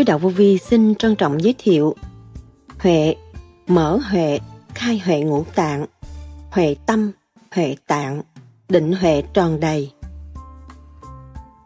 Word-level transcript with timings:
Chú 0.00 0.04
Đạo 0.06 0.18
Vô 0.18 0.28
Vi 0.28 0.58
xin 0.58 0.94
trân 0.94 1.16
trọng 1.16 1.42
giới 1.42 1.54
thiệu 1.58 1.94
Huệ, 2.78 3.14
mở 3.66 3.98
huệ, 4.10 4.38
khai 4.74 5.02
huệ 5.04 5.20
ngũ 5.20 5.44
tạng, 5.54 5.86
huệ 6.50 6.76
tâm, 6.86 7.12
huệ 7.54 7.76
tạng, 7.86 8.22
định 8.68 8.92
huệ 8.92 9.22
tròn 9.34 9.60
đầy. 9.60 9.90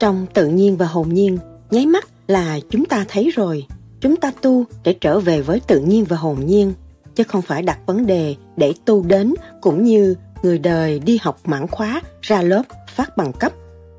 Trong 0.00 0.26
tự 0.34 0.48
nhiên 0.48 0.76
và 0.76 0.86
hồn 0.86 1.08
nhiên, 1.08 1.38
nháy 1.70 1.86
mắt 1.86 2.08
là 2.26 2.58
chúng 2.70 2.84
ta 2.84 3.04
thấy 3.08 3.30
rồi. 3.30 3.66
Chúng 4.00 4.16
ta 4.16 4.32
tu 4.42 4.64
để 4.84 4.96
trở 5.00 5.20
về 5.20 5.42
với 5.42 5.60
tự 5.60 5.80
nhiên 5.80 6.04
và 6.04 6.16
hồn 6.16 6.46
nhiên, 6.46 6.72
chứ 7.14 7.24
không 7.24 7.42
phải 7.42 7.62
đặt 7.62 7.78
vấn 7.86 8.06
đề 8.06 8.36
để 8.56 8.74
tu 8.84 9.02
đến 9.02 9.34
cũng 9.60 9.84
như 9.84 10.14
người 10.42 10.58
đời 10.58 10.98
đi 10.98 11.18
học 11.22 11.40
mãn 11.44 11.66
khóa, 11.66 12.02
ra 12.22 12.42
lớp, 12.42 12.62
phát 12.94 13.16
bằng 13.16 13.32
cấp. 13.32 13.52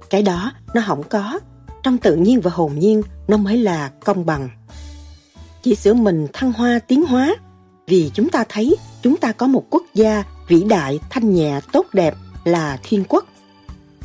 Cái 0.09 0.21
đó 0.21 0.51
nó 0.73 0.81
không 0.87 1.03
có. 1.03 1.39
Trong 1.85 1.97
tự 1.97 2.15
nhiên 2.15 2.41
và 2.41 2.51
hồn 2.53 2.79
nhiên 2.79 3.01
nó 3.27 3.37
mới 3.37 3.57
là 3.57 3.91
công 4.05 4.25
bằng. 4.25 4.49
Chỉ 5.63 5.75
sửa 5.75 5.93
mình 5.93 6.27
thăng 6.33 6.53
hoa 6.53 6.79
tiến 6.79 7.05
hóa 7.05 7.35
vì 7.87 8.11
chúng 8.13 8.29
ta 8.29 8.43
thấy 8.49 8.75
chúng 9.01 9.17
ta 9.17 9.31
có 9.31 9.47
một 9.47 9.63
quốc 9.69 9.83
gia 9.93 10.23
vĩ 10.47 10.63
đại, 10.63 10.99
thanh 11.09 11.33
nhẹ, 11.33 11.59
tốt 11.71 11.85
đẹp 11.93 12.15
là 12.43 12.79
thiên 12.83 13.03
quốc. 13.09 13.25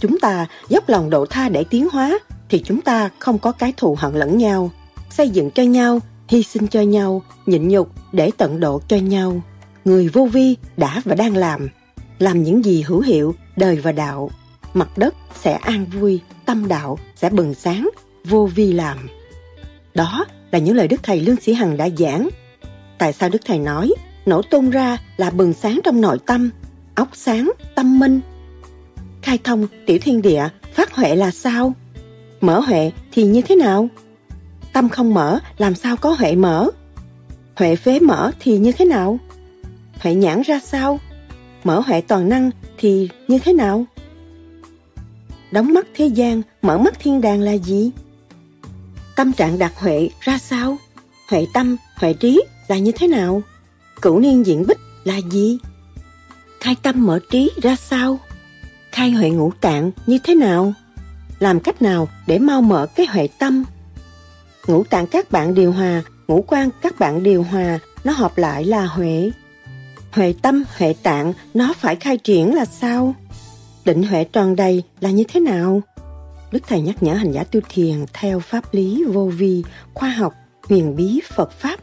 Chúng 0.00 0.20
ta 0.20 0.46
dốc 0.68 0.88
lòng 0.88 1.10
độ 1.10 1.26
tha 1.26 1.48
để 1.48 1.64
tiến 1.70 1.88
hóa 1.92 2.18
thì 2.48 2.62
chúng 2.64 2.80
ta 2.80 3.10
không 3.18 3.38
có 3.38 3.52
cái 3.52 3.72
thù 3.76 3.96
hận 3.98 4.14
lẫn 4.14 4.38
nhau, 4.38 4.70
xây 5.10 5.30
dựng 5.30 5.50
cho 5.50 5.62
nhau, 5.62 6.00
hy 6.28 6.42
sinh 6.42 6.68
cho 6.68 6.80
nhau, 6.80 7.22
nhịn 7.46 7.68
nhục 7.68 7.90
để 8.12 8.30
tận 8.36 8.60
độ 8.60 8.80
cho 8.88 8.96
nhau. 8.96 9.42
Người 9.84 10.08
vô 10.08 10.28
vi 10.32 10.56
đã 10.76 11.02
và 11.04 11.14
đang 11.14 11.36
làm, 11.36 11.68
làm 12.18 12.42
những 12.42 12.64
gì 12.64 12.82
hữu 12.82 13.00
hiệu, 13.00 13.34
đời 13.56 13.76
và 13.76 13.92
đạo. 13.92 14.30
Mặt 14.74 14.98
đất 14.98 15.14
sẽ 15.40 15.52
an 15.52 15.86
vui, 16.00 16.20
tâm 16.50 16.68
đạo 16.68 16.98
sẽ 17.16 17.30
bừng 17.30 17.54
sáng, 17.54 17.90
vô 18.24 18.48
vi 18.54 18.72
làm. 18.72 18.98
Đó 19.94 20.24
là 20.50 20.58
những 20.58 20.76
lời 20.76 20.88
Đức 20.88 21.02
Thầy 21.02 21.20
Lương 21.20 21.36
Sĩ 21.36 21.52
Hằng 21.52 21.76
đã 21.76 21.88
giảng. 21.98 22.28
Tại 22.98 23.12
sao 23.12 23.28
Đức 23.28 23.38
Thầy 23.44 23.58
nói 23.58 23.92
nổ 24.26 24.42
tung 24.42 24.70
ra 24.70 24.98
là 25.16 25.30
bừng 25.30 25.52
sáng 25.52 25.80
trong 25.84 26.00
nội 26.00 26.18
tâm, 26.26 26.50
óc 26.94 27.08
sáng, 27.12 27.52
tâm 27.74 27.98
minh. 27.98 28.20
Khai 29.22 29.38
thông 29.44 29.66
tiểu 29.86 29.98
thiên 30.02 30.22
địa, 30.22 30.48
phát 30.72 30.94
huệ 30.94 31.16
là 31.16 31.30
sao? 31.30 31.74
Mở 32.40 32.60
huệ 32.60 32.92
thì 33.12 33.24
như 33.24 33.42
thế 33.42 33.56
nào? 33.56 33.88
Tâm 34.72 34.88
không 34.88 35.14
mở 35.14 35.38
làm 35.58 35.74
sao 35.74 35.96
có 35.96 36.10
huệ 36.18 36.34
mở? 36.34 36.70
Huệ 37.56 37.76
phế 37.76 38.00
mở 38.00 38.30
thì 38.40 38.58
như 38.58 38.72
thế 38.72 38.84
nào? 38.84 39.18
Huệ 40.00 40.14
nhãn 40.14 40.42
ra 40.42 40.60
sao? 40.64 40.98
Mở 41.64 41.80
huệ 41.80 42.00
toàn 42.00 42.28
năng 42.28 42.50
thì 42.78 43.08
như 43.28 43.38
thế 43.38 43.52
nào? 43.52 43.84
Đóng 45.52 45.74
mắt 45.74 45.86
thế 45.94 46.06
gian, 46.06 46.42
mở 46.62 46.78
mắt 46.78 46.94
thiên 47.00 47.20
đàng 47.20 47.40
là 47.40 47.52
gì? 47.52 47.90
Tâm 49.16 49.32
trạng 49.32 49.58
đạt 49.58 49.72
huệ 49.76 50.08
ra 50.20 50.38
sao? 50.38 50.76
Huệ 51.28 51.46
tâm, 51.54 51.76
huệ 51.96 52.12
trí 52.12 52.42
là 52.68 52.78
như 52.78 52.92
thế 52.92 53.08
nào? 53.08 53.42
Cửu 54.02 54.20
niên 54.20 54.46
diện 54.46 54.64
bích 54.68 54.78
là 55.04 55.16
gì? 55.30 55.58
Khai 56.60 56.76
tâm 56.82 57.06
mở 57.06 57.20
trí 57.30 57.50
ra 57.62 57.76
sao? 57.76 58.18
Khai 58.92 59.10
huệ 59.10 59.30
ngũ 59.30 59.52
tạng 59.60 59.90
như 60.06 60.18
thế 60.24 60.34
nào? 60.34 60.72
Làm 61.38 61.60
cách 61.60 61.82
nào 61.82 62.08
để 62.26 62.38
mau 62.38 62.62
mở 62.62 62.86
cái 62.96 63.06
huệ 63.06 63.28
tâm? 63.38 63.64
Ngũ 64.66 64.84
tạng 64.84 65.06
các 65.06 65.30
bạn 65.30 65.54
điều 65.54 65.72
hòa, 65.72 66.02
ngũ 66.28 66.44
quan 66.46 66.70
các 66.82 66.98
bạn 66.98 67.22
điều 67.22 67.42
hòa, 67.42 67.78
nó 68.04 68.12
hợp 68.12 68.38
lại 68.38 68.64
là 68.64 68.86
huệ. 68.86 69.30
Huệ 70.10 70.34
tâm, 70.42 70.64
huệ 70.78 70.94
tạng, 71.02 71.32
nó 71.54 71.72
phải 71.72 71.96
khai 71.96 72.18
triển 72.18 72.54
là 72.54 72.64
sao? 72.64 73.14
Định 73.84 74.02
huệ 74.02 74.24
tròn 74.24 74.56
đầy 74.56 74.82
là 75.00 75.10
như 75.10 75.24
thế 75.28 75.40
nào? 75.40 75.82
Đức 76.52 76.60
Thầy 76.68 76.80
nhắc 76.80 77.02
nhở 77.02 77.14
hành 77.14 77.32
giả 77.32 77.44
tu 77.44 77.60
thiền 77.68 78.04
theo 78.12 78.40
pháp 78.40 78.64
lý 78.74 79.04
vô 79.12 79.26
vi, 79.26 79.64
khoa 79.94 80.08
học, 80.08 80.34
huyền 80.68 80.96
bí 80.96 81.20
Phật 81.34 81.52
Pháp. 81.52 81.80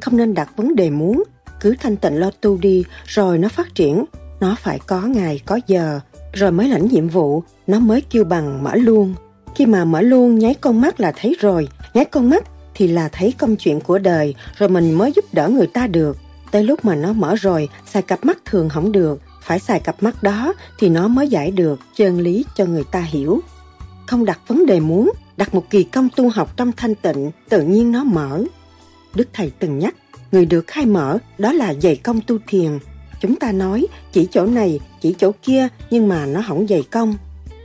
Không 0.00 0.16
nên 0.16 0.34
đặt 0.34 0.56
vấn 0.56 0.76
đề 0.76 0.90
muốn, 0.90 1.22
cứ 1.60 1.74
thanh 1.80 1.96
tịnh 1.96 2.20
lo 2.20 2.30
tu 2.40 2.56
đi 2.56 2.84
rồi 3.04 3.38
nó 3.38 3.48
phát 3.48 3.74
triển. 3.74 4.04
Nó 4.40 4.56
phải 4.58 4.78
có 4.86 5.00
ngày, 5.00 5.40
có 5.46 5.60
giờ, 5.66 6.00
rồi 6.32 6.52
mới 6.52 6.68
lãnh 6.68 6.88
nhiệm 6.88 7.08
vụ, 7.08 7.42
nó 7.66 7.80
mới 7.80 8.00
kêu 8.00 8.24
bằng 8.24 8.64
mở 8.64 8.74
luôn. 8.74 9.14
Khi 9.54 9.66
mà 9.66 9.84
mở 9.84 10.00
luôn 10.00 10.38
nháy 10.38 10.54
con 10.54 10.80
mắt 10.80 11.00
là 11.00 11.12
thấy 11.16 11.36
rồi, 11.40 11.68
nháy 11.94 12.04
con 12.04 12.30
mắt 12.30 12.44
thì 12.74 12.88
là 12.88 13.08
thấy 13.08 13.34
công 13.38 13.56
chuyện 13.56 13.80
của 13.80 13.98
đời, 13.98 14.34
rồi 14.58 14.68
mình 14.68 14.92
mới 14.92 15.12
giúp 15.16 15.24
đỡ 15.32 15.48
người 15.48 15.66
ta 15.66 15.86
được. 15.86 16.16
Tới 16.50 16.64
lúc 16.64 16.84
mà 16.84 16.94
nó 16.94 17.12
mở 17.12 17.34
rồi, 17.34 17.68
xài 17.86 18.02
cặp 18.02 18.24
mắt 18.24 18.38
thường 18.44 18.68
không 18.68 18.92
được, 18.92 19.20
phải 19.42 19.58
xài 19.58 19.80
cặp 19.80 20.02
mắt 20.02 20.22
đó 20.22 20.54
thì 20.78 20.88
nó 20.88 21.08
mới 21.08 21.28
giải 21.28 21.50
được 21.50 21.80
chân 21.96 22.20
lý 22.20 22.44
cho 22.56 22.64
người 22.66 22.84
ta 22.92 23.00
hiểu 23.00 23.42
không 24.10 24.24
đặt 24.24 24.40
vấn 24.46 24.66
đề 24.66 24.80
muốn, 24.80 25.10
đặt 25.36 25.54
một 25.54 25.70
kỳ 25.70 25.84
công 25.84 26.08
tu 26.16 26.28
học 26.28 26.56
trong 26.56 26.72
thanh 26.72 26.94
tịnh, 26.94 27.30
tự 27.48 27.62
nhiên 27.62 27.92
nó 27.92 28.04
mở. 28.04 28.42
Đức 29.14 29.28
Thầy 29.32 29.52
từng 29.58 29.78
nhắc, 29.78 29.94
người 30.32 30.46
được 30.46 30.66
khai 30.66 30.86
mở 30.86 31.18
đó 31.38 31.52
là 31.52 31.74
dày 31.74 31.96
công 31.96 32.20
tu 32.20 32.38
thiền. 32.46 32.78
Chúng 33.20 33.36
ta 33.36 33.52
nói 33.52 33.86
chỉ 34.12 34.28
chỗ 34.30 34.46
này, 34.46 34.80
chỉ 35.00 35.14
chỗ 35.18 35.32
kia 35.42 35.68
nhưng 35.90 36.08
mà 36.08 36.26
nó 36.26 36.42
không 36.48 36.66
dày 36.66 36.82
công. 36.90 37.14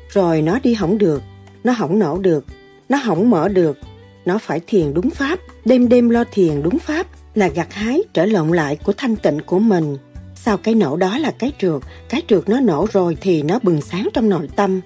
Rồi 0.09 0.41
nó 0.41 0.59
đi 0.63 0.73
hỏng 0.73 0.97
được, 0.97 1.21
nó 1.63 1.73
hỏng 1.73 1.99
nổ 1.99 2.17
được, 2.17 2.45
nó 2.89 2.97
hỏng 2.97 3.29
mở 3.29 3.49
được. 3.49 3.77
Nó 4.25 4.37
phải 4.37 4.59
thiền 4.67 4.93
đúng 4.93 5.09
pháp, 5.09 5.39
đêm 5.65 5.89
đêm 5.89 6.09
lo 6.09 6.23
thiền 6.31 6.63
đúng 6.63 6.79
pháp 6.79 7.07
là 7.35 7.47
gặt 7.47 7.73
hái 7.73 8.03
trở 8.13 8.25
lộn 8.25 8.51
lại 8.51 8.75
của 8.75 8.93
thanh 8.97 9.15
tịnh 9.15 9.39
của 9.45 9.59
mình. 9.59 9.97
Sau 10.45 10.57
cái 10.57 10.75
nổ 10.75 10.97
đó 10.97 11.17
là 11.17 11.31
cái 11.31 11.51
trượt, 11.59 11.81
cái 12.09 12.21
trượt 12.27 12.49
nó 12.49 12.59
nổ 12.59 12.87
rồi 12.93 13.17
thì 13.21 13.43
nó 13.43 13.59
bừng 13.63 13.81
sáng 13.81 14.09
trong 14.13 14.29
nội 14.29 14.49
tâm 14.55 14.81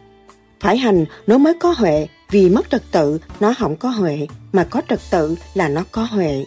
phải 0.59 0.77
hành 0.77 1.05
nó 1.27 1.37
mới 1.37 1.53
có 1.59 1.73
huệ, 1.77 2.07
vì 2.29 2.49
mất 2.49 2.69
trật 2.69 2.83
tự 2.91 3.19
nó 3.39 3.53
không 3.59 3.75
có 3.75 3.89
huệ, 3.89 4.27
mà 4.53 4.63
có 4.63 4.81
trật 4.89 4.99
tự 5.11 5.35
là 5.53 5.69
nó 5.69 5.83
có 5.91 6.03
huệ. 6.03 6.45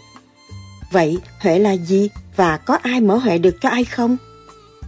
Vậy 0.91 1.19
huệ 1.41 1.59
là 1.59 1.77
gì 1.77 2.09
và 2.37 2.57
có 2.57 2.79
ai 2.83 3.01
mở 3.01 3.17
huệ 3.17 3.39
được 3.39 3.57
cho 3.61 3.69
ai 3.69 3.85
không? 3.85 4.17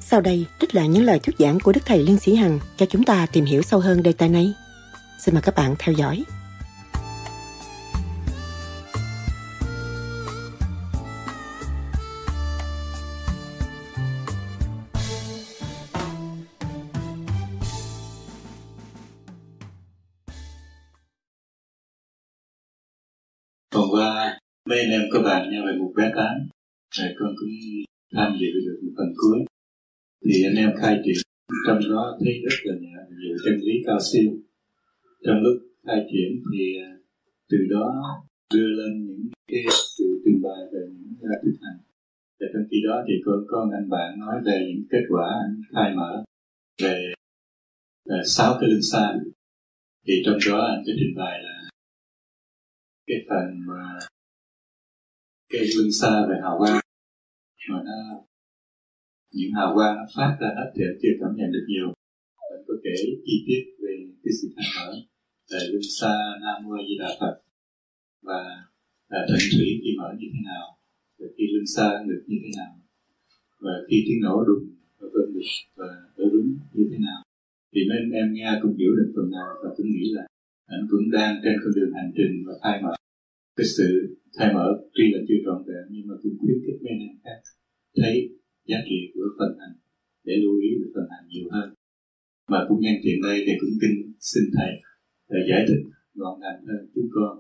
Sau 0.01 0.21
đây 0.21 0.47
trích 0.61 0.75
lại 0.75 0.89
những 0.89 1.05
lời 1.05 1.19
thuyết 1.19 1.37
giảng 1.39 1.61
của 1.61 1.73
Đức 1.73 1.87
Thầy 1.87 1.99
Liên 1.99 2.19
Sĩ 2.19 2.35
Hằng 2.35 2.59
cho 2.77 2.87
chúng 2.87 3.05
ta 3.05 3.27
tìm 3.33 3.45
hiểu 3.45 3.62
sâu 3.62 3.81
hơn 3.81 4.03
đề 4.03 4.12
tài 4.12 4.29
này. 4.29 4.53
Xin 5.25 5.35
mời 5.35 5.43
các 5.43 5.55
bạn 5.55 5.75
theo 5.79 5.95
dõi. 5.95 6.25
Qua, 23.91 24.38
mấy 24.69 24.79
anh 24.79 24.91
em 24.91 25.03
có 25.12 25.23
bàn 25.23 25.50
nhau 25.50 25.62
về 25.67 25.79
một 25.79 25.93
bé 25.97 26.12
tán 26.17 26.49
rồi 26.91 27.09
con 27.19 27.35
cũng 27.38 27.49
tham 28.15 28.37
dự 28.41 28.47
được 28.67 28.79
một 28.82 28.93
phần 28.97 29.12
cuối. 29.17 29.38
Thì 30.25 30.44
anh 30.44 30.56
em 30.56 30.71
khai 30.81 31.00
triển, 31.05 31.15
trong 31.67 31.81
đó 31.91 32.19
thấy 32.21 32.32
rất 32.44 32.56
là 32.65 32.75
nhiều 33.21 33.37
chân 33.44 33.55
lý 33.61 33.73
cao 33.87 33.99
siêu. 34.12 34.31
Trong 35.26 35.43
lúc 35.43 35.62
khai 35.87 36.06
triển 36.12 36.43
thì 36.53 36.79
à, 36.81 36.91
từ 37.50 37.59
đó 37.71 37.87
đưa 38.55 38.69
lên 38.69 39.06
những 39.06 39.29
cái 39.49 39.65
sự 39.99 40.05
trình 40.25 40.43
bày 40.43 40.61
về 40.73 40.81
những 40.93 41.15
ra 41.21 41.37
thực 41.43 41.55
hành. 41.62 41.79
Và 42.41 42.47
trong 42.53 42.62
khi 42.71 42.76
đó 42.88 43.05
thì 43.09 43.15
có 43.25 43.32
con 43.49 43.71
anh 43.71 43.91
bạn 43.91 44.19
nói 44.19 44.37
về 44.44 44.67
những 44.69 44.87
kết 44.91 45.05
quả 45.09 45.26
anh 45.47 45.62
khai 45.73 45.94
mở 45.97 46.25
về 46.82 47.12
à, 48.09 48.17
sáu 48.26 48.56
cái 48.61 48.71
linh 48.71 48.82
xa 48.82 49.15
thì 50.06 50.15
trong 50.25 50.38
đó 50.49 50.67
anh 50.67 50.82
sẽ 50.87 50.93
trình 50.99 51.15
bày 51.17 51.43
là 51.43 51.63
cái 53.06 53.19
phần 53.29 53.47
mà 53.67 53.99
cái 55.49 55.62
lưng 55.77 55.93
xa 56.01 56.27
về 56.29 56.37
hào 56.43 56.59
quang, 56.59 56.81
mà 57.71 57.79
nó, 57.85 57.99
những 59.33 59.53
hào 59.53 59.75
quang 59.75 59.97
nó 59.97 60.05
phát 60.17 60.37
ra 60.41 60.49
hết 60.56 60.69
thì 60.75 60.83
anh 60.89 60.99
chưa 61.03 61.15
cảm 61.21 61.37
nhận 61.37 61.53
được 61.53 61.65
nhiều. 61.69 61.89
Anh 62.53 62.65
có 62.69 62.75
kể 62.85 62.97
chi 63.25 63.45
tiết 63.47 63.62
về 63.83 63.95
cái 64.23 64.33
sự 64.43 64.49
thay 64.56 64.67
đổi 64.77 64.95
về 65.51 65.59
lưng 65.73 65.89
xa 66.01 66.15
nam 66.43 66.56
mô 66.65 66.77
di 66.89 66.95
đà 66.99 67.09
phật 67.21 67.35
và 68.23 68.41
là 69.09 69.21
thần 69.29 69.39
thủy 69.53 69.69
khi 69.83 69.91
mở 69.99 70.09
như 70.19 70.27
thế 70.33 70.41
nào 70.45 70.65
và 71.19 71.27
khi 71.37 71.45
lưng 71.53 71.67
xa 71.77 71.89
được 72.09 72.23
như 72.27 72.37
thế 72.43 72.50
nào, 72.57 72.73
và 73.59 73.73
khi 73.89 73.97
tiếng 74.07 74.21
nổ 74.23 74.45
đùng, 74.49 74.65
và 74.99 75.09
vân 75.12 75.35
được, 75.35 75.49
và 75.75 75.87
ở 76.17 76.25
đúng 76.33 76.59
như 76.75 76.85
thế 76.91 76.99
nào. 76.99 77.21
Thì 77.73 77.81
mấy 77.89 77.99
anh 77.99 78.11
em 78.11 78.35
nghe 78.35 78.50
cũng 78.62 78.77
hiểu 78.79 78.93
được 78.97 79.12
phần 79.17 79.31
nào 79.31 79.50
và 79.62 79.71
cũng 79.77 79.87
nghĩ 79.87 80.05
là 80.17 80.27
anh 80.72 80.82
cũng 80.90 81.06
đang 81.16 81.32
trên 81.43 81.56
con 81.62 81.72
đường 81.76 81.93
hành 81.99 82.11
trình 82.16 82.34
và 82.46 82.55
thay 82.62 82.76
mở 82.82 82.94
cái 83.56 83.66
sự 83.76 83.88
thay 84.37 84.49
mở, 84.55 84.66
tuy 84.94 85.05
là 85.12 85.20
chưa 85.28 85.40
trọn 85.44 85.58
vẹn, 85.69 85.84
nhưng 85.93 86.06
mà 86.08 86.14
cũng 86.22 86.37
khuyến 86.40 86.56
khích 86.64 86.78
mấy 86.84 86.93
anh 87.08 87.19
khác 87.25 87.38
thấy 87.99 88.14
giá 88.70 88.78
trị 88.88 88.99
của 89.14 89.26
phần 89.38 89.52
hành 89.61 89.76
để 90.26 90.34
lưu 90.43 90.55
ý 90.66 90.70
về 90.81 90.87
phần 90.94 91.06
hành 91.12 91.26
nhiều 91.28 91.46
hơn. 91.55 91.69
Mà 92.52 92.58
cũng 92.69 92.81
nhân 92.81 92.96
tiện 93.02 93.16
đây 93.26 93.37
thì 93.46 93.52
cũng 93.61 93.75
kinh 93.81 93.96
xin 94.31 94.44
thầy 94.56 94.72
để 95.32 95.40
giải 95.50 95.62
thích 95.69 95.82
gọn 96.20 96.34
gàng 96.43 96.61
hơn 96.69 96.81
chúng 96.94 97.08
con 97.16 97.32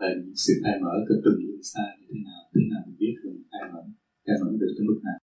là 0.00 0.10
sự 0.44 0.52
thay 0.64 0.76
mở 0.82 0.94
cái 1.08 1.18
từng 1.24 1.38
điểm 1.42 1.60
xa 1.72 1.84
như 1.98 2.06
thế 2.10 2.18
nào 2.28 2.40
thế 2.52 2.62
nào 2.70 2.80
mình 2.86 2.96
biết 3.02 3.14
được 3.22 3.36
thay 3.52 3.64
mở 3.72 3.82
thay 4.26 4.36
mở 4.40 4.48
được 4.62 4.72
tới 4.76 4.84
mức 4.90 4.98
nào. 5.06 5.18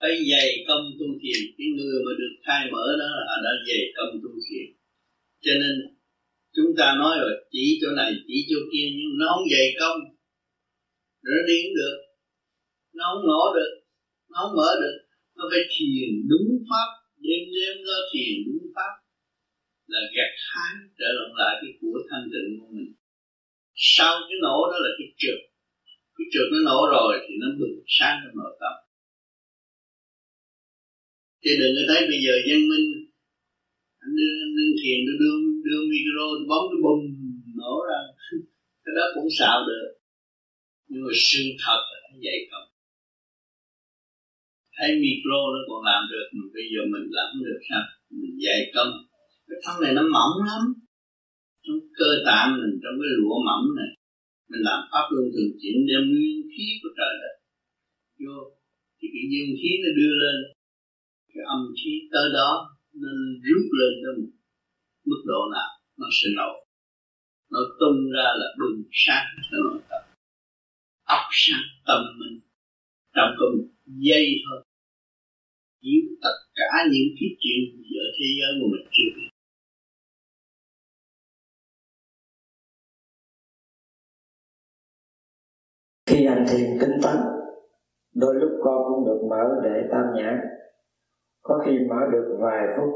Phải 0.00 0.14
dày 0.30 0.48
công 0.68 0.84
tu 0.98 1.08
thiền, 1.20 1.40
cái 1.56 1.68
người 1.76 1.98
mà 2.06 2.12
được 2.20 2.34
khai 2.46 2.62
mở 2.72 2.84
đó 3.02 3.08
là 3.28 3.36
đã 3.46 3.52
dày 3.68 3.82
công 3.96 4.12
tu 4.22 4.32
thiền. 4.46 4.66
Cho 5.44 5.52
nên 5.62 5.74
chúng 6.56 6.70
ta 6.78 6.86
nói 7.02 7.12
rồi, 7.20 7.32
chỉ 7.52 7.64
chỗ 7.80 7.88
này, 8.00 8.10
chỉ 8.26 8.36
chỗ 8.50 8.58
kia, 8.72 8.86
nhưng 8.96 9.12
nó 9.20 9.26
không 9.32 9.46
dày 9.54 9.66
công. 9.80 9.98
Rồi 11.22 11.32
nó 11.36 11.42
đi 11.50 11.56
cũng 11.64 11.76
được. 11.80 11.96
Nó 12.98 13.04
không 13.10 13.24
nổ 13.30 13.42
được. 13.58 13.72
Nó 14.30 14.36
không 14.42 14.56
mở 14.58 14.70
được. 14.82 14.96
Nó 15.36 15.44
phải 15.50 15.62
thiền 15.74 16.10
đúng 16.30 16.48
pháp. 16.68 16.88
Đêm 17.24 17.42
đêm 17.56 17.74
nó 17.88 17.96
thiền 18.10 18.34
đúng 18.46 18.64
pháp. 18.74 18.92
Là 19.92 20.00
gạt 20.16 20.32
hái, 20.50 20.72
trở 20.98 21.08
lại 21.40 21.54
cái 21.60 21.72
của 21.80 21.98
thanh 22.10 22.26
tịnh 22.32 22.48
của 22.58 22.68
mình. 22.76 22.90
Sau 23.74 24.12
cái 24.28 24.38
nổ 24.44 24.56
đó 24.72 24.76
là 24.84 24.90
cái 24.98 25.08
trượt. 25.20 25.40
Cái 26.16 26.26
trượt 26.32 26.46
nó 26.52 26.58
nổ 26.68 26.80
rồi 26.94 27.12
thì 27.24 27.34
nó 27.42 27.48
bừng 27.58 27.76
sáng 27.98 28.16
trong 28.22 28.36
nội 28.40 28.54
tâm. 28.60 28.74
Chứ 31.42 31.50
đừng 31.60 31.72
có 31.76 31.82
thấy 31.88 32.00
bây 32.10 32.18
giờ 32.24 32.34
dân 32.48 32.60
minh 32.70 32.86
anh 34.02 34.12
đưa 34.18 34.32
anh 34.44 34.52
đưa 34.58 34.70
thiền 34.80 34.98
đưa 35.06 35.16
đưa, 35.22 35.36
đưa 35.66 35.80
micro 35.92 36.26
bấm 36.50 36.62
nó 36.70 36.76
bùng 36.84 37.02
nổ 37.60 37.74
ra. 37.88 38.00
Cái 38.84 38.92
đó 38.96 39.04
cũng 39.14 39.28
xạo 39.38 39.58
được. 39.68 39.88
Nhưng 40.88 41.02
mà 41.04 41.12
sự 41.28 41.42
thật 41.62 41.80
là 41.92 41.98
vậy 42.26 42.38
không 42.50 42.66
thấy 44.76 44.90
micro 45.02 45.40
nó 45.54 45.60
còn 45.68 45.80
làm 45.90 46.02
được 46.12 46.26
mà 46.36 46.44
bây 46.56 46.64
giờ 46.72 46.80
mình 46.92 47.06
làm 47.16 47.26
không 47.32 47.44
được 47.48 47.60
sao? 47.68 47.84
Mình 48.20 48.36
dạy 48.44 48.60
công 48.74 48.92
cái 49.48 49.58
thân 49.64 49.76
này 49.82 49.92
nó 49.98 50.02
mỏng 50.16 50.36
lắm. 50.50 50.62
Trong 51.64 51.78
cơ 51.98 52.10
tạng 52.26 52.48
mình 52.60 52.74
trong 52.82 52.94
cái 53.00 53.10
lụa 53.18 53.38
mỏng 53.48 53.66
này 53.78 53.90
mình 54.50 54.62
làm 54.68 54.80
pháp 54.90 55.04
luân 55.12 55.26
thường 55.34 55.52
chuyển 55.60 55.76
đem 55.88 56.02
nguyên 56.10 56.38
khí 56.52 56.66
của 56.80 56.90
trời 56.98 57.12
đất 57.22 57.34
vô. 58.22 58.38
Thì 58.98 59.06
cái 59.14 59.24
dương 59.32 59.52
khí 59.60 59.70
nó 59.82 59.90
đưa 59.98 60.14
lên. 60.22 60.36
Cái 61.32 61.42
âm 61.54 61.60
khí 61.78 61.92
tới 62.12 62.26
đó 62.38 62.50
nên 63.02 63.18
rút 63.46 63.66
lên 63.78 63.92
đến 64.02 64.16
mức 65.04 65.22
độ 65.26 65.40
nào 65.54 65.70
nó 65.96 66.06
sẽ 66.18 66.28
nổi. 66.36 66.56
Nó 67.50 67.60
tung 67.80 68.10
ra 68.14 68.28
là 68.40 68.46
bừng 68.58 68.82
sáng 68.92 69.26
cho 69.50 69.58
nội 69.64 69.80
tâm 69.88 70.02
óc 71.16 71.24
sáng 71.30 71.66
tâm 71.86 72.00
mình 72.20 72.40
trong 73.14 73.30
có 73.38 73.46
một 73.56 73.64
giây 73.86 74.26
thôi. 74.44 74.64
Chiếu 75.82 76.02
tất 76.22 76.36
cả 76.54 76.70
những 76.92 77.08
cái 77.20 77.28
chuyện 77.40 77.60
ở 78.04 78.06
thế 78.18 78.26
giới 78.38 78.50
mà 78.60 78.66
mình 78.72 78.86
chưa 78.92 79.10
biết. 79.16 79.30
Khi 86.06 86.26
hành 86.26 86.44
thiền 86.48 86.78
tinh 86.80 86.96
tấn 87.02 87.16
đôi 88.14 88.34
lúc 88.40 88.50
con 88.64 88.78
cũng 88.88 89.06
được 89.06 89.20
mở 89.30 89.44
để 89.64 89.88
tam 89.92 90.04
nhãn 90.16 90.59
có 91.42 91.60
khi 91.64 91.72
mở 91.90 91.96
được 92.12 92.38
vài 92.42 92.66
phút 92.76 92.90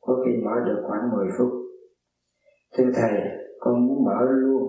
có 0.00 0.22
khi 0.24 0.30
mở 0.44 0.52
được 0.66 0.82
khoảng 0.88 1.10
10 1.10 1.26
phút. 1.38 1.48
Thưa 2.74 2.90
thầy 2.94 3.20
con 3.60 3.86
muốn 3.86 4.04
mở 4.04 4.18
luôn 4.28 4.62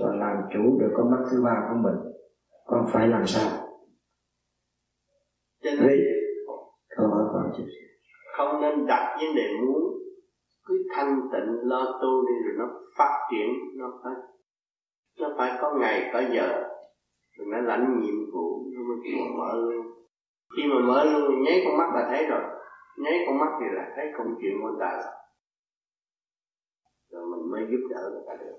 và 0.00 0.10
làm 0.18 0.36
chủ 0.52 0.78
được 0.80 0.92
con 0.96 1.10
mắt 1.10 1.22
thứ 1.30 1.42
ba 1.44 1.66
của 1.68 1.76
mình. 1.82 2.12
Con 2.66 2.84
phải 2.92 3.08
làm 3.08 3.26
sao? 3.26 3.50
Vì 5.62 5.98
câu 6.96 7.06
hỏi 7.08 7.24
con 7.32 7.52
chút 7.56 7.64
không 8.36 8.60
nên 8.60 8.86
đặt 8.86 9.16
vấn 9.20 9.34
đề 9.36 9.48
muốn 9.66 9.82
cứ 10.66 10.74
thanh 10.96 11.20
tịnh 11.32 11.68
lo 11.68 11.98
tu 12.02 12.26
đi 12.26 12.34
rồi 12.44 12.54
nó 12.58 12.64
phát 12.98 13.28
triển 13.30 13.48
nó 13.78 13.86
phải 14.04 14.14
nó 15.20 15.34
phải 15.38 15.58
có 15.62 15.74
ngày 15.80 16.10
có 16.12 16.20
giờ 16.20 16.62
rồi 17.38 17.46
nó 17.50 17.60
lãnh 17.60 18.00
nhiệm 18.00 18.14
vụ 18.32 18.70
nó 18.74 18.80
mới 18.88 18.98
mở 19.38 19.56
luôn 19.56 19.86
khi 20.56 20.62
mà 20.66 20.78
mở 20.88 21.04
luôn, 21.04 21.42
nháy 21.42 21.62
con 21.64 21.76
mắt 21.78 21.88
là 21.94 22.06
thấy 22.10 22.26
rồi. 22.26 22.42
Nháy 22.96 23.24
con 23.26 23.38
mắt 23.38 23.50
thì 23.60 23.66
là 23.76 23.92
thấy 23.96 24.06
công 24.18 24.26
chuyện 24.40 24.52
của 24.60 24.68
người 24.68 24.80
ta 24.80 24.90
rồi. 24.96 25.12
Rồi 27.10 27.22
mình 27.30 27.50
mới 27.50 27.62
giúp 27.70 27.88
đỡ 27.90 28.10
người 28.12 28.24
ta 28.26 28.34
được. 28.44 28.56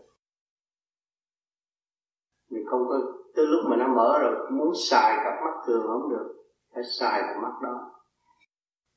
Mình 2.49 2.63
không 2.65 2.81
có, 2.89 2.95
tới 3.35 3.45
lúc 3.45 3.61
mà 3.69 3.75
nó 3.75 3.87
mở 3.87 4.19
rồi, 4.21 4.51
muốn 4.51 4.71
xài 4.89 5.15
cặp 5.23 5.33
mắt 5.43 5.55
thường 5.67 5.83
không 5.87 6.09
được. 6.09 6.35
Phải 6.73 6.83
xài 6.99 7.21
cặp 7.21 7.43
mắt 7.43 7.53
đó. 7.63 7.91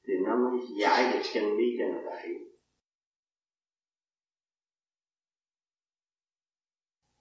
Thì 0.07 0.13
nó 0.27 0.37
mới 0.37 0.61
giải 0.81 1.13
được 1.13 1.21
chân 1.33 1.45
lý 1.45 1.65
cho 1.79 1.85
người 1.93 2.03
ta 2.07 2.17
hiểu. 2.23 2.39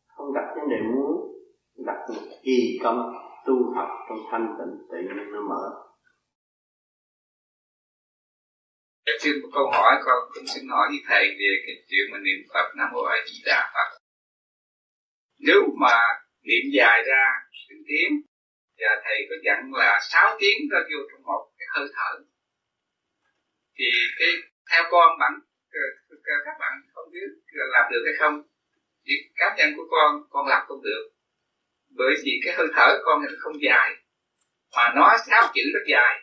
Không 0.08 0.34
đặt 0.34 0.54
vấn 0.56 0.70
đề 0.70 0.78
muốn, 0.82 1.34
đặt 1.86 1.98
một 2.10 2.22
kỳ 2.44 2.80
công 2.84 3.27
tu 3.48 3.56
học 3.76 3.90
trong 4.10 4.22
thanh 4.32 4.48
tịnh 4.58 4.74
tự 4.90 4.98
nhiên 4.98 5.32
nó 5.34 5.42
mở. 5.52 5.64
Trước 9.22 9.40
một 9.44 9.50
câu 9.54 9.72
hỏi 9.72 9.94
con 10.06 10.18
cũng 10.34 10.48
xin 10.48 10.64
hỏi 10.70 10.88
với 10.90 11.02
thầy 11.08 11.26
về 11.40 11.52
cái 11.66 11.76
chuyện 11.90 12.06
mà 12.12 12.18
niệm 12.18 12.40
Phật 12.54 12.68
Nam 12.78 12.88
Mô 12.94 13.02
A 13.02 13.16
Di 13.28 13.38
Đà 13.46 13.72
Phật. 13.74 13.90
Nếu 15.40 15.62
mà 15.82 15.96
niệm 16.48 16.66
dài 16.78 17.04
ra 17.08 17.24
từng 17.70 17.84
tiếng, 17.88 18.12
và 18.80 19.02
thầy 19.04 19.18
có 19.30 19.36
dặn 19.46 19.74
là 19.74 20.00
6 20.12 20.38
tiếng 20.40 20.58
ra 20.72 20.80
vô 20.80 21.00
trong 21.12 21.24
một 21.24 21.52
cái 21.58 21.68
hơi 21.76 21.88
thở, 21.96 22.12
thì 23.78 23.86
cái 24.20 24.30
theo 24.72 24.84
con 24.92 25.20
bạn 25.20 25.32
các 26.46 26.56
bạn 26.60 26.74
không 26.94 27.12
biết 27.14 27.28
làm 27.74 27.92
được 27.92 28.04
hay 28.06 28.16
không? 28.20 28.42
Thì 29.06 29.14
cá 29.36 29.56
nhân 29.58 29.70
của 29.78 29.88
con 29.92 30.22
con 30.30 30.48
làm 30.48 30.66
không 30.68 30.84
được 30.84 31.17
bởi 31.98 32.14
vì 32.24 32.32
cái 32.46 32.54
hơi 32.58 32.68
thở 32.76 33.00
con 33.06 33.22
nó 33.22 33.28
không 33.40 33.54
dài. 33.62 33.90
Mà 34.76 34.94
nó 34.96 35.18
sáu 35.28 35.52
chữ 35.56 35.62
rất 35.74 35.86
dài 35.88 36.14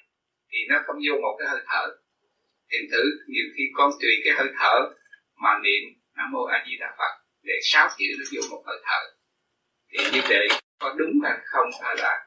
thì 0.52 0.58
nó 0.68 0.76
không 0.86 0.96
vô 1.08 1.14
một 1.22 1.36
cái 1.38 1.48
hơi 1.48 1.60
thở. 1.66 1.84
Thì 2.70 2.78
thử 2.92 3.02
nhiều 3.26 3.44
khi 3.56 3.62
con 3.76 3.90
tùy 4.00 4.10
cái 4.24 4.34
hơi 4.34 4.48
thở 4.58 4.74
mà 5.42 5.50
niệm 5.64 5.82
nam 6.16 6.32
mô 6.32 6.44
a 6.44 6.64
di 6.66 6.76
đà 6.80 6.94
phật 6.98 7.12
để 7.42 7.54
sáu 7.62 7.88
chữ 7.98 8.04
nó 8.18 8.24
vô 8.32 8.48
một 8.50 8.62
hơi 8.66 8.78
thở. 8.84 9.00
Thì 9.90 10.04
như 10.12 10.20
vậy 10.28 10.48
có 10.78 10.94
đúng 10.98 11.12
hay 11.24 11.38
không 11.44 11.70
hay 11.82 11.96
là 11.96 12.26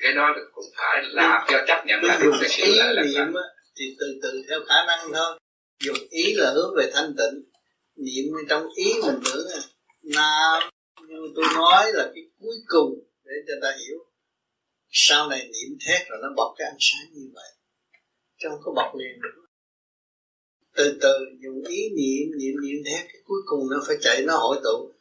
cái 0.00 0.12
đó 0.12 0.34
cũng 0.52 0.64
phải 0.76 1.02
làm 1.02 1.46
cho 1.48 1.64
chấp 1.66 1.82
nhận 1.86 2.04
là 2.04 2.18
đúng 2.22 2.34
cái 2.40 2.48
sự 2.48 2.64
là 2.76 3.02
niệm 3.02 3.34
thì 3.78 3.96
từ 4.00 4.06
từ 4.22 4.42
theo 4.48 4.60
khả 4.68 4.74
năng 4.86 5.12
thôi. 5.14 5.38
Dùng 5.84 5.96
ý 6.10 6.34
là 6.34 6.50
hướng 6.50 6.74
về 6.76 6.90
thanh 6.94 7.14
tịnh 7.18 7.42
niệm 7.96 8.24
trong 8.48 8.66
ý 8.76 8.92
mình 9.06 9.20
tưởng 9.24 9.46
à 9.54 9.60
nam 10.02 10.62
nhưng 11.00 11.22
tôi 11.36 11.44
nói 11.54 11.92
là 11.92 12.10
cái 12.14 12.24
cuối 12.40 12.56
cùng 12.66 12.94
để 13.24 13.32
cho 13.48 13.54
ta 13.62 13.76
hiểu. 13.80 13.98
Sau 14.90 15.28
này 15.28 15.38
niệm 15.38 15.78
thét 15.86 16.08
rồi 16.08 16.18
nó 16.22 16.28
bật 16.36 16.54
cái 16.56 16.68
ánh 16.68 16.76
sáng 16.80 17.12
như 17.12 17.30
vậy. 17.34 17.50
Chứ 18.38 18.48
không 18.50 18.60
có 18.64 18.72
bật 18.76 18.98
liền 18.98 19.20
được. 19.22 19.44
Từ 20.76 20.98
từ 21.02 21.14
dùng 21.42 21.62
ý 21.64 21.88
niệm 21.96 22.38
niệm 22.38 22.54
niệm 22.62 22.78
thét, 22.86 23.02
cái 23.12 23.22
cuối 23.24 23.40
cùng 23.46 23.60
nó 23.70 23.76
phải 23.86 23.96
chạy, 24.00 24.22
nó 24.26 24.36
hội 24.36 24.60
tụ. 24.64 24.92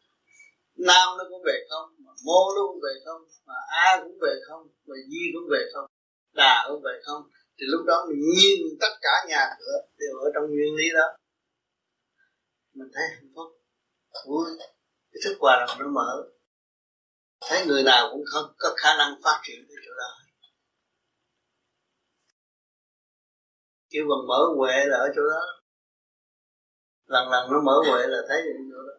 Nam 0.75 1.07
nó 1.17 1.24
cũng 1.29 1.41
về 1.45 1.65
không, 1.69 1.89
mà 2.05 2.12
mô 2.25 2.41
nó 2.55 2.62
cũng 2.67 2.79
về 2.83 2.93
không, 3.05 3.21
mà 3.45 3.53
a 3.67 4.01
cũng 4.03 4.17
về 4.21 4.33
không, 4.48 4.67
mà 4.88 4.95
di 5.10 5.24
cũng 5.33 5.50
về 5.51 5.65
không, 5.74 5.86
đà 6.33 6.65
cũng 6.67 6.81
về 6.83 7.00
không. 7.03 7.21
Thì 7.57 7.65
lúc 7.69 7.81
đó 7.86 8.05
mình 8.10 8.21
nhìn 8.38 8.77
tất 8.79 8.93
cả 9.01 9.25
nhà 9.29 9.45
cửa 9.60 9.77
đều 9.98 10.15
ở 10.17 10.31
trong 10.33 10.43
nguyên 10.50 10.75
lý 10.75 10.89
đó. 10.93 11.17
Mình 12.74 12.88
thấy 12.93 13.03
hạnh 13.15 13.31
phúc. 13.36 13.48
Vui 14.27 14.45
cái 15.12 15.22
thức 15.24 15.38
hòa 15.39 15.65
đồng 15.68 15.80
nó 15.80 15.88
mở. 15.88 16.30
Thấy 17.41 17.65
người 17.65 17.84
nào 17.84 18.10
cũng 18.12 18.24
không 18.25 18.46
có 18.58 18.70
khả 18.77 18.98
năng 18.98 19.22
phát 19.24 19.39
triển 19.44 19.65
tới 19.68 19.77
chỗ 19.86 19.91
đó. 19.98 20.10
Kêu 23.89 24.03
bằng 24.10 24.27
mở 24.27 24.39
huệ 24.58 24.86
là 24.86 24.98
ở 24.98 25.08
chỗ 25.15 25.22
đó. 25.22 25.41
Lần 27.06 27.30
lần 27.30 27.51
nó 27.51 27.62
mở 27.65 27.91
huệ 27.91 28.08
là 28.08 28.18
thấy 28.30 28.41
được 28.41 28.70
chỗ 28.72 28.82
đó. 28.88 28.94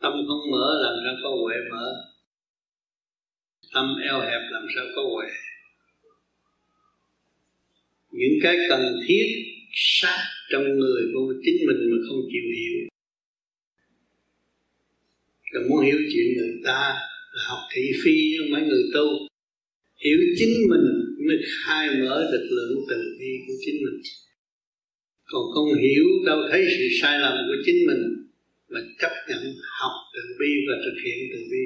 Tâm 0.00 0.12
không 0.12 0.50
mở 0.50 0.66
lần 0.82 1.04
ra 1.04 1.12
có 1.22 1.30
huệ 1.42 1.56
mở? 1.70 1.92
Tâm 3.74 3.94
eo 4.04 4.20
hẹp, 4.20 4.40
làm 4.50 4.66
sao 4.74 4.84
có 4.96 5.02
huệ? 5.14 5.26
Những 8.10 8.38
cái 8.42 8.56
cần 8.68 8.80
thiết 9.08 9.26
sát 9.72 10.18
trong 10.50 10.62
người 10.62 11.02
của 11.14 11.34
chính 11.44 11.56
mình 11.68 11.78
mà 11.90 11.96
không 12.08 12.20
chịu 12.32 12.46
hiểu 12.56 12.91
rồi 15.52 15.64
muốn 15.68 15.80
hiểu 15.86 15.98
chuyện 16.12 16.26
người 16.36 16.54
ta 16.64 16.80
là 17.32 17.42
học 17.48 17.58
thị 17.72 17.82
phi 18.04 18.16
không 18.38 18.50
mấy 18.52 18.62
người 18.62 18.82
tu. 18.94 19.06
Hiểu 20.04 20.18
chính 20.38 20.54
mình 20.70 20.86
mới 21.28 21.36
khai 21.64 21.88
mở 22.00 22.30
lực 22.32 22.46
lượng 22.56 22.78
từ 22.90 22.96
bi 23.18 23.32
của 23.46 23.54
chính 23.64 23.74
mình. 23.84 24.02
Còn 25.24 25.42
không 25.54 25.68
hiểu 25.80 26.04
đâu 26.26 26.38
thấy 26.50 26.64
sự 26.78 26.84
sai 27.00 27.18
lầm 27.20 27.32
của 27.48 27.62
chính 27.66 27.86
mình 27.86 28.02
mà 28.68 28.80
chấp 29.00 29.12
nhận 29.28 29.42
học 29.80 29.92
từ 30.14 30.20
bi 30.40 30.50
và 30.68 30.74
thực 30.84 30.96
hiện 31.04 31.18
từ 31.32 31.38
bi. 31.50 31.64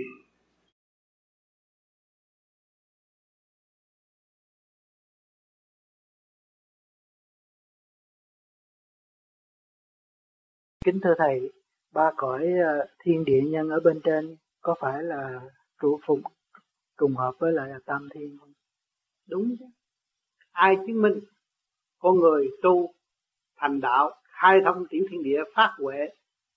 Kính 10.85 11.00
thưa 11.05 11.14
Thầy, 11.19 11.56
ba 11.97 12.12
cõi 12.17 12.53
ờ, 12.65 12.87
thiên 13.03 13.25
địa 13.25 13.41
nhân 13.41 13.69
ở 13.69 13.81
bên 13.81 14.00
trên, 14.05 14.37
có 14.61 14.75
phải 14.81 15.03
là 15.03 15.41
trụ 15.81 16.00
phục 16.07 16.19
trùng 16.99 17.17
hợp 17.17 17.33
với 17.38 17.53
lại 17.53 17.69
là 17.69 17.79
tam 17.87 18.09
thiên 18.15 18.37
không? 18.41 18.53
Đúng 19.29 19.57
chứ. 19.59 19.65
Ai 20.53 20.76
chứng 20.87 21.03
minh 21.03 21.21
con 21.99 22.21
người 22.21 22.50
tu 22.62 22.93
thành 23.57 23.81
đạo, 23.81 24.11
khai 24.25 24.61
thông 24.65 24.87
tiểu 24.91 25.07
thiên 25.11 25.23
địa, 25.23 25.41
phát 25.55 25.75
huệ, 25.79 26.09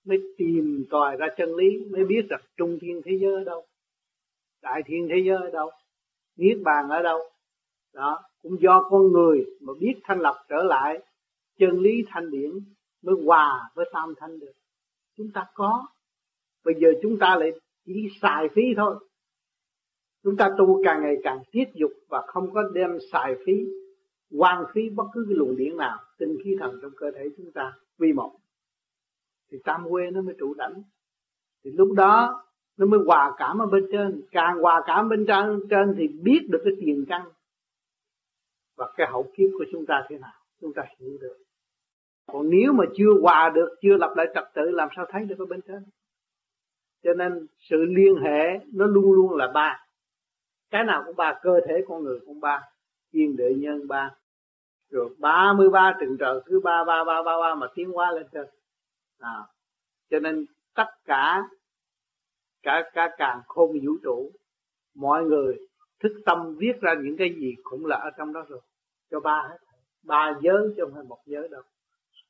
mới 0.04 0.18
tìm 0.38 0.84
tòi 0.90 1.16
ra 1.16 1.26
chân 1.36 1.56
lý, 1.56 1.84
mới 1.90 2.04
biết 2.04 2.26
rằng 2.30 2.40
trung 2.56 2.78
thiên 2.80 3.00
thế 3.04 3.12
giới 3.20 3.34
ở 3.34 3.44
đâu, 3.44 3.66
đại 4.62 4.82
thiên 4.86 5.08
thế 5.10 5.22
giới 5.26 5.36
ở 5.36 5.50
đâu, 5.50 5.70
niết 6.36 6.58
bàn 6.64 6.88
ở 6.88 7.02
đâu 7.02 7.18
đó, 7.94 8.22
cũng 8.42 8.56
do 8.60 8.82
con 8.90 9.12
người 9.12 9.46
mà 9.60 9.72
biết 9.80 9.94
thanh 10.04 10.20
lọc 10.20 10.36
trở 10.48 10.62
lại, 10.62 10.98
chân 11.58 11.80
lý 11.80 12.04
thanh 12.08 12.30
điển 12.30 12.50
mới 13.02 13.14
hòa 13.26 13.70
với 13.74 13.90
tam 13.92 14.14
thanh 14.16 14.40
được 14.40 14.52
chúng 15.20 15.32
ta 15.34 15.46
có. 15.54 15.86
Bây 16.64 16.74
giờ 16.80 16.88
chúng 17.02 17.18
ta 17.18 17.36
lại 17.36 17.50
chỉ 17.86 18.08
xài 18.22 18.48
phí 18.54 18.62
thôi. 18.76 18.94
Chúng 20.24 20.36
ta 20.36 20.50
tu 20.58 20.82
càng 20.84 21.02
ngày 21.02 21.16
càng 21.22 21.38
tiết 21.50 21.64
dục 21.74 21.90
và 22.08 22.22
không 22.26 22.54
có 22.54 22.62
đem 22.74 22.98
xài 23.12 23.34
phí 23.46 23.52
quan 24.38 24.64
phí 24.74 24.90
bất 24.90 25.04
cứ 25.12 25.24
cái 25.28 25.36
luồng 25.36 25.56
điện 25.56 25.76
nào 25.76 25.98
tinh 26.18 26.36
khí 26.44 26.56
thần 26.60 26.78
trong 26.82 26.90
cơ 26.96 27.10
thể 27.10 27.28
chúng 27.36 27.52
ta 27.52 27.72
vi 27.98 28.12
một. 28.12 28.36
Thì 29.50 29.58
tam 29.64 29.84
quê 29.90 30.10
nó 30.10 30.22
mới 30.22 30.34
trụ 30.38 30.54
đảnh 30.54 30.82
thì 31.64 31.70
lúc 31.70 31.92
đó 31.92 32.42
nó 32.76 32.86
mới 32.86 33.00
hòa 33.06 33.34
cảm 33.38 33.58
ở 33.58 33.66
bên 33.66 33.88
trên. 33.92 34.22
Càng 34.30 34.58
hòa 34.58 34.82
cảm 34.86 35.08
bên 35.08 35.24
trên, 35.28 35.60
trên 35.70 35.94
thì 35.98 36.08
biết 36.08 36.40
được 36.50 36.60
cái 36.64 36.72
tiền 36.80 37.04
căn 37.08 37.28
và 38.76 38.92
cái 38.96 39.06
hậu 39.10 39.22
kiếp 39.36 39.48
của 39.58 39.64
chúng 39.72 39.86
ta 39.86 40.06
thế 40.08 40.18
nào 40.18 40.32
chúng 40.60 40.72
ta 40.74 40.82
hiểu 40.98 41.18
được 41.20 41.36
còn 42.32 42.50
nếu 42.50 42.72
mà 42.72 42.84
chưa 42.96 43.10
hòa 43.22 43.50
được 43.54 43.76
chưa 43.82 43.96
lập 43.96 44.12
lại 44.16 44.26
trật 44.34 44.44
tự 44.54 44.70
làm 44.70 44.88
sao 44.96 45.06
thấy 45.08 45.24
được 45.24 45.38
ở 45.38 45.46
bên 45.46 45.60
trên? 45.68 45.84
Cho 47.02 47.14
nên 47.14 47.46
sự 47.58 47.76
liên 47.76 48.14
hệ 48.22 48.66
nó 48.72 48.86
luôn 48.86 49.12
luôn 49.12 49.36
là 49.36 49.48
ba. 49.54 49.86
Cái 50.70 50.84
nào 50.84 51.02
cũng 51.06 51.16
ba 51.16 51.38
cơ 51.42 51.60
thể 51.68 51.84
con 51.88 52.04
người 52.04 52.18
cũng 52.26 52.40
ba 52.40 52.62
thiên 53.12 53.36
địa 53.36 53.54
nhân 53.56 53.88
ba. 53.88 54.10
Rồi 54.90 55.08
ba 55.18 55.52
mươi 55.52 55.68
ba 55.68 55.94
trời 56.18 56.40
cứ 56.44 56.60
ba 56.64 56.84
ba 56.84 57.04
ba 57.04 57.22
ba 57.22 57.32
ba 57.40 57.54
mà 57.54 57.66
tiến 57.74 57.90
hóa 57.90 58.12
lên 58.12 58.26
trên. 58.32 58.46
À, 59.18 59.38
cho 60.10 60.20
nên 60.20 60.46
tất 60.74 60.88
cả 61.04 61.42
cả 62.62 62.90
cả 62.94 63.10
càng 63.18 63.40
khôn 63.46 63.72
vũ 63.72 63.92
trụ 64.02 64.30
mọi 64.94 65.24
người 65.24 65.56
thức 66.00 66.12
tâm 66.26 66.56
viết 66.58 66.80
ra 66.80 66.94
những 67.02 67.16
cái 67.16 67.34
gì 67.40 67.54
cũng 67.62 67.86
là 67.86 67.96
ở 67.96 68.10
trong 68.18 68.32
đó 68.32 68.44
rồi. 68.48 68.60
Cho 69.10 69.20
ba 69.20 69.46
hết. 69.50 69.56
Ba 70.02 70.38
giới 70.42 70.74
chứ 70.76 70.82
không 70.84 70.94
phải 70.94 71.04
một 71.04 71.18
giới 71.26 71.48
đâu 71.48 71.62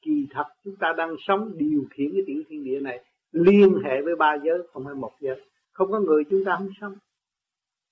kỳ 0.03 0.27
thật 0.31 0.45
chúng 0.65 0.77
ta 0.77 0.93
đang 0.97 1.15
sống 1.19 1.53
điều 1.57 1.85
khiển 1.91 2.11
cái 2.13 2.23
tiểu 2.27 2.43
thiên 2.49 2.65
địa 2.65 2.81
này 2.81 3.05
liên 3.33 3.75
hệ 3.85 4.03
với 4.03 4.17
ba 4.17 4.35
giới, 4.45 4.59
không 4.73 4.85
phải 4.85 4.95
một 4.95 5.13
giới. 5.21 5.41
Không 5.73 5.91
có 5.91 6.01
người 6.01 6.25
chúng 6.31 6.45
ta 6.45 6.57
không 6.59 6.71
sống. 6.81 6.95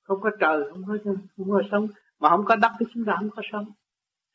Không 0.03 0.21
có 0.21 0.31
trời, 0.41 0.71
không 0.71 0.83
có 0.89 0.99
không 1.37 1.51
có 1.51 1.63
sống. 1.71 1.89
Mà 2.21 2.29
không 2.29 2.45
có 2.45 2.57
đất 2.57 2.71
thì 2.81 2.87
chúng 2.95 3.05
ta 3.05 3.17
không 3.19 3.31
có 3.31 3.43
sống. 3.53 3.65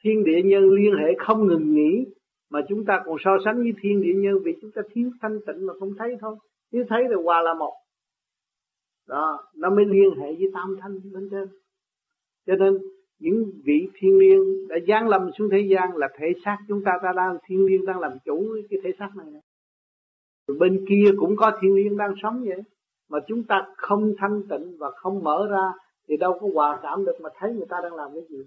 Thiên 0.03 0.23
địa 0.23 0.41
nhân 0.43 0.69
liên 0.69 0.93
hệ 0.99 1.13
không 1.19 1.47
ngừng 1.47 1.73
nghỉ, 1.73 2.05
mà 2.49 2.59
chúng 2.69 2.85
ta 2.85 3.01
còn 3.05 3.17
so 3.25 3.31
sánh 3.45 3.57
với 3.57 3.73
thiên 3.81 4.01
địa 4.01 4.13
nhân 4.15 4.35
vì 4.43 4.57
chúng 4.61 4.71
ta 4.71 4.81
thiếu 4.93 5.11
thanh 5.21 5.39
tịnh 5.47 5.65
mà 5.65 5.73
không 5.79 5.93
thấy 5.97 6.17
thôi. 6.21 6.35
Nếu 6.71 6.83
thấy 6.89 7.03
thì 7.09 7.15
hòa 7.23 7.41
là 7.41 7.53
một. 7.53 7.73
Đó, 9.07 9.43
nó 9.55 9.69
mới 9.69 9.85
liên 9.85 10.09
hệ 10.21 10.35
với 10.35 10.51
tam 10.53 10.75
thanh 10.81 10.99
bên 11.13 11.29
trên. 11.31 11.47
Cho 12.45 12.55
nên 12.55 12.77
những 13.19 13.43
vị 13.65 13.87
thiên 13.93 14.17
liêng 14.17 14.67
đã 14.67 14.75
giáng 14.87 15.07
lâm 15.07 15.29
xuống 15.37 15.49
thế 15.51 15.67
gian 15.71 15.95
là 15.95 16.07
thể 16.19 16.27
xác 16.45 16.57
chúng 16.67 16.83
ta 16.85 16.91
ta 17.03 17.11
đang, 17.15 17.37
thiên 17.47 17.65
liêng 17.65 17.85
đang 17.85 17.99
làm 17.99 18.11
chủ 18.25 18.55
cái 18.69 18.79
thể 18.83 18.91
xác 18.99 19.09
này. 19.15 19.41
Rồi 20.47 20.57
bên 20.59 20.85
kia 20.89 21.11
cũng 21.17 21.35
có 21.35 21.51
thiên 21.61 21.75
liêng 21.75 21.97
đang 21.97 22.13
sống 22.21 22.43
vậy. 22.47 22.61
Mà 23.09 23.19
chúng 23.27 23.43
ta 23.43 23.65
không 23.77 24.13
thanh 24.17 24.41
tịnh 24.49 24.77
và 24.77 24.91
không 24.91 25.23
mở 25.23 25.47
ra 25.51 25.71
thì 26.07 26.17
đâu 26.17 26.37
có 26.41 26.47
hòa 26.53 26.79
cảm 26.83 27.05
được 27.05 27.21
mà 27.21 27.29
thấy 27.39 27.53
người 27.53 27.67
ta 27.69 27.77
đang 27.83 27.93
làm 27.93 28.11
cái 28.13 28.23
gì. 28.29 28.43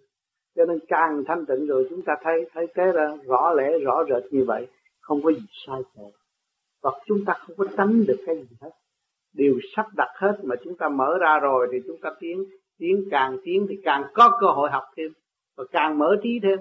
Cho 0.57 0.65
nên 0.65 0.79
càng 0.89 1.23
thanh 1.27 1.47
tịnh 1.47 1.67
rồi 1.67 1.87
chúng 1.91 2.03
ta 2.03 2.15
thấy 2.23 2.51
thấy 2.53 2.67
cái 2.75 2.93
ra 2.93 3.17
rõ 3.27 3.53
lẽ, 3.57 3.79
rõ 3.79 4.05
rệt 4.09 4.33
như 4.33 4.45
vậy. 4.47 4.67
Không 5.01 5.23
có 5.23 5.33
gì 5.33 5.47
sai 5.67 5.81
cả 5.95 6.03
và 6.83 6.91
chúng 7.07 7.25
ta 7.27 7.35
không 7.39 7.57
có 7.57 7.65
tránh 7.77 8.07
được 8.07 8.17
cái 8.27 8.37
gì 8.37 8.57
hết. 8.61 8.71
Đều 9.35 9.55
sắp 9.77 9.87
đặt 9.97 10.09
hết 10.17 10.41
mà 10.43 10.57
chúng 10.65 10.77
ta 10.77 10.89
mở 10.89 11.19
ra 11.21 11.39
rồi 11.43 11.69
thì 11.73 11.79
chúng 11.87 11.97
ta 12.03 12.11
tiến 12.21 12.45
tiến 12.79 13.09
càng 13.11 13.37
tiến 13.45 13.67
thì 13.69 13.79
càng 13.85 14.05
có 14.15 14.39
cơ 14.41 14.47
hội 14.47 14.71
học 14.71 14.85
thêm, 14.97 15.13
và 15.57 15.65
càng 15.73 15.99
mở 15.99 16.17
trí 16.23 16.41
thêm. 16.43 16.59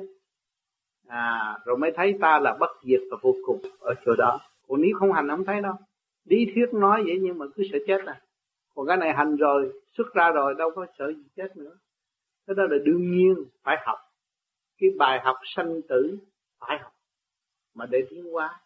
À 1.08 1.58
rồi 1.66 1.78
mới 1.78 1.92
thấy 1.96 2.18
ta 2.22 2.40
là 2.40 2.58
bất 2.60 2.70
diệt 2.84 3.00
và 3.12 3.18
vô 3.22 3.36
cùng 3.46 3.62
ở 3.80 3.94
chỗ 4.06 4.16
đó. 4.18 4.40
Còn 4.68 4.82
nếu 4.82 4.92
không 5.00 5.14
hành, 5.14 5.28
không 5.30 5.46
thấy 5.46 5.62
đâu. 5.62 5.74
Lý 6.26 6.38
thuyết 6.56 6.74
nói 6.74 7.04
vậy 7.06 7.20
nhưng 7.22 7.38
mà 7.38 7.46
cứ 7.56 7.64
sợ 7.72 7.78
chết 7.88 8.06
à. 8.06 8.22
Còn 8.76 8.88
cái 8.88 8.98
này 8.98 9.14
hành 9.14 9.36
rồi, 9.36 9.74
xuất 9.98 10.14
ra 10.14 10.32
rồi, 10.32 10.54
đâu 10.58 10.72
có 10.76 10.86
sợ 10.98 11.14
gì 11.14 11.24
chết 11.36 11.58
nữa. 11.58 11.78
Cái 12.48 12.56
đó 12.56 12.64
là 12.70 12.78
đương 12.86 13.12
nhiên 13.12 13.36
phải 13.64 13.78
học. 13.86 13.98
Cái 14.80 14.90
bài 14.98 15.20
học 15.24 15.36
sanh 15.56 15.82
tử 15.90 16.18
phải 16.60 16.78
học, 16.82 16.92
mà 17.76 17.86
để 17.86 18.08
tiến 18.10 18.24
hóa. 18.32 18.60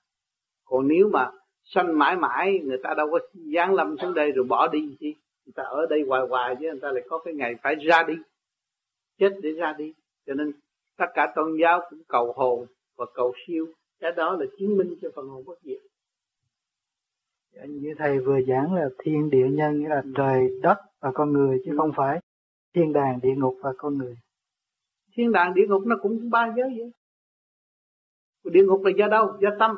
Còn 0.66 0.88
nếu 0.88 1.10
mà 1.14 1.32
sanh 1.64 1.98
mãi 1.98 2.16
mãi, 2.16 2.60
người 2.64 2.78
ta 2.84 2.94
đâu 2.98 3.08
có 3.12 3.20
giáng 3.34 3.76
lâm 3.76 3.98
xuống 4.02 4.14
đây 4.14 4.32
rồi 4.32 4.46
bỏ 4.46 4.68
đi 4.68 4.98
chi? 5.00 5.16
Người 5.50 5.54
ta 5.56 5.64
ở 5.64 5.86
đây 5.90 6.04
hoài 6.08 6.22
hoài 6.30 6.56
chứ 6.60 6.68
người 6.72 6.80
ta 6.82 6.92
lại 6.92 7.04
có 7.10 7.20
cái 7.26 7.34
ngày 7.34 7.56
phải 7.64 7.76
ra 7.76 8.04
đi 8.08 8.14
chết 9.20 9.30
để 9.42 9.50
ra 9.52 9.74
đi. 9.78 9.94
Cho 10.26 10.34
nên 10.34 10.52
tất 10.98 11.06
cả 11.14 11.34
tôn 11.36 11.58
giáo 11.62 11.82
cũng 11.90 12.00
cầu 12.08 12.34
hồn 12.36 12.66
và 12.98 13.06
cầu 13.14 13.34
siêu. 13.48 13.66
Cái 14.00 14.12
đó 14.12 14.38
là 14.40 14.46
chứng 14.60 14.78
minh 14.78 14.96
cho 15.02 15.10
phần 15.16 15.28
hồn 15.28 15.44
bất 15.46 15.60
diệt. 15.64 15.82
Dạ, 17.56 17.62
như 17.70 17.94
thầy 17.98 18.20
vừa 18.20 18.40
giảng 18.48 18.74
là 18.74 18.90
thiên 19.04 19.30
địa 19.30 19.48
nhân 19.52 19.80
nghĩa 19.80 19.90
là 19.90 20.04
trời 20.16 20.48
đất 20.62 20.78
và 21.00 21.12
con 21.14 21.34
người 21.34 21.62
chứ 21.66 21.72
ừ. 21.72 21.78
không 21.78 21.92
phải 21.98 22.20
thiên 22.76 22.94
đàng 22.94 23.20
địa 23.24 23.36
ngục 23.38 23.58
và 23.62 23.74
con 23.78 23.98
người. 23.98 24.16
Thiên 25.18 25.32
đàng 25.32 25.54
địa 25.54 25.68
ngục 25.68 25.82
nó 25.86 25.96
cũng 26.02 26.30
ba 26.30 26.54
giới 26.58 26.70
vậy. 26.78 26.92
Địa 28.44 28.64
ngục 28.64 28.82
là 28.84 28.92
do 28.98 29.08
đâu? 29.08 29.38
Do 29.42 29.50
tâm. 29.60 29.76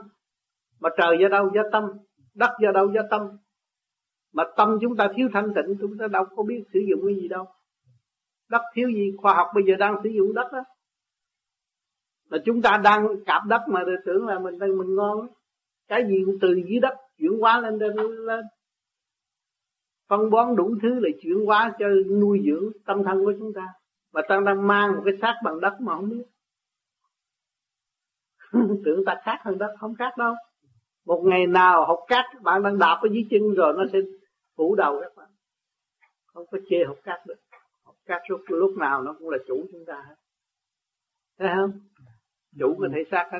Mà 0.79 0.89
trời 0.97 1.17
do 1.21 1.27
đâu? 1.27 1.51
Do 1.55 1.61
tâm. 1.71 1.83
Đất 2.33 2.51
do 2.61 2.71
đâu? 2.71 2.91
Do 2.93 3.01
tâm 3.09 3.21
mà 4.33 4.43
tâm 4.57 4.77
chúng 4.81 4.95
ta 4.95 5.07
thiếu 5.15 5.29
thanh 5.33 5.53
tịnh, 5.55 5.77
chúng 5.81 5.97
ta 5.97 6.07
đâu 6.07 6.25
có 6.35 6.43
biết 6.43 6.63
sử 6.73 6.79
dụng 6.89 7.01
cái 7.05 7.15
gì 7.15 7.27
đâu. 7.27 7.45
Đất 8.49 8.61
thiếu 8.75 8.89
gì, 8.89 9.11
khoa 9.17 9.33
học 9.33 9.47
bây 9.55 9.63
giờ 9.67 9.75
đang 9.79 9.95
sử 10.03 10.09
dụng 10.09 10.33
đất 10.33 10.51
đó. 10.53 10.63
Là 12.29 12.37
chúng 12.45 12.61
ta 12.61 12.81
đang 12.83 13.07
cạp 13.25 13.41
đất 13.47 13.61
mà 13.67 13.83
tưởng 14.05 14.27
là 14.27 14.39
mình 14.39 14.59
đang 14.59 14.77
mình 14.77 14.95
ngon. 14.95 15.27
Cái 15.87 16.05
gì 16.07 16.23
cũng 16.25 16.37
từ 16.41 16.47
dưới 16.69 16.79
đất 16.79 16.93
chuyển 17.17 17.39
hóa 17.39 17.59
lên 17.59 17.77
lên 17.77 17.95
lên. 18.25 18.45
Phân 20.09 20.29
bón 20.29 20.55
đủ 20.55 20.75
thứ 20.81 20.99
là 20.99 21.09
chuyển 21.21 21.45
hóa 21.45 21.73
cho 21.79 21.85
nuôi 22.19 22.41
dưỡng 22.45 22.71
tâm 22.85 23.03
thân 23.03 23.25
của 23.25 23.33
chúng 23.39 23.53
ta. 23.53 23.67
Mà 24.13 24.21
ta 24.29 24.39
đang 24.45 24.67
mang 24.67 24.91
một 24.95 25.01
cái 25.05 25.13
xác 25.21 25.33
bằng 25.43 25.59
đất 25.59 25.73
mà 25.81 25.95
không 25.95 26.09
biết. 26.09 26.23
Tưởng 28.85 29.05
ta 29.05 29.15
khác 29.23 29.37
hơn 29.43 29.57
đất, 29.57 29.75
không 29.79 29.95
khác 29.95 30.17
đâu. 30.17 30.33
Một 31.05 31.21
ngày 31.25 31.47
nào 31.47 31.85
học 31.85 31.99
cát, 32.07 32.25
bạn 32.41 32.63
đang 32.63 32.79
đạp 32.79 32.99
ở 33.01 33.09
dưới 33.11 33.25
chân 33.29 33.53
rồi 33.53 33.73
nó 33.77 33.83
sẽ 33.93 33.99
phủ 34.61 34.75
đầu 34.75 34.93
các 35.01 35.13
bạn 35.17 35.29
không? 36.33 36.45
Có 36.51 36.57
chê 36.69 36.77
học 36.87 36.97
cát 37.03 37.19
được. 37.27 37.39
Học 37.85 37.95
cát 38.05 38.21
lúc 38.29 38.41
lúc 38.47 38.77
nào 38.77 39.01
nó 39.03 39.15
cũng 39.19 39.29
là 39.29 39.37
chủ 39.47 39.55
chúng 39.71 39.85
ta 39.87 40.03
hết. 40.07 40.15
Thấy 41.39 41.49
không? 41.55 41.79
Chủ 42.59 42.75
có 42.79 42.87
thể 42.93 43.01
xác 43.11 43.29
hết. 43.31 43.39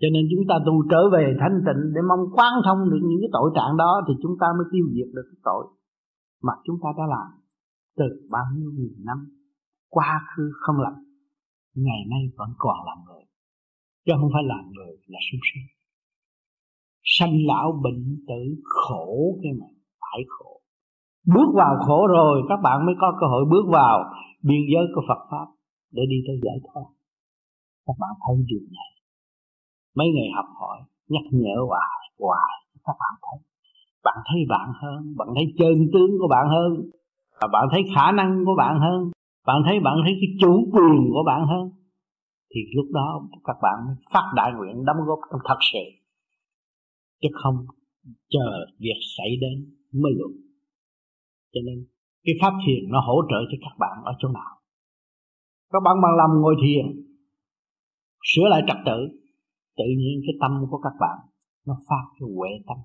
Cho 0.00 0.08
nên 0.12 0.24
chúng 0.30 0.44
ta 0.48 0.54
tu 0.66 0.74
trở 0.90 1.02
về 1.12 1.24
thanh 1.40 1.58
tịnh 1.66 1.82
để 1.94 2.00
mong 2.08 2.24
quán 2.36 2.52
thông 2.64 2.90
được 2.90 3.02
những 3.02 3.20
cái 3.22 3.30
tội 3.32 3.50
trạng 3.56 3.76
đó 3.76 3.92
thì 4.08 4.14
chúng 4.22 4.36
ta 4.40 4.46
mới 4.58 4.66
tiêu 4.72 4.84
diệt 4.94 5.10
được 5.14 5.26
cái 5.30 5.40
tội 5.44 5.64
mà 6.42 6.52
chúng 6.64 6.78
ta 6.82 6.88
đã 6.98 7.04
làm 7.14 7.28
từ 7.96 8.06
bao 8.30 8.46
nhiêu 8.56 8.70
nghìn 8.74 8.94
năm 9.04 9.18
quá 9.88 10.10
khứ 10.30 10.52
không 10.60 10.76
làm 10.80 10.94
ngày 11.74 12.02
nay 12.10 12.22
vẫn 12.36 12.50
còn 12.58 12.76
làm 12.86 12.98
người. 13.06 13.24
Chứ 14.04 14.12
không 14.20 14.30
phải 14.34 14.42
làm 14.46 14.64
người 14.74 14.92
là 15.06 15.18
sung 15.30 15.40
sướng 15.48 15.71
sanh 17.04 17.36
lão 17.46 17.80
bệnh 17.82 18.24
tử 18.28 18.62
khổ 18.64 19.38
cái 19.42 19.52
mà 19.60 19.66
phải 20.00 20.20
khổ. 20.28 20.60
Bước 21.34 21.50
vào 21.54 21.76
khổ 21.86 22.06
rồi, 22.06 22.42
các 22.48 22.60
bạn 22.62 22.86
mới 22.86 22.94
có 23.00 23.16
cơ 23.20 23.26
hội 23.26 23.44
bước 23.50 23.66
vào 23.68 24.04
biên 24.42 24.60
giới 24.72 24.84
của 24.94 25.02
Phật 25.08 25.26
pháp 25.30 25.46
để 25.92 26.02
đi 26.10 26.16
tới 26.26 26.36
giải 26.42 26.58
thoát. 26.64 26.86
Các 27.86 27.96
bạn 28.00 28.10
thấy 28.26 28.36
điều 28.46 28.60
này. 28.60 28.90
Mấy 29.96 30.06
ngày 30.14 30.28
học 30.36 30.46
hỏi, 30.60 30.78
nhắc 31.08 31.22
nhở 31.32 31.56
hoài 31.68 32.02
hoài, 32.18 32.52
các 32.84 32.96
bạn 33.00 33.14
thấy. 33.22 33.38
Bạn 34.04 34.16
thấy 34.28 34.40
bạn 34.48 34.72
hơn, 34.82 35.14
bạn 35.18 35.28
thấy 35.34 35.44
chân 35.58 35.74
tướng 35.92 36.10
của 36.20 36.28
bạn 36.30 36.46
hơn, 36.48 36.70
và 37.40 37.48
bạn 37.52 37.64
thấy 37.72 37.82
khả 37.94 38.12
năng 38.12 38.44
của 38.46 38.54
bạn 38.58 38.80
hơn, 38.80 39.10
bạn 39.46 39.56
thấy 39.66 39.80
bạn 39.80 39.96
thấy 40.04 40.12
cái 40.20 40.30
chủ 40.40 40.52
quyền 40.72 41.10
của 41.12 41.22
bạn 41.26 41.46
hơn, 41.46 41.70
thì 42.54 42.60
lúc 42.76 42.86
đó 42.92 43.22
các 43.44 43.56
bạn 43.62 43.78
phát 44.12 44.32
đại 44.36 44.52
nguyện 44.52 44.84
đóng 44.84 44.96
góp 45.06 45.18
trong 45.30 45.40
thật 45.44 45.58
sự 45.72 46.01
chứ 47.22 47.28
không 47.32 47.56
chờ 48.28 48.48
việc 48.78 48.98
xảy 49.16 49.36
đến 49.40 49.56
mới 49.92 50.12
luận. 50.18 50.32
Cho 51.52 51.60
nên 51.66 51.86
cái 52.24 52.34
pháp 52.40 52.52
thiền 52.66 52.90
nó 52.90 53.00
hỗ 53.00 53.16
trợ 53.30 53.40
cho 53.50 53.58
các 53.60 53.76
bạn 53.78 54.04
ở 54.04 54.12
chỗ 54.18 54.28
nào? 54.28 54.52
Các 55.72 55.80
bạn 55.84 55.96
bằng 56.02 56.16
lòng 56.16 56.40
ngồi 56.40 56.54
thiền, 56.62 56.86
sửa 58.22 58.48
lại 58.48 58.62
trật 58.68 58.76
tự 58.86 58.98
tự 59.76 59.84
nhiên 59.98 60.20
cái 60.26 60.34
tâm 60.40 60.50
của 60.70 60.78
các 60.78 60.92
bạn 61.00 61.18
nó 61.66 61.74
phát 61.88 62.04
cái 62.18 62.28
huệ 62.36 62.50
tâm. 62.66 62.76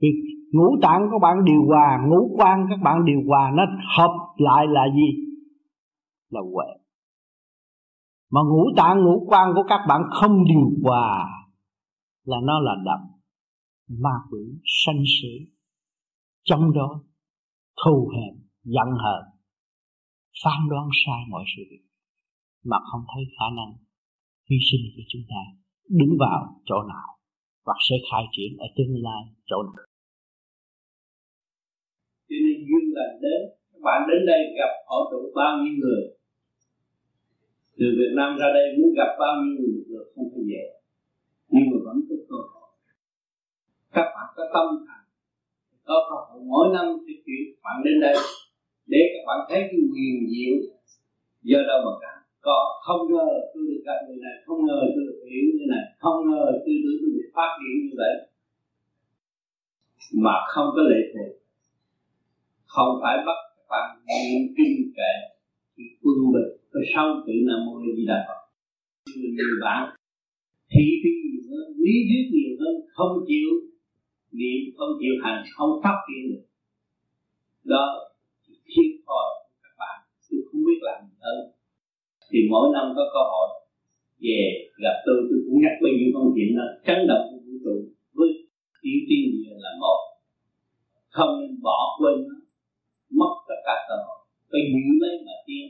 Vì 0.00 0.08
ngũ 0.52 0.76
tạng 0.82 1.08
các 1.10 1.18
bạn 1.22 1.44
điều 1.44 1.62
hòa, 1.66 2.06
ngũ 2.08 2.36
quan 2.36 2.66
các 2.70 2.78
bạn 2.82 3.04
điều 3.04 3.20
hòa 3.26 3.52
nó 3.56 3.62
hợp 3.96 4.14
lại 4.36 4.66
là 4.68 4.84
gì? 4.94 5.24
Là 6.30 6.40
huệ. 6.40 6.66
Mà 8.30 8.40
ngũ 8.50 8.64
tạng, 8.76 9.04
ngũ 9.04 9.26
quan 9.28 9.52
của 9.54 9.62
các 9.68 9.80
bạn 9.88 10.02
không 10.10 10.44
điều 10.44 10.70
hòa 10.82 11.28
là 12.24 12.36
nó 12.42 12.60
là 12.60 12.74
đậm 12.84 13.17
ma 13.88 14.14
quỷ 14.30 14.40
sanh 14.64 15.02
sự 15.22 15.52
trong 16.44 16.72
đó 16.72 17.02
thù 17.84 18.10
hẹn 18.16 18.34
giận 18.64 18.90
hờn, 19.04 19.24
phán 20.44 20.68
đoán 20.70 20.88
sai 21.06 21.20
mọi 21.30 21.44
sự 21.56 21.62
việc 21.70 21.84
mà 22.64 22.76
không 22.90 23.04
thấy 23.14 23.24
khả 23.38 23.46
năng 23.56 23.72
hy 24.50 24.56
sinh 24.70 24.84
của 24.96 25.02
chúng 25.08 25.22
ta, 25.28 25.42
đứng 25.88 26.14
vào 26.18 26.60
chỗ 26.64 26.76
nào 26.92 27.08
hoặc 27.64 27.78
sẽ 27.88 27.96
khai 28.10 28.24
triển 28.34 28.50
ở 28.58 28.66
tương 28.76 28.94
lai 29.06 29.22
chỗ 29.50 29.58
nào. 29.62 29.86
Cho 32.28 32.36
nên 32.44 32.56
duyên 32.68 32.84
lành 32.96 33.14
đến, 33.24 33.40
các 33.70 33.80
bạn 33.86 34.00
đến 34.08 34.20
đây 34.26 34.40
gặp 34.58 34.72
họ 34.88 34.98
tụ 35.10 35.20
bao 35.40 35.52
nhiêu 35.62 35.74
người. 35.82 36.04
Từ 37.78 37.86
Việt 37.98 38.12
Nam 38.18 38.30
ra 38.40 38.48
đây 38.56 38.66
muốn 38.76 38.90
gặp 38.98 39.10
bao 39.22 39.34
nhiêu 39.40 39.54
người 39.60 39.84
được 39.88 40.06
không 40.14 40.28
phải 40.32 40.44
dễ. 40.50 40.64
Nhưng 41.52 41.66
mà 41.70 41.76
vẫn 41.86 41.96
có 42.08 42.16
cơ 42.28 42.38
hội 42.52 42.57
các 43.94 44.06
bạn 44.14 44.26
có 44.36 44.44
tâm 44.54 44.66
thành. 44.86 45.06
Có 45.88 45.96
cơ 46.08 46.16
hội 46.26 46.40
mỗi 46.52 46.66
năm 46.74 46.86
sẽ 47.04 47.12
chuyển 47.24 47.42
bạn 47.64 47.76
đến 47.84 47.96
đây 48.00 48.16
để 48.92 49.00
các 49.12 49.22
bạn 49.28 49.38
thấy 49.48 49.60
cái 49.70 49.80
quyền 49.92 50.14
diệu. 50.32 50.54
Do 51.42 51.58
đâu 51.68 51.78
mà 51.86 51.92
cả. 52.02 52.12
Có, 52.46 52.58
không 52.86 53.02
ngờ 53.12 53.28
tôi 53.54 53.62
được 53.68 53.82
gặp 53.86 53.98
người 54.06 54.18
này, 54.26 54.36
không 54.46 54.60
ngờ 54.66 54.80
tôi 54.94 55.04
được 55.08 55.20
hiểu 55.30 55.46
như 55.56 55.64
này, 55.74 55.84
không 56.02 56.18
ngờ 56.30 56.44
tôi 56.64 56.74
được 56.84 56.96
tôi 57.00 57.10
được 57.16 57.28
phát 57.36 57.50
triển 57.58 57.74
như 57.84 57.94
vậy. 58.02 58.14
Mà 60.24 60.36
không 60.52 60.68
có 60.76 60.82
lệ 60.90 61.00
thuộc. 61.12 61.32
Không 62.66 62.90
phải 63.02 63.16
bắt 63.26 63.38
các 63.56 63.66
bạn 63.72 63.86
niệm 64.08 64.40
kinh 64.56 64.76
kệ 64.96 65.14
thì 65.76 65.84
quân 66.02 66.18
bình. 66.34 66.50
Có 66.72 66.80
sau 66.94 67.06
tự 67.26 67.34
nam 67.48 67.58
mô 67.66 67.72
di 67.96 68.04
đà 68.10 68.18
phật. 68.28 68.40
Người 69.36 69.54
bạn 69.64 69.82
thị 70.72 70.84
phi 71.02 71.10
nhiều 71.24 71.42
hơn, 71.50 71.66
lý 71.84 71.94
thuyết 72.08 72.24
nhiều 72.34 72.52
hơn, 72.60 72.74
không 72.96 73.14
chịu 73.28 73.48
niệm 74.38 74.60
không 74.76 74.92
chịu 75.00 75.14
hành, 75.22 75.38
không 75.56 75.72
phát 75.82 75.98
triển 76.06 76.22
được, 76.30 76.44
đó 77.72 77.84
thiệt 78.70 78.92
thòi 79.06 79.28
các 79.62 79.74
bạn. 79.80 79.96
Tôi 80.30 80.40
không 80.48 80.60
biết 80.66 80.80
làm 80.88 80.98
gì 81.08 81.14
hơn. 81.24 81.38
Thì 82.30 82.38
mỗi 82.52 82.66
năm 82.74 82.84
có 82.96 83.04
cơ 83.14 83.22
hội 83.32 83.48
về 84.24 84.40
gặp 84.84 84.96
tôi. 85.06 85.18
Tôi 85.28 85.38
cũng 85.44 85.58
nhắc 85.62 85.74
bao 85.82 85.92
nhiêu 85.96 86.10
công 86.14 86.28
chuyện 86.34 86.50
đó 86.58 86.66
chấn 86.86 86.98
động 87.10 87.24
của 87.30 87.40
vũ 87.44 87.54
trụ 87.64 87.74
với 88.18 88.30
tiểu 88.82 88.98
tiên 89.08 89.24
là 89.64 89.72
một, 89.82 90.00
không 91.16 91.32
nên 91.40 91.52
bỏ 91.66 91.78
quên 91.98 92.16
nó, 92.28 92.36
mất 93.20 93.32
tất 93.48 93.60
cả 93.66 93.76
cơ 93.88 93.96
hội. 94.06 94.18
Phải 94.50 94.62
giữ 94.72 94.84
lấy 95.02 95.14
mà 95.26 95.36
tiên 95.46 95.66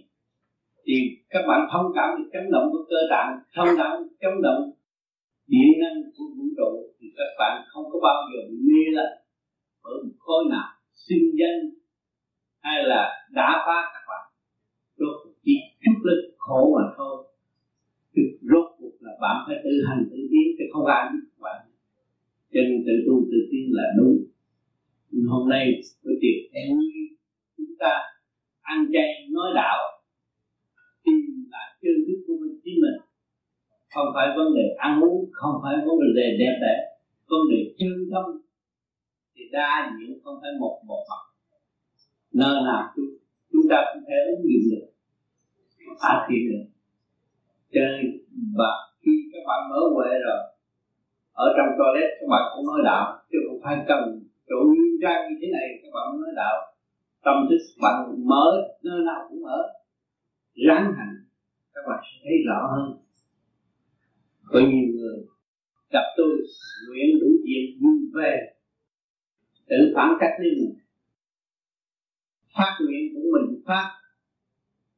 thì 0.84 0.94
các 1.32 1.42
bạn 1.48 1.60
thông 1.72 1.88
cảm 1.96 2.08
được 2.16 2.28
chấn 2.32 2.44
động 2.54 2.66
của 2.72 2.84
cơ 2.90 3.00
tạng, 3.12 3.30
thông 3.56 3.68
cảm 3.80 3.92
chấn 4.20 4.34
động 4.42 4.62
điện 5.48 5.70
năng 5.82 5.98
của 6.16 6.24
vũ 6.36 6.46
trụ 6.58 6.72
thì 6.98 7.06
các 7.16 7.30
bạn 7.38 7.54
không 7.68 7.84
có 7.92 7.98
bao 8.06 8.18
giờ 8.30 8.40
bị 8.50 8.56
mê 8.68 8.82
là 8.98 9.06
ở 9.82 9.94
một 10.04 10.16
khối 10.18 10.44
nào 10.50 10.68
sinh 10.94 11.26
danh 11.40 11.60
hay 12.60 12.84
là 12.90 13.02
đã 13.30 13.48
phá 13.66 13.78
các 13.94 14.04
bạn. 14.10 14.24
Rốt 14.96 15.16
chỉ 15.44 15.54
chút 15.82 15.98
lên 16.04 16.18
khổ 16.38 16.60
mà 16.76 16.84
thôi. 16.96 17.16
Thì 18.14 18.22
rốt 18.40 18.66
cuộc 18.78 18.94
là 19.00 19.12
bạn 19.20 19.36
phải 19.46 19.56
tự 19.64 19.70
hành 19.88 20.02
tự 20.10 20.16
tiến 20.30 20.46
chứ 20.58 20.64
không 20.72 20.86
ai 20.86 21.02
biết 21.12 21.24
các 21.30 21.40
bạn. 21.46 21.58
Cho 22.52 22.60
nên 22.68 22.84
tự 22.86 22.94
tu 23.06 23.14
tự 23.30 23.38
tiến 23.50 23.64
là 23.70 23.84
đúng. 23.98 24.16
Hôm 25.28 25.48
nay 25.48 25.80
tôi 26.02 26.14
tiệc 26.20 26.52
em 26.52 26.70
chúng 27.56 27.74
ta 27.78 27.92
ăn 28.60 28.86
chay 28.92 29.08
nói 29.30 29.48
đạo, 29.54 29.78
tìm 31.04 31.46
lại 31.50 31.68
chân 31.82 31.96
thức 32.06 32.18
của 32.26 32.36
mình, 32.40 32.60
chính 32.64 32.74
mình 32.82 32.98
không 33.98 34.14
phải 34.14 34.28
vấn 34.36 34.48
đề 34.56 34.66
ăn 34.78 35.00
uống 35.00 35.20
không 35.32 35.54
phải 35.62 35.74
vấn 35.86 35.96
đề 36.16 36.26
đẹp 36.40 36.54
đẽ. 36.64 36.74
Vấn 37.30 37.40
đề 37.50 37.60
chân 37.78 37.92
tâm 38.12 38.24
thì 39.34 39.42
đa 39.52 39.92
diện 39.94 40.18
không 40.24 40.36
phải 40.42 40.50
một 40.60 40.74
một 40.86 41.02
mặt. 41.10 41.22
Nơi 42.34 42.54
nào 42.68 42.82
chúng, 42.96 43.10
chúng 43.52 43.66
ta 43.70 43.78
cũng 43.92 44.02
thể 44.08 44.16
ứng 44.32 44.42
dụng 44.50 44.66
được 44.72 44.86
phát 46.02 46.26
triển 46.28 46.42
được. 46.50 46.64
Cho 47.72 47.80
nên 47.90 48.00
và 48.58 48.72
khi 49.02 49.12
các 49.32 49.42
bạn 49.48 49.60
mở 49.70 49.80
huệ 49.94 50.10
rồi 50.26 50.40
ở 51.32 51.46
trong 51.56 51.70
toilet 51.78 52.10
các 52.20 52.28
bạn 52.32 52.42
cũng 52.52 52.66
nói 52.66 52.80
đạo 52.84 53.04
chứ 53.30 53.38
không 53.46 53.60
phải 53.64 53.76
cần 53.88 54.02
chỗ 54.48 54.56
nguyên 54.66 54.94
trang 55.02 55.20
như 55.28 55.34
thế 55.40 55.48
này 55.56 55.66
các 55.82 55.90
bạn 55.94 56.06
nói 56.20 56.32
đạo. 56.36 56.56
Tâm 57.24 57.36
thức 57.50 57.62
bạn 57.82 57.96
mở 58.30 58.46
nơi 58.82 59.00
nào 59.06 59.20
cũng 59.28 59.42
mở. 59.42 59.58
Ráng 60.68 60.92
hành 60.98 61.14
các 61.74 61.80
bạn 61.88 61.98
sẽ 62.02 62.14
thấy 62.24 62.36
rõ 62.48 62.60
hơn 62.72 63.07
có 64.50 64.60
nhiều 64.60 64.88
người, 64.94 65.18
gặp 65.90 66.04
tôi, 66.16 66.36
nguyện 66.88 67.20
đủ 67.20 67.28
tiền 67.44 67.78
vui 67.80 67.98
về 68.14 68.36
tự 69.68 69.92
phản 69.94 70.10
cách 70.20 70.34
lên 70.40 70.54
mình. 70.58 70.78
Phát 72.56 72.78
nguyện 72.80 73.14
của 73.14 73.20
mình 73.32 73.62
phát, 73.66 73.88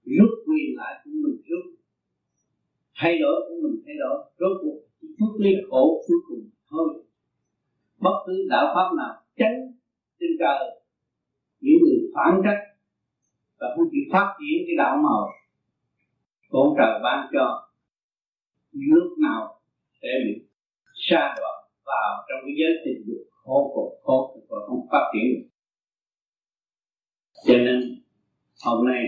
rút 0.04 0.30
quyền 0.46 0.76
lại 0.76 1.00
của 1.04 1.10
mình 1.10 1.42
rút. 1.48 1.64
Thay 2.96 3.18
đổi 3.18 3.40
của 3.48 3.54
mình 3.62 3.82
thay 3.86 3.94
đổi, 3.98 4.32
rốt 4.38 4.56
cuộc 4.62 4.80
chút 5.18 5.36
ly 5.38 5.50
khổ 5.70 6.02
cuối 6.08 6.18
cùng 6.28 6.50
thôi. 6.70 7.04
Bất 7.98 8.16
cứ 8.26 8.46
đạo 8.50 8.72
pháp 8.74 8.96
nào 8.96 9.22
tránh 9.36 9.72
trên 10.20 10.30
trời, 10.38 10.80
những 11.60 11.78
người 11.82 12.10
phản 12.14 12.40
cách 12.44 12.58
và 13.58 13.66
không 13.76 13.88
chịu 13.92 14.02
phát 14.12 14.34
triển 14.38 14.64
cái 14.66 14.76
đạo 14.78 14.96
màu 14.96 15.28
con 16.50 16.74
trời 16.78 17.00
ban 17.02 17.28
cho 17.32 17.69
lúc 18.72 19.18
nào 19.18 19.61
sẽ 20.02 20.09
bị 20.24 20.46
sa 21.09 21.35
đoạn 21.38 21.59
vào 21.85 22.11
trong 22.28 22.40
cái 22.46 22.54
giới 22.61 22.72
tình 22.85 23.06
dục 23.06 23.22
khổ 23.30 23.59
cực, 23.74 24.04
khổ 24.04 24.44
và 24.48 24.59
không 24.66 24.87
phát 24.92 25.04
triển 25.12 25.26
được. 25.35 25.48
Cho 27.46 27.54
nên, 27.66 27.80
hôm 28.64 28.87
nay 28.87 29.02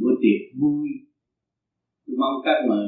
buổi 0.00 0.14
tiệc 0.22 0.60
vui. 0.60 0.88
Tôi 2.06 2.16
mong 2.18 2.36
các 2.44 2.58
người 2.66 2.86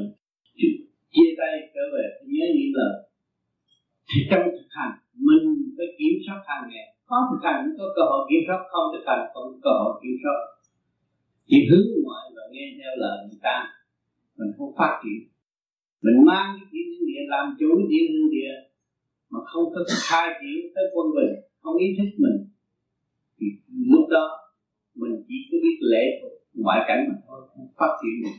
chia 1.13 1.29
tay 1.39 1.53
trở 1.73 1.83
về. 1.93 2.05
Nhớ 2.33 2.45
những 2.57 2.73
lời. 2.79 2.95
Thì 4.09 4.19
trong 4.29 4.45
thực 4.55 4.69
hành, 4.77 4.93
mình 5.27 5.45
phải 5.77 5.89
kiểm 5.97 6.15
soát 6.25 6.39
hàng 6.49 6.65
ngày. 6.71 6.87
Có 7.09 7.17
thực 7.29 7.41
hành 7.47 7.59
mới 7.65 7.73
có 7.79 7.85
cơ 7.95 8.03
hội 8.11 8.21
kiểm 8.29 8.41
soát, 8.47 8.61
không 8.71 8.87
thực 8.93 9.03
hành 9.09 9.23
không 9.33 9.47
có 9.51 9.57
cơ 9.65 9.71
hội 9.81 9.93
kiểm 10.03 10.15
soát. 10.23 10.39
Chỉ 11.49 11.57
hướng 11.69 11.87
ngoại 12.03 12.25
và 12.35 12.43
nghe 12.51 12.65
theo 12.77 12.91
lời 13.03 13.17
người 13.27 13.41
ta. 13.47 13.57
Mình 14.37 14.51
không 14.57 14.71
phát 14.77 14.93
triển 15.03 15.19
mình 16.01 16.25
mang 16.25 16.47
cái 16.57 16.67
thiên 16.71 16.89
địa, 17.07 17.21
làm 17.27 17.45
chủ 17.59 17.69
thiên 17.89 18.11
địa, 18.31 18.53
mà 19.29 19.39
không 19.45 19.65
có 19.73 19.81
khai 20.07 20.27
triển 20.41 20.71
tới 20.75 20.83
quân 20.93 21.07
bình, 21.15 21.33
không 21.61 21.77
ý 21.77 21.87
thức 21.97 22.09
mình, 22.17 22.37
thì 23.37 23.45
lúc 23.91 24.05
đó 24.09 24.25
mình 24.95 25.23
chỉ 25.27 25.35
có 25.51 25.57
biết 25.63 25.77
lễ 25.91 26.03
thuộc, 26.21 26.31
ngoại 26.53 26.79
cảnh 26.87 27.05
mà 27.09 27.15
thôi, 27.27 27.41
không 27.55 27.67
phát 27.77 27.91
triển 28.01 28.15
được 28.23 28.37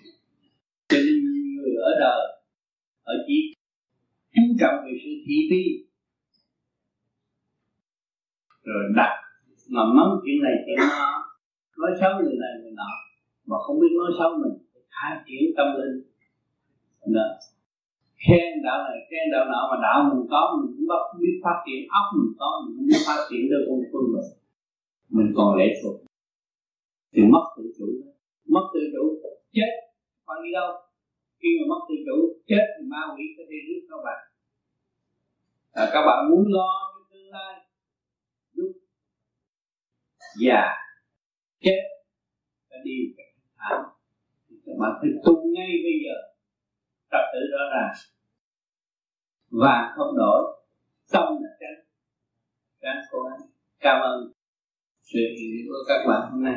cho 0.89 0.99
nên 1.07 1.17
người 1.57 1.75
ở 1.89 1.91
đời 2.01 2.21
ở 3.03 3.15
chỉ 3.27 3.55
chú 4.35 4.43
trọng 4.61 4.77
về 4.85 4.93
sự 5.05 5.11
thị 5.27 5.37
phi, 5.51 5.63
rồi 8.65 8.83
đặt 8.97 9.13
mà 9.69 9.83
mắng 9.97 10.13
chuyện 10.25 10.43
này 10.43 10.53
chuyện 10.67 10.79
nó 10.79 11.11
nói 11.79 11.91
xấu 12.01 12.11
người 12.23 12.37
này 12.43 12.53
người 12.63 12.73
nọ, 12.81 12.91
mà 13.47 13.57
không 13.65 13.81
biết 13.81 13.93
nói 13.99 14.11
xấu 14.19 14.31
mình 14.43 14.57
khai 14.89 15.13
triển 15.27 15.43
tâm 15.57 15.67
linh 15.79 16.11
đó 17.15 17.27
khen 18.25 18.51
đạo 18.67 18.79
này 18.87 18.99
khen 19.09 19.25
đạo 19.35 19.45
nọ 19.53 19.61
mà 19.71 19.77
đạo 19.87 19.99
mình 20.09 20.25
có 20.33 20.41
mình 20.57 20.71
cũng 20.75 20.87
bắt 20.93 21.03
biết 21.21 21.35
phát 21.45 21.59
triển 21.67 21.81
óc 21.99 22.07
mình 22.17 22.33
có 22.41 22.49
mình 22.63 22.73
cũng 22.77 22.87
biết 22.91 23.03
phát 23.09 23.21
triển 23.29 23.43
được 23.51 23.63
con 23.69 23.81
phương 23.91 24.09
mình. 24.15 24.31
Mình 25.17 25.31
còn 25.37 25.49
lệ 25.59 25.69
thuộc. 25.81 25.97
Thì 27.13 27.23
mất 27.33 27.45
tự 27.57 27.65
chủ 27.79 27.87
mất 28.55 28.65
tự 28.75 28.81
chủ 28.93 29.03
chết. 29.57 29.71
Phải 30.27 30.37
đi 30.45 30.51
đâu? 30.59 30.71
Khi 31.41 31.49
mà 31.59 31.65
mất 31.73 31.81
tự 31.89 31.95
chủ 32.07 32.17
chết 32.49 32.65
thì 32.75 32.83
ma 32.93 33.03
quỷ 33.15 33.25
sẽ 33.37 33.43
đi 33.51 33.59
rước 33.67 33.81
các 33.91 34.01
bạn. 34.07 34.21
À, 35.73 35.85
các 35.93 36.03
bạn 36.07 36.19
muốn 36.31 36.45
lo 36.57 36.73
cho 36.95 37.01
tương 37.11 37.31
lai 37.31 37.55
lúc 38.53 38.73
già 40.41 40.63
chết. 41.61 41.81
Và 42.71 42.77
đi 42.85 42.97
thảm 43.57 43.83
thì 44.49 44.57
các 44.67 44.73
bạn 44.81 44.93
phải 45.01 45.11
tu 45.25 45.35
ngay 45.55 45.71
bây 45.85 45.97
giờ 46.05 46.30
trật 47.11 47.25
tự 47.33 47.41
rõ 47.53 47.65
ràng 47.73 47.93
và 49.51 49.93
không 49.97 50.17
đổi 50.17 50.63
tâm 51.13 51.25
là 51.25 51.49
tránh 51.61 51.85
các 52.81 52.97
cố 53.11 53.19
gắng 53.23 53.41
cảm 53.81 54.01
ơn 54.01 54.33
sự 55.03 55.19
hiện 55.19 55.67
của 55.69 55.85
các 55.89 55.99
bạn 56.09 56.31
hôm 56.31 56.45
nay. 56.45 56.55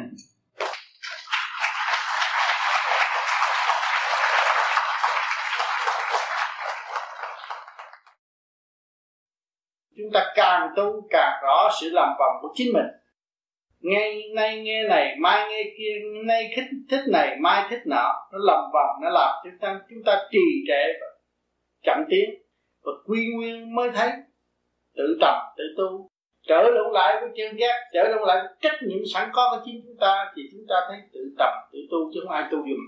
Chúng 9.98 10.12
ta 10.14 10.32
càng 10.36 10.70
tu 10.76 11.08
càng 11.10 11.44
rõ 11.44 11.70
sự 11.82 11.90
làm 11.92 12.10
vòng 12.20 12.36
của 12.42 12.54
chính 12.56 12.74
mình 12.74 13.03
ngay 13.84 14.22
nay 14.36 14.60
nghe 14.60 14.84
này, 14.84 15.16
mai 15.20 15.50
nghe 15.50 15.64
kia, 15.78 15.94
nay 16.26 16.54
thích 16.56 16.66
thích 16.90 17.04
này, 17.12 17.38
mai 17.40 17.68
thích 17.70 17.82
nọ. 17.86 18.14
Nó 18.32 18.38
lầm 18.48 18.60
vòng, 18.74 19.02
nó 19.02 19.10
làm 19.10 19.36
chúng 19.44 19.60
ta 19.62 19.80
chúng 19.90 20.04
ta 20.06 20.28
trì 20.32 20.40
trệ 20.68 20.94
và 21.02 21.08
chậm 21.84 21.98
tiến. 22.10 22.30
Và 22.84 22.92
quy 23.06 23.28
nguyên 23.36 23.76
mới 23.76 23.90
thấy. 23.96 24.10
Tự 24.96 25.18
tập 25.22 25.36
tự 25.58 25.64
tu. 25.78 26.08
Trở 26.48 26.62
lộn 26.62 26.94
lại 26.94 27.18
với 27.22 27.30
chân 27.36 27.60
giác, 27.60 27.76
trở 27.94 28.04
lộn 28.04 28.28
lại 28.28 28.38
với 28.38 28.54
trách 28.62 28.84
nhiệm 28.84 29.00
sẵn 29.14 29.30
có 29.34 29.50
của 29.52 29.62
chính 29.66 29.82
chúng 29.86 29.98
ta, 30.00 30.32
thì 30.36 30.42
chúng 30.52 30.66
ta 30.70 30.76
thấy 30.90 30.98
tự 31.14 31.20
tập 31.38 31.54
tự 31.74 31.80
tu 31.92 32.12
chứ 32.14 32.20
không 32.24 32.34
ai 32.34 32.44
tu 32.52 32.58
dùm 32.58 32.80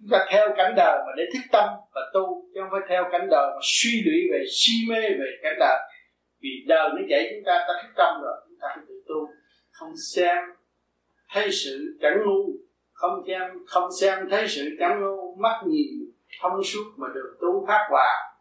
chúng 0.00 0.08
ta 0.10 0.26
theo 0.30 0.48
cảnh 0.56 0.74
đời 0.76 0.98
mà 1.06 1.12
để 1.16 1.24
thức 1.34 1.44
tâm 1.52 1.68
và 1.94 2.00
tu, 2.14 2.44
chứ 2.54 2.60
không 2.60 2.70
phải 2.72 2.80
theo 2.88 3.04
cảnh 3.12 3.28
đời 3.30 3.46
mà 3.54 3.60
suy 3.62 4.02
lụy 4.06 4.20
về 4.32 4.44
si 4.50 4.72
mê 4.88 5.00
về 5.00 5.30
cảnh 5.42 5.56
đời. 5.60 5.78
Vì 6.42 6.50
đời 6.66 6.88
nó 6.88 7.02
dạy 7.10 7.28
chúng 7.30 7.44
ta 7.46 7.64
ta 7.68 7.74
thức 7.82 7.92
tâm 7.96 8.22
rồi, 8.22 8.36
chúng 8.48 8.58
ta 8.60 8.68
phải 8.74 8.84
tự 8.88 8.94
tu 9.08 9.28
không 9.78 9.96
xem 9.96 10.36
thấy 11.30 11.52
sự 11.52 11.98
chẳng 12.00 12.18
ngu, 12.24 12.52
không 12.92 13.22
xem 13.26 13.50
không 13.66 13.92
xem 14.00 14.28
thấy 14.30 14.48
sự 14.48 14.76
chẳng 14.78 15.00
ngu, 15.00 15.34
mắt 15.34 15.62
nhìn 15.66 16.10
thông 16.40 16.64
suốt 16.64 16.84
mà 16.96 17.08
được 17.14 17.36
tu 17.40 17.66
phát 17.66 17.86
hòa. 17.90 18.38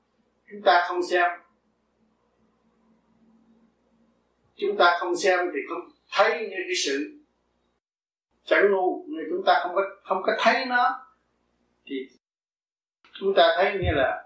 Chúng 0.51 0.61
ta 0.61 0.85
không 0.87 1.03
xem. 1.03 1.31
Chúng 4.55 4.77
ta 4.77 4.97
không 4.99 5.15
xem 5.15 5.39
thì 5.53 5.59
không 5.69 5.89
thấy 6.11 6.31
như 6.31 6.57
cái 6.67 6.75
sự 6.85 7.19
chẳng 8.45 8.71
ngu 8.71 9.05
nhưng 9.07 9.25
chúng 9.29 9.45
ta 9.45 9.59
không 9.63 9.75
có 9.75 9.81
không 10.03 10.21
có 10.23 10.33
thấy 10.39 10.65
nó. 10.65 10.99
Thì 11.85 11.95
chúng 13.19 13.33
ta 13.35 13.53
thấy 13.57 13.73
như 13.73 13.89
là 13.91 14.23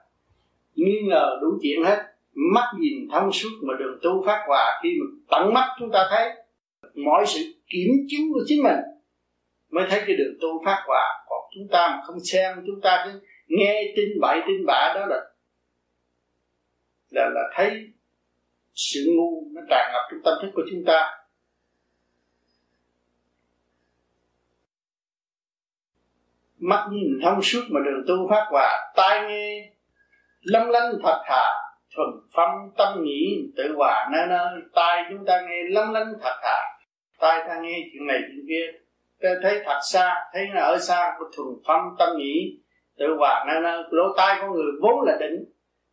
nghi 0.76 1.02
ngờ 1.10 1.40
đủ 1.42 1.48
chuyện 1.62 1.84
hết, 1.84 2.14
mắt 2.34 2.72
nhìn 2.80 3.10
thông 3.12 3.32
suốt 3.32 3.50
mà 3.62 3.74
đường 3.80 4.00
tu 4.04 4.24
phát 4.26 4.44
hòa. 4.48 4.80
Khi 4.84 4.90
mà 5.00 5.06
tận 5.30 5.54
mắt 5.54 5.76
chúng 5.80 5.92
ta 5.92 6.08
thấy 6.10 6.41
mọi 6.96 7.26
sự 7.28 7.40
kiểm 7.70 7.90
chứng 8.10 8.34
của 8.34 8.42
chính 8.46 8.64
mình 8.64 8.78
mới 9.70 9.86
thấy 9.90 10.00
cái 10.08 10.16
đường 10.16 10.38
tu 10.42 10.48
phát 10.66 10.84
quả. 10.86 11.26
Còn 11.30 11.40
chúng 11.56 11.68
ta 11.72 11.90
mà 11.90 12.02
không 12.06 12.18
xem, 12.32 12.64
chúng 12.68 12.82
ta 12.82 13.06
cứ 13.06 13.22
nghe 13.48 13.94
tin 13.96 14.10
bậy, 14.22 14.42
tin 14.48 14.66
bạ 14.66 14.94
đó 14.96 15.06
là 15.06 15.18
là 17.10 17.30
là 17.30 17.42
thấy 17.56 17.88
sự 18.74 19.00
ngu 19.18 19.44
nó 19.54 19.62
tràn 19.70 19.92
ngập 19.94 20.02
trong 20.12 20.22
tâm 20.24 20.34
thức 20.42 20.52
của 20.56 20.62
chúng 20.72 20.84
ta. 20.86 21.18
Mắt 26.58 26.88
nhìn 26.92 27.20
thông 27.24 27.42
suốt 27.42 27.62
mà 27.70 27.80
đường 27.86 28.04
tu 28.08 28.30
phát 28.30 28.48
hòa 28.50 28.94
tai 28.96 29.28
nghe 29.30 29.72
lâm 30.42 30.70
lanh 30.70 30.92
thật 31.04 31.22
thà, 31.26 31.44
thuần 31.96 32.08
phong 32.32 32.72
tâm 32.78 33.04
nghĩ 33.04 33.42
tự 33.58 33.76
hòa, 33.78 34.10
nơi 34.14 34.28
nơi, 34.28 34.62
tai 34.76 35.04
chúng 35.10 35.26
ta 35.26 35.42
nghe 35.42 35.64
lâm 35.70 35.94
lanh 35.94 36.14
thật 36.22 36.40
thà 36.44 36.71
tai 37.22 37.44
ta 37.48 37.60
nghe 37.62 37.80
chuyện 37.94 38.08
này 38.08 38.20
chuyện 38.28 38.46
kia. 38.50 38.80
Ta 39.22 39.30
thấy 39.44 39.62
thật 39.66 39.80
xa, 39.92 40.16
thấy 40.34 40.48
là 40.54 40.62
ở 40.62 40.78
xa 40.80 41.14
của 41.20 41.26
thuần 41.36 41.48
phong 41.68 41.96
tâm 42.00 42.18
nhĩ 42.18 42.60
tự 42.98 43.06
hòa 43.20 43.46
nơi 43.48 43.62
nơi 43.62 43.84
lỗ 43.92 44.04
tai 44.18 44.42
của 44.42 44.54
người 44.54 44.72
vốn 44.82 45.02
là 45.06 45.18
định 45.20 45.46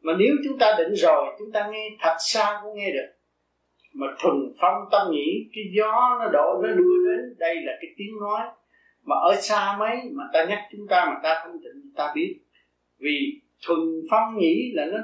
mà 0.03 0.12
nếu 0.19 0.35
chúng 0.45 0.59
ta 0.59 0.75
định 0.79 0.95
rồi, 0.95 1.37
chúng 1.38 1.53
ta 1.53 1.69
nghe 1.73 1.88
thật 2.01 2.17
xa 2.19 2.61
cũng 2.62 2.77
nghe 2.77 2.91
được. 2.93 3.12
Mà 3.95 4.07
thuần 4.19 4.35
phong 4.61 4.75
tâm 4.93 5.11
nhĩ 5.11 5.49
cái 5.55 5.64
gió 5.77 6.19
nó 6.21 6.29
đổ, 6.33 6.62
nó 6.62 6.69
đưa 6.69 7.05
đến, 7.07 7.37
đây 7.38 7.55
là 7.55 7.73
cái 7.81 7.91
tiếng 7.97 8.14
nói. 8.21 8.41
Mà 9.05 9.17
ở 9.17 9.35
xa 9.41 9.77
mấy, 9.79 9.97
mà 10.12 10.25
ta 10.33 10.45
nhắc 10.45 10.59
chúng 10.73 10.87
ta 10.88 11.05
mà 11.05 11.21
ta 11.23 11.41
không 11.45 11.53
định 11.53 11.93
ta 11.97 12.12
biết. 12.14 12.38
Vì 12.99 13.41
thuần 13.67 13.79
phong 14.11 14.38
nhĩ 14.38 14.73
là 14.75 14.85
nó 14.93 14.99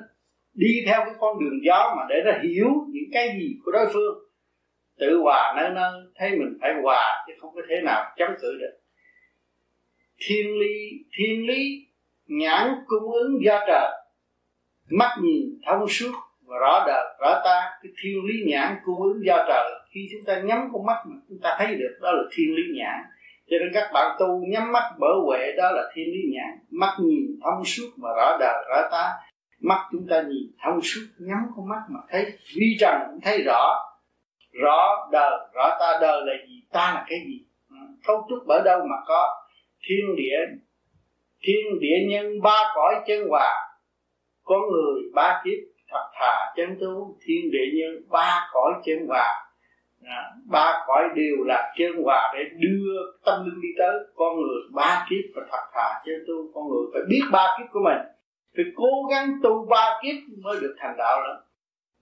đi 0.55 0.85
theo 0.87 1.01
cái 1.05 1.15
con 1.19 1.39
đường 1.41 1.59
gió 1.67 1.95
mà 1.97 2.03
để 2.09 2.17
nó 2.25 2.33
hiểu 2.43 2.69
những 2.89 3.11
cái 3.13 3.29
gì 3.39 3.57
của 3.65 3.73
đối 3.73 3.87
phương 3.93 4.24
tự 4.99 5.19
hòa 5.23 5.55
nơi 5.57 5.71
nơi 5.71 5.93
thấy 6.17 6.31
mình 6.31 6.59
phải 6.61 6.71
hòa 6.83 7.25
chứ 7.27 7.33
không 7.41 7.55
có 7.55 7.61
thể 7.69 7.77
nào 7.85 8.05
chống 8.17 8.35
cự 8.41 8.59
được. 8.61 8.79
Thiên 10.27 10.59
lý 10.59 11.05
thiên 11.17 11.47
lý, 11.47 11.87
nhãn 12.27 12.75
cung 12.87 13.13
ứng 13.13 13.45
gia 13.45 13.59
trời. 13.67 13.91
Mắt 14.91 15.17
nhìn 15.23 15.61
thông 15.67 15.89
suốt 15.89 16.13
và 16.47 16.57
rõ 16.61 16.85
đời, 16.87 17.05
rõ 17.21 17.43
ta. 17.45 17.71
Cái 17.83 17.93
thiên 18.03 18.25
lý 18.25 18.35
nhãn 18.47 18.77
cung 18.85 19.03
ứng 19.03 19.23
gia 19.27 19.37
trời, 19.49 19.71
khi 19.91 20.09
chúng 20.13 20.25
ta 20.27 20.41
nhắm 20.41 20.69
con 20.73 20.87
mắt 20.87 21.03
mà 21.07 21.17
chúng 21.29 21.39
ta 21.43 21.57
thấy 21.59 21.75
được, 21.75 21.99
đó 22.01 22.13
là 22.13 22.23
thiên 22.33 22.55
lý 22.55 22.63
nhãn. 22.77 23.01
Cho 23.51 23.57
nên 23.61 23.71
các 23.75 23.91
bạn 23.95 24.17
tu 24.19 24.43
nhắm 24.49 24.73
mắt 24.73 24.93
mở 24.99 25.09
huệ, 25.27 25.53
đó 25.57 25.71
là 25.71 25.83
thiên 25.95 26.07
lý 26.07 26.21
nhãn. 26.35 26.59
Mắt 26.71 26.97
nhìn 27.01 27.39
thông 27.43 27.65
suốt 27.65 27.91
mà 27.97 28.09
rõ 28.17 28.37
đời, 28.41 28.65
rõ 28.69 28.89
ta. 28.91 29.13
Mắt 29.61 29.89
chúng 29.93 30.07
ta 30.11 30.23
nhìn 30.23 30.53
thông 30.65 30.81
suốt, 30.83 31.07
nhắm 31.19 31.39
con 31.57 31.69
mắt 31.69 31.83
mà 31.89 32.01
thấy. 32.11 32.25
Vi 32.57 32.77
trần 32.81 32.95
cũng 33.07 33.21
thấy 33.21 33.43
rõ 33.43 33.94
rõ 34.63 35.09
đời 35.13 35.31
rõ 35.55 35.77
ta 35.81 35.99
đời 36.01 36.21
là 36.27 36.33
gì? 36.49 36.63
Ta 36.73 36.93
là 36.95 37.05
cái 37.09 37.19
gì? 37.27 37.47
Ừ, 37.71 37.77
cấu 38.07 38.27
trúc 38.29 38.49
ở 38.49 38.63
đâu 38.65 38.81
mà 38.91 38.97
có 39.07 39.47
thiên 39.89 40.17
địa 40.17 40.39
thiên 41.47 41.81
địa 41.81 41.97
nhân 42.09 42.43
ba 42.43 42.73
cõi 42.75 42.95
chân 43.07 43.29
hòa? 43.29 43.53
Có 44.45 44.57
người 44.71 45.03
ba 45.15 45.43
kiếp 45.45 45.59
thật 45.91 46.11
thà 46.21 46.53
chân 46.57 46.77
tu 46.81 47.19
thiên 47.27 47.51
địa 47.51 47.67
nhân 47.75 48.03
ba 48.11 48.49
cõi 48.53 48.73
chân 48.85 49.07
hòa. 49.09 49.41
À, 50.05 50.31
ba 50.51 50.85
cõi 50.87 51.03
đều 51.15 51.37
là 51.47 51.75
chân 51.79 51.93
hòa 52.05 52.33
để 52.35 52.45
đưa 52.59 52.93
tâm 53.25 53.45
linh 53.45 53.61
đi 53.63 53.69
tới. 53.79 53.95
Con 54.15 54.37
người 54.37 54.61
ba 54.75 55.07
kiếp 55.11 55.25
và 55.35 55.43
thật 55.51 55.65
thà 55.75 56.03
chân 56.05 56.15
tu 56.27 56.35
con 56.55 56.65
người 56.69 56.85
phải 56.93 57.03
biết 57.09 57.23
ba 57.33 57.57
kiếp 57.59 57.67
của 57.73 57.81
mình. 57.85 57.99
Phải 58.57 58.65
cố 58.77 59.09
gắng 59.11 59.29
tu 59.43 59.67
ba 59.71 60.01
kiếp 60.03 60.15
mới 60.45 60.57
được 60.61 60.75
thành 60.79 60.95
đạo 60.99 61.21
lắm 61.21 61.37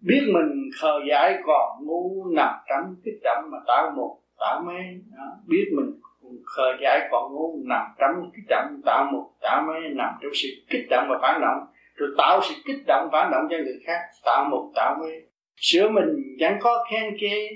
biết 0.02 0.22
mình 0.32 0.70
khờ 0.80 1.00
dại 1.08 1.38
còn 1.46 1.86
ngu 1.86 2.24
nằm 2.34 2.54
trong 2.68 2.94
kích 3.04 3.20
chậm 3.24 3.50
mà 3.50 3.58
tạo 3.66 3.92
một 3.96 4.18
tạo 4.38 4.62
mê. 4.66 4.80
Đó. 5.16 5.24
biết 5.48 5.64
mình 5.76 5.90
khờ 6.44 6.76
dại 6.82 7.08
còn 7.10 7.32
ngu 7.32 7.62
nằm 7.64 7.86
trong 7.98 8.30
kích 8.34 8.44
chậm 8.48 8.80
tạo 8.84 9.08
một 9.12 9.30
tạo 9.40 9.62
mê, 9.68 9.88
nằm 9.88 10.14
trong 10.22 10.32
sự 10.34 10.48
kích 10.70 10.86
động 10.90 11.06
và 11.08 11.18
phản 11.22 11.40
động. 11.40 11.66
Rồi 11.96 12.08
tạo 12.18 12.40
sự 12.42 12.54
kích 12.66 12.86
động 12.86 13.08
phản 13.12 13.30
động 13.30 13.42
cho 13.50 13.56
người 13.56 13.80
khác 13.86 14.00
tạo 14.24 14.48
một 14.50 14.72
tạo 14.74 14.96
mê. 15.02 15.10
Sửa 15.56 15.88
mình 15.88 16.08
chẳng 16.38 16.58
có 16.60 16.84
khen 16.90 17.16
chê, 17.20 17.48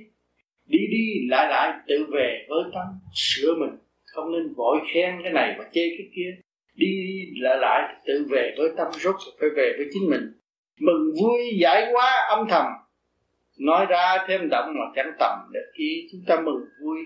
đi 0.67 0.79
đi 0.91 1.29
lại 1.29 1.49
lại 1.51 1.79
tự 1.89 2.07
về 2.13 2.47
với 2.49 2.63
tâm. 2.75 2.87
Sửa 3.15 3.55
mình 3.59 3.71
không 4.05 4.33
nên 4.33 4.55
vội 4.57 4.79
khen 4.95 5.23
cái 5.23 5.33
này 5.33 5.55
và 5.59 5.65
chê 5.73 5.83
cái 5.99 6.09
kia, 6.17 6.31
đi 6.75 6.93
lại 7.37 7.57
lại 7.61 7.95
tự 8.07 8.27
về 8.31 8.55
với 8.59 8.69
tâm, 8.77 8.87
rốt 8.93 9.15
phải 9.41 9.49
về 9.57 9.73
với 9.79 9.87
chính 9.93 10.11
mình 10.11 10.33
mừng 10.81 11.15
vui, 11.23 11.39
giải 11.61 11.87
quá, 11.93 12.27
âm 12.29 12.49
thầm. 12.49 12.65
Nói 13.59 13.87
ra 13.87 14.25
thêm 14.29 14.49
động 14.51 14.75
mà 14.79 14.85
chẳng 14.97 15.13
tầm 15.19 15.39
được 15.53 15.71
ý 15.73 16.09
chúng 16.13 16.21
ta 16.27 16.41
mừng 16.41 16.65
vui. 16.83 16.99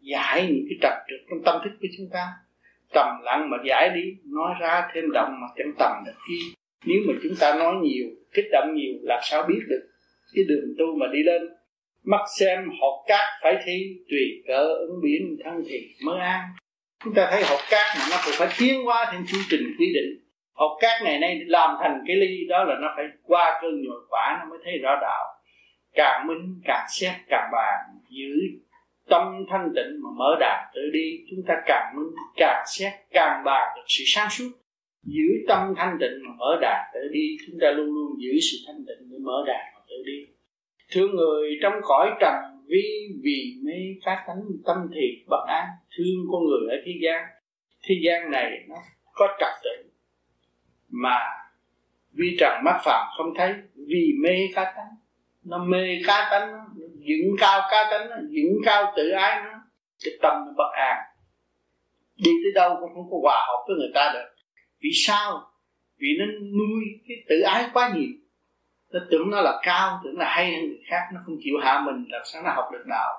Giải 0.00 0.46
những 0.46 0.66
cái 0.68 0.78
trật 0.82 0.98
trượt 1.08 1.20
trong 1.30 1.42
tâm 1.44 1.60
thức 1.64 1.70
của 1.80 1.88
chúng 1.98 2.06
ta. 2.12 2.26
Trầm 2.94 3.06
lặng 3.22 3.50
mà 3.50 3.56
giải 3.68 3.90
đi, 3.94 4.02
nói 4.24 4.54
ra 4.60 4.88
thêm 4.94 5.04
động 5.12 5.30
mà 5.40 5.46
chẳng 5.56 5.72
tầm 5.78 5.92
được 6.06 6.16
ý. 6.30 6.38
Nếu 6.84 6.98
mà 7.08 7.14
chúng 7.22 7.32
ta 7.40 7.54
nói 7.54 7.74
nhiều, 7.82 8.06
kích 8.34 8.46
động 8.52 8.74
nhiều, 8.74 8.94
làm 9.02 9.20
sao 9.22 9.42
biết 9.48 9.60
được? 9.68 9.88
Cái 10.34 10.44
đường 10.48 10.74
tu 10.78 10.84
mà 11.00 11.06
đi 11.12 11.22
lên, 11.22 11.42
mắt 12.04 12.20
xem 12.38 12.58
hột 12.80 13.04
cát 13.06 13.24
phải 13.42 13.54
thi, 13.66 13.96
tùy 14.10 14.42
cỡ 14.46 14.74
ứng 14.74 15.00
biến 15.02 15.36
thân 15.44 15.62
thì 15.68 15.88
mới 16.04 16.20
an. 16.20 16.40
Chúng 17.04 17.14
ta 17.14 17.28
thấy 17.30 17.42
hột 17.42 17.60
cát 17.70 17.86
mà 17.98 18.06
nó 18.10 18.16
cũng 18.24 18.34
phải 18.38 18.48
tiến 18.58 18.86
qua 18.86 19.08
theo 19.12 19.20
chương 19.28 19.40
trình 19.50 19.74
quy 19.78 19.86
định 19.94 20.25
học 20.56 20.70
các 20.80 21.02
ngày 21.04 21.18
nay 21.18 21.40
làm 21.46 21.76
thành 21.80 22.04
cái 22.06 22.16
ly 22.16 22.46
đó 22.48 22.64
là 22.64 22.74
nó 22.80 22.88
phải 22.96 23.04
qua 23.22 23.58
cơn 23.62 23.82
nhồi 23.82 24.00
quả 24.08 24.36
nó 24.40 24.50
mới 24.50 24.58
thấy 24.64 24.78
rõ 24.78 24.98
đạo. 25.02 25.24
Càng 25.94 26.26
minh, 26.26 26.60
càng 26.64 26.86
xét, 26.88 27.14
càng 27.28 27.50
bàn, 27.52 27.78
giữ 28.08 28.60
tâm 29.08 29.44
thanh 29.50 29.68
tịnh 29.76 30.02
mà 30.02 30.10
mở 30.18 30.36
đạt 30.40 30.58
tự 30.74 30.80
đi. 30.92 31.24
Chúng 31.30 31.44
ta 31.48 31.54
càng 31.66 31.94
minh, 31.96 32.14
càng 32.36 32.64
xét, 32.66 32.92
càng 33.10 33.44
bàn 33.44 33.72
được 33.76 33.84
sự 33.88 34.04
sáng 34.06 34.28
suốt. 34.30 34.50
Giữ 35.02 35.28
tâm 35.48 35.74
thanh 35.76 35.96
tịnh 36.00 36.22
mà 36.26 36.34
mở 36.38 36.58
đạt 36.60 36.86
tự 36.94 37.00
đi. 37.12 37.36
Chúng 37.46 37.56
ta 37.60 37.70
luôn 37.70 37.86
luôn 37.86 38.10
giữ 38.20 38.30
sự 38.40 38.56
thanh 38.66 38.84
tịnh 38.88 39.10
để 39.10 39.16
mở 39.20 39.44
đạt 39.46 39.64
mà 39.74 39.80
tự 39.88 39.96
đi. 40.06 40.18
Thương 40.92 41.16
người 41.16 41.58
trong 41.62 41.74
cõi 41.82 42.10
trần 42.20 42.34
vì 42.66 43.08
vì 43.22 43.54
mê 43.64 44.00
các 44.04 44.24
tánh 44.26 44.42
tâm 44.66 44.76
thiệt 44.94 45.28
bất 45.28 45.44
an, 45.48 45.66
thương 45.96 46.26
con 46.32 46.44
người 46.44 46.76
ở 46.76 46.82
thế 46.86 46.92
gian. 47.02 47.24
Thế 47.88 47.94
gian 48.04 48.30
này 48.30 48.50
nó 48.68 48.76
có 49.12 49.26
trật 49.40 49.52
tự 49.64 49.85
mà 51.02 51.18
vi 52.12 52.36
trần 52.40 52.64
mắt 52.64 52.80
phạm 52.84 53.06
không 53.16 53.34
thấy 53.36 53.54
vì 53.88 54.12
mê 54.22 54.48
cá 54.54 54.64
tánh. 54.64 54.96
Nó 55.44 55.58
mê 55.58 55.98
cá 56.06 56.28
tánh 56.30 56.52
nó 56.52 56.58
dựng 56.98 57.36
cao 57.38 57.60
cá 57.70 57.88
tánh 57.90 58.10
nó 58.10 58.16
dựng 58.28 58.52
cao 58.64 58.92
tự 58.96 59.10
ái 59.10 59.42
nó 59.44 59.50
cái 60.04 60.12
tâm 60.22 60.32
nó 60.46 60.52
bất 60.56 60.70
an. 60.72 60.96
Đi 62.16 62.30
tới 62.44 62.52
đâu 62.54 62.76
cũng 62.80 62.94
không 62.94 63.10
có 63.10 63.18
hòa 63.22 63.46
hợp 63.48 63.64
với 63.68 63.76
người 63.76 63.90
ta 63.94 64.10
được. 64.14 64.34
Vì 64.82 64.90
sao? 65.06 65.50
Vì 65.98 66.08
nó 66.18 66.24
nuôi 66.26 66.84
cái 67.08 67.16
tự 67.28 67.40
ái 67.40 67.70
quá 67.72 67.92
nhiều. 67.94 68.08
Nó 68.92 69.00
tưởng 69.10 69.30
nó 69.30 69.40
là 69.40 69.60
cao 69.62 70.00
tưởng 70.04 70.18
là 70.18 70.28
hay 70.28 70.54
hơn 70.54 70.64
người 70.66 70.82
khác 70.90 71.02
nó 71.14 71.20
không 71.26 71.36
chịu 71.44 71.54
hạ 71.62 71.82
mình 71.86 72.04
làm 72.08 72.22
sao 72.24 72.42
nó 72.42 72.50
học 72.50 72.64
được 72.72 72.84
đạo. 72.86 73.14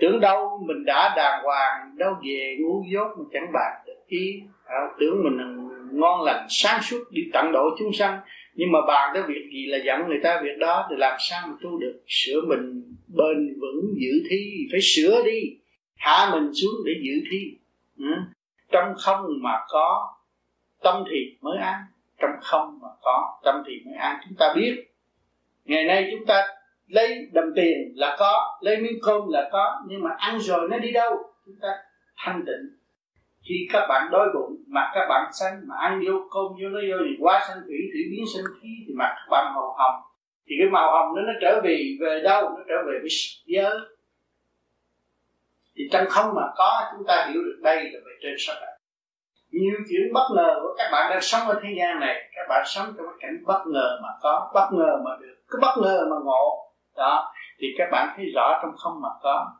Tưởng 0.00 0.20
đâu 0.20 0.62
mình 0.66 0.84
đã 0.84 1.14
đàng 1.16 1.44
hoàng 1.44 1.94
đâu 1.96 2.14
về 2.24 2.56
ngu 2.60 2.84
dốt 2.92 3.08
mà 3.18 3.24
chẳng 3.32 3.52
bàn 3.52 3.82
được 3.86 4.06
ý. 4.06 4.42
À, 4.64 4.76
tưởng 5.00 5.22
mình 5.24 5.59
ngon 5.92 6.22
lành, 6.22 6.46
sáng 6.48 6.82
suốt, 6.82 7.04
đi 7.10 7.22
tận 7.32 7.52
độ 7.52 7.68
chúng 7.78 7.92
sanh. 7.92 8.20
Nhưng 8.54 8.72
mà 8.72 8.78
bàn 8.88 9.10
tới 9.14 9.22
việc 9.22 9.48
gì 9.52 9.66
là 9.66 9.78
dẫn 9.84 10.08
người 10.08 10.20
ta 10.22 10.40
việc 10.44 10.58
đó, 10.58 10.86
thì 10.90 10.96
làm 10.98 11.16
sao 11.18 11.46
mà 11.48 11.54
tu 11.62 11.78
được? 11.78 12.02
Sửa 12.06 12.40
mình 12.48 12.94
bền 13.08 13.60
vững 13.60 13.94
giữ 13.96 14.28
thi, 14.30 14.68
phải 14.70 14.80
sửa 14.82 15.22
đi. 15.24 15.40
Hạ 15.96 16.30
mình 16.32 16.50
xuống 16.54 16.74
để 16.86 16.92
giữ 17.02 17.28
thi. 17.30 17.56
Ừ. 17.98 18.14
trong 18.72 18.94
không 18.96 19.24
mà 19.42 19.60
có, 19.68 20.14
tâm 20.82 21.04
thì 21.10 21.36
mới 21.40 21.58
an. 21.58 21.80
Trong 22.18 22.30
không 22.42 22.78
mà 22.82 22.88
có, 23.02 23.40
tâm 23.44 23.62
thì 23.66 23.72
mới 23.84 23.94
an. 23.94 24.16
Chúng 24.24 24.36
ta 24.38 24.54
biết, 24.56 24.74
ngày 25.64 25.84
nay 25.84 26.08
chúng 26.10 26.26
ta 26.26 26.46
lấy 26.86 27.30
đồng 27.32 27.50
tiền 27.56 27.92
là 27.94 28.16
có, 28.18 28.58
lấy 28.60 28.76
miếng 28.76 28.98
cơm 29.02 29.28
là 29.28 29.48
có, 29.52 29.82
nhưng 29.88 30.02
mà 30.02 30.10
ăn 30.18 30.38
rồi 30.40 30.68
nó 30.70 30.78
đi 30.78 30.92
đâu? 30.92 31.10
Chúng 31.46 31.56
ta 31.62 31.68
thanh 32.16 32.44
tịnh 32.46 32.79
khi 33.48 33.68
các 33.72 33.86
bạn 33.88 34.10
đói 34.10 34.28
bụng 34.34 34.56
mà 34.68 34.90
các 34.94 35.06
bạn 35.08 35.32
xanh 35.32 35.60
mà 35.68 35.74
ăn 35.80 36.02
vô 36.06 36.12
cơm 36.30 36.46
vô 36.62 36.68
nó 36.68 36.80
vô 36.90 36.96
thì 37.08 37.16
quá 37.20 37.44
sanh 37.48 37.58
thủy 37.66 37.78
thủy 37.92 38.02
biến 38.10 38.24
sinh 38.34 38.44
khí, 38.60 38.68
thì 38.86 38.94
mặt 38.96 39.14
các 39.16 39.28
bạn 39.30 39.54
màu 39.54 39.74
hồng. 39.78 40.00
Thì 40.46 40.54
cái 40.60 40.70
màu 40.70 40.90
hồng 40.90 41.16
đó 41.16 41.22
nó 41.26 41.32
trở 41.40 41.60
về 41.64 41.96
về 42.00 42.20
đâu? 42.24 42.42
Nó 42.42 42.62
trở 42.68 42.76
về 42.86 42.98
với 43.00 43.08
giới 43.46 43.78
thì 45.76 45.88
trong 45.92 46.06
không 46.08 46.34
mà 46.34 46.42
có, 46.56 46.92
chúng 46.92 47.06
ta 47.06 47.28
hiểu 47.32 47.42
được 47.42 47.60
đây 47.62 47.76
là 47.76 47.98
về 48.06 48.12
trên 48.22 48.34
sắc 48.38 48.54
đạo 48.60 48.80
nhiều 49.50 49.78
chuyện 49.88 50.12
bất 50.12 50.28
ngờ 50.36 50.54
của 50.62 50.74
các 50.78 50.88
bạn 50.92 51.10
đang 51.10 51.20
sống 51.20 51.48
ở 51.48 51.60
thế 51.62 51.68
gian 51.78 52.00
này, 52.00 52.30
các 52.36 52.46
bạn 52.48 52.62
sống 52.66 52.86
trong 52.96 53.06
cái 53.06 53.16
cảnh 53.20 53.44
bất 53.46 53.62
ngờ 53.66 53.98
mà 54.02 54.08
có, 54.20 54.50
bất 54.54 54.68
ngờ 54.72 54.96
mà 55.04 55.10
được. 55.20 55.34
Cứ 55.48 55.58
bất 55.62 55.74
ngờ 55.82 56.06
mà 56.10 56.16
ngộ. 56.24 56.72
Đó, 56.96 57.32
thì 57.58 57.66
các 57.78 57.88
bạn 57.92 58.14
thấy 58.16 58.26
rõ 58.34 58.58
trong 58.62 58.72
không 58.76 59.00
mà 59.02 59.08
có. 59.22 59.52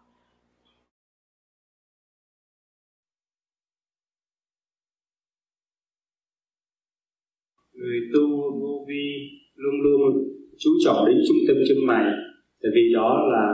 Người 7.80 8.00
tu 8.14 8.26
vô 8.60 8.86
vi 8.88 9.06
luôn 9.56 9.74
luôn 9.84 10.00
chú 10.58 10.70
trọng 10.84 11.06
đến 11.06 11.16
trung 11.28 11.36
tâm 11.48 11.56
chân 11.68 11.78
mày. 11.86 12.04
Tại 12.62 12.70
vì 12.74 12.92
đó 12.94 13.28
là 13.32 13.46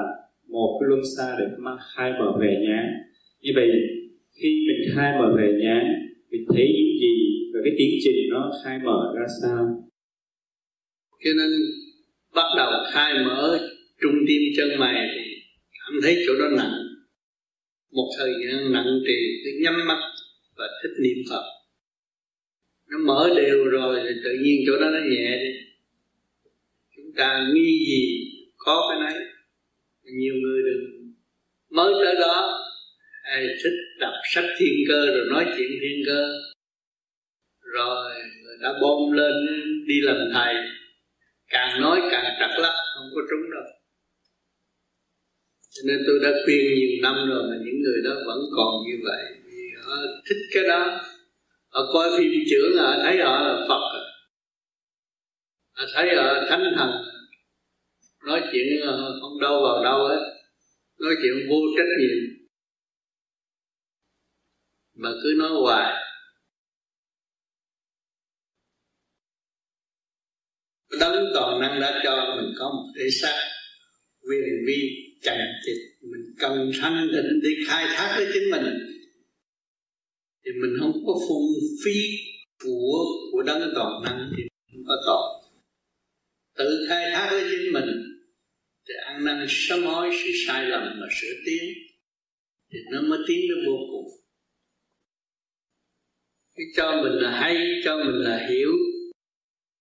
một 0.49 0.79
cái 0.81 0.87
luân 0.89 1.01
xa 1.17 1.37
để 1.39 1.45
mang 1.59 1.77
khai 1.95 2.13
mở 2.21 2.39
về 2.41 2.57
nhá. 2.69 2.83
như 3.41 3.53
vậy 3.55 3.69
khi 4.43 4.67
mình 4.69 4.95
khai 4.95 5.13
mở 5.19 5.35
về 5.39 5.49
nhá, 5.63 5.83
mình 6.31 6.45
thấy 6.49 6.67
những 6.77 6.95
gì 7.01 7.15
và 7.55 7.61
cái 7.65 7.73
tiến 7.79 7.91
trình 8.05 8.17
nó 8.31 8.53
khai 8.65 8.79
mở 8.85 9.15
ra 9.17 9.27
sao? 9.43 9.65
Cho 11.25 11.31
nên 11.37 11.51
bắt 12.35 12.49
đầu 12.57 12.71
khai 12.93 13.15
mở 13.25 13.59
trung 14.03 14.15
tim 14.29 14.43
chân 14.57 14.69
mày 14.79 15.09
thì 15.15 15.23
cảm 15.73 16.01
thấy 16.03 16.17
chỗ 16.27 16.33
đó 16.39 16.49
nặng. 16.57 16.75
Một 17.93 18.09
thời 18.19 18.31
gian 18.45 18.73
nặng 18.73 19.01
thì 19.07 19.15
cứ 19.45 19.51
nhắm 19.63 19.75
mắt 19.89 20.01
và 20.57 20.65
thích 20.83 21.03
niệm 21.03 21.19
phật 21.31 21.56
nó 22.91 22.99
mở 22.99 23.31
đều 23.37 23.65
rồi 23.65 24.01
thì 24.03 24.15
tự 24.25 24.31
nhiên 24.43 24.61
chỗ 24.67 24.81
đó 24.81 24.91
nó 24.91 24.99
nhẹ 25.11 25.39
đi. 25.43 25.51
Chúng 26.97 27.13
ta 27.17 27.47
nghi 27.55 27.87
gì 27.89 28.31
có 28.57 28.89
cái 28.91 29.01
nấy 29.01 29.27
nhiều 30.13 30.35
người 30.35 30.63
đừng 30.63 31.13
mới 31.71 31.95
tới 32.05 32.15
đó, 32.15 32.63
ai 33.23 33.47
thích 33.65 33.79
đọc 34.01 34.15
sách 34.35 34.45
thiên 34.59 34.75
cơ 34.89 35.07
rồi 35.07 35.27
nói 35.31 35.45
chuyện 35.57 35.71
thiên 35.81 36.03
cơ. 36.07 36.33
Rồi 37.61 38.13
người 38.43 38.57
ta 38.63 38.73
bom 38.83 39.13
lên, 39.13 39.35
đi 39.87 40.01
làm 40.01 40.17
thầy. 40.35 40.55
Càng 41.49 41.81
nói 41.81 42.01
càng 42.11 42.25
trật 42.41 42.61
lắc, 42.61 42.75
không 42.95 43.11
có 43.15 43.21
trúng 43.31 43.51
đâu. 43.51 43.65
Cho 45.71 45.83
nên 45.87 45.99
tôi 46.07 46.19
đã 46.23 46.39
khuyên 46.45 46.75
nhiều 46.75 46.91
năm 47.03 47.15
rồi 47.29 47.43
mà 47.51 47.57
những 47.65 47.81
người 47.83 48.03
đó 48.05 48.11
vẫn 48.27 48.39
còn 48.57 48.75
như 48.87 48.97
vậy, 49.05 49.25
vì 49.45 49.63
họ 49.83 49.97
thích 50.29 50.43
cái 50.55 50.65
đó 50.69 51.01
họ 51.77 51.83
coi 51.93 52.11
phim 52.19 52.31
trưởng 52.51 52.79
họ 52.79 52.95
thấy 53.03 53.19
họ 53.23 53.43
là 53.43 53.67
phật. 53.69 53.83
Họ 55.73 55.85
thấy 55.95 56.17
họ 56.17 56.35
thánh 56.49 56.65
thần. 56.77 56.91
Nói 58.27 58.43
chuyện 58.53 58.67
ờ, 58.83 59.19
không 59.21 59.41
đâu 59.41 59.63
vào 59.63 59.85
đâu 59.85 60.09
hết. 60.09 60.37
Nói 60.99 61.15
chuyện 61.23 61.49
vô 61.49 61.57
trách 61.77 61.87
nhiệm. 62.01 62.47
Mà 64.95 65.11
cứ 65.23 65.35
nói 65.39 65.51
hoài. 65.51 66.03
Đấng 71.01 71.25
toàn 71.35 71.61
năng 71.61 71.81
đã 71.81 72.01
cho 72.05 72.37
mình 72.37 72.55
có 72.59 72.69
một 72.69 72.93
thể 72.99 73.11
xác. 73.11 73.43
Quyền 74.29 74.65
vi 74.67 74.91
chẳng 75.23 75.53
chịch 75.67 76.11
mình 76.11 76.35
cần 76.39 76.71
thanh 76.81 77.09
tịnh 77.13 77.41
để 77.43 77.51
khai 77.69 77.87
thác 77.97 78.15
với 78.17 78.27
chính 78.33 78.51
mình 78.51 78.96
thì 80.47 80.53
mình 80.63 80.77
không 80.81 80.93
có 81.07 81.15
phung 81.29 81.47
phí 81.85 82.01
của 82.65 83.05
của 83.33 83.43
đấng 83.43 83.73
toàn 83.75 84.03
năng 84.05 84.33
thì 84.37 84.43
không 84.73 84.85
có 84.89 84.95
tội. 85.07 85.51
Tự 86.59 86.87
khai 86.89 87.11
thác 87.15 87.29
với 87.31 87.45
chính 87.51 87.73
mình, 87.73 87.89
thì 88.89 88.95
ăn 89.05 89.25
năn 89.25 89.47
sám 89.49 89.83
hối 89.83 90.11
sự 90.13 90.31
sai 90.47 90.65
lầm 90.65 90.83
mà 91.01 91.07
sửa 91.21 91.35
tiến 91.47 91.65
thì 92.73 92.79
nó 92.93 93.03
mới 93.03 93.19
tiến 93.29 93.41
đến 93.49 93.67
vô 93.67 93.77
cùng. 93.91 94.07
Cái 96.55 96.67
cho 96.77 97.03
mình 97.03 97.13
là 97.13 97.41
hay, 97.41 97.57
cho 97.85 97.97
mình 97.97 98.15
là 98.15 98.47
hiểu, 98.49 98.73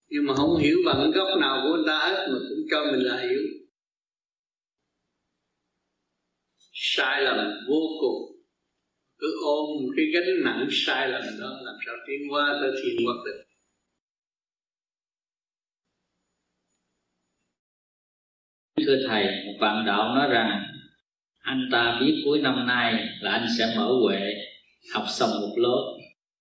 nhưng 0.10 0.26
mà 0.26 0.36
không 0.36 0.58
hiểu 0.58 0.78
bằng 0.86 1.12
góc 1.12 1.28
nào 1.42 1.62
của 1.64 1.76
người 1.76 1.84
ta 1.88 1.98
hết, 1.98 2.28
mà 2.32 2.40
cũng 2.50 2.66
cho 2.72 2.86
mình 2.92 3.02
là 3.02 3.22
hiểu. 3.22 3.42
Sai 6.74 7.22
lầm 7.24 7.38
vô 7.68 7.82
cùng 8.02 8.35
cứ 9.26 9.40
ôm 9.44 9.68
cái 9.98 10.06
gánh 10.14 10.44
nặng 10.44 10.68
sai 10.72 11.08
lầm 11.10 11.24
đó 11.40 11.60
làm 11.64 11.76
sao 11.86 11.96
tiến 12.08 12.22
qua 12.32 12.58
tới 12.62 12.72
thiên 12.84 13.06
quốc 13.06 13.24
được? 13.26 13.44
Thưa 18.86 18.98
thầy 19.08 19.26
một 19.46 19.54
bạn 19.60 19.86
đạo 19.86 20.16
nói 20.16 20.30
rằng 20.30 20.64
anh 21.40 21.70
ta 21.72 21.98
biết 22.02 22.22
cuối 22.26 22.42
năm 22.42 22.68
nay 22.68 23.08
là 23.22 23.32
anh 23.32 23.48
sẽ 23.58 23.74
mở 23.78 23.92
huệ 24.04 24.34
học 24.94 25.04
xong 25.10 25.30
một 25.30 25.56
lớp. 25.58 25.98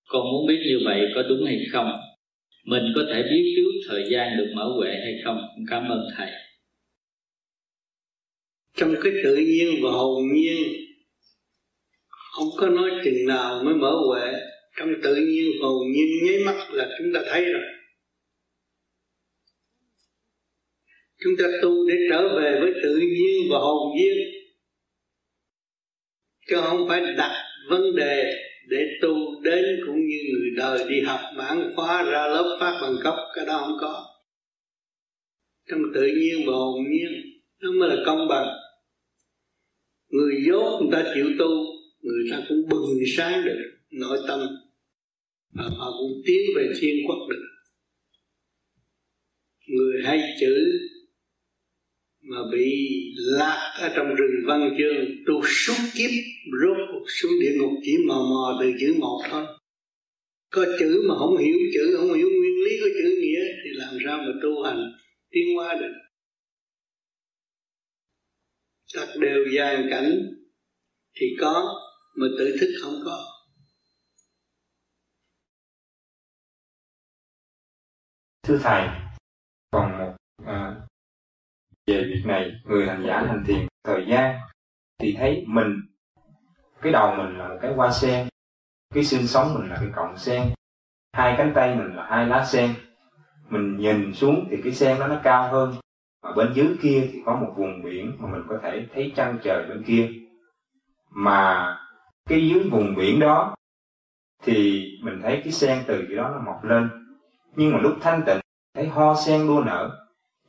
Con 0.09 0.23
muốn 0.33 0.47
biết 0.47 0.63
như 0.67 0.79
vậy 0.85 1.01
có 1.15 1.23
đúng 1.23 1.47
hay 1.47 1.61
không? 1.73 1.91
Mình 2.65 2.83
có 2.95 3.03
thể 3.09 3.23
biết 3.23 3.55
trước 3.57 3.89
thời 3.89 4.05
gian 4.11 4.37
được 4.37 4.53
mở 4.55 4.73
huệ 4.77 4.91
hay 4.91 5.15
không? 5.25 5.41
Cảm 5.71 5.89
ơn 5.89 6.01
thầy. 6.17 6.31
Trong 8.77 8.95
cái 9.03 9.13
tự 9.25 9.37
nhiên 9.37 9.69
và 9.83 9.91
hồn 9.91 10.23
nhiên 10.35 10.84
không 12.35 12.49
có 12.57 12.69
nói 12.69 12.91
chừng 13.05 13.27
nào 13.27 13.63
mới 13.65 13.75
mở 13.75 13.93
huệ. 14.09 14.33
Trong 14.77 14.89
tự 15.03 15.15
nhiên 15.15 15.53
hồn 15.63 15.93
nhiên 15.93 16.07
nháy 16.25 16.39
mắt 16.47 16.69
là 16.73 16.89
chúng 16.99 17.13
ta 17.15 17.21
thấy 17.31 17.45
rồi. 17.45 17.63
Chúng 21.19 21.33
ta 21.39 21.45
tu 21.63 21.89
để 21.89 21.95
trở 22.11 22.29
về 22.37 22.61
với 22.61 22.73
tự 22.83 22.97
nhiên 22.97 23.49
và 23.51 23.59
hồn 23.59 23.97
nhiên. 23.97 24.17
Chứ 26.49 26.57
không 26.63 26.89
phải 26.89 27.03
đặt 27.17 27.45
vấn 27.71 27.97
đề 27.97 28.35
để 28.69 28.87
tu 29.03 29.43
đến 29.43 29.65
cũng 29.87 29.97
như 29.97 30.19
người 30.33 30.51
đời 30.57 30.85
đi 30.89 31.01
học 31.01 31.21
mãn 31.37 31.73
khóa 31.77 32.03
ra 32.03 32.27
lớp 32.27 32.57
phát 32.61 32.79
bằng 32.83 32.97
cấp 33.03 33.15
cái 33.35 33.47
đó 33.47 33.59
không 33.59 33.77
có. 33.81 34.05
Trong 35.71 35.81
tự 35.95 36.03
nhiên 36.03 36.47
và 36.47 36.53
hồn 36.53 36.85
nhiên, 36.91 37.13
nó 37.61 37.71
mới 37.73 37.89
là 37.89 37.97
công 38.07 38.29
bằng. 38.29 38.49
Người 40.09 40.45
dốt 40.49 40.81
người 40.81 40.89
ta 40.93 41.13
chịu 41.15 41.27
tu 41.39 41.74
người 42.05 42.25
ta 42.31 42.43
cũng 42.49 42.69
bừng 42.69 42.99
sáng 43.17 43.45
được, 43.45 43.61
nội 43.91 44.19
tâm. 44.29 44.41
Và 45.53 45.65
họ 45.77 45.91
cũng 45.99 46.23
tiến 46.27 46.41
về 46.57 46.73
thiên 46.81 46.95
quốc 47.07 47.19
được. 47.31 47.45
Người 49.67 50.03
hay 50.05 50.21
chữ 50.41 50.55
mà 52.21 52.37
bị 52.53 52.89
lạc 53.17 53.75
ở 53.81 53.93
trong 53.97 54.15
rừng 54.15 54.45
văn 54.47 54.77
chương, 54.79 55.25
tu 55.27 55.43
suốt 55.45 55.83
kiếp, 55.95 56.11
rốt 56.63 56.77
cuộc 56.93 57.05
xuống 57.09 57.33
địa 57.41 57.55
ngục 57.59 57.73
chỉ 57.83 57.93
mò 58.07 58.15
mò 58.15 58.59
từ 58.61 58.73
chữ 58.81 58.95
một 58.99 59.23
thôi. 59.31 59.47
Có 60.51 60.67
chữ 60.79 61.03
mà 61.09 61.15
không 61.19 61.37
hiểu 61.39 61.57
chữ, 61.75 61.97
không 61.97 62.13
hiểu 62.13 62.31
nguyên 62.31 62.65
lý 62.65 62.81
của 62.81 62.89
chữ 62.95 63.21
nghĩa 63.21 63.45
thì 63.65 63.71
làm 63.75 63.95
sao 64.05 64.19
mà 64.19 64.33
tu 64.43 64.63
hành 64.63 64.93
tiến 65.31 65.57
hóa 65.57 65.75
được? 65.81 65.93
Các 68.95 69.09
đều 69.21 69.45
dàn 69.57 69.87
cảnh 69.91 70.21
thì 71.15 71.27
có 71.41 71.81
mà 72.15 72.27
tự 72.39 72.57
thức 72.61 72.67
không 72.83 72.95
có. 73.05 73.25
Thưa 78.43 78.59
thầy 78.63 78.89
còn 79.71 79.99
một 79.99 80.17
à, 80.47 80.75
về 81.87 82.03
việc 82.05 82.23
này 82.27 82.53
người 82.65 82.87
hành 82.87 83.05
giả 83.07 83.25
hành 83.27 83.45
thiền 83.47 83.67
thời 83.85 84.07
gian 84.09 84.41
thì 84.99 85.15
thấy 85.19 85.45
mình 85.49 85.81
cái 86.83 86.93
đầu 86.93 87.15
mình 87.17 87.39
là 87.39 87.49
một 87.49 87.59
cái 87.63 87.75
hoa 87.75 87.93
sen 87.93 88.29
cái 88.95 89.05
xương 89.05 89.27
sống 89.27 89.55
mình 89.55 89.69
là 89.69 89.77
cái 89.81 89.89
cọng 89.95 90.19
sen 90.19 90.55
hai 91.13 91.35
cánh 91.39 91.53
tay 91.55 91.77
mình 91.77 91.97
là 91.97 92.07
hai 92.11 92.27
lá 92.27 92.45
sen. 92.45 92.75
Mình 93.49 93.77
nhìn 93.77 94.15
xuống 94.15 94.49
thì 94.51 94.57
cái 94.65 94.73
sen 94.73 94.99
đó 94.99 95.07
nó 95.07 95.21
cao 95.25 95.53
hơn 95.53 95.75
mà 96.23 96.33
bên 96.33 96.53
dưới 96.55 96.77
kia 96.83 97.09
thì 97.13 97.23
có 97.27 97.37
một 97.37 97.55
vùng 97.57 97.83
biển 97.83 98.17
mà 98.19 98.29
mình 98.33 98.43
có 98.49 98.59
thể 98.63 98.87
thấy 98.95 99.13
trăng 99.17 99.39
trời 99.45 99.67
bên 99.69 99.85
kia. 99.87 100.11
Mà 101.11 101.77
cái 102.29 102.49
dưới 102.49 102.69
vùng 102.73 102.95
biển 102.97 103.21
đó, 103.21 103.55
thì 104.43 104.85
mình 105.03 105.21
thấy 105.23 105.41
cái 105.45 105.53
sen 105.53 105.85
từ 105.87 106.05
cái 106.09 106.17
đó 106.17 106.29
nó 106.29 106.41
mọc 106.47 106.65
lên. 106.65 106.91
Nhưng 107.57 107.73
mà 107.73 107.79
lúc 107.79 107.93
thanh 108.01 108.23
tịnh, 108.27 108.41
thấy 108.75 108.89
ho 108.89 109.15
sen 109.15 109.47
đua 109.47 109.63
nở. 109.67 109.91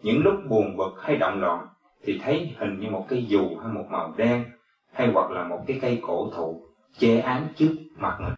Những 0.02 0.24
lúc 0.24 0.34
buồn 0.50 0.78
bực 0.78 0.92
hay 1.02 1.16
động 1.16 1.42
loạn, 1.42 1.68
thì 2.04 2.20
thấy 2.24 2.56
hình 2.60 2.80
như 2.80 2.90
một 2.90 3.06
cây 3.10 3.26
dù 3.28 3.58
hay 3.62 3.74
một 3.74 3.86
màu 3.90 4.14
đen, 4.18 4.46
hay 4.92 5.12
hoặc 5.14 5.32
là 5.32 5.44
một 5.44 5.60
cái 5.68 5.80
cây 5.82 6.02
cổ 6.08 6.30
thụ 6.36 6.62
che 6.98 7.20
án 7.20 7.48
trước 7.56 7.76
mặt 7.96 8.18
mình. 8.22 8.34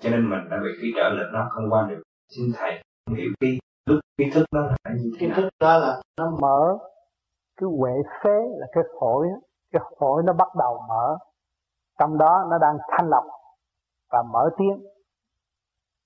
Cho 0.00 0.10
nên 0.10 0.30
mình 0.30 0.48
đã 0.50 0.56
bị 0.64 0.70
cái 0.82 0.90
trở 0.96 1.08
lực 1.08 1.30
nó 1.32 1.48
không 1.50 1.70
qua 1.70 1.86
được. 1.90 2.02
Xin 2.36 2.52
thầy 2.54 2.82
hiểu 3.16 3.30
cái 3.40 3.58
lúc 3.86 4.00
kiến 4.18 4.30
thức 4.34 4.44
đó 4.52 4.60
là 4.60 4.94
như 4.94 5.10
thế 5.12 5.18
kiến 5.20 5.32
thức 5.36 5.48
đó 5.60 5.78
là 5.78 6.00
nó 6.18 6.30
mở, 6.40 6.78
cái 7.60 7.68
huệ 7.78 7.92
phế 8.24 8.38
là 8.58 8.66
cái 8.72 8.84
phổi 9.00 9.26
cái 9.72 9.82
phổi 10.00 10.22
nó 10.26 10.32
bắt 10.32 10.48
đầu 10.58 10.84
mở 10.88 11.18
trong 12.02 12.18
đó 12.18 12.46
nó 12.50 12.58
đang 12.58 12.76
thanh 12.88 13.08
lọc 13.08 13.24
và 14.12 14.22
mở 14.32 14.50
tiếng. 14.56 14.82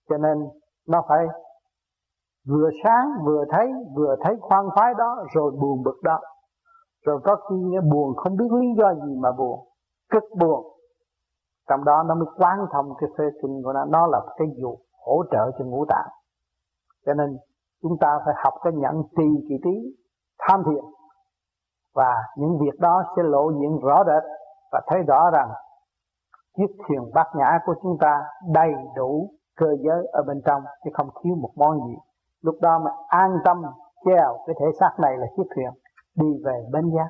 Cho 0.08 0.16
nên 0.18 0.48
nó 0.88 1.02
phải 1.08 1.26
vừa 2.48 2.70
sáng 2.84 3.08
vừa 3.26 3.44
thấy 3.50 3.66
vừa 3.96 4.16
thấy 4.24 4.36
khoan 4.40 4.70
khoái 4.74 4.94
đó, 4.98 5.16
rồi 5.34 5.50
buồn 5.60 5.82
bực 5.84 6.00
đó. 6.02 6.20
Rồi 7.06 7.20
có 7.24 7.36
khi 7.36 7.56
buồn, 7.92 8.16
không 8.16 8.36
biết 8.36 8.52
lý 8.60 8.66
do 8.78 8.94
gì 8.94 9.16
mà 9.22 9.32
buồn, 9.32 9.68
cực 10.10 10.22
buồn. 10.40 10.78
Trong 11.68 11.84
đó 11.84 12.02
nó 12.02 12.14
mới 12.14 12.26
quán 12.36 12.58
thông 12.72 12.92
cái 13.00 13.10
phê 13.18 13.24
sinh 13.42 13.62
của 13.64 13.72
nó. 13.72 13.84
Nó 13.84 14.06
là 14.06 14.20
cái 14.36 14.48
dụ 14.60 14.76
hỗ 15.06 15.22
trợ 15.30 15.50
cho 15.58 15.64
ngũ 15.64 15.84
tạng. 15.88 16.08
Cho 17.06 17.14
nên 17.14 17.36
chúng 17.82 17.96
ta 18.00 18.18
phải 18.24 18.34
học 18.44 18.54
cái 18.62 18.72
nhận 18.72 19.02
trì 19.16 19.46
kỳ 19.48 19.54
trí, 19.64 19.96
tham 20.38 20.62
thiền 20.64 20.84
và 21.94 22.14
những 22.36 22.58
việc 22.58 22.80
đó 22.80 23.02
sẽ 23.16 23.22
lộ 23.22 23.50
diện 23.60 23.78
rõ 23.82 24.04
rệt 24.06 24.22
và 24.72 24.80
thấy 24.86 25.02
rõ 25.08 25.30
rằng 25.32 25.48
chiếc 26.56 26.76
thuyền 26.88 27.00
bát 27.14 27.26
nhã 27.38 27.58
của 27.66 27.74
chúng 27.82 27.98
ta 28.00 28.20
đầy 28.54 28.72
đủ 28.96 29.38
cơ 29.56 29.66
giới 29.84 30.06
ở 30.12 30.22
bên 30.26 30.42
trong, 30.46 30.62
chứ 30.84 30.90
không 30.94 31.10
thiếu 31.24 31.34
một 31.34 31.52
món 31.56 31.88
gì. 31.88 31.94
Lúc 32.40 32.58
đó 32.60 32.82
mà 32.84 32.90
an 33.08 33.30
tâm 33.44 33.56
treo 34.04 34.44
cái 34.46 34.56
thể 34.60 34.66
xác 34.80 34.90
này 35.02 35.12
là 35.18 35.26
chiếc 35.36 35.42
thuyền 35.54 35.70
đi 36.14 36.26
về 36.44 36.66
bên 36.72 36.90
giác. 36.96 37.08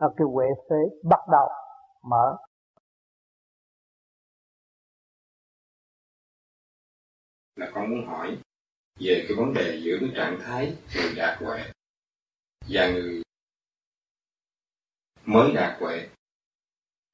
Đó 0.00 0.12
cái 0.16 0.26
huệ 0.32 0.46
phế 0.70 1.08
bắt 1.10 1.20
đầu 1.32 1.48
mở. 2.02 2.36
Là 7.56 7.70
con 7.74 7.90
muốn 7.90 8.06
hỏi 8.06 8.38
về 9.00 9.24
cái 9.28 9.36
vấn 9.38 9.54
đề 9.54 9.80
giữa 9.84 9.96
cái 10.00 10.10
trạng 10.16 10.38
thái 10.40 10.76
người 10.94 11.14
đạt 11.16 11.38
huệ. 11.42 11.58
Và 12.68 12.86
người 12.92 13.22
mới 15.24 15.52
đạt 15.54 15.80
huệ 15.80 16.08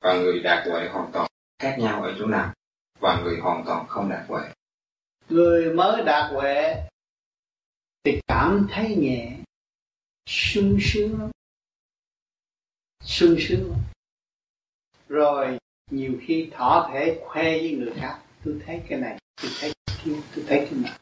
và 0.01 0.15
người 0.15 0.41
đạt 0.41 0.67
huệ 0.67 0.89
hoàn 0.89 1.11
toàn 1.13 1.31
khác 1.59 1.77
nhau 1.79 2.03
ở 2.03 2.15
chỗ 2.19 2.27
nào? 2.27 2.55
Và 3.01 3.23
người 3.23 3.41
hoàn 3.41 3.65
toàn 3.67 3.87
không 3.89 4.11
đạt 4.11 4.29
huệ. 4.29 4.41
Người 5.29 5.75
mới 5.75 6.03
đạt 6.05 6.33
huệ 6.33 6.89
thì 8.05 8.21
cảm 8.29 8.67
thấy 8.71 8.97
nhẹ, 8.97 9.37
sung 10.27 10.79
sướng 10.81 11.21
lắm. 11.21 11.31
Sung 13.05 13.37
sướng 13.39 13.71
lắm. 13.71 13.81
Rồi 15.09 15.59
nhiều 15.91 16.21
khi 16.23 16.51
thỏ 16.53 16.91
thể 16.93 17.23
khoe 17.25 17.43
với 17.43 17.73
người 17.73 17.93
khác, 17.97 18.23
tôi 18.45 18.63
thấy 18.67 18.83
cái 18.89 19.01
này, 19.01 19.19
tôi 19.43 19.51
thấy 19.61 19.73
cái 19.87 19.97
kia, 20.05 20.21
tôi 20.35 20.45
thấy 20.49 20.69
cái 20.71 20.79
này. 20.83 20.99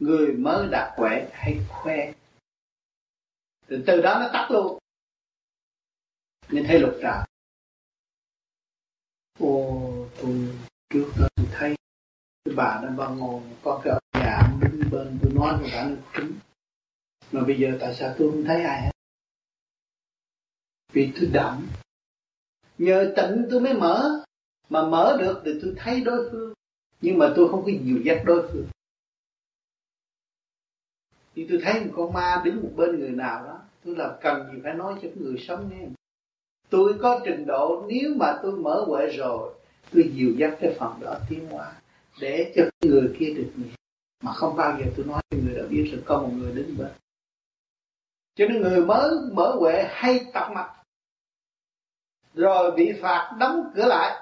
Người 0.00 0.32
mới 0.32 0.68
đạt 0.68 0.98
huệ 0.98 1.28
hay 1.32 1.60
khoe. 1.68 2.12
Từ 3.66 3.84
từ 3.86 4.02
đó 4.02 4.18
nó 4.20 4.30
tắt 4.32 4.48
luôn. 4.50 4.78
Nên 6.48 6.64
thấy 6.66 6.80
lục 6.80 6.94
trà 7.02 7.24
ô 9.38 10.06
tôi 10.22 10.48
trước 10.90 11.12
đó 11.20 11.28
tôi 11.36 11.46
thấy 11.52 11.74
cái 12.44 12.54
bà 12.54 12.80
đó 12.82 12.88
bà 12.96 13.08
ngồi 13.08 13.42
có 13.62 13.80
cái 13.84 13.92
ông 13.92 14.02
già 14.24 14.42
đứng 14.60 14.90
bên 14.90 15.18
tôi 15.22 15.32
nói 15.34 15.58
với 15.60 15.70
bà 15.72 15.88
nó 15.88 15.96
kính. 16.14 16.32
Mà 17.32 17.40
bây 17.40 17.58
giờ 17.58 17.78
tại 17.80 17.94
sao 17.94 18.14
tôi 18.18 18.30
không 18.30 18.44
thấy 18.44 18.62
ai 18.62 18.82
hết? 18.82 18.90
Vì 20.92 21.12
tôi 21.20 21.30
đậm. 21.32 21.68
Nhờ 22.78 23.12
tịnh 23.16 23.46
tôi 23.50 23.60
mới 23.60 23.74
mở. 23.74 24.24
Mà 24.68 24.88
mở 24.88 25.16
được 25.20 25.42
thì 25.44 25.50
tôi 25.62 25.74
thấy 25.76 26.00
đối 26.00 26.30
phương. 26.30 26.52
Nhưng 27.00 27.18
mà 27.18 27.32
tôi 27.36 27.48
không 27.48 27.64
có 27.64 27.70
dìu 27.84 28.00
dắt 28.04 28.22
đối 28.24 28.48
phương. 28.52 28.66
Thì 31.34 31.46
tôi 31.48 31.60
thấy 31.64 31.84
một 31.84 31.92
con 31.96 32.12
ma 32.12 32.42
đứng 32.44 32.62
một 32.62 32.70
bên 32.76 32.98
người 32.98 33.10
nào 33.10 33.44
đó. 33.46 33.62
Tôi 33.84 33.96
là 33.96 34.18
cần 34.22 34.52
gì 34.52 34.60
phải 34.62 34.74
nói 34.74 34.98
cho 35.02 35.08
người 35.14 35.36
sống 35.48 35.70
nghe 35.70 35.88
tôi 36.70 36.94
có 37.02 37.20
trình 37.24 37.46
độ 37.46 37.84
nếu 37.88 38.14
mà 38.16 38.38
tôi 38.42 38.52
mở 38.52 38.84
huệ 38.86 39.06
rồi 39.06 39.52
tôi 39.92 40.10
dìu 40.14 40.34
dắt 40.36 40.56
cái 40.60 40.74
phần 40.78 41.00
đó 41.00 41.14
tiến 41.28 41.48
hóa 41.50 41.72
để 42.20 42.52
cho 42.56 42.62
người 42.82 43.16
kia 43.18 43.34
được 43.36 43.50
nhẹ 43.56 43.68
mà 44.22 44.32
không 44.32 44.56
bao 44.56 44.78
giờ 44.78 44.86
tôi 44.96 45.06
nói 45.06 45.22
cho 45.30 45.36
người 45.44 45.54
đã 45.54 45.62
biết 45.70 45.90
rằng 45.92 46.02
có 46.04 46.20
một 46.22 46.30
người 46.36 46.52
đứng 46.52 46.78
bên. 46.78 46.88
Cho 48.34 48.46
nên 48.48 48.62
người 48.62 48.80
mới 48.80 49.10
mở 49.32 49.56
huệ 49.58 49.88
hay 49.90 50.26
tập 50.32 50.50
mặt 50.54 50.70
rồi 52.34 52.70
bị 52.70 52.92
phạt 53.00 53.36
đóng 53.40 53.70
cửa 53.74 53.86
lại. 53.86 54.20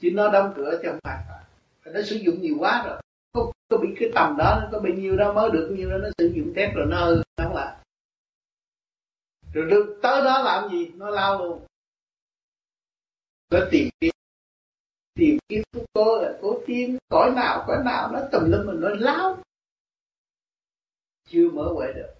Chỉ 0.00 0.10
nó 0.10 0.30
đóng 0.30 0.52
cửa 0.56 0.80
cho 0.82 0.90
không 0.90 0.98
phải 1.04 1.24
phạt. 1.28 1.44
Nó 1.84 2.02
sử 2.02 2.16
dụng 2.16 2.40
nhiều 2.40 2.56
quá 2.58 2.84
rồi. 2.86 3.00
Có, 3.32 3.52
có 3.68 3.76
bị 3.76 3.88
cái 4.00 4.10
tầm 4.14 4.36
đó 4.36 4.58
nó 4.62 4.68
có 4.72 4.80
bị 4.80 4.92
nhiêu 4.92 5.16
đó 5.16 5.32
mới 5.32 5.50
được 5.50 5.70
nhiêu 5.76 5.90
đó 5.90 5.96
nó 5.98 6.08
sử 6.18 6.32
dụng 6.36 6.52
thép 6.56 6.74
rồi 6.74 6.86
nó 6.86 7.04
hư 7.04 7.14
nó 7.16 7.44
không 7.44 7.54
lại 7.54 7.76
rồi 9.56 9.66
được 9.70 9.98
tới 10.02 10.24
đó 10.24 10.42
làm 10.42 10.70
gì? 10.70 10.90
Nó 10.96 11.10
lao 11.10 11.38
luôn 11.38 11.65
nó 13.50 13.60
tìm 13.70 13.88
kiếm 14.00 14.12
tìm 15.14 15.38
kiếm 15.48 15.62
của 15.72 15.84
cô 15.92 16.22
là 16.22 16.38
cố 16.42 16.60
tiên 16.66 16.98
cõi 17.08 17.30
nào 17.30 17.64
cõi 17.66 17.84
nào, 17.84 18.12
nó 18.12 18.20
tùm 18.32 18.50
lum 18.50 18.66
mình 18.66 18.80
nó 18.80 18.88
láo. 18.88 19.38
Chưa 21.28 21.50
mở 21.50 21.72
huệ 21.74 21.92
được. 21.92 22.14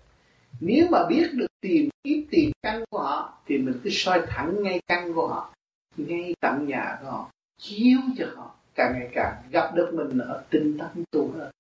Nếu 0.61 0.87
mà 0.91 1.07
biết 1.09 1.31
được 1.35 1.47
tìm 1.61 1.89
kiếm, 2.05 2.27
tìm 2.31 2.51
căn 2.63 2.85
của 2.91 2.99
họ, 2.99 3.39
thì 3.47 3.59
mình 3.59 3.81
cứ 3.85 3.91
soi 3.93 4.23
thẳng 4.29 4.63
ngay 4.63 4.81
căn 4.87 5.13
của 5.15 5.29
họ, 5.29 5.55
ngay 5.97 6.35
tận 6.41 6.67
nhà 6.67 6.99
của 7.01 7.11
họ, 7.11 7.31
chiếu 7.59 7.99
cho 8.19 8.27
họ. 8.37 8.55
Càng 8.75 8.93
ngày 8.99 9.09
càng 9.15 9.43
gặp 9.51 9.75
được 9.75 9.91
mình 9.95 10.19
ở 10.19 10.45
tinh 10.51 10.79
tấn 10.79 11.05
tu 11.11 11.33
hơn 11.33 11.51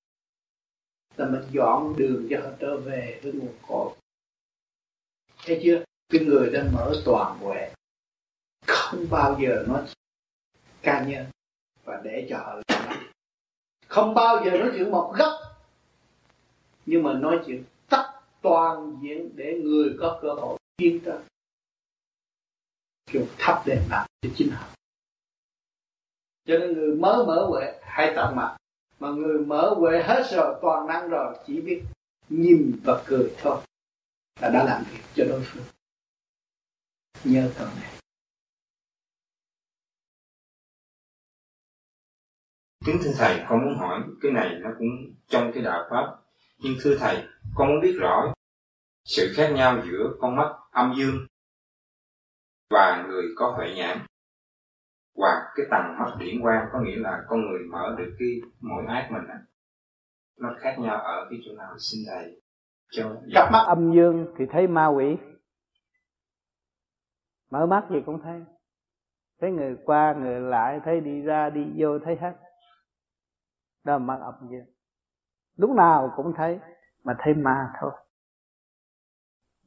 là 1.16 1.26
mình 1.26 1.42
dọn 1.52 1.96
đường 1.96 2.26
cho 2.30 2.40
họ 2.40 2.50
trở 2.58 2.76
về 2.76 3.20
với 3.22 3.32
nguồn 3.32 3.54
cội. 3.68 3.94
Thấy 5.46 5.60
chưa? 5.64 5.84
Cái 6.08 6.24
người 6.24 6.50
đã 6.50 6.64
mở 6.72 6.92
toàn 7.04 7.38
huệ 7.38 7.70
không 8.66 9.06
bao 9.10 9.38
giờ 9.40 9.64
nói 9.68 9.82
ca 10.82 11.04
nhân 11.04 11.26
và 11.84 12.00
để 12.04 12.26
cho 12.30 12.36
họ 12.38 12.54
làm 12.54 12.66
không 13.88 14.14
bao 14.14 14.44
giờ 14.44 14.50
nói 14.50 14.70
chuyện 14.76 14.90
một 14.90 15.14
góc. 15.18 15.32
Nhưng 16.86 17.02
mà 17.02 17.12
nói 17.12 17.40
chuyện 17.46 17.64
tất 17.88 18.12
toàn 18.42 18.98
diện 19.02 19.30
để 19.34 19.60
người 19.64 19.96
có 20.00 20.18
cơ 20.22 20.28
hội 20.28 20.58
tiến 20.76 21.00
tới 21.04 21.18
kiểu 23.06 23.26
thắp 23.38 23.62
đèn 23.66 23.78
làm 23.90 24.06
cho 24.22 24.30
chính 24.36 24.50
họ. 24.50 24.66
Cho 26.44 26.58
nên 26.58 26.72
người 26.72 26.96
mới 26.96 27.26
mở 27.26 27.46
huệ 27.48 27.80
hay 27.82 28.12
tạm 28.16 28.36
mặt. 28.36 28.56
Mà 29.00 29.08
người 29.08 29.38
mở 29.38 29.74
huệ 29.76 30.02
hết 30.02 30.22
rồi, 30.30 30.58
toàn 30.62 30.86
năng 30.86 31.08
rồi, 31.08 31.36
chỉ 31.46 31.60
biết 31.60 31.82
nhìn 32.28 32.80
và 32.84 33.02
cười 33.06 33.34
thôi. 33.38 33.60
Là 34.40 34.50
đã 34.50 34.64
làm 34.64 34.84
việc 34.92 35.02
cho 35.14 35.24
đối 35.28 35.40
phương. 35.44 35.64
Nhớ 37.24 37.50
câu 37.58 37.66
này. 37.66 37.95
Kính 42.86 42.98
thưa 43.02 43.12
thầy, 43.18 43.44
con 43.48 43.64
muốn 43.64 43.78
hỏi, 43.78 44.02
cái 44.22 44.32
này 44.32 44.58
nó 44.60 44.70
cũng 44.78 44.88
trong 45.28 45.50
cái 45.54 45.62
đạo 45.62 45.86
pháp. 45.90 46.16
Nhưng 46.58 46.74
thưa 46.82 46.96
thầy, 46.98 47.24
con 47.54 47.68
muốn 47.68 47.80
biết 47.82 47.96
rõ 48.00 48.32
sự 49.04 49.32
khác 49.36 49.52
nhau 49.54 49.82
giữa 49.84 50.12
con 50.20 50.36
mắt 50.36 50.52
âm 50.70 50.94
dương 50.96 51.26
và 52.70 53.06
người 53.08 53.24
có 53.36 53.52
huệ 53.56 53.74
nhãn 53.76 53.98
và 55.14 55.52
cái 55.54 55.66
tầng 55.70 55.98
mắt 55.98 56.16
điển 56.18 56.42
quang, 56.42 56.68
có 56.72 56.80
nghĩa 56.80 56.96
là 56.96 57.22
con 57.28 57.40
người 57.40 57.60
mở 57.70 57.94
được 57.98 58.16
cái 58.18 58.28
mỗi 58.60 58.84
ác 58.88 59.08
mình 59.12 59.28
á, 59.28 59.38
nó 60.40 60.54
khác 60.58 60.76
nhau 60.78 60.96
ở 61.00 61.26
cái 61.30 61.38
chỗ 61.44 61.52
nào? 61.52 61.74
Xin 61.78 62.00
thầy 62.08 62.40
cho 62.90 63.16
cặp 63.34 63.52
mắt 63.52 63.64
âm 63.66 63.92
dương 63.94 64.34
thì 64.38 64.44
thấy 64.52 64.66
ma 64.66 64.86
quỷ. 64.86 65.16
Mở 67.50 67.66
mắt 67.66 67.86
gì 67.90 67.96
cũng 68.06 68.20
thấy. 68.22 68.44
Thấy 69.40 69.50
người 69.50 69.76
qua, 69.84 70.14
người 70.18 70.40
lại, 70.40 70.80
thấy 70.84 71.00
đi 71.00 71.20
ra, 71.20 71.50
đi 71.50 71.64
vô, 71.76 71.98
thấy 71.98 72.16
hết 72.16 72.45
đó 73.86 73.92
là 73.92 73.98
mắt 73.98 74.18
âm 74.20 74.34
dương 74.50 74.66
lúc 75.56 75.70
nào 75.70 76.12
cũng 76.16 76.32
thấy, 76.36 76.60
mà 77.04 77.16
thấy 77.18 77.34
ma 77.34 77.72
thôi. 77.80 77.92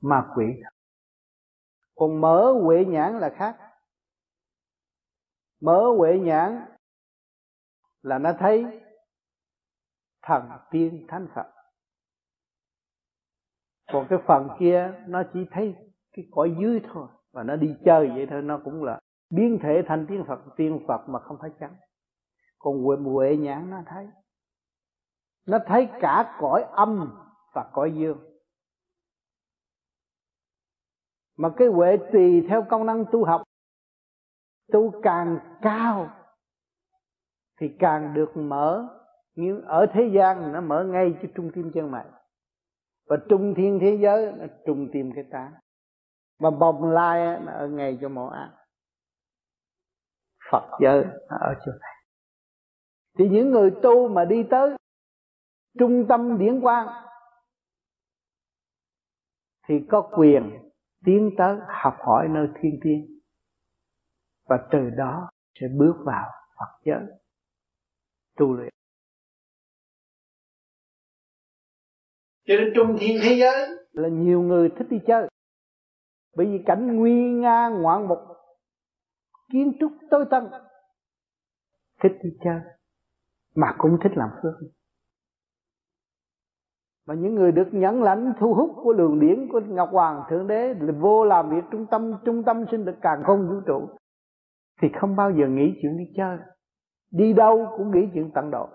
Ma 0.02 0.28
quỷ. 0.36 0.46
Thôi 0.64 0.72
còn 1.96 2.22
mở 2.22 2.52
huệ 2.64 2.86
nhãn 2.86 3.20
là 3.20 3.30
khác. 3.36 3.58
Mở 5.62 5.84
huệ 5.98 6.20
nhãn 6.20 6.66
là 8.02 8.18
nó 8.18 8.34
thấy 8.40 8.66
thần 10.22 10.50
tiên 10.72 11.06
thánh 11.08 11.28
phật. 11.36 11.54
Còn 13.92 14.08
cái 14.10 14.20
phần 14.28 14.48
kia, 14.60 15.04
nó 15.08 15.24
chỉ 15.34 15.40
thấy 15.52 15.76
cái 16.12 16.26
cõi 16.32 16.56
dưới 16.62 16.82
thôi. 16.94 17.08
Và 17.32 17.44
nó 17.44 17.56
đi 17.56 17.76
chơi 17.86 18.10
vậy 18.10 18.28
thôi, 18.30 18.42
nó 18.42 18.60
cũng 18.64 18.84
là 18.84 19.00
biến 19.30 19.60
thể 19.64 19.82
thành 19.88 20.06
tiên 20.10 20.24
phật 20.28 20.40
tiên 20.58 20.86
phật 20.88 21.10
mà 21.10 21.20
không 21.20 21.38
phải 21.42 21.50
trắng 21.60 21.76
còn 22.60 22.84
huệ 22.84 22.98
huệ 22.98 23.38
nhãn 23.38 23.70
nó 23.70 23.78
thấy. 23.86 24.08
Nó 25.46 25.58
thấy 25.68 25.90
cả 26.02 26.38
cõi 26.40 26.66
âm 26.72 27.24
và 27.54 27.70
cõi 27.74 27.94
dương. 27.96 28.18
Mà 31.38 31.50
cái 31.58 31.68
huệ 31.68 31.98
tùy 32.12 32.46
theo 32.50 32.66
công 32.70 32.86
năng 32.86 33.06
tu 33.12 33.26
học, 33.26 33.42
tu 34.72 35.02
càng 35.04 35.58
cao 35.62 36.10
thì 37.60 37.76
càng 37.80 38.14
được 38.14 38.32
mở. 38.38 38.96
Nhưng 39.36 39.62
ở 39.62 39.86
thế 39.94 40.12
gian 40.16 40.52
nó 40.52 40.62
mở 40.62 40.84
ngay 40.84 41.14
cho 41.22 41.28
trung 41.36 41.52
tim 41.56 41.72
chân 41.74 41.92
mày. 41.92 42.06
Và 43.06 43.18
trung 43.30 43.54
thiên 43.58 43.80
thế 43.82 43.98
giới 44.02 44.32
nó 44.32 44.46
trung 44.66 44.90
tim 44.94 45.12
cái 45.16 45.24
ta 45.32 45.52
và 46.40 46.50
bồng 46.50 46.92
lai 46.92 47.40
nó 47.40 47.52
ở 47.52 47.68
ngay 47.68 47.98
cho 48.02 48.10
mỏ 48.10 48.28
ác. 48.28 48.52
Phật 50.52 50.78
giới 50.82 51.04
nó 51.04 51.38
ở 51.40 51.54
chỗ 51.66 51.72
này 51.82 51.99
thì 53.20 53.30
những 53.30 53.52
người 53.52 53.72
tu 53.84 54.08
mà 54.08 54.26
đi 54.26 54.44
tới 54.50 54.76
trung 55.80 56.06
tâm 56.10 56.38
điển 56.40 56.62
quang 56.62 56.88
thì 59.68 59.76
có 59.90 60.10
quyền 60.18 60.72
tiến 61.06 61.32
tới 61.38 61.58
học 61.68 61.98
hỏi 62.00 62.28
nơi 62.30 62.48
thiên 62.62 62.80
tiên. 62.84 63.20
Và 64.46 64.68
từ 64.72 64.90
đó 64.98 65.30
sẽ 65.60 65.68
bước 65.78 65.94
vào 66.06 66.30
Phật 66.60 66.80
giới. 66.86 67.04
Tu 68.38 68.54
luyện. 68.54 68.70
Cho 72.46 72.54
nên 72.58 72.74
trung 72.76 72.98
thiên 73.00 73.18
thế 73.24 73.36
giới 73.40 73.70
là 73.92 74.10
nhiều 74.10 74.42
người 74.42 74.70
thích 74.78 74.88
đi 74.90 74.98
chơi. 75.08 75.30
Bởi 76.36 76.46
vì 76.46 76.64
cảnh 76.66 76.96
nguy 76.96 77.32
nga 77.32 77.70
ngoạn 77.70 78.08
mục 78.08 78.20
kiến 79.52 79.78
trúc 79.80 79.92
tối 80.12 80.26
tân 80.32 80.44
thích 82.02 82.12
đi 82.24 82.30
chơi 82.44 82.79
mà 83.60 83.76
cũng 83.78 83.98
thích 84.04 84.12
làm 84.16 84.30
phước. 84.42 84.54
Mà 87.08 87.16
những 87.16 87.36
người 87.36 87.52
được 87.52 87.68
nhẫn 87.72 88.04
lãnh 88.04 88.34
thu 88.40 88.54
hút 88.54 88.72
của 88.84 88.94
lường 88.94 89.20
điển 89.20 89.48
của 89.52 89.62
ngọc 89.68 89.90
hoàng 89.92 90.24
thượng 90.30 90.48
đế 90.48 90.74
là 90.74 90.94
vô 91.00 91.26
làm 91.26 91.50
việc 91.50 91.64
trung 91.72 91.86
tâm 91.92 92.14
trung 92.26 92.44
tâm 92.46 92.66
sinh 92.72 92.84
lực 92.84 92.96
càng 93.02 93.24
không 93.26 93.50
vũ 93.50 93.62
trụ, 93.68 93.90
thì 94.82 94.88
không 95.00 95.16
bao 95.16 95.32
giờ 95.32 95.48
nghĩ 95.48 95.80
chuyện 95.82 95.98
đi 95.98 96.04
chơi. 96.18 96.38
Đi 97.12 97.34
đâu 97.34 97.68
cũng 97.78 97.92
nghĩ 97.92 98.10
chuyện 98.14 98.32
tận 98.36 98.52
độ. 98.52 98.70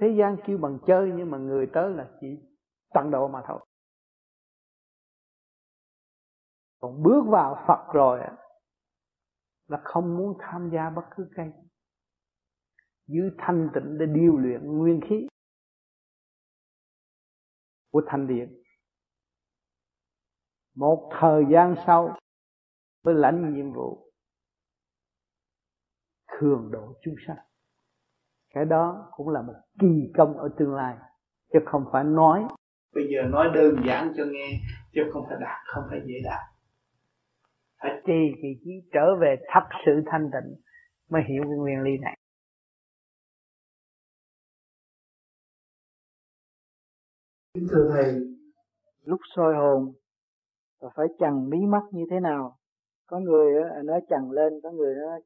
Thế 0.00 0.08
gian 0.18 0.36
kêu 0.46 0.58
bằng 0.58 0.78
chơi 0.86 1.12
nhưng 1.16 1.30
mà 1.30 1.38
người 1.38 1.66
tới 1.72 1.90
là 1.90 2.08
chỉ 2.20 2.26
tận 2.94 3.10
độ 3.10 3.28
mà 3.28 3.42
thôi. 3.48 3.66
Còn 6.80 7.02
bước 7.02 7.22
vào 7.26 7.64
Phật 7.66 7.92
rồi 7.92 8.20
là 9.68 9.80
không 9.84 10.16
muốn 10.16 10.38
tham 10.38 10.70
gia 10.74 10.90
bất 10.90 11.02
cứ 11.16 11.28
cái 11.36 11.52
giữ 13.12 13.30
thanh 13.38 13.68
tịnh 13.74 13.98
để 13.98 14.06
điều 14.06 14.36
luyện 14.36 14.78
nguyên 14.78 15.00
khí 15.08 15.26
của 17.92 18.02
thanh 18.06 18.26
điện 18.26 18.62
một 20.74 21.10
thời 21.20 21.44
gian 21.52 21.74
sau 21.86 22.18
mới 23.04 23.14
lãnh 23.14 23.54
nhiệm 23.54 23.72
vụ 23.72 24.10
thường 26.40 26.70
độ 26.72 26.94
chúng 27.02 27.14
sanh. 27.26 27.36
Cái 28.54 28.64
đó 28.64 29.08
cũng 29.12 29.28
là 29.28 29.42
một 29.42 29.54
kỳ 29.80 30.12
công 30.18 30.38
ở 30.38 30.48
tương 30.58 30.74
lai, 30.74 30.96
chứ 31.52 31.58
không 31.66 31.84
phải 31.92 32.04
nói. 32.04 32.44
Bây 32.94 33.04
giờ 33.04 33.28
nói 33.28 33.48
đơn 33.54 33.74
giản 33.86 34.12
cho 34.16 34.24
nghe, 34.30 34.60
chứ 34.92 35.00
không 35.12 35.24
phải 35.28 35.38
đạt, 35.40 35.58
không 35.66 35.84
phải 35.90 36.00
dễ 36.06 36.14
đạt. 36.24 36.40
Phải 37.82 38.02
trì 38.06 38.40
kỳ 38.42 38.48
trí 38.64 38.70
trở 38.92 39.16
về 39.20 39.36
thật 39.54 39.68
sự 39.86 40.02
thanh 40.06 40.30
tịnh 40.32 40.60
mới 41.10 41.22
hiểu 41.28 41.42
cái 41.42 41.58
nguyên 41.58 41.82
lý 41.82 41.98
này. 41.98 42.16
Kính 47.54 47.66
thưa 47.70 47.90
Thầy, 47.92 48.14
lúc 49.04 49.20
soi 49.36 49.54
hồn 49.54 49.92
và 50.80 50.88
phải 50.94 51.06
chằng 51.18 51.50
mí 51.50 51.58
mắt 51.58 51.82
như 51.90 52.04
thế 52.10 52.20
nào? 52.20 52.56
Có 53.06 53.18
người 53.18 53.62
nói 53.84 54.00
chằng 54.08 54.30
lên, 54.30 54.60
có 54.62 54.70
người 54.70 54.94
nói 54.94 55.20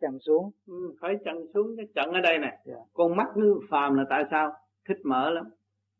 chằng 0.00 0.18
xuống. 0.18 0.50
Ừ, 0.66 0.94
phải 1.00 1.16
chằng 1.24 1.46
xuống, 1.54 1.76
cái 1.76 1.86
chằng 1.94 2.12
ở 2.12 2.20
đây 2.20 2.38
nè. 2.38 2.46
Yeah. 2.46 2.60
Dạ. 2.64 2.74
Con 2.92 3.16
mắt 3.16 3.36
nó 3.36 3.46
phàm 3.70 3.94
là 3.94 4.04
tại 4.10 4.24
sao? 4.30 4.52
Thích 4.88 4.96
mở 5.04 5.30
lắm. 5.30 5.50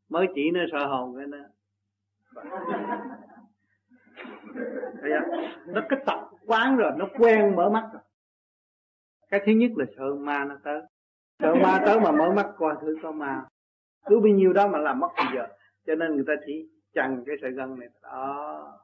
Mới 0.09 0.27
chỉ 0.35 0.51
nó 0.51 0.61
soi 0.73 0.87
hồn 0.87 1.17
cái 1.17 1.27
nó 1.27 1.39
Nó 5.67 5.83
cái 5.89 6.01
tập 6.07 6.31
quán 6.47 6.77
rồi, 6.77 6.93
nó 6.97 7.09
quen 7.19 7.57
mở 7.57 7.71
mắt 7.71 7.91
rồi. 7.93 8.03
Cái 9.31 9.41
thứ 9.47 9.53
nhất 9.53 9.71
là 9.77 9.85
sợ 9.97 10.15
ma 10.15 10.45
nó 10.45 10.57
tới. 10.65 10.83
Sợ 11.39 11.55
ma 11.55 11.83
tới 11.87 12.01
mà 12.01 12.13
mở 12.13 12.33
mắt 12.33 12.47
coi 12.57 12.77
thử 12.81 12.97
có 13.03 13.13
ma. 13.13 13.45
Cứ 14.07 14.21
bao 14.21 14.29
nhiêu 14.29 14.53
đó 14.53 14.69
mà 14.69 14.79
làm 14.79 15.01
mất 15.01 15.09
bây 15.17 15.27
giờ 15.35 15.47
cho 15.87 15.95
nên 15.95 16.15
người 16.15 16.25
ta 16.27 16.33
chỉ 16.47 16.69
chằng 16.95 17.23
cái 17.27 17.37
sợi 17.43 17.51
gân 17.51 17.79
này, 17.79 17.89
đó, 18.03 18.79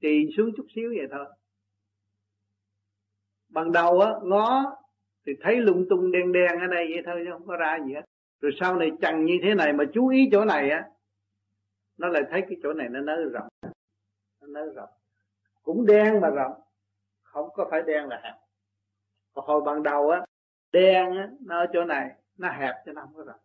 trì 0.00 0.26
xuống 0.36 0.50
chút 0.56 0.66
xíu 0.74 0.92
vậy 0.96 1.06
thôi. 1.10 1.26
Ban 3.48 3.72
đầu 3.72 4.00
á, 4.00 4.12
ngó 4.22 4.76
thì 5.26 5.32
thấy 5.40 5.56
lung 5.56 5.86
tung 5.90 6.12
đen 6.12 6.32
đen 6.32 6.60
ở 6.60 6.66
đây 6.66 6.86
vậy 6.94 7.02
thôi, 7.06 7.22
chứ 7.24 7.30
không 7.32 7.46
có 7.46 7.56
ra 7.56 7.78
gì 7.86 7.94
hết. 7.94 8.02
Rồi 8.40 8.52
sau 8.60 8.76
này 8.76 8.90
chằng 9.00 9.24
như 9.24 9.34
thế 9.42 9.54
này 9.54 9.72
mà 9.72 9.84
chú 9.92 10.08
ý 10.08 10.28
chỗ 10.32 10.44
này 10.44 10.70
á, 10.70 10.84
nó 11.98 12.08
lại 12.08 12.22
thấy 12.30 12.40
cái 12.40 12.58
chỗ 12.62 12.72
này 12.72 12.88
nó 12.88 13.00
nới 13.00 13.24
rộng. 13.32 13.48
Nó 14.40 14.46
nới 14.46 14.68
rộng. 14.74 14.90
Cũng 15.62 15.86
đen 15.86 16.20
mà 16.20 16.28
rộng. 16.28 16.52
Không 17.22 17.48
có 17.54 17.68
phải 17.70 17.82
đen 17.86 18.08
là 18.08 18.20
hẹp. 18.24 18.34
Còn 19.34 19.44
hồi 19.44 19.60
ban 19.66 19.82
đầu 19.82 20.10
á, 20.10 20.24
đen 20.72 21.16
á, 21.16 21.28
nó 21.40 21.58
ở 21.58 21.66
chỗ 21.72 21.84
này, 21.84 22.10
nó 22.38 22.48
hẹp 22.48 22.74
cho 22.86 22.92
nó 22.92 23.02
không 23.02 23.14
có 23.14 23.24
rộng 23.24 23.40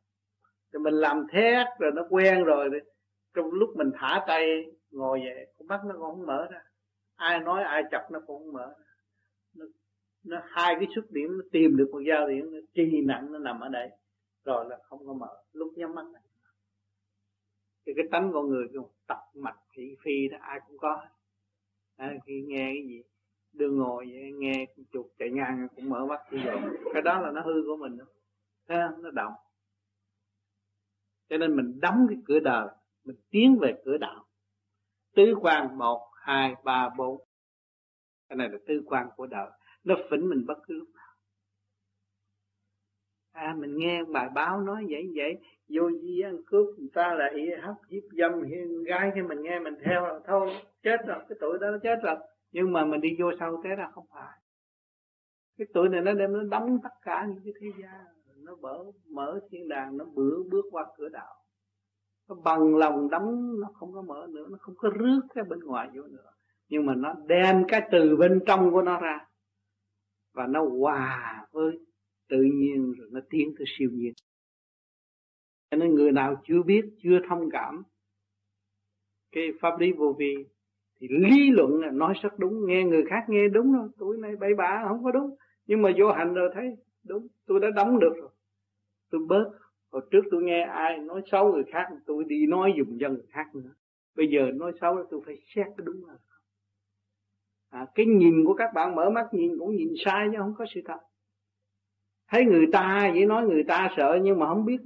thì 0.73 0.79
mình 0.79 0.93
làm 0.93 1.27
thét 1.31 1.67
rồi 1.79 1.91
nó 1.95 2.05
quen 2.09 2.43
rồi 2.43 2.69
trong 3.33 3.51
lúc 3.51 3.69
mình 3.75 3.91
thả 3.99 4.23
tay 4.27 4.65
ngồi 4.91 5.19
vậy 5.19 5.47
con 5.59 5.67
mắt 5.67 5.81
nó 5.85 5.93
cũng 5.93 6.01
không 6.01 6.25
mở 6.25 6.47
ra. 6.51 6.61
Ai 7.15 7.39
nói 7.39 7.63
ai 7.63 7.83
chọc 7.91 8.11
nó 8.11 8.19
cũng 8.27 8.43
không 8.43 8.53
mở 8.53 8.67
ra. 8.79 8.85
Nó, 9.53 9.65
nó 10.23 10.41
hai 10.43 10.75
cái 10.75 10.87
xuất 10.95 11.11
điểm 11.11 11.37
nó 11.37 11.43
tìm 11.51 11.77
được 11.77 11.89
một 11.91 11.99
giao 11.99 12.27
điểm 12.27 12.51
nó 12.51 12.59
trì 12.73 13.01
nặng 13.01 13.31
nó 13.31 13.39
nằm 13.39 13.59
ở 13.59 13.69
đây. 13.69 13.89
Rồi 14.45 14.65
là 14.69 14.77
không 14.83 15.07
có 15.07 15.13
mở 15.13 15.37
lúc 15.53 15.73
nhắm 15.75 15.95
mắt 15.95 16.05
này 16.13 16.21
thì 17.87 17.93
cái 17.95 18.05
tánh 18.11 18.31
con 18.33 18.47
người 18.49 18.67
cái 18.73 18.83
tập 19.07 19.17
mạch 19.33 19.57
thị 19.73 19.95
phi 20.01 20.27
đó 20.27 20.37
ai 20.41 20.59
cũng 20.67 20.77
có 20.77 21.05
à, 21.97 22.13
khi 22.25 22.43
nghe 22.47 22.71
cái 22.75 22.83
gì 22.87 23.03
đưa 23.53 23.69
ngồi 23.69 24.05
vậy, 24.11 24.31
nghe 24.31 24.65
chuột 24.93 25.05
chạy 25.19 25.29
ngang 25.29 25.67
cũng 25.75 25.89
mở 25.89 26.05
mắt 26.05 26.19
như 26.31 26.39
vậy 26.45 26.57
cái 26.93 27.01
đó 27.01 27.21
là 27.21 27.31
nó 27.31 27.41
hư 27.41 27.63
của 27.67 27.75
mình 27.75 27.97
đó. 27.97 28.05
Thế 28.67 28.75
nó 28.99 29.11
động 29.11 29.33
cho 31.29 31.37
nên 31.37 31.55
mình 31.55 31.79
đóng 31.79 32.05
cái 32.09 32.17
cửa 32.25 32.39
đời, 32.39 32.67
mình 33.03 33.15
tiến 33.29 33.57
về 33.61 33.81
cửa 33.85 33.97
đạo. 33.97 34.25
Tứ 35.15 35.35
quan 35.41 35.77
một, 35.77 36.11
hai, 36.21 36.55
ba, 36.63 36.89
bốn. 36.97 37.21
Cái 38.29 38.37
này 38.37 38.49
là 38.49 38.57
tư 38.67 38.83
quan 38.85 39.09
của 39.15 39.27
đời. 39.27 39.49
Nó 39.83 39.95
phỉnh 40.09 40.29
mình 40.29 40.45
bất 40.47 40.57
cứ 40.67 40.73
lúc 40.73 40.87
nào. 40.95 41.15
À 43.31 43.55
mình 43.57 43.77
nghe 43.77 44.03
bài 44.03 44.29
báo 44.35 44.61
nói 44.61 44.85
vậy 44.89 45.11
vậy. 45.15 45.37
Vô 45.69 45.91
di 45.91 46.21
ăn 46.21 46.37
cướp, 46.45 46.79
người 46.79 46.89
ta 46.93 47.13
là 47.13 47.29
ý 47.35 47.49
hấp 47.61 47.75
hiếp 47.89 48.03
dâm, 48.11 48.43
hiên 48.43 48.83
gái 48.83 49.11
khi 49.15 49.21
mình 49.21 49.41
nghe, 49.41 49.59
mình 49.59 49.75
theo 49.85 50.07
là 50.07 50.19
thôi, 50.25 50.53
chết 50.83 50.97
rồi. 51.07 51.19
Cái 51.29 51.37
tuổi 51.41 51.57
đó 51.61 51.71
nó 51.71 51.77
chết 51.83 51.99
rồi. 52.03 52.15
Nhưng 52.51 52.73
mà 52.73 52.85
mình 52.85 53.01
đi 53.01 53.09
vô 53.19 53.31
sau 53.39 53.61
thế 53.63 53.69
là 53.77 53.91
không 53.91 54.05
phải. 54.13 54.39
Cái 55.57 55.67
tuổi 55.73 55.89
này 55.89 56.01
nó 56.01 56.13
đem 56.13 56.33
nó 56.33 56.43
đóng 56.43 56.79
tất 56.83 56.89
cả 57.01 57.25
những 57.29 57.43
cái 57.43 57.53
thế 57.61 57.67
gian 57.81 58.05
nó 58.47 58.55
mở 58.55 58.91
mở 59.09 59.39
thiên 59.49 59.67
đàng, 59.67 59.97
nó 59.97 60.05
bữa 60.05 60.43
bước 60.43 60.65
qua 60.71 60.85
cửa 60.97 61.09
đạo. 61.09 61.35
Nó 62.29 62.35
bằng 62.35 62.75
lòng 62.75 63.09
đóng 63.09 63.59
nó 63.59 63.67
không 63.73 63.93
có 63.93 64.01
mở 64.01 64.27
nữa, 64.29 64.45
nó 64.49 64.57
không 64.59 64.75
có 64.77 64.89
rước 64.89 65.21
cái 65.33 65.43
bên 65.43 65.59
ngoài 65.59 65.89
vô 65.95 66.03
nữa. 66.03 66.31
Nhưng 66.69 66.85
mà 66.85 66.95
nó 66.95 67.13
đem 67.27 67.63
cái 67.67 67.87
từ 67.91 68.15
bên 68.15 68.39
trong 68.47 68.71
của 68.71 68.81
nó 68.81 68.99
ra. 68.99 69.27
Và 70.33 70.47
nó 70.47 70.65
hòa 70.79 71.45
với 71.51 71.79
tự 72.29 72.41
nhiên, 72.41 72.93
rồi 72.97 73.07
nó 73.11 73.19
tiến 73.29 73.53
tới 73.57 73.65
siêu 73.77 73.89
nhiên. 73.93 74.13
Cho 75.71 75.77
nên 75.77 75.95
người 75.95 76.11
nào 76.11 76.41
chưa 76.47 76.63
biết, 76.63 76.85
chưa 77.03 77.19
thông 77.29 77.49
cảm 77.51 77.83
cái 79.31 79.51
pháp 79.61 79.79
lý 79.79 79.91
vô 79.91 80.15
vi, 80.19 80.35
thì 80.99 81.07
lý 81.09 81.51
luận 81.51 81.81
là 81.81 81.91
nói 81.91 82.13
rất 82.21 82.39
đúng, 82.39 82.65
nghe 82.67 82.83
người 82.83 83.03
khác 83.09 83.25
nghe 83.27 83.47
đúng 83.47 83.73
rồi 83.73 83.89
tuổi 83.97 84.17
này 84.17 84.35
bậy 84.35 84.53
bạ 84.53 84.83
không 84.87 85.03
có 85.03 85.11
đúng. 85.11 85.35
Nhưng 85.65 85.81
mà 85.81 85.91
vô 85.97 86.11
hành 86.11 86.33
rồi 86.33 86.49
thấy, 86.53 86.75
đúng, 87.03 87.27
tôi 87.45 87.59
đã 87.59 87.69
đóng 87.75 87.99
được 87.99 88.13
rồi 88.15 88.29
tôi 89.09 89.21
bớt. 89.27 89.51
Hồi 89.91 90.01
trước 90.11 90.21
tôi 90.31 90.43
nghe 90.43 90.61
ai 90.61 90.97
nói 90.97 91.21
xấu 91.31 91.53
người 91.53 91.63
khác 91.71 91.87
tôi 92.05 92.23
đi 92.23 92.45
nói 92.47 92.73
dùng 92.77 92.99
dân 92.99 93.13
người 93.13 93.27
khác 93.29 93.55
nữa. 93.55 93.73
Bây 94.15 94.27
giờ 94.27 94.51
nói 94.55 94.71
xấu 94.81 95.05
tôi 95.11 95.21
phải 95.25 95.37
xét 95.55 95.67
cái 95.77 95.85
đúng 95.85 96.05
là 96.05 96.13
à, 97.69 97.85
cái 97.95 98.05
nhìn 98.05 98.45
của 98.45 98.53
các 98.53 98.73
bạn 98.73 98.95
mở 98.95 99.09
mắt 99.09 99.27
nhìn 99.31 99.59
cũng 99.59 99.75
nhìn 99.75 99.93
sai 100.05 100.27
chứ 100.31 100.37
không 100.37 100.53
có 100.57 100.65
sự 100.75 100.81
thật. 100.85 100.99
Thấy 102.27 102.45
người 102.45 102.65
ta 102.71 103.11
vậy 103.13 103.25
nói 103.25 103.45
người 103.47 103.63
ta 103.63 103.89
sợ 103.97 104.19
nhưng 104.23 104.39
mà 104.39 104.47
không 104.47 104.65
biết 104.65 104.77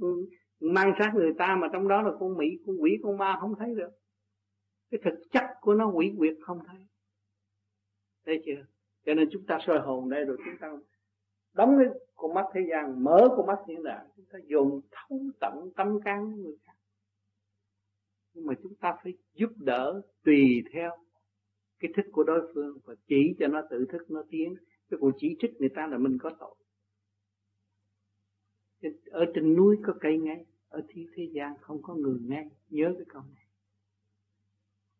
mang 0.60 0.92
sát 0.98 1.12
người 1.14 1.34
ta 1.38 1.56
mà 1.60 1.68
trong 1.72 1.88
đó 1.88 2.02
là 2.02 2.10
con 2.20 2.36
mỹ 2.36 2.46
con 2.66 2.82
quỷ 2.82 2.98
con 3.02 3.18
ma 3.18 3.36
không 3.40 3.54
thấy 3.58 3.74
được. 3.74 3.90
Cái 4.90 5.00
thực 5.04 5.14
chất 5.32 5.44
của 5.60 5.74
nó 5.74 5.88
quỷ 5.88 6.14
quyệt 6.18 6.34
không 6.40 6.58
thấy. 6.66 6.86
Thấy 8.26 8.42
chưa? 8.46 8.64
Cho 9.06 9.14
nên 9.14 9.28
chúng 9.32 9.46
ta 9.46 9.58
soi 9.66 9.78
hồn 9.78 10.10
đây 10.10 10.24
rồi 10.24 10.36
chúng 10.44 10.56
ta 10.60 10.68
đóng 11.54 11.76
cái 11.78 12.02
con 12.14 12.34
mắt 12.34 12.44
thế 12.54 12.60
gian, 12.70 13.04
mở 13.04 13.28
con 13.36 13.46
mắt 13.46 13.58
thiên 13.66 13.82
đàng 13.82 14.06
chúng 14.16 14.24
ta 14.32 14.38
dùng 14.46 14.80
thấu 14.90 15.20
tận 15.40 15.70
tâm 15.76 16.00
can 16.04 16.32
của 16.32 16.42
người 16.42 16.56
khác. 16.62 16.72
Nhưng 18.34 18.46
mà 18.46 18.54
chúng 18.62 18.74
ta 18.74 18.96
phải 19.02 19.12
giúp 19.34 19.50
đỡ 19.56 20.02
tùy 20.24 20.62
theo 20.72 20.90
cái 21.78 21.92
thích 21.96 22.06
của 22.12 22.24
đối 22.24 22.52
phương 22.54 22.78
và 22.84 22.94
chỉ 23.08 23.34
cho 23.38 23.46
nó 23.46 23.62
tự 23.70 23.86
thức, 23.92 24.10
nó 24.10 24.22
tiến. 24.30 24.54
Cái 24.90 24.98
cuộc 25.00 25.10
chỉ 25.18 25.36
trích 25.38 25.60
người 25.60 25.68
ta 25.68 25.86
là 25.86 25.98
mình 25.98 26.18
có 26.20 26.30
tội. 26.38 26.54
Ở 29.10 29.24
trên 29.34 29.56
núi 29.56 29.76
có 29.82 29.94
cây 30.00 30.18
ngay, 30.18 30.46
ở 30.68 30.82
thiên 30.88 31.06
thế 31.14 31.28
gian 31.32 31.54
không 31.60 31.82
có 31.82 31.94
người 31.94 32.20
ngay. 32.20 32.50
Nhớ 32.68 32.94
cái 32.96 33.06
câu 33.08 33.22
này. 33.34 33.44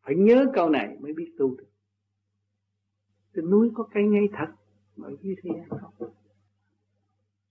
Phải 0.01 0.15
nhớ 0.15 0.45
câu 0.53 0.69
này 0.69 0.97
mới 0.99 1.13
biết 1.13 1.35
tu 1.37 1.55
được. 1.55 1.69
Trên 3.33 3.49
núi 3.49 3.71
có 3.73 3.87
cây 3.93 4.03
ngay 4.03 4.27
thật, 4.31 4.47
mà 4.95 5.07
ở 5.07 5.15
dưới 5.21 5.35
thế 5.43 5.49
gian 5.55 5.69
không 5.69 6.13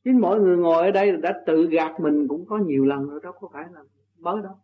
chính 0.05 0.20
mỗi 0.20 0.40
người 0.40 0.57
ngồi 0.57 0.82
ở 0.82 0.90
đây 0.90 1.16
đã 1.16 1.42
tự 1.46 1.66
gạt 1.70 2.00
mình 2.00 2.28
cũng 2.28 2.46
có 2.46 2.59
nhiều 2.59 2.84
lần 2.84 3.09
rồi 3.09 3.20
đó 3.22 3.32
có 3.32 3.48
phải 3.53 3.64
là 3.72 3.84
mới 4.18 4.42
đâu. 4.42 4.55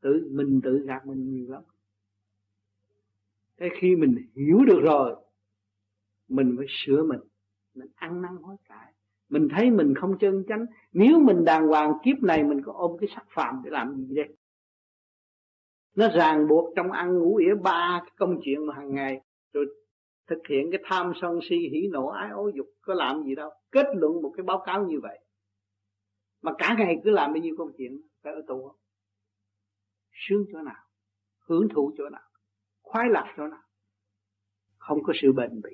Tự, 0.00 0.28
mình 0.30 0.60
tự 0.64 0.78
gạt 0.78 1.06
mình 1.06 1.30
nhiều 1.30 1.50
lắm. 1.50 1.62
Thế 3.58 3.68
khi 3.80 3.96
mình 3.96 4.16
hiểu 4.34 4.64
được 4.66 4.80
rồi, 4.82 5.16
mình 6.28 6.54
phải 6.58 6.66
sửa 6.68 7.04
mình 7.04 7.20
mình 7.74 7.88
ăn 7.94 8.22
năn 8.22 8.36
hối 8.42 8.56
cải. 8.68 8.94
Mình 9.28 9.48
thấy 9.56 9.70
mình 9.70 9.94
không 9.94 10.18
chân 10.18 10.44
chánh. 10.48 10.66
Nếu 10.92 11.20
mình 11.20 11.44
đàng 11.44 11.68
hoàng, 11.68 11.92
kiếp 12.04 12.22
này 12.22 12.44
mình 12.44 12.62
có 12.62 12.72
ôm 12.72 12.96
cái 13.00 13.08
sắc 13.14 13.26
phạm 13.34 13.60
để 13.64 13.70
làm 13.70 13.94
gì 13.96 14.14
đây? 14.14 14.28
Nó 15.96 16.08
ràng 16.14 16.48
buộc 16.48 16.72
trong 16.76 16.92
ăn 16.92 17.18
ngủ 17.18 17.36
ỉa 17.36 17.54
ba 17.62 18.00
cái 18.02 18.12
công 18.16 18.40
chuyện 18.44 18.66
mà 18.66 18.74
hàng 18.74 18.94
ngày. 18.94 19.20
Rồi 19.52 19.66
thực 20.30 20.46
hiện 20.48 20.70
cái 20.72 20.80
tham 20.84 21.12
sân 21.20 21.38
si, 21.42 21.56
hỉ 21.56 21.88
nộ, 21.92 22.06
ái 22.06 22.30
ố, 22.30 22.50
dục, 22.54 22.66
có 22.80 22.94
làm 22.94 23.22
gì 23.22 23.34
đâu. 23.34 23.50
Kết 23.70 23.86
luận 23.94 24.22
một 24.22 24.32
cái 24.36 24.44
báo 24.44 24.62
cáo 24.66 24.86
như 24.86 25.00
vậy, 25.02 25.18
mà 26.42 26.52
cả 26.58 26.74
ngày 26.78 26.96
cứ 27.04 27.10
làm 27.10 27.32
bao 27.32 27.42
nhiêu 27.42 27.54
công 27.58 27.72
chuyện, 27.78 28.00
phải 28.22 28.32
ở 28.32 28.42
tù 28.46 28.68
không? 28.68 28.76
Sướng 30.12 30.44
chỗ 30.52 30.62
nào? 30.62 30.84
Hưởng 31.46 31.68
thụ 31.74 31.92
chỗ 31.98 32.08
nào? 32.08 32.28
Khoái 32.82 33.08
lạc 33.08 33.34
chỗ 33.36 33.46
nào? 33.46 33.62
Không 34.78 35.02
có 35.02 35.12
sự 35.22 35.32
bền 35.32 35.60
bỉ. 35.62 35.70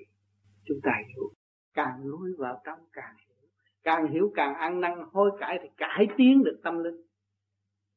Chúng 0.65 0.79
ta 0.83 0.93
hiểu. 1.09 1.31
Càng 1.75 2.01
lối 2.05 2.31
vào 2.39 2.61
trong 2.65 2.79
càng 2.93 3.15
hiểu. 3.29 3.37
Càng 3.83 4.13
hiểu 4.13 4.33
càng 4.35 4.55
ăn 4.55 4.81
năn, 4.81 4.99
hối 5.13 5.31
cải 5.41 5.59
thì 5.63 5.69
cải 5.77 6.09
tiến 6.17 6.43
được 6.45 6.61
tâm 6.63 6.83
linh. 6.83 7.03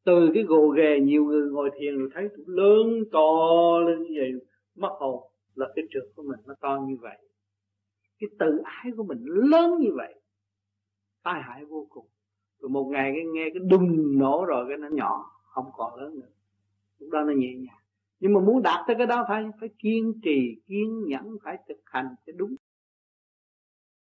Từ 0.05 0.29
cái 0.33 0.43
gồ 0.43 0.67
ghề, 0.67 0.99
nhiều 0.99 1.25
người 1.25 1.51
ngồi 1.51 1.69
thiền 1.79 1.97
rồi 1.97 2.09
thấy 2.13 2.27
tôi 2.35 2.45
lớn 2.47 3.03
to 3.11 3.79
lên 3.87 4.03
như 4.03 4.15
vậy, 4.19 4.31
mất 4.75 4.95
hồn 4.99 5.28
là 5.59 5.67
cái 5.75 5.85
trường 5.91 6.07
của 6.15 6.23
mình 6.23 6.39
nó 6.45 6.53
to 6.61 6.79
như 6.87 6.97
vậy. 7.01 7.17
Cái 8.19 8.29
tự 8.39 8.61
ái 8.63 8.91
của 8.97 9.03
mình 9.03 9.19
lớn 9.25 9.79
như 9.79 9.89
vậy, 9.95 10.21
tai 11.23 11.41
hại 11.41 11.65
vô 11.65 11.87
cùng. 11.89 12.07
Rồi 12.59 12.69
một 12.69 12.89
ngày 12.91 13.11
cái 13.15 13.25
nghe 13.25 13.49
cái 13.53 13.63
đùng 13.69 14.17
nổ 14.19 14.45
rồi 14.47 14.65
cái 14.69 14.77
nó 14.77 14.87
nhỏ, 14.91 15.25
không 15.43 15.65
còn 15.73 15.95
lớn 15.99 16.19
nữa. 16.19 16.29
Lúc 16.99 17.09
đó 17.11 17.23
nó 17.23 17.33
nhẹ 17.33 17.53
nhàng. 17.55 17.79
Nhưng 18.19 18.33
mà 18.33 18.39
muốn 18.39 18.61
đạt 18.63 18.87
tới 18.87 18.95
cái 18.97 19.07
đó 19.07 19.25
phải 19.27 19.43
phải 19.59 19.69
kiên 19.79 20.13
trì, 20.23 20.61
kiên 20.67 21.05
nhẫn, 21.07 21.37
phải 21.43 21.57
thực 21.67 21.81
hành 21.85 22.07
cho 22.25 22.33
đúng. 22.35 22.55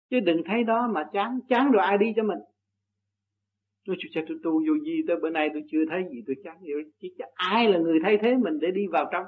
Chứ 0.10 0.20
đừng 0.20 0.42
thấy 0.46 0.64
đó 0.64 0.88
mà 0.88 1.10
chán 1.14 1.40
chán 1.50 1.72
rồi 1.72 1.84
ai 1.84 1.98
đi 1.98 2.14
cho 2.16 2.24
mình. 2.24 2.40
Tôi 3.86 3.96
chưa 4.00 4.22
tôi 4.28 4.38
tu 4.44 4.52
vô 4.52 4.84
gì 4.86 5.02
tới 5.08 5.18
bữa 5.22 5.30
nay 5.30 5.50
tôi 5.54 5.64
chưa 5.72 5.86
thấy 5.90 6.04
gì, 6.12 6.24
tôi 6.28 6.36
chán 6.44 6.58
vậy 6.62 6.92
chỉ 7.00 7.16
ai 7.34 7.70
là 7.70 7.80
người 7.80 8.00
thay 8.04 8.18
thế 8.22 8.36
mình 8.36 8.60
để 8.60 8.72
đi 8.72 8.88
vào 8.88 9.10
trong 9.12 9.26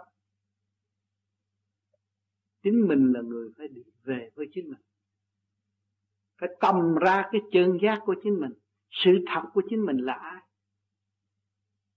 chính 2.64 2.88
mình 2.88 3.11
là 3.14 3.22
người 3.22 3.49
phải 3.57 3.68
đi 3.68 3.82
về 4.03 4.30
với 4.36 4.47
chính 4.53 4.70
mình. 4.70 4.82
Phải 6.39 6.49
cầm 6.59 6.95
ra 6.95 7.30
cái 7.32 7.41
chân 7.51 7.78
giác 7.84 7.99
của 8.05 8.16
chính 8.24 8.39
mình. 8.39 8.51
Sự 8.89 9.11
thật 9.28 9.41
của 9.53 9.61
chính 9.70 9.86
mình 9.86 9.97
là 9.97 10.14
ai? 10.14 10.41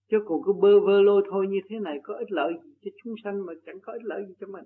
Chứ 0.09 0.17
còn 0.25 0.41
cứ 0.45 0.53
bơ 0.53 0.79
vơ 0.79 1.01
lôi 1.01 1.23
thôi 1.29 1.47
như 1.49 1.59
thế 1.69 1.79
này 1.79 1.99
có 2.03 2.13
ích 2.13 2.31
lợi 2.31 2.53
gì 2.63 2.73
cho 2.81 2.91
chúng 3.03 3.15
sanh 3.23 3.45
mà 3.45 3.53
chẳng 3.65 3.79
có 3.79 3.93
ích 3.93 4.03
lợi 4.03 4.25
gì 4.27 4.33
cho 4.39 4.47
mình? 4.47 4.65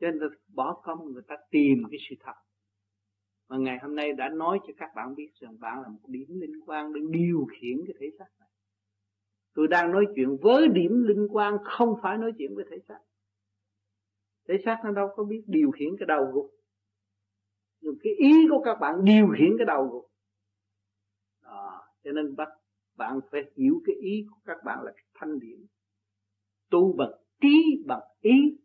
Cho 0.00 0.10
nên 0.10 0.30
bỏ 0.54 0.80
công 0.84 1.12
người 1.12 1.22
ta 1.28 1.36
tìm 1.50 1.82
cái 1.90 1.98
sự 2.08 2.16
thật. 2.20 2.34
Mà 3.48 3.56
ngày 3.56 3.78
hôm 3.82 3.94
nay 3.94 4.12
đã 4.12 4.28
nói 4.28 4.58
cho 4.66 4.72
các 4.76 4.90
bạn 4.96 5.14
biết 5.14 5.30
rằng 5.34 5.60
bạn 5.60 5.82
là 5.82 5.88
một 5.88 6.08
điểm 6.08 6.40
liên 6.40 6.60
quan 6.66 6.92
để 6.92 7.00
điều 7.10 7.46
khiển 7.50 7.76
cái 7.86 7.94
thể 8.00 8.06
xác 8.18 8.26
này. 8.40 8.48
Tôi 9.54 9.68
đang 9.68 9.92
nói 9.92 10.06
chuyện 10.16 10.36
với 10.42 10.68
điểm 10.68 11.04
liên 11.04 11.28
quan 11.30 11.56
không 11.64 11.94
phải 12.02 12.18
nói 12.18 12.32
chuyện 12.38 12.54
với 12.54 12.64
thể 12.70 12.76
xác 12.88 12.98
thể 14.48 14.54
xác 14.64 14.80
nó 14.84 14.90
đâu 14.92 15.08
có 15.16 15.24
biết 15.24 15.42
điều 15.46 15.70
khiển 15.70 15.88
cái 15.98 16.06
đầu 16.06 16.24
gục. 16.32 16.50
Nhưng 17.80 17.94
cái 18.02 18.12
ý 18.12 18.32
của 18.50 18.62
các 18.64 18.78
bạn 18.80 19.04
điều 19.04 19.28
khiển 19.38 19.54
cái 19.58 19.66
đầu 19.66 19.84
gục. 19.84 20.10
Đó. 21.42 21.84
cho 22.04 22.12
nên 22.12 22.36
bắt 22.36 22.48
bạn 22.96 23.20
phải 23.30 23.40
hiểu 23.56 23.82
cái 23.86 23.96
ý 23.96 24.26
của 24.30 24.36
các 24.44 24.56
bạn 24.64 24.82
là 24.82 24.92
cái 24.96 25.04
thanh 25.14 25.38
điển. 25.38 25.66
Tu 26.70 26.92
bằng 26.96 27.12
trí 27.40 27.84
bằng 27.86 28.02
ý 28.20 28.58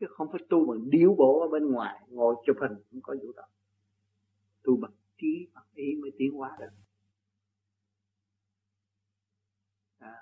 chứ 0.00 0.06
không 0.08 0.28
phải 0.32 0.40
tu 0.48 0.66
bằng 0.66 0.90
điếu 0.90 1.14
bộ 1.14 1.40
ở 1.40 1.48
bên 1.48 1.70
ngoài 1.70 2.06
ngồi 2.08 2.34
chụp 2.46 2.56
hình 2.60 2.72
không 2.90 3.00
có 3.02 3.16
vụ 3.22 3.32
đó. 3.32 3.42
Tu 4.62 4.76
bằng 4.76 4.92
trí 5.16 5.48
bằng 5.54 5.64
ý 5.74 5.96
mới 6.02 6.10
tiến 6.18 6.32
hóa 6.32 6.56
được. 6.60 6.66
À, 9.98 10.14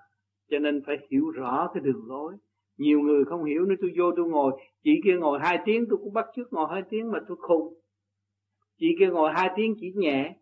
cho 0.49 0.59
nên 0.59 0.83
phải 0.87 0.97
hiểu 1.11 1.31
rõ 1.31 1.71
cái 1.75 1.83
đường 1.83 2.07
lối 2.07 2.37
nhiều 2.77 3.01
người 3.01 3.25
không 3.25 3.45
hiểu 3.45 3.65
nếu 3.69 3.77
tôi 3.81 3.93
vô 3.99 4.05
tôi 4.17 4.27
ngồi. 4.27 4.53
Chị 4.85 4.91
kia 5.05 5.17
ngồi 5.21 5.39
hai 5.43 5.59
tiếng 5.65 5.85
tôi 5.91 5.99
cũng 6.03 6.13
bắt 6.13 6.27
trước 6.37 6.53
ngồi 6.53 6.67
hai 6.71 6.83
tiếng 6.91 7.11
mà 7.11 7.19
tôi 7.29 7.37
khùng. 7.41 7.75
Chị 8.81 8.87
kia 8.99 9.07
ngồi 9.07 9.31
hai 9.35 9.51
tiếng 9.57 9.75
chỉ 9.81 9.93
nhẹ. 9.97 10.35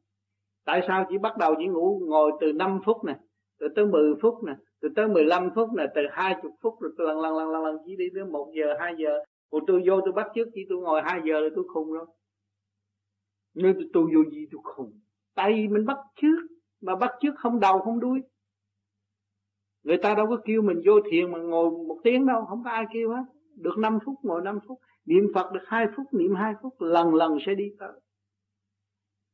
Tại 0.64 0.80
sao 0.88 1.06
chỉ 1.10 1.18
bắt 1.18 1.36
đầu 1.38 1.54
chỉ 1.58 1.66
ngủ? 1.66 2.02
Ngồi 2.06 2.32
từ 2.40 2.52
5 2.52 2.80
phút 2.84 3.04
nè 3.04 3.18
từ 3.60 3.68
tới 3.76 3.86
10 3.86 4.14
phút 4.22 4.34
nè 4.46 4.52
từ 4.80 4.88
tới 4.96 5.08
15 5.08 5.50
phút 5.54 5.68
nè 5.76 5.84
từ 5.94 6.02
20 6.10 6.52
phút 6.62 6.74
rồi 6.80 6.92
lần 6.98 7.20
lần 7.20 7.36
lần 7.36 7.50
lần 7.50 7.64
lần 7.64 7.76
chỉ 7.86 7.96
đi 7.96 8.04
tới 8.14 8.24
một 8.24 8.52
giờ 8.54 8.74
hai 8.80 8.94
giờ. 8.98 9.18
Còn 9.50 9.62
tôi 9.66 9.82
vô 9.86 10.00
tôi 10.00 10.12
bắt 10.12 10.26
trước 10.34 10.48
chỉ 10.54 10.60
tôi 10.68 10.78
ngồi 10.78 11.02
hai 11.04 11.20
giờ 11.24 11.40
rồi 11.40 11.50
tôi 11.54 11.64
khùng 11.74 11.92
rồi 11.92 12.06
nên 13.54 13.74
tôi, 13.74 13.84
tôi 13.92 14.04
vô 14.14 14.30
gì 14.30 14.46
tôi 14.52 14.60
khùng. 14.64 15.00
Tại 15.34 15.52
vì 15.52 15.68
mình 15.68 15.86
bắt 15.86 15.98
trước 16.20 16.38
mà 16.80 16.96
bắt 16.96 17.10
trước 17.20 17.34
không 17.36 17.60
đầu 17.60 17.78
không 17.78 18.00
đuôi 18.00 18.20
người 19.82 19.96
ta 19.96 20.14
đâu 20.14 20.26
có 20.26 20.36
kêu 20.44 20.62
mình 20.62 20.80
vô 20.84 20.92
thiền 21.10 21.32
mà 21.32 21.38
ngồi 21.38 21.70
một 21.70 21.98
tiếng 22.04 22.26
đâu, 22.26 22.44
không 22.44 22.64
có 22.64 22.70
ai 22.70 22.84
kêu 22.92 23.10
hết. 23.10 23.24
Được 23.54 23.78
5 23.78 23.98
phút, 24.06 24.14
ngồi 24.22 24.42
5 24.42 24.58
phút. 24.68 24.80
Niệm 25.04 25.24
phật 25.34 25.52
được 25.52 25.62
hai 25.66 25.86
phút, 25.96 26.14
niệm 26.14 26.34
hai 26.34 26.54
phút, 26.62 26.80
lần 26.80 27.14
lần 27.14 27.38
sẽ 27.46 27.54
đi 27.54 27.64
tới. 27.78 28.00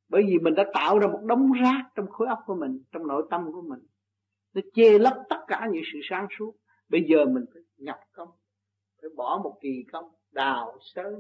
Bởi 0.09 0.23
vì 0.27 0.39
mình 0.39 0.55
đã 0.55 0.65
tạo 0.75 0.99
ra 0.99 1.07
một 1.07 1.21
đống 1.25 1.53
rác 1.53 1.83
trong 1.95 2.07
khối 2.07 2.29
óc 2.29 2.39
của 2.47 2.55
mình, 2.55 2.83
trong 2.93 3.07
nội 3.07 3.27
tâm 3.31 3.53
của 3.53 3.63
mình. 3.63 3.81
Nó 4.55 4.61
che 4.75 4.99
lấp 4.99 5.15
tất 5.29 5.41
cả 5.47 5.69
những 5.73 5.83
sự 5.93 5.99
sáng 6.03 6.27
suốt. 6.39 6.55
Bây 6.89 7.05
giờ 7.09 7.25
mình 7.25 7.45
phải 7.53 7.63
nhập 7.77 7.99
công, 8.13 8.29
phải 9.01 9.11
bỏ 9.17 9.41
một 9.45 9.59
kỳ 9.61 9.85
công, 9.93 10.11
đào 10.33 10.79
sớm. 10.81 11.15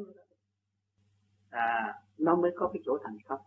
À 1.51 1.95
nó 2.18 2.37
mới 2.37 2.51
có 2.57 2.70
cái 2.72 2.83
chỗ 2.85 2.99
thành 3.05 3.16
công 3.29 3.41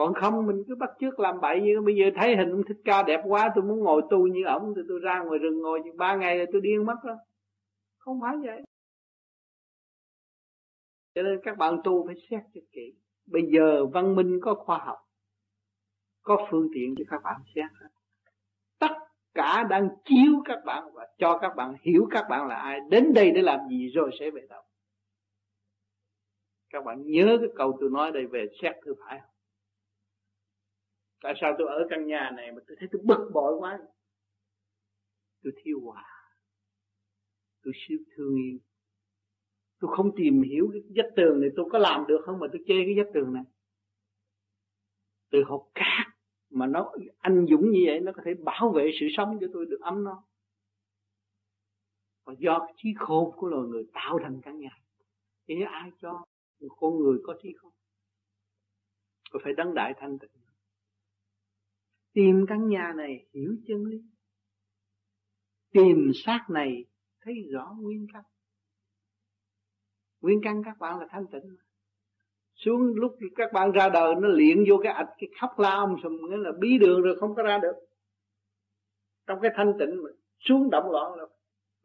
còn 0.00 0.14
không, 0.14 0.46
mình 0.46 0.64
cứ 0.68 0.74
bắt 0.74 0.90
chước 1.00 1.20
làm 1.20 1.40
bậy 1.40 1.60
như 1.60 1.80
bây 1.80 1.94
giờ 1.94 2.04
thấy 2.16 2.36
hình 2.36 2.50
ông 2.50 2.62
thích 2.68 2.76
ca 2.84 3.02
đẹp 3.02 3.20
quá, 3.24 3.52
tôi 3.54 3.64
muốn 3.64 3.78
ngồi 3.78 4.02
tu 4.10 4.26
như 4.26 4.44
ổng, 4.44 4.72
thì 4.76 4.82
tôi 4.88 5.00
ra 5.02 5.20
ngoài 5.20 5.38
rừng 5.38 5.62
ngồi 5.62 5.80
chừng 5.84 5.96
ba 5.96 6.16
ngày 6.16 6.36
rồi 6.38 6.46
tôi 6.52 6.60
điên 6.60 6.86
mất 6.86 6.94
đó 7.04 7.16
không 7.98 8.20
phải 8.20 8.36
vậy. 8.42 8.62
Cho 11.14 11.22
nên 11.22 11.40
các 11.42 11.58
bạn 11.58 11.80
tu 11.84 12.06
phải 12.06 12.14
xét 12.30 12.40
cho 12.54 12.60
kỹ. 12.72 12.94
Bây 13.26 13.42
giờ 13.42 13.86
văn 13.86 14.16
minh 14.16 14.38
có 14.42 14.54
khoa 14.54 14.78
học, 14.78 14.98
có 16.22 16.46
phương 16.50 16.68
tiện 16.74 16.94
cho 16.98 17.04
các 17.10 17.22
bạn 17.24 17.40
xét. 17.54 17.70
Tất 18.78 18.92
cả 19.34 19.66
đang 19.70 19.88
chiếu 20.04 20.42
các 20.44 20.58
bạn 20.64 20.84
và 20.92 21.08
cho 21.18 21.38
các 21.38 21.56
bạn 21.56 21.74
hiểu 21.80 22.06
các 22.10 22.26
bạn 22.30 22.46
là 22.46 22.54
ai. 22.54 22.78
Đến 22.90 23.12
đây 23.14 23.30
để 23.30 23.42
làm 23.42 23.60
gì 23.68 23.88
rồi 23.88 24.10
sẽ 24.20 24.30
về 24.30 24.46
đâu. 24.48 24.62
Các 26.70 26.84
bạn 26.84 27.02
nhớ 27.06 27.36
cái 27.40 27.50
câu 27.56 27.78
tôi 27.80 27.90
nói 27.90 28.12
đây 28.12 28.26
về 28.26 28.46
xét 28.62 28.76
thử 28.84 28.94
phải 29.00 29.20
không? 29.20 29.29
Tại 31.22 31.34
sao 31.40 31.54
tôi 31.58 31.68
ở 31.68 31.86
căn 31.90 32.06
nhà 32.06 32.30
này 32.36 32.52
mà 32.52 32.60
tôi 32.66 32.76
thấy 32.80 32.88
tôi 32.92 33.02
bực 33.04 33.30
bội 33.34 33.54
quá? 33.58 33.78
Tôi 35.42 35.52
thiếu 35.62 35.80
hòa. 35.80 36.04
Tôi 37.62 37.74
siêu 37.76 37.98
thương 38.16 38.36
yêu. 38.36 38.58
Tôi 39.78 39.90
không 39.96 40.16
tìm 40.16 40.42
hiểu 40.42 40.70
cái 40.72 40.82
vách 40.96 41.12
tường 41.16 41.40
này 41.40 41.50
tôi 41.56 41.66
có 41.72 41.78
làm 41.78 42.06
được 42.06 42.20
không 42.24 42.38
mà 42.38 42.46
tôi 42.52 42.62
chê 42.66 42.74
cái 42.86 42.94
vách 42.96 43.12
tường 43.14 43.32
này? 43.32 43.44
Từ 45.30 45.42
hộp 45.46 45.70
cát 45.74 46.06
mà 46.50 46.66
nó, 46.66 46.92
anh 47.18 47.46
dũng 47.50 47.70
như 47.70 47.82
vậy, 47.86 48.00
nó 48.00 48.12
có 48.12 48.22
thể 48.24 48.34
bảo 48.34 48.72
vệ 48.74 48.90
sự 49.00 49.06
sống 49.16 49.38
cho 49.40 49.46
tôi 49.52 49.66
được 49.66 49.80
ấm 49.80 50.04
no. 50.04 50.24
Và 52.24 52.34
do 52.38 52.68
trí 52.76 52.94
khôn 52.98 53.32
của 53.36 53.46
loài 53.46 53.62
người 53.68 53.86
tạo 53.92 54.18
thành 54.22 54.40
căn 54.42 54.58
nhà. 54.58 54.78
Thế 55.48 55.54
ai 55.70 55.90
cho 55.98 56.24
con 56.80 56.98
người 56.98 57.18
có 57.24 57.38
trí 57.42 57.52
khôn? 57.52 57.72
Có 59.30 59.40
phải 59.44 59.52
đấng 59.52 59.74
đại 59.74 59.94
thanh 59.96 60.18
tịnh 60.18 60.30
tìm 62.12 62.46
căn 62.48 62.68
nhà 62.68 62.92
này 62.96 63.26
hiểu 63.32 63.56
chân 63.66 63.84
lý. 63.84 63.98
Tìm 65.72 66.10
xác 66.14 66.46
này 66.50 66.84
thấy 67.20 67.34
rõ 67.52 67.74
nguyên 67.80 68.06
căn. 68.12 68.22
Nguyên 70.20 70.40
căn 70.42 70.62
các 70.64 70.78
bạn 70.78 71.00
là 71.00 71.06
thanh 71.10 71.26
tịnh 71.26 71.42
mà. 71.44 71.64
Xuống 72.54 72.94
lúc 72.94 73.16
các 73.36 73.52
bạn 73.52 73.72
ra 73.72 73.88
đời, 73.88 74.14
nó 74.14 74.28
luyện 74.28 74.64
vô 74.68 74.80
cái 74.82 74.92
ạch, 74.92 75.10
cái 75.18 75.30
khóc 75.40 75.58
la 75.58 75.70
ông 75.70 75.96
sùm, 76.02 76.12
nghĩa 76.12 76.36
là 76.36 76.50
bí 76.58 76.78
đường 76.78 77.02
rồi 77.02 77.16
không 77.20 77.34
có 77.34 77.42
ra 77.42 77.58
được. 77.58 77.74
Trong 79.26 79.38
cái 79.42 79.50
thanh 79.56 79.72
tịnh 79.78 80.02
mà, 80.02 80.10
xuống 80.40 80.70
động 80.70 80.90
loạn 80.90 81.14
là 81.14 81.24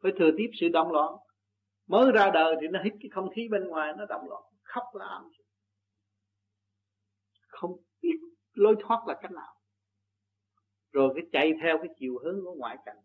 phải 0.02 0.12
thừa 0.18 0.30
tiếp 0.36 0.50
sự 0.60 0.68
động 0.68 0.92
loạn. 0.92 1.14
Mới 1.86 2.12
ra 2.12 2.30
đời 2.34 2.54
thì 2.60 2.66
nó 2.68 2.82
hít 2.82 2.92
cái 3.00 3.10
không 3.12 3.30
khí 3.34 3.48
bên 3.50 3.68
ngoài, 3.68 3.92
nó 3.98 4.06
động 4.06 4.28
loạn, 4.28 4.42
khóc 4.62 4.84
làm 4.94 5.30
không 7.56 7.76
biết 8.02 8.18
lối 8.52 8.76
thoát 8.80 9.04
là 9.06 9.18
cách 9.22 9.32
nào 9.32 9.55
rồi 10.96 11.12
cái 11.14 11.24
chạy 11.32 11.52
theo 11.62 11.78
cái 11.78 11.88
chiều 11.98 12.18
hướng 12.24 12.44
của 12.44 12.54
ngoại 12.54 12.76
cảnh. 12.86 12.96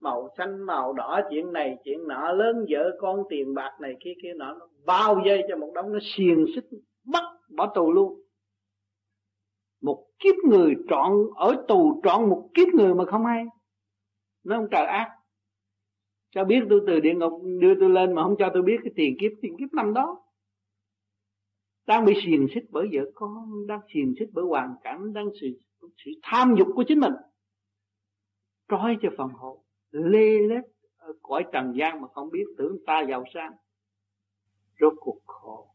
Màu 0.00 0.28
xanh, 0.38 0.62
màu 0.62 0.92
đỏ, 0.92 1.20
chuyện 1.30 1.52
này, 1.52 1.76
chuyện 1.84 2.08
nọ, 2.08 2.32
lớn 2.32 2.66
vợ 2.70 2.96
con, 3.00 3.22
tiền 3.30 3.54
bạc 3.54 3.72
này, 3.80 3.96
kia 4.00 4.12
kia 4.22 4.34
nọ, 4.36 4.54
nó 4.54 4.68
bao 4.86 5.22
dây 5.26 5.42
cho 5.48 5.56
một 5.56 5.72
đống 5.74 5.92
nó 5.92 5.98
xiềng 6.02 6.46
xích, 6.54 6.64
bắt, 7.04 7.24
bỏ 7.56 7.72
tù 7.74 7.92
luôn. 7.92 8.20
Một 9.82 10.06
kiếp 10.18 10.34
người 10.50 10.74
trọn, 10.88 11.12
ở 11.36 11.64
tù 11.68 12.00
trọn 12.04 12.30
một 12.30 12.48
kiếp 12.54 12.68
người 12.68 12.94
mà 12.94 13.04
không 13.04 13.26
hay 13.26 13.44
nó 14.44 14.56
không 14.56 14.68
trời 14.70 14.86
ác. 14.86 15.08
Cho 16.30 16.44
biết 16.44 16.60
tôi 16.70 16.80
từ 16.86 17.00
địa 17.00 17.14
ngục, 17.14 17.42
đưa 17.60 17.74
tôi 17.80 17.90
lên 17.90 18.14
mà 18.14 18.22
không 18.22 18.36
cho 18.38 18.50
tôi 18.54 18.62
biết 18.62 18.76
cái 18.84 18.92
tiền 18.96 19.16
kiếp 19.20 19.32
tiền 19.42 19.56
kiếp 19.58 19.72
năm 19.72 19.94
đó 19.94 20.22
đang 21.86 22.04
bị 22.04 22.14
xiềng 22.24 22.46
xích 22.54 22.64
bởi 22.70 22.88
vợ 22.92 23.10
con, 23.14 23.66
đang 23.66 23.80
xiềng 23.94 24.14
xích 24.18 24.28
bởi 24.32 24.44
hoàn 24.44 24.74
cảnh, 24.84 25.12
đang 25.12 25.28
sự 25.40 25.46
sự 26.04 26.10
tham 26.22 26.54
dục 26.58 26.68
của 26.74 26.84
chính 26.88 27.00
mình. 27.00 27.12
Trói 28.68 28.96
cho 29.02 29.08
phần 29.18 29.28
hộ, 29.28 29.64
lê 29.90 30.38
lết 30.38 30.64
ở 30.96 31.12
cõi 31.22 31.44
trần 31.52 31.72
gian 31.76 32.00
mà 32.00 32.08
không 32.08 32.30
biết 32.30 32.44
tưởng 32.58 32.76
ta 32.86 33.04
giàu 33.08 33.24
sang. 33.34 33.52
Rốt 34.80 34.92
cuộc 34.96 35.20
khổ. 35.24 35.74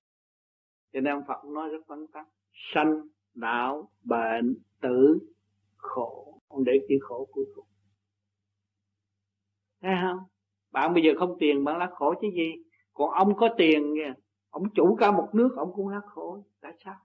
Cho 0.94 1.00
nên 1.02 1.14
ông 1.14 1.24
Phật 1.28 1.46
nói 1.46 1.70
rất 1.70 1.88
vắn 1.88 2.06
tắt, 2.14 2.28
sanh 2.74 3.02
đạo 3.34 3.92
bệnh, 4.04 4.58
tử, 4.82 5.20
khổ. 5.78 6.42
Ông 6.48 6.64
để 6.64 6.74
chữ 6.90 6.96
khổ 7.02 7.28
cuối 7.32 7.46
cùng. 7.56 7.66
Thấy 9.82 9.92
không? 10.02 10.18
Bạn 10.72 10.94
bây 10.94 11.04
giờ 11.04 11.12
không 11.20 11.36
tiền, 11.40 11.64
bạn 11.64 11.78
lá 11.78 11.90
khổ 11.94 12.14
chứ 12.22 12.28
gì? 12.36 12.52
Còn 12.94 13.10
ông 13.10 13.36
có 13.36 13.50
tiền 13.58 13.94
kìa 13.96 14.14
ông 14.52 14.64
chủ 14.74 14.96
cả 15.00 15.12
một 15.12 15.30
nước, 15.34 15.54
ông 15.58 15.72
cũng 15.76 15.88
lắc 15.88 16.06
khổ. 16.06 16.44
Tại 16.62 16.74
sao? 16.86 16.96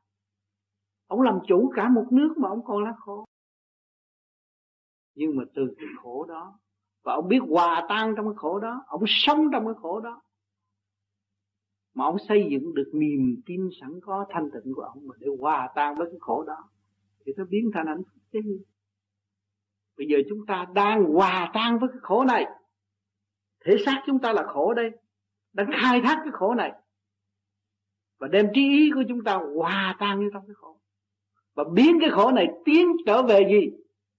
Ông 1.06 1.22
làm 1.22 1.38
chủ 1.48 1.72
cả 1.76 1.88
một 1.88 2.06
nước 2.10 2.34
mà 2.38 2.48
ông 2.48 2.64
còn 2.64 2.84
lắc 2.84 2.94
khổ. 2.98 3.24
Nhưng 5.14 5.36
mà 5.36 5.44
từ 5.54 5.74
cái 5.78 5.86
khổ 6.02 6.24
đó, 6.24 6.58
và 7.02 7.14
ông 7.14 7.28
biết 7.28 7.38
hòa 7.48 7.86
tan 7.88 8.14
trong 8.16 8.26
cái 8.26 8.34
khổ 8.36 8.58
đó, 8.58 8.84
ông 8.86 9.02
sống 9.06 9.48
trong 9.52 9.64
cái 9.64 9.74
khổ 9.82 10.00
đó, 10.00 10.22
mà 11.94 12.04
ông 12.04 12.16
xây 12.28 12.48
dựng 12.50 12.74
được 12.74 12.90
niềm 12.94 13.42
tin 13.46 13.68
sẵn 13.80 14.00
có, 14.02 14.26
thanh 14.28 14.50
tịnh 14.50 14.74
của 14.74 14.82
ông 14.82 15.06
mà 15.06 15.14
để 15.18 15.26
hòa 15.40 15.72
tan 15.74 15.94
với 15.94 16.06
cái 16.10 16.18
khổ 16.20 16.44
đó, 16.44 16.68
thì 17.26 17.32
nó 17.36 17.44
biến 17.44 17.70
thành 17.74 17.86
hạnh 17.86 18.02
phúc 18.12 18.22
chứ. 18.32 18.40
Bây 19.96 20.06
giờ 20.06 20.18
chúng 20.28 20.46
ta 20.46 20.66
đang 20.74 21.04
hòa 21.04 21.50
tan 21.54 21.78
với 21.78 21.88
cái 21.88 21.98
khổ 22.02 22.24
này. 22.24 22.46
Thể 23.64 23.76
xác 23.84 24.02
chúng 24.06 24.18
ta 24.18 24.32
là 24.32 24.42
khổ 24.46 24.74
đây. 24.74 24.90
Đang 25.52 25.70
khai 25.80 26.00
thác 26.04 26.20
cái 26.24 26.32
khổ 26.32 26.54
này 26.54 26.72
và 28.18 28.28
đem 28.28 28.50
trí 28.54 28.60
ý 28.60 28.90
của 28.94 29.02
chúng 29.08 29.24
ta 29.24 29.34
hòa 29.54 29.96
tan 29.98 30.20
như 30.20 30.30
trong 30.32 30.46
cái 30.46 30.54
khổ. 30.54 30.80
Và 31.54 31.64
biến 31.74 31.98
cái 32.00 32.10
khổ 32.10 32.32
này 32.32 32.48
tiến 32.64 32.86
trở 33.06 33.22
về 33.22 33.48
gì? 33.50 33.76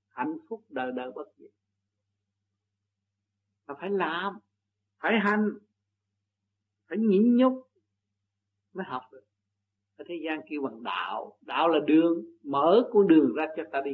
Hạnh 0.10 0.38
phúc 0.50 0.66
đời 0.70 0.92
đời 0.96 1.12
bất 1.12 1.28
diệt. 1.38 1.52
Là 3.68 3.76
phải 3.80 3.90
làm, 3.90 4.40
phải 5.00 5.20
hành, 5.20 5.58
phải 6.88 6.98
nhịn 6.98 7.38
nhục 7.38 7.72
mới 8.74 8.86
học 8.86 9.04
được. 9.12 9.24
Ở 9.98 10.06
thế 10.08 10.16
gian 10.26 10.40
kêu 10.50 10.62
bằng 10.62 10.84
đạo 10.84 11.38
đạo 11.42 11.68
là 11.70 11.80
đường, 11.88 12.26
mở 12.44 12.90
con 12.94 13.08
đường 13.08 13.34
ra 13.36 13.46
cho 13.58 13.64
ta 13.72 13.82
đi. 13.82 13.92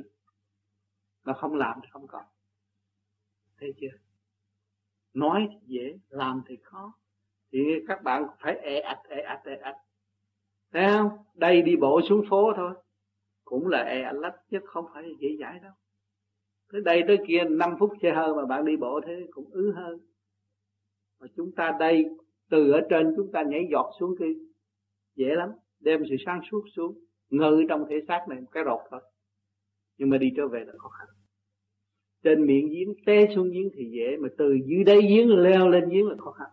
Mà 1.24 1.34
không 1.34 1.56
làm 1.56 1.80
thì 1.84 1.88
không 1.91 2.08
còn. 2.08 2.26
Thấy 3.58 3.74
chưa? 3.78 3.97
Nói 5.14 5.47
thì 5.51 5.58
dễ, 5.66 5.97
làm 6.10 6.41
thì 6.47 6.58
khó. 6.64 6.93
Thì 7.51 7.60
các 7.88 8.04
bạn 8.04 8.28
phải 8.39 8.56
ê 8.56 8.80
ạch 8.80 9.01
ê 9.10 9.22
ạch 9.22 9.41
ê 9.45 9.56
ạch 9.56 9.78
thấy 10.74 10.88
không? 10.91 11.09
Đây 11.36 11.61
đi 11.61 11.76
bộ 11.76 12.01
xuống 12.09 12.26
phố 12.30 12.53
thôi. 12.55 12.74
Cũng 13.43 13.67
là 13.67 13.84
e 13.84 14.13
lách 14.13 14.36
chứ 14.51 14.59
không 14.65 14.86
phải 14.93 15.03
dễ 15.19 15.28
dãi 15.39 15.59
đâu. 15.59 15.71
Tới 16.71 16.82
đây 16.82 17.03
tới 17.07 17.17
kia 17.28 17.43
5 17.49 17.76
phút 17.80 17.93
xe 18.01 18.11
hơi 18.11 18.34
mà 18.34 18.45
bạn 18.45 18.65
đi 18.65 18.78
bộ 18.78 19.01
thế 19.05 19.28
cũng 19.32 19.49
ứ 19.51 19.74
hơn. 19.76 19.99
Mà 21.19 21.28
chúng 21.36 21.51
ta 21.55 21.78
đây, 21.80 22.05
từ 22.49 22.71
ở 22.71 22.82
trên 22.89 23.13
chúng 23.17 23.32
ta 23.32 23.43
nhảy 23.43 23.67
giọt 23.71 23.91
xuống 23.99 24.15
kia, 24.19 24.34
dễ 25.15 25.36
lắm. 25.36 25.49
Đem 25.80 26.03
sự 26.09 26.15
sáng 26.26 26.41
suốt 26.51 26.63
xuống, 26.76 26.99
ngự 27.30 27.65
trong 27.69 27.86
thể 27.89 27.95
xác 28.07 28.26
này 28.30 28.39
một 28.39 28.47
cái 28.51 28.63
rột 28.65 28.80
thôi. 28.91 29.01
Nhưng 29.97 30.09
mà 30.09 30.17
đi 30.17 30.34
trở 30.38 30.47
về 30.47 30.63
là 30.65 30.74
khó 30.78 30.89
khăn. 30.89 31.07
Trên 32.24 32.45
miệng 32.45 32.69
giếng, 32.69 32.93
té 33.05 33.28
xuống 33.36 33.51
giếng 33.51 33.69
thì 33.74 33.91
dễ, 33.91 34.17
mà 34.17 34.30
từ 34.38 34.57
dưới 34.65 34.84
đáy 34.84 35.01
giếng 35.01 35.30
leo 35.30 35.69
lên 35.69 35.89
giếng 35.89 36.07
là 36.07 36.15
khó 36.19 36.32
khăn. 36.32 36.49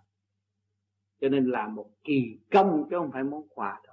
Cho 1.20 1.28
nên 1.28 1.46
làm 1.46 1.74
một 1.74 1.90
kỳ 2.04 2.38
công 2.50 2.86
chứ 2.90 2.96
không 2.98 3.10
phải 3.12 3.24
món 3.24 3.48
quà 3.48 3.80
đâu 3.86 3.89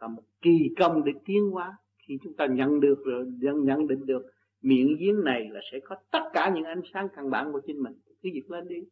là 0.00 0.08
một 0.08 0.22
kỳ 0.42 0.70
công 0.78 1.04
để 1.04 1.12
tiến 1.24 1.50
hóa. 1.50 1.76
Khi 1.98 2.18
chúng 2.22 2.34
ta 2.34 2.46
nhận 2.46 2.80
được 2.80 3.02
rồi 3.04 3.26
nhận, 3.40 3.64
nhận 3.64 3.86
định 3.86 4.06
được 4.06 4.26
miệng 4.62 4.96
giếng 4.98 5.24
này 5.24 5.48
là 5.50 5.60
sẽ 5.72 5.80
có 5.84 5.96
tất 6.10 6.30
cả 6.32 6.52
những 6.54 6.64
ánh 6.64 6.80
sáng 6.92 7.08
căn 7.16 7.30
bản 7.30 7.52
của 7.52 7.60
chính 7.66 7.82
mình. 7.82 7.92
Cứ 8.22 8.30
việc 8.32 8.50
lên 8.50 8.68
đi. 8.68 8.82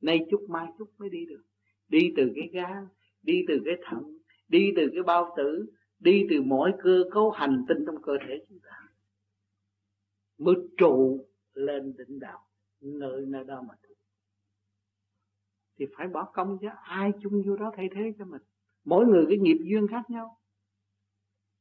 Nay 0.00 0.26
chút 0.30 0.46
mai 0.48 0.66
chút 0.78 0.90
mới 0.98 1.10
đi 1.10 1.26
được. 1.26 1.42
Đi 1.88 2.12
từ 2.16 2.32
cái 2.34 2.48
gan 2.52 2.86
đi 3.22 3.44
từ 3.48 3.60
cái 3.64 3.74
thận 3.82 4.18
đi 4.48 4.72
từ 4.76 4.90
cái 4.94 5.02
bao 5.02 5.34
tử 5.36 5.66
đi 5.98 6.26
từ 6.30 6.42
mỗi 6.42 6.72
cơ 6.82 7.04
cấu 7.10 7.30
hành 7.30 7.64
tinh 7.68 7.78
trong 7.86 8.02
cơ 8.02 8.12
thể 8.28 8.44
chúng 8.48 8.58
ta. 8.58 8.88
Mới 10.38 10.54
trụ 10.76 11.26
lên 11.54 11.94
đỉnh 11.98 12.18
đạo 12.18 12.40
nơi 12.80 13.26
nơi 13.26 13.44
đó 13.44 13.62
mà 13.68 13.74
thì 15.78 15.86
phải 15.96 16.08
bỏ 16.08 16.24
công 16.34 16.58
chứ. 16.60 16.68
Ai 16.82 17.12
chung 17.22 17.42
vô 17.46 17.56
đó 17.56 17.72
thay 17.76 17.88
thế 17.94 18.12
cho 18.18 18.24
mình? 18.24 18.42
Mỗi 18.84 19.06
người 19.06 19.26
cái 19.28 19.38
nghiệp 19.38 19.58
duyên 19.64 19.86
khác 19.88 20.10
nhau. 20.10 20.38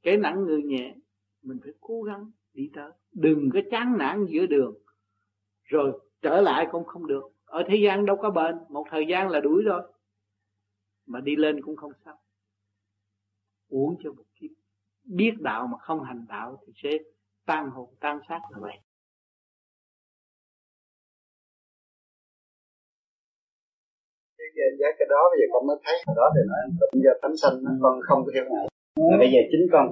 Kẻ 0.04 0.18
nặng 0.18 0.44
người 0.44 0.64
nhẹ, 0.64 0.96
mình 1.42 1.60
phải 1.64 1.74
cố 1.82 2.02
gắng 2.02 2.32
đi 2.54 2.70
tới. 2.74 2.92
Đừng 3.12 3.50
có 3.54 3.60
chán 3.72 3.98
nản 3.98 4.26
giữa 4.30 4.46
đường. 4.46 4.78
Rồi 5.64 6.00
trở 6.22 6.42
lại 6.42 6.68
cũng 6.72 6.86
không 6.86 7.08
được. 7.08 7.24
Ở 7.46 7.64
thế 7.68 7.76
gian 7.76 8.06
đâu 8.06 8.18
có 8.22 8.30
bền, 8.30 8.56
một 8.70 8.86
thời 8.90 9.06
gian 9.10 9.30
là 9.30 9.40
đuổi 9.40 9.64
rồi. 9.64 9.82
Mà 11.06 11.20
đi 11.20 11.36
lên 11.36 11.62
cũng 11.62 11.76
không 11.76 11.92
sao. 12.06 12.20
Uống 13.68 13.96
cho 14.04 14.14
một 14.14 14.24
kiếp. 14.36 14.52
Biết 15.04 15.34
đạo 15.40 15.68
mà 15.68 15.78
không 15.78 16.04
hành 16.04 16.26
đạo 16.30 16.58
thì 16.66 16.74
sẽ 16.76 16.90
tan 17.46 17.70
hồn, 17.70 17.96
tan 18.00 18.20
xác 18.30 18.40
là 18.52 18.60
vậy. 18.60 18.78
Giờ 24.58 24.66
giá 24.80 24.88
cái 24.98 25.08
đó 25.14 25.22
bây 25.32 25.38
giờ 25.40 25.48
con 25.54 25.62
mới 25.68 25.78
thấy 25.86 25.96
đó 26.20 26.26
thì 26.34 26.42
nói 26.52 26.62
bệnh 26.80 26.96
do 27.06 27.14
tánh 27.22 27.36
sanh 27.42 27.56
con 27.84 27.94
không 28.08 28.20
có 28.26 28.32
hiểu 28.36 28.46
ngại 28.52 28.66
mà 29.12 29.16
bây 29.22 29.30
giờ 29.34 29.40
chính 29.52 29.66
con 29.74 29.84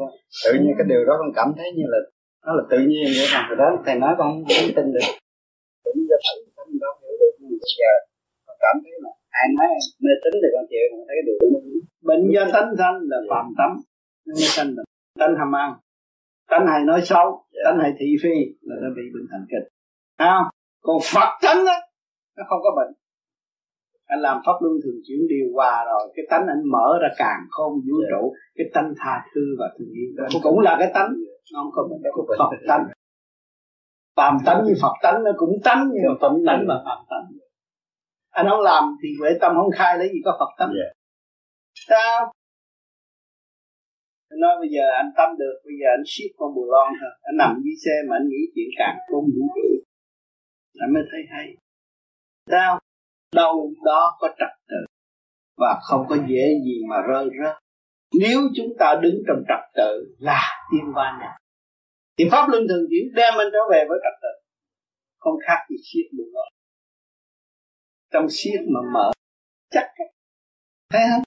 tự 0.45 0.51
nhiên 0.61 0.73
cái 0.77 0.87
điều 0.91 1.01
đó 1.07 1.13
con 1.21 1.31
cảm 1.39 1.49
thấy 1.57 1.67
như 1.77 1.85
là 1.93 1.99
nó 2.45 2.51
là 2.57 2.63
tự 2.71 2.77
nhiên 2.89 3.05
vậy 3.17 3.27
mà. 3.33 3.39
Hồi 3.47 3.57
đó 3.61 3.67
thầy 3.85 3.95
nói 4.03 4.13
con 4.19 4.29
không 4.57 4.69
tin 4.75 4.85
được. 4.95 5.07
Bệnh 5.85 5.99
do 6.09 6.17
tánh 6.25 6.41
sanh 6.55 6.71
đâu 6.83 6.93
hiểu 7.01 7.15
được. 7.21 7.33
Nhưng 7.39 7.55
bây 7.61 7.71
giờ 7.79 7.91
con 8.45 8.57
cảm 8.65 8.75
thấy 8.83 8.93
là 9.03 9.11
ai 9.29 9.47
nói 9.57 9.67
mê 10.03 10.13
tín 10.23 10.33
thì 10.43 10.49
con 10.55 10.65
chịu 10.71 10.85
con 10.91 11.01
thấy 11.07 11.15
cái 11.17 11.25
điều 11.27 11.37
đó 11.41 11.59
bệnh 12.09 12.23
do 12.33 12.43
tánh 12.53 12.69
sanh 12.79 12.95
là 13.11 13.17
phạm 13.29 13.45
tánh 13.59 13.73
mê 14.27 14.45
sanh 14.55 14.69
là 14.77 14.83
tánh 15.19 15.33
ham 15.39 15.55
ăn. 15.55 15.69
Tánh 16.51 16.65
hay 16.67 16.81
nói 16.89 17.01
xấu 17.09 17.27
tánh 17.65 17.79
hay 17.81 17.91
thị 17.99 18.07
phi 18.23 18.35
là 18.61 18.75
nó 18.83 18.89
bị 18.97 19.03
bệnh 19.13 19.27
thành 19.31 19.45
kịch. 19.51 19.67
Không? 20.19 20.45
Còn 20.81 20.97
phật 21.13 21.29
tánh 21.41 21.65
á 21.65 21.77
nó 22.37 22.43
không 22.49 22.59
có 22.63 22.71
bệnh 22.77 22.91
anh 24.13 24.21
làm 24.27 24.37
pháp 24.45 24.57
luân 24.61 24.75
thường 24.83 24.99
chuyển 25.05 25.21
điều 25.33 25.47
hòa 25.55 25.75
rồi 25.89 26.03
cái 26.15 26.25
tánh 26.29 26.45
anh 26.53 26.61
mở 26.73 26.87
ra 27.01 27.09
càng 27.17 27.39
không 27.55 27.73
vũ 27.85 27.97
yeah. 27.99 28.09
trụ 28.11 28.23
cái 28.57 28.67
tánh 28.73 28.89
tha 28.99 29.15
thứ 29.31 29.41
và 29.59 29.67
thương 29.75 29.91
yêu. 29.99 30.09
Đó 30.17 30.25
cũng 30.43 30.59
là 30.59 30.73
cái 30.79 30.91
tánh 30.93 31.11
nó 31.53 31.59
không 31.63 31.71
có 31.75 31.81
mình 31.89 32.01
có 32.15 32.21
phật 32.39 32.51
tánh. 32.67 32.85
Phàm 34.17 34.37
tánh 34.45 34.59
như 34.65 34.73
phật 34.81 34.95
tánh 35.03 35.23
nó 35.23 35.31
cũng 35.37 35.53
tánh 35.63 35.81
như 35.91 35.99
phật 36.21 36.33
tánh 36.47 36.61
mà 36.69 36.75
phàm 36.85 36.99
tánh. 37.09 37.25
Anh 38.29 38.45
không 38.49 38.63
làm 38.71 38.83
thì 39.03 39.09
huệ 39.19 39.29
tâm 39.41 39.51
không 39.55 39.71
khai 39.77 39.97
lấy 39.97 40.07
gì 40.13 40.19
có 40.25 40.31
phật 40.39 40.51
tánh. 40.59 40.71
Yeah. 40.79 40.91
sao? 41.89 42.33
Anh 44.31 44.39
nói 44.39 44.55
bây 44.59 44.69
giờ 44.75 44.83
anh 45.01 45.09
tâm 45.17 45.29
được 45.41 45.55
bây 45.65 45.75
giờ 45.79 45.87
anh 45.97 46.03
siết 46.05 46.31
con 46.37 46.49
bù 46.55 46.63
lon 46.73 46.87
thôi. 46.99 47.11
Anh 47.21 47.37
nằm 47.37 47.51
dưới 47.63 47.75
xe 47.85 47.95
mà 48.07 48.15
anh 48.19 48.27
nghĩ 48.29 48.41
chuyện 48.55 48.69
càng 48.79 48.97
không 49.07 49.25
vũ 49.35 49.45
trụ. 49.55 49.69
Anh 50.83 50.93
mới 50.93 51.03
thấy 51.11 51.21
hay. 51.33 51.47
Sao 52.51 52.80
đâu 53.35 53.73
đó 53.85 54.17
có 54.19 54.27
trật 54.39 54.57
tự 54.67 54.85
và 55.57 55.79
không 55.83 56.05
có 56.09 56.15
dễ 56.15 56.45
gì 56.65 56.81
mà 56.89 56.95
rơi 57.09 57.25
rớt. 57.43 57.55
Nếu 58.19 58.39
chúng 58.55 58.73
ta 58.79 58.95
đứng 59.01 59.15
trong 59.27 59.43
trật 59.47 59.63
tự 59.75 60.15
là 60.19 60.41
tiên 60.71 60.93
va 60.95 61.17
nhà. 61.21 61.37
thì 62.17 62.25
pháp 62.31 62.49
luân 62.49 62.63
thường 62.69 62.85
chuyển 62.89 63.13
đem 63.15 63.33
anh 63.37 63.47
trở 63.53 63.59
về 63.71 63.85
với 63.89 63.99
trật 64.03 64.19
tự. 64.21 64.33
Không 65.19 65.35
khác 65.47 65.65
gì 65.69 65.75
siết 65.83 66.05
được 66.17 66.31
rồi 66.33 66.51
trong 68.11 68.25
siết 68.29 68.59
mà 68.73 68.79
mở, 68.93 69.11
chắc 69.69 69.87
thấy 70.89 71.01
không? 71.11 71.23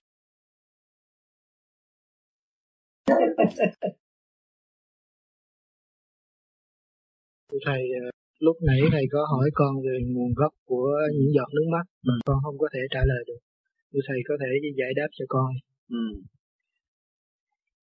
Thầy 7.65 7.89
lúc 8.47 8.57
nãy 8.69 8.81
thầy 8.93 9.05
có 9.13 9.21
hỏi 9.33 9.51
con 9.55 9.73
về 9.85 9.95
nguồn 10.13 10.33
gốc 10.37 10.53
của 10.65 10.91
những 11.15 11.33
giọt 11.37 11.49
nước 11.57 11.67
mắt 11.75 11.85
mà 12.07 12.15
ừ. 12.15 12.21
con 12.27 12.37
không 12.45 12.59
có 12.59 12.69
thể 12.75 12.81
trả 12.91 13.01
lời 13.11 13.23
được. 13.27 13.41
Thì 13.93 13.99
thầy 14.09 14.19
có 14.29 14.35
thể 14.41 14.51
giải 14.79 14.93
đáp 14.97 15.09
cho 15.13 15.25
con. 15.29 15.51
Ừ. 15.89 16.05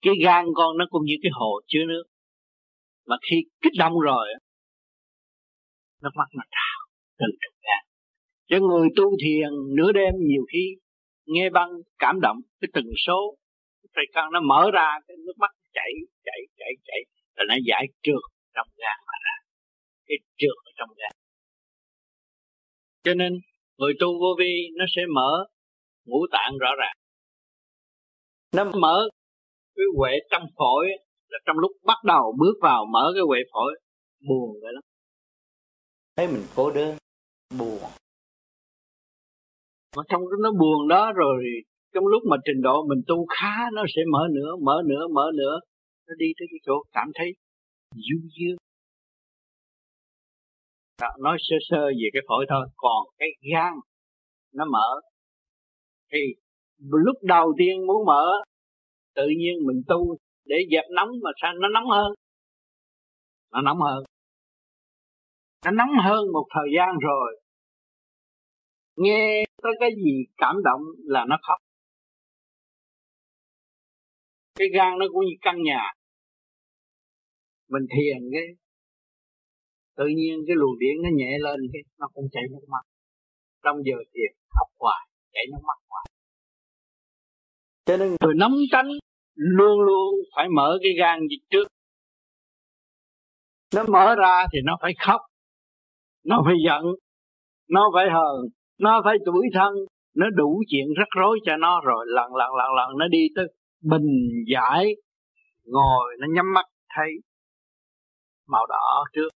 cái 0.02 0.14
gan 0.24 0.46
con 0.56 0.78
nó 0.78 0.86
cũng 0.90 1.06
như 1.06 1.16
cái 1.24 1.32
hồ 1.34 1.52
chứa 1.68 1.86
nước. 1.88 2.04
Mà 3.08 3.16
khi 3.30 3.38
kích 3.62 3.74
động 3.78 4.00
rồi 4.00 4.28
nước 6.04 6.14
mắt 6.16 6.30
nó 6.38 6.44
trào 6.56 6.78
từ 7.20 7.26
trong 7.42 7.56
gan. 7.66 7.84
Cho 8.50 8.68
người 8.68 8.90
tu 8.96 9.06
thiền 9.24 9.50
nửa 9.76 9.92
đêm 9.92 10.14
nhiều 10.20 10.44
khi 10.54 10.76
nghe 11.26 11.50
băng 11.50 11.70
cảm 12.00 12.20
động 12.22 12.38
cái 12.62 12.70
từng 12.74 12.92
số 13.08 13.36
phải 13.96 14.06
căn 14.14 14.32
nó 14.32 14.40
mở 14.42 14.72
ra 14.74 15.00
cái 15.08 15.18
nước 15.26 15.38
mắt 15.38 15.52
chảy 15.74 15.92
chảy 16.26 16.40
chảy 16.58 16.74
chảy 16.88 17.02
rồi 17.36 17.46
nó 17.50 17.56
giải 17.66 17.86
trượt 18.04 18.24
trong 18.56 18.68
gan 18.78 18.98
cái 20.12 20.20
trượt 20.40 20.58
ở 20.70 20.72
trong 20.80 20.90
gan 21.00 21.12
cho 23.04 23.14
nên 23.14 23.34
người 23.78 23.94
tu 24.00 24.08
vô 24.08 24.36
vi 24.40 24.68
nó 24.78 24.86
sẽ 24.96 25.02
mở 25.16 25.46
ngũ 26.06 26.28
tạng 26.32 26.58
rõ 26.60 26.70
ràng. 26.80 26.96
Nó 28.56 28.80
mở 28.80 29.10
cái 29.76 29.86
huệ 29.98 30.12
trong 30.32 30.44
phổi 30.58 30.88
là 31.30 31.40
trong 31.46 31.58
lúc 31.58 31.72
bắt 31.86 31.98
đầu 32.06 32.36
bước 32.40 32.54
vào 32.62 32.86
mở 32.86 33.12
cái 33.16 33.24
huệ 33.28 33.40
phổi 33.54 33.80
buồn 34.28 34.60
vậy 34.62 34.74
lắm. 34.74 34.84
Thấy 36.16 36.28
mình 36.28 36.46
cô 36.56 36.72
đơn 36.72 36.98
buồn. 37.60 37.80
Mà 39.98 40.04
trong 40.10 40.22
nó 40.44 40.52
buồn 40.52 40.88
đó 40.88 41.12
rồi 41.16 41.44
trong 41.94 42.08
lúc 42.08 42.24
mà 42.30 42.38
trình 42.46 42.62
độ 42.62 42.86
mình 42.88 43.02
tu 43.08 43.26
khá 43.26 43.70
nó 43.74 43.84
sẽ 43.96 44.02
mở 44.12 44.28
nữa 44.32 44.56
mở 44.62 44.82
nữa 44.86 45.08
mở 45.14 45.32
nữa 45.36 45.60
nó 46.08 46.14
đi 46.18 46.26
tới 46.40 46.48
cái 46.52 46.60
chỗ 46.66 46.84
cảm 46.92 47.08
thấy 47.16 47.32
du 47.92 48.18
dương 48.40 48.58
nói 51.20 51.38
sơ 51.40 51.56
sơ 51.70 51.86
về 51.86 52.10
cái 52.14 52.22
phổi 52.28 52.46
thôi. 52.50 52.68
Còn 52.76 53.08
cái 53.18 53.30
gan, 53.54 53.74
nó 54.54 54.66
mở. 54.66 55.02
Thì 56.14 56.20
lúc 56.78 57.16
đầu 57.22 57.54
tiên 57.58 57.88
muốn 57.88 58.06
mở, 58.06 58.26
tự 59.16 59.28
nhiên 59.38 59.54
mình 59.66 59.82
tu 59.88 60.18
để 60.46 60.56
dẹp 60.72 60.86
nóng 60.96 61.10
mà 61.24 61.32
sao 61.42 61.54
nó 61.54 61.68
nóng 61.68 61.90
hơn? 61.90 62.14
Nó 63.52 63.62
nóng 63.62 63.78
hơn. 63.82 64.04
Nó 65.66 65.72
nóng 65.72 65.90
hơn 66.04 66.32
một 66.34 66.46
thời 66.56 66.70
gian 66.78 66.90
rồi. 67.02 67.42
Nghe 68.96 69.46
tới 69.64 69.72
cái 69.80 69.90
gì 69.96 70.26
cảm 70.38 70.56
động 70.64 70.82
là 70.98 71.26
nó 71.30 71.38
khóc. 71.48 71.58
Cái 74.56 74.68
gan 74.74 75.00
nó 75.00 75.06
cũng 75.14 75.26
như 75.26 75.36
căn 75.42 75.64
nhà. 75.64 75.94
Mình 77.70 77.84
thiền 77.90 78.30
cái 78.32 78.44
tự 79.98 80.06
nhiên 80.08 80.44
cái 80.48 80.56
luồng 80.56 80.80
điện 80.80 80.96
nó 81.04 81.10
nhẹ 81.14 81.38
lên 81.40 81.60
cái, 81.74 81.82
nó 82.00 82.08
cũng 82.14 82.26
chảy 82.32 82.44
nước 82.52 82.66
mắt. 82.68 82.84
Trong 83.64 83.78
giờ 83.86 83.96
thiền 84.14 84.32
khóc 84.50 84.68
hoài, 84.80 85.08
chảy 85.34 85.44
nước 85.52 85.62
mắt 85.68 85.80
hoài. 85.90 86.06
Cho 87.86 87.98
nên 87.98 88.16
người 88.20 88.34
nóng 88.36 88.56
tránh 88.72 88.88
luôn 89.36 89.82
luôn 89.82 90.16
phải 90.36 90.50
mở 90.50 90.78
cái 90.84 90.92
gan 91.00 91.20
dịch 91.30 91.46
trước. 91.50 91.68
Nó 93.76 93.84
mở 93.84 94.16
ra 94.16 94.46
thì 94.54 94.60
nó 94.64 94.78
phải 94.82 94.94
khóc, 95.06 95.22
nó 96.26 96.42
phải 96.46 96.56
giận, 96.66 96.84
nó 97.70 97.92
phải 97.94 98.06
hờn, 98.10 98.46
nó 98.80 99.02
phải 99.06 99.18
tuổi 99.26 99.48
thân. 99.54 99.74
Nó 100.16 100.26
đủ 100.30 100.64
chuyện 100.68 100.88
rắc 100.98 101.08
rối 101.18 101.40
cho 101.46 101.58
nó 101.58 101.82
rồi, 101.82 102.06
lần 102.08 102.36
lần 102.36 102.56
lần 102.56 102.74
lần 102.78 102.98
nó 102.98 103.08
đi 103.08 103.28
tới 103.36 103.46
bình 103.82 104.44
giải, 104.54 104.96
ngồi 105.64 106.16
nó 106.20 106.28
nhắm 106.36 106.54
mắt, 106.54 106.66
thấy 106.96 107.08
màu 108.48 108.66
đỏ 108.66 109.06
trước 109.14 109.30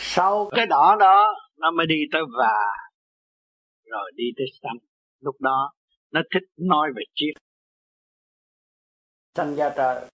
sau 0.00 0.50
cái 0.56 0.66
đỏ 0.66 0.96
đó, 1.00 1.34
nó 1.56 1.70
mới 1.70 1.86
đi 1.86 1.96
tới 2.12 2.22
và, 2.38 2.54
rồi 3.84 4.12
đi 4.14 4.24
tới 4.36 4.46
xanh 4.62 4.78
lúc 5.20 5.36
đó, 5.40 5.72
nó 6.10 6.20
thích 6.34 6.42
nói 6.56 6.88
về 6.96 7.02
triết. 7.14 7.34
Sanh 9.34 9.56
gia 9.56 9.70
trời, 9.70 10.10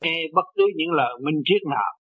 nghe 0.00 0.22
bất 0.32 0.44
cứ 0.54 0.64
những 0.76 0.90
lời 0.90 1.12
minh 1.22 1.42
triết 1.44 1.62
nào. 1.70 1.98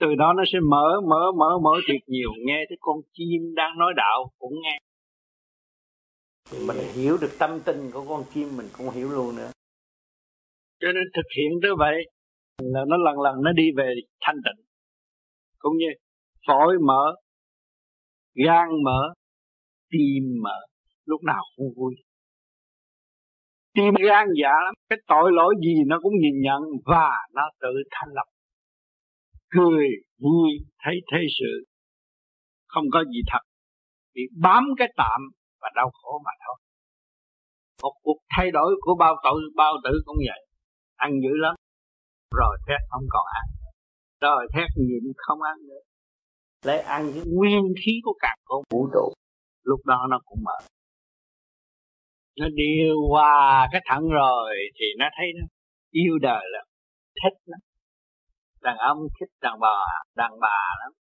Từ 0.00 0.06
đó 0.18 0.32
nó 0.36 0.42
sẽ 0.52 0.58
mở 0.70 1.00
mở 1.08 1.32
mở 1.38 1.58
mở 1.62 1.70
tuyệt 1.88 2.00
nhiều. 2.06 2.30
Nghe 2.46 2.64
thấy 2.68 2.76
con 2.80 2.96
chim 3.12 3.54
đang 3.54 3.78
nói 3.78 3.92
đạo, 3.96 4.30
cũng 4.38 4.52
nghe. 4.62 4.78
Mình 6.66 6.76
hiểu 6.94 7.16
được 7.20 7.30
tâm 7.38 7.60
tình 7.64 7.90
của 7.92 8.04
con 8.08 8.24
chim, 8.34 8.56
mình 8.56 8.66
cũng 8.78 8.90
hiểu 8.90 9.08
luôn 9.08 9.36
nữa. 9.36 9.50
Cho 10.80 10.88
nên 10.94 11.04
thực 11.16 11.26
hiện 11.36 11.58
tới 11.62 11.70
vậy, 11.78 11.96
là 12.58 12.80
nó 12.88 12.96
lần 12.96 13.20
lần 13.20 13.42
nó 13.42 13.52
đi 13.52 13.70
về 13.76 13.94
thanh 14.20 14.36
tịnh 14.44 14.67
cũng 15.58 15.76
như 15.76 15.86
phổi 16.46 16.78
mở 16.86 17.14
gan 18.34 18.68
mở 18.84 19.14
tim 19.90 20.22
mở 20.42 20.58
lúc 21.04 21.22
nào 21.22 21.42
cũng 21.56 21.66
vui. 21.76 21.94
Tim 23.74 23.94
gan 24.08 24.26
dạ 24.42 24.52
lắm. 24.64 24.74
Cái 24.88 24.98
tội 25.06 25.32
lỗi 25.32 25.54
gì 25.64 25.74
nó 25.86 25.98
cũng 26.02 26.12
nhìn 26.20 26.40
nhận 26.40 26.62
và 26.84 27.10
nó 27.34 27.42
tự 27.60 27.82
thanh 27.90 28.08
lập 28.14 28.24
cười, 29.50 29.86
vui, 30.18 30.50
thấy 30.84 30.94
thế 31.12 31.18
sự. 31.38 31.64
Không 32.66 32.84
có 32.92 33.04
gì 33.04 33.20
thật. 33.32 33.40
Bị 34.14 34.22
bám 34.40 34.64
cái 34.78 34.88
tạm 34.96 35.20
và 35.60 35.70
đau 35.74 35.90
khổ 36.02 36.22
mà 36.24 36.30
thôi. 36.46 36.56
Một 37.82 37.92
cuộc 38.02 38.18
thay 38.36 38.50
đổi 38.50 38.74
của 38.80 38.94
bao 38.98 39.16
tội, 39.24 39.40
bao 39.56 39.72
tử 39.84 39.90
cũng 40.04 40.16
vậy. 40.16 40.46
Ăn 40.96 41.10
dữ 41.22 41.36
lắm. 41.36 41.54
Rồi 42.36 42.58
phép 42.68 42.78
không 42.90 43.04
còn 43.10 43.26
ăn 43.34 43.57
rồi 44.20 44.46
thét 44.54 44.68
nhịn 44.76 45.12
không 45.16 45.42
ăn 45.42 45.56
nữa. 45.68 45.82
Lấy 46.64 46.80
ăn 46.80 47.10
cái 47.14 47.22
nguyên 47.26 47.62
khí 47.84 47.92
của 48.04 48.14
cả 48.20 48.34
con 48.44 48.62
vũ 48.70 48.88
trụ. 48.92 49.12
Lúc 49.64 49.80
đó 49.86 50.06
nó 50.10 50.20
cũng 50.24 50.38
mở. 50.44 50.58
Nó 52.40 52.46
điều 52.54 52.96
hòa 53.10 53.68
cái 53.72 53.80
thận 53.88 54.08
rồi 54.08 54.54
thì 54.74 54.86
nó 54.98 55.06
thấy 55.16 55.26
nó 55.40 55.46
yêu 55.90 56.18
đời 56.22 56.44
là 56.52 56.64
thích 57.22 57.38
lắm. 57.46 57.60
Đàn 58.62 58.76
ông 58.76 58.98
thích 59.20 59.30
đàn 59.42 59.60
bà 59.60 59.76
đàn 60.16 60.32
bà 60.40 60.58
lắm. 60.80 60.92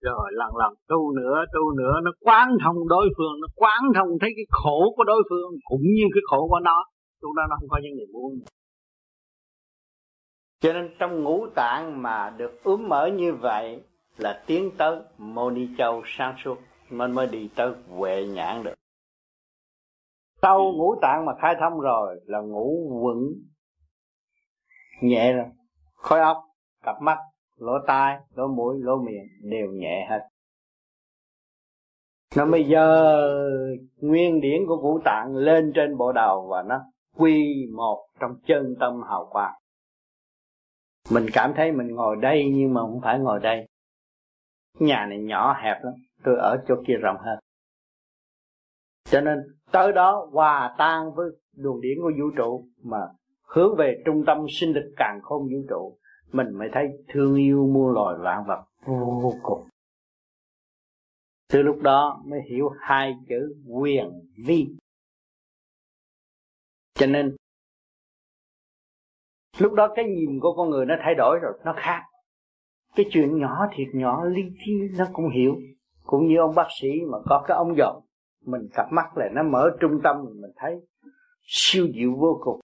Rồi 0.00 0.30
lần 0.32 0.56
lần 0.56 0.72
tu 0.88 1.12
nữa 1.12 1.44
tu 1.54 1.70
nữa, 1.78 1.94
nó 2.04 2.10
quán 2.20 2.48
thông 2.64 2.88
đối 2.88 3.06
phương, 3.16 3.34
nó 3.40 3.48
quán 3.54 3.80
thông 3.94 4.08
thấy 4.20 4.30
cái 4.36 4.44
khổ 4.50 4.94
của 4.96 5.04
đối 5.04 5.22
phương 5.30 5.50
cũng 5.64 5.82
như 5.82 6.04
cái 6.14 6.22
khổ 6.30 6.48
của 6.48 6.60
nó. 6.62 6.84
Lúc 7.22 7.32
đó 7.36 7.42
nó 7.50 7.56
không 7.60 7.68
có 7.68 7.80
vấn 7.82 7.92
người 7.96 8.06
buông 8.12 8.34
cho 10.60 10.72
nên 10.72 10.94
trong 10.98 11.22
ngũ 11.22 11.46
tạng 11.54 12.02
mà 12.02 12.30
được 12.30 12.64
ướm 12.64 12.88
mở 12.88 13.06
như 13.06 13.34
vậy 13.34 13.82
là 14.16 14.42
tiến 14.46 14.70
tới 14.78 15.00
mô 15.18 15.50
ni 15.50 15.68
châu 15.78 16.02
sáng 16.06 16.34
suốt 16.44 16.58
mình 16.90 17.12
mới 17.12 17.26
đi 17.26 17.50
tới 17.56 17.72
huệ 17.88 18.26
nhãn 18.26 18.62
được. 18.62 18.74
Sau 20.42 20.72
ngũ 20.72 20.94
tạng 21.02 21.24
mà 21.26 21.32
khai 21.42 21.54
thông 21.60 21.80
rồi 21.80 22.20
là 22.24 22.40
ngũ 22.40 23.00
vững 23.04 23.32
nhẹ 25.00 25.32
rồi. 25.32 25.46
Khối 25.94 26.20
óc, 26.20 26.36
cặp 26.84 26.96
mắt, 27.02 27.18
lỗ 27.56 27.72
tai, 27.86 28.18
lỗ 28.34 28.48
mũi, 28.48 28.76
lỗ 28.80 28.96
miệng 28.96 29.28
đều 29.42 29.66
nhẹ 29.72 30.06
hết. 30.10 30.20
Nó 32.36 32.46
bây 32.46 32.64
giờ 32.64 33.16
nguyên 33.96 34.40
điển 34.40 34.66
của 34.66 34.76
vũ 34.82 35.00
tạng 35.04 35.36
lên 35.36 35.72
trên 35.74 35.96
bộ 35.96 36.12
đầu 36.12 36.48
và 36.50 36.62
nó 36.62 36.80
quy 37.16 37.66
một 37.76 38.06
trong 38.20 38.36
chân 38.46 38.74
tâm 38.80 39.02
hào 39.08 39.28
quang 39.32 39.59
mình 41.10 41.26
cảm 41.32 41.52
thấy 41.56 41.72
mình 41.72 41.88
ngồi 41.88 42.16
đây 42.16 42.50
nhưng 42.54 42.74
mà 42.74 42.80
không 42.80 43.00
phải 43.02 43.18
ngồi 43.18 43.40
đây. 43.40 43.68
Nhà 44.78 45.06
này 45.06 45.18
nhỏ 45.18 45.56
hẹp 45.62 45.84
lắm, 45.84 45.94
tôi 46.24 46.36
ở 46.38 46.64
chỗ 46.68 46.74
kia 46.86 46.96
rộng 47.02 47.16
hơn. 47.20 47.38
Cho 49.04 49.20
nên 49.20 49.38
tới 49.72 49.92
đó 49.92 50.28
hòa 50.32 50.74
tan 50.78 51.14
với 51.14 51.30
luồng 51.56 51.80
điển 51.80 51.98
của 52.02 52.12
vũ 52.18 52.30
trụ 52.36 52.68
mà 52.82 52.98
hướng 53.42 53.76
về 53.76 54.02
trung 54.06 54.24
tâm 54.26 54.46
sinh 54.50 54.72
lực 54.72 54.92
càng 54.96 55.20
không 55.22 55.42
vũ 55.42 55.66
trụ, 55.68 55.98
mình 56.32 56.58
mới 56.58 56.68
thấy 56.72 56.88
thương 57.08 57.36
yêu 57.36 57.66
muôn 57.66 57.92
loài 57.92 58.16
vạn 58.18 58.44
vật 58.46 58.64
vô 58.86 59.34
cùng. 59.42 59.68
Từ 61.52 61.62
lúc 61.62 61.78
đó 61.82 62.22
mới 62.26 62.40
hiểu 62.50 62.68
hai 62.80 63.14
chữ 63.28 63.54
quyền 63.68 64.10
vi. 64.46 64.68
Cho 66.94 67.06
nên 67.06 67.36
lúc 69.58 69.72
đó 69.72 69.92
cái 69.96 70.04
nhìn 70.04 70.40
của 70.40 70.54
con 70.56 70.70
người 70.70 70.86
nó 70.86 70.94
thay 71.02 71.14
đổi 71.14 71.38
rồi, 71.42 71.52
nó 71.64 71.74
khác. 71.76 72.02
Cái 72.96 73.06
chuyện 73.10 73.38
nhỏ 73.38 73.66
thiệt 73.76 73.88
nhỏ 73.94 74.24
li 74.24 74.42
ti 74.42 74.72
nó 74.98 75.04
cũng 75.12 75.30
hiểu. 75.30 75.56
Cũng 76.02 76.26
như 76.26 76.36
ông 76.38 76.54
bác 76.54 76.66
sĩ 76.80 76.88
mà 77.12 77.18
có 77.26 77.44
cái 77.48 77.56
ống 77.56 77.74
dòm 77.78 77.96
mình 78.46 78.68
cặp 78.74 78.86
mắt 78.92 79.16
lại, 79.16 79.28
nó 79.32 79.42
mở 79.42 79.70
trung 79.80 80.00
tâm, 80.04 80.16
mình 80.24 80.50
thấy 80.56 80.80
siêu 81.42 81.88
diệu 81.94 82.14
vô 82.18 82.40
cùng. 82.44 82.60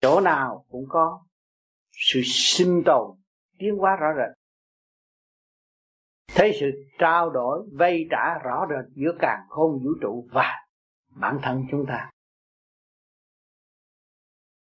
Chỗ 0.00 0.20
nào 0.20 0.64
cũng 0.68 0.84
có 0.88 1.20
sự 1.90 2.20
sinh 2.24 2.82
tồn, 2.86 3.16
tiến 3.58 3.76
hóa 3.76 3.96
rõ 3.96 4.06
rệt. 4.16 4.38
Thấy 6.36 6.56
sự 6.60 6.70
trao 6.98 7.30
đổi 7.30 7.66
vay 7.72 8.06
trả 8.10 8.38
rõ 8.38 8.66
rệt 8.70 8.92
giữa 8.94 9.12
càng 9.18 9.40
khôn 9.48 9.72
vũ 9.72 9.90
trụ 10.00 10.28
và 10.32 10.54
bản 11.20 11.38
thân 11.42 11.64
chúng 11.70 11.86
ta 11.86 12.10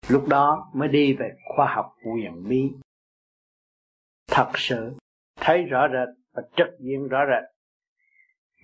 lúc 0.09 0.27
đó 0.27 0.69
mới 0.73 0.87
đi 0.87 1.13
về 1.13 1.31
khoa 1.55 1.73
học 1.75 1.95
quyền 2.03 2.47
bí. 2.49 2.73
Thật 4.31 4.51
sự, 4.55 4.95
thấy 5.35 5.63
rõ 5.63 5.87
rệt 5.87 6.15
và 6.33 6.43
trực 6.55 6.67
diện 6.79 7.07
rõ 7.07 7.19
rệt. 7.25 7.49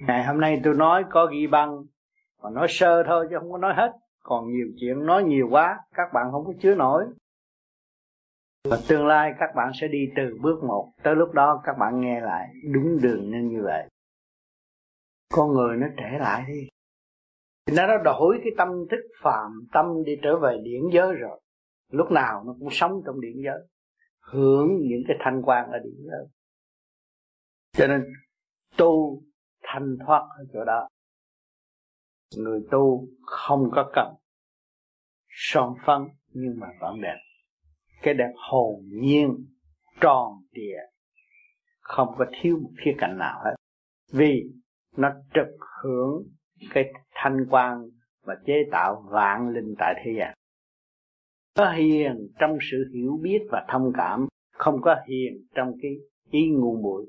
Ngày 0.08 0.24
hôm 0.24 0.42
nay 0.42 0.62
tôi 0.64 0.74
nói 0.74 1.06
có 1.10 1.26
ghi 1.26 1.48
băng 1.48 1.84
mà 2.44 2.50
nói 2.50 2.68
sơ 2.70 3.04
thôi 3.04 3.28
chứ 3.30 3.36
không 3.40 3.52
có 3.52 3.58
nói 3.58 3.74
hết. 3.78 3.92
Còn 4.24 4.52
nhiều 4.52 4.68
chuyện 4.80 5.06
nói 5.06 5.24
nhiều 5.24 5.48
quá, 5.52 5.80
các 5.94 6.14
bạn 6.14 6.32
không 6.32 6.46
có 6.46 6.54
chứa 6.62 6.76
nổi. 6.76 7.06
Và 8.70 8.78
tương 8.88 9.08
lai 9.08 9.34
các 9.40 9.50
bạn 9.56 9.72
sẽ 9.74 9.88
đi 9.88 10.10
từ 10.16 10.38
bước 10.42 10.64
một. 10.64 10.92
Tới 11.04 11.16
lúc 11.16 11.32
đó 11.34 11.62
các 11.64 11.78
bạn 11.80 12.02
nghe 12.02 12.22
lại, 12.22 12.50
đúng 12.74 13.02
đường 13.02 13.32
nên 13.32 13.48
như 13.50 13.64
vậy. 13.64 13.90
Con 15.34 15.54
người 15.54 15.78
nó 15.78 15.88
trẻ 15.98 16.18
lại 16.20 16.44
đi 16.48 16.68
nó 17.68 17.88
đã 17.88 18.02
đổi 18.06 18.38
cái 18.44 18.52
tâm 18.58 18.68
thức 18.92 19.00
phàm 19.22 19.52
tâm 19.72 19.86
đi 20.06 20.16
trở 20.22 20.40
về 20.40 20.58
điển 20.64 20.82
giới 20.94 21.14
rồi. 21.14 21.42
Lúc 21.92 22.12
nào 22.12 22.44
nó 22.46 22.56
cũng 22.60 22.70
sống 22.72 22.92
trong 23.06 23.22
điển 23.22 23.36
giới, 23.46 23.68
hưởng 24.20 24.68
những 24.82 25.02
cái 25.08 25.18
thanh 25.20 25.42
quan 25.46 25.72
ở 25.72 25.80
điển 25.84 25.96
giới. 26.08 26.28
Cho 27.72 27.88
nên 27.88 28.04
tu 28.78 29.22
thanh 29.64 29.98
thoát 30.06 30.28
ở 30.38 30.46
chỗ 30.54 30.64
đó. 30.66 30.88
Người 32.38 32.62
tu 32.72 33.08
không 33.22 33.70
có 33.72 33.92
cần 33.94 34.14
son 35.30 35.74
phấn 35.86 36.02
nhưng 36.28 36.60
mà 36.60 36.68
vẫn 36.82 37.02
đẹp. 37.02 37.18
Cái 38.02 38.14
đẹp 38.14 38.34
hồn 38.50 38.86
nhiên, 39.02 39.46
tròn 40.02 40.34
trịa, 40.54 40.80
không 41.80 42.16
có 42.18 42.26
thiếu 42.42 42.58
một 42.62 42.72
khía 42.86 42.96
cạnh 42.98 43.18
nào 43.18 43.40
hết. 43.46 43.56
Vì 44.12 44.44
nó 44.98 45.10
trực 45.34 45.48
hưởng 45.84 46.24
cái 46.74 46.94
thanh 47.14 47.46
quan 47.50 47.90
và 48.24 48.36
chế 48.46 48.54
tạo 48.72 49.04
vạn 49.10 49.50
linh 49.50 49.76
tại 49.80 50.02
thế 50.04 50.12
gian. 50.18 50.34
Có 51.58 51.72
hiền 51.72 52.28
trong 52.40 52.58
sự 52.72 52.92
hiểu 52.94 53.20
biết 53.22 53.40
và 53.52 53.66
thông 53.70 53.92
cảm, 53.98 54.28
không 54.54 54.82
có 54.82 54.96
hiền 55.08 55.48
trong 55.56 55.74
cái 55.82 55.92
ý 56.32 56.50
ngu 56.50 56.82
muội. 56.82 57.06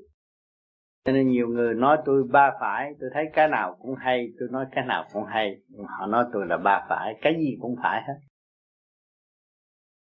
Cho 1.05 1.11
nên 1.11 1.27
nhiều 1.27 1.47
người 1.47 1.73
nói 1.73 1.97
tôi 2.05 2.23
ba 2.31 2.51
phải, 2.59 2.93
tôi 2.99 3.09
thấy 3.13 3.25
cái 3.33 3.47
nào 3.47 3.77
cũng 3.81 3.95
hay, 3.95 4.27
tôi 4.39 4.49
nói 4.51 4.65
cái 4.71 4.85
nào 4.85 5.05
cũng 5.13 5.25
hay 5.25 5.61
họ 5.87 6.05
nói 6.05 6.25
tôi 6.33 6.45
là 6.47 6.57
ba 6.57 6.85
phải, 6.89 7.19
cái 7.21 7.35
gì 7.39 7.57
cũng 7.61 7.75
phải 7.83 8.01
hết. 8.07 8.19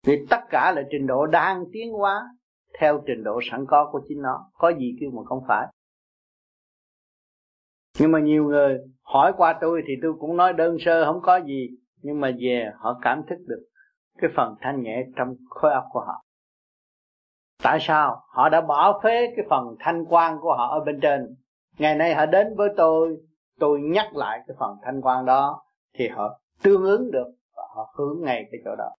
Vì 0.04 0.26
tất 0.30 0.40
cả 0.50 0.74
là 0.76 0.84
trình 0.92 1.08
độ 1.08 1.26
đang 1.26 1.64
tiến 1.72 1.92
hóa, 1.92 2.30
theo 2.80 3.04
trình 3.08 3.24
độ 3.24 3.40
sẵn 3.52 3.66
có 3.68 3.90
của 3.92 4.02
chính 4.08 4.22
nó. 4.22 4.52
Có 4.54 4.74
gì 4.74 4.96
kêu 5.00 5.12
mà 5.12 5.24
không 5.26 5.44
phải. 5.48 5.68
Nhưng 8.00 8.12
mà 8.12 8.20
nhiều 8.20 8.44
người 8.44 8.80
hỏi 9.06 9.34
qua 9.38 9.58
tôi 9.62 9.84
thì 9.88 9.94
tôi 10.02 10.14
cũng 10.20 10.38
nói 10.38 10.54
đơn 10.54 10.78
sơ, 10.80 11.06
không 11.06 11.22
có 11.22 11.40
gì. 11.46 11.70
Nhưng 12.02 12.20
mà 12.22 12.32
về, 12.40 12.72
họ 12.78 13.00
cảm 13.02 13.22
thức 13.30 13.38
được 13.48 13.66
cái 14.18 14.32
phần 14.36 14.56
thanh 14.62 14.84
nhẹ 14.84 15.06
trong 15.16 15.36
khối 15.50 15.74
óc 15.74 15.84
của 15.92 16.00
họ. 16.00 16.26
Tại 17.64 17.78
sao? 17.82 18.22
Họ 18.30 18.50
đã 18.50 18.62
bỏ 18.62 19.02
phế 19.04 19.34
cái 19.36 19.46
phần 19.50 19.76
thanh 19.80 20.06
quan 20.06 20.38
của 20.42 20.56
họ 20.58 20.68
ở 20.68 20.80
bên 20.86 21.00
trên. 21.02 21.36
Ngày 21.78 21.96
nay 21.96 22.16
họ 22.16 22.26
đến 22.26 22.56
với 22.56 22.70
tôi 22.78 23.18
tôi 23.60 23.82
nhắc 23.82 24.16
lại 24.16 24.40
cái 24.48 24.56
phần 24.60 24.78
thanh 24.84 25.02
quan 25.02 25.26
đó, 25.26 25.62
thì 25.94 26.08
họ 26.08 26.40
tương 26.64 26.84
ứng 26.84 27.12
được 27.12 27.28
và 27.56 27.64
họ 27.76 27.94
hướng 27.98 28.22
ngay 28.22 28.46
cái 28.52 28.62
chỗ 28.66 28.76
đó. 28.78 28.90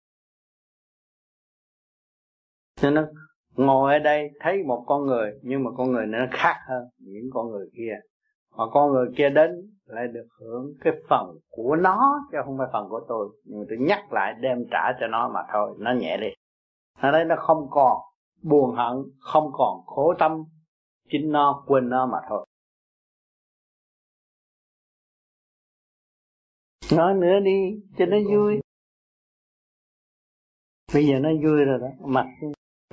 Nên 2.82 2.94
nó 2.94 3.02
ngồi 3.50 3.92
ở 3.92 3.98
đây, 3.98 4.30
thấy 4.40 4.62
một 4.62 4.84
con 4.86 5.06
người, 5.06 5.32
nhưng 5.42 5.64
mà 5.64 5.70
con 5.76 5.92
người 5.92 6.06
nó 6.06 6.18
khác 6.30 6.56
hơn 6.68 6.84
những 6.98 7.30
con 7.32 7.50
người 7.50 7.66
kia 7.76 8.00
mà 8.56 8.64
con 8.72 8.92
người 8.92 9.06
kia 9.16 9.30
đến 9.30 9.50
lại 9.86 10.08
được 10.08 10.26
hưởng 10.40 10.72
cái 10.80 10.92
phần 11.08 11.38
của 11.50 11.76
nó, 11.76 12.28
chứ 12.32 12.38
không 12.44 12.58
phải 12.58 12.66
phần 12.72 12.88
của 12.88 13.00
tôi. 13.08 13.28
Nhưng 13.44 13.66
tôi 13.68 13.78
nhắc 13.80 14.12
lại 14.12 14.34
đem 14.40 14.64
trả 14.70 14.92
cho 15.00 15.06
nó 15.06 15.28
mà 15.28 15.40
thôi, 15.52 15.74
nó 15.78 15.92
nhẹ 15.92 16.16
đi. 16.16 16.28
Ở 16.98 17.10
đây 17.10 17.24
nó 17.24 17.36
không 17.38 17.66
còn 17.70 17.98
buồn 18.42 18.76
hận, 18.76 19.04
không 19.20 19.50
còn 19.52 19.86
khổ 19.86 20.14
tâm, 20.18 20.44
chính 21.10 21.32
nó, 21.32 21.64
quên 21.66 21.88
nó 21.88 22.06
mà 22.06 22.18
thôi. 22.28 22.46
Nói 26.92 27.14
nữa 27.14 27.40
đi, 27.44 27.82
cho 27.98 28.06
nó 28.06 28.16
vui. 28.30 28.60
Bây 30.94 31.06
giờ 31.06 31.18
nó 31.18 31.28
vui 31.28 31.64
rồi 31.64 31.78
đó, 31.78 31.88
mặt 32.00 32.26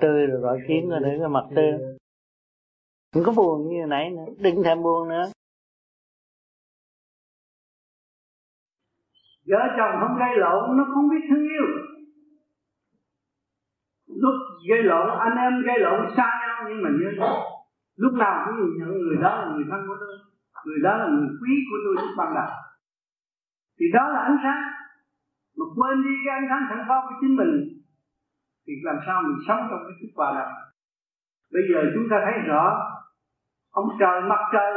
tươi 0.01 0.28
rồi, 0.28 0.41
gọi 0.41 0.59
kiếm 0.68 0.89
rồi 0.89 0.99
nữa 0.99 1.16
cái 1.20 1.30
mặt 1.30 1.45
tươi. 1.55 1.72
Đừng 3.16 3.24
có 3.24 3.34
buồn 3.36 3.70
như 3.70 3.86
nãy 3.88 4.09
nữa, 4.09 4.26
đừng 4.38 4.64
thèm 4.64 4.84
buồn 4.84 5.09
nữa. 5.09 5.32
Vợ 9.50 9.62
chồng 9.78 9.94
không 10.00 10.18
gây 10.20 10.34
lộn, 10.38 10.78
nó 10.78 10.84
không 10.94 11.10
biết 11.10 11.24
thương 11.30 11.44
yêu. 11.54 11.68
Lúc 14.08 14.36
gây 14.70 14.84
lộn, 14.84 15.20
anh 15.20 15.38
em 15.38 15.54
gây 15.66 15.80
lộn 15.80 16.00
xa 16.18 16.30
nhau, 16.41 16.70
nhưng 16.70 16.84
mà 16.84 16.89
nhớ 17.00 17.10
lúc 17.96 18.14
nào 18.14 18.46
cũng 18.46 18.56
nhìn 18.60 18.78
nhận 18.78 18.89
người 18.89 19.18
đó 19.24 19.32
là 19.41 19.48
người 19.56 19.66
thân 19.72 19.82
của 19.88 19.96
tôi, 20.00 20.18
người 20.66 20.80
đó 20.84 20.98
là 20.98 21.08
người 21.08 21.30
quý 21.41 21.54
của 21.70 21.78
tôi 21.84 21.94
lúc 21.96 22.12
ban 22.18 22.34
đầu 22.36 22.52
thì 23.80 23.86
đó 23.94 24.04
là 24.14 24.20
ánh 24.20 24.38
sáng. 24.44 24.64
Mà 25.58 25.66
quên 25.76 26.04
đi 26.04 26.14
cái 26.26 26.36
ánh 26.39 26.48
sáng 26.50 26.64
sẵn 26.70 26.86
có 26.88 27.02
của 27.04 27.16
chính 27.22 27.36
mình, 27.36 27.54
thì 28.68 28.74
làm 28.84 28.96
sao 29.06 29.22
mình 29.22 29.38
sống 29.48 29.62
trong 29.70 29.82
cái 29.86 29.96
thức 30.02 30.12
hòa 30.16 30.30
đồng 30.38 30.54
bây 31.54 31.64
giờ 31.70 31.80
chúng 31.94 32.08
ta 32.12 32.18
thấy 32.26 32.36
rõ, 32.50 32.64
ông 33.72 33.88
trời 34.00 34.22
mặt 34.22 34.41
trời, 34.54 34.74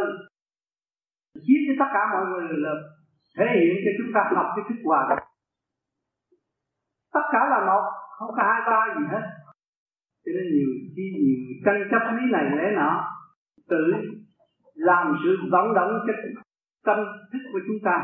chiếu 1.35 1.61
cho 1.67 1.75
tất 1.81 1.91
cả 1.95 2.03
mọi 2.13 2.25
người 2.31 2.45
là 2.65 2.73
thể 3.37 3.47
hiện 3.61 3.75
cho 3.85 3.91
chúng 3.99 4.11
ta 4.15 4.21
học 4.37 4.49
cái 4.57 4.65
thức 4.69 4.79
hòa 4.85 5.01
đồng. 5.11 5.25
Tất 7.15 7.25
cả 7.33 7.41
là 7.53 7.59
một, 7.69 7.85
không 8.19 8.31
có 8.37 8.43
hai 8.49 8.61
ba 8.71 8.81
gì 8.97 9.05
hết. 9.13 9.25
Cho 10.25 10.31
nên 10.37 10.47
nhiều 10.55 10.71
khi 10.95 11.05
nhiều 11.23 11.39
tranh 11.65 11.81
chấp 11.91 12.03
lý 12.17 12.25
này 12.33 12.45
lẽ 12.59 12.67
nọ, 12.77 12.93
tự 13.69 13.83
làm 14.75 15.19
sự 15.23 15.31
vận 15.53 15.75
động 15.75 15.91
cho 16.07 16.13
tâm 16.87 16.99
thức 17.33 17.43
của 17.53 17.61
chúng 17.67 17.81
ta. 17.85 17.97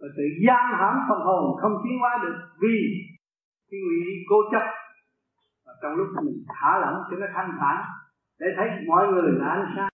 Và 0.00 0.08
tự 0.16 0.24
giam 0.46 0.66
hãm 0.80 0.94
phần 1.08 1.20
hồn 1.28 1.56
không 1.60 1.74
tiến 1.84 1.98
hóa 2.00 2.12
được 2.22 2.36
vì 2.62 2.76
cái 3.70 3.80
nguyện 3.84 4.18
cố 4.30 4.36
chấp. 4.52 4.64
Và 5.66 5.72
trong 5.82 5.92
lúc 5.98 6.08
mình 6.16 6.44
thả 6.48 6.78
lỏng 6.78 6.98
cho 7.10 7.16
nó 7.16 7.26
thanh 7.34 7.50
thản, 7.60 7.84
để 8.40 8.46
thấy 8.56 8.68
mọi 8.88 9.08
người 9.08 9.32
là 9.40 9.48
ánh 9.48 9.72
sáng. 9.76 9.88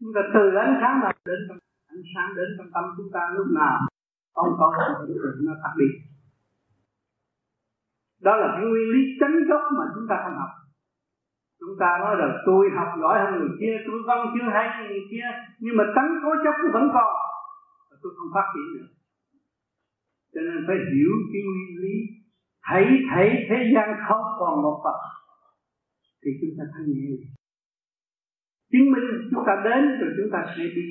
Chúng 0.00 0.12
ta 0.14 0.20
từ 0.34 0.54
ánh 0.54 0.78
sáng 0.80 1.00
mà 1.02 1.10
đến 1.24 1.38
trong 1.48 1.58
ánh 1.92 2.02
sáng 2.12 2.30
đến 2.36 2.48
trong 2.56 2.70
tâm 2.74 2.84
chúng 2.96 3.10
ta 3.14 3.22
lúc 3.36 3.46
nào 3.60 3.76
không 4.34 4.52
có 4.58 4.66
sự 5.08 5.14
nó 5.46 5.52
khác 5.62 5.74
biệt. 5.78 5.94
đó 8.26 8.32
là 8.36 8.48
cái 8.54 8.64
nguyên 8.66 8.88
lý 8.94 9.00
chánh 9.20 9.36
gốc 9.48 9.62
mà 9.78 9.84
chúng 9.94 10.06
ta 10.10 10.16
không 10.24 10.36
học. 10.42 10.52
Chúng 11.60 11.74
ta 11.80 11.88
nói 12.00 12.16
là 12.20 12.28
tôi 12.46 12.62
học 12.76 12.90
giỏi 13.00 13.16
hơn 13.20 13.32
người 13.38 13.54
kia, 13.60 13.74
tôi 13.86 13.96
văn 14.08 14.18
chưa 14.34 14.48
hay 14.54 14.66
hơn 14.74 14.86
người 14.90 15.06
kia, 15.10 15.28
nhưng 15.62 15.76
mà 15.78 15.84
tánh 15.96 16.10
cố 16.22 16.30
chấp 16.44 16.54
tôi 16.62 16.70
vẫn 16.76 16.86
còn 16.94 17.10
tôi 18.02 18.12
không 18.16 18.30
phát 18.34 18.46
triển 18.54 18.68
được. 18.74 18.90
Cho 20.32 20.40
nên 20.46 20.58
phải 20.66 20.76
hiểu 20.92 21.12
cái 21.32 21.42
nguyên 21.46 21.70
lý, 21.82 21.94
thấy 22.68 22.84
thấy 23.10 23.28
thế 23.48 23.58
gian 23.74 23.88
không 24.08 24.24
còn 24.40 24.62
một 24.62 24.76
phật, 24.84 24.98
thì 26.22 26.30
chúng 26.40 26.54
ta 26.58 26.64
thanh 26.72 26.88
nhẹ. 26.94 27.10
Chứng 28.72 28.86
minh 28.92 29.08
chúng 29.30 29.44
ta 29.46 29.54
đến 29.64 29.82
rồi 30.00 30.10
chúng 30.16 30.30
ta 30.32 30.40
sẽ 30.56 30.64
đi 30.76 30.86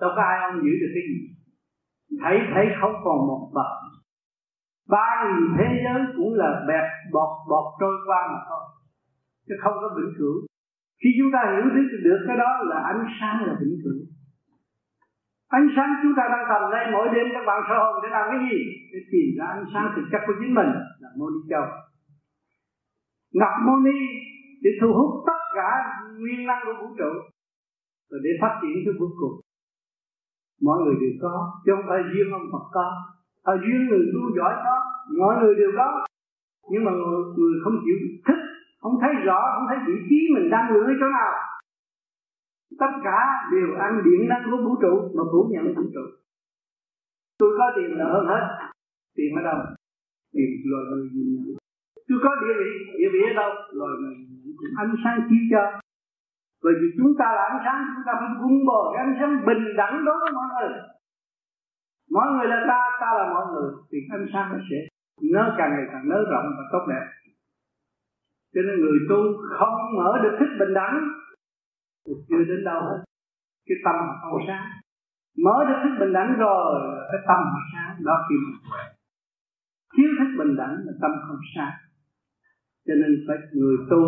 đâu 0.00 0.10
có 0.16 0.22
ai 0.22 0.38
ông 0.48 0.56
giữ 0.64 0.72
được 0.80 0.92
cái 0.94 1.04
gì. 1.10 1.18
Thấy 2.22 2.36
thấy 2.54 2.66
không 2.80 2.94
còn 3.04 3.18
một 3.28 3.50
vật. 3.54 3.72
Ba 4.88 5.08
nghìn 5.22 5.44
thế 5.58 5.68
giới 5.84 6.00
cũng 6.16 6.34
là 6.34 6.64
bẹt 6.68 6.86
bọt 7.12 7.30
bọt 7.50 7.66
trôi 7.80 7.96
qua 8.06 8.20
mà 8.32 8.40
thôi. 8.48 8.64
Chứ 9.48 9.54
không 9.62 9.76
có 9.80 9.88
vĩnh 9.96 10.12
cửu 10.18 10.36
khi 11.00 11.10
chúng 11.18 11.30
ta 11.34 11.40
hiểu 11.52 11.64
biết 11.74 11.88
được 12.04 12.20
cái 12.28 12.36
đó 12.36 12.50
là 12.70 12.78
ánh 12.92 13.02
sáng 13.20 13.36
là 13.46 13.54
vĩnh 13.60 13.76
cửu 13.84 13.98
ánh 15.48 15.68
sáng 15.76 15.90
chúng 16.02 16.14
ta 16.18 16.24
đang 16.32 16.44
cầm 16.50 16.62
đây, 16.70 16.84
mỗi 16.92 17.06
đêm 17.14 17.26
các 17.34 17.44
bạn 17.46 17.60
sơ 17.68 17.74
hồn 17.82 17.94
để 18.02 18.08
làm 18.16 18.24
cái 18.30 18.40
gì? 18.46 18.58
Để 18.92 19.00
tìm 19.12 19.28
ra 19.38 19.46
ánh 19.56 19.66
sáng 19.72 19.86
thực 19.94 20.06
chất 20.12 20.20
của 20.26 20.36
chính 20.40 20.54
mình 20.58 20.70
là 21.02 21.08
mô 21.18 21.26
ni 21.30 21.40
châu. 21.50 21.64
Ngọc 23.38 23.54
mô 23.66 23.74
ni 23.86 23.98
để 24.62 24.70
thu 24.80 24.88
hút 24.98 25.10
tất 25.26 25.40
cả 25.56 25.70
nguyên 26.18 26.46
năng 26.46 26.62
của 26.66 26.74
vũ 26.80 26.88
trụ 26.98 27.10
rồi 28.10 28.20
để 28.24 28.30
phát 28.40 28.52
triển 28.62 28.76
tới 28.84 28.94
cuối 28.98 29.12
cùng 29.20 29.34
mọi 30.62 30.78
người 30.82 30.96
đều 31.00 31.14
có 31.22 31.34
chứ 31.64 31.72
không 31.76 31.86
phải 31.88 32.02
riêng 32.12 32.32
ông 32.32 32.46
Phật 32.52 32.64
có. 32.76 32.88
Ở 33.42 33.56
riêng 33.56 33.86
người 33.88 34.04
tu 34.12 34.22
giỏi 34.36 34.54
có 34.64 34.76
mọi 35.20 35.34
người 35.40 35.54
đều 35.54 35.72
có. 35.76 36.06
Nhưng 36.70 36.84
mà 36.84 36.92
người, 36.92 37.22
người 37.36 37.54
không 37.64 37.76
chịu 37.84 37.98
thích 38.26 38.42
không 38.80 38.96
thấy 39.00 39.12
rõ 39.26 39.38
không 39.54 39.66
thấy 39.68 39.78
vị 39.86 39.94
trí 40.08 40.18
mình 40.34 40.50
đang 40.50 40.66
ở 40.68 40.80
chỗ 41.00 41.08
nào. 41.18 41.32
Tất 42.80 42.92
cả 43.04 43.18
đều 43.52 43.68
ăn 43.86 43.92
điện 44.04 44.28
năng 44.28 44.42
của 44.50 44.56
vũ 44.64 44.72
trụ 44.82 44.94
mà 45.16 45.22
phủ 45.32 45.50
nhận 45.52 45.74
vũ 45.76 45.82
trụ. 45.94 46.04
Tôi 47.38 47.50
có 47.58 47.64
tiền 47.76 47.98
là 47.98 48.04
hơn 48.12 48.26
hết. 48.26 48.44
Tiền 49.16 49.34
ở 49.36 49.42
đâu? 49.42 49.58
Tiền 50.32 50.50
loài 50.70 50.84
người 50.90 51.08
nhìn 51.14 51.28
nhận. 51.34 51.56
Tôi 52.08 52.18
có 52.24 52.30
địa 52.42 52.54
vị 52.60 52.70
địa 52.98 53.10
vị 53.12 53.20
ở 53.30 53.32
đâu? 53.40 53.50
Loài 53.78 53.92
người 54.00 54.14
nhìn 54.44 54.56
ánh 54.76 54.94
sáng 55.04 55.18
chiếu 55.28 55.42
cho 55.50 55.80
bởi 56.66 56.74
vì 56.80 56.88
chúng 56.98 57.12
ta 57.20 57.26
là 57.36 57.42
ánh 57.50 57.60
sáng, 57.64 57.80
chúng 57.94 58.06
ta 58.08 58.12
phải 58.20 58.30
vun 58.40 58.54
bồi 58.68 58.84
cái 58.92 59.00
ánh 59.06 59.16
sáng 59.18 59.32
bình 59.48 59.64
đẳng 59.80 59.94
đối 60.06 60.16
với 60.22 60.30
mọi 60.38 60.46
người. 60.52 60.70
Mọi 62.16 62.26
người 62.32 62.46
là 62.52 62.58
ta 62.70 62.80
ta 63.02 63.10
là 63.18 63.24
mọi 63.34 63.44
người, 63.52 63.68
thì 63.88 63.98
ánh 64.16 64.26
sáng 64.32 64.46
nó 64.52 64.58
sẽ 64.68 64.78
nó 65.34 65.42
càng 65.58 65.70
ngày 65.74 65.86
càng 65.92 66.08
nới 66.10 66.22
rộng 66.32 66.46
và 66.56 66.64
tốt 66.72 66.82
đẹp. 66.92 67.04
Cho 68.54 68.60
nên 68.66 68.74
người 68.80 68.98
tu 69.10 69.18
không 69.58 69.76
mở 69.98 70.10
được 70.22 70.34
thích 70.38 70.52
bình 70.60 70.74
đẳng, 70.80 70.94
thì 72.06 72.12
chưa 72.28 72.44
đến 72.50 72.60
đâu 72.64 72.80
hết. 72.88 73.00
Cái 73.66 73.78
tâm 73.84 73.96
không 74.20 74.40
sáng. 74.48 74.66
Mở 75.44 75.56
được 75.68 75.78
thích 75.82 75.96
bình 76.00 76.12
đẳng 76.12 76.30
rồi 76.38 76.64
cái 77.10 77.20
tâm 77.28 77.42
sáng, 77.72 77.94
đó 78.06 78.14
khi 78.26 78.34
mình 78.44 78.56
thiếu 79.94 80.10
thích 80.18 80.32
bình 80.38 80.56
đẳng 80.56 80.74
là 80.86 80.92
tâm 81.02 81.12
không 81.26 81.42
sáng. 81.54 81.76
Cho 82.86 82.94
nên 83.00 83.10
phải 83.26 83.36
người 83.52 83.76
tu 83.90 84.00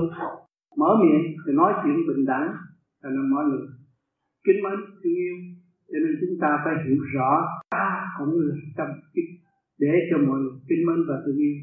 mở 0.76 0.90
miệng 1.02 1.36
thì 1.46 1.52
nói 1.52 1.72
chuyện 1.82 1.96
bình 2.08 2.24
đẳng 2.26 2.54
cho 3.02 3.08
nên 3.08 3.30
mọi 3.30 3.44
người 3.44 3.66
kính 4.44 4.62
mến, 4.64 4.76
thương 5.02 5.18
yêu. 5.24 5.36
Cho 5.90 5.98
nên 6.02 6.12
chúng 6.20 6.34
ta 6.42 6.50
phải 6.64 6.74
hiểu 6.84 7.00
rõ, 7.14 7.30
ta 7.70 7.88
cũng 8.18 8.34
là 8.46 8.54
tâm 8.76 8.88
kính 9.14 9.30
để 9.78 9.92
cho 10.10 10.16
mọi 10.28 10.38
người 10.40 10.56
kính 10.68 10.82
mến 10.86 10.98
và 11.08 11.16
thương 11.24 11.38
yêu. 11.46 11.56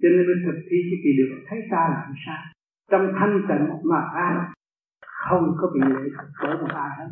Cho 0.00 0.08
nên 0.12 0.22
mới 0.28 0.36
thực 0.46 0.58
thi 0.68 0.78
cái 0.88 0.98
kỳ 1.04 1.10
được 1.18 1.30
thấy 1.48 1.58
ta 1.70 1.82
là 1.92 1.98
làm 2.06 2.14
sao? 2.26 2.42
Trong 2.90 3.04
thanh 3.18 3.36
tịnh 3.48 3.66
mà 3.90 4.00
an 4.26 4.34
không 5.28 5.46
có 5.60 5.66
bị 5.74 5.80
lệ 5.80 6.04
thuộc 6.14 6.30
bởi 6.42 6.54
một 6.62 6.72
ai 6.84 6.90
hết. 6.98 7.10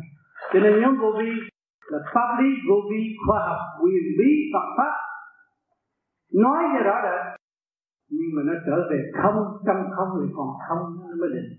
Cho 0.53 0.59
nên 0.59 0.81
nhóm 0.81 0.93
vô 1.01 1.09
vi 1.19 1.29
là 1.91 1.99
pháp 2.13 2.29
lý 2.39 2.49
vô 2.67 2.75
vi 2.91 3.01
khoa 3.25 3.39
học, 3.47 3.61
quyền 3.81 4.05
bí, 4.17 4.29
Phật 4.53 4.67
pháp. 4.77 4.93
Nói 6.43 6.63
cho 6.73 6.83
rõ 6.87 6.95
rệt 7.05 7.40
nhưng 8.17 8.31
mà 8.35 8.41
nó 8.45 8.53
trở 8.65 8.77
về 8.89 8.99
không 9.21 9.37
trong 9.65 9.81
không 9.95 10.09
thì 10.17 10.27
còn 10.37 10.49
không 10.67 10.81
nó 11.01 11.15
mới 11.21 11.29
định. 11.35 11.49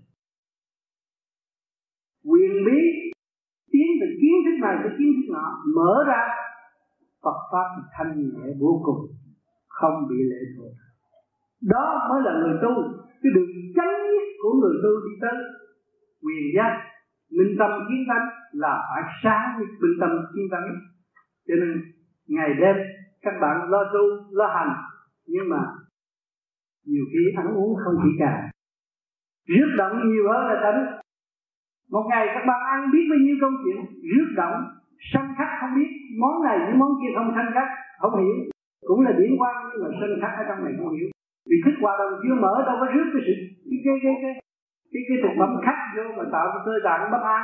Quyền 2.29 2.53
bí, 2.65 2.79
tiến 3.71 3.87
từ 3.99 4.07
kiến 4.21 4.35
thức 4.45 4.57
này 4.65 4.75
tới 4.83 4.91
kiến 4.97 5.09
thức 5.15 5.27
nọ, 5.35 5.47
mở 5.75 5.93
ra. 6.07 6.23
Phật 7.23 7.39
pháp 7.51 7.67
thì 7.75 7.81
thanh 7.95 8.11
nhẹ 8.19 8.47
vô 8.61 8.81
cùng, 8.85 9.01
không 9.67 9.95
bị 10.09 10.15
lệ 10.31 10.41
thuộc. 10.55 10.73
Đó 11.73 11.85
mới 12.09 12.19
là 12.25 12.33
người 12.39 12.55
tu, 12.63 12.73
cái 13.21 13.31
đường 13.35 13.53
chánh 13.75 13.95
nhất 14.13 14.27
của 14.41 14.53
người 14.61 14.75
tu 14.83 14.91
đi 15.05 15.13
tới 15.21 15.37
quyền 16.23 16.45
giác, 16.55 16.73
minh 17.37 17.55
tâm 17.59 17.71
kiến 17.87 18.01
tánh 18.09 18.27
là 18.51 18.73
phải 18.89 19.03
sáng 19.23 19.47
với 19.57 19.65
minh 19.81 19.97
tâm 20.01 20.11
kiến 20.33 20.45
tánh. 20.51 20.67
Cho 21.47 21.55
nên 21.61 21.71
ngày 22.27 22.49
đêm 22.61 22.75
các 23.21 23.33
bạn 23.41 23.69
lo 23.71 23.83
tu, 23.93 24.03
lo 24.31 24.47
hành, 24.47 24.73
nhưng 25.27 25.49
mà 25.49 25.61
nhiều 26.91 27.05
khi 27.11 27.23
ăn 27.41 27.47
uống 27.57 27.75
không 27.83 27.95
chỉ 28.03 28.11
cả. 28.19 28.33
Rước 29.47 29.69
động 29.77 29.95
nhiều 30.09 30.25
hơn 30.31 30.43
là 30.49 30.57
tánh 30.63 30.79
một 31.95 32.05
ngày 32.09 32.25
các 32.35 32.43
bạn 32.49 32.61
ăn 32.73 32.79
biết 32.93 33.05
bao 33.09 33.19
nhiêu 33.23 33.35
công 33.41 33.55
chuyện 33.61 33.77
rước 34.11 34.29
động 34.41 34.57
sân 35.11 35.25
khắc 35.37 35.49
không 35.59 35.73
biết. 35.77 35.89
Món 36.21 36.35
này 36.45 36.57
những 36.59 36.79
món 36.79 36.91
kia 36.99 37.11
không 37.15 37.29
sân 37.35 37.47
khắc 37.55 37.67
không 38.01 38.15
hiểu. 38.21 38.37
Cũng 38.87 39.01
là 39.05 39.11
điển 39.19 39.31
quan 39.39 39.55
nhưng 39.69 39.81
mà 39.83 39.89
sân 39.99 40.11
khắc 40.21 40.31
ở 40.41 40.43
trong 40.47 40.59
này 40.65 40.73
không 40.77 40.91
hiểu. 40.95 41.07
Vì 41.49 41.57
thức 41.65 41.75
hòa 41.81 41.93
đồng 41.99 42.13
chưa 42.23 42.35
mở 42.43 42.53
đâu 42.67 42.75
có 42.81 42.85
rước 42.93 43.07
cái 43.13 43.21
sự 43.27 43.35
cái 43.69 43.79
cái 43.85 43.95
cái 44.03 44.15
cái 44.23 44.33
cái, 44.91 45.01
cái 45.07 45.17
thực 45.23 45.33
phẩm 45.39 45.51
khắc 45.65 45.77
vô 45.95 46.03
mà 46.17 46.25
tạo 46.33 46.45
cái 46.53 46.61
cơ 46.65 46.73
tạng 46.85 47.11
bất 47.13 47.23
an. 47.37 47.43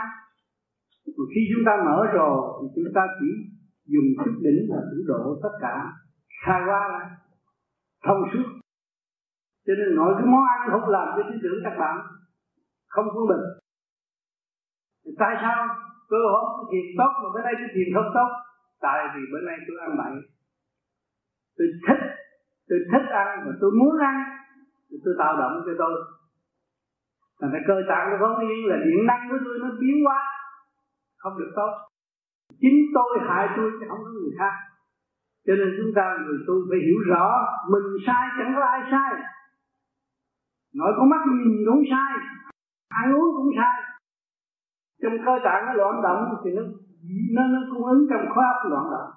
Khi 1.33 1.41
chúng 1.51 1.63
ta 1.67 1.73
mở 1.87 1.97
rồi 2.17 2.35
thì 2.57 2.65
chúng 2.75 2.91
ta 2.95 3.03
chỉ 3.19 3.29
dùng 3.93 4.09
thức 4.19 4.33
đỉnh 4.45 4.59
là 4.71 4.79
đủ 4.91 4.99
độ 5.11 5.39
tất 5.43 5.53
cả. 5.61 5.75
Khai 6.45 6.61
qua 6.67 6.81
ra 6.93 7.01
thông 8.05 8.21
suốt 8.31 8.58
cho 9.69 9.75
nên 9.79 9.89
nói 9.95 10.11
cái 10.17 10.27
món 10.33 10.43
ăn 10.55 10.59
không 10.71 10.89
làm 10.89 11.07
cho 11.15 11.23
tư 11.29 11.35
tưởng 11.43 11.59
các 11.63 11.75
bạn 11.81 11.95
không 12.93 13.07
quân 13.13 13.25
bình. 13.31 13.45
Tại 15.21 15.33
sao 15.41 15.57
tôi 16.09 16.21
hôm 16.33 16.45
tôi 16.57 16.65
thiền 16.71 16.87
tốt 16.99 17.11
mà 17.21 17.27
bữa 17.33 17.43
nay 17.47 17.53
tôi 17.59 17.69
thiền 17.75 17.89
không 17.95 18.09
tốt? 18.17 18.29
Tại 18.85 18.99
vì 19.13 19.21
bữa 19.31 19.43
nay 19.47 19.57
tôi 19.67 19.77
ăn 19.85 19.91
bậy. 20.01 20.13
Tôi 21.57 21.67
thích 21.85 22.01
tôi 22.69 22.79
thích 22.91 23.07
ăn 23.23 23.27
và 23.45 23.51
tôi 23.61 23.71
muốn 23.79 23.93
ăn 24.11 24.17
thì 24.89 24.95
tôi 25.03 25.13
tạo 25.19 25.33
động 25.41 25.55
cho 25.65 25.73
tôi. 25.81 25.95
Thành 27.39 27.51
cái 27.53 27.61
cơ 27.67 27.75
tạng 27.89 28.05
nó 28.09 28.15
không 28.21 28.39
yên 28.47 28.61
là 28.69 28.77
điện 28.85 29.01
năng 29.09 29.23
của 29.29 29.39
tôi 29.45 29.55
nó 29.61 29.69
biến 29.81 29.95
quá, 30.05 30.19
không 31.21 31.39
được 31.39 31.51
tốt. 31.55 31.71
Chính 32.61 32.77
tôi 32.95 33.11
hại 33.27 33.45
tôi 33.57 33.71
chứ 33.77 33.85
không 33.89 34.03
có 34.05 34.11
người 34.17 34.33
khác. 34.39 34.55
Cho 35.45 35.53
nên 35.59 35.69
chúng 35.77 35.91
ta 35.97 36.05
người 36.23 36.39
tu 36.47 36.55
phải 36.69 36.79
hiểu 36.85 36.99
rõ 37.11 37.25
mình 37.71 37.87
sai 38.05 38.25
chẳng 38.37 38.53
có 38.55 38.63
ai 38.75 38.81
sai 38.91 39.11
nội 40.73 40.91
con 40.97 41.09
mắt 41.09 41.21
nhìn 41.27 41.57
cũng 41.67 41.83
sai 41.91 42.11
ăn 42.89 43.13
uống 43.15 43.35
cũng 43.37 43.51
sai. 43.57 43.77
Trong 45.01 45.17
cơ 45.25 45.33
tạng 45.45 45.61
nó 45.65 45.73
loạn 45.73 45.95
động 46.05 46.21
thì 46.43 46.49
nó 46.55 46.61
nó 47.35 47.43
nó 47.53 47.59
cung 47.71 47.85
ứng 47.85 48.07
trong 48.09 48.25
khối 48.33 48.43
óc 48.53 48.71
loạn 48.71 48.85
động. 48.93 49.11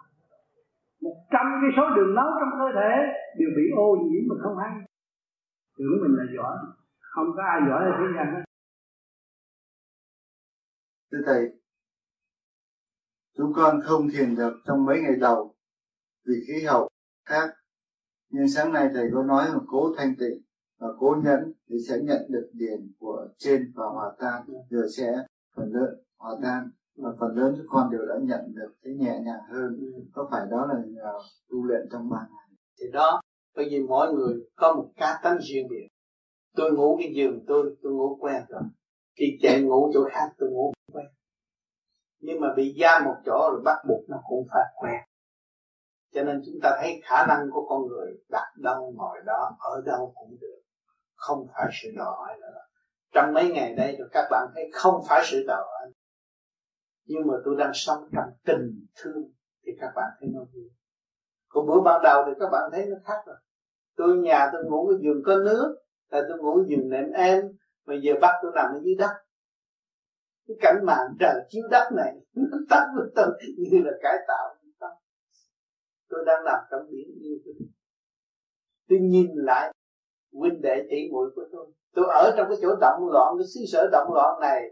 Một 1.00 1.16
trăm 1.32 1.46
cái 1.61 1.70
số 1.76 1.82
đường 1.96 2.14
máu 2.14 2.28
trong 2.40 2.53
cơ 2.61 2.68
thể 2.78 2.90
đều 3.38 3.50
bị 3.57 3.64
ô 3.76 3.96
nhiễm 4.05 4.22
mà 4.28 4.34
không 4.42 4.57
hay 4.59 4.72
tưởng 5.78 5.96
mình 6.03 6.14
là 6.18 6.24
giỏi. 6.36 6.57
Không 7.00 7.26
có 7.36 7.42
ai 7.42 7.61
giỏi 7.68 7.84
ở 7.84 7.92
thế 7.98 8.07
gian 8.16 8.34
hết. 8.34 8.44
Thưa 11.12 11.22
thầy, 11.26 11.42
chúng 13.36 13.53
con 13.57 13.80
không 13.84 14.03
thiền 14.12 14.34
được 14.34 14.55
trong 14.66 14.84
mấy 14.84 15.03
ngày 15.03 15.16
đầu 15.20 15.55
vì 16.26 16.34
khí 16.46 16.64
hậu 16.66 16.88
khác. 17.28 17.48
Nhưng 18.30 18.48
sáng 18.48 18.72
nay 18.72 18.88
thầy 18.94 19.11
có 19.14 19.22
nói 19.22 19.44
là 19.48 19.59
cố 19.66 19.94
thanh 19.96 20.14
tịnh 20.18 20.42
và 20.83 20.89
cố 20.99 21.16
nhẫn 21.24 21.53
thì 21.68 21.76
sẽ 21.89 21.99
nhận 22.03 22.22
được 22.28 22.51
điển 22.53 22.93
của 22.99 23.28
trên 23.39 23.72
và 23.74 23.87
hòa 23.87 24.12
tan 24.18 24.43
rồi 24.70 24.87
sẽ 24.97 25.14
phần 25.57 25.72
lớn 25.72 26.03
hòa 26.18 26.37
tan. 26.43 26.70
Và 26.97 27.11
phần 27.20 27.37
lớn 27.37 27.55
các 27.57 27.64
con 27.68 27.91
đều 27.91 28.07
đã 28.09 28.14
nhận 28.22 28.55
được 28.55 28.72
cái 28.83 28.95
nhẹ 28.95 29.20
nhàng 29.24 29.41
hơn. 29.51 29.80
Có 30.12 30.28
phải 30.30 30.47
đó 30.51 30.66
là 30.66 30.74
nhờ 30.87 31.12
tu 31.51 31.64
luyện 31.64 31.89
trong 31.93 32.11
ba 32.11 32.16
ngày? 32.30 32.59
Thì 32.80 32.87
đó, 32.93 33.20
bởi 33.57 33.66
vì 33.70 33.83
mỗi 33.83 34.12
người 34.14 34.35
có 34.57 34.74
một 34.74 34.93
cá 34.97 35.20
tánh 35.22 35.39
riêng 35.41 35.68
biệt. 35.70 35.89
Tôi 36.57 36.72
ngủ 36.72 36.97
cái 36.99 37.12
giường 37.14 37.45
tôi 37.47 37.76
tôi 37.83 37.93
ngủ 37.93 38.16
quen 38.20 38.43
rồi. 38.49 38.62
Khi 39.18 39.24
chạy 39.43 39.62
ngủ 39.62 39.91
chỗ 39.95 40.01
khác, 40.11 40.33
tôi 40.39 40.51
ngủ 40.51 40.72
quen. 40.93 41.07
Nhưng 42.20 42.41
mà 42.41 42.49
bị 42.57 42.76
giam 42.80 43.05
một 43.05 43.16
chỗ 43.26 43.51
rồi 43.53 43.61
bắt 43.64 43.78
buộc 43.89 44.09
nó 44.09 44.16
cũng 44.28 44.47
phải 44.51 44.64
quen. 44.80 45.01
Cho 46.14 46.24
nên 46.24 46.43
chúng 46.47 46.61
ta 46.62 46.76
thấy 46.80 47.01
khả 47.05 47.26
năng 47.26 47.51
của 47.53 47.66
con 47.68 47.87
người 47.87 48.12
đặt 48.28 48.53
đâu 48.57 48.93
ngồi 48.97 49.18
đó, 49.26 49.57
ở 49.59 49.83
đâu 49.87 50.12
cũng 50.14 50.37
được 50.41 50.61
không 51.23 51.47
phải 51.55 51.70
sự 51.83 51.89
đòi 51.97 52.07
hỏi 52.07 52.39
nữa. 52.41 52.61
Trong 53.12 53.35
mấy 53.35 53.51
ngày 53.55 53.75
đây 53.75 53.97
rồi 53.99 54.09
các 54.12 54.29
bạn 54.31 54.49
thấy 54.55 54.70
không 54.73 54.95
phải 55.09 55.23
sự 55.25 55.45
đòi 55.47 55.62
hỏi. 55.62 55.93
Nhưng 57.05 57.27
mà 57.27 57.35
tôi 57.45 57.57
đang 57.59 57.70
sống 57.75 58.09
trong 58.12 58.31
tình 58.45 58.87
thương 58.97 59.33
thì 59.66 59.73
các 59.81 59.93
bạn 59.97 60.11
thấy 60.20 60.29
nó 60.33 60.41
vui. 60.41 60.70
Còn 61.49 61.66
bữa 61.66 61.81
ban 61.85 62.03
đầu 62.03 62.23
thì 62.27 62.33
các 62.41 62.49
bạn 62.53 62.62
thấy 62.73 62.87
nó 62.87 62.97
khác 63.05 63.23
rồi. 63.27 63.37
Tôi 63.97 64.16
nhà 64.16 64.49
tôi 64.53 64.64
ngủ 64.64 64.89
cái 64.91 64.99
giường 65.03 65.23
có 65.27 65.37
nước, 65.37 65.77
là 66.11 66.23
tôi 66.29 66.39
ngủ 66.39 66.64
giường 66.68 66.91
nệm 66.91 67.11
em 67.11 67.45
mà 67.87 67.95
giờ 68.03 68.12
bắt 68.20 68.35
tôi 68.43 68.53
nằm 68.55 68.66
ở 68.73 68.81
dưới 68.85 68.95
đất. 68.99 69.12
Cái 70.49 70.57
cảnh 70.61 70.85
màn 70.87 71.01
trời 71.20 71.35
chiếu 71.49 71.62
đất 71.70 71.89
này, 71.97 72.12
nó 72.35 72.59
tắt 72.70 72.87
với 72.97 73.07
tôi, 73.16 73.27
như 73.59 73.79
là 73.85 73.93
cải 74.03 74.16
tạo. 74.29 74.55
Tôi 76.09 76.25
đang 76.27 76.45
nằm 76.45 76.59
trong 76.70 76.81
biển 76.91 77.09
như 77.20 77.39
thế. 77.45 77.53
Tôi 78.89 78.99
nhìn 78.99 79.31
lại 79.35 79.73
huynh 80.33 80.61
đệ 80.62 80.87
tỷ 80.91 80.97
muội 81.12 81.30
của 81.35 81.45
tôi. 81.53 81.66
Tôi 81.95 82.05
ở 82.09 82.35
trong 82.37 82.47
cái 82.49 82.59
chỗ 82.62 82.76
động 82.80 83.09
loạn, 83.12 83.35
cái 83.39 83.47
xứ 83.55 83.61
sở 83.72 83.89
động 83.93 84.12
loạn 84.14 84.41
này, 84.41 84.62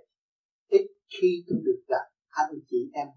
ít 0.69 0.87
khi 1.09 1.45
tôi 1.49 1.59
được 1.65 1.81
gặp 1.89 2.05
anh 2.29 2.51
chị 2.67 2.91
em. 2.95 3.09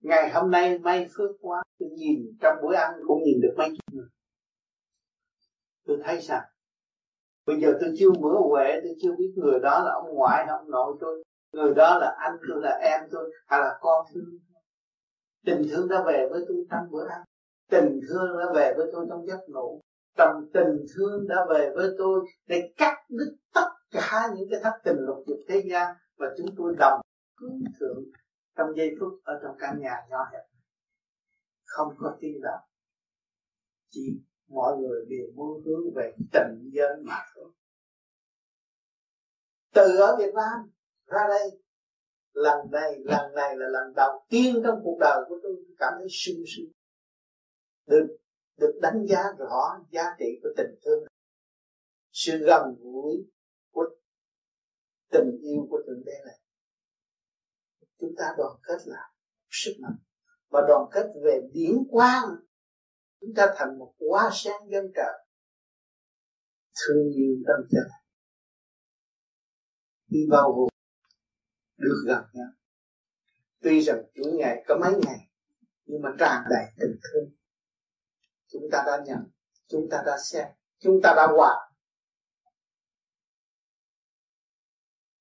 Ngày 0.00 0.30
hôm 0.30 0.50
nay 0.50 0.78
may 0.78 1.06
phước 1.16 1.30
quá, 1.40 1.62
tôi 1.78 1.88
nhìn 1.88 2.18
trong 2.40 2.56
bữa 2.62 2.74
ăn 2.74 2.90
cũng 3.06 3.22
nhìn 3.24 3.40
được 3.42 3.54
mấy 3.56 3.68
chục 3.68 3.94
người. 3.94 4.08
Tôi 5.86 5.98
thấy 6.04 6.20
rằng 6.20 6.42
bây 7.46 7.60
giờ 7.60 7.78
tôi 7.80 7.94
chưa 7.98 8.10
mở 8.10 8.30
huệ, 8.48 8.80
tôi 8.82 8.94
chưa 9.02 9.10
biết 9.18 9.32
người 9.36 9.58
đó 9.62 9.82
là 9.84 9.92
ông 9.92 10.14
ngoại 10.14 10.46
hay 10.46 10.56
ông 10.58 10.70
nội 10.70 10.96
tôi. 11.00 11.24
Người 11.52 11.74
đó 11.74 11.98
là 11.98 12.16
anh 12.18 12.36
tôi, 12.48 12.62
là 12.62 12.78
em 12.82 13.00
tôi, 13.10 13.30
hay 13.46 13.60
là 13.60 13.78
con 13.80 14.06
tôi. 14.14 14.22
Tình 15.44 15.62
thương 15.70 15.88
đã 15.88 16.02
về 16.06 16.28
với 16.30 16.44
tôi 16.48 16.56
trong 16.70 16.90
bữa 16.90 17.06
ăn. 17.08 17.20
Tình 17.70 18.00
thương 18.08 18.38
đã 18.38 18.52
về 18.54 18.74
với 18.76 18.86
tôi 18.92 19.06
trong 19.08 19.26
giấc 19.26 19.40
ngủ 19.48 19.80
trong 20.20 20.50
tình 20.54 20.86
thương 20.94 21.28
đã 21.28 21.36
về 21.50 21.72
với 21.74 21.90
tôi 21.98 22.20
để 22.46 22.72
cắt 22.76 22.94
đứt 23.08 23.36
tất 23.54 23.68
cả 23.90 24.28
những 24.36 24.48
cái 24.50 24.60
thất 24.62 24.80
tình 24.84 24.96
lục 24.98 25.24
dục 25.26 25.38
thế 25.48 25.62
gian 25.70 25.96
và 26.16 26.26
chúng 26.38 26.46
tôi 26.56 26.74
đồng 26.78 27.00
hướng 27.40 27.60
thượng 27.80 28.04
trong 28.56 28.68
giây 28.76 28.90
phút 29.00 29.20
ở 29.24 29.40
trong 29.42 29.56
căn 29.58 29.80
nhà 29.80 29.96
nhỏ 30.10 30.18
hẹp 30.32 30.44
không 31.64 31.94
có 31.98 32.16
tin 32.20 32.40
rằng 32.42 32.60
chỉ 33.88 34.20
mọi 34.48 34.76
người 34.76 35.04
đều 35.08 35.26
muốn 35.34 35.62
hướng 35.64 35.94
về 35.94 36.12
tình 36.32 36.70
dân 36.72 37.04
mà 37.04 37.18
thôi. 37.34 37.52
Từ 39.74 39.96
ở 39.96 40.16
Việt 40.18 40.34
Nam 40.34 40.70
ra 41.06 41.20
đây, 41.28 41.60
lần 42.32 42.70
này 42.70 42.98
lần 43.04 43.34
này 43.34 43.56
là 43.56 43.68
lần 43.68 43.92
đầu 43.96 44.24
tiên 44.28 44.62
trong 44.64 44.80
cuộc 44.84 44.98
đời 45.00 45.24
của 45.28 45.38
tôi 45.42 45.56
cảm 45.78 45.92
thấy 45.98 46.08
sung 46.10 46.44
sướng. 46.56 46.72
Được 47.86 48.19
được 48.60 48.78
đánh 48.82 49.06
giá 49.08 49.22
rõ 49.38 49.78
giá 49.90 50.02
trị 50.18 50.40
của 50.42 50.48
tình 50.56 50.74
thương. 50.84 51.04
Sự 52.12 52.38
gần 52.46 52.62
gũi 52.80 53.14
của 53.70 53.84
tình 55.10 55.38
yêu 55.42 55.66
của 55.70 55.82
thượng 55.86 56.04
đế 56.06 56.12
này. 56.26 56.40
Chúng 57.98 58.14
ta 58.18 58.24
đoàn 58.38 58.52
kết 58.62 58.78
là 58.84 59.12
sức 59.50 59.72
mạnh 59.80 59.98
và 60.48 60.60
đoàn 60.68 60.88
kết 60.92 61.06
về 61.24 61.40
điển 61.52 61.74
quang. 61.90 62.24
Chúng 63.20 63.34
ta 63.36 63.54
thành 63.56 63.78
một 63.78 63.94
quá 63.98 64.30
sáng 64.32 64.70
dân 64.70 64.84
trời. 64.94 65.26
Thương 66.74 67.10
yêu 67.14 67.36
tâm 67.46 67.66
trời 67.70 68.00
đi 70.10 70.20
bao 70.30 70.52
gồm 70.52 70.68
được 71.76 72.04
gặp 72.06 72.24
nhau. 72.32 72.48
Tuy 73.62 73.80
rằng 73.80 74.02
chủ 74.14 74.22
ngày 74.38 74.64
có 74.68 74.78
mấy 74.80 74.92
ngày, 75.06 75.28
nhưng 75.84 76.02
mà 76.02 76.10
tràn 76.18 76.42
đầy 76.50 76.64
tình 76.80 77.00
thương 77.02 77.39
chúng 78.52 78.62
ta 78.72 78.82
đã 78.86 79.02
nhận, 79.06 79.30
chúng 79.68 79.88
ta 79.90 80.02
đã 80.06 80.18
xem, 80.18 80.46
chúng 80.78 81.00
ta 81.02 81.12
đã 81.16 81.26
hòa 81.36 81.70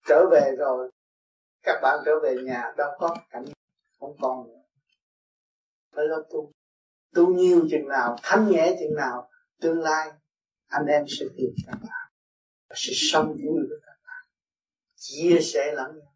trở 0.07 0.29
về 0.31 0.55
rồi, 0.57 0.91
các 1.63 1.79
bạn 1.81 1.99
trở 2.05 2.11
về 2.23 2.35
nhà 2.43 2.73
đâu 2.77 2.91
có 2.99 3.15
cảnh 3.29 3.45
không 3.99 4.15
còn 4.21 4.47
nữa. 4.47 4.61
Phải 5.95 6.05
lo 6.05 6.17
tu 6.29 6.51
tu 7.13 7.33
nhiều 7.33 7.67
chừng 7.71 7.87
nào, 7.87 8.15
thanh 8.23 8.49
nhẹ 8.49 8.75
chừng 8.79 8.95
nào, 8.95 9.29
tương 9.61 9.79
lai 9.79 10.11
anh 10.67 10.85
em 10.85 11.05
sẽ 11.07 11.25
tìm 11.37 11.49
các 11.67 11.77
bạn, 11.81 12.11
sẽ 12.75 12.91
sống 12.95 13.27
vui 13.27 13.59
với 13.69 13.79
các 13.85 13.97
bạn. 14.05 14.25
Chia 14.95 15.39
sẻ 15.41 15.73
lẫn 15.75 15.97
nhau. 15.99 16.13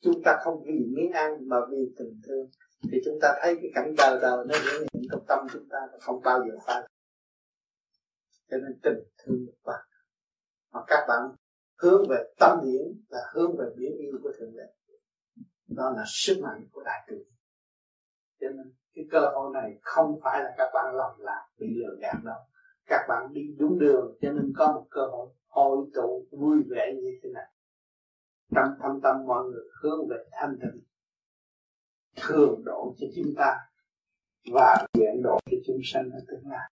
Chúng 0.00 0.22
ta 0.24 0.38
không 0.44 0.62
vì 0.66 0.84
miếng 0.96 1.12
ăn 1.12 1.48
mà 1.48 1.56
vì 1.70 1.94
tình 1.98 2.20
thương 2.26 2.50
thì 2.82 2.98
chúng 3.04 3.18
ta 3.22 3.28
thấy 3.42 3.56
cái 3.62 3.70
cảnh 3.74 3.94
đời 3.98 4.18
đời 4.22 4.44
nó 4.48 4.54
biểu 4.64 4.80
hiện 4.80 5.02
trong 5.10 5.24
tâm 5.28 5.46
chúng 5.52 5.68
ta 5.70 5.78
và 5.92 5.98
không 6.00 6.20
bao 6.24 6.38
giờ 6.48 6.58
phai. 6.66 6.82
Cho 8.50 8.56
nên 8.56 8.80
tình 8.82 8.98
thương 9.18 9.46
được 9.46 9.58
bạn 9.64 9.84
mà 10.72 10.80
các 10.86 11.04
bạn 11.08 11.22
hướng 11.82 12.02
về 12.08 12.24
tâm 12.38 12.58
điển 12.64 12.82
là 13.08 13.20
hướng 13.34 13.56
về 13.56 13.66
biển 13.76 13.92
yêu 13.98 14.18
của 14.22 14.32
thượng 14.38 14.56
đế. 14.56 14.62
Đó 15.68 15.92
là 15.96 16.04
sức 16.06 16.40
mạnh 16.42 16.68
của 16.72 16.82
đại 16.82 17.06
từ. 17.08 17.24
Cho 18.40 18.48
nên 18.48 18.72
cái 18.94 19.04
cơ 19.10 19.20
hội 19.34 19.50
này 19.54 19.78
không 19.82 20.20
phải 20.22 20.44
là 20.44 20.54
các 20.58 20.70
bạn 20.74 20.94
lầm 20.94 21.10
lạc, 21.18 21.46
bị 21.58 21.66
lừa 21.70 21.96
gạt 22.00 22.16
đâu. 22.24 22.38
Các 22.86 23.06
bạn 23.08 23.32
đi 23.32 23.40
đúng 23.58 23.78
đường, 23.78 24.18
cho 24.20 24.32
nên 24.32 24.52
có 24.56 24.72
một 24.72 24.86
cơ 24.90 25.00
hội 25.00 25.28
hội 25.48 25.86
tụ 25.94 26.26
vui 26.30 26.56
vẻ 26.70 26.92
như 26.94 27.10
thế 27.22 27.30
này. 27.34 27.46
Trong 28.54 28.68
thâm 28.82 29.00
tâm 29.02 29.16
mọi 29.26 29.44
người 29.44 29.64
hướng 29.82 30.08
về 30.10 30.16
thanh 30.32 30.56
tịnh 30.60 30.82
thường 32.16 32.64
độ 32.64 32.94
cho 33.00 33.06
chúng 33.16 33.34
ta 33.36 33.56
và 34.52 34.86
nguyện 34.94 35.22
độ 35.22 35.40
cho 35.50 35.56
chúng 35.66 35.80
sanh 35.84 36.10
ở 36.10 36.20
tương 36.28 36.50
lai. 36.50 36.70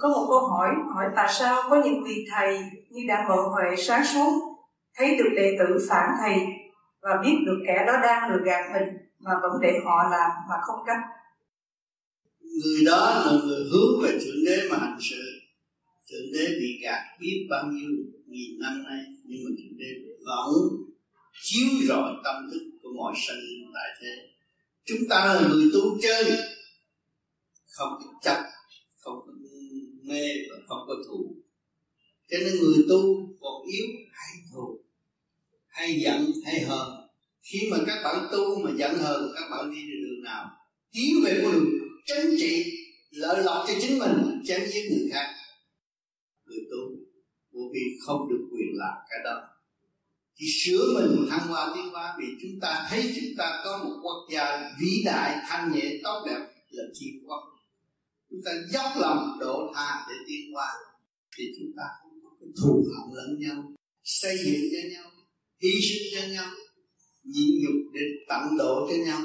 Có 0.00 0.08
một 0.08 0.26
câu 0.28 0.46
hỏi 0.46 0.70
hỏi 0.94 1.06
tại 1.16 1.28
sao 1.32 1.62
có 1.70 1.82
những 1.84 2.04
vị 2.04 2.24
thầy 2.30 2.58
như 2.90 3.00
đã 3.08 3.26
mượn 3.28 3.52
huệ 3.52 3.76
sáng 3.76 4.04
suốt 4.06 4.56
thấy 4.94 5.16
được 5.16 5.30
đệ 5.36 5.56
tử 5.58 5.86
phản 5.88 6.10
thầy 6.20 6.38
và 7.00 7.10
biết 7.22 7.36
được 7.46 7.58
kẻ 7.66 7.84
đó 7.86 7.92
đang 8.02 8.30
lừa 8.30 8.44
gạt 8.44 8.70
mình 8.72 8.98
mà 9.18 9.32
vẫn 9.42 9.52
để 9.62 9.78
họ 9.84 10.10
làm 10.10 10.30
mà 10.48 10.56
không 10.62 10.84
cách 10.86 10.98
người 12.42 12.84
đó 12.84 13.22
là 13.26 13.32
người 13.44 13.64
hướng 13.72 14.02
về 14.02 14.10
thượng 14.10 14.44
đế 14.46 14.68
mà 14.70 14.76
hành 14.76 14.98
sự. 15.00 15.40
Thượng 16.10 16.32
đế 16.32 16.46
bị 16.60 16.80
gạt 16.82 17.02
biết 17.20 17.46
bao 17.50 17.64
nhiêu 17.66 17.90
nghìn 18.26 18.58
năm 18.60 18.82
nay 18.84 19.04
nhưng 19.32 19.44
mà 19.44 19.50
thượng 19.58 19.78
đế 19.78 19.90
vẫn 20.24 20.54
chiếu 21.42 21.68
rọi 21.88 22.12
tâm 22.24 22.36
thức 22.52 22.62
của 22.82 22.88
mọi 22.96 23.14
sinh 23.26 23.36
linh 23.36 23.70
tại 23.74 23.90
thế. 24.00 24.28
Chúng 24.84 25.08
ta 25.08 25.34
là 25.34 25.48
người 25.48 25.70
tu 25.74 25.98
chơi, 26.02 26.24
không 27.66 27.92
có 27.98 28.12
chấp, 28.22 28.42
không 28.98 29.18
có 29.26 29.32
mê 30.04 30.26
và 30.50 30.56
không 30.68 30.78
có 30.86 30.94
thù. 31.08 31.36
Cho 32.30 32.38
nên 32.38 32.52
người 32.60 32.84
tu 32.88 33.02
còn 33.40 33.66
yếu 33.72 33.86
hay 34.12 34.34
thù, 34.52 34.78
hay 35.68 36.00
giận, 36.00 36.26
hay 36.44 36.60
hờn. 36.60 36.88
Khi 37.42 37.68
mà 37.70 37.76
các 37.86 38.02
bạn 38.04 38.28
tu 38.32 38.58
mà 38.58 38.70
giận 38.76 38.94
hờn, 38.94 39.32
các 39.34 39.48
bạn 39.50 39.70
đi 39.70 39.80
đường 39.82 40.24
nào? 40.24 40.50
Tiến 40.92 41.24
về 41.24 41.40
con 41.42 41.52
đường 41.52 41.78
chính 42.06 42.36
trị 42.38 42.64
lợi 43.10 43.42
lộc 43.44 43.64
cho 43.68 43.74
chính 43.80 43.98
mình, 43.98 44.42
chém 44.44 44.60
giết 44.66 44.82
người 44.90 45.10
khác 45.12 45.31
vì 47.72 47.98
không 48.06 48.28
được 48.28 48.48
quyền 48.52 48.68
làm 48.74 48.94
cái 49.10 49.18
đó. 49.24 49.48
Thì 50.36 50.46
sửa 50.64 50.94
mình 50.94 51.26
thăng 51.30 51.48
hoa 51.48 51.72
tiến 51.74 51.92
hóa 51.92 52.16
vì 52.18 52.26
chúng 52.42 52.60
ta 52.60 52.86
thấy 52.90 53.12
chúng 53.16 53.34
ta 53.38 53.62
có 53.64 53.84
một 53.84 54.00
quốc 54.02 54.28
gia 54.32 54.72
vĩ 54.80 55.02
đại, 55.04 55.38
thanh 55.48 55.72
nhẹ, 55.72 55.92
tốt 56.02 56.24
đẹp, 56.26 56.46
là 56.70 56.84
thiên 57.00 57.24
quốc. 57.26 57.40
Chúng 58.30 58.40
ta 58.44 58.52
dốc 58.70 58.92
lòng 58.96 59.38
độ 59.40 59.72
tha 59.74 60.06
để 60.08 60.14
tiến 60.26 60.52
hóa 60.52 60.68
thì 61.36 61.44
chúng 61.58 61.72
ta 61.76 61.82
không 62.02 62.20
có 62.24 62.30
cái 62.40 62.48
thù 62.62 62.84
hận 62.96 63.16
lẫn 63.16 63.38
nhau, 63.40 63.72
xây 64.04 64.36
dựng 64.44 64.62
cho 64.72 64.88
nhau, 64.94 65.10
hy 65.62 65.80
sinh 65.80 66.20
cho 66.20 66.28
nhau, 66.32 66.50
nhịn 67.24 67.64
nhục 67.64 67.92
để 67.94 68.00
tận 68.28 68.56
độ 68.58 68.88
cho 68.90 68.96
nhau. 69.04 69.20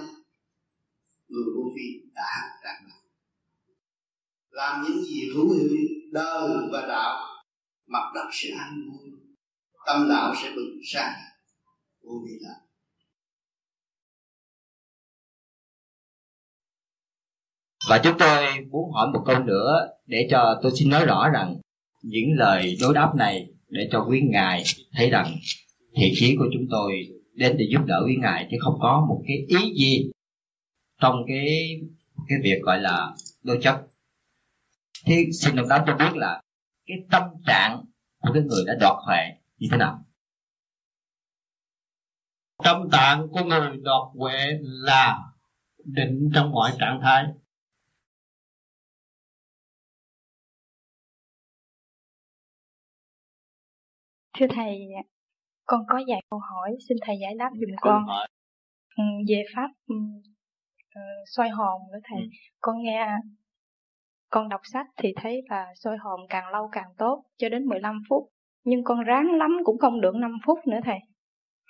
Người 1.28 1.43
vô 1.56 1.72
vi 1.76 2.02
đã 2.16 2.60
đạt 2.64 2.76
được 2.86 2.98
làm 4.58 4.86
những 4.86 5.04
gì 5.04 5.30
hữu 5.34 5.54
hiệu, 5.54 5.68
đời 6.12 6.50
và 6.72 6.82
đạo 6.88 7.26
mặt 7.88 8.12
đất 8.16 8.30
sẽ 8.32 8.50
an 8.60 8.82
vui 8.92 9.18
tâm 9.88 10.10
đạo 10.10 10.34
sẽ 10.42 10.52
bừng 10.56 10.80
sáng. 10.94 11.14
Vô 12.04 12.12
vi 12.26 12.32
là. 12.42 12.54
Và 17.90 18.02
chúng 18.04 18.18
tôi 18.20 18.46
muốn 18.72 18.92
hỏi 18.92 19.08
một 19.14 19.24
câu 19.26 19.44
nữa 19.44 19.88
để 20.06 20.28
cho 20.32 20.60
tôi 20.64 20.72
xin 20.76 20.90
nói 20.90 21.06
rõ 21.06 21.30
rằng 21.34 21.56
những 22.04 22.30
lời 22.36 22.78
đối 22.82 22.93
đáp 22.93 23.12
này 23.16 23.50
để 23.70 23.89
cho 23.92 24.05
quý 24.09 24.22
ngài 24.30 24.64
thấy 24.93 25.09
rằng 25.09 25.36
thiện 25.96 26.14
chí 26.16 26.36
của 26.39 26.46
chúng 26.54 26.68
tôi 26.72 27.08
đến 27.34 27.55
để 27.58 27.66
giúp 27.72 27.82
đỡ 27.86 28.04
quý 28.08 28.16
ngài 28.20 28.47
chứ 28.51 28.58
không 28.59 28.78
có 28.82 29.05
một 29.09 29.24
cái 29.28 29.38
ý 29.47 29.74
gì 29.74 30.12
trong 31.01 31.16
cái 31.28 31.80
cái 32.28 32.38
việc 32.43 32.62
gọi 32.62 32.80
là 32.80 33.16
đối 33.43 33.59
chất 33.62 33.82
thì 35.05 35.16
xin 35.42 35.55
đồng 35.55 35.68
đáp 35.68 35.84
cho 35.88 35.96
biết 35.96 36.16
là 36.16 36.42
cái 36.88 36.97
tâm 37.12 37.24
trạng 37.46 37.86
của 38.20 38.30
cái 38.34 38.43
người 38.43 38.64
đã 38.68 38.74
đoạt 38.80 38.96
huệ 39.05 39.18
như 39.58 39.68
thế 39.72 39.78
nào? 39.78 40.04
Tâm 42.64 42.89
trạng 42.92 43.28
của 43.32 43.43
người 43.43 43.78
đoạt 43.84 44.01
huệ 44.14 44.59
là 44.62 45.20
định 45.86 46.30
trong 46.34 46.51
mọi 46.51 46.72
trạng 46.80 47.00
thái. 47.04 47.24
Thưa 54.39 54.46
thầy 54.55 54.80
con 55.66 55.82
có 55.88 55.96
vài 56.08 56.22
câu 56.30 56.39
hỏi 56.39 56.78
xin 56.89 56.97
thầy 57.01 57.16
giải 57.22 57.34
đáp 57.39 57.50
dùm 57.54 57.70
con. 57.82 58.05
ừ, 58.97 59.04
về 59.28 59.43
pháp 59.55 59.68
uh, 59.93 60.00
soi 61.26 61.50
hồn 61.50 61.82
nữa 61.92 62.00
thầy. 62.04 62.22
Ừ. 62.22 62.28
con 62.59 62.76
nghe 62.84 63.05
con 64.29 64.49
đọc 64.49 64.62
sách 64.74 64.87
thì 64.97 65.13
thấy 65.16 65.41
là 65.49 65.66
soi 65.75 65.97
hồn 65.97 66.20
càng 66.29 66.51
lâu 66.51 66.70
càng 66.71 66.89
tốt 66.97 67.24
cho 67.37 67.49
đến 67.49 67.66
15 67.66 68.01
phút. 68.09 68.24
Nhưng 68.63 68.83
con 68.83 69.04
ráng 69.04 69.32
lắm 69.37 69.58
cũng 69.63 69.78
không 69.78 70.01
được 70.01 70.16
5 70.16 70.37
phút 70.45 70.59
nữa 70.67 70.79
thầy. 70.86 70.97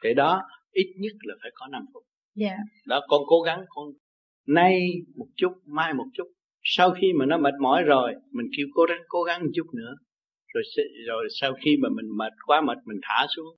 Cái 0.01 0.13
đó 0.13 0.41
ít 0.71 0.93
nhất 0.99 1.13
là 1.21 1.35
phải 1.41 1.51
có 1.55 1.67
5 1.67 1.85
phút. 1.93 2.03
Dạ. 2.35 2.57
Đó 2.87 3.01
con 3.07 3.21
cố 3.27 3.41
gắng 3.41 3.65
con 3.69 3.85
nay 4.47 4.89
một 5.15 5.27
chút 5.35 5.51
mai 5.65 5.93
một 5.93 6.05
chút. 6.13 6.27
Sau 6.63 6.91
khi 6.91 7.13
mà 7.13 7.25
nó 7.25 7.37
mệt 7.37 7.53
mỏi 7.59 7.83
rồi 7.83 8.13
mình 8.31 8.47
kêu 8.57 8.67
cố 8.73 8.83
gắng 8.89 9.01
cố 9.07 9.23
gắng 9.23 9.41
một 9.41 9.51
chút 9.55 9.67
nữa. 9.73 9.95
Rồi 10.53 10.63
rồi 11.07 11.27
sau 11.41 11.53
khi 11.65 11.77
mà 11.77 11.89
mình 11.89 12.17
mệt 12.17 12.33
quá 12.45 12.61
mệt 12.61 12.77
mình 12.85 12.99
thả 13.03 13.25
xuống 13.35 13.55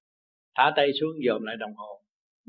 thả 0.56 0.72
tay 0.76 0.92
xuống 1.00 1.12
dòm 1.28 1.44
lại 1.44 1.56
đồng 1.60 1.74
hồ. 1.76 2.00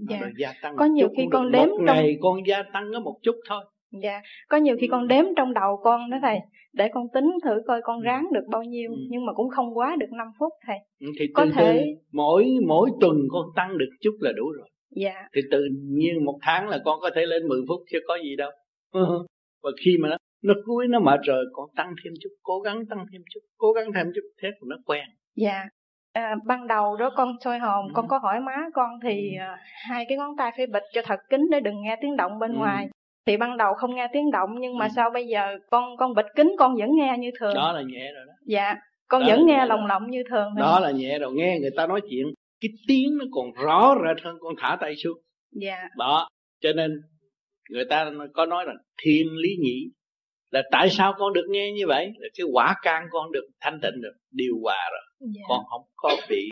Dạ. 0.09 0.19
rồi 0.21 0.31
gia 0.39 0.53
tăng 0.63 0.77
có 0.77 0.85
nhiều 0.85 1.09
khi 1.17 1.23
con 1.33 1.53
đếm 1.53 1.69
một 1.69 1.77
trong... 1.77 1.87
ngày 1.87 2.17
con 2.21 2.47
gia 2.47 2.63
tăng 2.73 2.91
có 2.93 3.01
một 3.01 3.19
chút 3.23 3.37
thôi 3.49 3.65
dạ 4.03 4.21
có 4.49 4.57
nhiều 4.57 4.77
khi 4.81 4.87
con 4.91 5.09
đếm 5.09 5.25
trong 5.37 5.55
đầu 5.55 5.81
con 5.85 6.11
đó 6.11 6.19
thầy 6.23 6.39
để 6.73 6.89
con 6.95 7.07
tính 7.15 7.31
thử 7.45 7.63
coi 7.67 7.81
con 7.85 8.01
ừ. 8.01 8.05
ráng 8.05 8.27
được 8.33 8.45
bao 8.51 8.63
nhiêu 8.63 8.91
ừ. 8.91 8.97
nhưng 9.11 9.27
mà 9.27 9.33
cũng 9.33 9.51
không 9.51 9.79
quá 9.79 9.97
được 10.01 10.07
5 10.11 10.27
phút 10.39 10.53
thầy. 10.67 10.77
Ừ, 11.01 11.07
thì 11.19 11.27
có 11.35 11.45
từ 11.45 11.51
thể 11.55 11.85
từ 11.85 12.01
mỗi 12.13 12.47
mỗi 12.67 12.91
tuần 13.01 13.17
con 13.31 13.47
tăng 13.57 13.79
được 13.79 13.91
chút 14.01 14.17
là 14.21 14.33
đủ 14.37 14.51
rồi. 14.51 14.69
Dạ. 14.97 15.15
Thì 15.35 15.41
tự 15.51 15.69
nhiên 15.89 16.25
một 16.25 16.39
tháng 16.43 16.69
là 16.69 16.79
con 16.85 17.01
có 17.01 17.11
thể 17.15 17.27
lên 17.27 17.49
10 17.49 17.61
phút 17.69 17.81
chứ 17.91 17.99
có 18.09 18.19
gì 18.23 18.37
đâu. 18.37 18.51
Và 19.63 19.71
khi 19.85 19.97
mà 20.01 20.09
nó 20.09 20.17
nó 20.45 20.55
cuối 20.67 20.87
nó 20.89 21.01
mệt 21.01 21.21
rồi 21.23 21.45
con 21.53 21.71
tăng 21.77 21.95
thêm 22.05 22.13
chút 22.23 22.31
cố 22.43 22.61
gắng 22.61 22.87
tăng 22.91 23.07
thêm 23.13 23.23
chút 23.35 23.41
cố 23.57 23.73
gắng 23.73 23.93
thêm 23.95 24.07
chút 24.15 24.23
thế 24.43 24.49
thì 24.53 24.67
nó 24.67 24.77
quen. 24.87 25.05
Dạ. 25.37 25.65
À, 26.13 26.35
ban 26.47 26.67
đầu 26.67 26.97
đó 26.97 27.11
con 27.17 27.37
soi 27.45 27.59
hồn 27.59 27.87
ừ. 27.87 27.93
con 27.95 28.09
có 28.09 28.19
hỏi 28.19 28.41
má 28.41 28.57
con 28.75 28.91
thì 29.03 29.31
uh, 29.37 29.59
hai 29.89 30.05
cái 30.09 30.19
ngón 30.19 30.37
tay 30.37 30.51
phải 30.57 30.67
bịch 30.67 30.83
cho 30.93 31.03
thật 31.05 31.21
kín 31.31 31.41
để 31.51 31.61
đừng 31.61 31.83
nghe 31.83 31.97
tiếng 32.03 32.17
động 32.17 32.39
bên 32.39 32.53
ừ. 32.53 32.59
ngoài 32.59 32.89
thì 33.27 33.37
ban 33.37 33.57
đầu 33.57 33.75
không 33.75 33.95
nghe 33.95 34.09
tiếng 34.13 34.31
động 34.31 34.51
nhưng 34.61 34.79
mà 34.79 34.85
ừ. 34.85 34.91
sao 34.97 35.11
bây 35.11 35.27
giờ 35.27 35.59
con 35.71 35.97
con 35.97 36.15
bịch 36.15 36.27
kín 36.37 36.53
con 36.59 36.77
vẫn 36.77 36.89
nghe 36.95 37.15
như 37.19 37.31
thường. 37.41 37.55
Đó 37.55 37.73
là 37.73 37.83
nhẹ 37.83 38.13
rồi 38.15 38.25
đó. 38.27 38.33
Dạ 38.47 38.75
con 39.09 39.23
đó 39.23 39.29
vẫn 39.29 39.47
nghe 39.47 39.67
lồng 39.67 39.87
lộng 39.87 40.11
như 40.11 40.23
thường 40.31 40.55
đó 40.57 40.73
thôi. 40.73 40.81
là 40.81 40.99
nhẹ 40.99 41.19
rồi 41.19 41.33
nghe 41.35 41.59
người 41.61 41.71
ta 41.77 41.87
nói 41.87 42.01
chuyện 42.11 42.27
cái 42.61 42.71
tiếng 42.89 43.19
nó 43.19 43.25
còn 43.33 43.53
rõ 43.53 43.95
rệt 43.95 44.25
hơn 44.25 44.37
con 44.41 44.55
thả 44.59 44.77
tay 44.81 44.97
xuống. 44.97 45.19
Dạ. 45.53 45.89
Đó 45.99 46.29
cho 46.61 46.73
nên 46.73 46.91
người 47.71 47.85
ta 47.85 48.11
có 48.35 48.47
nói 48.47 48.65
là 48.67 48.73
thiên 49.03 49.27
lý 49.37 49.57
nhĩ 49.63 49.91
là 50.51 50.63
tại 50.71 50.91
sao 50.91 51.15
con 51.19 51.33
được 51.33 51.47
nghe 51.51 51.73
như 51.73 51.87
vậy? 51.87 52.13
Là 52.19 52.29
cái 52.39 52.47
quả 52.53 52.75
can 52.83 53.07
con 53.11 53.33
được 53.33 53.49
thanh 53.61 53.81
tịnh 53.83 54.01
được 54.03 54.15
điều 54.31 54.55
hòa 54.63 54.91
rồi. 54.93 55.31
Dạ. 55.35 55.43
con 55.49 55.65
không 55.71 55.83
có 55.97 56.17
bị 56.29 56.51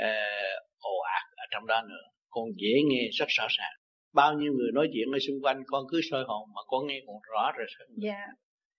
uh, 0.00 0.62
ồ 0.78 0.98
ạt 0.98 1.22
ở 1.36 1.44
trong 1.50 1.66
đó 1.66 1.82
nữa. 1.82 2.02
Con 2.30 2.44
dễ 2.56 2.82
nghe 2.88 3.08
rất 3.12 3.26
rõ 3.28 3.46
ràng 3.48 3.72
bao 4.16 4.32
nhiêu 4.34 4.52
người 4.52 4.72
nói 4.72 4.88
chuyện 4.92 5.08
ở 5.12 5.18
xung 5.18 5.42
quanh 5.42 5.62
con 5.66 5.84
cứ 5.90 6.00
soi 6.10 6.24
hồn 6.26 6.48
mà 6.54 6.60
con 6.66 6.86
nghe 6.86 7.02
còn 7.06 7.16
rõ 7.32 7.52
rồi 7.58 7.66
sao 7.78 7.86
dạ. 7.96 8.26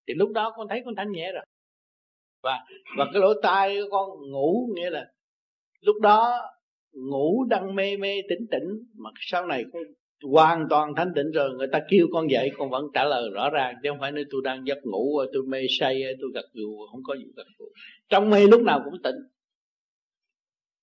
Thì 0.08 0.14
lúc 0.14 0.32
đó 0.32 0.54
con 0.58 0.68
thấy 0.70 0.82
con 0.86 0.96
thanh 0.96 1.12
nhẹ 1.12 1.32
rồi. 1.32 1.44
Và 2.44 2.60
và 2.98 3.06
cái 3.14 3.22
lỗ 3.22 3.34
tai 3.42 3.76
của 3.76 3.88
con 3.92 4.32
ngủ 4.32 4.70
nghĩa 4.76 4.90
là 4.90 5.06
lúc 5.82 5.96
đó 6.02 6.42
ngủ 6.94 7.46
đang 7.50 7.76
mê 7.76 7.98
mê 7.98 8.22
tỉnh 8.30 8.48
tỉnh 8.52 8.68
mà 8.98 9.10
sau 9.20 9.46
này 9.46 9.64
con 9.74 9.84
hoàn 10.24 10.68
toàn 10.70 10.94
thanh 10.96 11.12
tịnh 11.16 11.32
rồi 11.32 11.50
người 11.54 11.68
ta 11.72 11.80
kêu 11.90 12.08
con 12.14 12.32
dậy 12.32 12.52
con 12.58 12.70
vẫn 12.70 12.86
trả 12.94 13.04
lời 13.04 13.30
rõ 13.34 13.50
ràng 13.50 13.76
chứ 13.84 13.90
không 13.90 14.00
phải 14.00 14.12
nói 14.12 14.24
tôi 14.30 14.42
đang 14.44 14.68
giấc 14.68 14.78
ngủ 14.84 15.22
tôi 15.34 15.44
mê 15.48 15.62
say 15.80 16.04
tôi 16.22 16.30
gật 16.34 16.46
gù 16.54 16.88
không 16.92 17.02
có 17.04 17.16
gì 17.16 17.26
gật 17.36 17.48
gù. 17.58 17.66
Trong 18.10 18.30
mê 18.30 18.48
lúc 18.48 18.62
nào 18.62 18.82
cũng 18.86 19.02
tỉnh. 19.04 19.16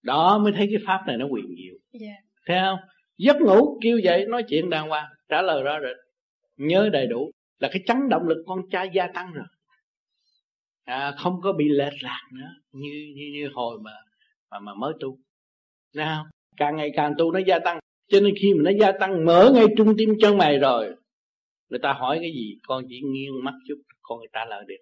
Đó 0.03 0.39
mới 0.39 0.53
thấy 0.53 0.67
cái 0.71 0.83
pháp 0.87 1.05
này 1.07 1.17
nó 1.17 1.27
quyền 1.27 1.47
diệu. 1.47 2.01
Yeah. 2.01 2.19
thấy 2.47 2.59
không 2.61 2.79
giấc 3.19 3.37
ngủ 3.41 3.79
kêu 3.83 3.99
dậy 3.99 4.27
nói 4.29 4.45
chuyện 4.49 4.71
đàng 4.71 4.89
hoàng 4.89 5.09
trả 5.29 5.43
lời 5.43 5.63
rõ 5.63 5.81
rệt. 5.81 5.97
Nhớ 6.57 6.89
đầy 6.93 7.07
đủ 7.07 7.31
là 7.59 7.69
cái 7.73 7.83
chấn 7.87 8.09
động 8.09 8.29
lực 8.29 8.45
con 8.47 8.61
trai 8.71 8.91
gia 8.95 9.07
tăng 9.07 9.33
rồi. 9.33 9.47
À, 10.85 11.13
không 11.19 11.41
có 11.43 11.53
bị 11.53 11.65
lệch 11.69 12.03
lạc 12.03 12.23
nữa 12.33 12.51
như 12.73 13.13
như, 13.17 13.31
như 13.33 13.49
hồi 13.55 13.79
mà 13.81 13.93
mà 14.51 14.59
mà 14.59 14.75
mới 14.75 14.93
tu. 15.01 15.19
Nào 15.95 16.27
càng 16.57 16.77
ngày 16.77 16.91
càng 16.97 17.15
tu 17.19 17.33
nó 17.33 17.41
gia 17.47 17.59
tăng. 17.59 17.79
Cho 18.09 18.21
nên 18.21 18.35
khi 18.41 18.55
mà 18.55 18.63
nó 18.65 18.71
gia 18.81 18.93
tăng 18.93 19.25
mở 19.25 19.51
ngay 19.55 19.65
trung 19.77 19.95
tim 19.99 20.15
chân 20.21 20.39
mày 20.39 20.59
rồi 20.59 20.95
người 21.75 21.81
ta 21.83 21.93
hỏi 21.93 22.19
cái 22.21 22.31
gì 22.33 22.59
con 22.67 22.85
chỉ 22.89 23.01
nghiêng 23.01 23.45
mắt 23.45 23.55
chút 23.69 23.75
con 24.03 24.19
người 24.19 24.29
ta 24.33 24.45
lời 24.45 24.65
được. 24.69 24.77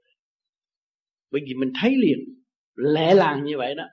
Bởi 1.31 1.43
vì 1.47 1.55
mình 1.55 1.73
thấy 1.81 1.95
liền 1.97 2.19
lẽ 2.77 3.15
làng 3.15 3.45
như 3.45 3.59
vậy 3.59 3.75
đó. 3.75 3.85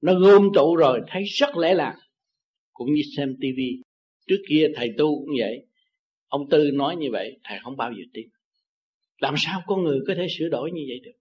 Nó 0.00 0.14
gom 0.14 0.48
tụ 0.54 0.76
rồi 0.76 1.00
thấy 1.08 1.22
rất 1.22 1.56
lẽ 1.56 1.74
làng 1.74 1.96
cũng 2.72 2.92
như 2.92 3.02
xem 3.16 3.36
tivi 3.40 3.82
trước 4.26 4.42
kia 4.48 4.68
thầy 4.76 4.94
tu 4.98 5.24
cũng 5.24 5.34
vậy. 5.38 5.66
Ông 6.26 6.48
tư 6.50 6.70
nói 6.74 6.96
như 6.96 7.08
vậy, 7.12 7.40
thầy 7.44 7.58
không 7.62 7.76
bao 7.76 7.92
giờ 7.92 8.02
tin. 8.12 8.28
Làm 9.18 9.34
sao 9.38 9.62
con 9.66 9.84
người 9.84 10.00
có 10.06 10.14
thể 10.16 10.26
sửa 10.38 10.48
đổi 10.48 10.70
như 10.72 10.82
vậy 10.88 11.00
được? 11.02 11.18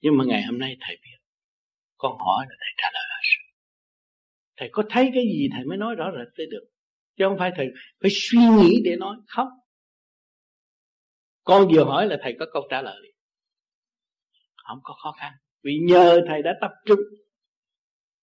Nhưng 0.00 0.16
mà 0.16 0.24
ngày 0.24 0.42
hôm 0.42 0.58
nay 0.58 0.76
thầy 0.80 0.96
biết. 0.96 1.18
Con 1.96 2.12
hỏi 2.18 2.46
là 2.48 2.56
thầy 2.60 2.70
trả 2.76 2.90
lời 2.92 3.02
hết 3.12 3.42
thầy 4.62 4.68
có 4.72 4.82
thấy 4.90 5.10
cái 5.14 5.24
gì 5.24 5.48
thầy 5.52 5.64
mới 5.64 5.78
nói 5.78 5.94
rõ 5.94 6.10
rệt 6.18 6.28
tới 6.36 6.46
được? 6.50 6.64
Chứ 7.16 7.24
không 7.28 7.38
phải 7.38 7.52
thầy 7.56 7.66
phải 8.02 8.10
suy 8.14 8.38
nghĩ 8.38 8.82
để 8.84 8.96
nói. 8.96 9.16
Không. 9.26 9.48
Con 11.44 11.68
vừa 11.74 11.84
hỏi 11.84 12.06
là 12.06 12.16
thầy 12.22 12.36
có 12.38 12.46
câu 12.52 12.66
trả 12.70 12.82
lời. 12.82 13.12
Không 14.56 14.78
có 14.82 14.94
khó 15.02 15.12
khăn. 15.12 15.32
Vì 15.62 15.78
nhờ 15.88 16.20
thầy 16.28 16.42
đã 16.42 16.54
tập 16.60 16.70
trung. 16.86 16.98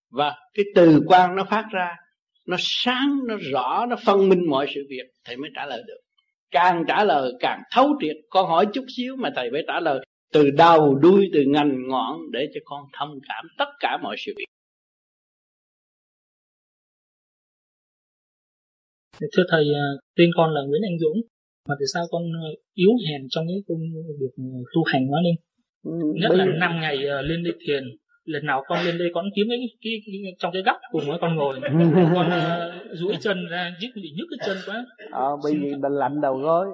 Và 0.09 0.35
cái 0.53 0.65
từ 0.76 1.01
quan 1.07 1.35
nó 1.35 1.45
phát 1.49 1.67
ra 1.71 1.95
nó 2.49 2.57
sáng 2.59 3.19
nó 3.27 3.35
rõ 3.51 3.85
nó 3.89 3.95
phân 4.05 4.30
minh 4.30 4.49
mọi 4.49 4.67
sự 4.76 4.81
việc 4.89 5.05
thầy 5.26 5.38
mới 5.38 5.49
trả 5.55 5.65
lời 5.65 5.84
được. 5.88 5.99
Càng 6.51 6.84
trả 6.88 7.03
lời 7.03 7.31
càng 7.39 7.61
thấu 7.71 7.88
triệt. 8.01 8.15
Con 8.30 8.47
hỏi 8.47 8.67
chút 8.73 8.85
xíu 8.97 9.15
mà 9.15 9.30
thầy 9.35 9.49
phải 9.51 9.61
trả 9.67 9.80
lời. 9.80 10.05
Từ 10.34 10.49
đầu 10.49 10.95
đuôi 10.95 11.30
từ 11.34 11.43
ngành 11.47 11.88
ngọn 11.88 12.19
để 12.31 12.47
cho 12.53 12.59
con 12.65 12.84
thông 12.99 13.19
cảm 13.27 13.45
tất 13.57 13.69
cả 13.80 13.97
mọi 14.03 14.15
sự 14.19 14.34
việc. 14.38 14.45
Thưa 19.31 19.43
thầy 19.51 19.63
à, 19.76 19.85
tên 20.15 20.30
con 20.35 20.53
là 20.53 20.61
Nguyễn 20.67 20.81
Anh 20.85 20.99
Dũng 20.99 21.21
mà 21.67 21.76
tại 21.80 21.85
sao 21.93 22.03
con 22.11 22.23
à, 22.23 22.49
yếu 22.73 22.91
hèn 23.09 23.21
trong 23.30 23.45
cái 23.47 23.57
công 23.67 23.80
việc 24.19 24.43
tu 24.73 24.84
hành 24.84 25.07
quá 25.11 25.19
lên 25.23 25.35
ừ, 25.84 26.13
nhất 26.15 26.31
là 26.31 26.45
năm 26.45 26.81
ngày 26.81 27.07
à, 27.07 27.21
lên 27.21 27.43
đây 27.43 27.53
thiền 27.67 27.84
lần 28.25 28.45
nào 28.45 28.63
con 28.67 28.85
lên 28.85 28.97
đây 28.97 29.09
con 29.13 29.25
kiếm 29.35 29.45
cái, 29.49 29.59
cái, 29.81 29.93
cái 30.05 30.35
trong 30.39 30.51
cái 30.53 30.61
góc 30.61 30.77
cùng 30.91 31.01
với 31.07 31.17
con 31.21 31.35
ngồi. 31.35 31.59
Con 32.15 32.27
uh, 32.27 32.97
duỗi 32.97 33.13
chân 33.19 33.37
ra 33.51 33.71
nhức 33.81 33.91
bị 33.95 34.09
nhức 34.17 34.27
cái 34.31 34.39
chân 34.45 34.57
quá. 34.67 34.85
Ờ 35.11 35.37
bởi 35.43 35.53
vì 35.61 35.75
mình 35.75 35.91
lạnh 35.91 36.21
đầu 36.21 36.37
gối. 36.37 36.67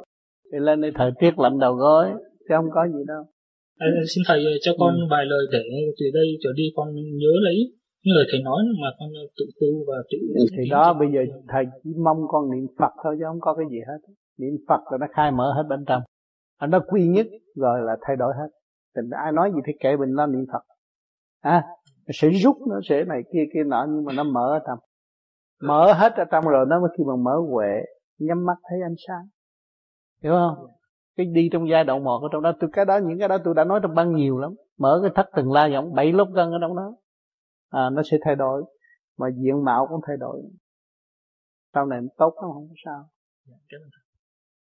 Thì 0.52 0.58
lên 0.62 0.82
đây 0.82 0.92
thời 0.96 1.12
tiết 1.20 1.40
lạnh 1.40 1.60
đầu 1.60 1.74
gối 1.74 2.08
chứ 2.40 2.56
không 2.58 2.70
có 2.74 2.88
gì 2.88 3.04
đâu. 3.08 3.24
À, 3.78 3.88
xin 4.16 4.24
thầy 4.28 4.44
cho 4.62 4.72
con 4.80 4.94
ừ. 4.96 5.08
vài 5.12 5.26
lời 5.26 5.46
để 5.52 5.64
từ 6.00 6.06
đây 6.14 6.28
trở 6.44 6.50
đi 6.56 6.64
con 6.76 6.88
nhớ 6.96 7.34
lấy 7.42 7.56
những 8.04 8.16
lời 8.16 8.26
thầy 8.32 8.42
nói 8.42 8.64
mà 8.82 8.88
con 9.00 9.10
tự 9.38 9.46
tu 9.62 9.68
và 9.88 9.98
tự 10.12 10.18
thì 10.58 10.70
đó 10.70 10.94
bây 11.00 11.08
giờ 11.14 11.22
thầy 11.48 11.66
chỉ 11.84 11.90
mong 12.06 12.18
con 12.28 12.52
niệm 12.52 12.68
phật 12.80 12.94
thôi 13.04 13.16
chứ 13.20 13.24
không 13.28 13.40
có 13.42 13.54
cái 13.54 13.66
gì 13.72 13.78
hết. 13.88 14.14
Niệm 14.38 14.54
phật 14.68 14.82
rồi 14.92 14.98
nó 15.02 15.08
khai 15.16 15.32
mở 15.32 15.54
hết 15.56 15.64
bên 15.70 15.86
trong. 15.88 16.02
Nó 16.70 16.80
quy 16.88 17.08
nhất 17.08 17.28
rồi 17.56 17.80
là 17.82 17.98
thay 18.02 18.16
đổi 18.16 18.34
hết. 18.40 18.50
Tình 18.96 19.10
ai 19.24 19.32
nói 19.32 19.52
gì 19.56 19.62
thì 19.68 19.74
kệ 19.80 19.98
mình 19.98 20.14
nó 20.16 20.26
niệm 20.28 20.46
phật 20.54 20.64
à, 21.46 21.64
sẽ 22.14 22.30
rút 22.30 22.58
nó 22.68 22.80
sẽ 22.90 23.04
này 23.04 23.22
kia 23.34 23.44
kia 23.54 23.64
nọ 23.66 23.86
nhưng 23.90 24.06
mà 24.06 24.14
nó 24.14 24.24
mở 24.24 24.56
ở 24.56 24.60
trong. 24.68 24.80
Mở 25.62 25.94
hết 25.94 26.14
ở 26.16 26.24
trong 26.32 26.46
rồi 26.46 26.66
nó 26.70 26.80
mới 26.80 26.90
khi 26.98 27.04
mà 27.04 27.16
mở 27.16 27.36
huệ 27.52 27.86
nhắm 28.18 28.46
mắt 28.46 28.58
thấy 28.70 28.80
ánh 28.82 28.96
sáng. 29.08 29.28
Hiểu 30.24 30.34
không? 30.34 30.68
Cái 31.18 31.26
đi 31.26 31.50
trong 31.52 31.70
giai 31.70 31.84
đoạn 31.84 32.04
một 32.04 32.20
ở 32.22 32.28
trong 32.32 32.42
đó 32.42 32.54
tôi 32.60 32.70
cái 32.74 32.86
đó 32.86 32.98
những 32.98 33.20
cái 33.20 33.28
đó 33.28 33.38
tôi 33.44 33.54
đã 33.54 33.64
nói 33.64 33.80
trong 33.84 33.96
băng 33.96 34.16
nhiều 34.16 34.38
lắm. 34.38 34.54
Mở 34.78 35.00
cái 35.02 35.12
thất 35.16 35.30
từng 35.36 35.52
la 35.52 35.66
giọng 35.66 35.94
bảy 35.94 36.12
lốt 36.14 36.28
gân 36.30 36.52
ở 36.52 36.58
trong 36.62 36.76
đó. 36.76 36.96
À, 37.70 37.90
nó 37.90 38.02
sẽ 38.12 38.18
thay 38.26 38.36
đổi. 38.36 38.64
Mà 39.18 39.28
diện 39.36 39.64
mạo 39.64 39.88
cũng 39.88 40.02
thay 40.08 40.18
đổi. 40.18 40.42
Sau 41.74 41.86
này 41.86 42.00
tốt 42.18 42.34
lắm 42.42 42.52
không 42.54 42.68
có 42.70 42.76
sao. 42.86 43.10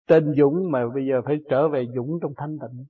Tên 0.09 0.35
dũng 0.37 0.71
mà 0.71 0.89
bây 0.95 1.07
giờ 1.07 1.21
phải 1.25 1.37
trở 1.51 1.69
về 1.69 1.87
dũng 1.95 2.19
trong 2.23 2.33
thanh 2.37 2.59
tịnh. 2.59 2.85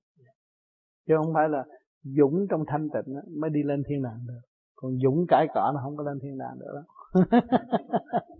Chứ 1.09 1.15
không 1.17 1.35
phải 1.35 1.49
là 1.49 1.65
dũng 2.03 2.47
trong 2.51 2.65
thanh 2.67 2.89
tịnh 2.89 3.15
mới 3.41 3.51
đi 3.51 3.63
lên 3.63 3.83
thiên 3.89 4.03
đàng 4.03 4.19
được. 4.29 4.41
Còn 4.75 4.99
dũng 5.03 5.27
cãi 5.29 5.47
cọ 5.55 5.73
nó 5.75 5.81
không 5.83 5.97
có 5.97 6.05
lên 6.05 6.19
thiên 6.23 6.39
đàng 6.39 6.59
được 6.59 6.73
đâu 6.75 6.85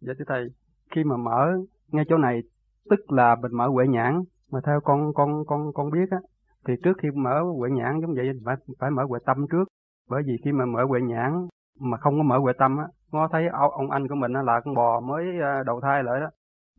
dạ 0.00 0.12
thưa 0.18 0.24
thầy, 0.28 0.48
khi 0.94 1.04
mà 1.04 1.16
mở 1.16 1.52
ngay 1.92 2.04
chỗ 2.08 2.16
này, 2.16 2.42
tức 2.90 3.12
là 3.12 3.36
mình 3.42 3.52
mở 3.54 3.68
huệ 3.68 3.86
nhãn, 3.88 4.22
mà 4.50 4.60
theo 4.66 4.80
con 4.84 5.14
con 5.14 5.44
con 5.46 5.72
con 5.74 5.90
biết 5.90 6.10
á, 6.10 6.18
thì 6.66 6.74
trước 6.84 6.92
khi 7.02 7.08
mở 7.10 7.42
huệ 7.58 7.70
nhãn 7.70 8.00
giống 8.00 8.14
vậy, 8.14 8.30
phải 8.44 8.56
phải 8.78 8.90
mở 8.90 9.02
huệ 9.08 9.18
tâm 9.26 9.46
trước. 9.52 9.64
Bởi 10.10 10.22
vì 10.26 10.32
khi 10.44 10.52
mà 10.52 10.64
mở 10.64 10.84
huệ 10.88 11.00
nhãn 11.00 11.48
mà 11.80 11.96
không 11.98 12.16
có 12.16 12.22
mở 12.22 12.38
huệ 12.38 12.52
tâm 12.58 12.76
á, 12.78 12.84
ngó 13.12 13.28
thấy 13.32 13.42
ông 13.72 13.90
anh 13.90 14.08
của 14.08 14.14
mình 14.14 14.32
là 14.32 14.60
con 14.64 14.74
bò 14.74 15.00
mới 15.00 15.24
à, 15.42 15.62
đầu 15.66 15.80
thai 15.80 16.02
lại 16.02 16.20
đó. 16.20 16.26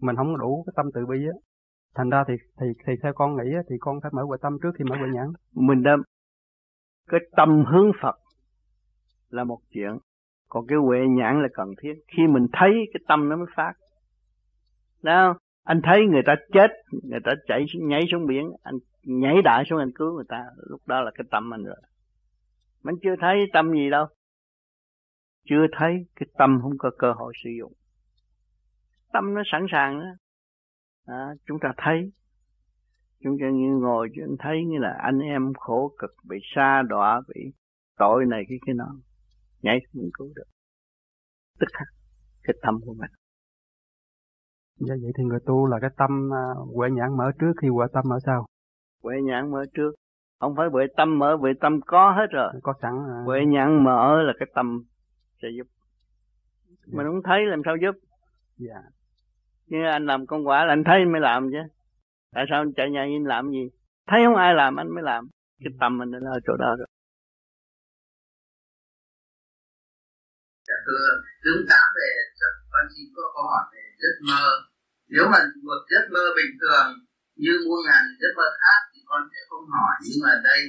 Mình 0.02 0.16
không 0.16 0.38
đủ 0.38 0.64
cái 0.66 0.74
tâm 0.76 0.86
từ 0.94 1.06
bi 1.06 1.18
á 1.34 1.36
thành 1.96 2.10
ra 2.10 2.24
thì 2.28 2.34
thì 2.60 2.66
thì 2.86 2.94
theo 3.04 3.14
con 3.14 3.36
nghĩ 3.38 3.52
thì 3.70 3.76
con 3.80 4.02
phải 4.02 4.12
mở 4.14 4.24
huệ 4.24 4.38
tâm 4.42 4.58
trước 4.64 4.72
khi 4.78 4.84
mở 4.84 4.96
huệ 5.00 5.08
nhãn. 5.14 5.28
Mình 5.54 5.84
đã, 5.84 5.98
cái 7.10 7.20
tâm 7.32 7.66
hướng 7.66 7.92
Phật 8.02 8.16
là 9.30 9.44
một 9.44 9.60
chuyện. 9.74 9.98
Còn 10.50 10.68
cái 10.68 10.78
huệ 10.78 11.00
nhãn 11.10 11.42
là 11.42 11.48
cần 11.54 11.70
thiết. 11.82 11.94
Khi 12.08 12.28
mình 12.28 12.48
thấy 12.54 12.72
cái 12.94 13.02
tâm 13.08 13.30
nó 13.30 13.36
mới 13.36 13.46
phát. 13.56 13.74
Đó, 15.02 15.38
anh 15.64 15.82
thấy 15.84 16.06
người 16.06 16.22
ta 16.26 16.36
chết, 16.54 16.72
người 17.04 17.20
ta 17.24 17.32
chạy 17.48 17.66
nhảy 17.76 18.02
xuống 18.12 18.28
biển, 18.28 18.52
anh 18.64 18.76
nhảy 19.04 19.42
đại 19.44 19.64
xuống 19.70 19.80
anh 19.80 19.92
cứu 19.96 20.16
người 20.16 20.26
ta. 20.30 20.46
Lúc 20.70 20.82
đó 20.86 21.02
là 21.02 21.12
cái 21.16 21.26
tâm 21.32 21.54
anh 21.54 21.64
rồi. 21.64 21.82
Mình 22.84 22.96
chưa 23.04 23.16
thấy 23.22 23.46
tâm 23.54 23.72
gì 23.72 23.90
đâu. 23.90 24.06
Chưa 25.50 25.66
thấy 25.78 26.06
cái 26.16 26.28
tâm 26.38 26.60
không 26.62 26.78
có 26.78 26.92
cơ 26.98 27.12
hội 27.12 27.34
sử 27.44 27.50
dụng. 27.60 27.74
Tâm 29.14 29.34
nó 29.34 29.42
sẵn 29.46 29.66
sàng 29.72 30.00
đó 30.00 30.06
à, 31.06 31.34
chúng 31.46 31.58
ta 31.62 31.70
thấy 31.78 32.12
chúng 33.24 33.38
ta 33.42 33.46
như 33.50 33.78
ngồi 33.82 34.10
chúng 34.16 34.36
thấy 34.40 34.58
như 34.68 34.78
là 34.78 34.98
anh 35.04 35.20
em 35.20 35.54
khổ 35.54 35.96
cực 36.00 36.12
bị 36.30 36.38
xa 36.56 36.82
đọa 36.90 37.22
bị 37.28 37.42
tội 37.98 38.26
này 38.26 38.44
cái 38.50 38.58
cái 38.66 38.76
nọ 38.76 38.96
nhảy 39.62 39.80
mình 39.94 40.10
cứu 40.14 40.32
được 40.36 40.48
tức 41.60 41.68
khắc 41.74 41.88
cái 42.44 42.56
tâm 42.62 42.80
của 42.86 42.94
mình 42.94 43.12
Dạ 44.80 44.96
vậy 45.02 45.12
thì 45.18 45.24
người 45.24 45.40
tu 45.46 45.66
là 45.66 45.78
cái 45.82 45.90
tâm 45.98 46.30
uh, 46.30 46.76
huệ 46.76 46.90
nhãn 46.90 47.18
mở 47.18 47.32
trước 47.40 47.54
khi 47.62 47.68
huệ 47.68 47.86
tâm 47.94 48.04
mở 48.10 48.18
sau. 48.26 48.46
Huệ 49.04 49.16
nhãn 49.24 49.52
mở 49.52 49.66
trước. 49.74 49.92
Không 50.40 50.56
phải 50.56 50.68
huệ 50.72 50.86
tâm 50.98 51.20
mở, 51.20 51.36
huệ 51.36 51.52
tâm 51.62 51.80
có 51.86 52.12
hết 52.12 52.28
rồi. 52.32 52.54
Có 52.64 52.74
sẵn. 52.82 52.92
À. 52.92 53.24
Huệ 53.26 53.40
nhãn 53.48 53.84
mở 53.84 54.22
là 54.22 54.34
cái 54.40 54.48
tâm 54.56 54.84
sẽ 55.42 55.48
giúp. 55.58 55.68
Dạ. 56.68 56.98
Mình 56.98 57.06
không 57.08 57.22
thấy 57.24 57.40
làm 57.46 57.62
sao 57.66 57.76
giúp. 57.82 57.96
Dạ 58.58 58.82
như 59.66 59.78
anh 59.92 60.06
làm 60.06 60.26
công 60.26 60.48
quả 60.48 60.66
là 60.66 60.74
anh 60.74 60.84
thấy 60.86 61.06
mới 61.06 61.22
làm 61.22 61.50
chứ. 61.52 61.64
Tại 62.34 62.44
sao 62.50 62.62
anh 62.62 62.74
chạy 62.78 62.90
nhà 62.90 63.02
anh 63.02 63.26
làm 63.34 63.52
gì? 63.52 63.64
Thấy 64.10 64.20
không 64.26 64.36
ai 64.36 64.54
làm 64.54 64.76
anh 64.76 64.90
mới 64.96 65.04
làm. 65.04 65.30
Cái 65.64 65.74
tâm 65.80 65.98
mình 65.98 66.12
nó 66.12 66.32
ở 66.38 66.40
chỗ 66.48 66.54
đó 66.64 66.76
rồi. 66.80 66.88
Dạ 70.68 70.78
thưa 70.86 71.06
tướng 71.44 71.62
tám 71.70 71.86
về 71.98 72.10
con 72.72 72.86
xin 72.94 73.06
có 73.16 73.24
câu 73.34 73.44
hỏi 73.52 73.64
về 73.74 73.84
giấc 74.02 74.16
mơ. 74.30 74.46
Nếu 75.14 75.26
mà 75.32 75.40
một 75.68 75.82
giấc 75.92 76.06
mơ 76.14 76.26
bình 76.38 76.54
thường 76.62 76.88
như 77.36 77.54
muôn 77.66 77.80
ngàn 77.86 78.04
giấc 78.22 78.34
mơ 78.38 78.48
khác 78.62 78.80
thì 78.92 79.00
con 79.06 79.22
sẽ 79.32 79.40
không 79.50 79.66
hỏi 79.76 79.94
nhưng 80.06 80.20
mà 80.26 80.34
đây 80.50 80.62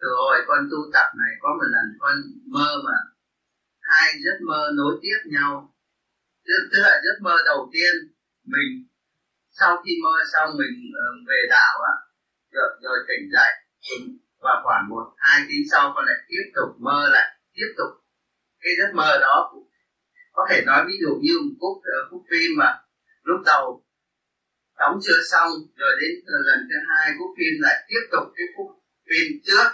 từ 0.00 0.08
hồi 0.20 0.38
con 0.48 0.60
tu 0.70 0.80
tập 0.94 1.08
này 1.22 1.32
có 1.42 1.48
một 1.58 1.68
lần 1.74 1.86
con 2.02 2.14
mơ 2.54 2.70
mà 2.86 2.98
hai 3.80 4.08
giấc 4.24 4.38
mơ 4.48 4.60
nối 4.78 4.98
tiếp 5.02 5.20
nhau 5.34 5.74
tức, 6.46 6.60
tức 6.72 6.80
là 6.86 7.00
giấc 7.04 7.16
mơ 7.22 7.36
đầu 7.46 7.70
tiên 7.72 7.92
mình 8.44 8.70
sau 9.50 9.82
khi 9.84 9.92
mơ 10.04 10.14
xong 10.32 10.50
mình 10.60 10.74
uh, 11.00 11.28
về 11.28 11.40
đạo 11.50 11.74
á 11.92 11.94
rồi, 12.54 12.68
rồi 12.82 12.98
tỉnh 13.08 13.24
dậy 13.32 13.52
và 14.44 14.60
khoảng 14.64 14.88
một 14.88 15.06
hai 15.16 15.40
tiếng 15.48 15.64
sau 15.70 15.92
con 15.94 16.04
lại 16.06 16.16
tiếp 16.28 16.46
tục 16.56 16.70
mơ 16.78 17.08
lại 17.12 17.28
tiếp 17.54 17.70
tục 17.78 17.90
cái 18.60 18.72
giấc 18.78 18.94
mơ 18.94 19.18
đó 19.20 19.52
có 20.32 20.46
thể 20.50 20.62
nói 20.66 20.84
ví 20.86 20.94
dụ 21.02 21.12
như 21.22 21.34
một 21.44 21.54
khúc 21.60 21.76
ờ, 21.84 21.98
khúc 22.10 22.22
phim 22.30 22.50
mà 22.58 22.70
lúc 23.22 23.40
đầu 23.46 23.84
đóng 24.78 24.98
chưa 25.02 25.20
xong 25.32 25.50
rồi 25.76 25.92
đến 26.00 26.14
ờ, 26.26 26.38
lần 26.48 26.58
thứ 26.68 26.76
hai 26.88 27.14
khúc 27.18 27.30
phim 27.38 27.54
lại 27.60 27.76
tiếp 27.88 28.04
tục 28.12 28.24
cái 28.36 28.46
khúc 28.56 28.68
phim 29.08 29.26
trước 29.46 29.68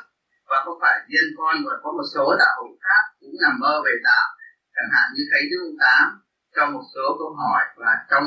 và 0.48 0.56
không 0.64 0.78
phải 0.82 0.96
riêng 1.08 1.30
con 1.38 1.54
mà 1.64 1.72
có 1.82 1.92
một 1.92 2.06
số 2.14 2.24
đạo 2.38 2.54
hữu 2.58 2.78
khác 2.84 3.02
cũng 3.20 3.34
nằm 3.42 3.54
mơ 3.60 3.82
về 3.84 3.92
đạo 4.08 4.26
chẳng 4.74 4.90
hạn 4.94 5.06
như 5.14 5.22
thấy 5.30 5.42
thứ 5.50 5.60
tám 5.80 6.27
trong 6.58 6.70
một 6.76 6.86
số 6.94 7.04
câu 7.20 7.30
hỏi 7.40 7.62
và 7.82 7.92
trong 8.10 8.24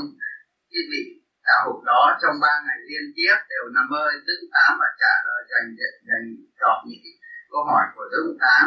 cái 0.72 0.84
vị 0.92 1.04
đạo 1.48 1.62
hữu 1.66 1.78
đó 1.92 2.02
trong 2.22 2.36
ba 2.46 2.54
ngày 2.66 2.80
liên 2.90 3.06
tiếp 3.16 3.36
đều 3.52 3.64
nằm 3.76 3.86
mơ. 3.94 4.04
Đứng 4.28 4.44
tám 4.56 4.72
và 4.82 4.90
trả 5.02 5.14
lời 5.28 5.42
dành 5.52 5.68
dành 6.10 6.26
chọn 6.62 6.78
những 6.90 7.06
câu 7.52 7.62
hỏi 7.70 7.86
của 7.96 8.06
thứ 8.14 8.22
tám. 8.44 8.64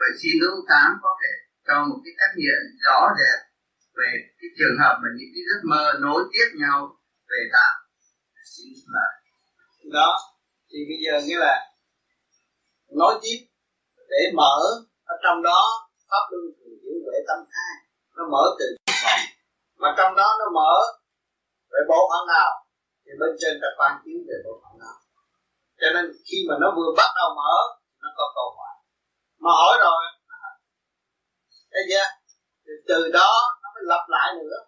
Vậy 0.00 0.12
xin 0.20 0.34
thứ 0.40 0.50
tám 0.72 0.88
có 1.02 1.10
thể 1.20 1.32
cho 1.66 1.76
một 1.88 1.98
cái 2.04 2.14
cách 2.20 2.34
nghiệm 2.36 2.62
rõ 2.86 2.98
rệt 3.18 3.38
về 3.98 4.10
cái 4.38 4.48
trường 4.58 4.76
hợp 4.82 4.94
mà 5.02 5.08
những 5.16 5.30
cái 5.34 5.42
giấc 5.48 5.60
mơ 5.72 5.84
nối 6.04 6.20
tiếp 6.32 6.48
nhau 6.62 6.78
về 7.30 7.40
đạo. 7.56 7.74
Xin 8.52 8.68
là 8.94 9.06
dạ. 9.78 9.90
đó, 9.98 10.10
thì 10.70 10.78
bây 10.88 10.98
giờ 11.04 11.14
nghĩa 11.26 11.38
là 11.46 11.56
nói 13.00 13.14
tiếp 13.22 13.38
để 14.10 14.22
mở, 14.34 14.56
ở 15.04 15.14
trong 15.24 15.42
đó 15.42 15.60
pháp 16.10 16.24
luân 16.30 16.44
thường 16.56 16.76
chuyển 16.82 16.96
huệ 17.06 17.18
tâm 17.28 17.38
hai. 17.54 17.74
Nó 18.16 18.22
mở 18.32 18.44
từ 18.58 18.75
mà 19.82 19.88
trong 19.98 20.12
đó 20.20 20.28
nó 20.40 20.46
mở 20.58 20.74
về 21.72 21.80
bộ 21.90 22.00
phận 22.10 22.22
nào 22.34 22.50
thì 23.04 23.12
bên 23.20 23.32
trên 23.40 23.52
ta 23.62 23.68
quan 23.78 23.92
chiếu 24.04 24.18
về 24.28 24.36
bộ 24.44 24.52
phận 24.62 24.74
nào. 24.84 24.96
Cho 25.80 25.88
nên 25.94 26.04
khi 26.26 26.38
mà 26.48 26.54
nó 26.62 26.68
vừa 26.76 26.90
bắt 26.96 27.10
đầu 27.18 27.28
mở 27.40 27.54
nó 28.02 28.08
có 28.18 28.24
câu 28.36 28.48
hỏi. 28.56 28.74
Mà 29.42 29.50
hỏi 29.60 29.74
rồi 29.84 30.02
thấy 31.72 31.82
chưa? 31.90 32.08
Thì 32.64 32.72
từ 32.88 33.10
đó 33.18 33.32
nó 33.62 33.68
mới 33.74 33.84
lặp 33.92 34.04
lại 34.08 34.28
nữa. 34.38 34.58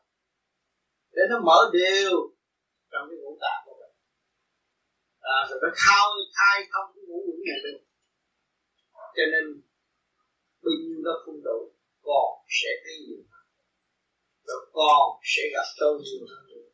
Để 1.15 1.23
nó 1.31 1.37
mở 1.49 1.59
đều 1.73 2.13
trong 2.91 3.05
cái 3.09 3.19
ngũ 3.21 3.39
tạng 3.43 3.61
của 3.65 3.77
mình. 3.81 3.95
À, 5.21 5.37
rồi 5.49 5.59
nó 5.63 5.69
khao 5.83 6.05
thai 6.37 6.57
thông 6.73 6.87
cái 6.95 7.05
ngũ 7.09 7.19
ngũ 7.27 7.37
này 7.49 7.59
luôn 7.65 7.89
cho 9.19 9.25
nên 9.33 9.45
bao 10.63 10.75
nhiêu 10.81 10.99
nó 11.07 11.13
không 11.25 11.39
đủ 11.45 11.59
còn 12.03 12.29
sẽ 12.59 12.71
thấy 12.83 12.95
nhiều 13.07 13.23
hơn 13.31 13.38
rồi 14.49 14.61
còn 14.73 15.07
sẽ 15.33 15.43
gặp 15.55 15.69
tôi 15.81 15.95
nhiều 16.05 16.23
hơn 16.31 16.43
nữa 16.51 16.69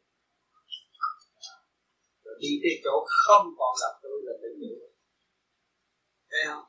rồi 2.25 2.35
đi 2.41 2.53
tới 2.63 2.75
chỗ 2.85 2.95
không 3.25 3.47
còn 3.59 3.73
gặp 3.83 3.95
tôi 4.03 4.17
là 4.27 4.33
tự 4.43 4.49
nhiên 4.61 4.79
thấy 6.31 6.43
không? 6.47 6.65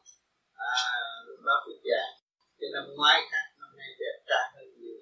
À 0.54 0.76
lúc 1.28 1.40
đó 1.46 1.56
phải 1.66 1.76
già 1.88 2.04
cho 2.60 2.68
năm 2.74 2.86
ngoái 2.96 3.18
khác 3.32 3.48
năm 3.60 3.70
nay 3.78 3.90
đẹp 4.00 4.18
trai 4.30 4.46
hơn 4.56 4.68
nhiều. 4.80 5.00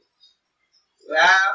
Wow. 1.09 1.49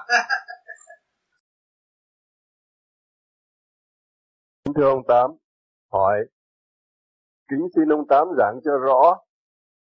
Thưa 4.77 4.89
ông 4.89 5.03
Tám, 5.09 5.31
hỏi 5.93 6.19
Kính 7.51 7.67
xin 7.75 7.93
ông 7.93 8.07
Tám 8.09 8.27
giảng 8.39 8.61
cho 8.65 8.73
rõ, 8.79 9.19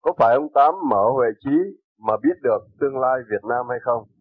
có 0.02 0.14
phải 0.18 0.36
ông 0.36 0.48
Tám 0.54 0.74
mở 0.90 1.04
huệ 1.16 1.28
trí 1.44 1.58
mà 1.98 2.14
biết 2.24 2.38
được 2.44 2.60
tương 2.80 2.98
lai 2.98 3.20
Việt 3.32 3.44
Nam 3.50 3.66
hay 3.70 3.80
không? 3.82 4.15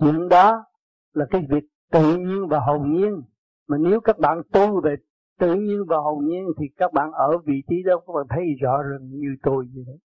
Chuyện 0.00 0.28
đó 0.28 0.64
là 1.12 1.26
cái 1.30 1.46
việc 1.50 1.64
tự 1.92 2.16
nhiên 2.16 2.48
và 2.48 2.58
hồn 2.58 2.92
nhiên. 2.92 3.22
Mà 3.68 3.76
nếu 3.78 4.00
các 4.00 4.18
bạn 4.18 4.42
tu 4.52 4.80
về 4.80 4.96
tự 5.40 5.54
nhiên 5.54 5.84
và 5.88 5.96
hồn 5.96 6.26
nhiên 6.26 6.46
thì 6.58 6.66
các 6.76 6.92
bạn 6.92 7.12
ở 7.12 7.38
vị 7.38 7.62
trí 7.68 7.82
đó 7.82 8.00
các 8.06 8.12
bạn 8.14 8.26
thấy 8.30 8.44
rõ 8.60 8.82
ràng 8.82 9.08
như 9.10 9.28
tôi 9.42 9.64
vậy 9.74 9.98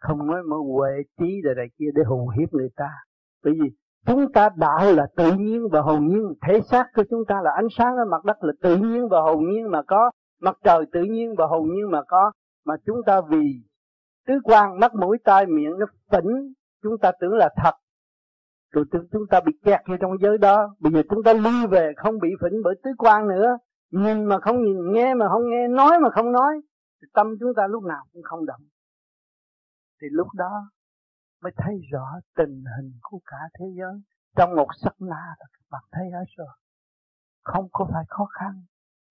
Không 0.00 0.26
nói 0.26 0.42
mà 0.42 0.56
huệ 0.56 0.90
trí 1.20 1.40
là 1.44 1.54
này 1.54 1.66
kia 1.78 1.90
để 1.94 2.02
hù 2.06 2.28
hiếp 2.38 2.52
người 2.52 2.68
ta. 2.76 2.88
Bởi 3.44 3.54
vì 3.60 3.70
chúng 4.06 4.32
ta 4.32 4.48
đạo 4.56 4.92
là 4.92 5.06
tự 5.16 5.32
nhiên 5.32 5.68
và 5.72 5.80
hồn 5.80 6.06
nhiên. 6.06 6.34
Thể 6.48 6.60
xác 6.70 6.86
của 6.94 7.02
chúng 7.10 7.24
ta 7.28 7.40
là 7.44 7.50
ánh 7.56 7.68
sáng 7.78 7.96
ở 7.96 8.04
mặt 8.10 8.24
đất 8.24 8.36
là 8.40 8.52
tự 8.62 8.76
nhiên 8.76 9.08
và 9.08 9.20
hồn 9.20 9.44
nhiên 9.50 9.70
mà 9.70 9.82
có. 9.82 10.10
Mặt 10.40 10.58
trời 10.64 10.84
tự 10.92 11.02
nhiên 11.02 11.34
và 11.38 11.46
hồn 11.46 11.68
nhiên 11.74 11.90
mà 11.90 12.02
có. 12.08 12.32
Mà 12.66 12.74
chúng 12.86 12.96
ta 13.06 13.20
vì 13.28 13.62
tứ 14.26 14.34
quan 14.44 14.80
mắt 14.80 14.94
mũi 14.94 15.18
tai 15.24 15.46
miệng 15.46 15.78
nó 15.78 15.86
phỉnh 16.12 16.52
chúng 16.82 16.98
ta 16.98 17.12
tưởng 17.20 17.32
là 17.32 17.50
thật 17.56 17.74
rồi 18.72 18.84
chúng 19.12 19.26
ta 19.30 19.40
bị 19.46 19.52
kẹt 19.64 19.80
vô 19.88 19.96
trong 20.00 20.12
giới 20.20 20.38
đó. 20.38 20.76
Bây 20.78 20.92
giờ 20.92 21.02
chúng 21.10 21.22
ta 21.24 21.32
lui 21.32 21.66
về, 21.70 21.92
không 21.96 22.18
bị 22.18 22.28
phỉnh 22.40 22.62
bởi 22.64 22.74
tứ 22.82 22.90
quan 22.98 23.28
nữa. 23.28 23.58
Nhìn 23.90 24.24
mà 24.24 24.38
không 24.38 24.64
nhìn, 24.64 24.92
nghe 24.92 25.14
mà 25.14 25.28
không 25.28 25.50
nghe, 25.50 25.68
nói 25.68 25.98
mà 26.02 26.10
không 26.10 26.32
nói, 26.32 26.60
thì 27.02 27.08
tâm 27.14 27.26
chúng 27.40 27.54
ta 27.56 27.66
lúc 27.66 27.84
nào 27.84 28.04
cũng 28.12 28.22
không 28.22 28.46
động. 28.46 28.60
Thì 30.00 30.06
lúc 30.10 30.26
đó 30.34 30.70
mới 31.42 31.52
thấy 31.56 31.74
rõ 31.92 32.06
tình 32.36 32.64
hình 32.76 32.92
của 33.02 33.20
cả 33.26 33.36
thế 33.58 33.66
giới. 33.78 34.02
Trong 34.36 34.56
một 34.56 34.68
sắc 34.82 34.94
na 35.00 35.24
là 35.38 35.46
các 35.52 35.64
bạn 35.70 35.82
thấy 35.92 36.04
hết 36.10 36.24
rồi. 36.36 36.56
Không 37.42 37.68
có 37.72 37.88
phải 37.92 38.04
khó 38.08 38.24
khăn, 38.24 38.62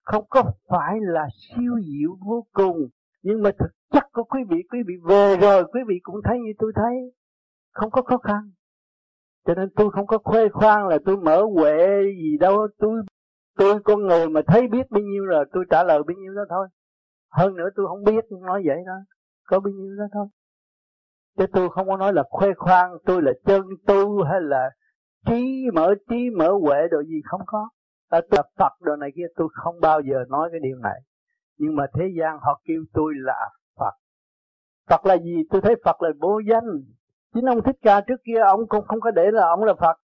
không 0.01 0.25
có 0.29 0.43
phải 0.69 0.95
là 1.01 1.27
siêu 1.39 1.73
diệu 1.79 2.17
vô 2.25 2.45
cùng. 2.53 2.77
Nhưng 3.21 3.43
mà 3.43 3.49
thực 3.59 3.71
chất 3.91 4.03
của 4.13 4.23
quý 4.23 4.39
vị 4.49 4.57
quý 4.71 4.79
vị 4.87 4.93
về 5.07 5.37
rồi, 5.41 5.65
quý 5.73 5.81
vị 5.87 5.95
cũng 6.03 6.15
thấy 6.23 6.39
như 6.39 6.51
tôi 6.57 6.71
thấy. 6.75 7.13
Không 7.71 7.91
có 7.91 8.01
khó 8.01 8.17
khăn 8.17 8.51
cho 9.45 9.53
nên 9.53 9.69
tôi 9.75 9.91
không 9.91 10.07
có 10.07 10.17
khoe 10.17 10.49
khoang 10.49 10.87
là 10.87 10.97
tôi 11.05 11.17
mở 11.17 11.43
huệ 11.43 12.03
gì 12.03 12.37
đâu. 12.37 12.67
Tôi 12.77 13.01
tôi 13.57 13.79
con 13.83 14.07
người 14.07 14.29
mà 14.29 14.41
thấy 14.47 14.67
biết 14.67 14.91
bao 14.91 15.01
nhiêu 15.01 15.25
rồi 15.25 15.45
tôi 15.53 15.65
trả 15.69 15.83
lời 15.83 16.03
bao 16.07 16.15
nhiêu 16.17 16.33
đó 16.33 16.41
thôi. 16.49 16.67
Hơn 17.31 17.55
nữa 17.55 17.69
tôi 17.75 17.87
không 17.87 18.03
biết 18.03 18.25
nói 18.41 18.63
vậy 18.65 18.77
đó. 18.85 18.93
Có 19.47 19.59
bao 19.59 19.71
nhiêu 19.71 19.95
đó 19.97 20.05
thôi. 20.13 20.25
Chứ 21.37 21.45
tôi 21.53 21.69
không 21.69 21.87
có 21.87 21.97
nói 21.97 22.13
là 22.13 22.23
khoe 22.29 22.47
khoang 22.57 22.91
tôi 23.05 23.21
là 23.21 23.31
chân 23.45 23.61
tu 23.87 24.23
hay 24.23 24.41
là 24.41 24.69
trí 25.25 25.65
mở 25.73 25.95
trí 26.09 26.29
mở 26.37 26.51
huệ 26.61 26.87
đồ 26.91 27.03
gì 27.03 27.21
không 27.25 27.41
có. 27.45 27.69
À, 28.09 28.21
tôi 28.21 28.37
là 28.37 28.43
Phật 28.57 28.71
đồ 28.81 28.95
này 28.95 29.11
kia 29.15 29.27
tôi 29.35 29.47
không 29.51 29.79
bao 29.81 30.01
giờ 30.01 30.23
nói 30.29 30.49
cái 30.51 30.59
điều 30.59 30.77
này. 30.77 31.01
Nhưng 31.57 31.75
mà 31.75 31.85
thế 31.93 32.05
gian 32.19 32.37
họ 32.41 32.61
kêu 32.65 32.83
tôi 32.93 33.13
là 33.17 33.49
Phật. 33.79 33.93
Phật 34.89 35.05
là 35.05 35.17
gì? 35.17 35.43
Tôi 35.49 35.61
thấy 35.61 35.75
Phật 35.85 36.01
là 36.01 36.09
vô 36.19 36.39
danh 36.49 36.63
chính 37.33 37.45
ông 37.45 37.63
thích 37.63 37.75
ca 37.81 38.01
trước 38.01 38.15
kia, 38.25 38.39
ông 38.47 38.67
cũng 38.67 38.85
không 38.87 38.99
có 38.99 39.11
để 39.11 39.31
là 39.31 39.47
ông 39.47 39.63
là 39.63 39.73
Phật. 39.73 39.97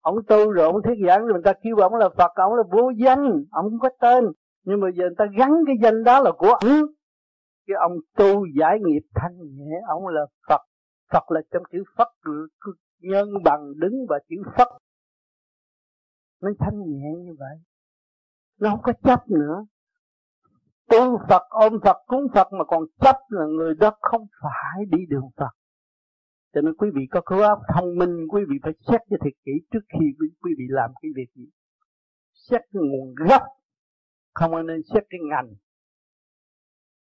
Ông 0.00 0.16
tu 0.28 0.50
rồi 0.50 0.66
ông 0.66 0.82
thuyết 0.84 1.06
giảng 1.06 1.20
rồi 1.20 1.32
người 1.32 1.42
ta 1.44 1.52
kêu 1.62 1.76
ông 1.76 1.94
là 1.94 2.08
Phật, 2.18 2.32
ông 2.34 2.54
là 2.54 2.62
vô 2.70 2.90
danh, 3.04 3.44
ông 3.50 3.70
không 3.70 3.78
có 3.78 3.88
tên. 4.00 4.24
Nhưng 4.64 4.80
mà 4.80 4.88
giờ 4.94 5.04
người 5.04 5.14
ta 5.18 5.24
gắn 5.38 5.50
cái 5.66 5.76
danh 5.82 6.04
đó 6.04 6.20
là 6.20 6.32
của 6.38 6.48
ông. 6.48 6.86
Cái 7.66 7.76
ông 7.80 7.92
tu 8.16 8.46
giải 8.60 8.78
nghiệp 8.80 9.02
thanh 9.14 9.36
nhẹ, 9.36 9.80
ông 9.88 10.06
là 10.06 10.22
Phật. 10.48 10.60
Phật 11.12 11.30
là 11.30 11.40
trong 11.52 11.62
chữ 11.72 11.82
Phật, 11.96 12.08
nhân 12.98 13.28
bằng 13.44 13.72
đứng 13.76 14.06
và 14.08 14.18
chữ 14.28 14.36
Phật. 14.56 14.68
Nó 16.42 16.50
thanh 16.58 16.78
nhẹ 16.78 17.14
như 17.24 17.34
vậy. 17.38 17.56
Nó 18.60 18.70
không 18.70 18.82
có 18.82 18.92
chấp 19.02 19.30
nữa. 19.30 19.64
Tu 20.90 21.18
Phật, 21.28 21.42
ôm 21.48 21.72
Phật, 21.84 21.96
cúng 22.06 22.26
Phật 22.34 22.48
mà 22.52 22.64
còn 22.64 22.82
chấp 23.00 23.16
là 23.28 23.44
người 23.46 23.74
đó 23.74 23.90
không 24.00 24.26
phải 24.42 24.84
đi 24.90 24.98
đường 25.08 25.28
Phật 25.36 25.50
cho 26.52 26.60
nên 26.60 26.74
quý 26.74 26.88
vị 26.94 27.02
có 27.10 27.20
khối 27.24 27.42
óc 27.42 27.58
thông 27.74 27.98
minh, 27.98 28.26
quý 28.28 28.42
vị 28.48 28.56
phải 28.62 28.72
xét 28.88 29.00
cho 29.10 29.16
thật 29.20 29.34
kỹ 29.44 29.52
trước 29.70 29.84
khi 29.92 30.06
quý 30.18 30.50
vị 30.58 30.64
làm 30.68 30.90
cái 31.02 31.10
việc 31.16 31.30
gì. 31.34 31.50
Xét 32.32 32.60
cái 32.60 32.82
nguồn 32.82 33.14
gốc, 33.14 33.42
không 34.34 34.66
nên 34.66 34.82
xét 34.94 35.02
cái 35.10 35.20
ngành. 35.30 35.54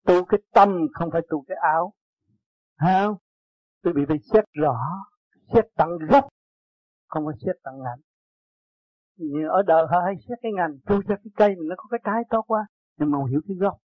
Tu 0.06 0.24
cái 0.24 0.40
tâm, 0.54 0.68
không 0.92 1.10
phải 1.12 1.22
tu 1.30 1.44
cái 1.48 1.56
áo. 1.62 1.92
Ha 2.76 3.08
quý 3.84 3.92
vị 3.94 4.02
phải 4.08 4.18
xét 4.32 4.44
rõ, 4.52 4.76
xét 5.54 5.64
tận 5.76 5.88
gốc, 6.10 6.28
không 7.08 7.24
phải 7.26 7.36
xét 7.46 7.56
tận 7.64 7.74
ngành. 7.84 8.00
Như 9.16 9.48
ở 9.48 9.62
đời 9.66 9.86
họ 9.90 9.98
hay 10.04 10.14
xét 10.28 10.38
cái 10.42 10.52
ngành 10.52 10.78
tu 10.86 11.02
cho 11.02 11.16
cái 11.16 11.30
cây 11.36 11.54
nó 11.68 11.74
có 11.78 11.84
cái 11.90 12.00
trái 12.04 12.22
tốt 12.30 12.44
quá, 12.46 12.66
nhưng 12.96 13.10
mà 13.10 13.18
hiểu 13.30 13.40
cái 13.48 13.56
gốc, 13.60 13.78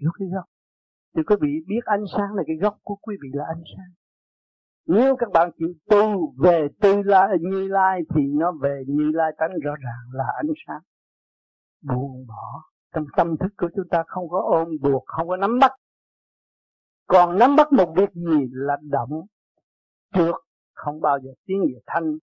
hiểu 0.00 0.10
cái 0.18 0.28
gốc. 0.34 0.44
Thì 1.16 1.22
quý 1.26 1.36
vị 1.40 1.48
biết 1.66 1.84
ánh 1.84 2.04
sáng 2.16 2.34
là 2.34 2.42
cái 2.46 2.56
gốc 2.56 2.78
của 2.82 2.96
quý 2.96 3.16
vị 3.22 3.28
là 3.32 3.44
ánh 3.48 3.62
sáng 3.76 3.92
nếu 4.86 5.16
các 5.16 5.30
bạn 5.32 5.50
chịu 5.58 5.68
tu 5.90 6.34
về 6.42 6.68
tư 6.80 7.02
lai, 7.02 7.28
như 7.40 7.68
lai 7.68 8.00
thì 8.14 8.20
nó 8.26 8.52
về 8.62 8.82
như 8.86 9.10
lai 9.14 9.32
tánh 9.38 9.50
rõ 9.64 9.74
ràng 9.84 10.12
là 10.12 10.24
ánh 10.36 10.52
sáng. 10.66 10.80
Buông 11.82 12.26
bỏ. 12.28 12.62
Trong 12.94 13.04
tâm 13.16 13.36
thức 13.36 13.52
của 13.56 13.68
chúng 13.76 13.88
ta 13.90 14.02
không 14.06 14.28
có 14.28 14.42
ôm 14.50 14.68
buộc, 14.80 15.02
không 15.06 15.28
có 15.28 15.36
nắm 15.36 15.58
bắt. 15.58 15.72
Còn 17.06 17.38
nắm 17.38 17.56
bắt 17.56 17.72
một 17.72 17.94
việc 17.96 18.12
gì 18.14 18.48
là 18.50 18.76
động 18.82 19.26
trượt 20.14 20.34
không 20.74 21.00
bao 21.00 21.18
giờ 21.20 21.30
tiến 21.46 21.60
về 21.60 21.80
thanh. 21.86 22.18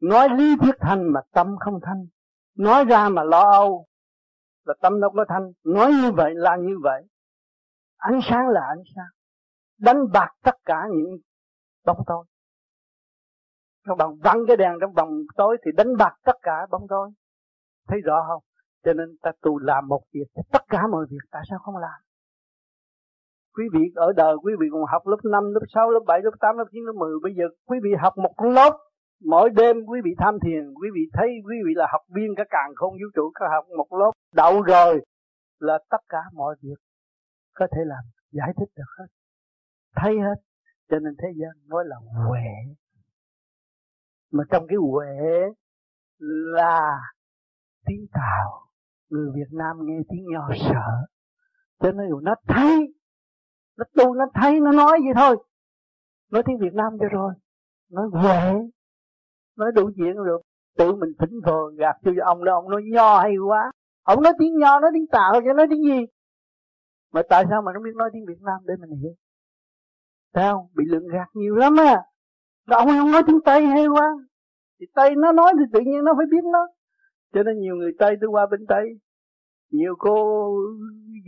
Nói 0.00 0.28
lý 0.28 0.56
thuyết 0.60 0.74
thanh 0.80 1.12
mà 1.12 1.20
tâm 1.32 1.56
không 1.60 1.80
thanh. 1.82 2.06
Nói 2.56 2.84
ra 2.84 3.08
mà 3.08 3.22
lo 3.22 3.50
âu 3.52 3.86
là 4.64 4.74
tâm 4.80 5.00
đâu 5.00 5.10
có 5.16 5.24
thanh. 5.28 5.52
Nói 5.64 5.92
như 5.92 6.12
vậy 6.12 6.34
là 6.34 6.56
như 6.56 6.78
vậy. 6.82 7.02
Ánh 7.96 8.20
sáng 8.30 8.48
là 8.48 8.60
ánh 8.68 8.82
sáng. 8.96 9.10
Đánh 9.78 10.12
bạc 10.12 10.28
tất 10.42 10.54
cả 10.64 10.82
những 10.90 11.18
bóng 11.84 12.02
tối. 12.06 12.24
Các 13.86 13.94
bạn 13.98 14.08
văng 14.24 14.44
cái 14.46 14.56
đèn 14.56 14.72
trong 14.80 14.92
vòng 14.92 15.10
tối 15.36 15.56
thì 15.64 15.70
đánh 15.76 15.96
bạc 15.98 16.14
tất 16.24 16.36
cả 16.42 16.66
bóng 16.70 16.86
tối. 16.88 17.10
Thấy 17.88 18.00
rõ 18.00 18.24
không? 18.28 18.42
Cho 18.84 18.92
nên 18.92 19.16
ta 19.22 19.32
tu 19.42 19.58
làm 19.58 19.88
một 19.88 20.02
việc 20.14 20.42
tất 20.52 20.62
cả 20.68 20.86
mọi 20.90 21.06
việc 21.10 21.24
tại 21.30 21.42
sao 21.50 21.58
không 21.58 21.76
làm? 21.76 22.00
Quý 23.54 23.64
vị 23.72 23.80
ở 23.94 24.12
đời 24.16 24.36
quý 24.42 24.52
vị 24.60 24.66
còn 24.72 24.84
học 24.92 25.06
lớp 25.06 25.16
5, 25.24 25.44
lớp 25.54 25.66
6, 25.74 25.90
lớp 25.90 26.00
7, 26.06 26.20
lớp 26.22 26.30
8, 26.40 26.58
lớp 26.58 26.64
9, 26.72 26.82
lớp 26.84 26.92
10 26.98 27.10
bây 27.22 27.34
giờ 27.34 27.44
quý 27.66 27.78
vị 27.82 27.90
học 28.02 28.12
một 28.16 28.34
lớp 28.38 28.78
mỗi 29.24 29.50
đêm 29.50 29.76
quý 29.86 30.00
vị 30.04 30.10
tham 30.18 30.38
thiền 30.44 30.74
quý 30.74 30.88
vị 30.94 31.00
thấy 31.12 31.28
quý 31.46 31.56
vị 31.66 31.72
là 31.74 31.86
học 31.92 32.00
viên 32.14 32.34
cả 32.36 32.44
càng 32.50 32.72
không 32.76 32.92
vũ 32.92 33.08
trụ 33.14 33.30
các 33.34 33.46
học 33.50 33.64
một 33.76 33.92
lớp. 33.98 34.10
Đậu 34.34 34.62
rồi 34.62 35.04
là 35.58 35.78
tất 35.90 36.02
cả 36.08 36.18
mọi 36.32 36.56
việc 36.62 36.78
có 37.54 37.66
thể 37.72 37.80
làm 37.86 38.04
giải 38.32 38.52
thích 38.56 38.68
được 38.76 38.90
hết 38.98 39.06
thấy 39.96 40.18
hết 40.18 40.51
cho 40.88 40.98
nên 40.98 41.14
thế 41.18 41.28
gian 41.36 41.68
nói 41.68 41.84
là 41.86 41.96
huệ. 41.96 42.74
Mà 44.30 44.44
trong 44.50 44.66
cái 44.68 44.76
huệ 44.76 45.08
là 46.18 47.00
tiếng 47.86 48.06
tàu. 48.12 48.66
Người 49.08 49.30
Việt 49.34 49.52
Nam 49.52 49.76
nghe 49.80 49.98
tiếng 50.08 50.24
nho 50.32 50.48
sợ. 50.68 51.06
Cho 51.78 51.92
nên 51.92 52.06
nó 52.22 52.34
thấy, 52.48 52.94
nó 53.76 53.84
tu 53.94 54.14
nó 54.14 54.24
thấy, 54.34 54.60
nó 54.60 54.72
nói 54.72 54.98
vậy 55.04 55.12
thôi. 55.16 55.44
Nói 56.30 56.42
tiếng 56.46 56.58
Việt 56.58 56.74
Nam 56.74 56.92
cho 57.00 57.06
rồi. 57.08 57.34
Nói 57.90 58.06
huệ. 58.12 58.52
Nói 59.56 59.72
đủ 59.72 59.90
chuyện 59.96 60.16
rồi 60.16 60.42
tự 60.78 60.94
mình 60.94 61.12
thỉnh 61.18 61.40
thờ, 61.44 61.58
gạt 61.76 61.96
cho 62.04 62.10
ông 62.24 62.44
đó, 62.44 62.54
ông 62.54 62.70
nói 62.70 62.82
nho 62.92 63.20
hay 63.20 63.36
quá. 63.48 63.72
Ông 64.02 64.22
nói 64.22 64.32
tiếng 64.38 64.58
nho, 64.58 64.80
nói 64.80 64.90
tiếng 64.94 65.06
tàu 65.06 65.32
cho 65.32 65.52
nói 65.52 65.66
tiếng 65.70 65.82
gì? 65.82 66.06
Mà 67.12 67.22
tại 67.28 67.44
sao 67.50 67.62
mà 67.62 67.72
nó 67.74 67.80
biết 67.80 67.94
nói 67.94 68.10
tiếng 68.12 68.26
Việt 68.26 68.42
Nam 68.42 68.60
để 68.64 68.74
mình 68.80 68.90
hiểu? 69.00 69.14
Sao? 70.34 70.70
Bị 70.74 70.84
lượng 70.86 71.08
gạt 71.12 71.28
nhiều 71.34 71.54
lắm 71.54 71.76
á. 71.76 72.02
Đó, 72.66 72.76
ông 72.76 72.88
không 72.88 73.12
nói 73.12 73.22
tiếng 73.26 73.40
Tây 73.44 73.66
hay 73.66 73.86
quá. 73.86 74.08
Thì 74.80 74.86
Tây 74.94 75.14
nó 75.16 75.32
nói 75.32 75.52
thì 75.58 75.64
tự 75.72 75.80
nhiên 75.80 76.04
nó 76.04 76.12
phải 76.16 76.26
biết 76.30 76.44
nó. 76.52 76.66
Cho 77.32 77.42
nên 77.42 77.58
nhiều 77.60 77.76
người 77.76 77.92
Tây 77.98 78.16
tôi 78.20 78.30
qua 78.30 78.46
bên 78.50 78.66
Tây. 78.68 78.84
Nhiều 79.70 79.94
cô 79.98 80.46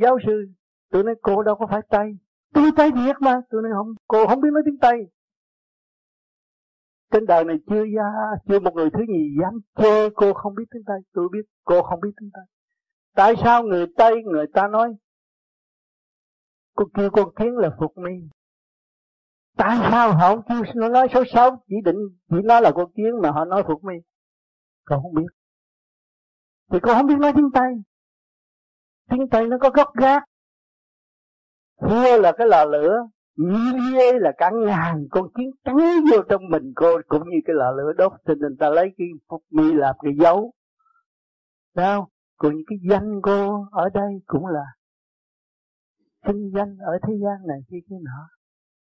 giáo 0.03 0.19
sư 0.27 0.47
tôi 0.91 1.05
nói 1.05 1.15
cô 1.23 1.43
đâu 1.43 1.55
có 1.55 1.67
phải 1.71 1.81
Tây. 1.89 2.13
Tôi 2.55 2.71
Tây 2.77 2.91
thiệt 2.93 3.17
mà. 3.21 3.41
Tôi 3.51 3.63
nói 3.63 3.73
không 3.75 3.95
cô 4.09 4.27
không 4.27 4.41
biết 4.41 4.49
nói 4.53 4.63
tiếng 4.67 4.79
Tây. 4.79 4.99
Trên 7.13 7.27
đời 7.27 7.45
này 7.45 7.57
chưa 7.71 7.85
ra 7.97 8.11
chưa 8.49 8.61
một 8.61 8.75
người 8.75 8.91
thứ 8.91 9.01
nhì 9.09 9.37
dám 9.43 9.61
chê 9.77 10.11
cô 10.11 10.33
không 10.33 10.55
biết 10.55 10.65
tiếng 10.71 10.83
Tây. 10.87 10.99
Tôi 11.13 11.29
biết 11.33 11.43
cô 11.65 11.83
không 11.83 12.01
biết 12.01 12.11
tiếng 12.21 12.31
Tây. 12.33 12.45
Tại 13.15 13.35
sao 13.43 13.63
người 13.63 13.87
Tây 13.97 14.23
người 14.25 14.47
ta 14.55 14.69
nói 14.69 14.95
cô 16.75 16.85
kêu 16.95 17.11
con 17.11 17.35
kiến 17.35 17.57
là 17.57 17.71
phục 17.81 17.99
mi 17.99 18.11
tại 19.57 19.79
sao 19.91 20.13
họ 20.13 20.29
không 20.29 20.43
kêu 20.49 20.63
nó 20.75 20.89
nói 20.89 21.09
số 21.15 21.25
sáu 21.35 21.65
chỉ 21.69 21.77
định, 21.85 21.97
chỉ 22.31 22.37
nói 22.45 22.63
là 22.63 22.71
con 22.75 22.93
kiến 22.93 23.11
mà 23.23 23.31
họ 23.31 23.45
nói 23.45 23.63
thuộc 23.67 23.85
mi. 23.85 23.95
Con 24.85 25.03
không 25.03 25.15
biết. 25.15 25.29
Thì 26.71 26.79
con 26.81 26.97
không 26.97 27.07
biết 27.07 27.19
nói 27.19 27.33
tiếng 27.37 27.51
Tây 27.55 27.75
tiếng 29.11 29.29
Tây 29.29 29.47
nó 29.47 29.59
có 29.59 29.71
gốc 29.71 29.89
gác. 29.97 30.25
Hua 31.77 32.21
là 32.21 32.33
cái 32.39 32.47
lò 32.47 32.65
lửa 32.65 32.97
Nhê 33.37 34.13
là 34.13 34.33
cả 34.39 34.51
ngàn 34.67 35.07
con 35.11 35.33
kiến 35.37 35.51
cắn 35.65 35.77
vô 36.11 36.23
trong 36.29 36.43
mình 36.51 36.73
cô, 36.77 37.01
Cũng 37.09 37.23
như 37.23 37.37
cái 37.45 37.55
lò 37.57 37.71
lửa 37.71 37.93
đốt, 37.97 38.13
Cho 38.27 38.35
nên 38.35 38.57
ta 38.57 38.71
lấy 38.71 38.95
cái 38.99 39.07
phúc 39.29 39.43
mi 39.51 39.73
làm 39.73 39.95
cái 40.03 40.13
dấu. 40.21 40.53
Sao? 41.75 42.09
Còn 42.37 42.57
những 42.57 42.65
cái 42.67 42.79
danh 42.91 43.21
cô 43.23 43.67
ở 43.73 43.89
đây 43.95 44.13
cũng 44.27 44.47
là 44.47 44.65
Sinh 46.27 46.51
danh 46.55 46.77
ở 46.79 46.99
thế 47.07 47.15
gian 47.23 47.47
này 47.47 47.59
kia 47.71 47.79
cái 47.91 47.99
nọ. 48.03 48.29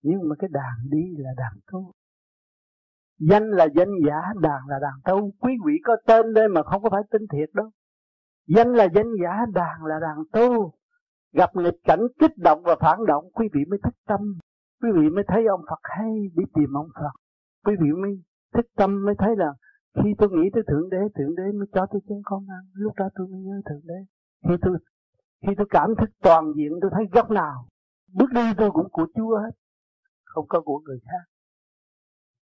Nhưng 0.07 0.29
mà 0.29 0.35
cái 0.39 0.49
đàn 0.53 0.75
đi 0.89 1.03
là 1.17 1.29
đàn 1.37 1.53
tu. 1.71 1.91
Danh 3.19 3.49
là 3.49 3.67
danh 3.75 3.93
giả, 4.07 4.21
đàn 4.41 4.61
là 4.67 4.79
đàn 4.81 4.93
tu. 5.05 5.31
Quý 5.39 5.53
vị 5.65 5.73
có 5.83 5.95
tên 6.07 6.33
đây 6.33 6.47
mà 6.47 6.63
không 6.63 6.83
có 6.83 6.89
phải 6.89 7.01
tin 7.11 7.21
thiệt 7.31 7.49
đâu. 7.53 7.69
Danh 8.47 8.73
là 8.73 8.87
danh 8.95 9.11
giả, 9.23 9.45
đàn 9.53 9.85
là 9.85 9.99
đàn 10.01 10.17
tu. 10.31 10.73
Gặp 11.33 11.55
nghịch 11.55 11.79
cảnh 11.83 11.99
kích 12.19 12.37
động 12.37 12.61
và 12.63 12.75
phản 12.79 13.05
động 13.07 13.25
Quý 13.33 13.47
vị 13.53 13.61
mới 13.69 13.79
thức 13.83 13.93
tâm. 14.07 14.19
Quý 14.81 14.89
vị 14.95 15.09
mới 15.09 15.23
thấy 15.27 15.45
ông 15.45 15.61
Phật 15.69 15.79
hay 15.83 16.11
đi 16.35 16.43
tìm 16.55 16.77
ông 16.77 16.87
Phật. 16.95 17.13
Quý 17.65 17.73
vị 17.81 17.89
mới 18.01 18.11
thức 18.53 18.65
tâm 18.75 19.05
mới 19.05 19.15
thấy 19.17 19.35
là 19.35 19.53
Khi 19.95 20.13
tôi 20.17 20.29
nghĩ 20.31 20.49
tới 20.53 20.63
Thượng 20.67 20.89
Đế 20.89 20.97
Thượng 21.15 21.35
Đế 21.35 21.43
mới 21.59 21.67
cho 21.73 21.85
tôi 21.91 22.01
chén 22.07 22.17
con 22.25 22.45
ăn. 22.49 22.63
Lúc 22.73 22.93
đó 22.97 23.09
tôi 23.15 23.27
mới 23.27 23.41
nhớ 23.41 23.61
Thượng 23.69 23.81
Đế. 23.83 23.99
Khi 24.49 24.55
tôi 24.61 24.77
khi 25.47 25.53
tôi 25.57 25.67
cảm 25.69 25.89
thức 25.99 26.09
toàn 26.23 26.53
diện 26.57 26.71
tôi 26.81 26.91
thấy 26.93 27.05
góc 27.11 27.31
nào. 27.31 27.67
Bước 28.13 28.29
đi 28.33 28.53
tôi 28.57 28.71
cũng 28.71 28.87
của 28.91 29.07
Chúa 29.15 29.37
hết. 29.37 29.51
Không 30.35 30.47
có 30.49 30.61
của 30.65 30.79
người 30.85 30.99
khác. 31.05 31.23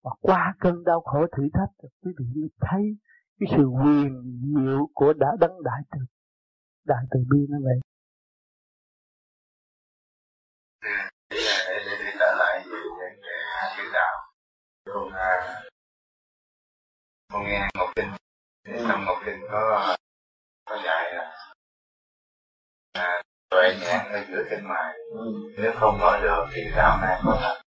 Và 0.04 0.12
qua 0.22 0.56
cơn 0.60 0.84
đau 0.84 1.02
khổ 1.02 1.26
thử 1.38 1.44
thách 1.54 1.90
Quý 2.02 2.12
vị 2.20 2.26
mới 2.36 2.50
thấy 2.62 2.82
cái 3.40 3.48
sự 3.58 3.66
quyền 3.84 4.40
diệu 4.56 4.90
của 4.94 5.14
đã 5.14 5.28
đấng 5.40 5.64
đại 5.64 5.82
từ. 5.92 6.00
Đại 6.86 7.04
từ 7.12 7.20
bi 7.30 7.38
nó 7.50 7.58
vậy. 7.64 7.80
Con 14.86 15.12
con 17.34 17.44
nghe 17.44 17.70
ngọc 17.78 17.90
kinh. 17.96 18.10
Trong 18.88 19.06
ngọc 19.06 19.18
kinh 19.26 19.40
có 19.52 19.96
có 20.66 20.78
dạy 20.86 21.14
là 21.14 21.54
à, 22.94 23.22
tuệ 23.50 23.78
nhãn 23.82 24.12
ở 24.12 24.26
giữa 24.30 24.44
kinh 24.50 24.68
mài 24.68 24.94
nếu 25.58 25.72
không 25.80 25.98
nói 26.00 26.22
được 26.22 26.46
thì 26.54 26.62
đạo 26.76 26.98
này 27.02 27.22
có 27.26 27.38
thật 27.42 27.62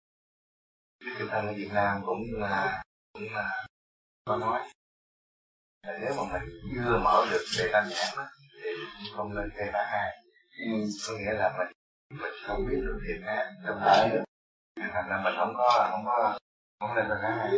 cái 1.06 1.14
kinh 1.18 1.28
thân 1.28 1.48
ở 1.48 1.54
Việt 1.54 1.70
Nam 1.74 2.02
cũng 2.06 2.22
là 2.32 2.84
cũng 3.14 3.34
là 3.34 3.66
có 4.26 4.38
nói. 4.38 4.60
Là 5.88 5.98
nếu 6.02 6.14
mà 6.18 6.24
mình 6.34 6.50
chưa 6.76 7.00
mở 7.04 7.28
được 7.32 7.46
cái 7.58 7.68
tam 7.74 7.84
nhãn 7.90 8.08
đó, 8.18 8.26
thì 8.64 9.10
không 9.16 9.36
nên 9.36 9.50
cây 9.58 9.70
bá 9.74 9.84
hai 9.92 10.24
ừ. 10.60 10.90
có 11.08 11.14
nghĩa 11.14 11.34
là 11.34 11.58
mình 11.58 11.68
mình 12.22 12.34
không 12.48 12.66
biết 12.70 12.78
được 12.82 13.00
thiện 13.08 13.26
ác 13.26 13.52
trong 13.66 13.80
đời 13.86 14.10
được 14.10 14.24
thành 14.94 15.10
ra 15.10 15.22
mình 15.24 15.34
không 15.38 15.54
có 15.58 15.88
không 15.92 16.06
có 16.06 16.38
không 16.80 16.96
nên 16.96 17.06
là 17.08 17.16
hai 17.22 17.52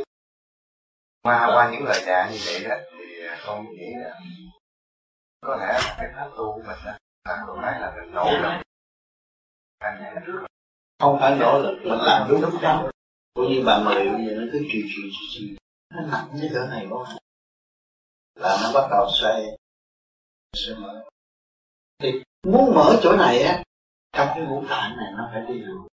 qua 1.22 1.48
qua 1.54 1.70
những 1.72 1.84
lời 1.86 2.04
dạy 2.06 2.32
như 2.32 2.40
vậy 2.46 2.70
đó 2.70 2.76
thì 2.92 3.28
con 3.46 3.66
nghĩ 3.72 3.94
là 4.04 4.20
có 5.42 5.56
lẽ 5.56 5.80
cái 5.98 6.08
pháp 6.16 6.30
tu 6.38 6.54
của 6.54 6.62
mình 6.68 6.78
đó 6.86 6.98
là 7.26 7.44
lúc 7.48 7.58
nãy 7.62 7.80
là 7.80 7.94
mình 7.96 8.14
nỗ 8.14 8.32
lực 8.32 8.62
không 11.00 11.18
phải 11.20 11.36
nỗ 11.40 11.60
lực 11.60 11.80
mình 11.84 12.00
làm 12.02 12.28
đúng 12.30 12.42
đúng 12.42 12.58
trong 12.62 12.90
cũng 13.36 13.54
như 13.54 13.64
bà 13.66 13.84
mười 13.84 14.10
bây 14.10 14.26
giờ 14.26 14.34
nó 14.36 14.48
cứ 14.54 14.60
trì 14.72 14.82
trì 14.84 15.02
trì 15.12 15.26
trì 15.32 15.58
nó 15.94 16.02
nặng 16.02 16.28
như 16.34 16.50
cỡ 16.54 16.68
này 16.70 16.88
quá. 16.90 17.18
Là 18.36 18.58
nó 18.64 18.72
bắt 18.74 18.88
đầu 18.92 19.08
xoay. 19.22 19.58
Sẽ 20.54 20.74
mở. 20.80 21.04
Thì 22.00 22.24
muốn 22.44 22.76
mở 22.76 23.00
chỗ 23.04 23.16
này 23.18 23.44
á, 23.44 23.64
trong 24.12 24.28
cái 24.36 24.46
ngũ 24.46 24.64
tạng 24.70 24.98
này 24.98 25.12
nó 25.18 25.30
phải 25.34 25.46
đi 25.48 25.60
được 25.60 25.88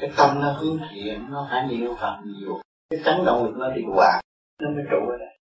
cái 0.00 0.12
tâm 0.16 0.40
nó 0.40 0.52
hướng 0.52 0.78
thiện, 0.90 1.26
nó 1.30 1.48
phải 1.50 1.68
nhiều 1.68 1.96
phật 2.00 2.20
nhiều. 2.24 2.60
Cái 2.90 3.00
tấn 3.04 3.24
động 3.24 3.44
lực 3.44 3.54
nó 3.56 3.70
điều 3.70 3.94
hòa. 3.94 4.20
Nó 4.62 4.70
mới 4.70 4.84
trụ 4.90 5.10
ở 5.10 5.16
đây. 5.18 5.38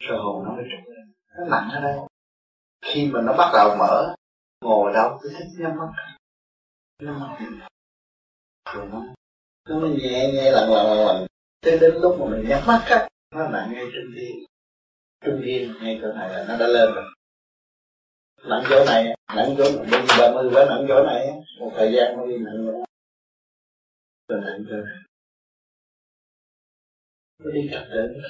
Sơ 0.00 0.16
hồn 0.18 0.44
nó 0.44 0.52
mới 0.52 0.64
trụ 0.70 0.90
ở 0.90 0.94
đây. 0.94 1.06
Nó 1.36 1.44
nặng 1.50 1.70
ở 1.72 1.80
đây. 1.80 1.98
Khi 2.80 3.10
mà 3.12 3.20
nó 3.22 3.32
bắt 3.38 3.50
đầu 3.52 3.76
mở, 3.78 4.14
ngồi 4.60 4.92
đâu, 4.92 5.18
cứ 5.22 5.34
thích 5.38 5.48
nhắm 5.58 5.76
mắt. 5.76 5.88
Nhắm 7.02 7.20
mắt. 7.20 7.38
Rồi 8.74 8.86
nó 8.92 9.02
nó 9.66 9.78
mới 9.78 9.90
nhẹ 9.90 10.32
nhẹ 10.32 10.50
lần 10.50 10.70
lần 10.70 10.86
lần 10.86 11.06
lần 11.06 11.26
tới 11.60 11.78
đến 11.78 11.94
lúc 11.94 12.16
mà 12.20 12.26
mình 12.26 12.48
nhắm 12.48 12.66
mắt 12.66 12.84
á, 12.86 13.08
nó 13.34 13.48
là 13.48 13.68
ngay 13.72 13.84
trung 13.94 14.12
thiên 14.16 14.44
trung 15.24 15.42
thiên 15.44 15.74
ngay 15.82 15.98
chỗ 16.02 16.12
này 16.12 16.28
là 16.28 16.44
nó 16.48 16.56
đã 16.56 16.66
lên 16.66 16.94
rồi. 16.94 17.04
Nặng 18.44 18.64
chỗ 18.70 18.84
này 18.84 19.16
nặng 19.36 19.54
chỗ 19.58 19.64
này 19.64 20.02
ba 20.18 20.32
mươi 20.32 20.50
quá 20.54 20.64
nặng 20.68 20.86
chỗ 20.88 21.04
này 21.04 21.26
một 21.60 21.72
thời 21.76 21.92
gian 21.92 22.16
nó 22.16 22.26
đi 22.26 22.36
nặng 22.38 22.66
nữa 22.66 22.84
rồi 24.28 24.40
nặng 24.40 24.64
chỗ 24.70 24.76
này 24.76 24.98
nó 27.38 27.50
đi 27.50 27.68
chặt 27.72 27.86
đến 27.90 28.22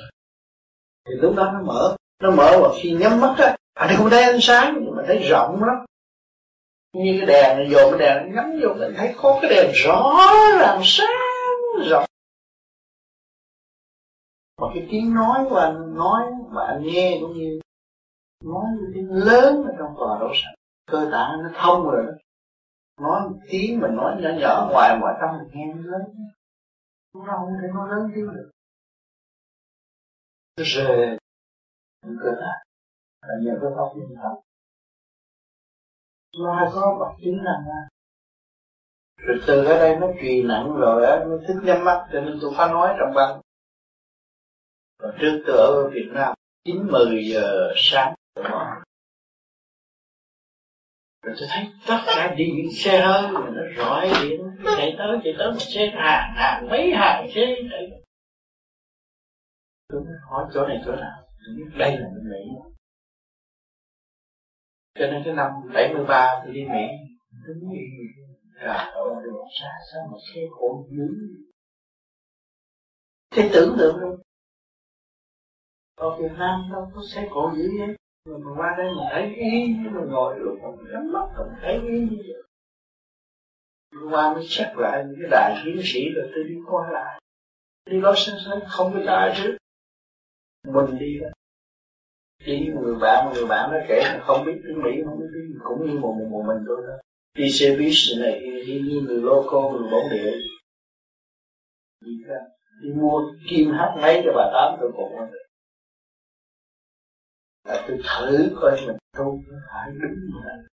thì 1.09 1.15
lúc 1.15 1.35
đó 1.37 1.51
nó 1.53 1.63
mở 1.63 1.97
nó 2.23 2.31
mở 2.31 2.59
và 2.63 2.69
khi 2.83 2.93
nhắm 2.93 3.21
mắt 3.21 3.35
á 3.39 3.47
à, 3.47 3.57
anh 3.77 3.97
không 3.97 4.11
thấy 4.11 4.23
ánh 4.23 4.41
sáng, 4.41 4.79
nhưng 4.81 4.97
mà 4.97 5.03
thấy 5.07 5.19
rộng 5.19 5.65
lắm. 5.65 5.77
Như 6.93 7.17
cái 7.19 7.27
đèn 7.27 7.57
này 7.57 7.69
cái 7.91 7.99
đèn 7.99 8.35
nhắm 8.35 8.61
vô, 8.63 8.75
mình 8.75 8.95
thấy 8.97 9.15
có 9.17 9.39
cái 9.43 9.51
đèn 9.51 9.71
rõ 9.75 10.17
ràng 10.61 10.81
sáng 10.85 11.26
rộng 11.91 12.05
mà 14.61 14.67
cái 14.75 14.87
tiếng 14.91 15.15
nói 15.15 15.47
của 15.51 15.57
anh, 15.57 15.95
nói 15.95 16.33
mà 16.49 16.67
anh 16.67 16.83
nghe 16.83 17.19
cũng 17.21 17.33
như 17.33 17.61
nói 18.45 18.65
một 18.81 18.91
tiếng 18.95 19.09
lớn 19.11 19.65
ở 19.65 19.75
trong 19.79 19.95
tòa 19.99 20.19
đổ 20.21 20.33
sạch 20.35 20.55
cơ 20.87 21.09
tạng 21.13 21.43
nó 21.43 21.51
thông 21.55 21.85
rồi 21.85 22.07
đó. 22.07 22.13
Nói 23.01 23.29
một 23.29 23.39
tiếng 23.51 23.81
mà 23.81 23.89
nói 23.89 24.17
nhỏ 24.23 24.29
nhỏ, 24.41 24.69
ngoài 24.73 24.99
ngoài 25.01 25.15
trong 25.21 25.39
mình 25.39 25.49
nghe 25.53 25.75
nó 25.75 25.91
lớn. 25.91 26.03
Nó 27.15 27.25
không 27.27 27.49
thể 27.63 27.69
nói 27.75 27.89
lớn 27.91 28.11
tiếng 28.15 28.27
được. 28.35 28.51
Nó 30.57 30.65
rề 30.65 31.19
cơ 32.03 32.31
tạng. 32.41 32.67
Là 33.23 33.35
nhờ 33.43 33.59
cái 33.63 33.71
pháp 33.77 33.97
linh 33.97 34.17
thật. 34.23 34.41
Nó 36.39 36.55
hay 36.55 36.69
có 36.73 36.97
bậc 37.01 37.25
chứng 37.25 37.37
năng 37.45 37.65
ra 37.67 37.89
rồi 39.17 39.41
từ 39.47 39.65
ở 39.65 39.79
đây 39.79 39.97
nó 39.97 40.07
trì 40.21 40.43
nặng 40.43 40.73
rồi 40.77 41.07
á, 41.07 41.17
nó 41.29 41.37
thích 41.49 41.57
nhắm 41.63 41.85
mắt, 41.85 42.07
cho 42.13 42.21
nên 42.21 42.39
tôi 42.43 42.53
phải 42.57 42.69
nói 42.69 42.97
trong 42.99 43.15
băng 43.15 43.41
còn 44.99 45.15
trước 45.21 45.43
tôi 45.47 45.57
ở 45.57 45.91
Việt 45.91 46.09
Nam, 46.13 46.35
chín 46.65 46.87
mười 46.87 47.25
giờ 47.33 47.73
sáng. 47.77 48.15
Rồi 51.23 51.37
tôi 51.39 51.49
thấy 51.51 51.67
tất 51.87 51.99
cả 52.07 52.35
đi 52.37 52.53
những 52.57 52.73
xe 52.73 53.01
hơi, 53.01 53.23
rồi 53.33 53.51
nó 53.55 53.63
rọi 53.77 54.11
điện, 54.23 54.41
chạy 54.65 54.95
tới 54.99 55.19
chạy 55.25 55.35
tới, 55.39 55.51
một 55.51 55.59
xe 55.61 55.87
hàng 55.95 56.35
hàng 56.37 56.69
mấy 56.71 56.93
hàng 56.95 57.27
xe 57.35 57.57
chạy 57.71 58.03
tôi 59.89 60.03
hỏi 60.31 60.45
chỗ 60.55 60.67
này, 60.67 60.83
chỗ 60.85 60.93
nào? 60.93 61.29
Tôi 61.47 61.55
biết 61.57 61.77
đây 61.79 61.91
là 61.91 62.09
bên 62.15 62.31
mỹ. 62.31 62.71
Cho 64.99 65.07
nên 65.07 65.23
cái 65.25 65.35
năm 65.35 65.51
73 65.75 66.43
tôi 66.45 66.55
đi 66.55 66.65
mỹ. 66.65 66.87
Tôi 67.47 67.57
là 68.61 68.93
ở 68.95 69.23
đường 69.25 69.45
xa 69.61 69.71
sao 69.93 70.09
mà 70.13 70.19
xe 70.35 70.41
cổ 70.59 70.87
dữ 70.91 71.07
thế 73.37 73.51
tưởng 73.53 73.77
tượng 73.79 73.97
luôn. 73.97 74.21
Ở 75.95 76.17
Việt 76.21 76.33
Nam 76.39 76.69
đâu 76.73 76.91
có 76.95 77.01
xe 77.15 77.29
cổ 77.31 77.53
dữ 77.57 77.69
vậy. 77.79 77.97
Mình 78.25 78.59
qua 78.59 78.75
đây 78.79 78.87
mình 78.87 79.07
thấy 79.11 79.35
y 79.35 79.75
mình 79.75 80.09
ngồi 80.09 80.39
luôn 80.39 80.59
mình 80.63 80.93
nhắm 80.93 81.13
mắt 81.13 81.29
mình 81.39 81.59
thấy 81.63 81.75
y 81.75 81.99
như 81.99 82.17
vậy. 82.29 82.43
Qua 84.11 84.35
mới 84.35 84.47
xét 84.49 84.69
lại 84.77 85.05
những 85.07 85.19
cái 85.23 85.31
đại 85.31 85.63
chiến 85.65 85.81
sĩ 85.85 86.01
rồi 86.15 86.31
tôi 86.35 86.45
đi 86.45 86.55
qua 86.67 86.91
lại. 86.93 87.21
Đi 87.91 88.01
đó 88.01 88.15
sáng 88.17 88.37
sáng 88.45 88.59
không 88.69 88.93
có 88.93 89.13
ai 89.13 89.35
trước. 89.37 89.57
Mình 90.69 90.99
đi 90.99 91.19
đó. 91.21 91.29
Đi 92.47 92.73
người 92.81 92.95
bạn 93.01 93.33
người 93.35 93.47
bạn 93.47 93.71
nó 93.73 93.79
kể 93.89 94.01
là 94.05 94.25
không 94.27 94.45
biết 94.47 94.61
tiếng 94.65 94.83
mỹ 94.83 94.91
không 95.05 95.19
biết 95.19 95.27
tiếng 95.35 95.59
cũng 95.65 95.87
như 95.87 95.99
một 95.99 96.15
một, 96.19 96.27
một 96.31 96.45
mình 96.47 96.65
tôi 96.69 96.77
thôi 96.87 96.99
đi 97.37 97.51
xe 97.51 97.77
buýt 97.79 97.95
này 98.19 98.41
đi 98.67 98.81
như 98.89 99.01
người 99.01 99.21
loco 99.23 99.71
người 99.71 99.91
bổn 99.91 100.11
địa 100.11 100.33
đi 102.01 102.13
đi 102.83 102.89
mua 102.95 103.23
kim 103.51 103.71
hát 103.71 103.95
mấy 104.03 104.23
cho 104.25 104.33
bà 104.37 104.51
tám, 104.53 104.79
tôi 104.81 104.93
cũng 104.97 105.19
không 105.19 105.33
được 105.33 105.47
là 107.65 107.85
tôi 107.89 107.99
thử 107.99 108.57
coi 108.61 108.81
mình 108.87 108.97
tu 109.19 109.41
phải 109.71 109.91
đúng 110.03 110.13
không 110.33 110.67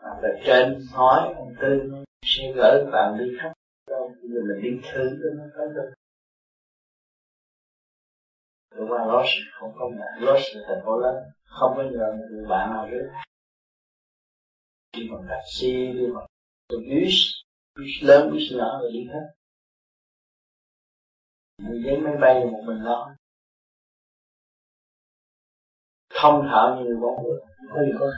hoặc 0.00 0.18
là 0.22 0.28
trên 0.44 0.86
nói 0.94 1.34
ông 1.36 1.54
tư 1.60 1.80
sẽ 2.26 2.52
gửi 2.56 2.84
bạn 2.92 3.18
đi 3.18 3.24
khắp 3.40 3.52
đâu, 3.90 4.08
bây 4.08 4.30
giờ 4.30 4.40
mình 4.48 4.62
đi 4.62 4.88
thử 4.92 5.18
cho 5.22 5.28
nó 5.36 5.44
có 5.56 5.66
được 5.66 5.92
tôi 8.70 8.86
qua 8.88 9.06
Los 9.06 9.28
không 9.52 9.72
có 9.78 9.88
ngại 9.88 10.20
Los 10.20 10.42
là 10.54 10.62
thành 10.68 10.82
phố 10.84 10.98
lớn, 10.98 11.14
không 11.44 11.72
có 11.76 11.82
nhờ 11.82 12.18
người 12.30 12.46
bạn 12.48 12.70
nào 12.70 12.86
hết 12.86 13.08
đi 14.92 15.08
bằng 15.10 15.26
taxi 15.28 15.72
đi 15.72 16.06
bằng 16.14 16.26
bus 16.68 17.14
bus 17.76 18.02
lớn 18.02 18.30
bus 18.32 18.42
nhỏ 18.52 18.78
rồi 18.80 18.92
đi 18.92 19.04
hết. 19.04 19.32
Người 21.58 21.82
giấy 21.84 21.98
máy 22.00 22.14
bay 22.20 22.34
là 22.34 22.50
một 22.50 22.62
mình 22.66 22.82
lo. 22.82 23.16
Thông 26.10 26.42
thạo 26.48 26.76
như 26.76 26.96
bóng 27.02 27.24
người 27.24 27.40
hơi 27.68 27.92
có. 27.98 28.12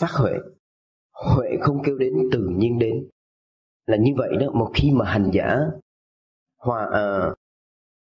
Phát 0.00 0.10
huệ 0.10 0.32
huệ 1.12 1.48
không 1.60 1.82
kêu 1.84 1.98
đến 1.98 2.12
tự 2.32 2.48
nhiên 2.56 2.78
đến. 2.78 3.08
Là 3.86 3.96
như 4.00 4.12
vậy 4.16 4.30
đó 4.40 4.46
một 4.54 4.72
khi 4.74 4.90
mà 4.94 5.04
hành 5.12 5.30
giả 5.32 5.56
hòa 6.58 6.88
à, 6.92 7.34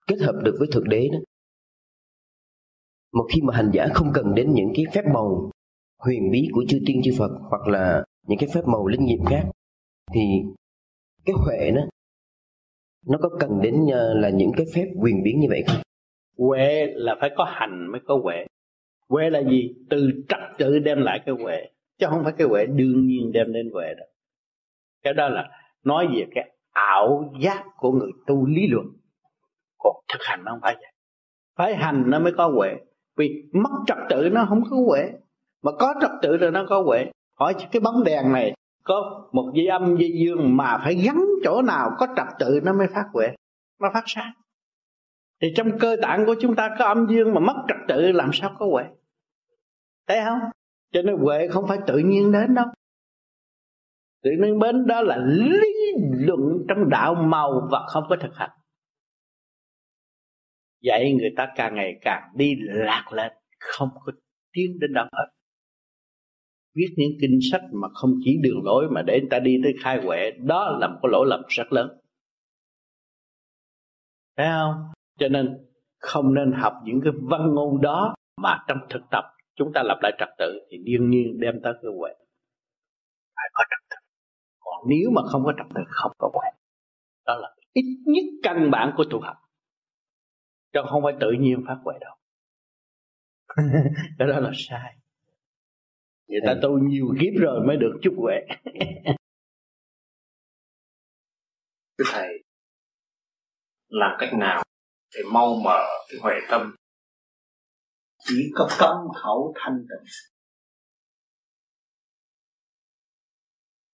kết 0.07 0.17
hợp 0.21 0.35
được 0.45 0.57
với 0.59 0.69
thực 0.73 0.85
đế 0.89 1.09
đó 1.13 1.19
một 3.17 3.27
khi 3.35 3.41
mà 3.43 3.57
hành 3.57 3.71
giả 3.73 3.87
không 3.95 4.13
cần 4.15 4.35
đến 4.35 4.53
những 4.55 4.73
cái 4.75 4.85
phép 4.93 5.03
màu 5.15 5.51
huyền 5.99 6.31
bí 6.31 6.49
của 6.53 6.65
chư 6.69 6.79
tiên 6.87 7.01
chư 7.05 7.11
Phật 7.19 7.31
hoặc 7.51 7.69
là 7.69 8.05
những 8.27 8.39
cái 8.39 8.49
phép 8.55 8.61
màu 8.67 8.87
linh 8.87 9.05
nghiệm 9.05 9.25
khác 9.25 9.45
thì 10.15 10.21
cái 11.25 11.35
huệ 11.45 11.71
nó 11.75 11.83
nó 13.07 13.19
có 13.23 13.29
cần 13.41 13.61
đến 13.63 13.75
ờ, 13.93 14.15
là 14.15 14.31
những 14.31 14.53
cái 14.57 14.67
phép 14.75 14.85
quyền 15.01 15.23
biến 15.23 15.41
như 15.41 15.47
vậy 15.51 15.65
không? 15.67 15.77
Huệ 16.39 16.87
là 16.95 17.17
phải 17.21 17.31
có 17.37 17.45
hành 17.45 17.93
mới 17.93 18.01
có 18.07 18.19
huệ. 18.23 18.47
Huệ 19.09 19.31
là 19.31 19.43
gì? 19.43 19.75
Từ 19.91 20.11
trật 20.29 20.41
tự 20.59 20.79
đem 20.79 21.03
lại 21.03 21.21
cái 21.27 21.35
huệ, 21.43 21.71
chứ 21.99 22.07
không 22.11 22.25
phải 22.25 22.33
cái 22.39 22.47
huệ 22.47 22.67
đương 22.67 23.07
nhiên 23.07 23.33
đem 23.33 23.53
đến 23.53 23.71
huệ 23.73 23.95
đâu. 23.95 24.07
Cái 25.03 25.15
đó 25.15 25.29
là 25.29 25.51
nói 25.85 26.07
về 26.07 26.27
cái 26.35 26.51
ảo 26.73 27.35
giác 27.41 27.65
của 27.77 27.93
người 27.93 28.11
tu 28.27 28.47
lý 28.47 28.67
luận. 28.67 28.87
Còn 29.79 29.97
thực 30.13 30.23
hành 30.23 30.45
nó 30.45 30.53
không 30.53 30.61
phải 30.63 30.75
vậy. 30.75 30.93
Phải 31.57 31.77
hành 31.77 32.05
nó 32.07 32.19
mới 32.19 32.33
có 32.37 32.49
huệ. 32.49 32.77
Vì 33.17 33.49
mất 33.53 33.71
trật 33.87 33.99
tự 34.09 34.29
nó 34.33 34.47
không 34.49 34.63
có 34.71 34.77
huệ. 34.87 35.13
Mà 35.63 35.73
có 35.79 35.95
trật 36.01 36.11
tự 36.23 36.37
rồi 36.37 36.51
nó 36.51 36.67
có 36.69 36.83
huệ. 36.83 37.11
Hỏi 37.39 37.55
cái 37.73 37.81
bóng 37.81 38.05
đèn 38.05 38.33
này, 38.33 38.55
có 38.85 39.29
một 39.33 39.53
dây 39.55 39.67
âm 39.67 39.97
dây 39.97 40.13
dương 40.21 40.57
mà 40.57 40.81
phải 40.85 40.95
gắn 40.95 41.25
chỗ 41.45 41.63
nào 41.63 41.91
có 41.99 42.07
trật 42.17 42.27
tự 42.39 42.61
nó 42.63 42.73
mới 42.73 42.87
phát 42.95 43.05
huệ, 43.13 43.27
nó 43.81 43.89
phát 43.95 44.05
sáng. 44.07 44.33
Thì 45.43 45.53
trong 45.57 45.79
cơ 45.79 45.97
tạng 46.03 46.27
của 46.27 46.35
chúng 46.41 46.57
ta 46.57 46.71
có 46.79 46.85
âm 46.85 47.07
dương 47.11 47.35
mà 47.35 47.41
mất 47.41 47.55
trật 47.69 47.77
tự 47.89 48.13
làm 48.13 48.31
sao 48.33 48.57
có 48.59 48.67
huệ? 48.67 48.85
Thấy 50.09 50.21
không? 50.25 50.39
Cho 50.93 51.03
nên 51.03 51.17
huệ 51.17 51.49
không 51.49 51.69
phải 51.69 51.79
tự 51.87 51.99
nhiên 51.99 52.33
đến 52.33 52.55
đâu. 52.55 52.67
Tự 54.23 54.31
nhiên 54.31 54.59
đến 54.59 54.87
đó 54.87 55.03
là 55.03 55.17
lý 55.27 55.73
luận 56.11 56.41
trong 56.69 56.89
đạo 56.91 57.15
màu 57.15 57.69
và 57.71 57.87
không 57.89 58.05
có 58.09 58.17
thực 58.21 58.35
hành 58.35 58.51
vậy 60.87 61.13
người 61.13 61.31
ta 61.37 61.49
càng 61.57 61.75
ngày 61.75 61.99
càng 62.01 62.23
đi 62.35 62.57
lạc 62.61 63.05
lên 63.13 63.33
không 63.61 63.89
có 64.05 64.13
tiến 64.53 64.79
đến 64.81 64.93
đâu 64.93 65.05
hết. 65.13 65.27
Viết 66.75 66.95
những 66.97 67.11
kinh 67.21 67.39
sách 67.53 67.63
mà 67.73 67.89
không 67.95 68.11
chỉ 68.25 68.39
đường 68.43 68.65
lối 68.65 68.89
mà 68.91 69.03
để 69.03 69.21
người 69.21 69.29
ta 69.31 69.39
đi 69.39 69.57
tới 69.63 69.75
khai 69.83 70.01
huệ, 70.05 70.31
đó 70.31 70.79
là 70.81 70.89
một 70.89 70.99
cái 71.03 71.11
lỗi 71.13 71.27
lầm 71.29 71.41
rất 71.49 71.73
lớn. 71.73 71.89
Thấy 74.37 74.47
không? 74.47 74.75
Cho 75.19 75.29
nên 75.29 75.67
không 75.99 76.35
nên 76.35 76.53
học 76.53 76.75
những 76.85 77.01
cái 77.05 77.13
văn 77.23 77.55
ngôn 77.55 77.81
đó 77.83 78.15
mà 78.43 78.65
trong 78.69 78.79
thực 78.91 79.03
tập 79.11 79.25
chúng 79.57 79.73
ta 79.75 79.83
lập 79.83 79.99
lại 80.03 80.13
trật 80.19 80.29
tự 80.39 80.67
thì 80.71 80.79
đương 80.79 81.11
nhiên 81.11 81.41
đem 81.41 81.55
tới 81.63 81.73
cái 81.83 81.91
huệ. 81.99 82.11
Phải 83.37 83.49
có 83.53 83.65
trật 83.71 83.91
tự. 83.91 83.97
Còn 84.61 84.89
nếu 84.89 85.11
mà 85.15 85.23
không 85.33 85.45
có 85.45 85.53
trật 85.59 85.67
tự, 85.75 85.81
không 85.89 86.13
có 86.19 86.31
huệ. 86.33 86.49
Đó 87.27 87.39
là 87.43 87.55
ít 87.73 87.85
nhất 88.07 88.25
căn 88.43 88.71
bản 88.71 88.93
của 88.97 89.05
tu 89.11 89.21
học 89.21 89.37
chứ 90.77 90.83
không 90.91 91.03
phải 91.03 91.13
tự 91.21 91.33
nhiên 91.41 91.65
phát 91.67 91.77
huệ 91.85 91.95
đâu. 92.01 92.17
Cái 94.19 94.29
đó 94.29 94.41
là 94.41 94.51
sai. 94.55 94.97
Người 96.27 96.41
ta 96.47 96.55
tu 96.63 96.79
nhiều 96.79 97.07
kiếp 97.21 97.41
rồi 97.41 97.67
mới 97.67 97.77
được 97.77 98.01
chút 98.03 98.15
huệ. 98.17 98.35
Thưa 101.99 102.05
thầy 102.13 102.45
làm 103.89 104.17
cách 104.19 104.31
nào 104.39 104.63
để 105.15 105.21
mau 105.33 105.55
mở 105.65 105.85
cái 106.09 106.19
huệ 106.23 106.35
tâm? 106.51 106.77
Chỉ 108.19 108.51
có 108.55 108.69
cấm 108.79 108.97
khẩu 109.23 109.55
thanh 109.57 109.79
tịnh. 109.79 110.13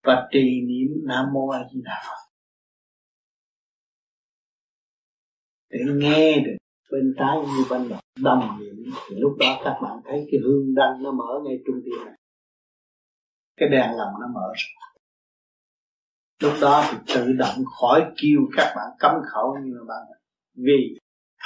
Và 0.03 0.27
trì 0.31 0.61
niệm 0.67 1.07
nam 1.07 1.25
mô 1.33 1.49
a 1.49 1.59
di 1.73 1.81
đà 1.83 2.03
phật. 2.07 2.31
Để 5.69 5.79
nghe 5.97 6.39
được 6.45 6.62
bên 6.93 7.13
trái 7.17 7.37
như 7.37 7.65
bên 7.69 7.89
mặt 7.89 7.99
đồng 8.19 8.59
niệm 8.59 8.75
thì 9.09 9.15
lúc 9.19 9.37
đó 9.39 9.61
các 9.63 9.79
bạn 9.81 10.01
thấy 10.05 10.27
cái 10.31 10.39
hương 10.43 10.75
đăng 10.75 11.03
nó 11.03 11.11
mở 11.11 11.39
ngay 11.45 11.59
trung 11.65 11.81
tim 11.85 12.05
này. 12.05 12.15
Cái 13.57 13.69
đèn 13.69 13.97
lồng 13.97 14.13
nó 14.21 14.27
mở 14.33 14.53
ra. 14.55 14.85
Lúc 16.41 16.53
đó 16.61 16.83
thì 16.91 16.97
tự 17.15 17.33
động 17.33 17.55
khỏi 17.79 18.11
kêu 18.17 18.39
các 18.57 18.73
bạn 18.75 18.87
cấm 18.99 19.11
khẩu 19.31 19.57
như 19.63 19.73
là 19.73 19.83
bạn 19.87 20.19
vì 20.55 20.99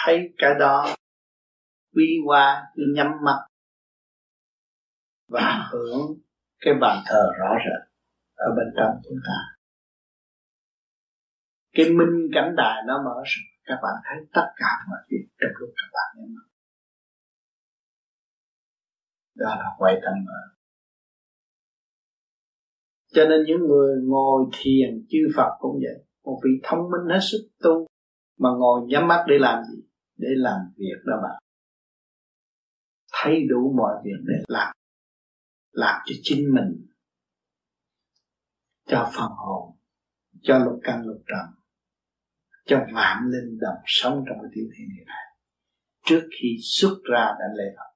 thấy 0.06 0.34
cái 0.38 0.52
đó 0.60 0.96
quy 1.96 2.20
qua 2.26 2.64
cứ 2.76 2.84
nhắm 2.96 3.08
mắt 3.22 3.48
và 5.28 5.70
hưởng 5.72 6.02
cái 6.60 6.74
bàn 6.82 7.04
thờ 7.06 7.32
rõ 7.40 7.56
rệt 7.66 7.90
ở 8.36 8.46
bên 8.58 8.68
trong 8.78 9.02
chúng 9.04 9.18
ta. 9.28 9.56
Cái 11.74 11.86
minh 11.90 12.30
cảnh 12.34 12.56
đài 12.58 12.84
nó 12.88 13.04
mở 13.04 13.24
ra 13.26 13.57
các 13.68 13.80
bạn 13.84 13.96
thấy 14.06 14.18
tất 14.34 14.48
cả 14.56 14.72
mọi 14.90 15.00
chuyện 15.10 15.26
trong 15.40 15.52
lúc 15.60 15.70
các 15.78 15.90
bạn 15.96 16.10
nhắm 16.18 16.30
mắt. 16.36 16.48
Đó 19.36 19.50
là 19.56 19.70
quay 19.78 19.94
tâm 20.04 20.14
mở 20.26 20.58
cho 23.18 23.26
nên 23.30 23.44
những 23.48 23.68
người 23.68 23.96
ngồi 24.04 24.46
thiền 24.52 25.06
chư 25.10 25.18
Phật 25.36 25.50
cũng 25.60 25.74
vậy. 25.74 26.06
Một 26.24 26.42
vị 26.44 26.50
thông 26.64 26.80
minh 26.80 27.16
hết 27.16 27.20
sức 27.32 27.50
tu 27.64 27.88
mà 28.40 28.50
ngồi 28.58 28.82
nhắm 28.88 29.08
mắt 29.08 29.26
để 29.28 29.36
làm 29.40 29.64
gì? 29.64 29.84
Để 30.18 30.28
làm 30.36 30.60
việc 30.78 31.04
đó 31.06 31.14
bạn. 31.24 31.42
Thấy 33.12 33.44
đủ 33.50 33.74
mọi 33.78 33.96
việc 34.04 34.18
để 34.28 34.34
làm. 34.48 34.76
Làm 35.72 36.02
cho 36.06 36.16
chính 36.22 36.54
mình. 36.54 36.88
Cho 38.86 39.12
phần 39.16 39.32
hồn. 39.32 39.76
Cho 40.42 40.58
lục 40.58 40.80
căn 40.84 41.06
lục 41.06 41.24
trần 41.28 41.67
cho 42.68 42.86
vạn 42.94 43.18
linh 43.32 43.60
đồng 43.60 43.82
sống 43.86 44.24
trong 44.28 44.38
cái 44.42 44.52
tiểu 44.54 44.66
thiên 44.78 44.88
địa 44.98 45.04
này. 45.06 45.26
Trước 46.06 46.30
khi 46.40 46.58
xuất 46.62 46.98
ra 47.12 47.26
đảnh 47.40 47.56
lễ 47.58 47.64
Phật. 47.78 47.94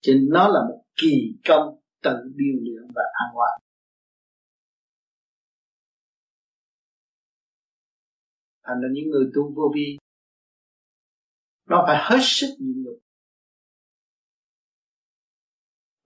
Cho 0.00 0.12
nó 0.30 0.48
là 0.48 0.60
một 0.68 0.82
kỳ 1.02 1.38
công 1.48 1.80
tự 2.02 2.16
điều 2.34 2.54
luyện 2.62 2.92
và 2.94 3.02
an 3.12 3.34
hoa. 3.34 3.48
thành 8.66 8.80
ra 8.80 8.88
những 8.92 9.10
người 9.10 9.30
tu 9.34 9.54
vô 9.54 9.72
vi 9.74 9.98
nó 11.66 11.84
phải 11.86 11.96
hết 12.00 12.18
sức 12.22 12.56
nhịn 12.58 12.82
nhục. 12.82 12.98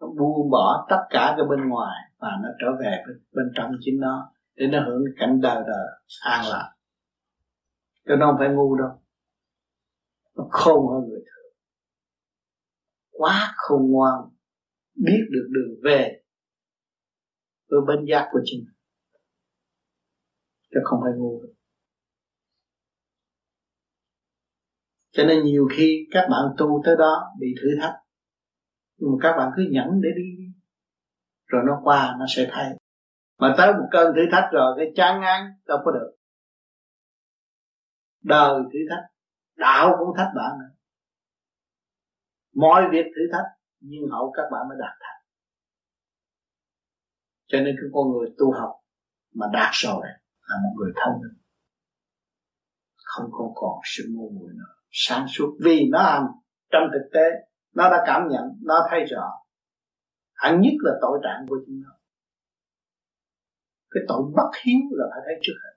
Nó 0.01 0.07
buông 0.07 0.51
bỏ 0.51 0.87
tất 0.91 1.03
cả 1.11 1.35
cái 1.37 1.47
bên 1.51 1.69
ngoài 1.69 1.97
và 2.19 2.29
nó 2.43 2.49
trở 2.61 2.67
về 2.81 3.05
bên, 3.07 3.25
bên 3.33 3.53
trong 3.55 3.73
chính 3.81 4.01
nó 4.01 4.33
để 4.55 4.67
nó 4.67 4.85
hưởng 4.87 5.05
cảnh 5.17 5.41
đời 5.43 5.63
đời, 5.67 5.87
an 6.21 6.45
lạc. 6.51 6.75
Cho 8.07 8.17
nó 8.17 8.27
không 8.27 8.37
phải 8.39 8.49
ngu 8.49 8.77
đâu. 8.77 9.03
Nó 10.37 10.49
khôn 10.51 10.89
hơn 10.93 11.09
người 11.09 11.21
thường. 11.21 11.53
Quá 13.11 13.53
khôn 13.57 13.91
ngoan. 13.91 14.21
Biết 14.95 15.27
được 15.31 15.49
đường 15.51 15.81
về 15.85 16.23
với 17.71 17.81
bên 17.87 18.07
giác 18.09 18.29
của 18.33 18.41
chính 18.45 18.61
mình. 18.61 18.75
Chứ 20.71 20.81
không 20.85 21.01
phải 21.03 21.13
ngu 21.17 21.43
đâu. 21.43 21.55
cho 25.13 25.25
nên 25.27 25.45
nhiều 25.45 25.69
khi 25.73 26.07
các 26.11 26.27
bạn 26.31 26.43
tu 26.59 26.83
tới 26.85 26.97
đó 26.99 27.33
bị 27.41 27.47
thử 27.63 27.69
thách. 27.81 27.95
Nhưng 28.99 29.11
mà 29.11 29.17
các 29.23 29.37
bạn 29.39 29.51
cứ 29.57 29.63
nhẫn 29.71 30.01
để 30.03 30.09
đi. 30.17 30.53
Rồi 31.47 31.63
nó 31.67 31.81
qua, 31.85 32.17
nó 32.19 32.27
sẽ 32.29 32.49
thay 32.51 32.80
mà 33.41 33.55
tới 33.59 33.73
một 33.73 33.89
cơn 33.91 34.15
thử 34.15 34.23
thách 34.33 34.49
rồi, 34.53 34.75
cái 34.77 34.87
chán 34.97 35.21
ngán, 35.21 35.41
đâu 35.67 35.79
có 35.85 35.91
được. 35.91 36.17
Đời 38.23 38.63
thử 38.73 38.79
thách, 38.91 39.05
đạo 39.57 39.97
cũng 39.99 40.17
thách 40.17 40.31
bạn 40.37 40.59
nữa. 40.59 40.75
Mọi 42.55 42.83
việc 42.93 43.05
thử 43.05 43.23
thách, 43.33 43.47
nhưng 43.81 44.11
hậu 44.11 44.33
các 44.37 44.43
bạn 44.53 44.69
mới 44.69 44.79
đạt 44.81 44.97
thành. 45.01 45.23
Cho 47.47 47.59
nên 47.59 47.77
cái 47.81 47.91
con 47.93 48.11
người 48.11 48.29
tu 48.39 48.53
học 48.53 48.71
mà 49.35 49.47
đạt 49.53 49.71
rồi 49.73 50.03
là 50.49 50.57
một 50.63 50.75
người 50.77 50.93
thông 50.97 51.21
minh. 51.21 51.43
Không 53.05 53.31
còn 53.33 53.49
còn 53.55 53.81
sự 53.85 54.05
ngu 54.11 54.31
muội 54.31 54.53
nữa. 54.53 54.75
Sáng 54.91 55.27
suốt, 55.29 55.57
vì 55.65 55.89
nó 55.91 56.03
làm 56.03 56.23
trong 56.71 56.83
thực 56.93 57.11
tế, 57.13 57.31
nó 57.75 57.91
đã 57.91 58.03
cảm 58.07 58.29
nhận, 58.29 58.45
nó 58.63 58.87
thấy 58.91 59.05
rõ. 59.05 59.31
Hẳn 60.35 60.61
nhất 60.61 60.75
là 60.79 60.93
tội 61.01 61.21
trạng 61.23 61.47
của 61.49 61.57
chúng 61.67 61.81
nó 61.85 62.00
cái 63.91 64.03
tội 64.09 64.23
bất 64.37 64.51
hiếu 64.65 64.81
là 64.91 65.07
phải 65.11 65.21
thấy 65.27 65.35
trước 65.43 65.55
hết. 65.65 65.75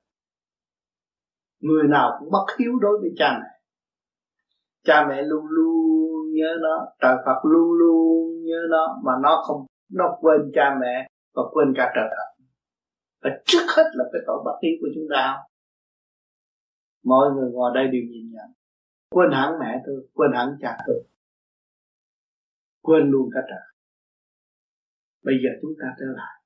Người 1.60 1.84
nào 1.90 2.18
cũng 2.20 2.30
bất 2.32 2.46
hiếu 2.60 2.72
đối 2.82 3.00
với 3.02 3.10
cha 3.18 3.40
mẹ. 3.42 3.50
Cha 4.84 5.06
mẹ 5.10 5.22
luôn 5.22 5.46
luôn 5.50 6.34
nhớ 6.34 6.58
nó, 6.62 6.88
trời 7.02 7.16
Phật 7.26 7.50
luôn 7.50 7.72
luôn 7.80 8.44
nhớ 8.46 8.60
nó, 8.70 9.02
mà 9.04 9.12
nó 9.22 9.44
không, 9.48 9.66
nó 9.92 10.18
quên 10.22 10.52
cha 10.54 10.78
mẹ 10.82 11.08
và 11.34 11.44
quên 11.52 11.74
cả 11.76 11.92
trời 11.96 12.06
Phật. 12.10 12.44
Và 13.22 13.30
trước 13.46 13.66
hết 13.78 13.84
là 13.94 14.06
cái 14.14 14.22
tội 14.28 14.42
bất 14.46 14.60
hiếu 14.64 14.72
của 14.82 14.88
chúng 14.96 15.08
ta. 15.12 15.38
Mọi 17.04 17.32
người 17.32 17.52
ngồi 17.52 17.72
đây 17.76 17.84
đều 17.84 18.02
nhìn 18.12 18.32
nhận. 18.32 18.50
Quên 19.10 19.32
hẳn 19.32 19.60
mẹ 19.60 19.82
tôi, 19.86 20.08
quên 20.14 20.32
hẳn 20.34 20.58
cha 20.62 20.78
tôi. 20.88 21.04
Quên 22.82 23.10
luôn 23.12 23.30
cả 23.34 23.40
trời. 23.50 23.76
Bây 25.24 25.36
giờ 25.44 25.50
chúng 25.62 25.72
ta 25.82 25.88
trở 26.00 26.06
lại 26.06 26.43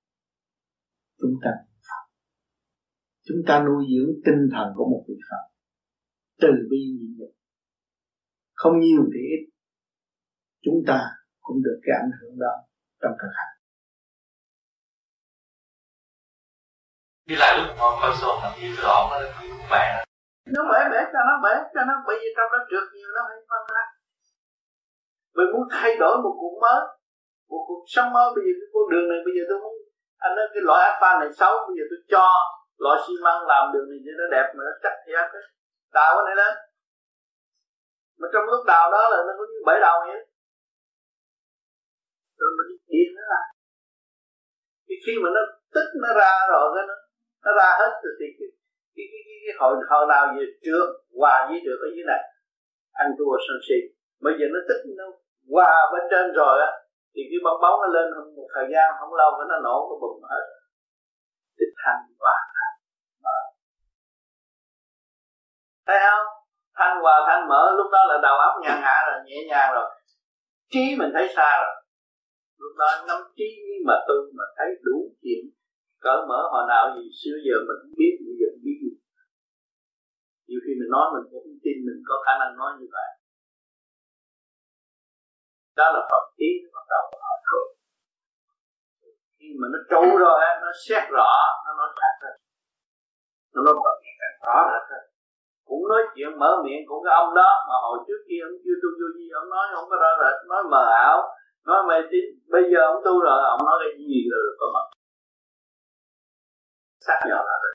chúng 1.22 1.36
ta 1.44 1.52
Phật. 1.88 2.04
Chúng 3.28 3.42
ta 3.48 3.64
nuôi 3.68 3.86
dưỡng 3.92 4.12
tinh 4.26 4.42
thần 4.54 4.68
của 4.76 4.86
một 4.92 5.04
vị 5.08 5.16
Phật 5.30 5.44
từ 6.42 6.48
bi 6.70 6.78
nhịn 6.98 7.12
nhục. 7.18 7.34
Không 8.54 8.80
nhiều 8.80 9.04
thì 9.14 9.20
ít. 9.36 9.42
Chúng 10.66 10.80
ta 10.88 11.00
cũng 11.40 11.58
được 11.66 11.80
cái 11.84 11.94
ảnh 12.04 12.12
hưởng 12.18 12.40
đó 12.40 12.54
trong 13.02 13.16
thực 13.22 13.32
hành. 13.40 13.54
Đi 17.26 17.36
lại 17.42 17.52
lúc 17.58 17.68
ngon 17.78 17.94
coi 18.02 18.12
xô 18.22 18.30
thậm 18.42 18.54
chí 18.58 18.68
từ 18.78 18.84
đó 18.84 18.98
nó 19.12 19.18
bẻ 19.72 19.86
nó 20.56 20.62
bẻ 20.72 20.80
bẻ 20.92 21.02
cho 21.14 21.22
nó 21.30 21.36
bẻ 21.44 21.54
cho 21.74 21.82
nó 21.90 21.96
bởi 22.08 22.16
vì 22.22 22.30
trong 22.38 22.50
nó 22.54 22.60
trượt 22.70 22.86
nhiều 22.94 23.10
nó 23.16 23.22
phải 23.28 23.40
phân 23.50 23.64
ra. 23.76 23.84
Mình 25.38 25.50
muốn 25.54 25.66
thay 25.76 25.92
đổi 26.02 26.16
một 26.24 26.34
cuộc 26.42 26.56
mới 26.64 26.82
một 27.52 27.64
cuộc 27.68 27.84
sống 27.94 28.10
mới. 28.16 28.28
Bây 28.36 28.44
giờ 28.46 28.54
cái 28.60 28.70
con 28.74 28.86
đường 28.92 29.08
này 29.12 29.20
bây 29.26 29.34
giờ 29.36 29.44
tôi 29.50 29.58
muốn 29.64 29.77
anh 30.26 30.36
nói 30.36 30.48
cái 30.54 30.62
loại 30.68 30.82
alpha 30.90 31.10
này 31.20 31.30
xấu 31.40 31.54
bây 31.68 31.76
giờ 31.78 31.84
tôi 31.92 32.00
cho 32.14 32.26
loại 32.84 32.98
xi 33.04 33.14
măng 33.26 33.42
làm 33.52 33.64
đường 33.74 33.88
này 33.90 34.00
cho 34.06 34.12
nó 34.20 34.26
đẹp 34.36 34.48
mà 34.56 34.62
nó 34.68 34.74
chắc 34.84 34.94
thì 35.06 35.12
cái 35.16 35.44
đào 35.98 36.12
cái 36.16 36.24
này 36.28 36.36
lên. 36.42 36.54
Mà 38.20 38.28
trong 38.34 38.46
lúc 38.52 38.62
đào 38.72 38.86
đó 38.92 39.04
là 39.12 39.18
nó 39.28 39.34
có 39.38 39.44
như 39.52 39.60
bảy 39.66 39.80
đầu 39.88 39.98
vậy 40.08 40.22
rồi 42.40 42.52
mình 42.58 42.70
điên 42.92 43.10
nó 43.18 43.24
là 43.34 43.42
thì 44.88 44.96
khi 45.06 45.14
mà 45.24 45.30
nó 45.36 45.42
tích 45.76 45.92
nó 46.04 46.10
ra 46.22 46.34
rồi 46.54 46.66
cái 46.76 46.84
nó 46.90 46.96
nó 47.46 47.52
ra 47.60 47.70
hết 47.82 47.92
rồi 48.04 48.14
thì 48.20 48.28
cái 48.38 48.48
cái 48.96 49.06
cái, 49.12 49.22
cái, 49.28 49.38
cái 49.46 49.54
hồi 49.60 49.72
hồi 49.92 50.06
nào 50.14 50.24
về 50.36 50.46
trước 50.66 50.86
hòa 51.20 51.36
với 51.50 51.60
được 51.68 51.80
ở 51.88 51.90
dưới 51.96 52.06
này 52.12 52.22
ăn 53.04 53.08
thua 53.18 53.34
sân 53.46 53.58
si. 53.68 53.80
Bây 54.26 54.34
giờ 54.38 54.46
nó 54.54 54.60
tích 54.70 54.82
nó 55.00 55.06
qua 55.54 55.72
bên 55.92 56.04
trên 56.12 56.26
rồi 56.40 56.56
á 56.68 56.70
thì 57.14 57.22
cái 57.30 57.40
bong 57.46 57.60
bóng 57.64 57.78
nó 57.84 57.88
lên 57.96 58.06
một 58.38 58.48
thời 58.56 58.68
gian, 58.74 58.88
không 59.00 59.14
lâu 59.20 59.30
cái 59.38 59.46
nó 59.52 59.58
nổ 59.66 59.78
nó 59.90 59.96
bùng 60.04 60.22
hết. 60.32 60.46
Tích 61.58 61.74
thanh 61.82 62.02
và 62.24 62.36
thanh 62.56 62.76
mở 63.24 63.38
vâng. 63.38 63.46
thấy 65.88 66.00
không? 66.06 66.26
Thanh 66.78 66.96
hòa 67.04 67.16
thanh 67.28 67.44
mở, 67.50 67.62
lúc 67.78 67.88
đó 67.96 68.02
là 68.10 68.18
đầu 68.28 68.36
óc 68.48 68.54
nhàn 68.64 68.78
hạ 68.86 68.98
rồi, 69.08 69.18
nhẹ 69.26 69.38
nhàng 69.50 69.70
rồi. 69.76 69.88
Trí 70.72 70.86
mình 71.00 71.12
thấy 71.14 71.26
xa 71.36 71.50
rồi. 71.64 71.76
Lúc 72.62 72.74
đó 72.82 72.90
nắm 73.08 73.22
trí 73.38 73.50
mà 73.88 73.96
tư 74.08 74.18
mà 74.38 74.44
thấy 74.58 74.68
đủ 74.86 74.98
chuyện, 75.22 75.42
cỡ 76.06 76.16
mở 76.30 76.40
hồi 76.52 76.64
nào 76.74 76.84
gì 76.96 77.06
xưa 77.20 77.38
giờ 77.46 77.56
mình 77.68 77.80
không 77.82 77.96
biết, 78.02 78.14
bây 78.26 78.36
giờ 78.40 78.50
biết. 78.64 78.78
Gì 78.84 78.92
nhiều 80.48 80.60
khi 80.64 80.74
mình 80.80 80.92
nói 80.96 81.06
mình 81.14 81.26
cũng 81.30 81.42
không 81.46 81.60
tin 81.64 81.78
mình 81.88 82.00
có 82.10 82.16
khả 82.26 82.34
năng 82.42 82.52
nói 82.62 82.72
như 82.80 82.88
vậy 82.98 83.10
đó 85.80 85.86
là 85.96 86.02
ý 86.48 86.50
nó 86.64 86.70
bắt 86.76 86.86
đầu 86.94 87.04
họ 87.24 87.34
thường 87.46 87.70
khi 89.38 89.48
mà 89.60 89.68
nó 89.74 89.80
trâu 89.90 90.18
rồi 90.24 90.40
nó 90.64 90.72
xét 90.86 91.04
rõ 91.18 91.32
nó 91.66 91.72
nói 91.80 91.90
khác 92.00 92.14
hơn 92.24 92.36
nó 93.54 93.60
nói 93.66 93.74
bằng 93.86 94.00
càng 94.22 94.36
rõ 94.46 94.58
rệt 94.72 94.84
hơn 94.92 95.04
cũng 95.68 95.84
nói 95.92 96.02
chuyện 96.14 96.40
mở 96.42 96.52
miệng 96.66 96.84
của 96.90 97.00
cái 97.04 97.14
ông 97.22 97.32
đó 97.40 97.50
mà 97.68 97.76
hồi 97.86 97.98
trước 98.08 98.22
kia 98.28 98.42
ông 98.50 98.58
chưa 98.64 98.78
tu 98.82 98.90
vô 99.00 99.08
gì 99.18 99.26
ông 99.42 99.50
nói 99.56 99.66
không 99.74 99.86
có 99.90 99.96
rõ 100.04 100.12
rệt 100.22 100.36
nói 100.52 100.64
mờ 100.72 100.84
ảo 101.08 101.18
nói 101.68 101.84
mê 101.90 101.96
tín. 102.12 102.26
Bây 102.54 102.64
giờ 102.72 102.80
ông 102.92 103.02
tu 103.06 103.22
rồi 103.22 103.40
ông 103.54 103.66
nói 103.66 103.78
cái 103.82 104.06
gì 104.10 104.20
rồi 104.32 104.42
có 104.60 104.66
mất 104.74 104.86
xác 107.00 107.20
nhận 107.28 107.42
là 107.50 107.56
rồi. 107.64 107.74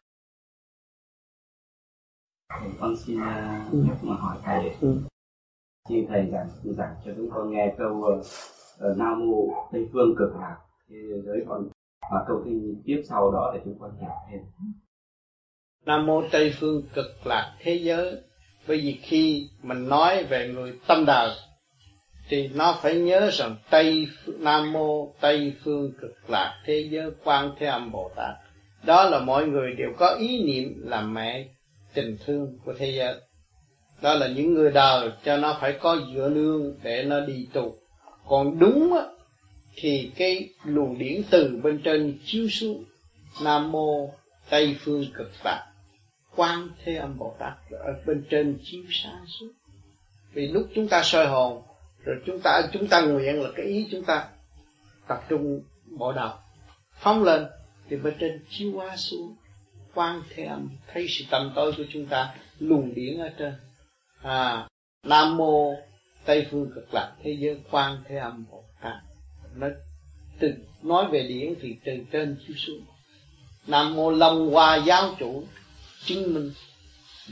Con 2.81 2.97
xin 2.97 3.17
uh, 3.17 4.05
mà 4.05 4.15
hỏi 4.21 4.37
thầy. 4.45 4.77
Ừ 4.81 5.12
xin 5.89 6.07
thầy 6.09 6.27
giảng 6.33 6.49
giảng 6.65 6.95
cho 7.05 7.13
chúng 7.17 7.31
con 7.31 7.51
nghe 7.51 7.75
câu 7.79 7.91
uh, 7.91 8.97
nam 8.97 9.31
mô 9.31 9.49
tây 9.73 9.89
phương 9.93 10.15
cực 10.19 10.31
lạc. 10.41 10.57
Thế 10.91 10.97
giới 11.25 11.45
còn 11.49 11.69
và 12.13 12.25
câu 12.29 12.43
kinh 12.45 12.83
tiếp 12.87 13.03
sau 13.09 13.33
đó 13.33 13.51
để 13.55 13.61
chúng 13.65 13.79
con 13.79 13.91
hiểu 14.01 14.11
thêm. 14.31 14.41
Nam 15.87 16.07
mô 16.07 16.23
tây 16.33 16.53
phương 16.61 16.83
cực 16.95 17.27
lạc 17.27 17.57
thế 17.61 17.75
giới. 17.75 18.17
Bởi 18.69 18.81
vì 18.81 18.99
khi 19.03 19.49
mình 19.63 19.89
nói 19.89 20.25
về 20.25 20.49
người 20.49 20.79
tâm 20.87 21.05
đời 21.07 21.31
thì 22.29 22.49
nó 22.49 22.79
phải 22.83 23.01
nhớ 23.01 23.31
rằng 23.33 23.57
tây 23.71 24.07
nam 24.39 24.73
mô 24.73 25.15
tây 25.21 25.57
phương 25.65 25.93
cực 26.01 26.31
lạc 26.31 26.63
thế 26.65 26.89
giới 26.91 27.11
quan 27.25 27.51
thế 27.59 27.67
âm 27.67 27.93
bồ 27.93 28.11
tát. 28.17 28.35
Đó 28.85 29.11
là 29.11 29.21
mọi 29.21 29.47
người 29.47 29.75
đều 29.75 29.93
có 29.99 30.17
ý 30.19 30.45
niệm 30.45 30.83
là 30.85 31.01
mẹ 31.01 31.49
tình 31.95 32.17
thương 32.27 32.59
của 32.65 32.75
thế 32.79 32.91
giới 32.91 33.21
đó 34.03 34.15
là 34.15 34.29
những 34.29 34.55
người 34.55 34.71
đời 34.71 35.11
cho 35.25 35.37
nó 35.37 35.59
phải 35.61 35.79
có 35.81 35.97
dựa 36.15 36.29
nương 36.29 36.75
để 36.83 37.05
nó 37.05 37.21
đi 37.21 37.47
tu 37.53 37.75
còn 38.27 38.59
đúng 38.59 38.95
á, 38.95 39.03
thì 39.77 40.11
cái 40.17 40.49
luồng 40.65 40.99
điển 40.99 41.23
từ 41.31 41.61
bên 41.63 41.81
trên 41.85 42.19
chiếu 42.25 42.49
xuống 42.49 42.85
nam 43.43 43.73
mô 43.73 44.11
tây 44.51 44.77
phương 44.81 45.05
cực 45.15 45.31
lạc 45.45 45.73
quan 46.37 46.69
thế 46.85 46.97
âm 46.97 47.19
bồ 47.19 47.35
tát 47.39 47.53
ở 47.71 47.93
bên 48.07 48.25
trên 48.31 48.59
chiếu 48.65 48.83
sáng 48.91 49.25
xuống. 49.27 49.49
Vì 50.33 50.49
lúc 50.49 50.67
chúng 50.75 50.89
ta 50.89 51.03
soi 51.03 51.27
hồn 51.27 51.63
rồi 52.05 52.17
chúng 52.27 52.41
ta 52.41 52.63
chúng 52.73 52.87
ta 52.87 53.01
nguyện 53.01 53.43
là 53.43 53.51
cái 53.57 53.67
ý 53.67 53.89
chúng 53.91 54.05
ta 54.05 54.29
tập 55.09 55.25
trung 55.29 55.61
bộ 55.99 56.13
đầu. 56.13 56.33
Phóng 57.01 57.23
lên 57.25 57.47
thì 57.89 57.97
bên 57.97 58.15
trên 58.21 58.45
chiếu 58.51 58.73
qua 58.75 58.97
xuống. 58.97 59.37
Quan 59.95 60.23
thế 60.35 60.45
âm 60.45 60.69
thấy 60.93 61.07
sự 61.09 61.25
tâm 61.31 61.53
tối 61.55 61.73
của 61.77 61.85
chúng 61.93 62.07
ta 62.07 62.35
luồng 62.59 62.95
điển 62.95 63.19
ở 63.19 63.29
trên 63.39 63.53
à, 64.23 64.69
nam 65.07 65.37
mô 65.37 65.75
tây 66.25 66.47
phương 66.51 66.71
cực 66.75 66.95
lạc 66.95 67.13
thế 67.23 67.37
giới 67.39 67.57
quan 67.71 67.99
thế 68.09 68.17
âm 68.17 68.45
bồ 68.51 68.65
tát. 68.83 68.97
Nó 69.55 69.67
từ 70.41 70.55
nói 70.83 71.07
về 71.11 71.23
điển 71.29 71.55
thì 71.61 71.77
từ 71.85 71.93
trên 72.13 72.37
chiếu 72.47 72.57
xuống. 72.57 72.81
Nam 73.67 73.97
mô 73.97 74.11
long 74.11 74.51
hoa 74.51 74.77
giáo 74.77 75.15
chủ 75.19 75.45
chứng 76.05 76.35
minh 76.35 76.53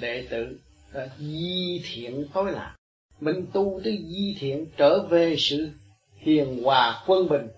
đệ 0.01 0.27
tử 0.31 0.59
à, 0.95 1.09
di 1.19 1.83
thiện 1.85 2.27
tối 2.35 2.53
lạc. 2.53 2.77
Mình 3.21 3.47
tu 3.53 3.81
tới 3.85 4.05
di 4.09 4.37
thiện 4.41 4.67
trở 4.77 5.03
về 5.03 5.37
sự 5.39 5.71
hiền 6.17 6.63
hòa 6.63 7.03
quân 7.07 7.29
bình 7.29 7.49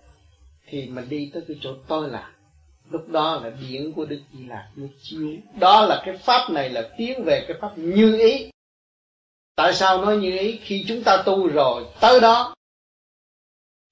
thì 0.66 0.86
mình 0.86 1.08
đi 1.08 1.30
tới 1.34 1.42
cái 1.48 1.56
chỗ 1.60 1.74
tôi 1.88 2.10
lạc. 2.10 2.32
Lúc 2.90 3.08
đó 3.08 3.40
là 3.44 3.50
điển 3.50 3.92
của 3.92 4.04
đức 4.04 4.20
di 4.32 4.46
lạc 4.46 4.68
nó 4.76 4.86
chiếu. 5.02 5.28
Đó 5.60 5.86
là 5.86 6.02
cái 6.04 6.16
pháp 6.16 6.50
này 6.50 6.70
là 6.70 6.88
tiến 6.98 7.24
về 7.24 7.44
cái 7.48 7.56
pháp 7.60 7.78
như 7.78 8.18
ý 8.18 8.51
tại 9.56 9.74
sao 9.74 10.04
nói 10.04 10.16
như 10.16 10.38
ý? 10.38 10.58
Khi 10.62 10.84
chúng 10.88 11.02
ta 11.04 11.22
tu 11.26 11.48
rồi, 11.48 11.84
tới 12.00 12.20
đó 12.20 12.54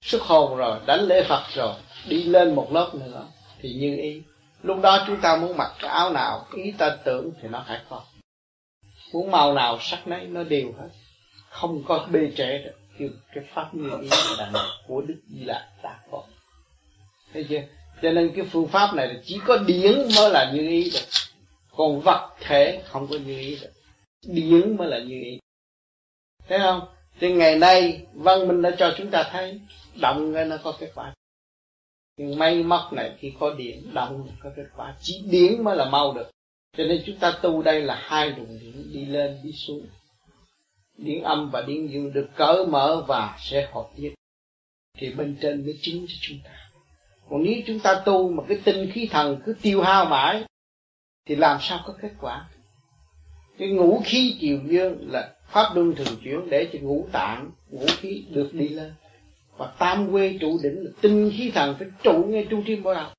xuất 0.01 0.21
hồn 0.21 0.57
rồi, 0.57 0.79
đánh 0.85 0.99
lễ 0.99 1.23
phật 1.23 1.43
rồi, 1.53 1.75
đi 2.07 2.23
lên 2.23 2.55
một 2.55 2.73
lớp 2.73 2.91
nữa, 2.93 3.25
thì 3.61 3.73
như 3.73 3.95
ý. 3.95 4.21
Lúc 4.63 4.81
đó 4.81 5.03
chúng 5.07 5.21
ta 5.21 5.35
muốn 5.35 5.57
mặc 5.57 5.71
cái 5.79 5.89
áo 5.89 6.13
nào, 6.13 6.47
ý 6.53 6.73
ta 6.77 6.97
tưởng 7.05 7.31
thì 7.41 7.47
nó 7.47 7.63
phải 7.67 7.81
có. 7.89 8.03
Muốn 9.13 9.31
màu 9.31 9.53
nào, 9.53 9.77
sắc 9.81 10.07
nấy, 10.07 10.25
nó 10.25 10.43
đều 10.43 10.73
hết. 10.79 10.89
Không 11.49 11.83
có 11.87 12.07
bê 12.11 12.31
trễ 12.37 12.57
được. 12.57 12.77
Kêu 12.99 13.09
cái 13.35 13.43
pháp 13.53 13.75
như 13.75 13.89
ý 14.01 14.09
là 14.37 14.51
của 14.87 15.01
đức 15.01 15.21
di 15.29 15.43
lạc 15.43 15.69
đã 15.83 15.99
có 16.11 16.23
thấy 17.33 17.45
chưa? 17.49 17.61
Cho 18.01 18.11
nên 18.11 18.31
cái 18.35 18.45
phương 18.51 18.67
pháp 18.67 18.93
này 18.93 19.07
là 19.07 19.13
chỉ 19.25 19.39
có 19.47 19.57
điển 19.57 19.93
mới 20.15 20.29
là 20.31 20.51
như 20.53 20.69
ý 20.69 20.91
được. 20.93 21.05
Còn 21.75 22.01
vật 22.01 22.29
thể 22.39 22.83
không 22.85 23.07
có 23.07 23.15
như 23.17 23.39
ý 23.39 23.57
được. 23.61 23.71
Điển 24.25 24.77
mới 24.77 24.87
là 24.87 24.99
như 24.99 25.21
ý 25.23 25.39
thấy 26.51 26.59
không? 26.59 26.81
Thì 27.19 27.31
ngày 27.31 27.59
nay, 27.59 28.05
văn 28.13 28.47
minh 28.47 28.61
đã 28.61 28.71
cho 28.77 28.93
chúng 28.97 29.11
ta 29.11 29.23
thấy, 29.31 29.59
động 29.95 30.33
cái 30.33 30.45
nó 30.45 30.57
có 30.63 30.73
kết 30.79 30.91
quả. 30.95 31.13
Nhưng 32.17 32.39
may 32.39 32.63
móc 32.63 32.93
này, 32.93 33.15
khi 33.19 33.33
có 33.39 33.53
điện, 33.53 33.93
động 33.93 34.27
có 34.43 34.49
kết 34.55 34.65
quả. 34.75 34.95
Chỉ 35.01 35.23
điện 35.25 35.63
mới 35.63 35.75
là 35.75 35.89
mau 35.89 36.13
được. 36.13 36.31
Cho 36.77 36.83
nên 36.83 37.03
chúng 37.05 37.17
ta 37.17 37.33
tu 37.41 37.61
đây 37.61 37.81
là 37.81 37.95
hai 38.01 38.29
luồng 38.29 38.59
điện, 38.59 38.91
đi 38.93 39.05
lên, 39.05 39.39
đi 39.43 39.51
xuống. 39.51 39.87
Điện 40.97 41.23
âm 41.23 41.49
và 41.49 41.61
điện 41.61 41.91
dương 41.91 42.13
được 42.13 42.29
cởi 42.35 42.65
mở 42.65 43.03
và 43.07 43.37
sẽ 43.39 43.69
hợp 43.73 43.89
nhất. 43.95 44.13
Thì 44.97 45.13
bên 45.13 45.37
trên 45.41 45.65
mới 45.65 45.79
chính 45.81 46.05
cho 46.07 46.15
chúng 46.21 46.37
ta. 46.43 46.69
Còn 47.29 47.43
nếu 47.43 47.53
chúng 47.67 47.79
ta 47.79 48.01
tu 48.05 48.31
mà 48.31 48.43
cái 48.47 48.57
tinh 48.63 48.91
khí 48.91 49.07
thần 49.11 49.41
cứ 49.45 49.55
tiêu 49.61 49.81
hao 49.81 50.05
mãi, 50.05 50.43
thì 51.25 51.35
làm 51.35 51.57
sao 51.61 51.79
có 51.85 51.93
kết 52.01 52.11
quả? 52.21 52.49
Cái 53.57 53.67
ngũ 53.69 54.01
khí 54.05 54.37
chiều 54.39 54.59
dương 54.67 55.11
là 55.11 55.33
pháp 55.51 55.75
luân 55.75 55.95
thường 55.95 56.17
chuyển 56.23 56.49
để 56.49 56.69
cho 56.73 56.79
ngũ 56.81 57.07
tạng, 57.11 57.51
ngũ 57.69 57.85
khí 57.97 58.25
được 58.29 58.49
đi 58.53 58.69
lên. 58.69 58.93
Và 59.57 59.73
tam 59.79 60.11
quê 60.11 60.37
trụ 60.41 60.59
đỉnh 60.63 60.85
là 60.85 60.91
tinh 61.01 61.31
khí 61.37 61.51
thần 61.51 61.75
phải 61.79 61.87
trụ 62.03 62.23
ngay 62.27 62.47
trung 62.49 62.63
tim 62.65 62.83
bộ 62.83 62.93
đầu 62.93 63.09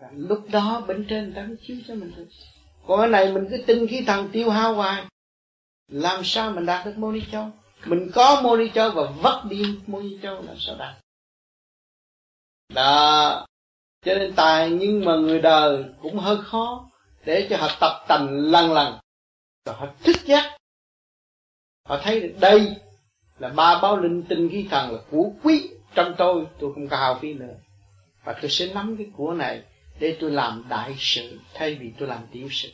và 0.00 0.08
lúc 0.16 0.46
đó 0.52 0.84
bên 0.88 1.06
trên 1.08 1.32
ta 1.34 1.42
mới 1.42 1.56
chiếu 1.66 1.76
cho 1.88 1.94
mình 1.94 2.12
thôi 2.16 2.26
còn 2.86 3.00
cái 3.00 3.08
này 3.08 3.32
mình 3.32 3.46
cứ 3.50 3.64
tinh 3.66 3.86
khí 3.86 4.04
thần 4.06 4.28
tiêu 4.32 4.50
hao 4.50 4.74
hoài. 4.74 5.04
Làm 5.88 6.24
sao 6.24 6.50
mình 6.50 6.66
đạt 6.66 6.86
được 6.86 6.98
mô 6.98 7.12
ni 7.12 7.20
châu? 7.32 7.50
Mình 7.84 8.10
có 8.14 8.40
mô 8.42 8.56
ni 8.56 8.70
châu 8.74 8.90
và 8.90 9.02
vất 9.22 9.42
đi 9.48 9.78
mô 9.86 10.00
ni 10.00 10.18
châu 10.22 10.42
là 10.42 10.54
sao 10.58 10.76
đạt? 10.78 10.94
Đó. 12.74 13.46
Cho 14.04 14.14
nên 14.14 14.34
tài 14.34 14.70
nhưng 14.70 15.04
mà 15.04 15.16
người 15.16 15.40
đời 15.40 15.84
cũng 16.02 16.18
hơi 16.18 16.36
khó 16.42 16.90
để 17.24 17.46
cho 17.50 17.56
họ 17.56 17.68
tập 17.80 18.04
tành 18.08 18.28
lần 18.30 18.72
lần 18.72 18.98
và 19.64 19.72
họ 19.72 19.86
thức 20.04 20.16
giác 20.24 20.56
họ 21.90 22.00
thấy 22.02 22.20
được 22.20 22.34
đây 22.40 22.76
là 23.38 23.48
ba 23.48 23.80
báo 23.82 23.96
linh 23.96 24.22
tinh 24.22 24.48
khí 24.50 24.66
thần 24.70 24.92
là 24.92 24.98
của 25.10 25.30
quý. 25.42 25.68
Trong 25.94 26.14
tôi 26.18 26.46
tôi 26.58 26.72
không 26.74 26.88
có 26.88 26.96
hào 26.96 27.18
phí 27.18 27.34
nữa. 27.34 27.54
Và 28.24 28.32
tôi 28.32 28.50
sẽ 28.50 28.66
nắm 28.74 28.96
cái 28.96 29.06
của 29.16 29.32
này 29.32 29.62
để 30.00 30.16
tôi 30.20 30.30
làm 30.30 30.64
đại 30.68 30.94
sự, 30.98 31.38
thay 31.54 31.74
vì 31.74 31.92
tôi 31.98 32.08
làm 32.08 32.18
tiểu 32.32 32.48
sự. 32.50 32.68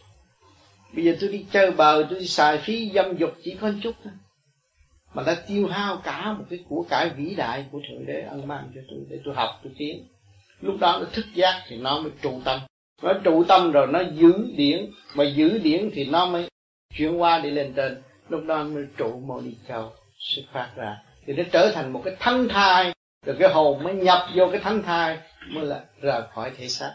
Bây 0.93 1.05
giờ 1.05 1.17
tôi 1.21 1.33
đi 1.33 1.45
chơi 1.53 1.71
bờ, 1.71 2.07
tôi 2.11 2.21
đi 2.21 2.29
xài 2.29 2.59
phí 2.59 2.91
dâm 2.95 3.17
dục 3.17 3.31
chỉ 3.45 3.57
có 3.61 3.67
một 3.67 3.79
chút 3.83 3.95
thôi. 4.05 4.13
Mà 5.15 5.23
đã 5.23 5.37
tiêu 5.49 5.69
hao 5.69 5.97
cả 6.05 6.33
một 6.33 6.45
cái 6.51 6.59
của 6.69 6.87
cải 6.89 7.09
vĩ 7.09 7.35
đại 7.35 7.65
của 7.71 7.81
thượng 7.89 8.07
đế 8.07 8.21
ân 8.21 8.49
mang 8.49 8.71
cho 8.75 8.81
tôi 8.91 8.99
để 9.11 9.19
tôi 9.25 9.35
học, 9.35 9.61
tôi 9.63 9.73
tiến. 9.79 10.07
Lúc 10.61 10.77
đó 10.81 10.99
nó 11.01 11.07
thức 11.13 11.27
giác 11.35 11.63
thì 11.69 11.77
nó 11.77 12.01
mới 12.01 12.13
trụ 12.23 12.41
tâm. 12.45 12.61
Nó 13.03 13.13
trụ 13.25 13.45
tâm 13.45 13.73
rồi 13.73 13.87
nó 13.87 14.03
giữ 14.15 14.33
điển. 14.57 14.91
Mà 15.15 15.25
giữ 15.25 15.59
điển 15.59 15.91
thì 15.95 16.05
nó 16.05 16.27
mới 16.27 16.49
chuyển 16.95 17.21
qua 17.21 17.39
đi 17.39 17.51
lên 17.51 17.73
trên, 17.77 18.03
lúc 18.29 18.45
đó 18.47 18.65
mới 18.65 18.87
trụ 18.97 19.21
mô 19.27 19.41
đi 19.41 19.55
châu 19.69 19.93
xuất 20.19 20.43
phát 20.53 20.71
ra. 20.77 21.03
Thì 21.27 21.33
nó 21.33 21.43
trở 21.53 21.73
thành 21.75 21.93
một 21.93 22.03
cái 22.05 22.17
thân 22.21 22.49
thai. 22.49 22.93
Rồi 23.27 23.37
cái 23.39 23.49
hồn 23.53 23.85
mới 23.85 23.95
nhập 23.95 24.29
vô 24.35 24.49
cái 24.53 24.61
thân 24.61 24.83
thai, 24.83 25.19
mới 25.49 25.65
là 25.67 25.85
rời 26.01 26.23
khỏi 26.35 26.51
thể 26.57 26.69
xác. 26.69 26.95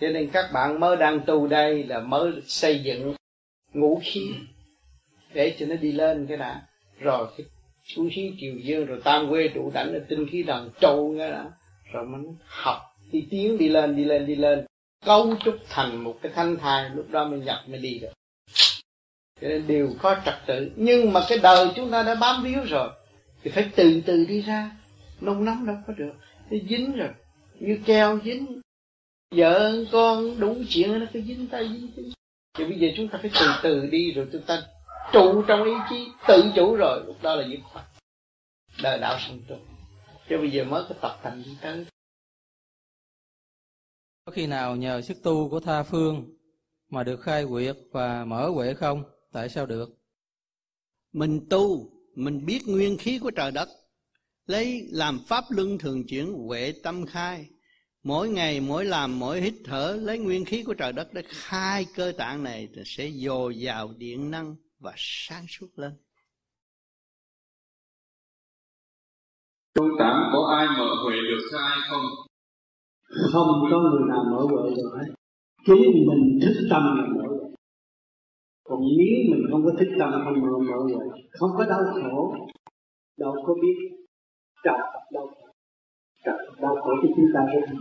Cho 0.00 0.08
nên 0.08 0.30
các 0.30 0.52
bạn 0.52 0.80
mới 0.80 0.96
đang 0.96 1.20
tu 1.20 1.46
đây 1.46 1.84
là 1.84 2.00
mới 2.00 2.32
xây 2.46 2.78
dựng 2.82 3.14
ngũ 3.72 4.00
khí 4.04 4.34
để 5.34 5.56
cho 5.58 5.66
nó 5.66 5.76
đi 5.76 5.92
lên 5.92 6.26
cái 6.26 6.36
đã. 6.36 6.62
Rồi 6.98 7.26
cái 7.36 7.46
ngũ 7.96 8.08
khí 8.12 8.32
triều 8.40 8.54
dương 8.62 8.86
rồi 8.86 9.00
tam 9.04 9.30
quê 9.30 9.48
trụ 9.54 9.70
đảnh 9.74 9.92
là 9.94 10.00
tinh 10.08 10.26
khí 10.30 10.42
đằng 10.42 10.68
trâu 10.80 11.14
cái 11.18 11.30
đã. 11.30 11.44
Rồi 11.92 12.06
mình 12.06 12.36
học, 12.46 12.80
đi 13.12 13.26
tiến, 13.30 13.58
đi 13.58 13.68
lên 13.68 13.96
đi 13.96 14.04
lên 14.04 14.26
đi 14.26 14.36
lên. 14.36 14.66
Cấu 15.04 15.34
trúc 15.44 15.56
thành 15.68 16.04
một 16.04 16.18
cái 16.22 16.32
thanh 16.34 16.56
thai, 16.56 16.90
lúc 16.90 17.10
đó 17.10 17.24
mới 17.24 17.40
nhập, 17.40 17.62
mới 17.66 17.78
đi 17.78 17.98
được 17.98 18.12
cho 19.42 19.48
nên 19.48 19.66
đều 19.66 19.94
có 20.02 20.20
trật 20.24 20.34
tự. 20.46 20.70
Nhưng 20.76 21.12
mà 21.12 21.20
cái 21.28 21.38
đời 21.38 21.68
chúng 21.76 21.90
ta 21.90 22.02
đã 22.02 22.14
bám 22.14 22.42
víu 22.42 22.60
rồi, 22.64 22.90
thì 23.42 23.50
phải 23.50 23.70
từ 23.76 24.00
từ 24.06 24.24
đi 24.24 24.40
ra. 24.40 24.70
Nông 25.20 25.44
nóng 25.44 25.66
đâu 25.66 25.76
có 25.86 25.92
được. 25.92 26.12
Nó 26.50 26.56
dính 26.68 26.96
rồi. 26.96 27.10
Như 27.60 27.78
keo 27.86 28.18
dính. 28.24 28.60
Vợ 29.34 29.84
con 29.92 30.40
đủ 30.40 30.56
chuyện 30.68 31.00
nó 31.00 31.06
cứ 31.12 31.22
dính 31.22 31.46
tay 31.46 31.68
dính 31.68 31.90
tay. 31.96 32.04
Thì 32.58 32.64
bây 32.64 32.78
giờ 32.78 32.88
chúng 32.96 33.08
ta 33.08 33.18
phải 33.22 33.30
từ 33.40 33.46
từ 33.62 33.86
đi 33.86 34.12
rồi 34.12 34.28
chúng 34.32 34.42
ta 34.42 34.62
trụ 35.12 35.42
trong 35.48 35.64
ý 35.64 35.72
chí, 35.90 36.08
tự 36.28 36.44
chủ 36.56 36.76
rồi. 36.76 37.02
Lúc 37.06 37.16
đó 37.22 37.34
là 37.34 37.46
dứt 37.48 37.60
phật 37.74 37.84
đời 38.82 38.98
đạo 38.98 39.18
sanh 39.18 39.40
trụ 39.48 39.56
cho 40.28 40.38
bây 40.38 40.50
giờ 40.50 40.64
mới 40.64 40.84
có 40.88 40.94
tập 41.00 41.18
thành 41.22 41.42
đi 41.42 41.56
tới. 41.62 41.86
Có 44.24 44.32
khi 44.32 44.46
nào 44.46 44.76
nhờ 44.76 45.00
sức 45.00 45.16
tu 45.22 45.48
của 45.48 45.60
tha 45.60 45.82
phương 45.82 46.36
mà 46.90 47.04
được 47.04 47.20
khai 47.20 47.46
quyệt 47.46 47.76
và 47.92 48.24
mở 48.24 48.48
huệ 48.48 48.74
không? 48.74 49.04
Tại 49.32 49.48
sao 49.48 49.66
được 49.66 49.88
mình 51.12 51.46
tu 51.50 51.90
mình 52.14 52.46
biết 52.46 52.60
nguyên 52.66 52.96
khí 52.98 53.18
của 53.18 53.30
trời 53.30 53.50
đất 53.50 53.68
lấy 54.46 54.88
làm 54.90 55.18
pháp 55.26 55.44
luân 55.50 55.78
thường 55.78 56.06
chuyển 56.06 56.32
huệ 56.32 56.72
tâm 56.82 57.06
khai 57.06 57.48
mỗi 58.02 58.28
ngày 58.28 58.60
mỗi 58.60 58.84
làm 58.84 59.18
mỗi 59.18 59.40
hít 59.40 59.54
thở 59.64 59.98
lấy 60.00 60.18
nguyên 60.18 60.44
khí 60.44 60.62
của 60.62 60.74
trời 60.74 60.92
đất 60.92 61.08
để 61.12 61.22
khai 61.26 61.86
cơ 61.94 62.12
tạng 62.18 62.42
này 62.42 62.68
thì 62.74 62.82
sẽ 62.84 63.10
dồi 63.10 63.58
dào 63.58 63.94
điện 63.96 64.30
năng 64.30 64.56
và 64.78 64.92
sáng 64.96 65.44
suốt 65.48 65.68
lên 65.76 65.92
Trong 69.74 69.88
tám 69.98 70.30
có 70.32 70.54
ai 70.58 70.66
mở 70.78 70.88
huệ 71.04 71.16
được 71.16 71.48
cho 71.52 71.58
ai 71.58 71.78
không? 71.90 72.02
Không 73.32 73.48
có 73.70 73.80
người 73.80 74.08
nào 74.08 74.24
mở 74.30 74.46
huệ 74.50 74.74
được 74.76 74.90
hết. 74.98 75.12
Chính 75.66 75.82
mình 76.08 76.40
thức 76.42 76.66
tâm 76.70 76.82
là 76.82 77.06
mở 77.14 77.22
huệ. 77.28 77.41
Còn 78.64 78.80
nếu 78.98 79.16
mình 79.30 79.42
không 79.50 79.64
có 79.64 79.72
thích 79.78 79.92
tâm 79.98 80.10
không 80.24 80.40
mở 80.42 80.58
mở 80.58 80.78
vậy, 80.98 81.08
không 81.30 81.50
có 81.56 81.64
đau 81.64 81.80
khổ, 81.94 82.34
đâu 83.18 83.34
có 83.46 83.54
biết 83.62 83.76
trời 84.64 84.78
đau 85.12 85.26
khổ. 85.26 85.46
Trời 86.24 86.38
đau 86.60 86.74
khổ 86.82 86.90
cho 87.02 87.08
chúng 87.16 87.26
ta 87.34 87.40
sẽ 87.52 87.74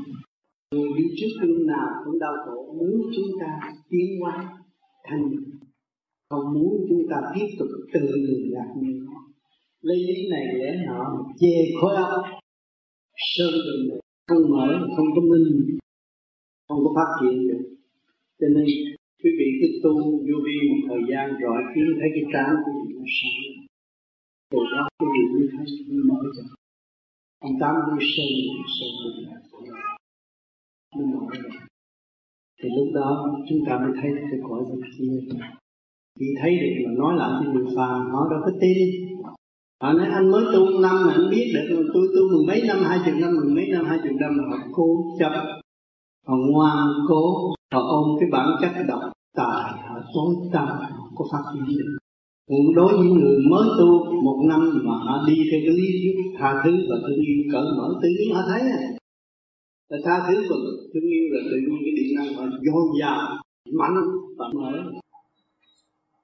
Người 0.75 0.89
đi 0.97 1.03
trước 1.17 1.33
lúc 1.41 1.67
nào 1.67 1.87
cũng 2.05 2.19
đau 2.19 2.33
khổ, 2.45 2.73
muốn 2.77 3.01
chúng 3.15 3.39
ta 3.39 3.59
tiến 3.89 4.19
hóa 4.21 4.59
thành 5.03 5.23
không 6.29 6.53
muốn 6.53 6.85
chúng 6.89 7.03
ta 7.09 7.17
tiếp 7.35 7.47
tục 7.59 7.67
tự 7.93 7.99
lường 7.99 8.51
gạt 8.53 8.69
như 8.81 8.99
nó 9.05 9.11
lấy 9.81 9.97
lý 9.97 10.29
này 10.29 10.45
lẽ 10.59 10.85
nọ 10.87 11.25
chê 11.39 11.55
khối 11.81 11.95
óc 11.95 12.25
sơn 13.15 13.51
đường 13.51 13.99
không 14.27 14.51
mở 14.51 14.67
không 14.97 15.05
có 15.15 15.21
minh 15.21 15.77
không 16.67 16.79
có 16.83 16.91
phát 16.95 17.09
triển 17.21 17.47
được. 17.47 17.75
Cho 18.39 18.47
nên 18.55 18.65
quý 19.23 19.31
vị 19.39 19.47
cứ 19.59 19.67
tu 19.83 19.93
vô 20.27 20.37
vi 20.45 20.55
một 20.69 20.81
thời 20.89 21.01
gian 21.09 21.25
rồi 21.41 21.59
kiến 21.75 21.87
thấy 21.99 22.09
cái 22.15 22.25
trán 22.33 22.51
của 22.63 22.71
mình 22.79 22.95
nó 22.99 23.05
sáng. 23.17 23.65
Từ 24.51 24.59
đó 24.73 24.87
quý 24.99 25.07
vị 25.15 25.23
mới 25.33 25.47
thấy 25.51 25.65
nó 25.89 26.13
mở 26.13 26.19
ra. 26.37 26.43
Ông 27.39 27.55
tám 27.61 27.75
đi 27.99 28.05
sơn 28.13 28.31
sơn 28.75 28.91
đường 29.01 29.17
nó. 29.25 29.37
Mở 31.13 31.27
ra. 31.43 31.59
Thì 32.61 32.69
lúc 32.77 32.87
đó 32.93 33.35
chúng 33.49 33.59
ta 33.67 33.79
mới 33.79 33.91
thấy 34.01 34.11
cái 34.31 34.39
cõi 34.49 34.61
bên 34.69 34.81
kia. 34.97 35.35
Chỉ 36.19 36.25
thấy 36.41 36.51
được 36.59 36.83
mà 36.85 36.91
nói 36.97 37.15
lại 37.17 37.31
cái 37.39 37.53
người 37.53 37.65
phàm 37.75 37.99
họ 38.11 38.29
đâu 38.31 38.39
có 38.45 38.51
tin. 38.61 38.77
Họ 39.81 39.93
nói, 39.93 40.07
anh 40.07 40.31
mới 40.31 40.43
tu 40.53 40.81
năm 40.81 40.95
mà 41.07 41.13
anh 41.13 41.29
biết 41.31 41.51
được 41.53 41.89
tôi 41.93 42.07
tu 42.15 42.21
mười 42.31 42.45
mấy 42.47 42.67
năm, 42.67 42.77
hai 42.83 42.99
chục 43.05 43.15
năm, 43.21 43.31
mười 43.35 43.55
mấy 43.55 43.67
năm, 43.73 43.85
hai 43.85 43.99
chục 44.03 44.15
năm 44.19 44.31
mà 44.37 44.43
họ 44.49 44.67
cố 44.71 45.17
chấp 45.19 45.60
họ 46.27 46.35
ngoan 46.51 46.87
cố 47.07 47.53
họ 47.73 47.81
ôm 47.97 48.17
cái 48.19 48.29
bản 48.31 48.47
chất 48.61 48.71
độc 48.87 48.99
tài 49.35 49.71
họ 49.87 49.95
tối 50.13 50.35
tâm 50.53 50.67
họ 50.67 51.09
có 51.15 51.25
phát 51.31 51.43
triển 51.53 51.77
được 51.77 51.97
còn 52.49 52.75
đối 52.75 52.97
với 52.97 53.07
người 53.07 53.37
mới 53.51 53.67
tu 53.79 53.89
một 54.23 54.37
năm 54.49 54.61
mà 54.83 54.95
họ 55.05 55.25
đi 55.27 55.35
theo 55.51 55.59
cái 55.65 55.75
lý 55.79 55.87
thuyết 56.01 56.15
tha 56.37 56.61
thứ 56.63 56.71
và 56.89 56.95
thương 57.01 57.21
yêu 57.25 57.37
cởi 57.51 57.65
mở 57.77 57.87
tự 58.01 58.09
nhiên, 58.09 58.35
họ 58.35 58.41
thấy 58.49 58.61
à. 58.61 58.79
Là 59.89 59.97
tha 60.05 60.15
thứ 60.27 60.35
và 60.49 60.55
thương 60.93 61.07
yêu 61.15 61.23
là 61.31 61.41
tự 61.51 61.57
nhiên, 61.57 61.79
cái 61.85 61.93
điện 61.97 62.09
năng 62.17 62.33
họ 62.33 62.43
dồi 62.65 62.83
dào, 63.01 63.21
mạnh 63.79 63.95
và 64.37 64.45
mở. 64.53 64.71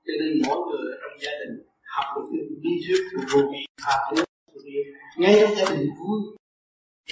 Cho 0.06 0.14
nên 0.20 0.42
mỗi 0.48 0.60
người 0.68 0.92
trong 1.02 1.16
gia 1.24 1.32
đình 1.40 1.56
học 1.96 2.06
được 2.16 2.26
cái 2.32 2.42
lý 2.64 2.74
thuyết 2.88 3.02
của 3.12 3.24
vô 3.32 3.42
vi 3.52 3.62
tha 3.84 3.94
thứ 4.12 4.24
ngay 5.18 5.38
trong 5.42 5.56
gia 5.58 5.76
đình 5.76 5.90
vui 6.00 6.20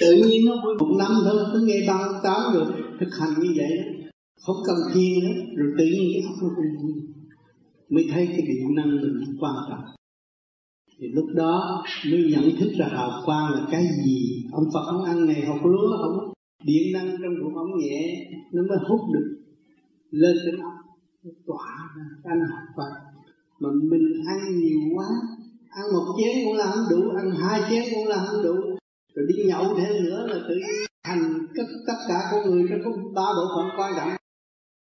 tự 0.00 0.12
nhiên 0.12 0.46
nó 0.46 0.54
vui 0.64 0.74
một 0.78 0.96
năm 0.98 1.12
thôi 1.24 1.44
cứ 1.52 1.60
nghe 1.60 1.84
ba, 1.88 2.20
tám 2.22 2.54
rồi, 2.54 2.66
thực 3.00 3.08
hành 3.20 3.34
như 3.40 3.48
vậy 3.56 3.70
đó. 3.78 3.84
Không 4.40 4.56
cần 4.66 4.76
thiền 4.94 5.24
nữa, 5.24 5.42
rồi 5.56 5.72
tự 5.78 5.84
nhiên 5.84 6.10
cái 6.14 6.22
óc 6.22 6.34
nó 6.42 6.48
cũng 6.56 6.82
vui. 6.82 6.92
Mới 7.88 8.04
thấy 8.10 8.26
cái 8.26 8.42
điện 8.48 8.74
năng 8.74 8.90
mình 8.90 9.36
quan 9.40 9.54
trọng. 9.70 9.84
Thì 10.98 11.06
lúc 11.08 11.26
đó 11.34 11.84
mới 12.10 12.30
nhận 12.30 12.56
thức 12.60 12.70
ra 12.78 12.86
hào 12.86 13.22
quang 13.24 13.52
là 13.52 13.66
cái 13.70 13.86
gì. 14.04 14.44
Ông 14.52 14.64
Phật 14.74 14.84
không 14.90 15.04
ăn 15.04 15.26
ngày 15.26 15.44
học 15.46 15.58
lúa 15.64 15.96
không? 16.02 16.32
Điện 16.64 16.92
năng 16.92 17.10
trong 17.22 17.34
cuộc 17.42 17.60
ống 17.60 17.78
nhẹ, 17.78 18.26
nó 18.52 18.62
mới 18.68 18.78
hút 18.88 19.00
được. 19.12 19.36
Lên 20.10 20.36
trên 20.44 20.60
óc 20.60 20.72
tỏa 21.46 21.66
ra 21.96 22.04
cái 22.24 22.36
hào 22.50 22.66
quang. 22.74 22.92
Mà 23.60 23.68
mình 23.90 24.24
ăn 24.26 24.58
nhiều 24.58 24.80
quá, 24.94 25.06
ăn 25.70 25.84
một 25.92 26.14
chén 26.18 26.44
cũng 26.44 26.56
là 26.56 26.66
không 26.66 26.84
đủ, 26.90 27.10
ăn 27.16 27.30
hai 27.30 27.60
chén 27.70 27.84
cũng 27.94 28.06
là 28.06 28.26
không 28.26 28.42
đủ 28.42 28.75
rồi 29.16 29.26
đi 29.28 29.44
nhậu 29.44 29.64
thêm 29.78 30.04
nữa 30.04 30.26
là 30.26 30.38
tự 30.48 30.54
thành 31.04 31.46
tất, 31.56 31.64
tất 31.86 31.98
cả 32.08 32.18
con 32.32 32.50
người 32.50 32.68
nó 32.70 32.76
có 32.84 32.90
ba 33.14 33.22
bộ 33.36 33.44
phận 33.56 33.78
quan 33.78 33.92
trọng 33.96 34.10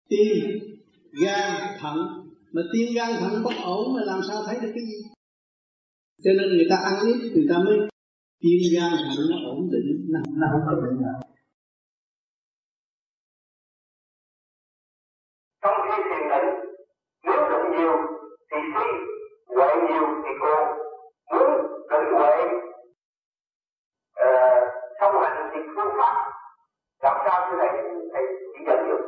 tim 0.09 0.37
gan 1.21 1.51
thận. 1.79 1.97
Mà 2.51 2.61
tim 2.73 2.87
gan 2.95 3.09
thận 3.19 3.43
bất 3.43 3.55
ổn 3.63 3.93
mà 3.95 4.01
làm 4.05 4.19
sao 4.27 4.43
thấy 4.45 4.55
được 4.61 4.71
cái 4.75 4.83
gì? 4.85 4.99
Cho 6.23 6.31
nên 6.37 6.49
người 6.49 6.67
ta 6.69 6.75
ăn 6.75 6.93
ít 7.07 7.31
người 7.35 7.47
ta 7.49 7.57
mới 7.65 7.77
tim 8.41 8.59
gan 8.75 8.91
thận 8.91 9.25
nó 9.29 9.37
ổn 9.51 9.69
định 9.71 10.05
nó, 10.09 10.19
nó 10.37 10.47
không 10.51 10.61
có 10.65 10.81
bệnh 10.81 11.01
nào 11.01 11.19
trong 15.63 15.77
khi 15.85 15.97
thiền 16.09 16.23
định 16.31 16.49
muốn 17.25 17.41
định 17.51 17.79
nhiều 17.79 17.95
thì 18.51 18.57
phi 18.73 18.87
huệ 19.55 19.67
nhiều 19.87 20.05
thì 20.23 20.31
cô. 20.41 20.55
Muốn 21.31 21.49
định 21.89 22.13
huệ 22.17 22.68
uh, 24.27 24.63
thông 24.99 25.21
hành 25.21 25.49
thì 25.53 25.59
phương 25.75 25.93
pháp 25.97 26.15
làm 27.03 27.17
sao 27.25 27.51
như 27.51 27.57
này 27.57 27.69
thầy 28.13 28.23
chỉ 28.53 28.63
dẫn 28.67 28.87
được. 28.89 29.03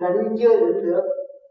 Định 0.00 0.36
chưa 0.38 0.56
định 0.60 0.86
được 0.86 1.04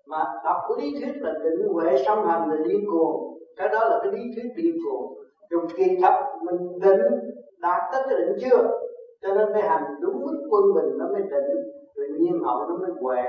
mà 0.07 0.18
đọc 0.44 0.62
lý 0.78 0.95
thuyết 0.99 1.14
là 1.22 1.34
định 1.44 1.68
huệ 1.74 2.03
song 2.06 2.28
hành 2.28 2.49
là 2.49 2.56
điên 2.66 2.86
cuồng. 2.91 3.38
Cái 3.57 3.70
đó 3.70 3.80
là 3.90 3.99
cái 4.03 4.12
lý 4.12 4.22
thuyết 4.36 4.52
điên 4.56 4.78
cuồng. 4.86 5.14
Trong 5.52 5.68
kỳ 5.78 5.98
thấp 6.02 6.14
mình 6.41 6.80
định 6.82 7.02
đạt 7.57 7.82
tới 7.91 8.03
cái 8.10 8.20
định 8.20 8.38
chưa? 8.41 8.80
Cho 9.22 9.34
nên 9.34 9.53
phải 9.53 9.62
hành 9.62 9.84
đúng 10.02 10.26
mức 10.26 10.48
quân 10.49 10.64
bình 10.76 10.98
nó 10.98 11.06
mới 11.14 11.22
định. 11.22 11.56
Tự 11.95 12.03
nhiên 12.20 12.44
hậu 12.44 12.68
nó 12.70 12.78
mới 12.78 12.91
huệ. 13.02 13.24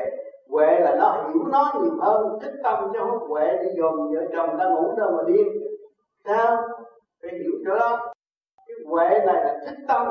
Huệ 0.50 0.80
là 0.80 0.96
nó 0.98 1.28
hiểu 1.28 1.42
nó 1.52 1.72
nhiều 1.82 1.92
hơn 2.00 2.38
thích 2.42 2.54
tâm 2.62 2.88
chứ 2.92 2.98
không 2.98 3.28
huệ 3.28 3.56
đi 3.62 3.68
dồn 3.76 4.14
vợ 4.14 4.20
chồng 4.32 4.58
ta 4.58 4.68
ngủ 4.68 4.94
đâu 4.96 5.10
mà 5.16 5.22
điên. 5.26 5.48
Sao? 6.24 6.56
Phải 7.22 7.30
hiểu 7.30 7.52
chỗ 7.66 7.74
đó 7.74 8.12
huệ 8.86 9.08
này 9.26 9.36
là 9.44 9.60
thích 9.66 9.78
tâm, 9.88 10.06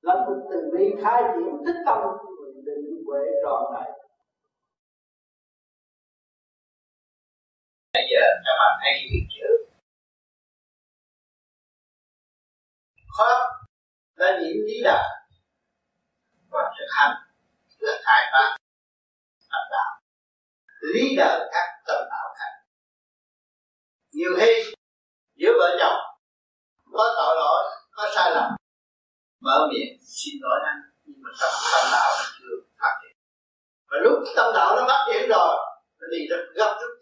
là 0.00 0.14
một 0.14 0.48
từ 0.50 0.70
bi 0.72 0.84
khai 1.02 1.22
triển 1.34 1.64
thích 1.66 1.80
tâm 1.86 1.98
mình 2.40 2.64
định 2.64 3.04
huệ 3.06 3.20
tròn 3.44 3.72
lại. 3.72 3.90
Bây 7.94 8.02
giờ 8.10 8.24
các 8.44 8.54
bạn 8.60 8.80
thấy 8.82 8.92
gì 9.12 9.18
chữ. 9.30 9.48
Khó 13.16 13.28
đã 14.16 14.38
nhiễm 14.40 14.56
lý 14.66 14.82
đạo 14.84 15.04
và 16.50 16.74
thực 16.78 16.86
hành 16.96 17.16
là 17.78 17.92
khai 18.04 18.30
phá 18.32 18.56
tâm 19.50 19.62
đạo. 19.70 20.00
Lý 20.94 21.16
đạo 21.16 21.38
khác 21.52 21.82
tâm 21.86 22.08
đạo 22.10 22.34
khác. 22.38 22.52
Nhiều 24.12 24.30
khi 24.40 24.72
giữa 25.34 25.52
vợ 25.58 25.76
chồng 25.80 26.00
có 26.92 27.04
tội 27.16 27.36
lỗi 27.36 27.79
có 28.00 28.08
sai 28.14 28.30
lầm. 28.34 28.50
Mở 29.40 29.68
miệng, 29.70 29.92
xin 30.18 30.34
lỗi 30.42 30.58
anh, 30.70 30.80
nhưng 31.04 31.18
mà 31.24 31.30
tâm 31.40 31.52
tâm 31.72 31.84
đạo 31.92 32.10
nó 32.18 32.24
chưa 32.38 32.54
phát 32.80 32.94
triển 33.00 33.14
và 33.90 33.96
lúc 34.04 34.18
tâm 34.36 34.46
đạo 34.54 34.76
nó 34.76 34.82
phát 34.88 35.02
triển 35.06 35.22
rồi 35.28 35.54
nó 35.98 36.06
đi 36.12 36.20
rất 36.30 36.42
gấp 36.54 36.72
rút. 36.80 36.94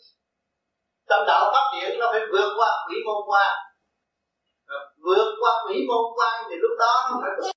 Tâm 1.08 1.20
đạo 1.26 1.50
phát 1.54 1.66
triển 1.72 1.98
nó 2.00 2.06
phải 2.12 2.20
vượt 2.32 2.50
qua 2.58 2.70
quỷ 2.88 2.96
môn 3.06 3.20
quan 3.30 3.52
và 4.68 4.76
vượt 5.04 5.28
qua 5.40 5.52
quỷ 5.66 5.76
môn 5.88 6.04
quan 6.16 6.44
thì 6.48 6.56
lúc 6.62 6.74
đó 6.78 6.92
nó 7.10 7.16
phải 7.22 7.52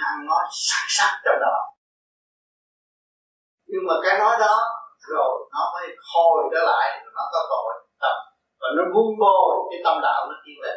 đang 0.00 0.26
nói 0.26 0.44
sắc 0.68 0.84
sắc 0.88 1.12
trong 1.24 1.38
đó. 1.40 1.56
Nhưng 3.66 3.82
mà 3.88 3.94
cái 4.04 4.18
nói 4.18 4.36
đó, 4.40 4.56
rồi 4.98 5.48
nó 5.52 5.72
mới 5.74 5.86
hồi 6.14 6.38
trở 6.52 6.60
lại 6.70 6.86
nó 7.14 7.22
có 7.32 7.40
tội 7.50 7.88
tâm. 8.00 8.16
Và 8.60 8.68
nó 8.76 8.82
vun 8.94 9.08
bồi 9.20 9.52
cái 9.70 9.80
tâm 9.84 9.96
đạo 10.02 10.26
nó 10.28 10.34
tiến 10.44 10.56
lên 10.62 10.76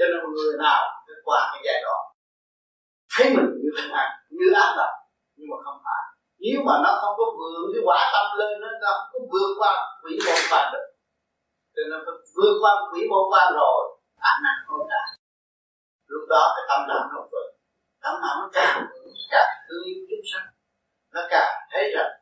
cho 0.00 0.06
nên 0.10 0.20
người 0.34 0.54
nào 0.64 0.80
phải 1.06 1.18
qua 1.24 1.40
cái 1.52 1.60
giai 1.66 1.78
đoạn 1.84 2.02
thấy 3.14 3.26
mình 3.36 3.48
như 3.62 3.70
thế 3.76 3.84
nào 3.94 4.08
như 4.30 4.46
ác 4.62 4.70
độc, 4.78 4.92
nhưng 5.36 5.48
mà 5.50 5.56
không 5.64 5.78
phải. 5.84 6.04
Nếu 6.42 6.58
mà 6.66 6.74
nó 6.84 6.90
không 7.00 7.14
có 7.18 7.24
vượt 7.38 7.70
cái 7.72 7.82
quả 7.88 8.00
tâm 8.14 8.38
lên 8.38 8.60
nó 8.60 8.90
không 8.96 9.08
có 9.12 9.18
vượt 9.32 9.50
qua 9.58 9.72
quỷ 10.02 10.12
môn 10.26 10.40
quan 10.50 10.64
được, 10.72 10.86
cho 11.74 11.82
nên 11.90 11.98
phải 12.06 12.16
vượt 12.36 12.54
qua 12.62 12.72
quỷ 12.92 13.00
môn 13.10 13.24
quan 13.32 13.46
rồi 13.58 13.98
ăn 14.30 14.36
năn 14.44 14.56
không 14.66 14.88
đạt. 14.90 15.08
Lúc 16.06 16.24
đó 16.32 16.42
cái 16.54 16.64
tâm 16.68 16.80
đạo 16.88 17.02
nó 17.12 17.18
vượt? 17.32 17.48
Tâm 18.02 18.14
đạo 18.22 18.34
nó 18.40 18.48
càng 18.52 18.86
càng 19.30 19.50
thương 19.68 19.84
yêu 19.84 20.00
chúng 20.08 20.24
sanh, 20.32 20.46
nó 21.14 21.20
càng 21.30 21.52
thấy 21.70 21.84
rằng 21.94 22.12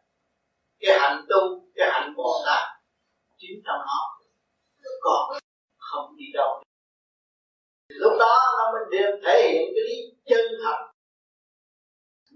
cái 0.81 0.99
hạnh 1.01 1.25
tu, 1.29 1.41
cái 1.77 1.89
hạnh 1.93 2.15
bồ 2.17 2.31
tát 2.47 2.63
chính 3.39 3.63
trong 3.67 3.81
nó 3.87 3.99
còn 5.03 5.39
không 5.79 6.17
đi 6.17 6.25
đâu 6.35 6.63
lúc 7.89 8.13
đó 8.19 8.37
nó 8.59 8.73
mới 8.73 8.83
đem 8.91 9.11
thể 9.25 9.51
hiện 9.53 9.73
cái 9.75 9.85
lý 9.89 9.97
chân 10.27 10.47
thật. 10.65 10.79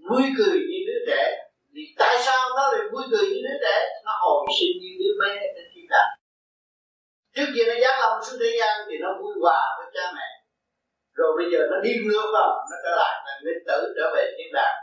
Vui 0.09 0.23
cười 0.37 0.59
như 0.69 0.79
đứa 0.87 0.99
trẻ. 1.07 1.49
Thì 1.75 1.81
tại 1.97 2.15
sao 2.25 2.49
nó 2.55 2.71
lại 2.71 2.81
vui 2.91 3.03
cười 3.11 3.29
như 3.29 3.41
đứa 3.43 3.57
trẻ? 3.61 4.01
Nó 4.05 4.11
hồi 4.21 4.47
sinh 4.59 4.77
như 4.81 4.89
đứa 4.99 5.13
bé 5.21 5.35
trên 5.55 5.65
thiên 5.75 5.85
đàng 5.89 6.23
trước 7.35 7.47
kia 7.55 7.65
nó 7.67 7.73
giác 7.81 7.95
lòng 8.01 8.23
xuống 8.23 8.39
thế 8.39 8.51
gian 8.59 8.73
thì 8.89 8.95
nó 9.03 9.09
vui 9.21 9.33
hòa 9.41 9.61
với 9.77 9.87
cha 9.93 10.05
mẹ. 10.15 10.29
Rồi 11.13 11.31
bây 11.37 11.47
giờ 11.51 11.59
nó 11.71 11.77
đi 11.85 11.93
ngược 12.05 12.27
vào, 12.33 12.49
nó 12.69 12.77
trở 12.83 12.93
lại 13.01 13.13
là 13.25 13.33
linh 13.41 13.63
tử 13.67 13.93
trở 13.97 14.05
về 14.15 14.23
thiên 14.37 14.53
đàng. 14.53 14.77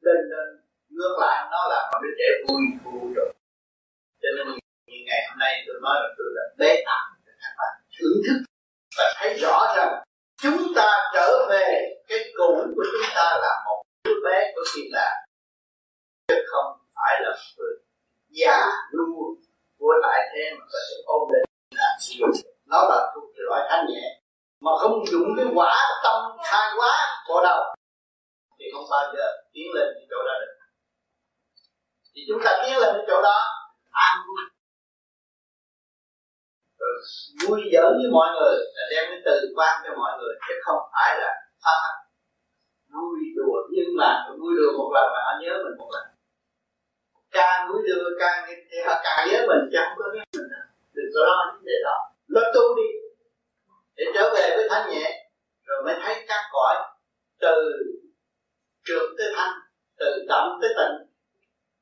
Lên 0.00 0.16
lên, 0.30 0.48
ngược 0.88 1.16
lại, 1.20 1.48
nó 1.52 1.68
là 1.68 1.90
một 1.92 1.98
đứa 2.02 2.14
trẻ 2.18 2.28
vui 2.44 2.62
vui 2.84 3.12
rồi. 3.16 3.30
Cho 4.22 4.28
nên 4.36 4.46
như 4.86 4.98
ngày 5.06 5.20
hôm 5.28 5.38
nay 5.38 5.64
tôi 5.66 5.76
nói 5.82 5.94
là 6.02 6.08
tôi 6.18 6.26
là 6.36 6.42
bế 6.58 6.82
tắc 6.86 7.02
cho 7.26 7.32
các 7.40 7.52
bạn 7.58 7.72
thưởng 7.98 8.20
thức 8.26 8.38
và 8.98 9.14
thấy 9.16 9.34
rõ 9.34 9.74
rằng 9.76 9.92
chúng 10.44 10.72
ta 10.76 11.10
trở 11.14 11.46
về 11.50 11.66
cái 12.08 12.18
cũ 12.36 12.66
của 12.76 12.84
chúng 12.92 13.08
ta 13.14 13.38
là 13.42 13.62
một 13.66 13.82
đứa 14.04 14.14
bé 14.24 14.52
của 14.54 14.62
thiên 14.74 14.84
đàng. 14.92 15.16
Chứ 16.28 16.34
không 16.46 16.78
phải 16.94 17.20
là 17.22 17.36
người 17.56 17.74
già 18.28 18.66
nua 18.96 19.24
của 19.78 19.94
tại 20.02 20.20
thế 20.32 20.50
mà 20.58 20.64
có 20.72 20.78
thể 20.88 20.96
ôm 21.04 21.28
định 21.32 21.44
là 21.74 21.98
nó 22.66 22.78
là 22.88 23.12
thuộc 23.14 23.24
loại 23.36 23.66
thanh 23.70 23.86
nhẹ, 23.88 24.20
mà 24.60 24.70
không 24.80 25.06
dùng 25.06 25.28
cái 25.36 25.46
quả 25.54 25.74
tâm 26.04 26.36
khai 26.44 26.68
quá 26.76 27.24
bộ 27.28 27.42
đầu 27.42 27.74
thì 28.58 28.64
không 28.74 28.84
bao 28.90 29.14
giờ 29.16 29.26
tiến 29.52 29.66
lên 29.74 29.88
cái 29.94 30.06
chỗ 30.10 30.16
đó 30.26 30.32
được. 30.40 30.54
Thì 32.14 32.22
chúng 32.28 32.40
ta 32.44 32.62
tiến 32.64 32.78
lên 32.78 32.94
cái 32.96 33.04
chỗ 33.08 33.22
đó, 33.22 33.38
an 33.90 34.18
vui 34.26 34.53
rồi 36.84 36.96
vui 37.42 37.60
giỡn 37.72 37.90
với 37.98 38.10
mọi 38.16 38.28
người 38.34 38.54
là 38.76 38.84
đem 38.92 39.04
cái 39.10 39.20
từ 39.26 39.34
quan 39.56 39.74
cho 39.84 39.92
mọi 40.00 40.12
người, 40.18 40.34
chứ 40.48 40.54
không 40.64 40.80
phải 40.92 41.10
là 41.20 41.30
phá 41.64 41.74
hạnh 41.82 42.00
vui 42.94 43.18
đùa 43.36 43.58
nhưng 43.74 43.90
mà 44.00 44.08
vui 44.40 44.52
đùa 44.58 44.72
một 44.78 44.90
lần 44.94 45.06
mà 45.14 45.20
họ 45.26 45.32
nhớ 45.40 45.52
mình 45.64 45.76
một 45.78 45.90
lần. 45.94 46.04
Càng 47.30 47.68
vui 47.68 47.82
đùa 47.88 48.10
càng 48.20 48.38
thì 48.70 48.78
họ 48.86 48.94
càng 49.04 49.28
nhớ 49.28 49.38
mình 49.48 49.62
chứ 49.72 49.78
không 49.84 49.98
có 49.98 50.06
nhớ 50.14 50.22
mình 50.32 50.48
nữa. 50.52 50.64
Đừng 50.96 51.10
có 51.14 51.20
lo 51.28 51.38
những 51.52 51.64
đề 51.64 51.76
đó. 51.84 51.96
Lo 52.26 52.42
tu 52.54 52.76
đi, 52.76 52.88
để 53.96 54.04
trở 54.14 54.30
về 54.34 54.56
với 54.56 54.66
thanh 54.70 54.90
nhẹ, 54.90 55.06
rồi 55.66 55.82
mới 55.84 55.94
thấy 56.02 56.14
các 56.28 56.42
cõi 56.52 56.74
từ 57.40 57.54
trường 58.84 59.14
tới 59.18 59.26
thanh, 59.36 59.54
từ 59.98 60.24
động 60.28 60.58
tới 60.62 60.70
tịnh. 60.78 60.96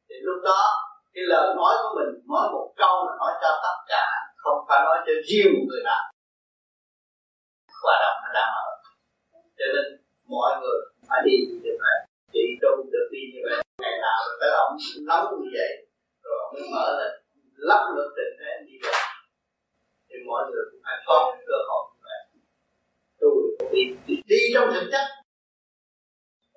Thì 0.08 0.14
lúc 0.22 0.38
đó, 0.44 0.62
cái 1.14 1.24
lời 1.26 1.54
nói 1.56 1.74
của 1.82 1.92
mình 1.98 2.10
nói 2.28 2.48
một 2.52 2.72
câu 2.76 3.06
là 3.06 3.12
nói 3.18 3.32
cho 3.42 3.60
tất 3.62 3.76
cả 3.88 4.06
không 4.42 4.58
phải 4.68 4.80
nói 4.86 4.96
cho 5.06 5.12
riêng 5.28 5.50
một 5.54 5.64
người 5.68 5.82
nào. 5.90 6.02
Hòa 7.82 7.94
đồng 8.02 8.18
nó 8.24 8.30
đang 8.38 8.50
ở 8.64 8.68
cho 9.58 9.66
nên 9.74 9.84
mọi 10.28 10.52
người 10.60 10.78
phải 11.08 11.20
đi 11.26 11.34
như 11.64 11.72
vậy 11.82 11.96
chị 12.32 12.44
tu 12.62 12.70
được 12.92 13.08
đi 13.12 13.20
như 13.34 13.40
vậy. 13.48 13.62
Ngày 13.82 13.98
nào 14.06 14.18
rồi 14.26 14.36
tới 14.40 14.50
ông 14.50 14.76
nóng 15.08 15.26
như 15.40 15.50
vậy 15.58 15.86
rồi 16.22 16.34
ông 16.44 16.52
mới 16.54 16.62
mở 16.74 16.86
lên 16.98 17.12
lắp 17.56 17.82
lực 17.96 18.08
tình 18.16 18.32
thế 18.40 18.50
đi 18.66 18.78
vậy. 18.82 18.94
Thì 20.08 20.16
mọi 20.26 20.42
người 20.50 20.64
cũng 20.70 20.80
phải 20.84 20.96
có 21.06 21.36
cơ 21.46 21.56
hội 21.68 21.84
như 21.92 22.00
vậy. 22.08 22.20
Tu 23.20 23.30
đi, 23.72 23.82
đi, 24.06 24.22
đi 24.26 24.40
trong 24.54 24.70
thực 24.74 24.88
chất. 24.92 25.06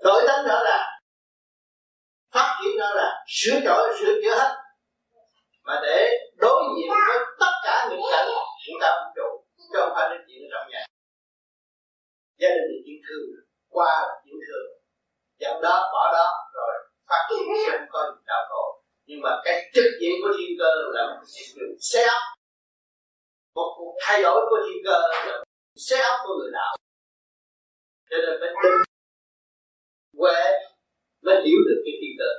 Đổi 0.03 0.23
tánh 0.27 0.47
đó 0.47 0.63
là 0.63 0.99
phát 2.33 2.59
triển 2.63 2.77
đó 2.79 2.89
là 2.95 3.25
sửa 3.27 3.59
đổi 3.65 3.93
sửa 3.99 4.13
chữa 4.23 4.35
hết 4.35 4.64
mà 5.65 5.75
để 5.85 5.99
đối 6.43 6.63
diện 6.75 6.89
với 7.07 7.19
tất 7.39 7.53
cả 7.65 7.87
những 7.89 8.01
cảnh 8.11 8.27
chúng 8.65 8.77
ta 8.81 8.87
không 8.97 9.13
trụ 9.15 9.29
chứ 9.57 9.79
không 9.79 9.91
phải 9.95 10.09
là 10.09 10.17
chuyện 10.27 10.39
ở 10.45 10.47
trong 10.53 10.71
nhà. 10.71 10.83
Gia 12.41 12.49
đình 12.55 12.67
là 12.71 12.79
chuyện 12.85 12.99
thường, 13.07 13.29
qua 13.75 13.91
là 14.07 14.13
chuyện 14.23 14.35
thường. 14.47 14.69
Dẫn 15.41 15.61
đó, 15.61 15.75
bỏ 15.93 16.03
đó, 16.17 16.27
rồi 16.53 16.73
phát 17.09 17.21
triển 17.29 17.43
không 17.71 17.87
có 17.89 17.99
gì 18.15 18.23
đau 18.27 18.43
khổ 18.49 18.65
nhưng 19.07 19.19
mà 19.21 19.41
cái 19.45 19.71
trực 19.73 19.89
diện 20.01 20.13
của 20.21 20.31
thiên 20.37 20.51
cơ 20.59 20.69
là 20.93 21.03
một 21.07 21.21
hiện 21.35 21.47
sự 21.55 21.77
xe 21.79 22.03
ấp 22.03 22.21
một 23.55 23.75
cuộc 23.77 23.95
thay 24.01 24.21
đổi 24.23 24.45
của 24.49 24.59
thiên 24.65 24.77
cơ 24.85 24.91
là 24.91 25.43
xe 25.75 25.97
ấp 25.97 26.17
của 26.23 26.33
người 26.39 26.51
đạo. 26.53 26.75
Cho 28.09 28.17
nên 28.17 28.39
phải 28.39 28.49
tin 28.63 28.73
huệ 30.17 30.43
mới 31.21 31.35
hiểu 31.45 31.59
được 31.67 31.81
cái 31.85 31.93
thiên 32.01 32.13
cơ 32.19 32.29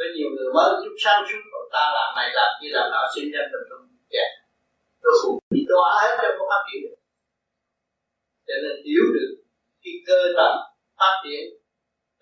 có 0.00 0.06
nhiều 0.14 0.28
người 0.34 0.48
mới 0.56 0.70
giúp 0.82 0.94
sáng 1.04 1.20
suốt 1.28 1.42
của 1.52 1.64
ta 1.74 1.84
làm 1.96 2.10
này 2.16 2.28
làm 2.38 2.50
kia 2.60 2.72
làm 2.76 2.86
nào 2.94 3.04
sinh 3.14 3.28
ra 3.34 3.42
trong 3.50 3.64
không 3.68 3.84
dạ. 3.88 4.08
kẹt 4.12 4.30
tôi 5.02 5.14
cũng 5.22 5.38
bị 5.54 5.60
đọa 5.72 5.88
hết 6.02 6.12
trong 6.22 6.32
có 6.38 6.44
phát 6.50 6.62
triển 6.66 6.80
được 6.84 6.98
cho 8.46 8.54
nên 8.62 8.74
hiểu 8.86 9.04
được 9.16 9.30
cái 9.82 9.94
cơ 10.08 10.20
tầng 10.38 10.56
phát 10.98 11.14
triển 11.24 11.44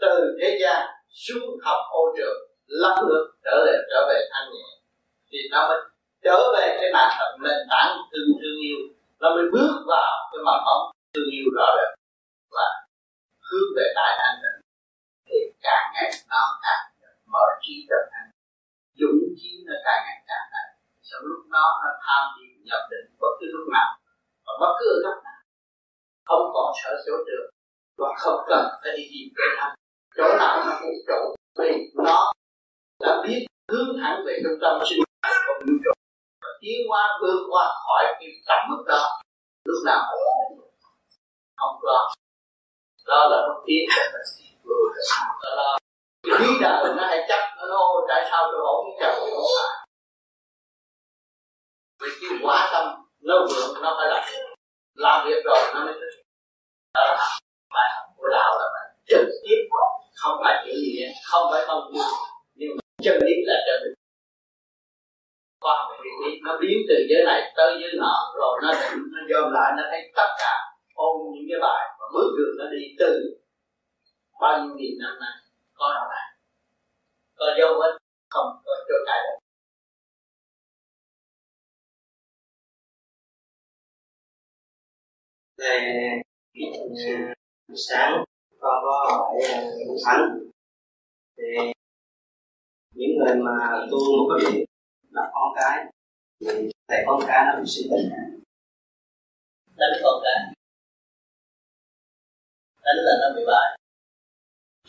từ 0.02 0.14
thế 0.40 0.58
gian 0.62 0.80
xuống 1.10 1.58
học 1.64 1.80
ô 1.90 2.02
trường 2.16 2.38
lắp 2.68 2.96
được 3.08 3.24
trở 3.44 3.64
về 3.66 3.74
trở 3.90 4.06
về 4.08 4.18
thanh 4.32 4.48
nhẹ. 4.52 4.66
Thì 5.30 5.38
nó 5.50 5.68
mới 5.68 5.78
trở 6.24 6.38
về 6.54 6.66
cái 6.80 6.90
nền 6.94 7.08
nền 7.44 7.58
tảng 7.70 7.96
thương 8.12 8.28
thương 8.40 8.58
yêu. 8.68 8.78
Nó 9.20 9.28
mới 9.36 9.44
bước 9.52 9.72
vào 9.86 10.12
cái 10.30 10.40
mặt 10.46 10.58
bóng 10.66 10.82
thương 11.14 11.30
yêu 11.30 11.46
đó 11.56 11.76
được 11.76 11.90
và 12.50 12.68
hướng 13.48 13.68
về 13.76 13.86
đại 13.94 14.12
an 14.28 14.34
định 14.42 14.60
thì 15.26 15.38
càng 15.62 15.84
ngày 15.94 16.10
nó 16.30 16.42
càng 16.62 16.84
mở 17.38 17.48
trí 17.64 17.74
trở 17.90 18.00
thành 18.10 18.28
dũng 19.00 19.20
chí 19.38 19.50
nó 19.66 19.74
càng 19.86 20.00
ngày 20.06 20.18
càng 20.28 20.46
đại 20.52 20.68
sau 21.08 21.20
lúc 21.30 21.42
đó 21.54 21.64
nó 21.82 21.90
tham 22.04 22.22
niệm 22.36 22.54
nhập 22.68 22.82
định 22.90 23.08
bất 23.20 23.32
cứ 23.38 23.46
lúc 23.54 23.66
nào, 23.76 23.90
và 24.44 24.52
bất 24.60 24.72
cứ 24.78 24.86
ở 24.96 24.98
góc 25.04 25.16
nào. 25.24 25.40
Không 26.28 26.44
còn 26.54 26.68
sợ 26.80 26.92
chỗ 27.06 27.14
được, 27.28 27.44
và 27.98 28.08
không 28.22 28.40
cần 28.48 28.64
phải 28.80 28.92
đi 28.96 29.04
tìm 29.12 29.26
cái 29.36 29.48
thăm 29.58 29.70
chỗ 30.16 30.26
nào 30.40 30.54
nó 30.66 30.72
cũng 30.80 30.98
chỗ, 31.08 31.20
vì 31.58 31.70
nó 31.94 32.32
đã 33.00 33.22
biết 33.24 33.40
hướng 33.72 33.90
thẳng 34.00 34.22
về 34.26 34.34
trung 34.42 34.58
tâm 34.62 34.74
sinh 34.88 35.02
của 35.46 35.54
vũ 35.60 35.72
trụ 35.84 35.92
và 36.42 36.50
tiến 36.60 36.78
qua 36.88 37.02
vượt 37.20 37.40
qua 37.50 37.64
khỏi 37.84 38.04
cái 38.18 38.28
tầm 38.48 38.60
mức 38.70 38.84
đó, 38.88 39.02
lúc 39.64 39.80
nào 39.86 40.00
cũng 40.10 40.22
không 41.56 41.76
lo. 41.82 42.00
Đó 43.06 43.28
là 43.30 43.38
một 43.48 43.62
tiến 43.66 43.88
đó 45.42 45.54
là 45.56 45.78
khí 46.22 46.30
lý 46.38 46.52
đạo 46.60 46.84
nó 46.96 47.06
hay 47.06 47.26
chấp, 47.28 47.42
nó 47.56 47.66
nói 47.66 48.06
tại 48.08 48.26
sao 48.30 48.48
tôi 48.52 48.60
không 48.66 48.84
biết 48.86 48.96
chồng 49.00 49.30
không 49.30 49.50
phải 49.58 49.78
vì 52.00 52.08
cái 52.20 52.38
quá 52.42 52.68
tâm 52.72 52.86
nó 53.20 53.34
vượng 53.50 53.82
nó 53.82 53.96
phải 53.98 54.08
làm 54.08 54.24
làm 54.94 55.26
việc 55.28 55.40
rồi, 55.44 55.58
nó 55.74 55.84
mới 55.84 55.94
thích. 55.94 56.22
Đó 56.94 57.02
là 57.06 57.38
bài 57.74 57.88
học 57.94 58.06
của 58.16 58.28
đạo 58.30 58.58
là 58.58 58.66
phải 58.74 58.96
trực 59.08 59.26
tiếp, 59.42 59.60
không 60.16 60.40
phải 60.44 60.64
chữ 60.66 60.72
gì 60.72 60.92
không 61.30 61.52
phải 61.52 61.64
không 61.66 61.90
chữ 61.92 62.00
nhưng 62.54 62.70
mà 62.76 62.80
chân 63.02 63.16
lý 63.26 63.34
là 63.46 63.54
chân 63.66 63.82
lý. 63.84 63.90
Khoa 65.60 65.74
học 65.78 65.88
về 65.90 66.10
lý, 66.24 66.40
nó 66.44 66.58
biến 66.60 66.78
từ 66.88 66.94
giới 67.10 67.24
này 67.26 67.52
tới 67.56 67.78
giới 67.80 67.90
nọ, 67.98 68.32
rồi 68.36 68.58
nó 68.62 68.68
nó 69.12 69.20
dồn 69.30 69.52
lại, 69.52 69.72
nó 69.76 69.82
thấy 69.90 70.00
tất 70.16 70.30
cả 70.38 70.52
ôn 70.94 71.16
những 71.34 71.46
cái 71.50 71.60
bài 71.62 71.84
và 72.00 72.06
bước 72.14 72.34
đường 72.38 72.54
nó 72.58 72.64
đi 72.70 72.82
từ 72.98 73.40
bao 74.40 74.58
nhiêu 74.58 74.74
nghìn 74.76 74.98
năm 75.02 75.18
nay 75.20 75.47
có 75.78 75.94
đâu 75.94 76.08
này 76.10 76.26
có 77.38 77.46
dấu 77.58 77.70
vết 77.80 77.98
không 78.30 78.46
có 78.64 78.72
chỗ 78.88 78.94
cãi 79.06 79.18
được 79.24 79.38
về 85.58 86.20
sáng 87.76 88.24
con 88.60 88.74
có 88.84 89.06
hỏi 89.10 89.32
thánh? 90.04 90.38
Thì 91.36 91.44
những 92.94 93.10
người 93.18 93.34
mà 93.36 93.86
tu 93.90 93.98
một 93.98 94.26
có 94.28 94.38
biết 94.38 94.64
là 95.10 95.30
con 95.34 95.52
cái 95.56 95.84
thì 96.40 96.70
thầy 96.88 97.04
con 97.06 97.20
cái 97.26 97.44
nó 97.46 97.60
bị 97.60 97.66
sinh 97.66 97.90
bệnh 97.90 98.10
đánh 99.76 100.00
con 100.02 100.22
cái. 100.24 100.54
Đánh 102.82 102.96
là 102.96 103.12
nó 103.22 103.36
bị 103.36 103.42
bại 103.46 103.77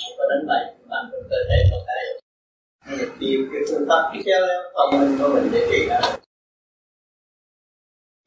không 0.02 0.18
có 0.18 0.24
đánh 0.30 0.48
bại 0.48 0.76
bằng 0.90 1.10
cơ 1.30 1.38
thể 1.50 1.58
con 1.72 1.82
cái 1.88 2.04
được 2.98 3.12
cái 3.52 3.62
phương 3.70 3.86
pháp 3.90 4.12
tiếp 4.14 4.22
theo 4.26 4.40
đó 4.48 4.58
phòng 4.74 5.00
mình 5.00 5.18
của 5.20 5.30
mình 5.34 5.50
để 5.54 5.68
trị 5.72 5.88
nó 5.90 6.00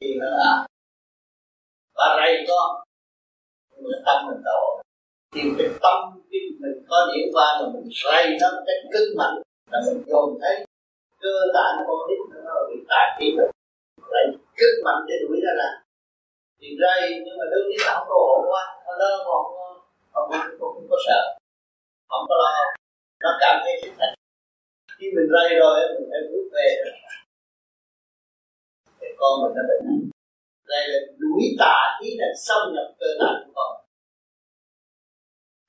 thì 0.01 0.15
nó 0.19 0.29
là 0.29 0.65
và 1.95 2.05
rầy 2.19 2.45
con 2.47 2.83
mình 3.83 4.01
tâm 4.05 4.27
mình 4.27 4.41
đổ 4.45 4.81
tìm 5.35 5.55
cái 5.57 5.67
tâm 5.81 5.97
khi 6.31 6.39
mình 6.59 6.85
có 6.89 6.97
điểm 7.13 7.27
qua 7.33 7.47
mà 7.61 7.69
mình 7.73 7.89
rầy 8.03 8.37
nó 8.41 8.47
một 8.51 8.63
cách 8.67 8.81
cứng 8.93 9.17
mạnh 9.17 9.35
là 9.71 9.79
mình 9.85 10.03
dồn 10.07 10.37
thấy 10.41 10.65
cơ 11.21 11.35
tạng 11.53 11.75
con 11.87 11.97
nít 12.07 12.43
nó 12.45 12.53
bị 12.69 12.75
tàn 12.89 13.17
khí 13.19 13.35
rồi. 13.37 13.49
Lại 14.11 14.25
cứng 14.57 14.83
mạnh 14.85 15.05
để 15.07 15.15
đuổi 15.27 15.37
ra 15.43 15.51
là 15.55 15.83
thì 16.61 16.67
rầy 16.81 17.09
nhưng 17.25 17.37
mà 17.39 17.45
đương 17.51 17.69
nhiên 17.69 17.79
là 17.85 17.93
không 17.93 18.07
có 18.09 18.15
ổn 18.15 18.45
quá 18.51 18.63
nó 18.87 18.93
đó 18.99 19.23
còn 19.25 19.43
không, 20.13 20.31
không, 20.31 20.59
không 20.59 20.87
có 20.89 20.97
sợ 21.07 21.37
không 22.13 22.25
có 22.29 22.35
lo. 22.41 22.51
Nó 23.23 23.29
cảm 23.41 23.55
thấy 23.63 23.73
thích 23.81 23.95
thành 23.99 24.13
khi 24.97 25.07
mình 25.15 25.27
rầy 25.33 25.49
rồi, 25.59 25.75
mình 25.93 26.07
phải 26.11 26.21
bước 26.31 26.45
về. 26.55 26.67
Để 29.01 29.09
con 29.19 29.33
mình 29.41 29.53
nó 29.55 29.63
bệnh 29.69 30.09
đây 30.73 30.87
là 30.87 30.99
đuổi 31.17 31.43
tà 31.59 31.75
khí 31.99 32.07
là 32.19 32.27
xâm 32.45 32.61
nhập 32.73 32.87
cơ 32.99 33.07
tạng 33.19 33.43
của 33.45 33.51
con. 33.55 33.71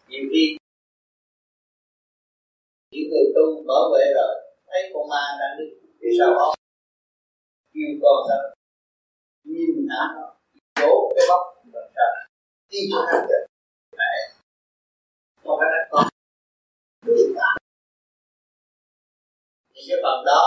Nhiều 0.08 0.24
khi, 0.32 0.56
những 2.90 3.08
người 3.10 3.26
tu 3.34 3.64
bảo 3.68 3.84
vệ 3.92 4.04
rồi, 4.14 4.34
thấy 4.66 4.90
con 4.94 5.08
ma 5.08 5.22
đang 5.40 5.58
đi 5.58 5.64
phía 6.00 6.12
sau 6.18 6.30
họ? 6.38 6.54
Kêu 7.72 7.90
con 8.02 8.16
sao 8.28 8.54
nhìn 9.44 9.86
ngã 9.88 10.02
nó 10.14 10.36
đổ 10.80 11.12
cái 11.16 11.24
bóc 11.28 11.42
rồi 11.72 11.86
sao? 11.94 12.10
Đi 12.68 12.78
cho 12.90 12.98
nó 13.12 13.26
được 13.28 13.46
mẹ 13.98 14.12
con 15.44 15.58
phải 15.60 15.68
đặt 15.72 15.88
con 15.90 16.13
thì 19.74 19.80
cái 19.88 19.98
phần 20.02 20.18
đó 20.26 20.44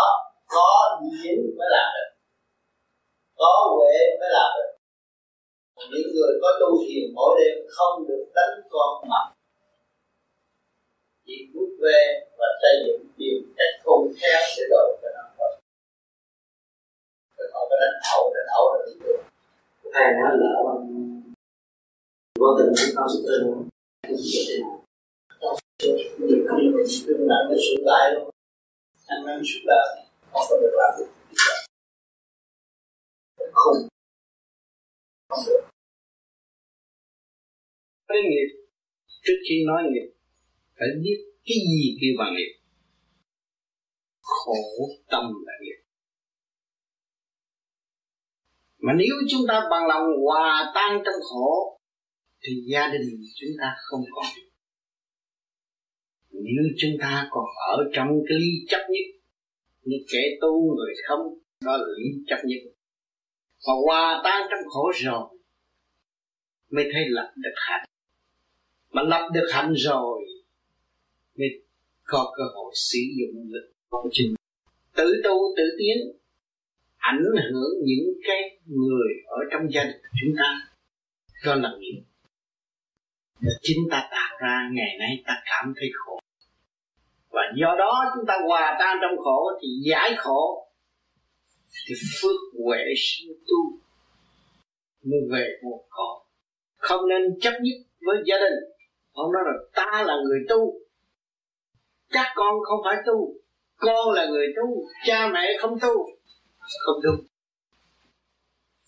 có 0.48 1.00
nhiễm 1.04 1.38
mới 1.58 1.68
làm 1.76 1.88
được. 1.96 2.10
Có 3.36 3.52
huệ 3.76 3.96
mới 4.20 4.30
làm 4.38 4.50
được. 4.58 4.72
Những 5.92 6.08
người 6.14 6.34
có 6.42 6.50
tu 6.60 6.70
thiền 6.88 7.14
mỗi 7.16 7.40
đêm 7.40 7.66
không 7.70 8.08
được 8.08 8.26
đánh 8.36 8.62
con 8.70 9.10
mặt 9.10 9.26
chỉ 11.26 11.50
rút 11.54 11.70
về 11.82 12.02
và 12.38 12.46
xây 12.62 12.74
dựng 12.86 13.02
điều 13.18 13.38
cách 13.58 13.74
khôn 13.84 14.02
khéo 14.20 14.42
để 14.58 14.64
đổi 14.70 14.98
cho 15.02 15.10
nó 15.16 15.24
thôi. 15.38 15.52
Không 17.54 17.68
có 17.70 17.76
đánh 17.82 17.98
ẩu 18.16 18.34
đánh 18.36 18.48
ẩu 18.58 18.74
là 18.74 18.80
bình 18.86 19.00
thường 19.04 19.22
thầy 19.94 20.14
nói 20.14 20.32
là 20.40 20.50
có 22.40 22.56
tình 22.58 22.74
chúng 22.78 22.96
ta 22.96 23.04
sẽ 23.14 24.77
tin 25.80 25.96
đừng 27.08 27.28
nặng 27.28 27.46
cái 27.50 27.58
sự 27.68 27.76
lại 27.80 28.12
luôn 28.14 28.30
ăn 29.06 29.26
năn 29.26 29.42
sự 29.44 29.60
lại 29.64 30.06
không 30.32 30.46
có 30.50 30.58
được 30.62 30.74
làm 30.80 30.92
được 31.00 31.12
không 33.54 33.78
không 35.30 35.40
được 35.48 35.68
cái 38.08 38.18
nghiệp, 38.30 38.50
trước 39.24 39.40
khi 39.50 39.56
nói 39.68 39.84
nghiệp, 39.84 40.10
phải 40.80 40.88
biết 41.04 41.18
cái 41.46 41.58
gì 41.72 41.98
kêu 42.02 42.14
bằng 42.20 42.34
nghiệp. 42.36 42.54
Khổ 44.22 44.54
tâm 45.12 45.24
là 45.46 45.54
nghiệp. 45.62 45.80
Mà 48.78 48.94
nếu 48.98 49.16
chúng 49.30 49.42
ta 49.48 49.68
bằng 49.72 49.88
lòng 49.88 50.06
hòa 50.26 50.72
tan 50.76 51.02
trong 51.06 51.22
khổ, 51.30 51.80
thì 52.42 52.54
gia 52.72 52.88
đình 52.88 53.22
chúng 53.36 53.52
ta 53.60 53.76
không 53.78 54.02
còn 54.16 54.26
nếu 56.44 56.64
chúng 56.78 56.92
ta 57.00 57.28
còn 57.32 57.46
ở 57.78 57.90
trong 57.94 58.08
cái 58.30 58.38
lý 58.40 58.66
chấp 58.68 58.88
nhất 58.90 59.22
như 59.84 59.98
kẻ 60.12 60.20
tu 60.42 60.76
người 60.76 60.94
không, 61.08 61.38
đó 61.66 61.78
là 61.78 61.86
lý 61.98 62.10
chấp 62.28 62.38
nhất. 62.46 62.72
Mà 63.68 63.74
hòa 63.86 64.22
tan 64.24 64.48
trong 64.50 64.70
khổ 64.70 64.92
rồi, 64.96 65.28
mới 66.70 66.86
thấy 66.94 67.02
lập 67.08 67.34
được 67.36 67.56
hạnh. 67.56 67.86
Mà 68.92 69.02
lập 69.04 69.30
được 69.34 69.48
hạnh 69.52 69.74
rồi, 69.74 70.24
mới 71.38 71.48
có 72.04 72.34
cơ 72.38 72.44
hội 72.56 72.72
sử 72.76 73.00
dụng 73.20 73.50
lực 73.50 73.72
của 73.90 74.10
chính 74.12 74.36
tự 74.96 75.22
tu 75.24 75.36
tự 75.58 75.64
tiến, 75.80 75.98
ảnh 76.98 77.24
hưởng 77.52 77.72
những 77.84 78.14
cái 78.28 78.60
người 78.66 79.14
ở 79.26 79.38
trong 79.52 79.62
gia 79.74 79.84
đình 79.84 80.02
chúng 80.22 80.36
ta. 80.38 80.72
Cho 81.44 81.56
là 81.56 81.70
nghiệp 81.80 82.02
chính 83.62 83.78
ta 83.92 84.08
tạo 84.12 84.38
ra, 84.42 84.70
ngày 84.74 84.96
nay 85.00 85.24
ta 85.26 85.34
cảm 85.46 85.74
thấy 85.80 85.90
khổ 85.94 86.20
và 87.30 87.42
do 87.62 87.76
đó 87.80 88.04
chúng 88.16 88.26
ta 88.28 88.38
hòa 88.48 88.78
tan 88.80 88.98
trong 89.02 89.18
khổ 89.24 89.52
thì 89.62 89.68
giải 89.90 90.16
khổ, 90.18 90.68
thì 91.88 91.96
phước 92.22 92.36
huệ 92.66 92.84
sinh 92.98 93.34
tu 93.48 93.80
mới 95.04 95.20
về 95.32 95.48
một 95.64 95.84
khổ. 95.90 96.26
Không 96.78 97.08
nên 97.10 97.22
chấp 97.42 97.54
nhất 97.62 97.78
với 98.02 98.18
gia 98.26 98.36
đình. 98.38 98.60
Ông 99.12 99.32
nói 99.32 99.44
là 99.46 99.54
ta 99.76 100.04
là 100.04 100.14
người 100.24 100.40
tu, 100.50 100.74
các 102.12 102.32
con 102.36 102.54
không 102.64 102.80
phải 102.86 102.96
tu, 103.06 103.34
con 103.78 104.12
là 104.12 104.26
người 104.26 104.48
tu, 104.56 104.84
cha 105.06 105.30
mẹ 105.34 105.58
không 105.60 105.80
tu, 105.80 105.94
không 106.86 107.02
đúng 107.04 107.28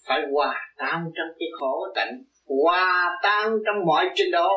phải 0.09 0.21
hòa 0.31 0.55
tan 0.77 1.11
trong 1.15 1.27
cái 1.39 1.47
khổ 1.59 1.87
tịnh 1.95 2.23
hòa 2.45 3.19
tan 3.23 3.51
trong 3.65 3.85
mọi 3.85 4.05
trình 4.15 4.31
độ 4.31 4.49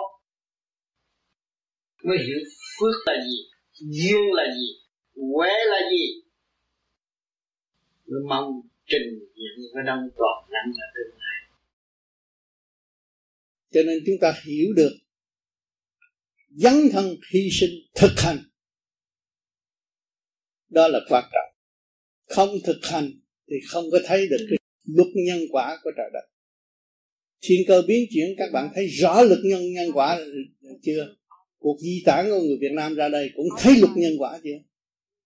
mới 2.04 2.18
hiểu 2.18 2.38
phước 2.80 2.94
là 3.06 3.14
gì 3.24 3.51
duyên 3.90 4.32
là 4.32 4.44
gì 4.54 4.82
huệ 5.14 5.50
là 5.66 5.90
gì? 5.90 6.22
Mới 8.06 8.20
mong 8.28 8.60
trình 8.86 9.18
diện 9.34 9.70
với 9.74 9.82
đông 9.86 10.08
toàn 10.16 10.50
năng 10.50 10.72
ở 10.80 10.86
tương 10.94 11.18
lai. 11.18 11.58
Cho 13.72 13.80
nên 13.82 13.98
chúng 14.06 14.16
ta 14.20 14.34
hiểu 14.44 14.72
được, 14.76 14.92
dấn 16.50 16.74
thân 16.92 17.16
hy 17.32 17.48
sinh 17.52 17.70
thực 17.94 18.12
hành. 18.16 18.38
Đó 20.68 20.88
là 20.88 21.00
quan 21.08 21.24
trọng. 21.32 21.54
Không 22.24 22.50
thực 22.64 22.78
hành 22.82 23.10
thì 23.50 23.56
không 23.68 23.84
có 23.92 23.98
thấy 24.04 24.28
được 24.30 24.46
cái 24.50 24.58
luật 24.84 25.08
nhân 25.26 25.38
quả 25.50 25.78
của 25.82 25.90
trời 25.96 26.10
đất. 26.12 26.28
Thiên 27.40 27.60
cơ 27.68 27.82
biến 27.88 28.06
chuyển, 28.10 28.34
các 28.38 28.50
bạn 28.52 28.72
thấy 28.74 28.86
rõ 28.86 29.22
luật 29.22 29.38
nhân 29.44 29.72
nhân 29.72 29.88
quả 29.94 30.20
chưa? 30.82 31.14
Cuộc 31.62 31.76
di 31.80 32.02
tản 32.06 32.30
của 32.30 32.40
người 32.40 32.56
Việt 32.60 32.72
Nam 32.72 32.94
ra 32.94 33.08
đây 33.08 33.30
cũng 33.36 33.46
thấy 33.58 33.76
luật 33.76 33.92
nhân 33.96 34.12
quả 34.18 34.38
chưa? 34.44 34.58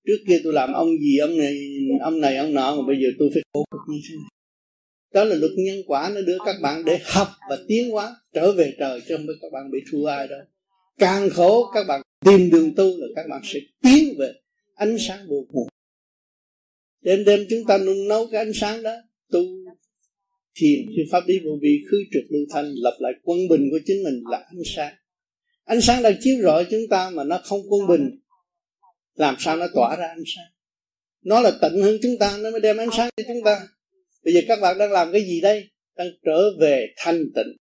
Trước 0.06 0.18
kia 0.28 0.40
tôi 0.44 0.52
làm 0.52 0.72
ông 0.72 0.98
gì 0.98 1.18
ông 1.18 1.38
này 1.38 1.58
ông 2.00 2.20
này 2.20 2.36
ông 2.36 2.54
nọ 2.54 2.76
mà 2.76 2.82
bây 2.86 2.96
giờ 2.96 3.08
tôi 3.18 3.30
phải 3.34 3.42
khổ 3.52 3.64
cực 3.70 3.80
như 3.88 4.00
thế 4.08 4.14
này. 4.14 4.30
Đó 5.14 5.24
là 5.24 5.36
luật 5.36 5.52
nhân 5.56 5.82
quả 5.86 6.12
nó 6.14 6.20
đưa 6.20 6.38
các 6.44 6.56
bạn 6.62 6.84
để 6.84 6.98
học 7.04 7.28
và 7.50 7.58
tiến 7.68 7.90
hóa 7.90 8.16
trở 8.34 8.52
về 8.52 8.74
trời 8.78 9.00
chứ 9.08 9.16
không 9.16 9.26
phải 9.26 9.36
các 9.42 9.48
bạn 9.52 9.70
bị 9.70 9.78
thua 9.90 10.06
ai 10.06 10.28
đâu. 10.28 10.40
Càng 10.98 11.30
khổ 11.30 11.70
các 11.74 11.86
bạn 11.88 12.02
tìm 12.24 12.50
đường 12.50 12.74
tu 12.76 12.84
là 12.84 13.06
các 13.16 13.26
bạn 13.30 13.40
sẽ 13.44 13.60
tiến 13.82 14.14
về 14.18 14.32
ánh 14.74 14.96
sáng 14.98 15.26
vô 15.28 15.46
cùng. 15.52 15.68
Đêm 17.02 17.24
đêm 17.24 17.40
chúng 17.50 17.64
ta 17.68 17.78
nung 17.78 18.08
nấu 18.08 18.26
cái 18.26 18.44
ánh 18.44 18.52
sáng 18.54 18.82
đó 18.82 18.94
tu 19.32 19.40
thiền 20.60 20.86
thì 20.96 21.02
pháp 21.12 21.20
đi 21.26 21.40
vô 21.44 21.50
vi 21.62 21.84
khứ 21.90 21.96
trực 22.12 22.22
lưu 22.30 22.42
thanh 22.50 22.72
lập 22.76 22.96
lại 23.00 23.12
quân 23.22 23.38
bình 23.50 23.68
của 23.70 23.78
chính 23.86 24.02
mình 24.04 24.22
là 24.30 24.38
ánh 24.38 24.62
sáng 24.64 24.94
ánh 25.66 25.80
sáng 25.80 26.02
đang 26.02 26.14
chiếu 26.20 26.42
rọi 26.42 26.66
chúng 26.70 26.80
ta 26.90 27.10
mà 27.10 27.24
nó 27.24 27.40
không 27.44 27.60
quân 27.70 27.86
bình. 27.88 28.20
Làm 29.14 29.36
sao 29.38 29.56
nó 29.56 29.66
tỏa 29.74 29.96
ra 29.96 30.06
ánh 30.06 30.24
sáng? 30.36 30.52
Nó 31.22 31.40
là 31.40 31.52
tận 31.60 31.82
hơn 31.82 31.96
chúng 32.02 32.18
ta, 32.20 32.36
nó 32.38 32.50
mới 32.50 32.60
đem 32.60 32.76
ánh 32.76 32.88
sáng 32.96 33.10
cho 33.16 33.24
chúng 33.28 33.42
ta. 33.44 33.68
Bây 34.24 34.34
giờ 34.34 34.40
các 34.48 34.58
bạn 34.60 34.78
đang 34.78 34.92
làm 34.92 35.12
cái 35.12 35.22
gì 35.22 35.40
đây? 35.40 35.70
Đang 35.96 36.08
trở 36.24 36.42
về 36.60 36.86
thanh 36.96 37.18
tịnh. 37.34 37.56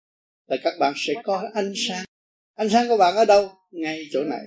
Là 0.47 0.57
các 0.63 0.73
bạn 0.80 0.93
sẽ 0.95 1.13
có 1.23 1.49
ánh 1.53 1.73
sáng. 1.88 2.05
Ánh 2.55 2.69
sáng 2.69 2.88
của 2.88 2.97
bạn 2.97 3.15
ở 3.15 3.25
đâu? 3.25 3.49
Ngay 3.71 4.07
chỗ 4.11 4.23
này. 4.23 4.45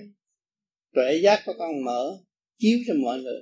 Tuệ 0.93 1.19
giác 1.23 1.41
của 1.45 1.53
con 1.57 1.83
mở, 1.85 2.17
chiếu 2.57 2.79
cho 2.87 2.93
mọi 3.03 3.19
người. 3.19 3.41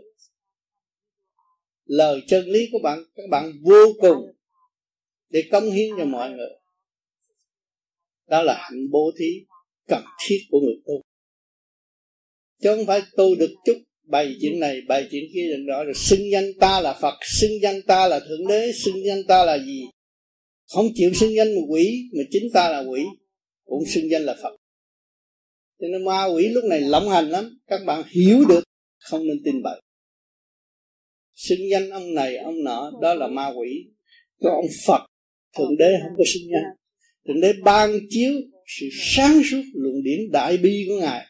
Lời 1.85 2.21
chân 2.27 2.45
lý 2.45 2.67
của 2.71 2.79
bạn, 2.83 3.03
các 3.15 3.23
bạn 3.31 3.51
vô 3.63 3.93
cùng 4.01 4.17
để 5.29 5.43
công 5.51 5.71
hiến 5.71 5.89
cho 5.97 6.05
mọi 6.05 6.29
người. 6.29 6.49
Đó 8.27 8.41
là 8.41 8.57
hạnh 8.57 8.91
bố 8.91 9.11
thí 9.19 9.45
cần 9.87 10.03
thiết 10.27 10.37
của 10.49 10.59
người 10.59 10.75
tu. 10.85 11.01
Chứ 12.61 12.75
không 12.75 12.85
phải 12.85 13.01
tu 13.17 13.35
được 13.35 13.51
chút 13.65 13.77
bày 14.07 14.35
chuyện 14.41 14.59
này 14.59 14.81
bày 14.87 15.07
chuyện 15.11 15.23
kia 15.33 15.47
đừng 15.49 15.65
đó, 15.65 15.83
rồi 15.83 15.93
xưng 15.95 16.31
danh 16.31 16.51
ta 16.59 16.81
là 16.81 16.93
phật, 17.01 17.15
xưng 17.21 17.61
danh 17.61 17.81
ta 17.87 18.07
là 18.07 18.19
thượng 18.19 18.47
đế, 18.47 18.71
xưng 18.83 19.05
danh 19.05 19.23
ta 19.27 19.45
là 19.45 19.57
gì? 19.57 19.81
Không 20.67 20.85
chịu 20.93 21.13
xưng 21.13 21.35
danh 21.35 21.55
một 21.55 21.67
quỷ, 21.69 22.09
mà 22.17 22.23
chính 22.31 22.43
ta 22.53 22.69
là 22.69 22.79
quỷ, 22.89 23.01
cũng 23.65 23.83
xưng 23.93 24.09
danh 24.11 24.21
là 24.21 24.35
phật. 24.43 24.57
Cho 25.79 25.87
nên 25.91 26.05
ma 26.05 26.25
quỷ 26.25 26.47
lúc 26.47 26.63
này 26.63 26.81
lộng 26.81 27.09
hành 27.09 27.29
lắm, 27.29 27.59
các 27.67 27.81
bạn 27.85 28.03
hiểu 28.09 28.45
được, 28.49 28.63
không 28.99 29.27
nên 29.27 29.37
tin 29.45 29.61
bậy. 29.63 29.81
Xưng 31.33 31.69
danh 31.71 31.89
ông 31.89 32.13
này, 32.13 32.37
ông 32.37 32.63
nọ, 32.63 32.91
đó 33.01 33.13
là 33.13 33.27
ma 33.27 33.47
quỷ. 33.57 33.69
Còn 34.39 34.53
ông 34.53 34.69
phật, 34.85 35.07
thượng 35.57 35.77
đế 35.77 35.93
không 36.03 36.17
có 36.17 36.23
xưng 36.33 36.43
danh. 36.51 36.75
Thượng 37.27 37.41
đế 37.41 37.53
ban 37.63 37.99
chiếu 38.09 38.33
sự 38.65 38.89
sáng 38.91 39.41
suốt 39.51 39.63
luận 39.73 40.03
điển 40.03 40.31
đại 40.31 40.57
bi 40.57 40.85
của 40.87 40.99
ngài 40.99 41.25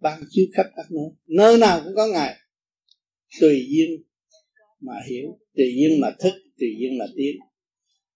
ban 0.00 0.22
chiếu 0.30 0.46
khắp 0.54 0.66
các 0.76 0.86
nơi. 0.90 1.10
Nơi 1.26 1.58
nào 1.58 1.80
cũng 1.84 1.94
có 1.96 2.06
ngài. 2.06 2.36
Tùy 3.40 3.66
duyên 3.68 4.02
mà 4.80 4.94
hiểu, 5.08 5.38
tùy 5.56 5.74
duyên 5.76 6.00
mà 6.00 6.08
thức, 6.20 6.32
tùy 6.58 6.68
duyên 6.80 6.98
mà 6.98 7.04
tiến. 7.16 7.36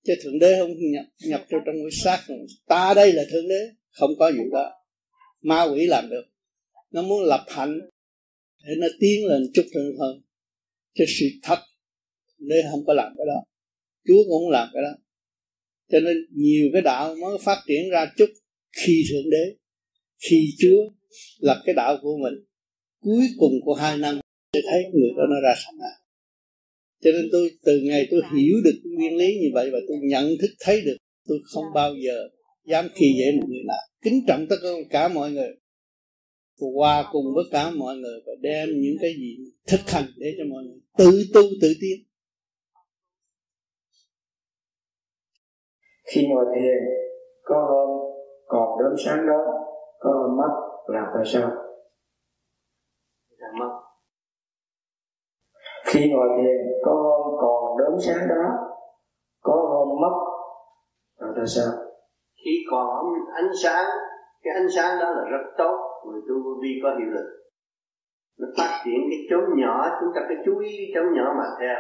Chứ 0.06 0.14
thượng 0.22 0.38
đế 0.38 0.59
không 0.59 0.70
nhập 0.93 1.05
nhập 1.26 1.47
vào 1.51 1.60
trong 1.66 1.74
cái 1.74 1.90
xác 1.90 2.34
ta 2.66 2.94
đây 2.94 3.12
là 3.12 3.24
thượng 3.30 3.48
đế, 3.48 3.68
không 3.90 4.10
có 4.18 4.32
gì 4.32 4.38
đó. 4.52 4.72
Ma 5.40 5.62
quỷ 5.62 5.86
làm 5.86 6.10
được. 6.10 6.24
Nó 6.90 7.02
muốn 7.02 7.24
lập 7.24 7.44
hạnh 7.48 7.80
để 8.64 8.74
nó 8.78 8.86
tiến 9.01 9.26
lên 9.26 9.43
chút 9.55 9.66
hơn 9.74 9.97
hơn 9.98 10.22
cho 10.94 11.05
sự 11.09 11.26
thật 11.43 11.59
đế 12.38 12.62
không 12.70 12.84
có 12.86 12.94
làm 12.94 13.12
cái 13.16 13.26
đó. 13.26 13.44
Chúa 14.06 14.24
cũng 14.24 14.43
không 14.43 14.51
làm 14.51 14.68
cái 14.74 14.82
đó. 14.82 14.98
Cho 15.93 16.01
nên 16.01 16.16
nhiều 16.30 16.70
cái 16.72 16.82
đạo 16.82 17.14
mới 17.14 17.38
phát 17.44 17.62
triển 17.66 17.90
ra 17.90 18.12
chút 18.16 18.30
khi 18.85 19.05
thượng 19.11 19.31
đế, 19.31 19.57
khi 20.28 20.48
chúa 20.59 20.90
lập 21.39 21.62
cái 21.66 21.74
đạo 21.74 21.98
của 22.03 22.16
mình, 22.23 22.35
cuối 23.01 23.27
cùng 23.39 23.53
của 23.65 23.74
hai 23.74 23.98
năm 23.98 24.20
sẽ 24.53 24.61
thấy 24.70 24.82
người 24.93 25.11
đó 25.16 25.23
nó 25.28 25.40
ra 25.48 25.55
sao 25.65 25.73
nào 25.78 26.07
cho 27.07 27.11
nên 27.12 27.28
tôi, 27.32 27.51
từ 27.65 27.81
ngày 27.81 28.09
tôi 28.11 28.20
hiểu 28.36 28.57
được 28.65 28.81
nguyên 28.85 29.16
lý 29.16 29.27
như 29.27 29.48
vậy 29.55 29.70
và 29.73 29.78
tôi 29.89 29.97
nhận 30.03 30.28
thức 30.40 30.51
thấy 30.61 30.82
được, 30.85 30.97
tôi 31.28 31.39
không 31.44 31.65
bao 31.74 31.94
giờ 32.05 32.28
dám 32.65 32.89
khi 32.94 33.07
dễ 33.19 33.32
một 33.40 33.47
người 33.48 33.62
nào. 33.66 33.82
Kính 34.03 34.24
trọng 34.28 34.47
tất 34.51 34.57
cả 34.90 35.09
mọi 35.09 35.31
người. 35.31 35.48
Hòa 36.74 37.09
cùng 37.12 37.24
với 37.35 37.44
cả 37.51 37.70
mọi 37.70 37.97
người 37.97 38.20
và 38.27 38.32
đem 38.40 38.69
những 38.81 38.97
cái 39.01 39.15
gì 39.15 39.36
thực 39.66 39.81
hành 39.90 40.05
để 40.16 40.35
cho 40.39 40.44
mọi 40.44 40.65
người 40.65 40.81
tự 40.98 41.27
tu, 41.35 41.43
tự 41.62 41.74
tiến. 41.81 42.07
Khi 46.05 46.27
ngồi 46.27 46.44
thiền, 46.55 46.78
có 47.43 47.55
hôm 47.70 48.15
còn 48.47 48.78
đốm 48.78 48.93
sáng 49.05 49.27
đó 49.27 49.39
có 49.98 50.28
mất 50.39 50.52
là 50.86 51.10
tại 51.14 51.24
sao? 51.24 51.51
Là 53.39 53.48
mất. 53.59 53.81
Khi 55.85 56.10
ngồi 56.10 56.28
thiền 56.36 56.56
có 56.85 56.93
hôm 56.93 57.35
còn 57.40 57.78
đốm 57.78 57.98
sáng 58.01 58.28
đó 58.28 58.44
có 59.43 59.55
hôm 59.55 59.89
mất 60.01 60.16
là 61.20 61.28
tại 61.36 61.47
sao? 61.47 61.73
Khi 62.44 62.52
còn 62.70 62.89
ánh 63.35 63.51
sáng 63.62 63.86
cái 64.43 64.55
ánh 64.55 64.68
sáng 64.77 64.98
đó 65.01 65.10
là 65.10 65.23
rất 65.32 65.44
tốt 65.59 65.77
người 66.06 66.20
tu 66.28 66.35
vô 66.44 66.51
vi 66.62 66.73
có 66.82 66.89
hiệu 66.98 67.10
lực. 67.16 67.28
Nó 68.39 68.47
phát 68.59 68.82
triển 68.85 69.01
cái 69.10 69.20
chốn 69.31 69.44
nhỏ 69.60 69.98
chúng 70.01 70.10
ta 70.14 70.20
phải 70.28 70.36
chú 70.44 70.59
ý 70.59 70.70
cái 70.78 70.89
chốn 70.94 71.06
nhỏ 71.16 71.27
mà 71.39 71.44
theo 71.60 71.77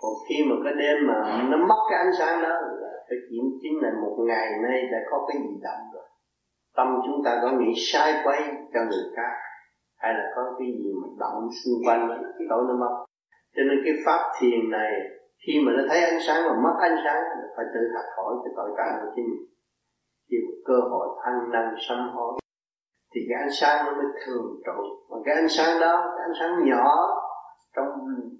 còn 0.00 0.12
khi 0.28 0.44
mà 0.48 0.56
cái 0.64 0.74
đêm 0.82 0.96
mà 1.08 1.46
nó 1.50 1.56
mất 1.56 1.80
cái 1.90 1.98
ánh 1.98 2.12
sáng 2.18 2.42
đó 2.42 2.48
là 2.48 2.92
phải 3.08 3.18
kiểm 3.30 3.44
chính 3.62 3.76
là 3.82 3.90
một 4.02 4.16
ngày 4.28 4.48
nay 4.62 4.78
đã 4.92 4.98
có 5.10 5.26
cái 5.28 5.36
gì 5.42 5.54
động 5.62 5.84
rồi. 5.94 6.06
Tâm 6.76 6.88
chúng 7.06 7.24
ta 7.24 7.38
có 7.42 7.48
nghĩ 7.52 7.72
sai 7.76 8.20
quay 8.24 8.40
cho 8.74 8.80
người 8.80 9.06
khác 9.16 9.32
hay 10.02 10.14
là 10.14 10.24
có 10.36 10.42
cái 10.58 10.68
gì 10.78 10.90
mà 11.02 11.08
động 11.18 11.48
xung 11.64 11.78
quanh 11.86 12.08
cái 12.38 12.46
tối 12.50 12.62
nó 12.68 12.74
mất. 12.82 13.04
Cho 13.56 13.62
nên 13.68 13.78
cái 13.84 13.94
pháp 14.06 14.22
thiền 14.40 14.70
này, 14.70 14.92
khi 15.46 15.54
mà 15.66 15.72
nó 15.76 15.82
thấy 15.88 16.00
ánh 16.04 16.20
sáng 16.26 16.42
mà 16.48 16.54
mất 16.64 16.76
ánh 16.80 16.96
sáng 17.04 17.22
phải 17.56 17.64
tự 17.74 17.80
học 17.94 18.04
hỏi 18.16 18.34
cái 18.44 18.52
tội 18.56 18.70
trạng 18.76 18.94
của 19.00 19.12
chính 19.16 19.24
mình. 19.30 19.46
Khi 20.30 20.36
cơ 20.64 20.78
hội 20.90 21.08
ăn 21.22 21.50
năn 21.52 21.74
sám 21.88 22.10
hối, 22.14 22.32
thì 23.14 23.20
cái 23.28 23.38
ánh 23.42 23.54
sáng 23.60 23.86
nó 23.86 23.92
mới 23.92 24.06
thường 24.26 24.46
trụ. 24.66 24.82
Mà 25.10 25.16
cái 25.24 25.34
ánh 25.34 25.48
sáng 25.48 25.80
đó, 25.80 26.14
cái 26.16 26.26
ánh 26.28 26.36
sáng 26.40 26.68
nhỏ, 26.70 26.86
trong 27.76 27.88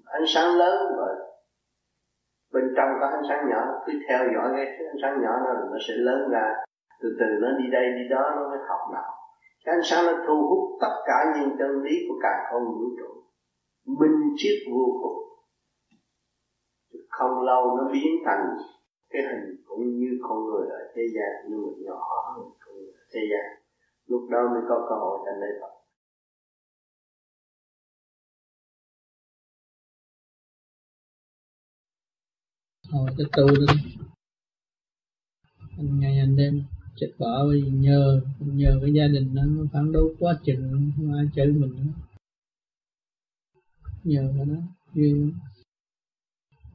ánh 0.05 0.25
sáng 0.27 0.55
lớn 0.55 0.77
rồi 0.97 1.15
bên 2.53 2.73
trong 2.75 2.89
có 2.99 3.05
ánh 3.07 3.23
sáng 3.29 3.49
nhỏ, 3.49 3.61
cứ 3.85 3.93
theo 4.07 4.19
dõi 4.33 4.47
cái 4.55 4.65
ánh 4.65 4.99
sáng 5.01 5.21
nhỏ 5.23 5.33
nó 5.45 5.51
nó 5.71 5.77
sẽ 5.87 5.93
lớn 5.97 6.29
ra. 6.31 6.45
Từ 7.01 7.09
từ 7.19 7.25
nó 7.41 7.47
đi 7.59 7.65
đây, 7.71 7.85
đi 7.97 8.09
đó, 8.09 8.23
nó 8.35 8.49
mới 8.49 8.59
học 8.69 8.79
nào 8.93 9.11
cái 9.65 9.75
ánh 9.75 9.83
sáng 9.83 10.05
nó 10.05 10.23
thu 10.27 10.47
hút 10.49 10.77
tất 10.81 10.95
cả 11.05 11.17
những 11.35 11.57
chân 11.59 11.71
lý 11.83 11.95
của 12.07 12.15
cả 12.21 12.33
không 12.51 12.65
vũ 12.65 12.85
trụ. 12.99 13.11
Minh 13.99 14.19
triết 14.35 14.57
vô 14.73 14.85
cùng. 15.01 15.19
Không 17.09 17.41
lâu 17.41 17.77
nó 17.77 17.89
biến 17.93 18.11
thành 18.25 18.57
cái 19.09 19.21
hình 19.21 19.55
cũng 19.67 19.83
như 19.99 20.19
con 20.23 20.45
người 20.45 20.67
ở 20.69 20.91
thế 20.95 21.01
gian, 21.15 21.31
nhưng 21.49 21.61
mà 21.61 21.71
nhỏ 21.85 21.99
hơn 22.35 22.45
con 22.59 22.75
người 22.75 22.91
ở 23.01 23.03
thế 23.13 23.21
gian. 23.31 23.61
Lúc 24.07 24.21
đó 24.31 24.39
mới 24.53 24.61
có 24.69 24.85
cơ 24.89 24.95
hội 24.95 25.19
thành 25.25 25.41
đây 25.41 25.51
Phật. 25.61 25.80
Hồi 32.91 33.09
cái 33.17 33.27
tu 33.31 33.47
đó 33.47 33.73
anh 35.77 35.99
ngày 35.99 36.19
anh 36.19 36.35
đêm 36.35 36.63
chết 36.95 37.11
vợ 37.17 37.47
vì 37.51 37.61
nhờ 37.61 38.21
nhờ 38.39 38.79
cái 38.81 38.93
gia 38.93 39.07
đình 39.07 39.35
nó 39.35 39.43
phản 39.73 39.91
đối 39.91 40.15
quá 40.19 40.39
chừng, 40.45 40.91
không 40.95 41.13
ai 41.13 41.25
chơi 41.35 41.47
mình 41.47 41.75
nữa. 41.75 41.93
Nhờ 44.03 44.33
cái 44.37 44.45
đó 44.45 44.61
duyên 44.93 45.33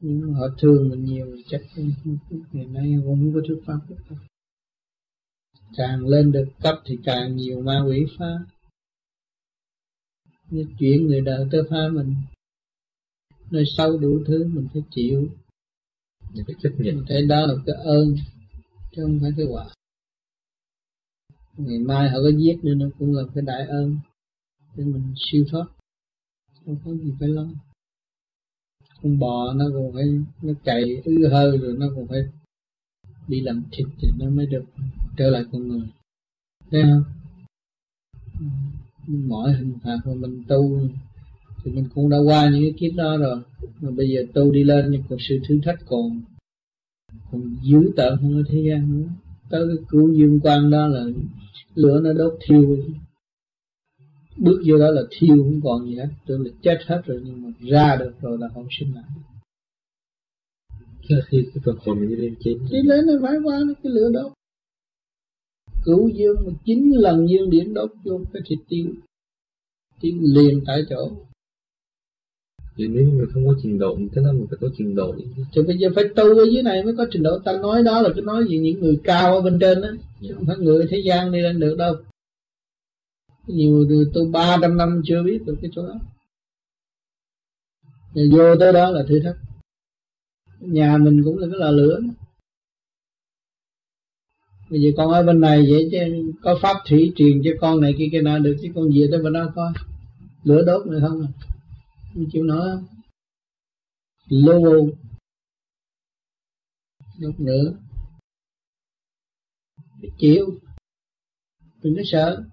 nhưng 0.01 0.33
họ 0.33 0.47
thương 0.57 0.89
mình 0.89 1.05
nhiều 1.05 1.37
chắc 1.47 1.61
ngày 2.51 2.65
nay, 2.65 2.93
cũng 3.05 3.15
không 3.15 3.33
có 3.33 3.41
thuyết 3.47 3.61
pháp. 3.65 3.79
Càng 5.77 6.07
lên 6.07 6.31
được 6.31 6.47
cấp 6.61 6.75
thì 6.85 6.97
càng 7.03 7.35
nhiều 7.35 7.61
ma 7.61 7.83
quỷ 7.87 8.05
phá. 8.17 8.39
Như 10.49 10.65
chuyện 10.79 11.07
người 11.07 11.21
đời 11.21 11.47
tới 11.51 11.61
phá 11.69 11.87
mình, 11.93 12.15
nơi 13.51 13.63
sâu 13.77 13.97
đủ 13.97 14.23
thứ 14.27 14.47
mình 14.53 14.67
phải 14.73 14.81
chịu 14.91 15.29
mình 16.33 16.43
phải 16.47 16.55
chấp 16.61 16.69
nhận 16.77 17.05
cái 17.07 17.21
đó 17.25 17.45
là 17.45 17.53
cái 17.65 17.75
ơn, 17.75 18.15
chứ 18.91 19.01
không 19.01 19.19
phải 19.21 19.31
cái 19.37 19.45
quả. 19.45 19.65
Ngày 21.57 21.79
mai 21.79 22.09
họ 22.09 22.17
có 22.23 22.29
giết 22.37 22.59
nữa, 22.63 22.73
nó 22.73 22.85
cũng 22.99 23.13
là 23.13 23.23
cái 23.35 23.43
đại 23.47 23.67
ơn 23.67 23.97
để 24.75 24.83
mình 24.83 25.13
siêu 25.15 25.45
thoát. 25.49 25.65
Không 26.65 26.77
có 26.85 26.93
gì 26.93 27.13
phải 27.19 27.29
lo. 27.29 27.47
Con 29.01 29.19
bò 29.19 29.53
nó 29.53 29.65
còn 29.73 29.93
phải, 29.93 30.05
nó 30.41 30.53
chạy 30.63 31.01
ứ 31.05 31.27
hơi 31.31 31.57
rồi 31.57 31.75
nó 31.77 31.85
còn 31.95 32.07
phải 32.07 32.19
đi 33.27 33.41
làm 33.41 33.63
thịt 33.71 33.87
thì 34.01 34.07
nó 34.19 34.29
mới 34.29 34.45
được 34.45 34.65
trở 35.17 35.29
lại 35.29 35.43
con 35.51 35.67
người. 35.67 35.87
Thấy 36.71 36.83
không? 36.83 37.03
Mọi 39.07 39.53
hình 39.53 39.73
phạt 39.83 39.97
mà 40.05 40.13
mình 40.13 40.43
tu, 40.47 40.79
thì 41.63 41.71
mình 41.71 41.89
cũng 41.95 42.09
đã 42.09 42.17
qua 42.17 42.49
những 42.49 42.61
cái 42.63 42.73
kiếp 42.77 42.97
đó 42.97 43.17
rồi 43.17 43.41
mà 43.81 43.91
bây 43.91 44.09
giờ 44.09 44.21
tu 44.33 44.51
đi 44.51 44.63
lên 44.63 44.85
nhưng 44.91 45.03
còn 45.09 45.19
sự 45.19 45.39
thử 45.47 45.59
thách 45.63 45.79
còn 45.85 46.21
còn 47.31 47.55
dữ 47.63 47.91
tợn 47.95 48.17
hơn 48.21 48.37
ở 48.37 48.43
thế 48.49 48.63
gian 48.69 49.01
nữa. 49.01 49.07
Tới 49.49 49.65
cái 49.67 49.85
cứu 49.89 50.13
dương 50.13 50.39
quan 50.43 50.71
đó 50.71 50.87
là 50.87 51.05
lửa 51.75 51.99
nó 52.03 52.13
đốt 52.13 52.37
thiêu 52.41 52.77
bước 54.37 54.61
vô 54.65 54.77
đó 54.77 54.91
là 54.91 55.01
thiêu 55.11 55.37
không 55.37 55.61
còn 55.63 55.85
gì 55.85 55.95
hết. 55.95 56.09
Tưởng 56.25 56.41
là 56.45 56.51
chết 56.61 56.77
hết 56.85 57.01
rồi 57.05 57.21
nhưng 57.25 57.41
mà 57.41 57.49
ra 57.59 57.95
được 57.99 58.13
rồi 58.21 58.37
là 58.37 58.47
không 58.53 58.67
sinh 58.79 58.95
lại. 58.95 59.03
Khi 61.29 61.45
cái 61.53 61.61
phần 61.65 61.77
hồn 61.85 62.07
đi 62.07 62.15
lên 62.15 62.35
trên. 62.39 62.57
Đi 62.71 62.81
lên 62.83 63.05
nó 63.05 63.13
phải 63.21 63.37
qua 63.43 63.59
cái 63.83 63.91
lửa 63.93 64.09
đốt. 64.13 64.31
Cứu 65.85 66.09
dương 66.09 66.35
mà 66.45 66.53
chín 66.65 66.91
lần 66.91 67.29
dương 67.29 67.49
điển 67.49 67.73
đốt 67.73 67.91
vô 68.03 68.21
cái 68.33 68.41
thịt 68.45 68.59
tiêu 68.69 68.93
tiêu 70.01 70.13
liền 70.21 70.63
tại 70.65 70.81
chỗ 70.89 71.11
thì 72.77 72.87
nếu 72.87 73.03
mình 73.03 73.27
không 73.33 73.47
có 73.47 73.53
trình 73.63 73.79
độ 73.79 73.97
thế 74.15 74.21
là 74.21 74.31
mình 74.31 74.47
phải 74.49 74.57
có 74.61 74.67
trình 74.77 74.95
độ. 74.95 75.15
Thì 75.53 75.61
bây 75.67 75.77
giờ 75.77 75.89
phải 75.95 76.03
tu 76.15 76.23
ở 76.23 76.45
dưới 76.51 76.63
này 76.63 76.83
mới 76.83 76.95
có 76.97 77.05
trình 77.11 77.23
độ. 77.23 77.39
Ta 77.39 77.57
nói 77.61 77.83
đó 77.83 78.01
là 78.01 78.09
cái 78.15 78.21
nói 78.21 78.43
gì 78.49 78.57
những 78.57 78.79
người 78.79 78.99
cao 79.03 79.35
ở 79.35 79.41
bên 79.41 79.59
trên 79.59 79.81
đó 79.81 79.87
chứ 80.21 80.33
không 80.33 80.45
phải 80.45 80.57
người 80.57 80.87
thế 80.89 80.97
gian 81.05 81.31
đi 81.31 81.39
lên 81.41 81.59
được 81.59 81.75
đâu. 81.77 81.95
Nhiều 83.47 83.71
người 83.71 84.05
tu 84.13 84.25
ba 84.31 84.57
trăm 84.61 84.77
năm 84.77 85.01
chưa 85.05 85.23
biết 85.23 85.45
được 85.45 85.55
cái 85.61 85.71
chỗ 85.75 85.87
đó. 85.87 85.95
Rồi 88.13 88.29
vô 88.31 88.55
tới 88.59 88.73
đó 88.73 88.89
là 88.89 89.03
thử 89.07 89.19
thách. 89.19 89.37
Nhà 90.59 90.97
mình 90.97 91.21
cũng 91.23 91.37
là 91.37 91.47
cái 91.51 91.59
lò 91.59 91.71
lửa. 91.71 91.99
Bây 94.69 94.81
giờ 94.81 94.89
con 94.97 95.11
ở 95.11 95.23
bên 95.23 95.41
này 95.41 95.65
vậy 95.69 95.89
chứ 95.91 95.97
có 96.41 96.59
pháp 96.61 96.77
thủy 96.87 97.13
truyền 97.15 97.41
cho 97.43 97.51
con 97.61 97.81
này 97.81 97.95
kia 97.97 98.07
kia 98.11 98.21
nào 98.21 98.39
được 98.39 98.55
chứ 98.61 98.67
con 98.75 98.89
về 98.89 99.07
tới 99.11 99.23
bên 99.23 99.33
đó 99.33 99.51
coi 99.55 99.71
lửa 100.43 100.63
đốt 100.65 100.87
này 100.87 101.01
không 101.01 101.21
à 101.21 101.56
không 102.17 102.29
chịu 102.31 102.43
nổi 102.43 102.69
không? 102.71 102.85
Lô 104.29 104.89
nữa. 107.37 107.73
Phải 110.01 110.09
chịu. 110.17 110.59
Đừng 111.81 111.95
có 111.95 112.01
sợ. 112.05 112.43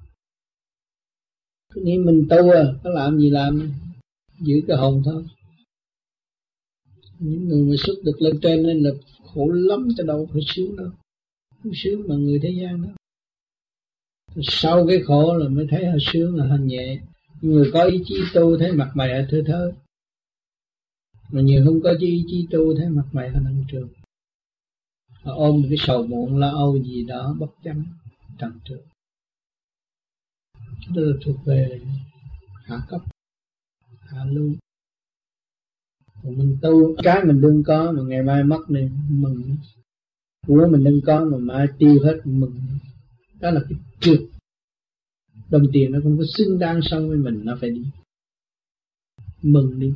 Cứ 1.73 1.81
nghĩ 1.85 1.99
mình 1.99 2.27
tu 2.31 2.51
à 2.51 2.65
có 2.85 2.91
làm 2.91 3.19
gì 3.19 3.31
làm. 3.31 3.73
Giữ 4.41 4.55
cái 4.69 4.77
hồn 4.77 5.03
thôi. 5.05 5.27
Những 7.19 7.49
người 7.49 7.65
mà 7.65 7.74
xuất 7.78 7.95
được 8.05 8.16
lên 8.20 8.39
trên 8.43 8.62
nên 8.62 8.82
là 8.82 8.91
khổ 9.35 9.49
lắm 9.51 9.89
cho 9.97 10.05
đâu 10.05 10.28
phải 10.32 10.43
sướng 10.47 10.77
đâu. 10.77 10.91
Không 11.62 11.73
sướng 11.74 12.03
mà 12.09 12.15
người 12.15 12.39
thế 12.43 12.51
gian 12.61 12.82
đó. 12.82 12.89
Sau 14.43 14.86
cái 14.89 14.99
khổ 15.05 15.36
là 15.36 15.49
mới 15.49 15.66
thấy 15.70 15.86
họ 15.86 15.97
sướng 16.01 16.36
là 16.36 16.47
hành 16.47 16.66
nhẹ 16.66 17.01
người 17.40 17.70
có 17.73 17.85
ý 17.85 18.02
chí 18.05 18.15
tu 18.35 18.59
thấy 18.59 18.73
mặt 18.73 18.90
mày 18.94 19.27
thơ 19.31 19.43
thơ 19.47 19.73
mà 21.31 21.40
nhiều 21.40 21.65
không 21.65 21.81
có 21.82 21.94
ý 22.01 22.24
chí 22.28 22.47
tu 22.51 22.77
thấy 22.77 22.89
mặt 22.89 23.06
mày 23.12 23.27
ở 23.27 23.40
năng 23.40 23.65
trường. 23.69 23.89
Họ 25.23 25.32
ôm 25.35 25.62
một 25.62 25.66
cái 25.69 25.78
sầu 25.81 26.06
muộn 26.06 26.39
lo 26.39 26.51
âu 26.51 26.82
gì 26.82 27.05
đó 27.05 27.36
bất 27.39 27.51
chánh 27.65 27.85
trần 28.39 28.52
trường 28.65 28.86
đó 30.89 31.02
là 31.02 31.16
thuộc 31.24 31.36
về 31.44 31.81
hạ 32.65 32.78
cấp, 32.89 33.01
hạ 34.01 34.24
lưu. 34.24 34.55
Còn 36.23 36.39
mình 36.39 36.59
tu, 36.62 36.97
cái 37.02 37.24
mình 37.24 37.40
đừng 37.40 37.62
có 37.66 37.93
mà 37.93 38.02
ngày 38.02 38.23
mai 38.23 38.44
mất 38.44 38.70
này 38.70 38.90
mừng. 39.09 39.56
Của 40.47 40.69
mình 40.70 40.85
đừng 40.85 41.01
có 41.06 41.24
mà 41.24 41.39
mai 41.39 41.66
tiêu 41.78 41.98
hết 42.05 42.20
mừng. 42.24 42.61
Đó 43.40 43.51
là 43.51 43.61
cái 43.69 43.78
trượt 44.01 44.20
đồng 45.50 45.62
tiền 45.72 45.92
nó 45.92 45.98
không 46.02 46.18
có 46.18 46.24
xứng 46.36 46.58
đáng 46.58 46.80
so 46.82 47.00
với 47.00 47.16
mình 47.16 47.40
nó 47.44 47.56
phải 47.60 47.70
đi. 47.70 47.84
Mừng 49.42 49.80
đi. 49.80 49.92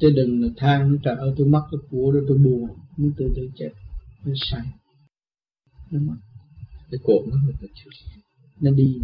Chứ 0.00 0.10
đừng 0.16 0.42
là 0.42 0.48
than 0.56 0.98
trời 1.02 1.16
ơi 1.16 1.34
tôi 1.36 1.46
mất 1.46 1.66
cái 1.70 1.78
của 1.90 2.12
đó 2.12 2.20
tôi 2.28 2.38
buồn. 2.38 2.68
Muốn 2.96 3.12
tự 3.16 3.32
tự 3.36 3.48
chết 3.56 3.70
nó 4.24 4.32
sai. 4.36 4.66
Nó 5.90 6.00
mất. 6.00 6.16
Cái 6.90 7.00
cột 7.02 7.28
nó 7.28 7.36
nó 8.60 8.70
đi. 8.70 9.00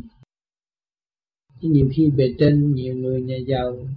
Chứ 1.62 1.68
nhiều 1.68 1.90
khi 1.92 2.10
về 2.10 2.34
trên 2.38 2.74
nhiều 2.74 2.94
người 2.94 3.22
nhà 3.22 3.36
giàu 3.36 3.88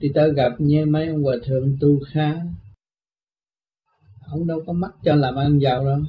thì 0.00 0.10
ta 0.14 0.26
gặp 0.36 0.52
như 0.58 0.86
mấy 0.86 1.08
ông 1.08 1.22
hòa 1.22 1.36
thượng 1.44 1.76
tu 1.80 2.00
khá. 2.06 2.40
Ông 4.26 4.46
đâu 4.46 4.62
có 4.66 4.72
mắt 4.72 4.90
cho 5.04 5.14
làm 5.14 5.36
ăn 5.36 5.58
giàu 5.58 5.84
đâu. 5.84 6.02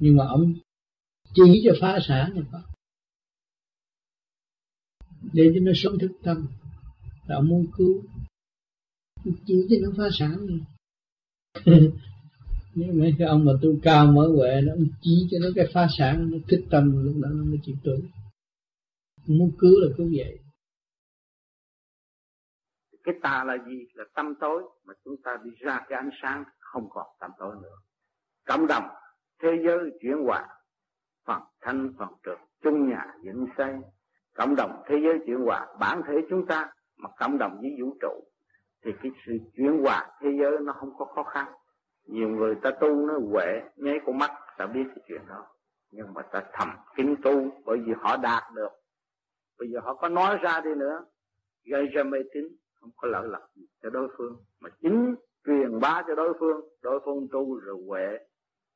Nhưng 0.00 0.16
mà 0.16 0.26
ông 0.26 0.54
chỉ 1.36 1.62
cho 1.64 1.72
phá 1.80 1.98
sản 2.08 2.32
là 2.36 2.42
có. 2.52 2.62
Để 5.32 5.52
cho 5.54 5.60
nó 5.62 5.72
sống 5.74 5.98
thức 6.00 6.10
tâm 6.22 6.46
đạo 7.28 7.42
muốn 7.42 7.66
cứu. 7.76 8.02
Chỉ 9.24 9.66
cho 9.70 9.76
nó 9.82 9.90
phá 9.96 10.08
sản 10.12 10.46
nếu 12.74 12.92
mấy 12.94 13.14
cái 13.18 13.28
ông 13.28 13.44
mà 13.44 13.52
tu 13.62 13.68
cao 13.82 14.06
mới 14.06 14.28
huệ, 14.28 14.60
nó 14.60 14.72
chỉ 15.00 15.28
cho 15.30 15.38
nó 15.40 15.48
cái 15.54 15.66
phá 15.74 15.86
sản, 15.98 16.30
nó 16.30 16.38
thức 16.48 16.60
tâm, 16.70 17.04
lúc 17.04 17.14
đó 17.22 17.28
nó 17.32 17.44
mới 17.44 17.58
chịu 17.62 17.76
tu. 17.84 17.92
Muốn 19.26 19.52
cứu 19.58 19.80
là 19.80 19.88
cứu 19.96 20.10
vậy. 20.16 20.38
Cái 23.04 23.14
tà 23.22 23.44
là 23.44 23.56
gì? 23.66 23.78
Là 23.94 24.04
tâm 24.14 24.34
tối. 24.40 24.62
Mà 24.84 24.94
chúng 25.04 25.16
ta 25.24 25.30
đi 25.44 25.50
ra 25.58 25.80
cái 25.88 25.98
ánh 25.98 26.10
sáng, 26.22 26.44
không 26.58 26.88
còn 26.90 27.06
tâm 27.20 27.30
tối 27.38 27.54
nữa. 27.62 27.76
Cộng 28.44 28.66
đồng, 28.66 28.84
thế 29.42 29.48
giới 29.64 29.78
chuyển 30.00 30.14
hóa 30.26 30.55
phần 31.26 31.42
thanh 31.60 31.92
phần 31.98 32.08
trực 32.24 32.38
chung 32.62 32.88
nhà 32.88 33.06
dựng 33.22 33.46
xây 33.58 33.74
cộng 34.36 34.56
đồng 34.56 34.82
thế 34.86 34.96
giới 35.02 35.18
chuyển 35.26 35.40
hòa, 35.44 35.66
bản 35.80 36.02
thể 36.08 36.14
chúng 36.30 36.46
ta, 36.46 36.70
mà 36.96 37.10
cộng 37.18 37.38
đồng 37.38 37.58
với 37.60 37.70
vũ 37.80 37.96
trụ, 38.00 38.24
thì 38.84 38.90
cái 39.02 39.12
sự 39.26 39.32
chuyển 39.56 39.82
hòa 39.82 40.10
thế 40.20 40.28
giới 40.40 40.58
nó 40.62 40.72
không 40.72 40.96
có 40.98 41.04
khó 41.04 41.22
khăn. 41.22 41.46
Nhiều 42.04 42.28
người 42.28 42.54
ta 42.62 42.70
tu 42.80 43.06
nó 43.06 43.14
huệ 43.32 43.60
nháy 43.76 44.00
con 44.06 44.18
mắt, 44.18 44.30
ta 44.58 44.66
biết 44.66 44.84
cái 44.86 45.04
chuyện 45.08 45.20
đó. 45.28 45.46
Nhưng 45.90 46.14
mà 46.14 46.22
ta 46.22 46.42
thầm 46.52 46.68
kín 46.96 47.14
tu, 47.22 47.50
bởi 47.64 47.78
vì 47.86 47.92
họ 48.00 48.16
đạt 48.16 48.42
được. 48.54 48.70
Bây 49.58 49.68
giờ 49.70 49.80
họ 49.82 49.94
có 49.94 50.08
nói 50.08 50.38
ra 50.42 50.60
đi 50.60 50.70
nữa, 50.76 51.04
gây 51.64 51.86
ra 51.86 52.02
mê 52.02 52.18
tín, 52.34 52.44
không 52.80 52.90
có 52.96 53.08
lợi 53.08 53.28
lộc 53.28 53.42
gì 53.54 53.66
cho 53.82 53.90
đối 53.90 54.08
phương. 54.18 54.36
Mà 54.60 54.70
chính 54.82 55.14
truyền 55.46 55.80
bá 55.80 56.02
cho 56.06 56.14
đối 56.14 56.34
phương 56.40 56.60
đối 56.82 57.00
phương 57.04 57.28
tu 57.32 57.60
rồi 57.60 57.76
huệ, 57.86 58.18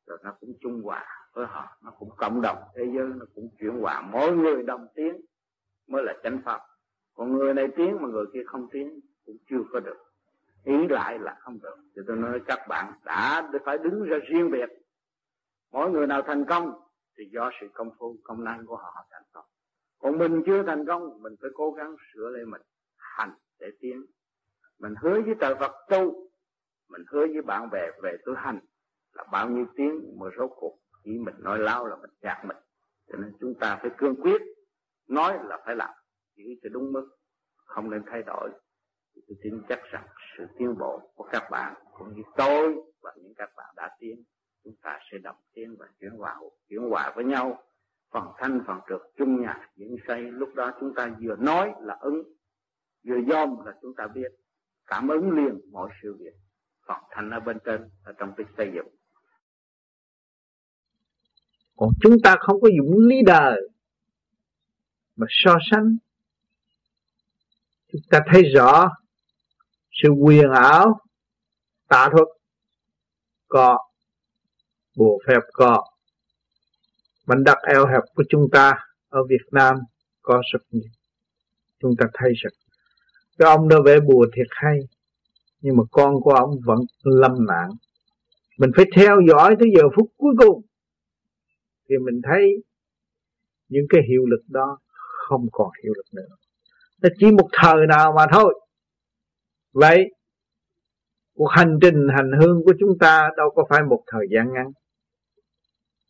rồi 0.06 0.18
nó 0.24 0.32
cũng 0.40 0.50
chung 0.60 0.82
hòa 0.84 1.06
với 1.32 1.46
họ 1.46 1.76
nó 1.82 1.90
cũng 1.98 2.10
cộng 2.16 2.40
đồng 2.40 2.58
thế 2.74 2.84
giới, 2.94 3.06
nó 3.06 3.26
cũng 3.34 3.48
chuyển 3.60 3.80
hòa. 3.80 4.00
Mỗi 4.12 4.36
người 4.36 4.62
đồng 4.62 4.86
tiến 4.94 5.20
mới 5.86 6.04
là 6.04 6.14
chánh 6.22 6.40
pháp. 6.44 6.60
Còn 7.14 7.32
người 7.32 7.54
này 7.54 7.68
tiến 7.76 7.96
mà 8.00 8.08
người 8.08 8.24
kia 8.32 8.42
không 8.46 8.68
tiến 8.72 9.00
cũng 9.26 9.36
chưa 9.50 9.62
có 9.72 9.80
được. 9.80 9.96
Ý 10.64 10.88
lại 10.88 11.18
là 11.18 11.36
không 11.40 11.58
được. 11.62 11.76
Thì 11.96 12.02
tôi 12.06 12.16
nói 12.16 12.40
các 12.46 12.58
bạn 12.68 12.92
đã 13.04 13.50
phải 13.64 13.78
đứng 13.78 14.02
ra 14.02 14.16
riêng 14.28 14.50
biệt. 14.50 14.68
Mỗi 15.72 15.90
người 15.90 16.06
nào 16.06 16.22
thành 16.22 16.44
công 16.44 16.72
thì 17.18 17.24
do 17.32 17.50
sự 17.60 17.66
công 17.74 17.90
phu, 17.98 18.16
công 18.24 18.44
năng 18.44 18.66
của 18.66 18.76
họ 18.76 19.06
thành 19.10 19.22
công. 19.32 19.44
Còn 19.98 20.18
mình 20.18 20.42
chưa 20.46 20.62
thành 20.62 20.86
công, 20.86 21.22
mình 21.22 21.34
phải 21.40 21.50
cố 21.54 21.70
gắng 21.70 21.96
sửa 22.14 22.28
lại 22.30 22.44
mình. 22.44 22.62
Hành 22.96 23.32
để 23.58 23.66
tiến. 23.80 24.06
Mình 24.78 24.94
hứa 25.02 25.20
với 25.20 25.34
trời 25.40 25.54
Phật 25.54 25.72
tu. 25.88 26.30
Mình 26.88 27.02
hứa 27.08 27.26
với 27.26 27.42
bạn 27.42 27.70
bè 27.70 27.90
về 28.02 28.16
tu 28.26 28.34
hành 28.34 28.58
là 29.12 29.24
bao 29.32 29.50
nhiêu 29.50 29.66
tiếng 29.76 30.18
mà 30.18 30.26
số 30.38 30.48
cuộc 30.48 30.78
chỉ 31.04 31.18
mình, 31.18 31.34
nói 31.38 31.58
lao 31.58 31.86
là 31.86 31.96
mình 31.96 32.10
gạt 32.20 32.44
mình. 32.44 32.56
Cho 33.08 33.18
nên 33.18 33.32
chúng 33.40 33.54
ta 33.60 33.78
phải 33.82 33.90
cương 33.98 34.16
quyết, 34.22 34.42
nói 35.08 35.38
là 35.44 35.58
phải 35.66 35.76
làm. 35.76 35.94
Giữ 36.36 36.44
cho 36.62 36.68
đúng 36.68 36.92
mức, 36.92 37.08
không 37.54 37.90
nên 37.90 38.02
thay 38.06 38.22
đổi. 38.22 38.50
Thì 39.14 39.22
tôi 39.28 39.36
tin 39.42 39.62
chắc 39.68 39.80
rằng 39.90 40.06
sự 40.38 40.46
tiến 40.58 40.78
bộ 40.78 41.12
của 41.14 41.28
các 41.32 41.48
bạn, 41.50 41.74
cũng 41.98 42.14
như 42.16 42.22
tôi 42.36 42.76
và 43.02 43.12
những 43.16 43.34
các 43.36 43.50
bạn 43.56 43.74
đã 43.76 43.96
tiến, 43.98 44.24
chúng 44.64 44.74
ta 44.82 44.98
sẽ 45.12 45.18
đồng 45.18 45.36
tiến 45.52 45.76
và 45.78 45.86
chuyển 46.00 46.10
hòa 46.10 46.36
chuyển 46.68 46.90
hòa 46.90 47.12
với 47.16 47.24
nhau. 47.24 47.62
Phần 48.12 48.24
thanh, 48.38 48.60
phần 48.66 48.80
trượt 48.88 49.00
chung 49.16 49.40
nhà, 49.40 49.70
những 49.76 49.96
xây 50.06 50.22
lúc 50.22 50.54
đó 50.54 50.72
chúng 50.80 50.94
ta 50.94 51.16
vừa 51.20 51.36
nói 51.36 51.72
là 51.80 51.98
ứng, 52.00 52.22
vừa 53.06 53.20
dòm 53.28 53.66
là 53.66 53.72
chúng 53.82 53.94
ta 53.96 54.06
biết. 54.06 54.32
Cảm 54.86 55.08
ứng 55.08 55.30
liền 55.30 55.60
mọi 55.72 55.90
sự 56.02 56.16
việc. 56.20 56.34
Phần 56.86 56.98
thanh 57.10 57.30
ở 57.30 57.40
bên 57.40 57.58
trên, 57.64 57.90
ở 58.04 58.12
trong 58.18 58.32
cái 58.36 58.46
xây 58.56 58.70
dựng 58.74 58.86
còn 61.80 61.90
chúng 62.00 62.16
ta 62.22 62.36
không 62.40 62.60
có 62.60 62.68
dụng 62.78 63.06
lý 63.06 63.16
đời 63.26 63.60
mà 65.16 65.26
so 65.30 65.58
sánh. 65.70 65.96
Chúng 67.92 68.00
ta 68.10 68.20
thấy 68.32 68.42
rõ 68.42 68.90
sự 70.02 70.08
quyền 70.08 70.50
ảo, 70.50 71.00
tà 71.88 72.08
thuật 72.12 72.28
có, 73.48 73.78
bùa 74.96 75.18
phép 75.26 75.40
có. 75.52 75.84
Mảnh 77.26 77.44
đất 77.44 77.58
eo 77.72 77.86
hẹp 77.86 78.02
của 78.14 78.24
chúng 78.28 78.48
ta 78.52 78.72
ở 79.08 79.20
Việt 79.28 79.46
Nam 79.52 79.76
có 80.22 80.42
rất 80.52 80.62
nhiều. 80.70 80.90
Chúng 81.80 81.96
ta 81.98 82.06
thấy 82.14 82.32
rằng, 82.36 82.52
cái 83.38 83.48
ông 83.48 83.68
đó 83.68 83.76
vẽ 83.84 84.00
bùa 84.00 84.26
thiệt 84.36 84.46
hay, 84.50 84.78
nhưng 85.60 85.76
mà 85.76 85.82
con 85.90 86.14
của 86.20 86.34
ông 86.34 86.50
vẫn 86.64 86.78
lâm 87.04 87.46
nạn. 87.46 87.70
Mình 88.58 88.70
phải 88.76 88.84
theo 88.96 89.16
dõi 89.28 89.56
tới 89.58 89.68
giờ 89.76 89.82
phút 89.96 90.10
cuối 90.16 90.32
cùng 90.38 90.62
thì 91.90 91.96
mình 91.98 92.20
thấy 92.24 92.42
những 93.68 93.86
cái 93.88 94.00
hiệu 94.08 94.26
lực 94.26 94.42
đó 94.48 94.78
không 95.28 95.46
còn 95.52 95.70
hiệu 95.84 95.92
lực 95.96 96.06
nữa. 96.12 96.36
Nó 97.02 97.08
chỉ 97.18 97.30
một 97.30 97.48
thời 97.52 97.86
nào 97.88 98.12
mà 98.16 98.26
thôi. 98.32 98.60
Vậy, 99.72 100.10
cuộc 101.34 101.46
hành 101.46 101.78
trình, 101.82 102.06
hành 102.16 102.30
hương 102.40 102.64
của 102.64 102.72
chúng 102.80 102.98
ta 103.00 103.30
đâu 103.36 103.50
có 103.54 103.64
phải 103.70 103.82
một 103.82 104.02
thời 104.06 104.26
gian 104.30 104.52
ngắn. 104.52 104.66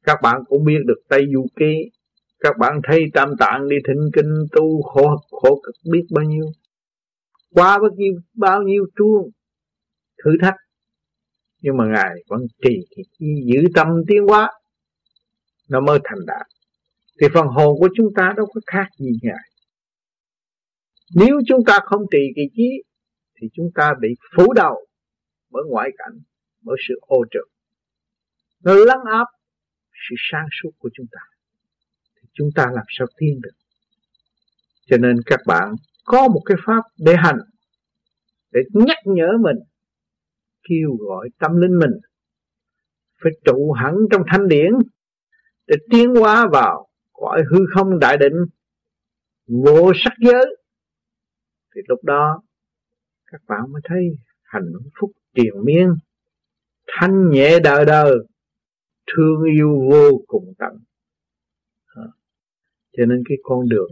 Các 0.05 0.19
bạn 0.23 0.43
cũng 0.49 0.65
biết 0.65 0.79
được 0.87 1.01
tây 1.09 1.25
du 1.35 1.47
ký. 1.57 1.91
Các 2.41 2.59
bạn 2.59 2.81
thấy 2.85 3.05
tam 3.15 3.29
tạng 3.39 3.69
đi 3.69 3.77
thịnh 3.89 4.11
kinh, 4.15 4.35
tu 4.53 4.83
khổ 4.83 5.17
khổ 5.31 5.61
cực 5.63 5.75
biết 5.93 6.07
bao 6.15 6.25
nhiêu? 6.25 6.45
Qua 7.55 7.79
bao 7.79 7.91
nhiêu 7.97 8.15
bao 8.35 8.63
nhiêu 8.63 8.87
chuông, 8.97 9.31
thử 10.25 10.31
thách. 10.43 10.57
Nhưng 11.63 11.77
mà 11.77 11.85
ngài 11.87 12.15
vẫn 12.29 12.41
trì 12.63 12.79
thì 12.95 13.27
giữ 13.45 13.69
tâm 13.75 13.89
tiến 14.09 14.27
hóa 14.27 14.51
nó 15.71 15.81
mới 15.81 15.99
thành 16.05 16.27
đạt. 16.27 16.47
Thì 17.21 17.27
phần 17.35 17.47
hồn 17.47 17.77
của 17.79 17.89
chúng 17.97 18.09
ta 18.17 18.33
đâu 18.37 18.47
có 18.47 18.61
khác 18.67 18.87
gì 18.99 19.11
ngài 19.23 19.51
nếu 21.15 21.41
chúng 21.47 21.65
ta 21.67 21.79
không 21.85 22.03
trì 22.11 22.19
kỳ 22.37 22.43
trí, 22.55 22.83
thì 23.41 23.49
chúng 23.53 23.71
ta 23.75 23.95
bị 24.01 24.09
phủ 24.37 24.53
đầu 24.53 24.87
bởi 25.51 25.63
ngoại 25.69 25.91
cảnh, 25.99 26.21
bởi 26.63 26.77
sự 26.89 26.95
ô 27.01 27.25
trực 27.31 27.49
nó 28.65 28.75
lắng 28.75 29.01
áp 29.13 29.25
sự 30.09 30.15
sáng 30.33 30.47
suốt 30.63 30.71
của 30.79 30.91
chúng 30.95 31.07
ta. 31.13 31.21
Thì 32.17 32.29
chúng 32.33 32.49
ta 32.55 32.67
làm 32.73 32.85
sao 32.99 33.07
tiến 33.17 33.41
được? 33.43 33.57
Cho 34.87 34.97
nên 34.97 35.17
các 35.27 35.41
bạn 35.47 35.75
có 36.05 36.29
một 36.29 36.43
cái 36.45 36.57
pháp 36.67 36.83
để 36.99 37.15
hành, 37.17 37.39
để 38.53 38.61
nhắc 38.73 38.99
nhở 39.05 39.29
mình, 39.41 39.57
kêu 40.69 40.97
gọi 40.99 41.29
tâm 41.39 41.57
linh 41.57 41.79
mình 41.79 42.01
phải 43.23 43.33
trụ 43.45 43.73
hẳn 43.73 43.95
trong 44.11 44.23
thanh 44.27 44.49
điển 44.49 44.73
để 45.71 45.77
tiến 45.91 46.15
hóa 46.15 46.49
vào 46.53 46.89
cõi 47.13 47.43
hư 47.51 47.59
không 47.75 47.99
đại 47.99 48.17
định, 48.17 48.33
vô 49.65 49.93
sắc 50.05 50.13
giới, 50.19 50.57
thì 51.75 51.81
lúc 51.89 52.05
đó 52.05 52.43
các 53.27 53.41
bạn 53.49 53.61
mới 53.73 53.83
thấy 53.85 53.99
hạnh 54.43 54.73
phúc 55.01 55.11
triền 55.35 55.55
miên, 55.65 55.95
thanh 56.87 57.31
nhẹ 57.31 57.59
đời 57.65 57.85
đời, 57.85 58.13
thương 59.07 59.45
yêu 59.55 59.89
vô 59.91 60.11
cùng 60.27 60.55
tận. 60.59 60.73
À, 61.87 62.03
cho 62.97 63.07
nên 63.07 63.23
cái 63.29 63.39
con 63.43 63.69
đường 63.69 63.91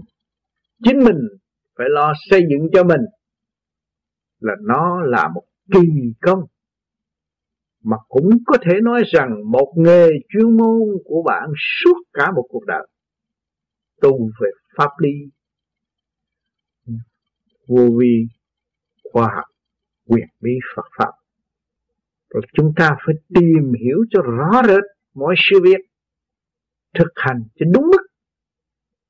chính 0.85 0.99
mình 0.99 1.29
phải 1.77 1.87
lo 1.91 2.13
xây 2.31 2.41
dựng 2.51 2.69
cho 2.73 2.85
mình 2.85 3.01
là 4.41 4.53
nó 4.61 5.01
là 5.05 5.29
một 5.29 5.45
kỳ 5.73 5.89
công 6.21 6.45
mà 7.83 7.97
cũng 8.09 8.31
có 8.47 8.57
thể 8.63 8.81
nói 8.83 9.03
rằng 9.07 9.51
một 9.51 9.73
nghề 9.77 10.09
chuyên 10.29 10.57
môn 10.57 10.81
của 11.05 11.23
bạn 11.27 11.51
suốt 11.57 12.03
cả 12.13 12.31
một 12.31 12.47
cuộc 12.49 12.65
đời. 12.67 12.87
Tu 14.01 14.19
về 14.41 14.51
pháp 14.77 14.91
lý, 14.99 15.11
vô 17.69 17.89
vi, 17.99 18.27
khoa 19.13 19.29
học, 19.37 19.45
quyền 20.07 20.29
bí 20.41 20.51
Phật 20.77 20.87
pháp. 20.99 21.13
Rồi 22.31 22.43
chúng 22.53 22.73
ta 22.77 22.97
phải 23.07 23.15
tìm 23.35 23.73
hiểu 23.81 23.99
cho 24.11 24.23
rõ 24.23 24.63
rệt 24.69 24.85
mọi 25.15 25.35
sự 25.51 25.61
việc, 25.63 25.81
thực 26.95 27.13
hành 27.15 27.43
cho 27.59 27.67
đúng 27.75 27.87
mức, 27.87 28.07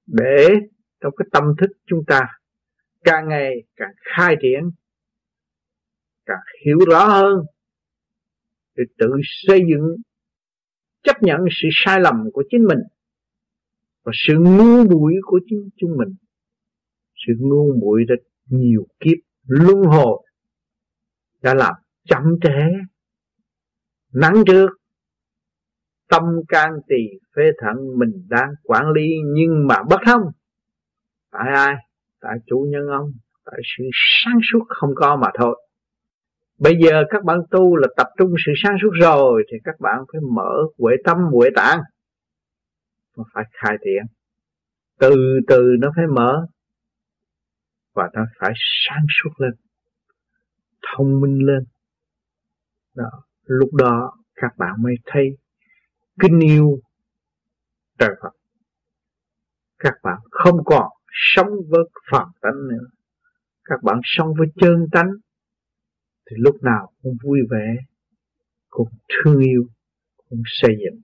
để 0.07 0.49
trong 1.01 1.13
cái 1.17 1.27
tâm 1.33 1.45
thức 1.59 1.71
chúng 1.87 2.05
ta 2.07 2.21
càng 3.05 3.29
ngày 3.29 3.55
càng 3.77 3.93
khai 4.17 4.37
triển, 4.43 4.71
càng 6.27 6.41
hiểu 6.67 6.79
rõ 6.91 7.05
hơn 7.05 7.45
để 8.79 8.85
tự 8.99 9.07
xây 9.47 9.61
dựng, 9.71 9.97
chấp 11.03 11.23
nhận 11.23 11.41
sự 11.51 11.69
sai 11.73 12.01
lầm 12.01 12.15
của 12.33 12.43
chính 12.51 12.65
mình 12.65 12.79
và 14.05 14.13
sự 14.15 14.35
ngu 14.39 14.85
muội 14.85 15.13
của 15.23 15.41
chính 15.47 15.69
chúng 15.77 15.91
mình. 15.97 16.15
Sự 17.27 17.33
ngu 17.39 17.73
muội 17.81 18.05
đã 18.09 18.15
nhiều 18.47 18.87
kiếp, 19.01 19.19
luân 19.47 19.83
hồi, 19.83 20.27
đã 21.43 21.55
làm 21.55 21.75
chậm 22.05 22.23
trễ, 22.43 22.63
nắng 24.13 24.43
trước. 24.47 24.69
Tâm 26.09 26.23
can 26.49 26.71
tỳ 26.89 27.19
phế 27.37 27.43
thận 27.59 27.99
mình 27.99 28.27
đang 28.29 28.49
quản 28.63 28.91
lý, 28.93 29.09
nhưng 29.35 29.67
mà 29.67 29.77
bất 29.91 30.01
thông. 30.07 30.23
Tại 31.31 31.53
ai? 31.55 31.75
Tại 32.21 32.39
chủ 32.47 32.67
nhân 32.71 32.87
ông. 32.87 33.13
Tại 33.45 33.61
sự 33.77 33.85
sáng 33.95 34.39
suốt 34.53 34.65
không 34.69 34.91
có 34.97 35.17
mà 35.17 35.29
thôi 35.39 35.68
bây 36.59 36.75
giờ 36.85 37.03
các 37.11 37.25
bạn 37.25 37.39
tu 37.51 37.77
là 37.77 37.89
tập 37.97 38.07
trung 38.19 38.35
sự 38.47 38.53
sáng 38.57 38.77
suốt 38.83 38.91
rồi, 39.01 39.45
thì 39.53 39.59
các 39.65 39.81
bạn 39.81 40.05
phải 40.13 40.21
mở 40.33 40.51
huệ 40.79 40.95
tâm, 41.05 41.17
huệ 41.33 41.49
tạng. 41.57 41.81
Mà 43.17 43.25
phải 43.35 43.45
khai 43.53 43.77
triển 43.85 44.03
từ 44.99 45.41
từ 45.49 45.77
nó 45.79 45.93
phải 45.97 46.07
mở, 46.07 46.47
và 47.95 48.11
nó 48.13 48.23
phải 48.39 48.53
sáng 48.57 49.05
suốt 49.09 49.31
lên, 49.37 49.53
thông 50.83 51.21
minh 51.21 51.47
lên. 51.47 51.65
Đó. 52.95 53.11
lúc 53.45 53.75
đó 53.75 54.13
các 54.35 54.59
bạn 54.59 54.83
mới 54.83 54.95
thấy 55.07 55.37
kinh 56.21 56.41
yêu 56.41 56.81
trời 57.99 58.11
Phật. 58.23 58.31
Các 59.79 59.95
bạn 60.03 60.19
không 60.31 60.65
còn 60.65 60.89
sống 61.11 61.49
với 61.69 61.85
phàm 62.11 62.29
tánh 62.41 62.69
nữa. 62.69 62.87
Các 63.65 63.83
bạn 63.83 64.01
sống 64.05 64.35
với 64.39 64.47
chân 64.61 64.87
tánh 64.93 65.11
thì 66.31 66.37
lúc 66.39 66.57
nào 66.63 66.93
cũng 67.03 67.17
vui 67.25 67.39
vẻ 67.51 67.77
cũng 68.69 68.89
thương 69.09 69.41
yêu 69.41 69.63
cũng 70.31 70.43
xây 70.47 70.75
dựng. 70.83 71.01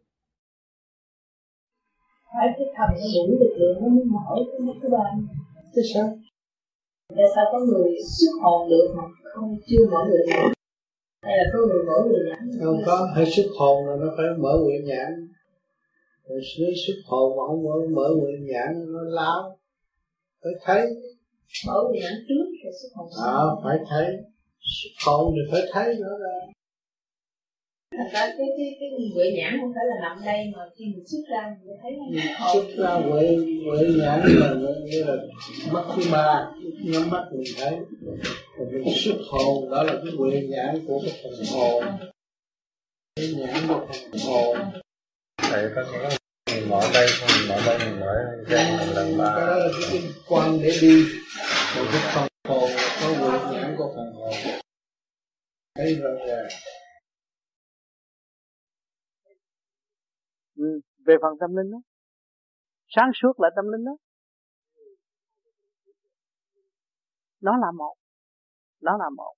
Phải 2.32 2.46
cái 2.56 2.66
thầm 2.76 2.90
nó 3.00 3.06
đủ 3.14 3.38
lực 3.40 3.54
lượng 3.58 3.78
nó 3.82 3.88
mới 3.88 4.04
mở 4.04 4.34
cái 4.50 4.60
mắt 4.60 4.76
thứ 4.82 4.88
ba 4.88 5.04
chứ 5.74 5.82
sao 5.94 6.18
tại 7.08 7.26
sao 7.34 7.44
có 7.52 7.58
người 7.58 7.94
xuất 8.18 8.32
hồn 8.42 8.70
được 8.70 8.94
mà 8.96 9.02
không 9.34 9.56
chưa 9.66 9.86
mở 9.90 9.98
được 10.08 10.24
nhãn 10.26 10.54
hay 11.24 11.36
là 11.38 11.44
có 11.52 11.58
người 11.68 11.84
mở 11.86 11.98
người 12.08 12.24
nhãn? 12.28 12.60
Không 12.64 12.80
có 12.86 13.08
hay 13.14 13.26
xuất 13.26 13.46
hồn 13.58 13.86
là 13.86 13.96
nó 14.00 14.14
phải 14.16 14.26
mở 14.38 14.52
nguyện 14.62 14.84
nhãn. 14.84 15.28
Rồi 16.28 16.40
nếu 16.60 16.70
xuất 16.86 16.94
hồn 17.06 17.36
mà 17.36 17.42
không 17.46 17.64
mở 17.64 17.74
mở 17.96 18.08
nguyện 18.16 18.46
nhãn 18.46 18.92
nó 18.92 19.00
láo. 19.02 19.58
Phải 20.42 20.52
thấy. 20.64 20.86
Mở 21.66 21.82
nguyện 21.88 22.02
nhãn 22.02 22.12
trước 22.28 22.44
rồi 22.64 22.72
xuất 22.82 22.88
hồn. 22.94 23.08
À, 23.26 23.40
phải 23.64 23.78
thấy 23.90 24.06
xuất 24.64 24.90
hồn 25.06 25.34
thì 25.34 25.52
phải 25.52 25.62
thấy 25.72 25.94
nữa 25.94 26.18
ra. 26.22 26.52
Thành 27.98 28.12
ra 28.12 28.20
cái 28.20 28.46
cái 28.56 28.76
cái 28.80 28.88
huệ 29.14 29.24
nhãn 29.36 29.58
không 29.60 29.72
phải 29.74 29.84
là 29.86 30.08
nằm 30.08 30.24
đây 30.24 30.52
mà 30.56 30.62
khi 30.76 30.84
mình 30.84 31.06
xuất 31.06 31.18
ra 31.30 31.56
mình 31.64 31.76
thấy 31.82 31.92
là 32.10 32.50
xuất 32.52 32.64
ra 32.78 32.90
huệ 32.90 33.36
huệ 33.66 33.88
nhãn 33.98 34.20
là 34.24 34.54
như 34.84 35.04
là 35.04 35.16
mắt 35.72 35.84
thứ 35.96 36.02
ba 36.12 36.46
nhắm 36.84 37.10
mắt 37.10 37.24
mình 37.32 37.54
thấy. 37.56 37.76
Còn 38.58 38.84
mình 38.84 38.94
xuất 38.96 39.16
hồn 39.30 39.70
đó 39.70 39.82
là 39.82 39.92
cái 39.92 40.14
huệ 40.18 40.42
nhãn 40.48 40.84
của 40.86 41.00
cái 41.04 41.20
phần 41.22 41.46
hồn. 41.52 41.84
Cái 43.16 43.34
nhãn 43.38 43.68
của 43.68 43.86
phần 43.90 44.20
hồn. 44.26 44.56
Thầy 45.42 45.68
có 45.74 45.82
nghĩa 45.82 46.16
mình 46.54 46.70
mở 46.70 46.80
đây 46.94 47.08
xong 47.08 47.30
mình 47.38 47.48
mở 47.48 47.62
đây 47.66 47.78
mình 47.78 48.00
mở 48.00 48.12
lần 48.94 49.18
ba. 49.18 49.34
Cái 49.36 49.46
đó 49.46 49.56
là 49.56 49.68
cái 49.90 50.02
quan 50.28 50.58
để 50.62 50.70
đi. 50.80 51.04
Một 51.76 51.84
cái 51.92 52.00
phần 52.14 52.28
thấy 55.84 55.94
rõ 55.94 56.10
ràng 56.26 56.48
ừ, 60.56 60.80
về 61.06 61.14
phần 61.22 61.32
tâm 61.40 61.56
linh 61.56 61.70
đó 61.70 61.78
sáng 62.88 63.10
suốt 63.14 63.40
là 63.40 63.50
tâm 63.56 63.64
linh 63.72 63.84
đó. 63.84 63.96
Nó 67.40 67.56
là 67.56 67.70
một 67.78 67.94
nó 68.80 68.96
là 68.96 69.10
một. 69.16 69.34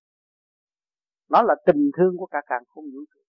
Nó 1.30 1.42
là 1.42 1.54
tình 1.66 1.90
thương 1.96 2.16
của 2.16 2.26
cả 2.26 2.38
càng 2.46 2.62
không 2.68 2.84
vũ 2.84 3.00
trụ. 3.14 3.20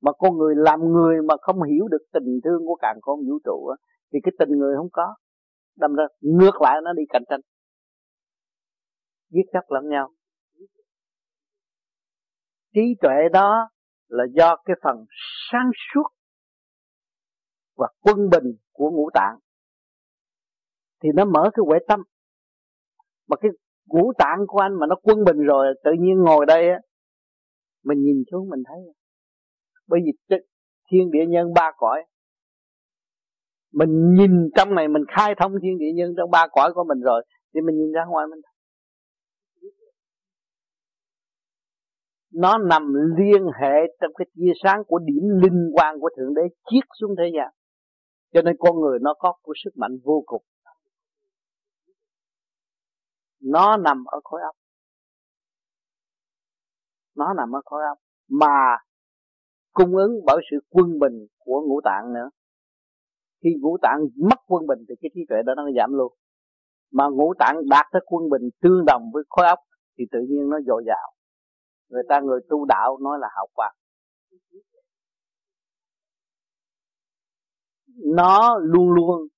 Mà 0.00 0.12
con 0.18 0.36
người 0.36 0.54
làm 0.56 0.80
người 0.80 1.22
mà 1.22 1.34
không 1.40 1.62
hiểu 1.62 1.88
được 1.88 2.04
tình 2.12 2.40
thương 2.44 2.66
của 2.66 2.74
càng 2.74 3.00
không 3.02 3.20
vũ 3.28 3.38
trụ 3.44 3.70
thì 4.12 4.18
cái 4.22 4.32
tình 4.38 4.58
người 4.58 4.76
không 4.76 4.88
có. 4.92 5.14
Đâm 5.76 5.94
ra 5.94 6.04
ngược 6.20 6.62
lại 6.62 6.80
nó 6.84 6.92
đi 6.92 7.02
cạnh 7.08 7.22
tranh. 7.30 7.40
Giết 9.30 9.44
chấp 9.52 9.64
lẫn 9.68 9.88
nhau 9.88 10.10
trí 12.74 12.94
tuệ 13.00 13.28
đó 13.32 13.70
là 14.08 14.24
do 14.32 14.56
cái 14.64 14.76
phần 14.82 15.04
sáng 15.50 15.70
suốt 15.94 16.08
và 17.76 17.88
quân 18.00 18.16
bình 18.30 18.56
của 18.72 18.90
ngũ 18.90 19.10
tạng. 19.14 19.38
Thì 21.02 21.08
nó 21.14 21.24
mở 21.24 21.50
cái 21.54 21.62
huệ 21.66 21.78
tâm. 21.88 22.00
Mà 23.28 23.36
cái 23.40 23.50
ngũ 23.86 24.12
tạng 24.18 24.38
của 24.46 24.58
anh 24.58 24.74
mà 24.80 24.86
nó 24.86 24.96
quân 25.02 25.24
bình 25.24 25.38
rồi, 25.38 25.74
tự 25.84 25.90
nhiên 25.98 26.18
ngồi 26.18 26.46
đây 26.46 26.68
á, 26.68 26.78
mình 27.84 27.98
nhìn 28.02 28.22
xuống 28.30 28.48
mình 28.48 28.62
thấy. 28.68 28.78
Bởi 29.86 30.00
vì 30.04 30.36
thiên 30.90 31.10
địa 31.10 31.26
nhân 31.28 31.52
ba 31.54 31.70
cõi, 31.76 32.04
mình 33.72 34.14
nhìn 34.14 34.30
trong 34.56 34.74
này 34.74 34.88
mình 34.88 35.02
khai 35.16 35.34
thông 35.40 35.52
thiên 35.62 35.78
địa 35.78 35.92
nhân 35.94 36.14
trong 36.16 36.30
ba 36.30 36.46
cõi 36.52 36.72
của 36.74 36.84
mình 36.84 37.00
rồi, 37.00 37.26
thì 37.54 37.60
mình 37.60 37.76
nhìn 37.76 37.92
ra 37.92 38.04
ngoài 38.08 38.26
mình 38.30 38.40
nó 42.32 42.58
nằm 42.58 42.94
liên 43.18 43.42
hệ 43.60 43.74
trong 44.00 44.10
cái 44.18 44.26
tia 44.34 44.52
sáng 44.62 44.82
của 44.86 44.98
điểm 44.98 45.22
linh 45.42 45.70
quang 45.74 46.00
của 46.00 46.10
thượng 46.16 46.34
đế 46.34 46.42
chiết 46.70 46.84
xuống 47.00 47.14
thế 47.18 47.24
gian. 47.34 47.54
Cho 48.32 48.42
nên 48.42 48.56
con 48.58 48.80
người 48.80 48.98
nó 49.02 49.14
có 49.18 49.32
của 49.42 49.52
sức 49.64 49.70
mạnh 49.76 49.98
vô 50.04 50.22
cùng. 50.26 50.42
Nó 53.42 53.76
nằm 53.76 54.04
ở 54.04 54.20
khối 54.24 54.40
óc. 54.42 54.56
Nó 57.16 57.34
nằm 57.36 57.56
ở 57.56 57.60
khối 57.64 57.82
óc. 57.88 57.98
Mà 58.28 58.76
cung 59.72 59.96
ứng 59.96 60.12
bởi 60.26 60.36
sự 60.50 60.56
quân 60.68 60.98
bình 60.98 61.26
của 61.38 61.62
ngũ 61.68 61.80
tạng 61.84 62.12
nữa. 62.14 62.30
Khi 63.42 63.50
ngũ 63.60 63.78
tạng 63.82 63.98
mất 64.30 64.38
quân 64.46 64.66
bình 64.66 64.78
thì 64.88 64.94
cái 65.00 65.10
trí 65.14 65.20
tuệ 65.28 65.38
đó 65.46 65.54
nó 65.56 65.62
giảm 65.76 65.92
luôn. 65.92 66.12
Mà 66.92 67.04
ngũ 67.08 67.34
tạng 67.38 67.56
đạt 67.70 67.86
tới 67.92 68.02
quân 68.06 68.30
bình 68.30 68.42
tương 68.62 68.84
đồng 68.86 69.02
với 69.12 69.22
khối 69.28 69.46
óc 69.46 69.58
thì 69.98 70.04
tự 70.10 70.18
nhiên 70.28 70.48
nó 70.50 70.58
dồi 70.66 70.82
dào 70.86 71.17
người 71.88 72.02
ta 72.08 72.20
người 72.20 72.40
tu 72.48 72.64
đạo 72.64 72.98
nói 73.02 73.18
là 73.20 73.28
hào 73.36 73.48
quang 73.54 73.74
nó 78.04 78.58
luôn 78.58 78.90
luôn 78.90 79.28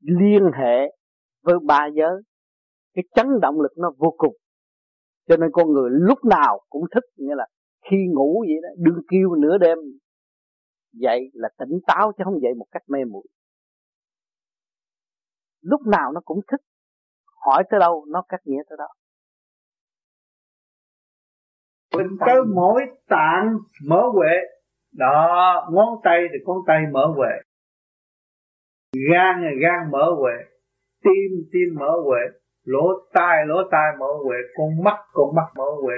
liên 0.00 0.42
hệ 0.54 0.96
với 1.42 1.54
ba 1.66 1.86
giới. 1.96 2.22
Cái 2.94 3.04
chấn 3.14 3.26
động 3.42 3.60
lực 3.60 3.72
nó 3.76 3.90
vô 3.98 4.14
cùng. 4.16 4.36
Cho 5.28 5.36
nên 5.36 5.50
con 5.52 5.72
người 5.72 5.90
lúc 5.92 6.18
nào 6.24 6.60
cũng 6.68 6.84
thức, 6.94 7.04
nghĩa 7.16 7.34
là 7.34 7.46
khi 7.90 7.96
ngủ 8.14 8.44
vậy 8.48 8.56
đó, 8.62 8.68
đừng 8.76 9.04
kêu 9.08 9.34
nửa 9.34 9.58
đêm. 9.58 9.78
Dậy 10.92 11.30
là 11.32 11.48
tỉnh 11.58 11.78
táo 11.86 12.12
chứ 12.18 12.24
không 12.24 12.42
dậy 12.42 12.54
một 12.54 12.66
cách 12.70 12.82
mê 12.88 12.98
muội. 13.04 13.26
Lúc 15.60 15.80
nào 15.86 16.12
nó 16.12 16.20
cũng 16.24 16.40
thức. 16.52 16.60
Hỏi 17.46 17.64
tới 17.70 17.80
đâu, 17.80 18.04
nó 18.08 18.24
cách 18.28 18.40
nghĩa 18.44 18.62
tới 18.68 18.76
đó 18.78 18.86
mình 21.96 22.16
tới 22.26 22.36
mỗi 22.54 22.82
tạng 23.08 23.58
mở 23.84 24.02
huệ. 24.12 24.34
Đó 24.92 25.68
ngón 25.72 25.88
tay 26.04 26.20
thì 26.32 26.38
ngón 26.44 26.58
tay 26.66 26.82
mở 26.92 27.06
huệ. 27.16 27.32
Gan 29.10 29.42
thì 29.42 29.60
gan 29.60 29.90
mở 29.90 30.14
huệ. 30.18 30.32
Tim 31.04 31.30
tim 31.52 31.74
mở 31.80 31.90
huệ. 32.04 32.20
Lỗ 32.64 32.86
tai 33.14 33.46
lỗ 33.46 33.56
tai 33.70 33.92
mở 33.98 34.06
huệ. 34.24 34.36
Con 34.56 34.84
mắt 34.84 34.98
con 35.12 35.34
mắt 35.36 35.46
mở 35.56 35.66
huệ. 35.82 35.94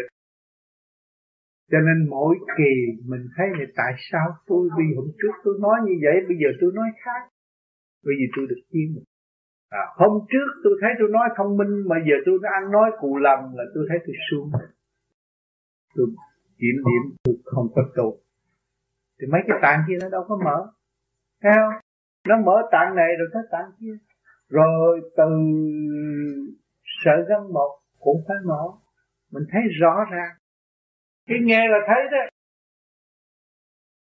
Cho 1.71 1.79
nên 1.79 2.11
mỗi 2.11 2.37
kỳ 2.57 3.03
mình 3.09 3.27
thấy 3.37 3.47
là 3.59 3.65
tại 3.77 3.93
sao 4.11 4.27
tôi 4.47 4.69
vì 4.79 4.85
hôm 4.97 5.07
trước 5.23 5.35
tôi 5.45 5.55
nói 5.61 5.77
như 5.85 5.95
vậy 6.03 6.15
bây 6.29 6.37
giờ 6.37 6.49
tôi 6.61 6.71
nói 6.75 6.89
khác. 7.05 7.29
Bởi 8.05 8.15
vì 8.19 8.27
tôi 8.37 8.47
được 8.49 8.63
chiêm 8.73 9.03
à, 9.71 9.83
hôm 9.97 10.13
trước 10.31 10.49
tôi 10.65 10.75
thấy 10.81 10.91
tôi 10.99 11.09
nói 11.11 11.29
thông 11.37 11.57
minh 11.57 11.89
mà 11.89 11.97
giờ 12.09 12.17
tôi 12.27 12.39
đã 12.43 12.51
ăn 12.61 12.73
nói 12.73 12.91
cụ 13.01 13.17
lầm 13.17 13.39
là 13.55 13.65
tôi 13.75 13.85
thấy 13.89 13.99
tôi 14.07 14.17
xuống 14.31 14.51
tôi 15.97 16.07
kiểm 16.59 16.77
điểm 16.87 17.17
tôi 17.25 17.35
không 17.45 17.69
có 17.75 17.83
tốt 17.97 18.19
thì 19.21 19.27
mấy 19.27 19.41
cái 19.49 19.59
tạng 19.63 19.85
kia 19.89 19.97
nó 20.01 20.09
đâu 20.09 20.25
có 20.29 20.37
mở. 20.45 20.73
Không? 21.43 21.73
Nó 22.29 22.37
mở 22.47 22.69
tạng 22.73 22.95
này 22.95 23.09
rồi 23.19 23.29
tới 23.33 23.43
tạng 23.51 23.71
kia. 23.81 23.97
Rồi 24.49 25.01
từ 25.17 25.25
sợi 27.05 27.19
gân 27.29 27.53
một 27.53 27.81
cũng 27.99 28.25
phải 28.29 28.37
mở. 28.45 28.63
Mình 29.31 29.43
thấy 29.53 29.63
rõ 29.81 30.05
ràng 30.11 30.37
cái 31.27 31.39
nghe 31.43 31.69
là 31.69 31.79
thấy 31.87 32.05
đấy 32.11 32.31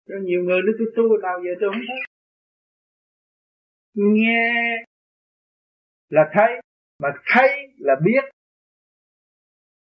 cho 0.07 0.15
nhiều 0.21 0.43
người 0.43 0.61
nói 0.61 0.75
tôi 0.77 0.87
tu 0.95 1.17
nào 1.21 1.39
giờ 1.43 1.51
tôi 1.59 1.69
không 1.69 1.81
thấy. 1.87 1.99
Nghe 3.93 4.53
là 6.09 6.29
thấy 6.33 6.61
mà 6.99 7.09
thấy 7.33 7.49
là 7.77 7.95
biết. 8.05 8.23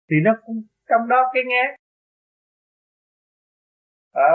Thì 0.09 0.15
nó 0.23 0.31
cũng 0.45 0.63
trong 0.89 1.07
đó 1.07 1.23
cái 1.33 1.43
nghe 1.45 1.75
à, 4.27 4.33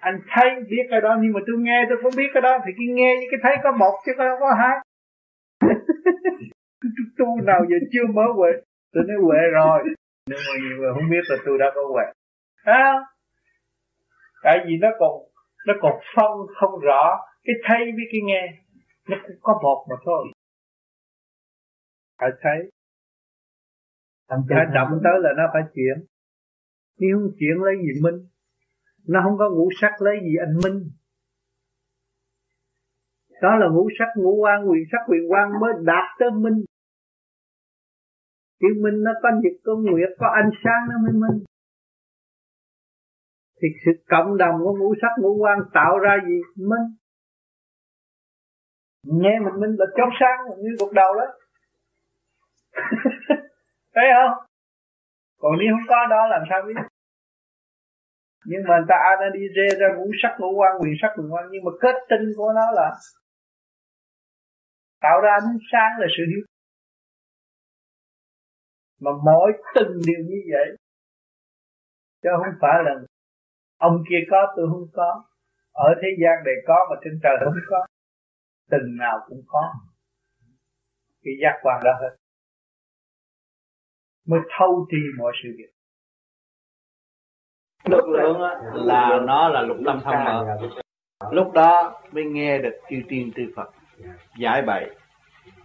anh 0.00 0.20
thấy 0.28 0.48
biết 0.70 0.84
cái 0.90 1.00
đó 1.00 1.16
nhưng 1.20 1.32
mà 1.32 1.40
tôi 1.46 1.56
nghe 1.58 1.84
tôi 1.88 1.98
không 2.02 2.12
biết 2.16 2.30
cái 2.34 2.42
đó 2.42 2.58
thì 2.66 2.72
cái 2.76 2.86
nghe 2.96 3.14
với 3.18 3.26
cái 3.30 3.40
thấy 3.42 3.54
có 3.64 3.72
một 3.72 3.94
chứ 4.06 4.12
không 4.16 4.40
có 4.40 4.50
hai. 4.60 4.76
Tu 7.18 7.40
nào 7.42 7.60
giờ 7.70 7.76
chưa 7.92 8.06
mở 8.14 8.22
huệ. 8.36 8.50
Tôi 8.92 9.04
nói 9.08 9.16
huệ 9.24 9.38
rồi. 9.52 9.78
Nhưng 10.26 10.38
mà 10.48 10.52
nhiều 10.62 10.76
người 10.78 10.92
không 10.94 11.10
biết 11.10 11.24
là 11.28 11.36
tôi 11.46 11.58
đã 11.58 11.66
có 11.74 11.82
huệ. 11.92 12.04
À, 12.64 12.92
tại 14.42 14.58
vì 14.66 14.76
nó 14.80 14.88
còn 14.98 15.12
nó 15.66 15.74
còn 15.80 15.92
phân 16.16 16.32
không 16.60 16.80
rõ. 16.80 17.18
Cái 17.44 17.54
thấy 17.68 17.78
với 17.78 18.04
cái 18.12 18.20
nghe 18.24 18.42
nó 19.08 19.16
cũng 19.26 19.36
có 19.40 19.60
một 19.62 19.86
mà 19.90 19.96
thôi. 20.04 20.26
Phải 22.20 22.30
thấy. 22.42 22.70
Phải 24.28 24.66
động 24.74 25.00
tới 25.04 25.12
là 25.20 25.30
nó 25.36 25.42
phải 25.52 25.62
chuyển. 25.74 26.06
Nếu 26.98 27.18
không 27.18 27.32
chuyển 27.38 27.56
lấy 27.64 27.74
gì 27.76 28.00
minh 28.02 28.33
nó 29.06 29.20
không 29.24 29.38
có 29.38 29.50
ngũ 29.50 29.68
sắc 29.80 30.02
lấy 30.02 30.16
gì 30.22 30.36
anh 30.40 30.54
minh. 30.64 30.90
Đó 33.42 33.56
là 33.56 33.66
ngũ 33.72 33.88
sắc, 33.98 34.08
ngũ 34.16 34.34
quan 34.42 34.70
quyền 34.70 34.82
sắc 34.92 34.98
quyền 35.08 35.32
quan 35.32 35.50
mới 35.60 35.72
đạt 35.84 36.04
tới 36.18 36.30
minh. 36.30 36.64
Chữ 38.60 38.68
minh 38.82 39.02
nó 39.04 39.10
có 39.22 39.28
nhật, 39.42 39.52
có 39.64 39.72
nguyệt, 39.76 40.10
có 40.18 40.26
ánh 40.42 40.50
sáng 40.64 40.88
nó 40.88 40.94
mới 41.02 41.12
minh. 41.12 41.44
Thì 43.62 43.68
sự 43.84 43.90
cộng 44.08 44.36
đồng 44.36 44.54
của 44.62 44.72
ngũ 44.78 44.94
sắc, 45.02 45.12
ngũ 45.18 45.36
quan 45.36 45.58
tạo 45.74 45.98
ra 45.98 46.16
gì? 46.26 46.40
Minh. 46.56 46.86
Nghe 49.02 49.38
mình 49.44 49.60
minh 49.60 49.76
là 49.78 49.86
chót 49.96 50.08
sáng 50.20 50.38
như 50.62 50.70
gục 50.78 50.92
đầu 50.92 51.14
đó. 51.14 51.26
Thấy 53.94 54.04
không? 54.14 54.46
Còn 55.38 55.52
nếu 55.58 55.68
không 55.72 55.88
có 55.88 56.06
đó, 56.10 56.26
làm 56.30 56.42
sao 56.50 56.62
biết? 56.66 56.93
Nhưng 58.46 58.62
mà 58.68 58.74
người 58.78 58.86
ta 58.88 58.96
đã 59.20 59.26
đi 59.34 59.40
rê 59.56 59.76
ra 59.80 59.86
ngũ 59.96 60.06
sắc, 60.22 60.32
ngũ 60.38 60.50
quan, 60.58 60.72
quyền 60.80 60.94
sắc, 61.02 61.10
quyền 61.16 61.32
quan, 61.32 61.44
nhưng 61.50 61.64
mà 61.64 61.70
kết 61.80 61.96
tinh 62.10 62.26
của 62.36 62.52
nó 62.58 62.66
là 62.78 62.88
tạo 65.00 65.20
ra 65.20 65.30
ánh 65.40 65.58
sáng 65.72 65.92
là 66.00 66.06
sự 66.16 66.22
hiểu. 66.30 66.44
Mà 69.00 69.10
mỗi 69.24 69.52
từng 69.74 70.00
điều 70.06 70.20
như 70.30 70.40
vậy. 70.52 70.76
Chứ 72.22 72.28
không 72.36 72.54
phải 72.60 72.76
là 72.84 72.94
ông 73.76 74.04
kia 74.08 74.22
có, 74.30 74.52
tôi 74.56 74.66
không 74.72 74.88
có. 74.92 75.24
Ở 75.72 75.94
thế 76.02 76.08
gian 76.22 76.44
này 76.44 76.54
có 76.66 76.86
mà 76.90 76.96
trên 77.04 77.20
trời 77.22 77.36
không 77.44 77.54
có. 77.70 77.86
Từng 78.70 78.96
nào 78.98 79.16
cũng 79.28 79.42
có. 79.46 79.72
Cái 81.22 81.34
giác 81.42 81.58
quan 81.62 81.80
đó 81.84 81.92
hết. 82.00 82.16
Mới 84.26 84.40
thâu 84.58 84.86
thi 84.92 84.98
mọi 85.18 85.32
sự 85.42 85.48
việc 85.58 85.73
lực 87.84 88.08
lượng 88.08 88.40
là 88.72 89.20
nó 89.24 89.48
là 89.48 89.62
lục 89.62 89.76
tâm 89.86 90.00
thông 90.04 90.24
mở. 90.24 90.56
Lúc 91.30 91.52
đó 91.52 92.00
mới 92.12 92.24
nghe 92.24 92.58
được 92.58 92.74
chư 92.90 92.96
tiên 93.08 93.30
tư 93.34 93.42
phật 93.56 93.70
giải 94.38 94.62
bày 94.62 94.90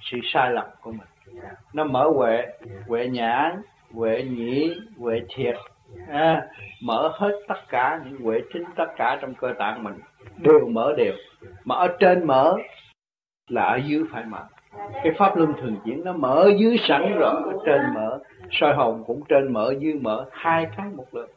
sự 0.02 0.18
sai 0.24 0.52
lầm 0.52 0.66
của 0.82 0.92
mình. 0.92 1.44
Nó 1.74 1.84
mở 1.84 2.10
huệ 2.16 2.48
huệ 2.88 3.08
nhãn 3.08 3.62
huệ 3.94 4.24
nhĩ 4.24 4.76
huệ 4.98 5.22
thiệt 5.36 5.56
à, 6.08 6.48
mở 6.84 7.12
hết 7.14 7.32
tất 7.48 7.60
cả 7.70 8.00
những 8.06 8.22
huệ 8.22 8.40
chính 8.54 8.64
tất 8.76 8.88
cả 8.98 9.18
trong 9.22 9.34
cơ 9.34 9.54
tạng 9.60 9.84
mình 9.84 9.96
đều 10.38 10.68
mở 10.68 10.94
đều. 10.98 11.14
Mà 11.66 11.76
ở 11.76 11.88
trên 12.00 12.28
mở 12.28 12.58
là 13.50 13.64
ở 13.64 13.76
dưới 13.76 14.04
phải 14.12 14.24
mở 14.26 14.44
cái 15.04 15.14
pháp 15.18 15.38
luân 15.38 15.54
thường 15.62 15.76
chuyển 15.86 16.04
nó 16.04 16.14
mở 16.14 16.50
dưới 16.58 16.78
sẵn 16.88 17.14
rồi 17.20 17.36
ở 17.46 17.54
trên 17.66 17.82
mở. 17.96 18.20
Soi 18.52 18.74
hồn 18.74 19.04
cũng 19.08 19.22
trên 19.30 19.54
mở 19.54 19.74
dưới 19.80 19.94
mở 19.94 20.26
hai 20.32 20.68
cái 20.78 20.88
một 20.96 21.06
lượt. 21.12 21.30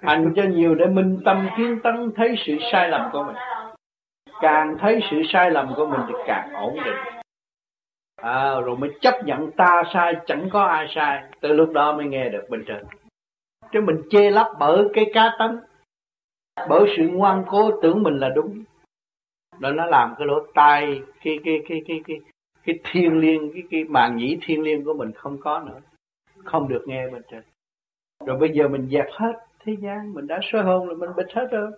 Hành 0.00 0.32
cho 0.36 0.42
nhiều 0.42 0.74
để 0.74 0.86
minh 0.86 1.20
tâm 1.24 1.48
kiến 1.56 1.80
tấn 1.82 2.12
thấy 2.16 2.34
sự 2.46 2.56
sai 2.72 2.88
lầm 2.88 3.10
của 3.12 3.24
mình. 3.24 3.36
Càng 4.40 4.76
thấy 4.78 5.00
sự 5.10 5.22
sai 5.28 5.50
lầm 5.50 5.74
của 5.76 5.86
mình 5.86 6.00
thì 6.08 6.14
càng 6.26 6.52
ổn 6.52 6.74
định. 6.84 7.22
À, 8.22 8.60
rồi 8.60 8.76
mới 8.76 8.90
chấp 9.00 9.14
nhận 9.24 9.50
ta 9.50 9.82
sai 9.94 10.14
chẳng 10.26 10.48
có 10.52 10.62
ai 10.62 10.86
sai. 10.94 11.24
Từ 11.40 11.52
lúc 11.52 11.72
đó 11.72 11.92
mới 11.96 12.06
nghe 12.06 12.28
được 12.28 12.46
bên 12.50 12.64
trên. 12.66 12.84
Chứ 13.72 13.80
mình 13.80 14.02
chê 14.10 14.30
lấp 14.30 14.46
bởi 14.58 14.88
cái 14.94 15.10
cá 15.14 15.30
tánh. 15.38 15.56
Bởi 16.68 16.94
sự 16.96 17.08
ngoan 17.08 17.44
cố 17.46 17.70
tưởng 17.82 18.02
mình 18.02 18.18
là 18.18 18.28
đúng. 18.28 18.64
Rồi 19.60 19.72
nó 19.72 19.86
làm 19.86 20.14
cái 20.18 20.26
lỗ 20.26 20.40
tai 20.54 21.00
cái 21.24 21.38
cái 21.44 21.62
cái 21.68 21.82
cái 21.88 22.00
cái 22.06 22.20
cái 22.64 22.78
thiên 22.84 23.18
liêng, 23.18 23.52
cái 23.52 23.62
cái 23.70 23.84
màn 23.84 24.16
nhĩ 24.16 24.38
thiên 24.42 24.62
liêng 24.62 24.84
của 24.84 24.94
mình 24.94 25.12
không 25.12 25.38
có 25.38 25.60
nữa. 25.60 25.80
Không 26.44 26.68
được 26.68 26.84
nghe 26.86 27.08
bên 27.08 27.22
trên. 27.30 27.42
Rồi 28.26 28.38
bây 28.38 28.50
giờ 28.50 28.68
mình 28.68 28.88
dẹp 28.90 29.06
hết 29.12 29.32
thế 29.64 29.76
gian, 29.80 30.12
mình 30.12 30.26
đã 30.26 30.40
soi 30.42 30.62
hồn 30.62 30.88
là 30.88 30.94
mình 30.94 31.10
bịch 31.16 31.32
hết 31.34 31.48
rồi. 31.50 31.70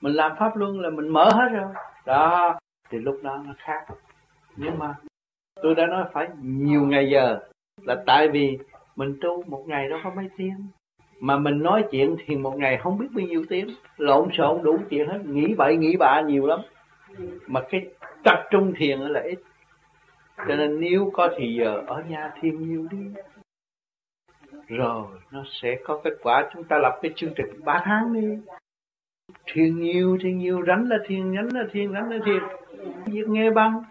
Mình 0.00 0.12
làm 0.12 0.32
pháp 0.38 0.56
luân 0.56 0.80
là 0.80 0.90
mình 0.90 1.08
mở 1.08 1.30
hết 1.34 1.48
rồi. 1.52 1.72
Đó, 2.06 2.58
thì 2.90 2.98
lúc 2.98 3.20
đó 3.22 3.42
nó 3.46 3.54
khác. 3.58 3.86
Nhưng 4.56 4.78
mà 4.78 4.94
tôi 5.62 5.74
đã 5.74 5.86
nói 5.86 6.04
phải 6.12 6.28
nhiều 6.42 6.82
ngày 6.82 7.10
giờ 7.10 7.38
là 7.82 8.02
tại 8.06 8.28
vì 8.28 8.58
mình 8.96 9.16
tu 9.20 9.42
một 9.42 9.64
ngày 9.66 9.88
đâu 9.88 9.98
có 10.04 10.10
mấy 10.16 10.28
tiếng. 10.36 10.66
Mà 11.20 11.38
mình 11.38 11.62
nói 11.62 11.84
chuyện 11.90 12.16
thì 12.26 12.36
một 12.36 12.58
ngày 12.58 12.78
không 12.82 12.98
biết 12.98 13.06
bao 13.14 13.26
nhiêu 13.26 13.44
tiếng. 13.48 13.68
Lộn 13.96 14.28
xộn 14.32 14.62
đủ 14.62 14.78
chuyện 14.90 15.08
hết. 15.08 15.18
Nghĩ 15.24 15.54
bậy, 15.54 15.76
nghĩ 15.76 15.96
bạ 15.96 16.20
nhiều 16.26 16.46
lắm. 16.46 16.60
Mà 17.46 17.60
cái 17.70 17.86
tập 18.24 18.44
trung 18.50 18.72
thiền 18.76 18.98
là 18.98 19.20
ít 19.20 19.38
cho 20.36 20.56
nên 20.56 20.80
nếu 20.80 21.10
có 21.12 21.28
thì 21.38 21.54
giờ 21.54 21.82
ở 21.86 22.02
nhà 22.08 22.32
thiền 22.40 22.68
nhiều 22.68 22.88
đi. 22.90 22.98
Rồi, 24.66 25.06
nó 25.30 25.44
sẽ 25.62 25.78
có 25.84 26.00
kết 26.04 26.12
quả. 26.22 26.50
Chúng 26.52 26.64
ta 26.64 26.78
lập 26.78 26.98
cái 27.02 27.12
chương 27.16 27.32
trình 27.36 27.64
ba 27.64 27.82
tháng 27.84 28.12
đi. 28.12 28.52
Thiền 29.44 29.80
nhiều 29.80 30.18
thì 30.22 30.32
nhiều 30.32 30.64
rảnh 30.66 30.88
là 30.88 30.96
thiền 31.06 31.34
rắn 31.34 31.48
là 31.48 31.64
thiền 31.72 31.92
rảnh 31.92 32.10
là 32.10 32.18
thiền 32.24 32.42
việc 33.06 33.28
nghe 33.28 33.50
băng. 33.50 33.84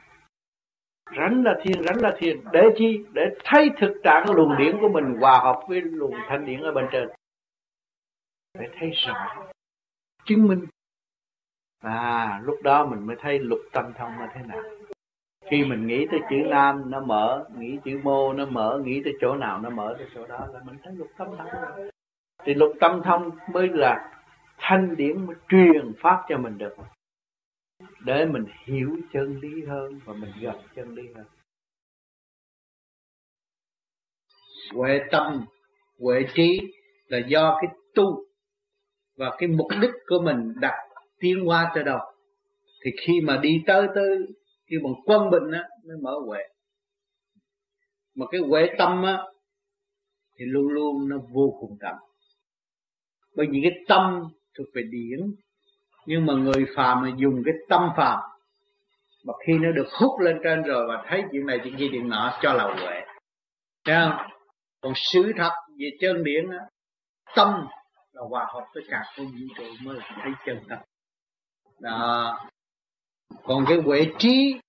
Rảnh 1.18 1.44
là 1.44 1.56
thiền 1.64 1.84
rảnh 1.84 2.02
là 2.02 2.15
thiền 2.18 2.38
để 2.52 2.64
chi? 2.78 3.06
Để 3.14 3.22
thấy 3.44 3.70
thực 3.78 3.94
trạng 4.03 4.26
luồng 4.36 4.57
điển 4.57 4.78
của 4.82 4.90
mình 4.90 5.15
hòa 5.20 5.40
hợp 5.44 5.61
với 5.68 5.82
luồng 5.82 6.15
thanh 6.28 6.45
điển 6.45 6.61
ở 6.61 6.72
bên 6.72 6.86
trên. 6.91 7.07
Để 8.60 8.70
thấy 8.80 8.90
rõ. 8.90 9.45
Chứng 10.26 10.48
minh. 10.48 10.65
À 11.80 12.41
lúc 12.44 12.60
đó 12.64 12.86
mình 12.86 13.07
mới 13.07 13.15
thấy 13.20 13.40
lục 13.40 13.60
tâm 13.72 13.94
thông 13.95 14.20
là 14.20 14.32
thế 14.34 14.41
nào 14.48 14.61
khi 15.52 15.65
mình 15.65 15.88
nghĩ 15.88 16.07
tới 16.11 16.20
chữ 16.30 16.36
nam, 16.49 16.91
nó 16.91 16.99
mở, 16.99 17.45
nghĩ 17.57 17.78
chữ 17.86 17.99
mô 18.03 18.34
nó 18.34 18.45
mở, 18.45 18.82
nghĩ 18.86 19.02
tới 19.03 19.14
chỗ 19.22 19.36
nào, 19.36 19.60
nó 19.60 19.70
mở 19.70 19.95
tới 19.98 20.07
chỗ 20.15 20.28
đó, 20.28 20.48
là 20.53 20.60
mình 20.65 20.76
thấy 20.84 20.94
lục 20.94 21.07
tâm 21.18 21.28
thông 21.38 21.88
thì 22.45 22.53
lục 22.53 22.72
tâm 22.80 23.02
thông 23.03 23.30
mới 23.53 23.70
là 23.70 24.11
thanh 24.57 24.95
điển 24.95 25.26
mới 25.26 25.36
truyền 25.49 25.94
pháp 25.99 26.26
cho 26.30 26.38
mình 26.38 26.57
được. 26.57 26.76
Để 28.06 28.26
mình 28.26 28.45
hiểu 28.65 28.98
chân 29.14 29.40
lý 29.40 29.65
hơn 29.65 29.99
và 30.06 30.14
mình 30.14 30.32
gặp 30.41 30.56
chân 30.76 30.95
lý 30.95 31.03
hơn. 31.15 31.26
Huệ 34.74 35.02
tâm, 35.11 35.45
huệ 35.99 36.26
trí 36.34 36.61
là 37.07 37.18
do 37.28 37.57
cái 37.61 37.72
tu 37.95 38.26
và 39.18 39.36
cái 39.38 39.49
mục 39.49 39.68
đích 39.82 39.91
của 40.07 40.20
mình 40.24 40.53
đặt 40.60 40.78
tiến 41.20 41.48
qua 41.48 41.72
tới 41.76 41.84
đâu. 41.84 41.99
Thì 42.86 42.91
khi 43.07 43.22
mà 43.22 43.38
đi 43.38 43.64
tới 43.68 43.88
tới 43.95 44.18
khi 44.73 44.79
bằng 44.83 44.93
quân 45.05 45.29
bình 45.29 45.51
á, 45.51 45.67
mới 45.87 45.97
mở 46.01 46.15
huệ. 46.25 46.39
Mà 48.15 48.25
cái 48.31 48.41
huệ 48.41 48.69
tâm 48.77 49.03
á, 49.03 49.23
thì 50.39 50.45
luôn 50.45 50.67
luôn 50.67 51.09
nó 51.09 51.17
vô 51.33 51.57
cùng 51.59 51.77
tận 51.81 51.95
bởi 53.35 53.47
vì 53.51 53.59
cái 53.63 53.71
tâm 53.87 54.23
thuộc 54.57 54.67
về 54.73 54.83
điển, 54.91 55.35
nhưng 56.05 56.25
mà 56.25 56.33
người 56.33 56.65
phàm 56.75 57.01
mà 57.01 57.11
dùng 57.17 57.41
cái 57.45 57.53
tâm 57.69 57.89
phàm, 57.97 58.19
mà 59.25 59.33
khi 59.47 59.53
nó 59.53 59.71
được 59.71 59.87
hút 59.99 60.19
lên 60.19 60.39
trên 60.43 60.63
rồi 60.63 60.87
và 60.87 61.05
thấy 61.07 61.23
chuyện 61.31 61.45
này 61.45 61.59
chuyện 61.63 61.75
kia, 61.77 61.87
chuyện 61.91 62.09
nọ, 62.09 62.39
cho 62.41 62.53
là 62.53 62.63
huệ. 62.63 63.01
Thấy 63.85 63.95
không? 63.95 64.27
Còn 64.81 64.93
sự 64.95 65.31
thật 65.37 65.51
về 65.79 65.89
chân 65.99 66.23
điển 66.23 66.49
á, 66.51 66.59
tâm 67.35 67.67
là 68.11 68.21
hòa 68.29 68.45
hợp 68.53 68.65
với 68.73 68.83
cả 68.89 69.03
không 69.15 69.25
vũ 69.25 69.55
trụ 69.57 69.63
mới 69.83 69.97
là 69.97 70.17
thấy 70.23 70.31
chân 70.45 70.59
thật. 70.69 70.79
Đó. 71.79 72.39
Còn 73.43 73.65
cái 73.67 73.77
huệ 73.77 74.05
trí 74.19 74.59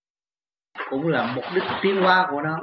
cũng 0.90 1.08
là 1.08 1.32
mục 1.36 1.44
đích 1.54 1.64
tiến 1.82 1.96
hóa 2.02 2.28
của 2.30 2.40
nó. 2.40 2.60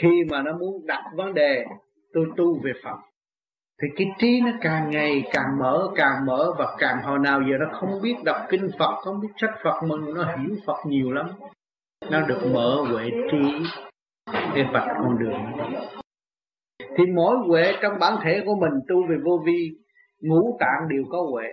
Khi 0.00 0.24
mà 0.30 0.42
nó 0.42 0.52
muốn 0.58 0.86
đặt 0.86 1.04
vấn 1.16 1.34
đề, 1.34 1.64
tôi 2.12 2.26
tu 2.36 2.60
về 2.64 2.72
Phật, 2.84 2.96
thì 3.82 3.88
cái 3.96 4.06
trí 4.18 4.40
nó 4.40 4.50
càng 4.60 4.90
ngày 4.90 5.22
càng 5.32 5.58
mở 5.60 5.88
càng 5.96 6.26
mở 6.26 6.52
và 6.58 6.76
càng 6.78 7.02
hồi 7.02 7.18
nào 7.18 7.40
giờ 7.50 7.56
nó 7.60 7.66
không 7.72 7.90
biết 8.02 8.14
đọc 8.24 8.36
kinh 8.50 8.70
Phật, 8.78 8.94
không 9.04 9.20
biết 9.20 9.28
sách 9.36 9.54
Phật, 9.64 9.82
mà 9.82 9.96
nó 10.14 10.24
hiểu 10.24 10.56
Phật 10.66 10.86
nhiều 10.86 11.12
lắm. 11.12 11.30
Nó 12.10 12.20
được 12.26 12.40
mở 12.52 12.84
huệ 12.90 13.10
trí 13.30 13.64
để 14.54 14.64
vạch 14.72 14.88
con 14.88 15.18
đường. 15.18 15.40
Thì 16.96 17.04
mỗi 17.14 17.36
huệ 17.48 17.72
trong 17.82 17.98
bản 17.98 18.16
thể 18.24 18.42
của 18.46 18.54
mình, 18.54 18.72
tu 18.88 19.06
về 19.08 19.16
vô 19.24 19.42
vi, 19.46 19.70
ngũ 20.20 20.56
tạng 20.60 20.88
đều 20.88 21.02
có 21.10 21.26
huệ. 21.32 21.52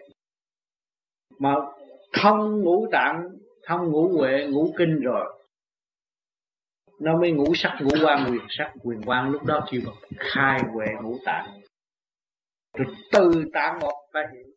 Mà 1.39 1.55
không 2.21 2.61
ngũ 2.61 2.87
tạng, 2.91 3.29
không 3.67 3.91
ngũ 3.91 4.17
huệ, 4.17 4.47
ngũ 4.51 4.73
kinh 4.77 4.99
rồi 4.99 5.38
nó 6.99 7.17
mới 7.17 7.31
ngũ 7.31 7.55
sắc 7.55 7.77
ngũ 7.81 8.05
quan 8.05 8.31
quyền 8.31 8.45
sắc 8.49 8.73
quyền 8.83 9.01
quan 9.05 9.31
lúc 9.31 9.45
đó 9.45 9.67
kêu 9.71 9.81
bằng 9.85 9.95
khai 10.17 10.59
huệ 10.73 10.87
ngũ 11.01 11.17
tạng. 11.25 11.61
Rồi 12.77 12.95
từ 13.11 13.45
tạng 13.53 13.79
một 13.79 14.09
ta 14.13 14.19
hiểu 14.33 14.47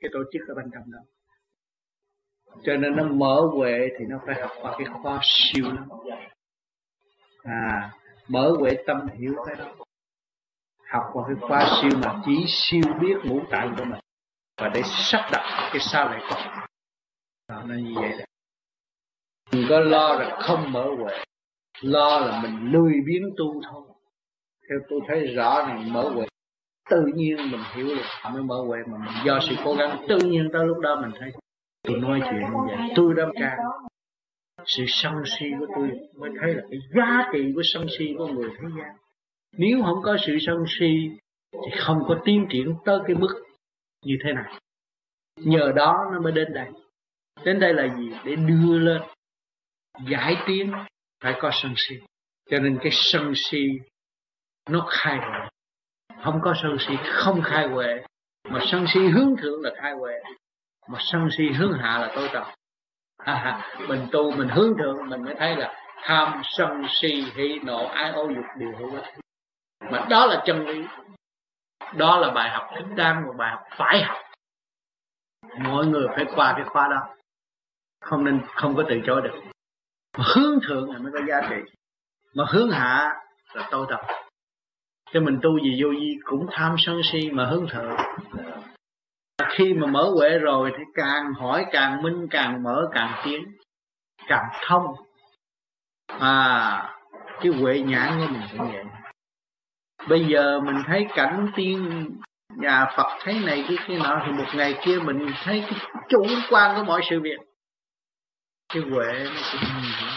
cái 0.00 0.10
tổ 0.12 0.18
chức 0.32 0.42
ở 0.48 0.54
bên 0.54 0.70
trong 0.74 0.92
đó. 0.92 0.98
Cho 2.64 2.76
nên 2.76 2.96
nó 2.96 3.04
mở 3.04 3.40
huệ 3.54 3.88
thì 3.98 4.04
nó 4.08 4.20
phải 4.26 4.40
học 4.40 4.50
qua 4.62 4.74
cái 4.78 4.86
khoa 5.02 5.20
siêu 5.22 5.64
lắm. 5.64 5.88
À 7.42 7.92
mở 8.28 8.52
huệ 8.58 8.76
tâm 8.86 9.08
hiểu 9.18 9.34
cái 9.46 9.56
đó. 9.56 9.74
Học 10.88 11.04
qua 11.12 11.24
cái 11.28 11.36
khoa 11.48 11.80
siêu 11.82 12.00
mà 12.04 12.22
chỉ 12.26 12.44
siêu 12.48 12.82
biết 13.00 13.16
ngũ 13.24 13.40
tạng 13.50 13.74
của 13.78 13.84
mình. 13.84 14.00
Và 14.56 14.68
để 14.74 14.82
sắp 14.84 15.28
đặt 15.32 15.70
cái 15.72 15.80
sao 15.80 16.08
lại 16.08 16.20
có. 16.30 16.66
Đó, 17.48 17.62
nó 17.66 17.74
như 17.74 17.92
vậy 17.94 18.10
đó. 18.18 18.24
Đừng 19.52 19.66
có 19.68 19.80
lo 19.80 20.14
là 20.14 20.38
không 20.40 20.72
mở 20.72 20.86
huệ 20.98 21.24
lo 21.80 22.20
là 22.20 22.42
mình 22.42 22.72
lười 22.72 22.92
biếng 23.06 23.30
tu 23.36 23.60
thôi. 23.70 23.82
Theo 24.68 24.78
tôi 24.88 25.00
thấy 25.08 25.26
rõ 25.26 25.64
rằng 25.68 25.92
mở 25.92 26.08
huệ, 26.08 26.26
tự 26.90 27.04
nhiên 27.14 27.36
mình 27.36 27.60
hiểu 27.74 27.88
được 27.88 28.30
mới 28.32 28.42
mở 28.42 28.54
huệ 28.66 28.78
mà 28.86 28.98
mình 28.98 29.14
do 29.24 29.38
sự 29.48 29.54
cố 29.64 29.74
gắng 29.74 30.04
tự 30.08 30.18
nhiên 30.18 30.48
tới 30.52 30.66
lúc 30.66 30.78
đó 30.78 31.00
mình 31.02 31.10
thấy 31.20 31.32
tôi 31.82 31.96
nói 31.96 32.20
chuyện 32.24 32.40
như 32.40 32.58
vậy, 32.66 32.76
tôi 32.94 33.14
đã 33.14 33.24
ca. 33.34 33.56
Sự 34.66 34.84
sân 34.88 35.12
si 35.26 35.46
của 35.58 35.66
tôi 35.76 35.90
mới 36.16 36.30
thấy 36.40 36.54
là 36.54 36.62
cái 36.70 36.80
giá 36.94 37.28
trị 37.32 37.52
của 37.54 37.62
sân 37.64 37.86
si 37.98 38.14
của 38.18 38.26
người 38.26 38.50
thế 38.50 38.68
gian. 38.78 38.96
Nếu 39.56 39.82
không 39.82 40.02
có 40.02 40.16
sự 40.26 40.38
sân 40.40 40.64
si 40.78 41.10
thì 41.52 41.78
không 41.78 42.04
có 42.08 42.20
tiến 42.24 42.46
triển 42.50 42.74
tới 42.84 42.98
cái 43.06 43.16
mức 43.16 43.42
như 44.04 44.14
thế 44.24 44.32
này 44.32 44.60
nhờ 45.44 45.72
đó 45.76 46.10
nó 46.12 46.20
mới 46.20 46.32
đến 46.32 46.52
đây. 46.52 46.66
Đến 47.44 47.60
đây 47.60 47.74
là 47.74 47.96
gì? 47.96 48.10
Để 48.24 48.36
đưa 48.36 48.78
lên, 48.78 49.02
giải 50.10 50.36
tiến 50.46 50.72
phải 51.20 51.34
có 51.40 51.50
sân 51.52 51.74
si. 51.76 51.94
Cho 52.50 52.58
nên 52.58 52.78
cái 52.82 52.92
sân 52.92 53.32
si 53.36 53.80
nó 54.70 54.86
khai 54.90 55.18
huệ. 55.18 55.48
Không 56.22 56.40
có 56.42 56.54
sân 56.62 56.76
si 56.78 56.94
không 57.04 57.42
khai 57.42 57.68
huệ. 57.68 58.02
Mà 58.48 58.60
sân 58.66 58.86
si 58.94 59.00
hướng 59.00 59.36
thượng 59.42 59.62
là 59.62 59.70
khai 59.82 59.92
huệ. 59.92 60.12
Mà 60.88 60.98
sân 61.00 61.28
si 61.38 61.48
hướng 61.58 61.72
hạ 61.72 61.98
là 61.98 62.12
tối 62.14 62.28
trọng 62.32 62.52
à, 63.24 63.76
mình 63.88 64.08
tu 64.12 64.30
mình 64.36 64.48
hướng 64.48 64.78
thượng 64.78 65.08
mình 65.08 65.24
mới 65.24 65.34
thấy 65.38 65.56
là 65.56 65.74
tham 66.02 66.42
sân 66.44 66.82
si 66.88 67.24
hỉ 67.34 67.58
nộ 67.62 67.86
ái 67.86 68.10
ô 68.10 68.28
dục 68.28 68.44
đều 68.58 68.72
hữu 68.78 68.94
ích. 68.94 69.04
Mà 69.90 70.06
đó 70.10 70.26
là 70.26 70.42
chân 70.46 70.66
lý. 70.66 70.84
Đó 71.94 72.18
là 72.18 72.30
bài 72.30 72.50
học 72.50 72.70
thích 72.74 72.94
đáng 72.96 73.24
và 73.26 73.32
bài 73.36 73.50
học 73.50 73.62
phải 73.76 74.02
học. 74.02 74.18
Mỗi 75.58 75.86
người 75.86 76.06
phải 76.16 76.24
qua 76.34 76.52
cái 76.56 76.64
khóa 76.64 76.88
đó. 76.88 77.14
Không 78.00 78.24
nên 78.24 78.40
không 78.54 78.76
có 78.76 78.84
từ 78.88 79.00
chối 79.06 79.22
được 79.22 79.40
mà 80.18 80.24
hướng 80.34 80.58
thượng 80.68 80.90
là 80.90 80.98
mới 80.98 81.12
có 81.12 81.20
giá 81.28 81.40
trị. 81.50 81.56
Mà 82.34 82.44
hướng 82.48 82.70
hạ 82.70 83.14
là 83.54 83.68
tôi 83.70 83.86
tập. 83.90 84.00
Cho 85.12 85.20
mình 85.20 85.38
tu 85.42 85.58
gì 85.58 85.82
vô 85.82 85.90
vi 85.90 86.16
cũng 86.24 86.46
tham 86.50 86.74
sân 86.78 87.00
si 87.12 87.30
mà 87.30 87.46
hướng 87.46 87.66
thượng. 87.68 87.96
Khi 89.48 89.74
mà 89.74 89.86
mở 89.86 90.10
huệ 90.16 90.38
rồi 90.38 90.72
thì 90.78 90.84
càng 90.94 91.32
hỏi 91.32 91.66
càng 91.72 92.02
minh, 92.02 92.26
càng 92.30 92.62
mở 92.62 92.88
càng 92.92 93.20
tiến. 93.24 93.44
Càng 94.26 94.44
thông. 94.66 94.84
À 96.18 96.96
cái 97.40 97.52
huệ 97.52 97.80
nhãn 97.80 98.18
của 98.18 98.32
mình 98.32 98.42
cũng 98.58 98.72
vậy. 98.72 98.84
Bây 100.08 100.26
giờ 100.26 100.60
mình 100.60 100.76
thấy 100.86 101.06
cảnh 101.14 101.52
tiên 101.56 102.10
nhà 102.56 102.86
Phật 102.96 103.18
thấy 103.20 103.40
này, 103.46 103.64
cái 103.68 103.76
cái 103.88 103.98
nọ, 103.98 104.22
thì 104.26 104.32
một 104.32 104.44
ngày 104.54 104.78
kia 104.84 104.98
mình 105.04 105.26
thấy 105.44 105.64
cái 105.70 105.80
chủ 106.08 106.26
quan 106.50 106.76
của 106.76 106.84
mọi 106.84 107.00
sự 107.10 107.20
việc 107.20 107.38
cái 108.74 108.82
huệ 108.82 109.24
nó 109.24 109.40
cũng 109.52 109.82
nhiều 109.82 110.08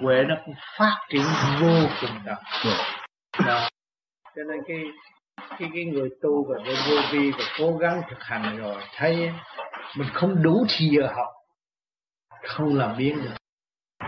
huệ 0.00 0.24
nó 0.28 0.34
cũng 0.44 0.54
phát 0.78 0.96
triển 1.08 1.22
vô 1.60 1.88
cùng 2.00 2.24
đặc 2.24 2.38
đó. 3.46 3.68
Cho 4.36 4.42
nên 4.48 4.60
cái 4.68 4.78
cái 5.58 5.70
cái 5.74 5.84
người 5.84 6.08
tu 6.22 6.46
và 6.48 6.54
cái 6.64 6.74
vô 6.88 6.96
vi 7.12 7.30
và 7.30 7.44
cố 7.58 7.76
gắng 7.76 8.02
thực 8.10 8.22
hành 8.22 8.56
rồi, 8.56 8.82
thấy 8.96 9.30
mình 9.96 10.08
không 10.14 10.42
đủ 10.42 10.66
thì 10.68 10.88
giờ 10.88 11.12
học, 11.16 11.28
không 12.42 12.76
làm 12.76 12.96
biến 12.98 13.22
được. 13.22 13.34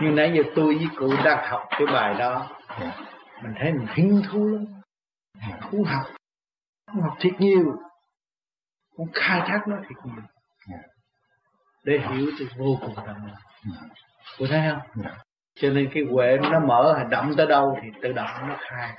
Nhưng 0.01 0.15
nãy 0.15 0.33
giờ 0.35 0.43
tôi 0.55 0.75
với 0.75 0.87
cụ 0.97 1.13
đang 1.23 1.49
học 1.49 1.67
cái 1.69 1.87
bài 1.93 2.15
đó, 2.19 2.49
mình 3.43 3.53
thấy 3.59 3.71
mình 3.73 3.87
hứng 3.95 4.21
thú 4.29 4.47
lắm. 4.47 4.65
Thú 5.61 5.85
học. 5.87 6.05
Học 6.87 7.17
thiệt 7.19 7.33
nhiều. 7.39 7.75
Cũng 8.95 9.07
khai 9.13 9.41
thác 9.47 9.59
nó 9.67 9.75
thiệt 9.81 9.97
nhiều 10.05 10.23
để 11.85 11.99
hiểu 11.99 12.27
thì 12.39 12.45
vô 12.57 12.77
cùng 12.81 12.95
tận 12.95 13.15
cô 14.39 14.45
thấy 14.49 14.61
không? 14.69 15.05
Cho 15.55 15.69
nên 15.69 15.89
cái 15.93 16.03
huệ 16.11 16.37
nó 16.51 16.59
mở 16.59 16.93
hay 16.97 17.05
động 17.09 17.31
tới 17.37 17.47
đâu 17.47 17.77
thì 17.81 17.89
tự 18.01 18.11
động 18.13 18.29
nó 18.47 18.55
khai. 18.59 18.89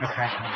Nó 0.00 0.08
khai 0.10 0.28
thông 0.38 0.52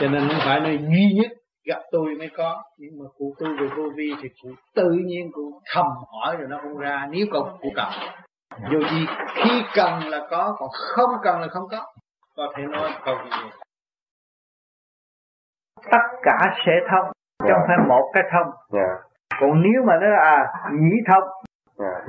cho 0.00 0.08
nên 0.08 0.28
không 0.28 0.40
phải 0.44 0.60
nơi 0.60 0.78
duy 0.78 1.12
nhất 1.14 1.32
gặp 1.64 1.82
tôi 1.92 2.14
mới 2.18 2.30
có 2.36 2.62
nhưng 2.78 2.90
mà 2.98 3.04
cụ 3.18 3.34
tu 3.38 3.46
về 3.46 3.68
vô 3.76 3.82
vi 3.96 4.12
thì 4.22 4.28
cụ 4.42 4.48
tự 4.74 4.90
nhiên 5.04 5.30
cụ 5.32 5.60
thầm 5.74 5.86
hỏi 5.86 6.36
rồi 6.36 6.48
nó 6.48 6.58
không 6.62 6.78
ra 6.78 7.06
nếu 7.10 7.26
cậu 7.32 7.58
cụ 7.60 7.72
cần 7.76 7.88
dù 8.70 8.80
gì 8.90 9.06
khi 9.34 9.62
cần 9.74 10.08
là 10.08 10.26
có 10.30 10.56
còn 10.58 10.68
không 10.72 11.10
cần 11.22 11.40
là 11.40 11.48
không 11.48 11.68
có. 11.70 11.86
Có 12.36 12.52
thể 12.56 12.62
nói 12.62 12.90
câu 13.04 13.14
gì 13.24 13.50
tất 15.90 16.04
cả 16.22 16.38
sẽ 16.66 16.72
thông 16.90 17.12
chứ 17.38 17.48
không 17.54 17.64
phải 17.68 17.76
một 17.88 18.10
cái 18.14 18.22
thông. 18.32 18.52
Yeah. 18.72 19.09
Còn 19.40 19.62
nếu 19.62 19.82
mà 19.84 19.98
nó 20.00 20.16
à 20.16 20.52
nhĩ 20.72 20.96
thông 21.06 21.24
yeah. 21.78 22.02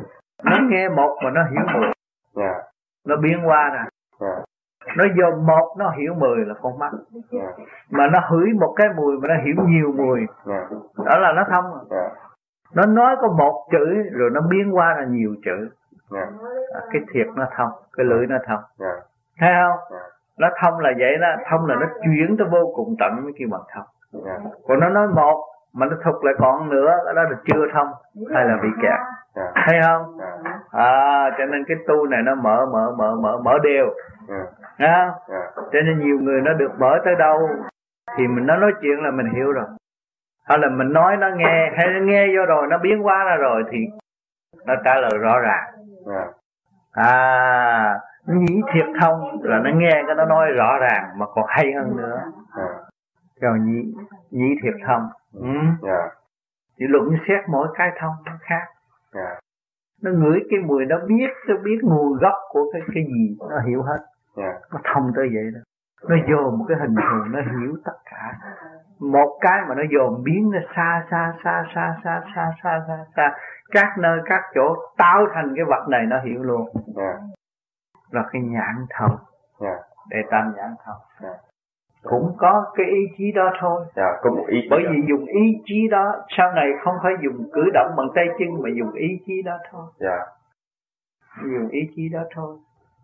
nó 0.43 0.57
nghe 0.69 0.89
một 0.89 1.17
mà 1.23 1.29
nó 1.31 1.43
hiểu 1.43 1.61
mười 1.73 1.91
yeah. 2.45 2.55
nó 3.07 3.15
biến 3.15 3.39
qua 3.45 3.69
nè 3.73 3.83
yeah. 4.27 4.43
nó 4.97 5.05
vô 5.17 5.37
một 5.37 5.75
nó 5.77 5.89
hiểu 5.89 6.13
mười 6.13 6.45
là 6.45 6.53
con 6.61 6.79
mắt 6.79 6.91
yeah. 7.31 7.55
mà 7.89 8.07
nó 8.07 8.19
hửi 8.29 8.49
một 8.59 8.73
cái 8.77 8.87
mùi 8.95 9.17
mà 9.17 9.27
nó 9.27 9.43
hiểu 9.43 9.55
nhiều 9.67 9.91
mùi 9.97 10.19
yeah. 10.47 10.71
đó 11.05 11.17
là 11.19 11.33
nó 11.35 11.43
thông 11.51 11.65
yeah. 11.91 12.11
nó 12.75 12.85
nói 12.85 13.15
có 13.21 13.27
một 13.27 13.67
chữ 13.71 14.03
rồi 14.11 14.29
nó 14.33 14.41
biến 14.49 14.75
qua 14.75 14.95
là 14.97 15.05
nhiều 15.05 15.35
chữ 15.45 15.69
yeah. 16.15 16.29
à, 16.73 16.81
cái 16.91 17.01
thiệt 17.13 17.27
nó 17.35 17.45
thông 17.57 17.71
cái 17.97 18.05
lưỡi 18.05 18.27
nó 18.27 18.37
thông 18.47 18.63
yeah. 18.79 19.03
thấy 19.39 19.49
không 19.63 19.97
yeah. 19.99 20.11
nó 20.37 20.49
thông 20.61 20.79
là 20.79 20.91
vậy 20.99 21.17
đó 21.21 21.27
thông 21.49 21.65
là 21.65 21.75
nó 21.75 21.87
chuyển 22.03 22.37
tới 22.37 22.47
vô 22.51 22.73
cùng 22.75 22.95
tận 22.99 23.23
mới 23.23 23.33
kêu 23.37 23.47
bằng 23.51 23.63
thông 23.73 23.85
yeah. 24.25 24.41
còn 24.67 24.79
nó 24.79 24.89
nói 24.89 25.07
một 25.07 25.47
mà 25.73 25.85
nó 25.85 25.95
thục 26.03 26.23
lại 26.23 26.33
còn 26.37 26.69
nữa 26.69 26.91
cái 27.05 27.13
đó 27.13 27.23
là 27.23 27.35
chưa 27.45 27.65
thông 27.73 27.87
hay 28.33 28.45
là 28.45 28.57
bị 28.63 28.69
kẹt. 28.81 28.99
Yeah. 29.35 29.51
thấy 29.55 29.79
không? 29.87 30.19
Yeah. 30.19 30.55
à 30.71 31.29
cho 31.37 31.45
nên 31.45 31.63
cái 31.67 31.77
tu 31.87 32.07
này 32.07 32.21
nó 32.21 32.35
mở 32.35 32.65
mở 32.65 32.91
mở 32.97 33.15
mở 33.15 33.37
mở 33.43 33.57
đều. 33.63 33.85
Yeah. 34.77 35.11
cho 35.55 35.79
nên 35.85 35.99
nhiều 35.99 36.19
người 36.19 36.41
nó 36.41 36.53
được 36.53 36.71
mở 36.79 36.99
tới 37.05 37.15
đâu 37.15 37.49
thì 38.17 38.27
mình 38.27 38.45
nó 38.45 38.55
nói 38.55 38.71
chuyện 38.81 39.03
là 39.03 39.11
mình 39.11 39.29
hiểu 39.35 39.51
rồi. 39.51 39.65
Hay 40.47 40.57
là 40.57 40.69
mình 40.69 40.93
nói 40.93 41.17
nó 41.17 41.29
nghe 41.35 41.71
hay 41.77 41.87
nó 41.87 41.99
nghe 41.99 42.27
vô 42.27 42.45
rồi 42.45 42.67
nó 42.67 42.77
biến 42.77 43.03
hóa 43.03 43.23
ra 43.23 43.35
rồi 43.35 43.63
thì 43.71 43.77
nó 44.65 44.73
trả 44.85 44.95
lời 44.95 45.11
rõ 45.21 45.39
ràng. 45.39 45.63
À. 46.91 47.99
Nhĩ 48.25 48.61
thiệt 48.73 48.85
thông 49.01 49.39
là 49.43 49.59
nó 49.59 49.69
nghe 49.73 50.03
cái 50.07 50.15
nó 50.15 50.25
nói 50.25 50.51
rõ 50.51 50.77
ràng 50.77 51.09
mà 51.17 51.25
còn 51.33 51.45
hay 51.47 51.73
hơn 51.73 51.97
nữa. 51.97 52.19
Rồi 53.41 53.59
nhĩ 53.59 53.93
nhĩ 54.31 54.55
thiệt 54.63 54.73
thông 54.87 55.09
ừ. 55.33 55.55
yeah. 55.83 56.11
thì 56.79 56.85
luận 56.89 57.09
xét 57.27 57.39
mỗi 57.49 57.67
cái 57.77 57.89
thông 57.99 58.13
nó 58.25 58.31
khác 58.41 58.65
yeah. 59.15 59.37
nó 60.01 60.11
ngửi 60.11 60.39
cái 60.49 60.59
mùi 60.59 60.85
nó 60.85 60.95
biết 61.07 61.29
nó 61.47 61.55
biết 61.63 61.79
nguồn 61.81 62.17
gốc 62.17 62.35
của 62.49 62.71
cái 62.73 62.81
cái 62.93 63.03
gì 63.03 63.37
nó 63.49 63.59
hiểu 63.59 63.81
hết 63.81 63.99
yeah. 64.37 64.55
nó 64.71 64.79
thông 64.93 65.11
tới 65.15 65.29
vậy 65.33 65.51
đó 65.53 65.59
nó 66.09 66.15
dồn 66.29 66.59
một 66.59 66.65
cái 66.67 66.77
hình 66.81 66.95
thù 66.95 67.23
nó 67.29 67.39
hiểu 67.41 67.77
tất 67.85 67.97
cả 68.05 68.37
một 68.99 69.37
cái 69.41 69.61
mà 69.69 69.75
nó 69.75 69.83
dồn 69.91 70.23
biến 70.23 70.51
nó 70.51 70.59
xa 70.75 71.05
xa 71.11 71.33
xa 71.43 71.63
xa 71.75 71.95
xa 72.03 72.21
xa 72.35 72.51
xa 72.63 72.79
xa 72.87 73.05
xa 73.15 73.35
các 73.71 73.97
nơi 73.99 74.19
các 74.25 74.41
chỗ 74.55 74.75
tạo 74.97 75.25
thành 75.33 75.53
cái 75.55 75.65
vật 75.65 75.87
này 75.89 76.05
nó 76.05 76.19
hiểu 76.19 76.43
luôn 76.43 76.69
yeah. 76.97 77.15
là 78.11 78.25
cái 78.31 78.41
nhãn 78.41 78.85
thông 78.89 79.17
yeah. 79.61 79.79
để 80.09 80.17
tam 80.31 80.53
nhãn 80.55 80.75
thông 80.85 81.01
yeah. 81.23 81.35
Cũng 82.03 82.35
có 82.37 82.65
cái 82.75 82.85
ý 82.85 82.99
chí 83.17 83.31
đó 83.31 83.53
thôi. 83.59 83.85
Yeah, 83.95 84.15
có 84.21 84.31
một 84.31 84.45
ý 84.47 84.57
bởi 84.69 84.83
vì 84.91 84.97
dùng 85.09 85.25
ý 85.25 85.61
chí 85.65 85.87
đó 85.91 86.15
sau 86.37 86.51
này 86.51 86.67
không 86.83 86.95
phải 87.03 87.11
dùng 87.23 87.49
cử 87.53 87.61
động 87.73 87.91
bằng 87.97 88.07
tay 88.15 88.25
chân 88.39 88.61
mà 88.61 88.69
dùng 88.79 88.93
ý 88.93 89.07
chí 89.25 89.41
đó 89.41 89.57
thôi. 89.71 89.85
Yeah. 89.99 90.27
dùng 91.43 91.69
ý 91.69 91.79
chí 91.95 92.09
đó 92.09 92.23
thôi. 92.35 92.57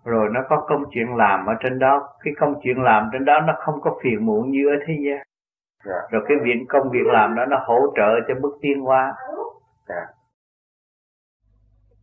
Rồi 0.05 0.29
nó 0.33 0.41
có 0.49 0.65
công 0.69 0.83
chuyện 0.91 1.15
làm 1.15 1.45
ở 1.45 1.53
trên 1.59 1.79
đó. 1.79 2.09
Cái 2.23 2.33
công 2.39 2.59
chuyện 2.63 2.83
làm 2.83 3.09
trên 3.13 3.25
đó 3.25 3.41
nó 3.47 3.53
không 3.57 3.81
có 3.81 3.99
phiền 4.03 4.25
muộn 4.25 4.51
như 4.51 4.67
ở 4.67 4.75
thế 4.87 4.93
gian. 5.05 5.21
Yeah. 5.85 6.11
rồi 6.11 6.21
cái 6.27 6.37
việc 6.43 6.65
công 6.69 6.89
việc 6.89 7.05
làm 7.05 7.35
đó 7.35 7.45
nó 7.45 7.57
hỗ 7.65 7.79
trợ 7.95 8.19
cho 8.27 8.33
bước 8.41 8.57
tiến 8.61 8.81
hóa. 8.81 9.13
Yeah. 9.89 10.09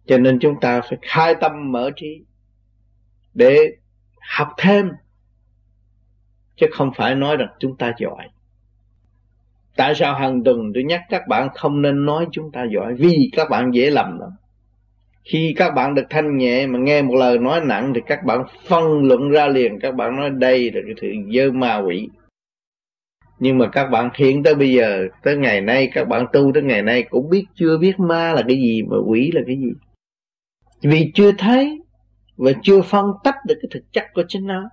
cho 0.06 0.18
nên 0.18 0.38
chúng 0.40 0.60
ta 0.60 0.80
phải 0.80 0.98
khai 1.02 1.34
tâm 1.40 1.72
mở 1.72 1.90
trí 1.96 2.26
để 3.34 3.76
học 4.38 4.48
thêm 4.58 4.92
chứ 6.56 6.66
không 6.72 6.90
phải 6.96 7.14
nói 7.14 7.36
rằng 7.36 7.48
chúng 7.58 7.76
ta 7.76 7.92
giỏi. 7.98 8.28
Tại 9.76 9.94
sao 9.94 10.14
hàng 10.14 10.44
tuần 10.44 10.72
tôi 10.74 10.84
nhắc 10.84 11.00
các 11.08 11.22
bạn 11.28 11.48
không 11.54 11.82
nên 11.82 12.06
nói 12.06 12.26
chúng 12.32 12.52
ta 12.52 12.64
giỏi? 12.74 12.94
Vì 12.94 13.30
các 13.32 13.50
bạn 13.50 13.74
dễ 13.74 13.90
lầm 13.90 14.18
lắm. 14.18 14.30
Khi 15.24 15.54
các 15.56 15.70
bạn 15.74 15.94
được 15.94 16.06
thanh 16.10 16.36
nhẹ 16.36 16.66
mà 16.66 16.78
nghe 16.78 17.02
một 17.02 17.14
lời 17.14 17.38
nói 17.38 17.60
nặng 17.60 17.92
thì 17.94 18.00
các 18.06 18.24
bạn 18.24 18.44
phân 18.66 19.02
luận 19.02 19.30
ra 19.30 19.46
liền. 19.46 19.80
Các 19.80 19.94
bạn 19.94 20.16
nói 20.16 20.30
đây 20.30 20.70
là 20.74 20.80
cái 20.86 20.94
thứ 21.00 21.08
dơ 21.34 21.50
ma 21.52 21.76
quỷ. 21.76 22.08
Nhưng 23.38 23.58
mà 23.58 23.68
các 23.68 23.86
bạn 23.90 24.10
hiện 24.14 24.42
tới 24.42 24.54
bây 24.54 24.72
giờ, 24.72 25.08
tới 25.22 25.36
ngày 25.36 25.60
nay, 25.60 25.90
các 25.94 26.08
bạn 26.08 26.26
tu 26.32 26.52
tới 26.54 26.62
ngày 26.62 26.82
nay 26.82 27.02
cũng 27.02 27.30
biết 27.30 27.44
chưa 27.54 27.78
biết 27.78 27.98
ma 27.98 28.32
là 28.32 28.42
cái 28.48 28.56
gì 28.56 28.82
mà 28.82 28.96
quỷ 29.06 29.30
là 29.34 29.40
cái 29.46 29.56
gì. 29.56 29.72
Vì 30.82 31.10
chưa 31.14 31.32
thấy 31.32 31.80
và 32.36 32.52
chưa 32.62 32.82
phân 32.82 33.06
tách 33.24 33.36
được 33.46 33.54
cái 33.62 33.68
thực 33.70 33.92
chất 33.92 34.04
của 34.14 34.22
chính 34.28 34.46
nó 34.46 34.70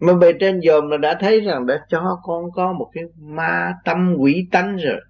mà 0.00 0.14
bề 0.14 0.32
trên 0.40 0.60
dòm 0.60 0.90
là 0.90 0.96
đã 0.96 1.16
thấy 1.20 1.40
rằng 1.40 1.66
đã 1.66 1.86
cho 1.88 2.20
con 2.22 2.52
có 2.52 2.72
một 2.72 2.90
cái 2.92 3.04
ma 3.16 3.74
tâm 3.84 4.14
quỷ 4.18 4.48
tánh 4.52 4.76
rồi. 4.76 5.00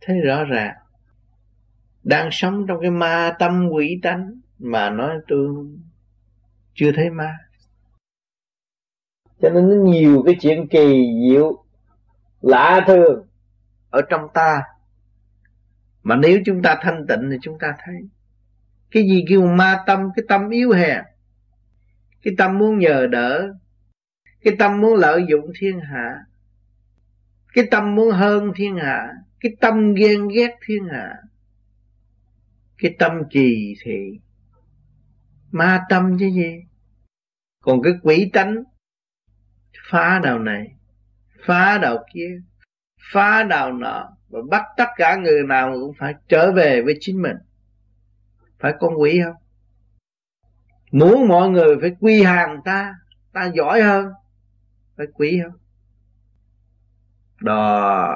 Thấy 0.00 0.20
rõ 0.20 0.44
ràng 0.44 0.74
đang 2.02 2.28
sống 2.32 2.66
trong 2.68 2.80
cái 2.80 2.90
ma 2.90 3.36
tâm 3.38 3.68
quỷ 3.68 4.00
tánh 4.02 4.40
mà 4.58 4.90
nói 4.90 5.16
tôi 5.28 5.48
chưa 6.74 6.92
thấy 6.92 7.10
ma. 7.10 7.38
Cho 9.42 9.50
nên 9.50 9.68
nó 9.68 9.90
nhiều 9.90 10.22
cái 10.26 10.36
chuyện 10.40 10.68
kỳ 10.68 11.10
diệu 11.28 11.64
lạ 12.40 12.84
thường. 12.86 13.24
Ở 13.90 14.02
trong 14.10 14.28
ta 14.34 14.62
mà 16.02 16.16
nếu 16.16 16.40
chúng 16.46 16.62
ta 16.62 16.78
thanh 16.82 17.06
tịnh 17.06 17.30
thì 17.30 17.36
chúng 17.42 17.58
ta 17.58 17.74
thấy. 17.84 17.94
Cái 18.90 19.02
gì 19.02 19.24
kêu 19.28 19.46
ma 19.46 19.82
tâm? 19.86 20.10
Cái 20.16 20.24
tâm 20.28 20.48
yếu 20.50 20.72
hèn. 20.72 21.04
Cái 22.22 22.34
tâm 22.38 22.58
muốn 22.58 22.78
nhờ 22.78 23.06
đỡ 23.06 23.54
cái 24.48 24.56
tâm 24.58 24.80
muốn 24.80 24.94
lợi 24.94 25.24
dụng 25.28 25.52
thiên 25.58 25.80
hạ. 25.80 26.24
Cái 27.52 27.64
tâm 27.70 27.94
muốn 27.94 28.10
hơn 28.10 28.52
thiên 28.56 28.76
hạ. 28.76 29.08
Cái 29.40 29.52
tâm 29.60 29.94
ghen 29.94 30.28
ghét 30.28 30.56
thiên 30.66 30.84
hạ. 30.92 31.14
Cái 32.78 32.94
tâm 32.98 33.12
trì 33.30 33.74
thị. 33.84 34.18
Ma 35.50 35.84
tâm 35.88 36.16
chứ 36.18 36.30
gì? 36.30 36.64
Còn 37.62 37.82
cái 37.82 37.92
quỷ 38.02 38.30
tánh. 38.32 38.56
Phá 39.90 40.20
đầu 40.22 40.38
này. 40.38 40.76
Phá 41.46 41.78
đầu 41.78 41.98
kia. 42.14 42.40
Phá 43.12 43.42
đầu 43.42 43.72
nọ. 43.72 44.16
Và 44.28 44.40
bắt 44.50 44.62
tất 44.76 44.88
cả 44.96 45.16
người 45.16 45.42
nào 45.48 45.72
cũng 45.80 45.94
phải 45.98 46.14
trở 46.28 46.52
về 46.52 46.82
với 46.82 46.94
chính 47.00 47.22
mình. 47.22 47.36
Phải 48.58 48.72
con 48.80 49.00
quỷ 49.00 49.20
không? 49.24 49.36
Muốn 50.90 51.28
mọi 51.28 51.48
người 51.48 51.76
phải 51.80 51.90
quy 52.00 52.22
hàng 52.22 52.60
ta. 52.64 52.94
Ta 53.32 53.50
giỏi 53.54 53.82
hơn 53.82 54.12
phải 54.98 55.06
quý 55.14 55.40
không? 55.44 55.58
Đó. 57.40 58.14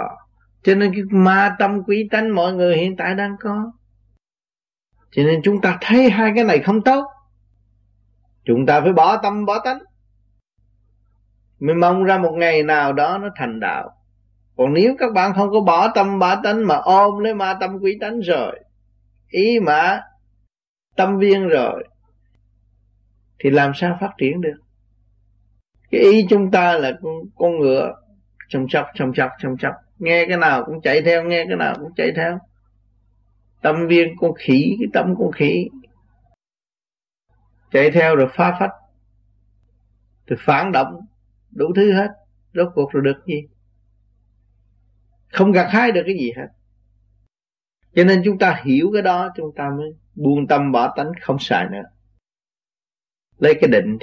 Cho 0.63 0.75
nên 0.75 0.93
cái 0.93 1.03
ma 1.11 1.57
tâm 1.59 1.83
quý 1.87 2.09
tánh 2.11 2.35
mọi 2.35 2.53
người 2.53 2.77
hiện 2.77 2.97
tại 2.97 3.15
đang 3.15 3.37
có. 3.41 3.73
Cho 5.11 5.23
nên 5.23 5.41
chúng 5.45 5.61
ta 5.61 5.79
thấy 5.81 6.11
hai 6.11 6.33
cái 6.35 6.45
này 6.45 6.59
không 6.59 6.83
tốt. 6.85 7.05
Chúng 8.45 8.67
ta 8.67 8.81
phải 8.81 8.93
bỏ 8.93 9.17
tâm, 9.17 9.45
bỏ 9.45 9.59
tánh. 9.65 9.79
Mình 11.59 11.81
mong 11.81 12.05
ra 12.05 12.19
một 12.19 12.33
ngày 12.33 12.63
nào 12.63 12.93
đó 12.93 13.19
nó 13.19 13.29
thành 13.37 13.61
đạo. 13.61 13.91
Còn 14.57 14.75
nếu 14.75 14.97
các 14.99 15.13
bạn 15.13 15.35
không 15.35 15.51
có 15.51 15.61
bỏ 15.61 15.89
tâm, 15.95 16.19
bỏ 16.19 16.41
tánh 16.43 16.67
mà 16.67 16.75
ôm 16.77 17.19
lấy 17.19 17.35
ma 17.35 17.57
tâm 17.61 17.79
quý 17.83 17.99
tánh 18.01 18.21
rồi, 18.21 18.61
ý 19.29 19.61
mà 19.61 20.03
tâm 20.97 21.19
viên 21.19 21.49
rồi, 21.49 21.85
thì 23.39 23.51
làm 23.51 23.73
sao 23.75 23.99
phát 24.01 24.11
triển 24.19 24.41
được? 24.41 24.59
Cái 25.93 26.01
ý 26.01 26.27
chúng 26.29 26.51
ta 26.51 26.79
là 26.79 26.99
con, 27.03 27.15
con 27.37 27.59
ngựa. 27.59 27.95
Chồng 28.49 28.67
chọc 28.69 28.87
chồng 28.95 29.13
chọc 29.15 29.31
chồng 29.39 29.57
chọc. 29.59 29.75
Nghe 29.99 30.27
cái 30.29 30.37
nào 30.37 30.65
cũng 30.65 30.81
chạy 30.83 31.03
theo 31.03 31.25
nghe 31.25 31.45
cái 31.49 31.57
nào 31.57 31.75
cũng 31.81 31.95
chạy 31.97 32.13
theo. 32.17 32.39
Tâm 33.63 33.87
viên 33.89 34.17
con 34.17 34.33
khỉ 34.39 34.77
cái 34.79 34.89
tâm 34.93 35.15
con 35.19 35.33
khỉ. 35.33 35.69
Chạy 37.73 37.91
theo 37.91 38.17
rồi 38.17 38.29
phá 38.35 38.57
phách. 38.61 38.71
Rồi 40.27 40.39
phản 40.43 40.73
động. 40.73 41.07
Đủ 41.51 41.73
thứ 41.77 41.93
hết. 41.93 42.09
Rốt 42.55 42.69
cuộc 42.75 42.93
rồi 42.93 43.03
được 43.03 43.27
gì? 43.27 43.43
Không 45.33 45.53
gặt 45.53 45.69
hái 45.71 45.93
được 45.93 46.03
cái 46.07 46.15
gì 46.15 46.33
hết. 46.37 46.47
Cho 47.95 48.05
nên 48.05 48.23
chúng 48.25 48.39
ta 48.39 48.63
hiểu 48.65 48.91
cái 48.93 49.03
đó 49.03 49.33
chúng 49.37 49.55
ta 49.57 49.71
mới 49.71 49.95
buông 50.15 50.47
tâm 50.47 50.73
bỏ 50.73 50.95
tánh 50.97 51.13
không 51.21 51.39
xài 51.41 51.67
nữa. 51.73 51.83
Lấy 53.39 53.55
cái 53.61 53.71
định 53.71 53.99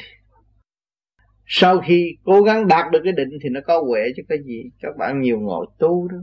sau 1.52 1.80
khi 1.80 2.18
cố 2.24 2.42
gắng 2.42 2.68
đạt 2.68 2.92
được 2.92 3.00
cái 3.04 3.14
định 3.14 3.30
thì 3.42 3.50
nó 3.50 3.60
có 3.68 3.84
huệ 3.88 4.02
chứ 4.16 4.24
cái 4.30 4.38
gì. 4.46 4.64
Các 4.82 4.98
bạn 4.98 5.22
nhiều 5.22 5.40
ngồi 5.40 5.66
tu 5.78 6.08
đó, 6.08 6.18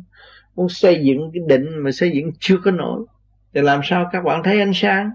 muốn 0.55 0.68
xây 0.68 1.05
dựng 1.05 1.30
cái 1.34 1.42
định 1.48 1.66
mà 1.78 1.90
xây 1.92 2.10
dựng 2.10 2.30
chưa 2.38 2.56
có 2.64 2.70
nổi. 2.70 3.06
Thì 3.55 3.60
làm 3.60 3.80
sao 3.84 4.08
các 4.12 4.24
bạn 4.24 4.42
thấy 4.44 4.60
ánh 4.60 4.72
sáng, 4.74 5.10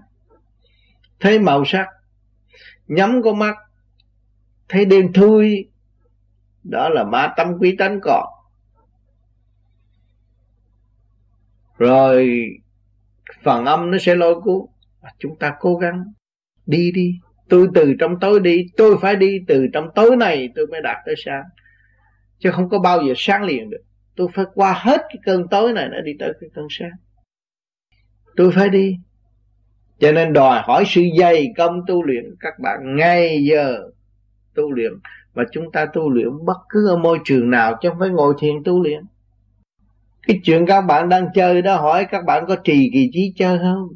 thấy 1.20 1.38
màu 1.38 1.64
sắc, 1.64 1.86
nhắm 2.88 3.22
con 3.22 3.38
mắt, 3.38 3.56
thấy 4.68 4.84
đêm 4.84 5.12
thui. 5.12 5.68
Đó 6.64 6.88
là 6.88 7.04
ma 7.04 7.34
tâm 7.36 7.58
quý 7.60 7.76
tánh 7.78 8.00
còn. 8.02 8.26
Rồi, 11.78 12.46
phần 13.42 13.64
âm 13.64 13.90
nó 13.90 13.98
sẽ 13.98 14.14
lôi 14.14 14.40
cuốn. 14.40 14.66
Chúng 15.18 15.36
ta 15.36 15.56
cố 15.60 15.76
gắng 15.76 16.04
đi 16.66 16.92
đi 16.92 17.14
tôi 17.52 17.68
từ 17.74 17.94
trong 17.98 18.20
tối 18.20 18.40
đi, 18.40 18.66
tôi 18.76 18.96
phải 19.00 19.16
đi 19.16 19.38
từ 19.46 19.66
trong 19.72 19.88
tối 19.94 20.16
này 20.16 20.48
tôi 20.54 20.66
mới 20.66 20.80
đạt 20.82 20.96
tới 21.06 21.14
sáng. 21.24 21.42
Chứ 22.38 22.50
không 22.50 22.68
có 22.68 22.78
bao 22.78 23.02
giờ 23.02 23.14
sáng 23.16 23.44
liền 23.44 23.70
được. 23.70 23.82
Tôi 24.16 24.28
phải 24.34 24.44
qua 24.54 24.72
hết 24.72 25.00
cái 25.08 25.16
cơn 25.24 25.48
tối 25.48 25.72
này 25.72 25.88
để 25.92 25.98
đi 26.04 26.12
tới 26.18 26.32
cái 26.40 26.50
cơn 26.54 26.66
sáng. 26.70 26.90
Tôi 28.36 28.52
phải 28.52 28.68
đi. 28.68 28.96
Cho 29.98 30.12
nên 30.12 30.32
đòi 30.32 30.60
hỏi 30.62 30.84
sự 30.86 31.02
dày 31.18 31.46
công 31.56 31.80
tu 31.86 32.02
luyện 32.02 32.24
các 32.40 32.54
bạn 32.62 32.96
ngay 32.96 33.44
giờ 33.44 33.82
tu 34.54 34.72
luyện. 34.72 34.92
Mà 35.34 35.44
chúng 35.52 35.72
ta 35.72 35.86
tu 35.92 36.10
luyện 36.10 36.28
bất 36.44 36.58
cứ 36.68 36.88
ở 36.88 36.96
môi 36.96 37.18
trường 37.24 37.50
nào 37.50 37.78
chứ 37.82 37.88
không 37.88 37.98
phải 37.98 38.10
ngồi 38.10 38.34
thiền 38.38 38.54
tu 38.64 38.82
luyện. 38.82 39.04
Cái 40.26 40.40
chuyện 40.44 40.66
các 40.66 40.80
bạn 40.80 41.08
đang 41.08 41.26
chơi 41.34 41.62
đó, 41.62 41.76
hỏi 41.76 42.06
các 42.10 42.24
bạn 42.26 42.44
có 42.48 42.56
trì 42.56 42.90
kỳ 42.92 43.10
trí 43.12 43.32
chơi 43.36 43.58
không? 43.58 43.88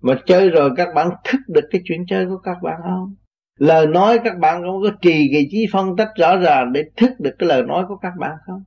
Mà 0.00 0.14
chơi 0.26 0.50
rồi 0.50 0.70
các 0.76 0.88
bạn 0.94 1.10
thức 1.24 1.38
được 1.48 1.68
cái 1.70 1.82
chuyện 1.84 2.06
chơi 2.08 2.26
của 2.26 2.38
các 2.38 2.56
bạn 2.62 2.80
không? 2.84 3.14
Lời 3.58 3.86
nói 3.86 4.18
các 4.24 4.38
bạn 4.38 4.62
không 4.62 4.82
có 4.82 4.90
trì 5.00 5.28
kỳ 5.32 5.48
trí 5.50 5.66
phân 5.72 5.96
tích 5.96 6.08
rõ 6.16 6.36
ràng 6.36 6.72
để 6.72 6.84
thức 6.96 7.10
được 7.18 7.30
cái 7.38 7.48
lời 7.48 7.62
nói 7.62 7.84
của 7.88 7.96
các 7.96 8.12
bạn 8.18 8.32
không? 8.46 8.62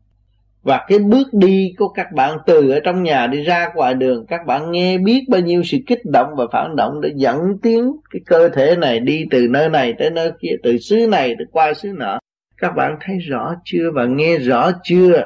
Và 0.64 0.86
cái 0.88 1.00
bước 1.00 1.28
đi 1.32 1.74
của 1.78 1.88
các 1.88 2.12
bạn 2.12 2.38
từ 2.46 2.70
ở 2.70 2.80
trong 2.80 3.04
nhà 3.04 3.28
đi 3.28 3.44
ra 3.44 3.72
ngoài 3.76 3.94
đường, 3.94 4.26
các 4.26 4.46
bạn 4.46 4.72
nghe 4.72 4.98
biết 4.98 5.26
bao 5.30 5.42
nhiêu 5.42 5.64
sự 5.64 5.78
kích 5.88 6.06
động 6.06 6.28
và 6.38 6.46
phản 6.52 6.76
động 6.76 7.02
để 7.02 7.12
dẫn 7.16 7.58
tiến 7.62 7.92
cái 8.12 8.22
cơ 8.26 8.50
thể 8.50 8.76
này 8.76 9.00
đi 9.00 9.26
từ 9.32 9.48
nơi 9.50 9.70
này 9.70 9.94
tới 10.00 10.10
nơi 10.10 10.32
kia, 10.42 10.56
từ 10.64 10.78
xứ 10.78 11.08
này 11.08 11.36
tới 11.38 11.46
qua 11.52 11.74
xứ 11.74 11.94
nọ. 11.98 12.20
Các 12.58 12.76
bạn 12.76 12.98
thấy 13.02 13.18
rõ 13.18 13.56
chưa 13.64 13.92
và 13.94 14.06
nghe 14.06 14.38
rõ 14.38 14.72
chưa? 14.84 15.26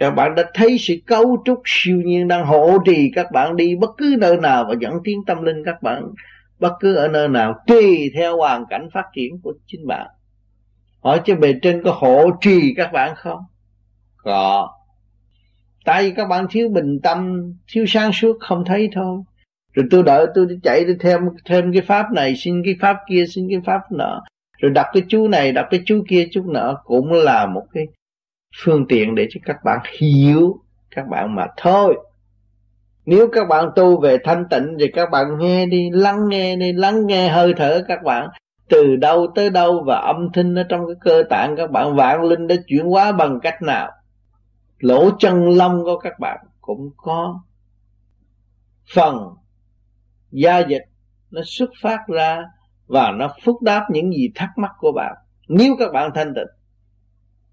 Các 0.00 0.10
bạn 0.10 0.34
đã 0.34 0.42
thấy 0.54 0.76
sự 0.78 0.94
cấu 1.06 1.42
trúc 1.44 1.62
siêu 1.64 2.02
nhiên 2.04 2.28
đang 2.28 2.46
hộ 2.46 2.78
trì 2.86 3.10
các 3.14 3.26
bạn 3.32 3.56
đi 3.56 3.76
bất 3.76 3.90
cứ 3.98 4.16
nơi 4.18 4.36
nào 4.36 4.64
và 4.68 4.74
dẫn 4.80 4.94
tiến 5.04 5.24
tâm 5.26 5.42
linh 5.42 5.64
các 5.64 5.82
bạn, 5.82 6.02
bất 6.58 6.72
cứ 6.80 6.94
ở 6.94 7.08
nơi 7.08 7.28
nào, 7.28 7.54
tùy 7.66 8.10
theo 8.14 8.36
hoàn 8.36 8.64
cảnh 8.70 8.88
phát 8.92 9.04
triển 9.14 9.40
của 9.42 9.52
chính 9.66 9.86
bạn. 9.86 10.06
Hỏi 11.00 11.20
cho 11.24 11.34
bề 11.36 11.54
trên 11.62 11.82
có 11.82 11.92
hộ 11.92 12.30
trì 12.40 12.74
các 12.76 12.92
bạn 12.92 13.14
không? 13.16 13.40
Có. 14.16 14.68
Tại 15.84 16.02
vì 16.02 16.10
các 16.16 16.28
bạn 16.28 16.46
thiếu 16.50 16.68
bình 16.68 16.98
tâm, 17.02 17.52
thiếu 17.72 17.84
sáng 17.88 18.12
suốt, 18.12 18.36
không 18.40 18.64
thấy 18.64 18.88
thôi. 18.92 19.18
Rồi 19.72 19.86
tôi 19.90 20.02
đợi 20.02 20.26
tôi 20.34 20.46
đi 20.46 20.54
chạy 20.62 20.84
đi 20.84 20.92
thêm 21.00 21.20
thêm 21.44 21.72
cái 21.72 21.82
pháp 21.82 22.06
này, 22.12 22.36
xin 22.36 22.62
cái 22.64 22.76
pháp 22.80 22.96
kia, 23.08 23.24
xin 23.26 23.46
cái 23.50 23.60
pháp 23.66 23.80
nọ. 23.92 24.22
Rồi 24.58 24.72
đặt 24.74 24.86
cái 24.92 25.02
chú 25.08 25.28
này, 25.28 25.52
đặt 25.52 25.66
cái 25.70 25.80
chú 25.84 26.04
kia 26.08 26.28
chú 26.32 26.42
nọ 26.52 26.80
cũng 26.84 27.12
là 27.12 27.46
một 27.46 27.66
cái 27.72 27.86
phương 28.56 28.86
tiện 28.88 29.14
để 29.14 29.26
cho 29.30 29.40
các 29.44 29.56
bạn 29.64 29.80
hiểu, 29.98 30.60
các 30.90 31.08
bạn 31.08 31.34
mà 31.34 31.46
thôi. 31.56 31.98
Nếu 33.06 33.28
các 33.32 33.48
bạn 33.48 33.70
tu 33.76 34.00
về 34.00 34.18
thanh 34.24 34.44
tịnh 34.50 34.76
thì 34.80 34.86
các 34.94 35.10
bạn 35.10 35.38
nghe 35.38 35.66
đi, 35.66 35.90
lắng 35.92 36.28
nghe 36.28 36.56
đi, 36.56 36.72
lắng 36.72 37.06
nghe 37.06 37.28
hơi 37.28 37.54
thở 37.56 37.82
các 37.88 38.02
bạn. 38.02 38.28
Từ 38.68 38.96
đâu 38.96 39.26
tới 39.34 39.50
đâu 39.50 39.82
và 39.86 39.96
âm 39.96 40.28
thanh 40.32 40.54
ở 40.54 40.62
trong 40.68 40.86
cái 40.86 40.96
cơ 41.00 41.22
tạng 41.30 41.56
các 41.56 41.70
bạn 41.70 41.96
vạn 41.96 42.22
linh 42.22 42.46
đã 42.46 42.54
chuyển 42.66 42.86
hóa 42.86 43.12
bằng 43.12 43.40
cách 43.42 43.62
nào? 43.62 43.90
Lỗ 44.78 45.10
chân 45.18 45.48
lông 45.48 45.84
của 45.84 45.98
các 45.98 46.18
bạn 46.18 46.38
cũng 46.60 46.90
có. 46.96 47.40
Phần 48.94 49.28
gia 50.30 50.58
dịch 50.58 50.82
nó 51.30 51.40
xuất 51.44 51.70
phát 51.82 51.98
ra 52.08 52.44
và 52.86 53.10
nó 53.10 53.28
phúc 53.44 53.62
đáp 53.62 53.86
những 53.90 54.12
gì 54.12 54.30
thắc 54.34 54.48
mắc 54.56 54.72
của 54.78 54.92
bạn. 54.92 55.14
Nếu 55.48 55.76
các 55.78 55.92
bạn 55.92 56.10
thanh 56.14 56.34
tịnh 56.34 56.59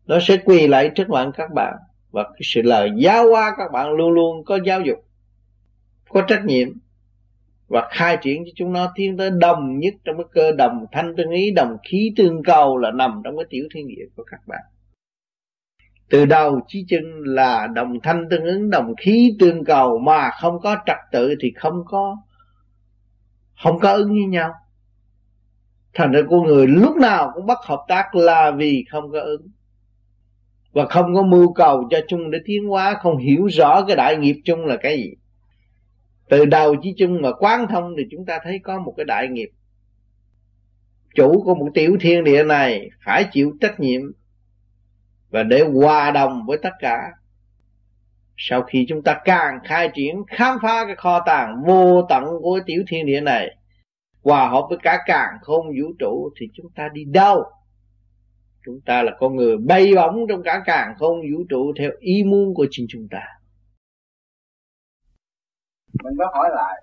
nó 0.08 0.20
sẽ 0.22 0.38
quỳ 0.38 0.68
lại 0.68 0.92
trước 0.96 1.10
mặt 1.10 1.30
các 1.38 1.54
bạn. 1.54 1.74
Và 2.12 2.24
cái 2.24 2.42
sự 2.42 2.62
lời 2.62 2.92
giáo 2.98 3.30
hóa 3.30 3.54
các 3.58 3.72
bạn 3.72 3.92
luôn 3.92 4.12
luôn 4.12 4.46
có 4.46 4.60
giáo 4.66 4.82
dục, 4.82 5.06
có 6.10 6.22
trách 6.28 6.46
nhiệm. 6.46 6.68
Và 7.68 7.88
khai 7.92 8.18
triển 8.22 8.44
cho 8.46 8.52
chúng 8.56 8.74
nó 8.74 8.92
tiến 8.96 9.18
tới 9.18 9.30
đồng 9.30 9.80
nhất 9.80 9.94
trong 10.04 10.18
cái 10.18 10.26
cơ 10.32 10.52
đồng 10.52 10.86
thanh 10.92 11.16
tương 11.16 11.30
ý, 11.30 11.52
đồng 11.52 11.78
khí 11.90 12.14
tương 12.18 12.44
cầu 12.44 12.78
là 12.78 12.92
nằm 12.92 13.22
trong 13.24 13.38
cái 13.38 13.46
tiểu 13.50 13.68
thiên 13.74 13.88
địa 13.88 14.06
của 14.16 14.24
các 14.32 14.48
bạn. 14.48 14.62
Từ 16.10 16.26
đầu 16.26 16.60
chí 16.68 16.86
chân 16.88 17.04
là 17.26 17.68
đồng 17.68 18.00
thanh 18.04 18.30
tương 18.30 18.44
ứng, 18.44 18.70
đồng 18.70 18.94
khí 18.96 19.36
tương 19.40 19.66
cầu 19.66 19.98
mà 19.98 20.32
không 20.42 20.60
có 20.60 20.76
trật 20.86 20.98
tự 21.12 21.36
thì 21.42 21.52
không 21.56 21.84
có 21.86 22.18
không 23.64 23.80
có 23.80 23.94
ứng 23.94 24.10
với 24.10 24.26
nhau. 24.30 24.54
Thành 25.94 26.12
ra 26.12 26.22
con 26.30 26.44
người 26.44 26.68
lúc 26.68 26.96
nào 26.96 27.32
cũng 27.34 27.46
bắt 27.46 27.58
hợp 27.64 27.86
tác 27.88 28.16
là 28.16 28.52
vì 28.52 28.86
không 28.92 29.12
có 29.12 29.20
ứng 29.20 29.48
và 30.78 30.86
không 30.86 31.16
có 31.16 31.24
mưu 31.24 31.54
cầu 31.54 31.88
cho 31.90 32.00
chung 32.08 32.32
để 32.32 32.40
tiến 32.46 32.68
hóa, 32.68 32.98
không 33.02 33.18
hiểu 33.18 33.48
rõ 33.52 33.86
cái 33.88 33.96
đại 33.96 34.18
nghiệp 34.18 34.42
chung 34.46 34.66
là 34.66 34.78
cái 34.78 34.98
gì. 34.98 35.14
Từ 36.30 36.46
đầu 36.46 36.76
chí 36.82 36.94
chung 36.98 37.22
mà 37.22 37.30
quán 37.40 37.68
thông 37.70 37.94
thì 37.98 38.04
chúng 38.12 38.26
ta 38.26 38.40
thấy 38.44 38.60
có 38.64 38.80
một 38.80 38.94
cái 38.98 39.06
đại 39.06 39.28
nghiệp. 39.28 39.50
Chủ 41.16 41.42
của 41.46 41.56
một 41.56 41.68
tiểu 41.74 41.98
thiên 42.02 42.24
địa 42.24 42.44
này 42.44 42.90
phải 43.06 43.26
chịu 43.32 43.52
trách 43.62 43.80
nhiệm 43.80 44.02
và 45.30 45.44
để 45.44 45.64
hòa 45.74 46.12
đồng 46.12 46.46
với 46.48 46.58
tất 46.64 46.74
cả. 46.80 47.12
Sau 48.38 48.62
khi 48.62 48.86
chúng 48.90 49.02
ta 49.04 49.20
càng 49.26 49.60
khai 49.64 49.90
triển, 49.94 50.24
khám 50.28 50.58
phá 50.62 50.86
cái 50.86 50.96
kho 50.96 51.20
tàng 51.26 51.64
vô 51.68 52.02
tận 52.10 52.24
của 52.42 52.60
tiểu 52.66 52.84
thiên 52.88 53.06
địa 53.06 53.22
này, 53.22 53.58
hòa 54.24 54.50
hợp 54.50 54.66
với 54.70 54.78
cả 54.84 54.98
càng 55.06 55.38
không 55.42 55.68
vũ 55.68 55.94
trụ, 56.00 56.30
thì 56.40 56.48
chúng 56.54 56.72
ta 56.76 56.90
đi 56.94 57.04
đâu? 57.04 57.44
Chúng 58.68 58.80
ta 58.86 59.04
là 59.04 59.12
con 59.20 59.36
người 59.36 59.58
bay 59.68 59.94
bổng 59.96 60.26
trong 60.30 60.42
cả 60.44 60.64
càng 60.66 60.94
không, 61.00 61.18
vũ 61.32 61.44
trụ 61.50 61.74
theo 61.80 61.92
ý 62.00 62.24
muốn 62.24 62.54
của 62.54 62.68
chính 62.70 62.86
chúng 62.90 63.08
ta. 63.12 63.24
Mình 66.04 66.14
có 66.20 66.26
hỏi 66.34 66.50
lại, 66.56 66.76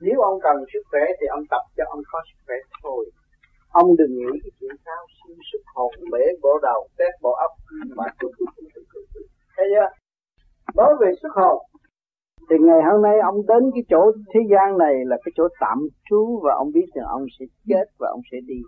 nếu 0.00 0.20
ông 0.20 0.38
cần 0.42 0.56
sức 0.72 0.82
khỏe 0.90 1.00
thì 1.20 1.26
ông 1.26 1.44
tập 1.50 1.62
cho 1.76 1.84
ông 1.88 2.00
có 2.12 2.22
sức 2.28 2.38
khỏe 2.46 2.56
thôi. 2.82 3.10
Ông 3.68 3.96
đừng 3.96 4.14
nghĩ 4.18 4.38
cái 4.42 4.50
chuyện 4.60 4.76
sao 4.84 5.06
sinh 5.18 5.38
sức 5.52 5.62
hồn 5.74 5.94
bể 6.12 6.24
bộ 6.42 6.58
đầu, 6.62 6.88
tét 6.98 7.12
bộ 7.22 7.32
óc, 7.32 7.50
mà 7.96 8.04
thấy 9.56 9.66
chưa? 9.74 9.88
Nói 10.74 10.94
về 11.00 11.10
sức 11.22 11.32
hồn, 11.34 11.58
thì 12.50 12.56
ngày 12.60 12.80
hôm 12.92 13.02
nay 13.02 13.16
ông 13.22 13.46
đến 13.46 13.70
cái 13.74 13.84
chỗ 13.88 14.12
thế 14.34 14.40
gian 14.50 14.78
này 14.78 14.94
là 15.06 15.16
cái 15.24 15.32
chỗ 15.36 15.48
tạm 15.60 15.78
trú 16.10 16.40
và 16.44 16.54
ông 16.54 16.72
biết 16.72 16.86
rằng 16.94 17.06
ông 17.08 17.24
sẽ 17.38 17.44
chết 17.68 17.84
và 17.98 18.08
ông 18.10 18.20
sẽ 18.32 18.38
đi 18.46 18.60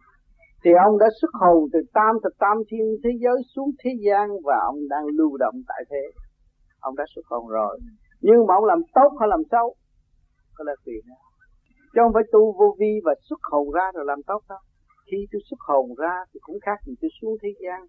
thì 0.64 0.70
ông 0.86 0.98
đã 0.98 1.06
xuất 1.20 1.32
hồn 1.40 1.68
từ 1.72 1.78
tam 1.92 2.16
thập 2.22 2.32
tam 2.39 2.56
thiên 2.68 2.86
thế 3.05 3.10
giới 3.22 3.36
xuống 3.55 3.70
thế 3.84 3.90
gian 4.05 4.28
và 4.44 4.56
ông 4.70 4.78
đang 4.89 5.05
lưu 5.06 5.36
động 5.36 5.55
tại 5.68 5.84
thế. 5.90 6.05
Ông 6.80 6.97
đã 6.97 7.05
xuất 7.14 7.26
hồn 7.26 7.48
rồi. 7.48 7.78
Nhưng 8.20 8.47
mà 8.47 8.55
ông 8.55 8.64
làm 8.64 8.80
tốt 8.94 9.10
hay 9.20 9.28
làm 9.28 9.42
xấu? 9.50 9.74
Có 10.55 10.64
là 10.64 10.74
tùy 10.84 10.94
nữa. 11.08 11.14
Chứ 11.92 12.00
không 12.02 12.12
phải 12.12 12.22
tu 12.32 12.52
vô 12.58 12.76
vi 12.78 12.92
và 13.05 13.14
xuất 13.28 13.40
hồn 13.42 13.70
ra 13.70 13.90
rồi 13.94 14.05
làm 14.06 14.22
tốt 14.26 14.40
đâu. 14.48 14.58
Khi 15.10 15.26
tôi 15.32 15.40
xuất 15.50 15.60
hồn 15.68 15.94
ra 15.98 16.14
thì 16.34 16.40
cũng 16.42 16.58
khác 16.66 16.78
gì 16.86 16.92
tôi 17.00 17.10
xuống 17.20 17.36
thế 17.42 17.48
gian. 17.62 17.80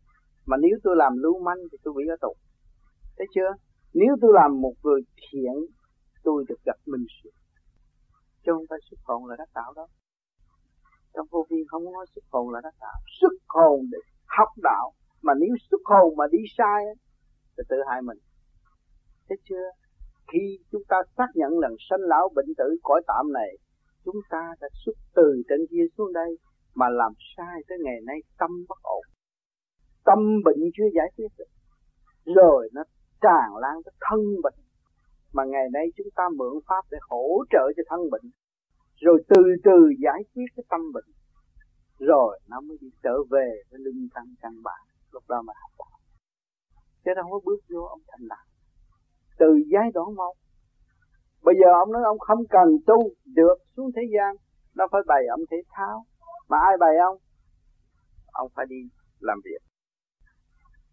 Mà 0.45 0.58
nếu 0.58 0.77
tôi 0.83 0.95
làm 0.95 1.14
lưu 1.17 1.40
manh 1.40 1.58
thì 1.72 1.77
tôi 1.83 1.93
bị 1.98 2.03
ở 2.09 2.16
tù. 2.22 2.33
Thấy 3.17 3.27
chưa? 3.35 3.51
Nếu 3.93 4.16
tôi 4.22 4.32
làm 4.33 4.61
một 4.61 4.74
người 4.83 5.01
thiện, 5.32 5.53
tôi 6.24 6.45
được 6.48 6.59
gặp 6.66 6.77
minh 6.85 7.06
sự 7.24 7.30
chứ 8.45 8.51
không 8.56 8.66
phải 8.69 8.80
xuất 8.90 9.00
hồn 9.03 9.25
là 9.25 9.35
đắc 9.38 9.50
đạo 9.56 9.74
đâu 9.75 9.88
trong 11.14 11.28
vô 11.32 11.46
vi 11.50 11.58
không 11.68 11.84
nói 11.84 12.06
xuất 12.16 12.24
hồn 12.32 12.50
là 12.50 12.60
đắc 12.64 12.76
đạo 12.80 13.00
xuất 13.22 13.34
hồn 13.48 13.80
để 13.92 13.98
học 14.26 14.50
đạo. 14.64 14.92
Mà 15.22 15.34
nếu 15.40 15.50
xuất 15.72 15.82
hồn 15.86 16.16
mà 16.18 16.26
đi 16.32 16.40
sai 16.58 16.84
thì 17.58 17.64
tự 17.70 17.78
hại 17.90 18.02
mình. 18.02 18.18
Thấy 19.30 19.38
chưa? 19.50 19.68
Khi 20.32 20.60
chúng 20.72 20.82
ta 20.88 20.98
xác 21.18 21.28
nhận 21.36 21.60
lần 21.60 21.76
sanh 21.90 22.00
lão 22.00 22.30
bệnh 22.36 22.54
tử 22.58 22.78
cõi 22.84 23.02
tạm 23.08 23.34
này, 23.34 23.58
chúng 24.06 24.16
ta 24.30 24.54
đã 24.62 24.68
xuất 24.86 24.94
từ 25.16 25.44
trên 25.50 25.60
kia 25.72 25.86
xuống 25.98 26.14
đây 26.14 26.38
mà 26.76 26.90
làm 26.90 27.14
sai 27.38 27.62
tới 27.68 27.78
ngày 27.84 28.00
nay 28.06 28.18
tâm 28.40 28.50
bất 28.70 28.80
ổn. 28.84 29.04
Tâm 30.06 30.20
bệnh 30.46 30.60
chưa 30.78 30.90
giải 30.96 31.12
quyết 31.18 31.28
được. 31.38 31.52
Rồi 32.36 32.70
nó 32.74 32.84
tràn 33.22 33.56
lan 33.62 33.76
tới 33.86 33.94
thân 34.10 34.20
bệnh. 34.44 34.60
Mà 35.34 35.44
ngày 35.46 35.66
nay 35.74 35.86
chúng 35.98 36.08
ta 36.16 36.24
mượn 36.38 36.54
pháp 36.68 36.84
để 36.92 36.98
hỗ 37.10 37.44
trợ 37.50 37.72
cho 37.78 37.84
thân 37.90 38.10
bệnh 38.12 38.32
rồi 39.02 39.24
từ 39.30 39.42
từ 39.64 39.78
giải 40.04 40.22
quyết 40.34 40.46
cái 40.56 40.64
tâm 40.70 40.82
bệnh. 40.94 41.10
Rồi 42.00 42.40
nó 42.48 42.62
mới 42.62 42.78
đi 42.82 42.88
trở 43.04 43.16
về 43.30 43.50
với 43.70 43.80
linh 43.80 44.08
căn 44.14 44.26
căn 44.42 44.64
bản 44.64 44.82
lúc 45.12 45.24
đó 45.28 45.42
mà 45.42 45.54
học 45.62 45.72
đạo 45.80 46.00
chứ 47.06 47.12
đâu 47.16 47.26
có 47.32 47.40
bước 47.46 47.60
vô 47.70 47.82
ông 47.82 48.02
thành 48.08 48.28
đạt. 48.28 48.46
Từ 49.40 49.48
giai 49.72 49.92
đoạn 49.94 50.16
một. 50.16 50.34
Bây 51.42 51.56
giờ 51.60 51.68
ông 51.84 51.92
nói 51.92 52.02
ông 52.06 52.20
không 52.20 52.40
cần 52.50 52.68
tu 52.86 53.00
được 53.26 53.58
xuống 53.78 53.92
thế 53.96 54.02
gian. 54.14 54.36
Nó 54.76 54.88
phải 54.92 55.02
bày 55.08 55.24
ông 55.32 55.42
thể 55.52 55.58
thao. 55.70 56.06
Mà 56.50 56.58
ai 56.60 56.78
bày 56.80 56.98
ông? 56.98 57.18
Ông 58.32 58.48
phải 58.56 58.66
đi 58.70 58.82
làm 59.20 59.40
việc. 59.44 59.62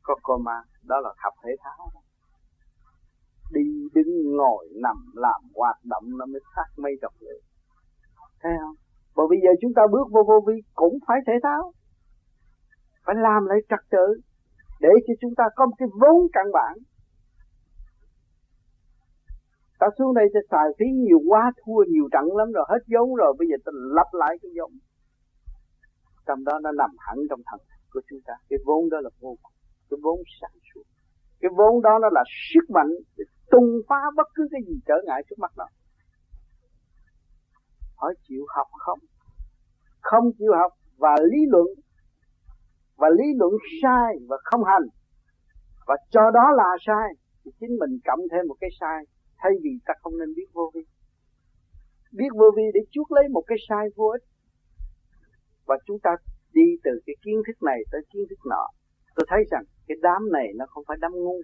Có 0.03 0.15
cô 0.23 0.39
mà 0.39 0.63
đó 0.83 1.01
là 1.01 1.15
học 1.19 1.35
thể 1.45 1.51
thao 1.61 1.91
đi 3.53 3.89
đứng 3.95 4.37
ngồi 4.37 4.69
nằm 4.83 4.97
làm 5.15 5.41
hoạt 5.55 5.77
động 5.85 6.05
nó 6.19 6.27
mới 6.27 6.41
phát 6.57 6.69
mây 6.77 6.93
trọng 7.03 7.15
lượng 7.21 7.43
thấy 8.43 8.53
không? 8.61 8.77
Bởi 9.17 9.27
bây 9.31 9.39
giờ 9.45 9.51
chúng 9.61 9.75
ta 9.77 9.83
bước 9.93 10.07
vô 10.13 10.23
vô 10.29 10.39
vi 10.47 10.55
cũng 10.75 10.99
phải 11.07 11.19
thể 11.27 11.33
thao 11.43 11.73
phải 13.09 13.17
làm 13.19 13.47
lại 13.47 13.59
trật 13.71 13.83
tự 13.91 14.07
để 14.81 14.89
cho 15.07 15.15
chúng 15.21 15.35
ta 15.37 15.45
có 15.57 15.67
một 15.67 15.77
cái 15.79 15.89
vốn 16.01 16.19
căn 16.33 16.47
bản. 16.53 16.75
Ta 19.79 19.87
xuống 19.99 20.15
đây 20.15 20.27
sẽ 20.35 20.41
xài 20.51 20.69
phí 20.79 20.87
nhiều 21.07 21.21
quá 21.29 21.53
thua 21.61 21.85
nhiều 21.89 22.09
trận 22.13 22.37
lắm 22.37 22.49
rồi 22.53 22.65
hết 22.69 22.83
vốn 22.93 23.15
rồi 23.15 23.35
bây 23.39 23.49
giờ 23.49 23.57
ta 23.65 23.73
lặp 23.97 24.07
lại 24.13 24.37
cái 24.43 24.51
vốn. 24.57 24.73
Trong 26.27 26.45
đó 26.45 26.59
nó 26.63 26.73
nằm 26.73 26.91
hẳn 26.99 27.19
trong 27.31 27.41
thần 27.47 27.61
của 27.93 28.01
chúng 28.11 28.21
ta. 28.27 28.35
Cái 28.49 28.59
vốn 28.67 28.91
đó 28.91 28.99
là 29.01 29.11
vô 29.21 29.37
cùng. 29.43 29.53
Cái 29.91 29.99
vốn 30.03 30.19
sản 30.41 30.51
xuất, 30.75 30.83
cái 31.41 31.51
vốn 31.57 31.83
đó 31.83 31.99
nó 32.03 32.09
là 32.13 32.25
sức 32.53 32.71
mạnh 32.75 32.91
để 33.17 33.25
tung 33.51 33.71
phá 33.89 34.01
bất 34.17 34.29
cứ 34.35 34.49
cái 34.51 34.61
gì 34.67 34.75
trở 34.87 34.95
ngại 35.07 35.23
trước 35.31 35.39
mắt 35.39 35.53
đó 35.57 35.67
hỏi 37.99 38.15
chịu 38.29 38.45
học 38.57 38.67
không? 38.79 38.99
Không 40.01 40.25
chịu 40.39 40.53
học 40.61 40.73
và 40.97 41.17
lý 41.33 41.41
luận, 41.49 41.67
và 42.97 43.09
lý 43.19 43.25
luận 43.37 43.53
sai 43.83 44.17
và 44.29 44.37
không 44.45 44.65
hành. 44.65 44.87
Và 45.87 45.97
cho 46.11 46.31
đó 46.31 46.47
là 46.57 46.77
sai, 46.87 47.09
thì 47.45 47.51
chính 47.61 47.79
mình 47.81 47.99
cộng 48.05 48.21
thêm 48.33 48.47
một 48.49 48.57
cái 48.61 48.71
sai, 48.81 49.05
thay 49.39 49.53
vì 49.63 49.71
ta 49.87 49.95
không 50.03 50.19
nên 50.19 50.35
biết 50.37 50.49
vô 50.53 50.71
vi. 50.75 50.81
Biết 52.13 52.29
vô 52.39 52.51
vi 52.57 52.63
để 52.75 52.81
chuốc 52.91 53.13
lấy 53.13 53.29
một 53.29 53.43
cái 53.47 53.59
sai 53.69 53.89
vô 53.97 54.07
ích. 54.07 54.23
Và 55.67 55.77
chúng 55.87 55.99
ta 56.03 56.11
đi 56.53 56.69
từ 56.85 56.91
cái 57.07 57.17
kiến 57.25 57.43
thức 57.47 57.63
này 57.63 57.79
tới 57.93 58.01
kiến 58.13 58.23
thức 58.31 58.39
nọ. 58.51 58.67
Tôi 59.17 59.27
thấy 59.31 59.45
rằng 59.51 59.65
cái 59.87 59.97
đám 60.03 60.33
này 60.33 60.47
nó 60.57 60.65
không 60.69 60.85
phải 60.89 60.97
đám 61.01 61.13
ngu. 61.13 61.41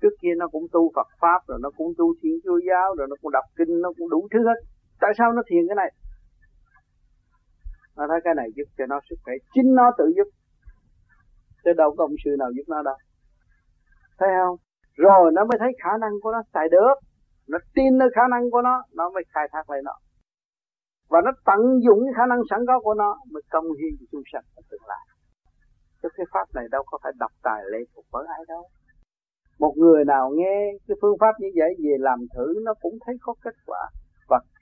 Trước 0.00 0.14
kia 0.22 0.34
nó 0.36 0.48
cũng 0.48 0.66
tu 0.72 0.92
Phật 0.94 1.06
pháp, 1.20 1.40
rồi 1.48 1.58
nó 1.62 1.70
cũng 1.76 1.92
tu 1.98 2.14
Thiên 2.22 2.38
Chúa 2.44 2.58
giáo, 2.68 2.94
rồi 2.98 3.06
nó 3.10 3.16
cũng 3.22 3.32
đọc 3.32 3.44
kinh, 3.56 3.80
nó 3.80 3.92
cũng 3.98 4.08
đủ 4.10 4.28
thứ 4.32 4.38
hết 4.48 4.60
tại 5.00 5.10
sao 5.18 5.32
nó 5.32 5.42
thiền 5.46 5.64
cái 5.68 5.76
này? 5.76 5.92
Nó 7.96 8.06
thấy 8.08 8.20
cái 8.24 8.34
này 8.34 8.48
giúp 8.56 8.68
cho 8.78 8.86
nó 8.86 9.00
sức 9.10 9.16
khỏe. 9.24 9.34
Chính 9.54 9.74
nó 9.74 9.90
tự 9.98 10.04
giúp. 10.16 10.28
Chứ 11.64 11.72
đâu 11.76 11.94
có 11.96 12.04
ông 12.04 12.14
sư 12.24 12.30
nào 12.38 12.50
giúp 12.56 12.62
nó 12.68 12.82
đâu. 12.82 12.96
Thấy 14.18 14.28
không? 14.38 14.56
Rồi 14.96 15.32
nó 15.32 15.44
mới 15.44 15.58
thấy 15.58 15.72
khả 15.82 15.90
năng 16.00 16.12
của 16.22 16.32
nó 16.32 16.42
xài 16.54 16.68
được. 16.68 16.94
Nó 17.48 17.58
tin 17.74 17.98
nơi 17.98 18.08
khả 18.14 18.22
năng 18.30 18.50
của 18.50 18.62
nó 18.62 18.82
nó 18.92 19.10
mới 19.10 19.24
khai 19.34 19.48
thác 19.52 19.70
lại 19.70 19.80
nó. 19.84 19.92
Và 21.08 21.20
nó 21.24 21.30
tận 21.44 21.60
dụng 21.84 22.00
cái 22.04 22.14
khả 22.16 22.26
năng 22.26 22.40
sẵn 22.50 22.60
có 22.66 22.80
của 22.80 22.94
nó 22.94 23.18
mới 23.32 23.42
công 23.50 23.64
hiến 23.64 23.92
cho 24.00 24.06
chúng 24.12 24.22
sanh 24.32 24.44
ở 24.56 24.62
tương 24.70 24.86
lai. 24.88 25.04
Chứ 26.02 26.08
cái 26.16 26.26
pháp 26.32 26.46
này 26.54 26.64
đâu 26.70 26.82
có 26.86 26.98
phải 27.02 27.12
đọc 27.18 27.32
tài 27.42 27.62
lệ 27.72 27.78
thuộc 27.94 28.04
với 28.12 28.26
ai 28.28 28.40
đâu. 28.48 28.68
Một 29.58 29.74
người 29.76 30.04
nào 30.04 30.30
nghe 30.34 30.72
cái 30.88 30.96
phương 31.02 31.16
pháp 31.20 31.32
như 31.38 31.48
vậy 31.54 31.74
về 31.84 31.94
làm 31.98 32.18
thử, 32.34 32.54
nó 32.64 32.74
cũng 32.80 32.98
thấy 33.06 33.14
có 33.20 33.34
kết 33.42 33.54
quả 33.66 33.88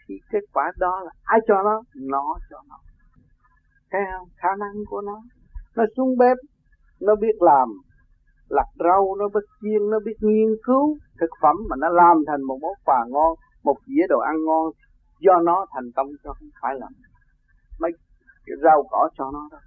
thì 0.09 0.15
kết 0.33 0.45
quả 0.53 0.73
đó 0.79 1.01
là 1.05 1.11
ai 1.23 1.41
cho 1.49 1.55
nó? 1.65 1.83
Nó 1.95 2.25
cho 2.51 2.63
nó. 2.69 2.79
Thấy 3.91 4.01
không? 4.13 4.29
Khả 4.37 4.49
năng 4.59 4.75
của 4.91 5.01
nó. 5.01 5.23
Nó 5.77 5.85
xuống 5.97 6.19
bếp, 6.19 6.37
nó 7.01 7.15
biết 7.15 7.37
làm. 7.41 7.69
Lặt 8.49 8.69
rau, 8.79 9.17
nó 9.19 9.29
biết 9.35 9.47
chiên, 9.61 9.91
nó 9.91 9.99
biết 10.05 10.17
nghiên 10.21 10.49
cứu 10.63 10.99
thực 11.21 11.31
phẩm 11.43 11.57
mà 11.69 11.77
nó 11.79 11.89
làm 11.89 12.17
thành 12.27 12.43
một 12.43 12.59
món 12.63 12.73
quà 12.85 13.05
ngon, 13.09 13.33
một 13.63 13.77
dĩa 13.87 14.07
đồ 14.09 14.19
ăn 14.19 14.37
ngon. 14.47 14.73
Do 15.21 15.33
nó 15.45 15.67
thành 15.75 15.91
công 15.97 16.07
cho 16.25 16.33
không 16.33 16.49
phải 16.63 16.75
là 16.81 16.87
mấy 17.81 17.93
cái 18.47 18.57
rau 18.65 18.89
cỏ 18.91 19.09
cho 19.19 19.31
nó 19.33 19.49
đâu. 19.51 19.61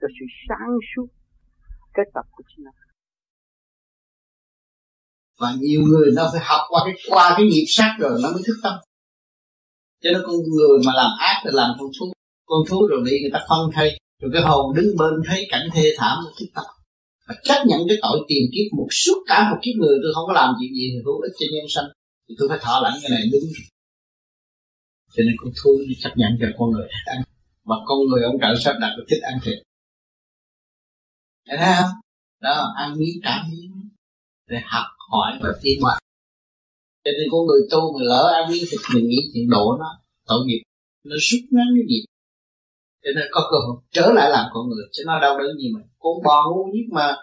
Cho 0.00 0.08
sự 0.20 0.26
sáng 0.48 0.70
suốt 0.96 1.06
kết 1.94 2.08
tập 2.14 2.24
của 2.30 2.42
chính 2.48 2.64
nó. 2.64 2.70
Và 5.40 5.48
nhiều 5.60 5.80
người 5.88 6.10
nó 6.16 6.22
phải 6.32 6.42
học 6.44 6.60
qua 6.68 6.80
cái 6.84 6.94
qua 7.10 7.34
cái 7.36 7.46
nghiệp 7.46 7.64
sát 7.68 7.96
rồi 7.98 8.18
nó 8.22 8.28
mới 8.32 8.42
thức 8.46 8.56
tâm 8.62 8.74
cho 10.02 10.10
nên 10.10 10.22
con 10.26 10.36
người 10.36 10.78
mà 10.86 10.92
làm 11.00 11.10
ác 11.18 11.36
thì 11.44 11.50
làm 11.52 11.70
con 11.78 11.88
thú. 11.98 12.12
Con 12.46 12.60
thú 12.68 12.86
rồi 12.90 13.00
bị 13.04 13.20
người 13.20 13.30
ta 13.32 13.40
phân 13.48 13.70
thây 13.74 13.98
rồi 14.20 14.30
cái 14.34 14.42
hồn 14.42 14.74
đứng 14.76 14.96
bên 14.98 15.14
thấy 15.26 15.46
cảnh 15.50 15.68
thê 15.74 15.84
thảm 15.98 16.18
của 16.24 16.32
chúng 16.38 16.48
ta. 16.54 16.62
Và 17.28 17.34
chấp 17.44 17.60
nhận 17.66 17.80
cái 17.88 17.98
tội 18.02 18.18
tiền 18.28 18.44
kiếp 18.54 18.66
một 18.78 18.88
suốt 18.90 19.18
cả 19.26 19.50
một 19.50 19.58
kiếp 19.62 19.74
người, 19.80 19.96
tôi 20.02 20.10
không 20.14 20.26
có 20.26 20.32
làm 20.32 20.54
chuyện 20.58 20.72
gì 20.78 20.84
thì 20.92 20.98
hữu 21.04 21.20
ích 21.20 21.34
cho 21.38 21.46
nhân 21.52 21.66
sanh. 21.74 21.88
Thì 22.28 22.34
tôi 22.38 22.48
phải 22.48 22.58
thọ 22.62 22.80
lãnh 22.84 22.98
cái 23.02 23.10
này 23.10 23.22
đúng 23.32 23.42
cho 25.14 25.22
nên 25.26 25.34
con 25.40 25.52
thú 25.62 25.70
chấp 26.02 26.12
nhận 26.16 26.30
cho 26.40 26.46
con 26.58 26.70
người 26.70 26.88
ăn. 27.04 27.22
Và 27.64 27.76
con 27.86 27.98
người 28.06 28.22
ông 28.24 28.36
trợ 28.40 28.60
sắp 28.64 28.76
đặt 28.80 28.92
thích 29.10 29.22
ăn 29.22 29.38
thịt. 29.44 29.58
Thấy 31.48 31.58
không? 31.58 31.90
Đó, 32.40 32.72
ăn 32.76 32.98
miếng 32.98 33.20
trả 33.24 33.42
miếng. 33.50 33.90
Để 34.48 34.56
học 34.64 34.86
hỏi 35.10 35.38
và 35.42 35.48
tiến 35.62 35.80
hóa 35.82 35.98
cho 37.04 37.10
nên 37.18 37.26
con 37.32 37.46
người 37.46 37.60
tu 37.70 37.80
mà 37.94 38.04
lỡ 38.04 38.32
ăn 38.34 38.50
miếng 38.50 38.64
thịt 38.70 38.80
mình 38.94 39.06
nghĩ 39.08 39.20
chuyện 39.32 39.50
độ 39.50 39.76
nó 39.80 39.90
tội 40.26 40.38
nghiệp. 40.46 40.62
Nó 41.04 41.16
rút 41.26 41.40
ngắn 41.50 41.66
cái 41.76 41.84
nghiệp. 41.86 42.04
Cho 43.04 43.10
nên 43.16 43.24
có 43.30 43.40
cơ 43.50 43.56
hội 43.66 43.76
trở 43.90 44.12
lại 44.12 44.30
làm 44.30 44.46
con 44.52 44.68
người, 44.68 44.84
chứ 44.92 45.02
nó 45.06 45.20
đau 45.20 45.38
đớn 45.38 45.58
gì 45.58 45.68
mà. 45.74 45.80
Con 45.98 46.22
bò 46.24 46.36
ngu 46.50 46.64
nhất 46.74 46.86
mà 46.92 47.16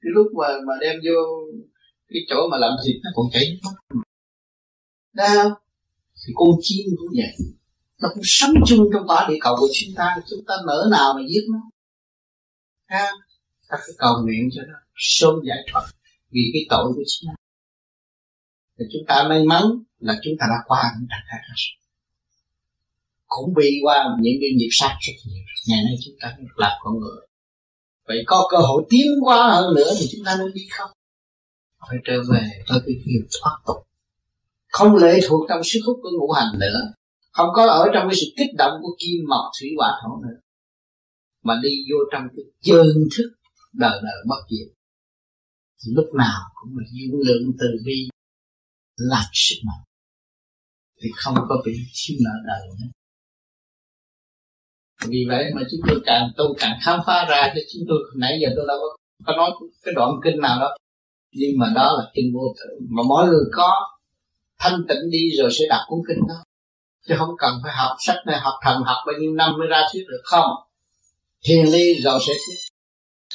cái 0.00 0.10
lúc 0.14 0.26
mà 0.38 0.48
mà 0.66 0.74
đem 0.80 0.96
vô 1.04 1.18
cái 2.08 2.22
chỗ 2.28 2.48
mà 2.50 2.56
làm 2.58 2.72
thịt 2.84 2.96
nó 3.04 3.10
còn 3.14 3.26
chảy 3.32 3.60
nước 3.62 5.54
thì 6.26 6.32
con 6.36 6.48
chim 6.60 6.86
cũng 6.98 7.12
vậy 7.16 7.54
nó 8.02 8.08
cũng 8.14 8.22
sống 8.24 8.54
chung 8.66 8.90
trong 8.92 9.06
quả 9.08 9.26
địa 9.28 9.38
cầu 9.40 9.56
của 9.58 9.68
chúng 9.72 9.94
ta 9.96 10.16
chúng 10.30 10.44
ta 10.46 10.54
nỡ 10.66 10.88
nào 10.90 11.14
mà 11.16 11.20
giết 11.28 11.44
nó. 11.52 11.58
Ha 12.86 13.12
ta 13.68 13.76
phải 13.76 13.94
cầu 13.98 14.14
nguyện 14.24 14.48
cho 14.54 14.62
nó 14.68 14.74
sớm 14.96 15.34
giải 15.48 15.58
thoát 15.72 15.86
vì 16.30 16.40
cái 16.52 16.62
tội 16.70 16.92
của 16.96 17.02
chúng 17.06 17.28
ta 17.28 17.34
thì 18.78 18.84
chúng 18.92 19.02
ta 19.08 19.26
may 19.28 19.44
mắn 19.44 19.62
là 19.98 20.14
chúng 20.22 20.34
ta 20.40 20.46
đã 20.50 20.58
qua 20.66 20.82
những 20.98 21.08
trạng 21.10 21.26
thái 21.30 21.40
đó 21.48 21.54
cũng 23.28 23.54
bị 23.54 23.80
qua 23.82 24.04
những 24.20 24.36
cái 24.40 24.50
nghiệp 24.56 24.68
sát 24.70 24.96
rất 25.00 25.12
nhiều. 25.26 25.44
Ngày 25.68 25.84
nay 25.84 25.94
chúng 26.04 26.14
ta 26.20 26.36
làm 26.56 26.72
con 26.82 26.98
người. 27.00 27.20
Vậy 28.08 28.22
có 28.26 28.48
cơ 28.50 28.56
hội 28.56 28.82
tiến 28.90 29.06
qua 29.24 29.48
hơn 29.50 29.74
nữa 29.74 29.90
thì 29.98 30.06
chúng 30.12 30.24
ta 30.24 30.36
nên 30.38 30.52
đi 30.54 30.62
không? 30.70 30.90
Phải 31.88 31.98
trở 32.04 32.22
về 32.32 32.50
với 32.68 32.80
cái 32.86 32.94
nghiệp 33.06 33.26
thoát 33.40 33.56
tục. 33.66 33.76
Không 34.68 34.96
lệ 34.96 35.20
thuộc 35.28 35.46
trong 35.48 35.60
sức 35.64 35.80
hút 35.86 35.98
của 36.02 36.10
ngũ 36.18 36.32
hành 36.32 36.58
nữa. 36.60 36.92
Không 37.32 37.48
có 37.54 37.66
ở 37.66 37.88
trong 37.94 38.08
cái 38.08 38.16
sự 38.20 38.26
kích 38.36 38.54
động 38.58 38.72
của 38.82 38.96
kim, 38.98 39.24
mộc, 39.28 39.44
thủy, 39.60 39.68
hỏa, 39.78 40.00
thổ 40.02 40.22
nữa. 40.22 40.36
Mà 41.42 41.60
đi 41.62 41.70
vô 41.90 41.98
trong 42.12 42.22
cái 42.36 42.44
chân 42.62 42.86
thức 43.16 43.30
đời 43.72 44.00
đời 44.02 44.24
bất 44.28 44.42
diệt. 44.50 44.74
Lúc 45.86 46.06
nào 46.14 46.40
cũng 46.54 46.78
là 46.78 46.84
dung 46.92 47.20
lượng 47.26 47.52
từ 47.58 47.66
bi 47.84 48.08
làm 48.98 49.24
sức 49.32 49.56
mạnh 49.66 49.84
thì 51.02 51.08
không 51.16 51.34
có 51.48 51.62
bị 51.66 51.72
thiếu 51.72 52.16
nợ 52.24 52.30
đời 52.46 52.60
nữa. 52.68 52.86
Vì 55.08 55.24
vậy 55.28 55.44
mà 55.54 55.62
chúng 55.70 55.80
tôi 55.88 56.00
càng 56.06 56.30
tu 56.36 56.44
càng 56.58 56.78
khám 56.82 57.00
phá 57.06 57.26
ra 57.30 57.52
cho 57.54 57.60
chúng 57.72 57.82
tôi 57.88 57.98
nãy 58.16 58.38
giờ 58.42 58.48
tôi 58.56 58.64
đâu 58.68 58.78
có, 58.80 58.96
có 59.26 59.36
nói 59.36 59.50
cái 59.82 59.94
đoạn 59.94 60.10
kinh 60.24 60.40
nào 60.40 60.60
đó. 60.60 60.76
nhưng 61.32 61.58
mà 61.58 61.72
đó 61.74 61.92
là 61.98 62.10
kinh 62.14 62.32
vô 62.34 62.54
thượng. 62.58 62.86
Mà 62.90 63.02
mỗi 63.08 63.26
người 63.26 63.44
có 63.52 63.70
thanh 64.58 64.80
tịnh 64.88 65.10
đi 65.10 65.30
rồi 65.38 65.50
sẽ 65.52 65.64
đọc 65.68 65.80
cuốn 65.88 65.98
kinh 66.08 66.18
đó. 66.28 66.34
Chứ 67.08 67.14
không 67.18 67.30
cần 67.38 67.54
phải 67.62 67.72
học 67.76 67.96
sách 68.06 68.16
này 68.26 68.38
học 68.40 68.54
thần 68.62 68.82
học 68.82 68.96
bao 69.06 69.16
nhiêu 69.20 69.32
năm 69.34 69.52
mới 69.58 69.68
ra 69.68 69.82
thuyết 69.92 70.04
được. 70.08 70.20
Không. 70.24 70.50
Thiền 71.44 71.64
đi 71.72 71.94
rồi 72.00 72.18
sẽ 72.26 72.32
thuyết. 72.32 72.58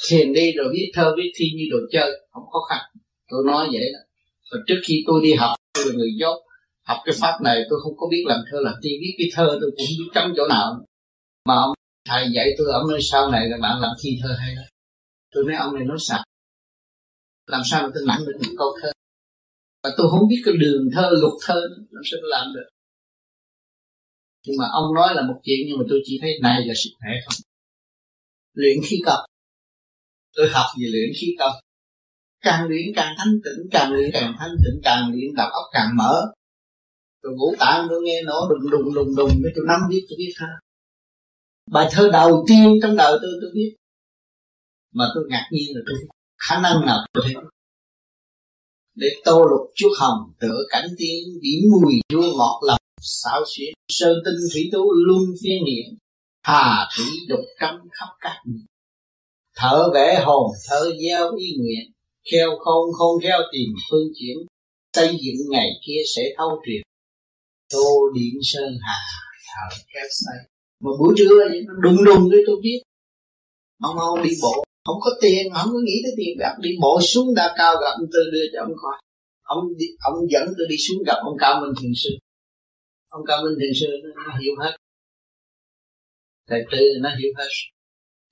Thiền 0.08 0.32
đi 0.32 0.52
rồi 0.52 0.68
viết 0.72 0.90
thơ 0.94 1.14
viết 1.16 1.32
thi 1.36 1.46
như 1.56 1.64
đồ 1.70 1.78
chơi. 1.92 2.10
Không 2.30 2.42
khó 2.52 2.58
khăn. 2.68 2.80
Tôi 3.30 3.42
nói 3.46 3.68
vậy 3.72 3.84
đó 3.92 4.13
và 4.54 4.60
trước 4.66 4.80
khi 4.84 4.94
tôi 5.06 5.20
đi 5.22 5.32
học, 5.32 5.56
tôi 5.74 5.84
là 5.86 5.92
người 5.96 6.12
dốt 6.20 6.36
học 6.86 6.98
cái 7.04 7.14
pháp 7.20 7.38
này, 7.42 7.56
tôi 7.70 7.78
không 7.82 7.96
có 7.96 8.06
biết 8.10 8.24
làm 8.26 8.40
thơ, 8.50 8.58
làm 8.60 8.74
thi 8.82 8.90
viết 9.00 9.14
cái 9.18 9.28
thơ 9.34 9.46
tôi 9.60 9.70
cũng 9.76 9.86
biết 9.98 10.10
chấm 10.14 10.32
chỗ 10.36 10.46
nào. 10.48 10.84
Mà 11.48 11.54
ông 11.54 11.74
thầy 12.08 12.26
dạy 12.34 12.48
tôi 12.58 12.66
ông 12.72 12.90
nói 12.90 12.98
sau 13.02 13.30
này 13.30 13.48
là 13.48 13.56
bạn 13.62 13.80
làm 13.80 13.90
thi 14.02 14.18
thơ 14.22 14.36
hay 14.40 14.54
đó. 14.54 14.62
Tôi 15.30 15.44
nói, 15.44 15.56
ông 15.56 15.74
này 15.74 15.84
nói 15.84 15.96
sạch. 16.00 16.24
Làm 17.46 17.62
sao 17.70 17.82
mà 17.82 17.88
tôi 17.94 18.02
nặng 18.06 18.20
được 18.26 18.38
một 18.38 18.54
câu 18.58 18.68
thơ? 18.82 18.92
Và 19.82 19.90
tôi 19.96 20.06
không 20.10 20.28
biết 20.28 20.42
cái 20.44 20.54
đường 20.58 20.88
thơ, 20.94 21.10
luật 21.20 21.32
thơ 21.46 21.60
làm 21.90 22.02
sao 22.10 22.18
tôi 22.22 22.30
làm 22.30 22.54
được. 22.54 22.68
Nhưng 24.46 24.56
mà 24.58 24.64
ông 24.72 24.94
nói 24.94 25.14
là 25.14 25.22
một 25.22 25.40
chuyện, 25.44 25.58
nhưng 25.68 25.78
mà 25.78 25.84
tôi 25.88 26.00
chỉ 26.04 26.18
thấy 26.22 26.38
này 26.42 26.66
là 26.66 26.74
sức 26.76 26.90
khỏe 26.98 27.10
không? 27.24 27.34
Luyện 28.52 28.76
khí 28.86 28.96
công. 29.06 29.24
Tôi 30.36 30.48
học 30.52 30.66
về 30.80 30.86
luyện 30.92 31.10
khí 31.20 31.26
công 31.38 31.54
càng 32.44 32.68
luyện 32.68 32.86
càng 32.96 33.14
thanh 33.18 33.34
tịnh, 33.44 33.70
càng 33.70 33.92
luyện 33.92 34.10
càng 34.12 34.34
thanh 34.38 34.56
tịnh, 34.64 34.80
càng 34.82 35.10
luyện 35.12 35.34
đầu 35.36 35.48
óc 35.50 35.64
càng 35.72 35.96
mở. 35.96 36.32
Rồi 37.22 37.34
ngũ 37.36 37.54
tạng 37.58 37.86
tôi 37.90 38.02
nghe 38.02 38.22
nó 38.22 38.48
đùng 38.50 38.70
đùng 38.70 38.94
đùng 38.94 39.16
đùng 39.16 39.28
cái 39.28 39.52
tôi 39.54 39.64
năm 39.68 39.80
biết 39.88 40.06
tôi 40.08 40.16
biết 40.18 40.32
thơ 40.38 40.46
bài 41.70 41.88
thơ 41.90 42.10
đầu 42.12 42.44
tiên 42.48 42.78
trong 42.82 42.96
đời 42.96 43.18
tôi 43.22 43.30
tôi 43.40 43.50
biết. 43.54 43.76
Mà 44.92 45.04
tôi 45.14 45.24
ngạc 45.28 45.48
nhiên 45.50 45.76
là 45.76 45.80
tôi 45.86 45.96
khả 46.38 46.60
năng 46.60 46.86
nào 46.86 46.98
tôi 47.12 47.24
thấy. 47.26 47.34
Để 48.94 49.08
tô 49.24 49.38
lục 49.38 49.72
chuốc 49.74 49.92
hồng, 49.98 50.32
tựa 50.40 50.58
cảnh 50.68 50.86
tiên, 50.98 51.22
điểm 51.42 51.70
mùi 51.72 51.94
chua 52.08 52.36
ngọt 52.38 52.60
lòng, 52.66 52.80
xảo 53.00 53.42
xuyến, 53.56 53.72
sơ 53.88 54.14
tinh 54.24 54.34
thủy 54.52 54.62
tú 54.72 54.92
luôn 55.06 55.22
phiên 55.42 55.64
niệm, 55.64 55.98
hà 56.42 56.88
thủy 56.96 57.06
đục 57.28 57.44
trăm 57.60 57.74
khắp 57.92 58.08
các 58.20 58.40
miền. 58.44 58.66
Thở 59.56 59.90
vẽ 59.94 60.22
hồn, 60.24 60.50
thở 60.68 60.90
gieo 61.02 61.34
ý 61.36 61.46
nguyện 61.58 61.93
kheo 62.30 62.50
không 62.64 62.92
không 62.98 63.20
theo 63.22 63.38
tìm 63.52 63.68
phương 63.90 64.08
chuyển 64.18 64.36
xây 64.94 65.08
dựng 65.08 65.50
ngày 65.50 65.70
kia 65.86 66.00
sẽ 66.16 66.22
thâu 66.36 66.62
triệt. 66.66 66.82
Tô 67.72 68.10
điện 68.14 68.34
sơn 68.42 68.78
hà 68.82 68.98
thở 69.46 69.76
kép 69.94 70.08
xây. 70.10 70.38
Mà 70.80 70.90
buổi 70.98 71.14
trưa 71.18 71.48
nó 71.66 71.74
đùng 71.82 72.04
đùng 72.04 72.30
đấy 72.30 72.40
tôi 72.46 72.56
biết. 72.62 72.80
Ông 73.82 73.98
ông 73.98 74.22
đi 74.22 74.30
bộ. 74.42 74.64
Không 74.84 75.00
có 75.00 75.10
tiền 75.20 75.52
không 75.54 75.68
có 75.72 75.78
nghĩ 75.84 75.96
tới 76.04 76.12
tiền. 76.16 76.36
Bạc 76.40 76.54
đi 76.60 76.70
bộ 76.80 77.00
xuống 77.02 77.34
đa 77.34 77.54
cao 77.58 77.74
gặp 77.80 77.90
ông 78.00 78.08
tư 78.12 78.20
đưa 78.32 78.44
cho 78.52 78.60
ông 78.60 78.72
coi. 78.76 78.96
Ông 79.42 79.64
đi, 79.76 79.86
ông 80.00 80.14
dẫn 80.30 80.46
tôi 80.58 80.66
đi 80.68 80.76
xuống 80.88 81.02
gặp 81.06 81.18
ông 81.24 81.36
cao 81.38 81.60
minh 81.60 81.74
thiền 81.82 81.92
sư. 81.96 82.10
Ông 83.08 83.22
cao 83.26 83.38
minh 83.44 83.58
thiền 83.60 83.72
sư 83.80 83.86
nó, 84.02 84.22
nó 84.26 84.38
hiểu 84.38 84.52
hết. 84.62 84.76
Thầy 86.48 86.60
tư 86.72 86.78
nó 87.00 87.10
hiểu 87.18 87.32
hết. 87.38 87.48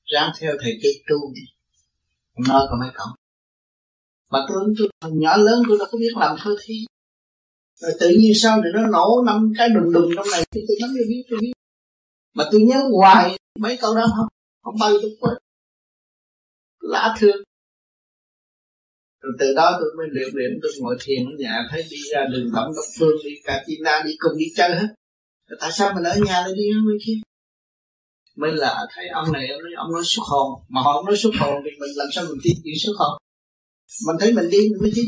Ráng 0.05 0.31
theo 0.41 0.55
thầy 0.61 0.73
tư 0.83 0.89
tu 1.09 1.17
đi. 1.35 1.43
Ông 2.35 2.45
nói 2.49 2.67
có 2.71 2.77
mấy 2.81 2.91
cổng 2.95 3.22
mà 4.33 4.39
tôi 4.49 4.75
tôi 4.79 4.89
thằng 5.01 5.19
nhỏ 5.19 5.37
lớn 5.37 5.63
tôi 5.69 5.79
đâu 5.79 5.89
có 5.93 5.99
biết 5.99 6.13
làm 6.17 6.37
thơ 6.41 6.57
thi. 6.65 6.75
Rồi 7.81 7.93
tự 8.01 8.09
nhiên 8.19 8.33
sao 8.43 8.61
thì 8.65 8.71
nó 8.75 8.87
nổ 8.87 9.23
năm 9.27 9.53
cái 9.59 9.69
đùng 9.69 9.93
đùng 9.93 10.11
trong 10.17 10.27
này 10.33 10.45
tôi 10.53 10.77
nắm 10.81 10.91
cho 10.99 11.05
biết 11.09 11.23
tôi 11.31 11.39
biết. 11.41 11.53
Mà 12.35 12.45
tôi 12.53 12.61
nhớ 12.61 12.79
hoài 12.99 13.39
mấy 13.59 13.79
câu 13.81 13.95
đó 13.95 14.07
không 14.17 14.29
không 14.65 14.75
bao 14.81 14.93
giờ 14.93 14.99
tôi 15.03 15.11
quên. 15.21 15.35
Lạ 16.81 17.15
thương 17.19 17.37
rồi 19.23 19.33
từ 19.39 19.55
đó 19.55 19.77
tôi 19.81 19.91
mới 19.97 20.07
luyện 20.11 20.29
luyện 20.35 20.51
tôi 20.63 20.73
ngồi 20.81 20.97
thiền 21.01 21.25
ở 21.25 21.35
nhà 21.39 21.55
thấy 21.71 21.83
đi 21.91 21.97
ra 22.13 22.21
đường 22.33 22.51
tổng 22.55 22.73
đốc 22.77 22.85
phương 22.99 23.17
đi 23.25 23.31
cả 23.45 23.65
china 23.67 24.03
đi 24.07 24.13
cùng 24.19 24.39
đi 24.39 24.45
chơi 24.57 24.71
hết. 24.71 24.89
Rồi 25.49 25.59
tại 25.61 25.71
sao 25.73 25.93
mình 25.95 26.05
ở 26.05 26.17
nhà 26.27 26.41
lại 26.41 26.53
đi 26.57 26.65
bên 26.87 26.99
kia? 27.07 27.19
Mới 28.37 28.53
là 28.53 28.87
thấy 28.95 29.09
ông 29.09 29.33
này 29.33 29.49
ông 29.49 29.63
nói, 29.63 29.73
ông 29.77 29.93
nói 29.93 30.03
xuất 30.05 30.23
hồn. 30.31 30.63
Mà 30.69 30.81
họ 30.83 30.93
không 30.93 31.07
nói 31.07 31.17
xuất 31.17 31.31
hồn 31.41 31.63
thì 31.65 31.71
mình 31.81 31.91
làm 31.97 32.09
sao 32.13 32.25
mình 32.25 32.41
tin 32.45 32.53
chuyện 32.65 32.75
xuất 32.85 32.93
hồn? 32.99 33.23
Mình 34.07 34.17
thấy 34.21 34.33
mình 34.33 34.51
đi 34.51 34.59
mình 34.59 34.81
mới 34.83 34.93
tin 34.97 35.07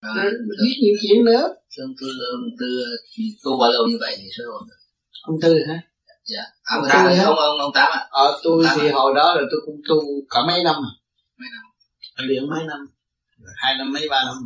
à, 0.00 0.10
mình 0.24 0.58
biết 0.64 0.76
nhiều 0.82 0.94
chuyện 1.02 1.24
nữa. 1.24 1.54
Thương 1.76 1.94
tư 2.00 2.06
tư 2.58 2.66
tu 3.44 3.58
bao 3.60 3.70
lâu 3.72 3.86
như 3.88 3.96
vậy 4.00 4.14
thì 4.18 4.28
xuất 4.36 4.44
hồn 4.52 4.62
ông 5.22 5.36
tư 5.42 5.54
hả? 5.68 5.82
Dạ. 6.24 6.42
Ông 6.62 6.84
tám 6.88 7.06
ông 7.06 7.36
ông 7.36 7.58
ông 7.58 7.72
tám 7.74 7.90
ạ. 7.92 8.08
Ờ 8.10 8.40
tôi 8.42 8.66
thì 8.76 8.88
hồi 8.88 9.12
đó 9.16 9.34
là 9.34 9.42
tôi 9.50 9.60
cũng 9.66 9.80
tu 9.88 9.98
cả 10.30 10.40
mấy 10.46 10.64
năm 10.64 10.74
à. 10.74 10.92
Mấy 11.38 11.48
năm. 11.52 11.62
Luyện 12.28 12.50
mấy 12.50 12.64
năm. 12.66 12.80
Hai 13.56 13.78
năm 13.78 13.92
mấy 13.92 14.08
ba 14.08 14.24
năm. 14.24 14.36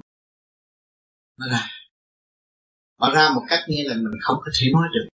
Nó 1.38 1.46
ra 1.52 1.68
mà 2.98 3.10
ra 3.14 3.30
một 3.34 3.42
cách 3.48 3.60
như 3.68 3.82
là 3.86 3.94
mình 3.94 4.20
không 4.22 4.36
có 4.44 4.50
thể 4.60 4.66
nói 4.72 4.88
được. 4.94 5.08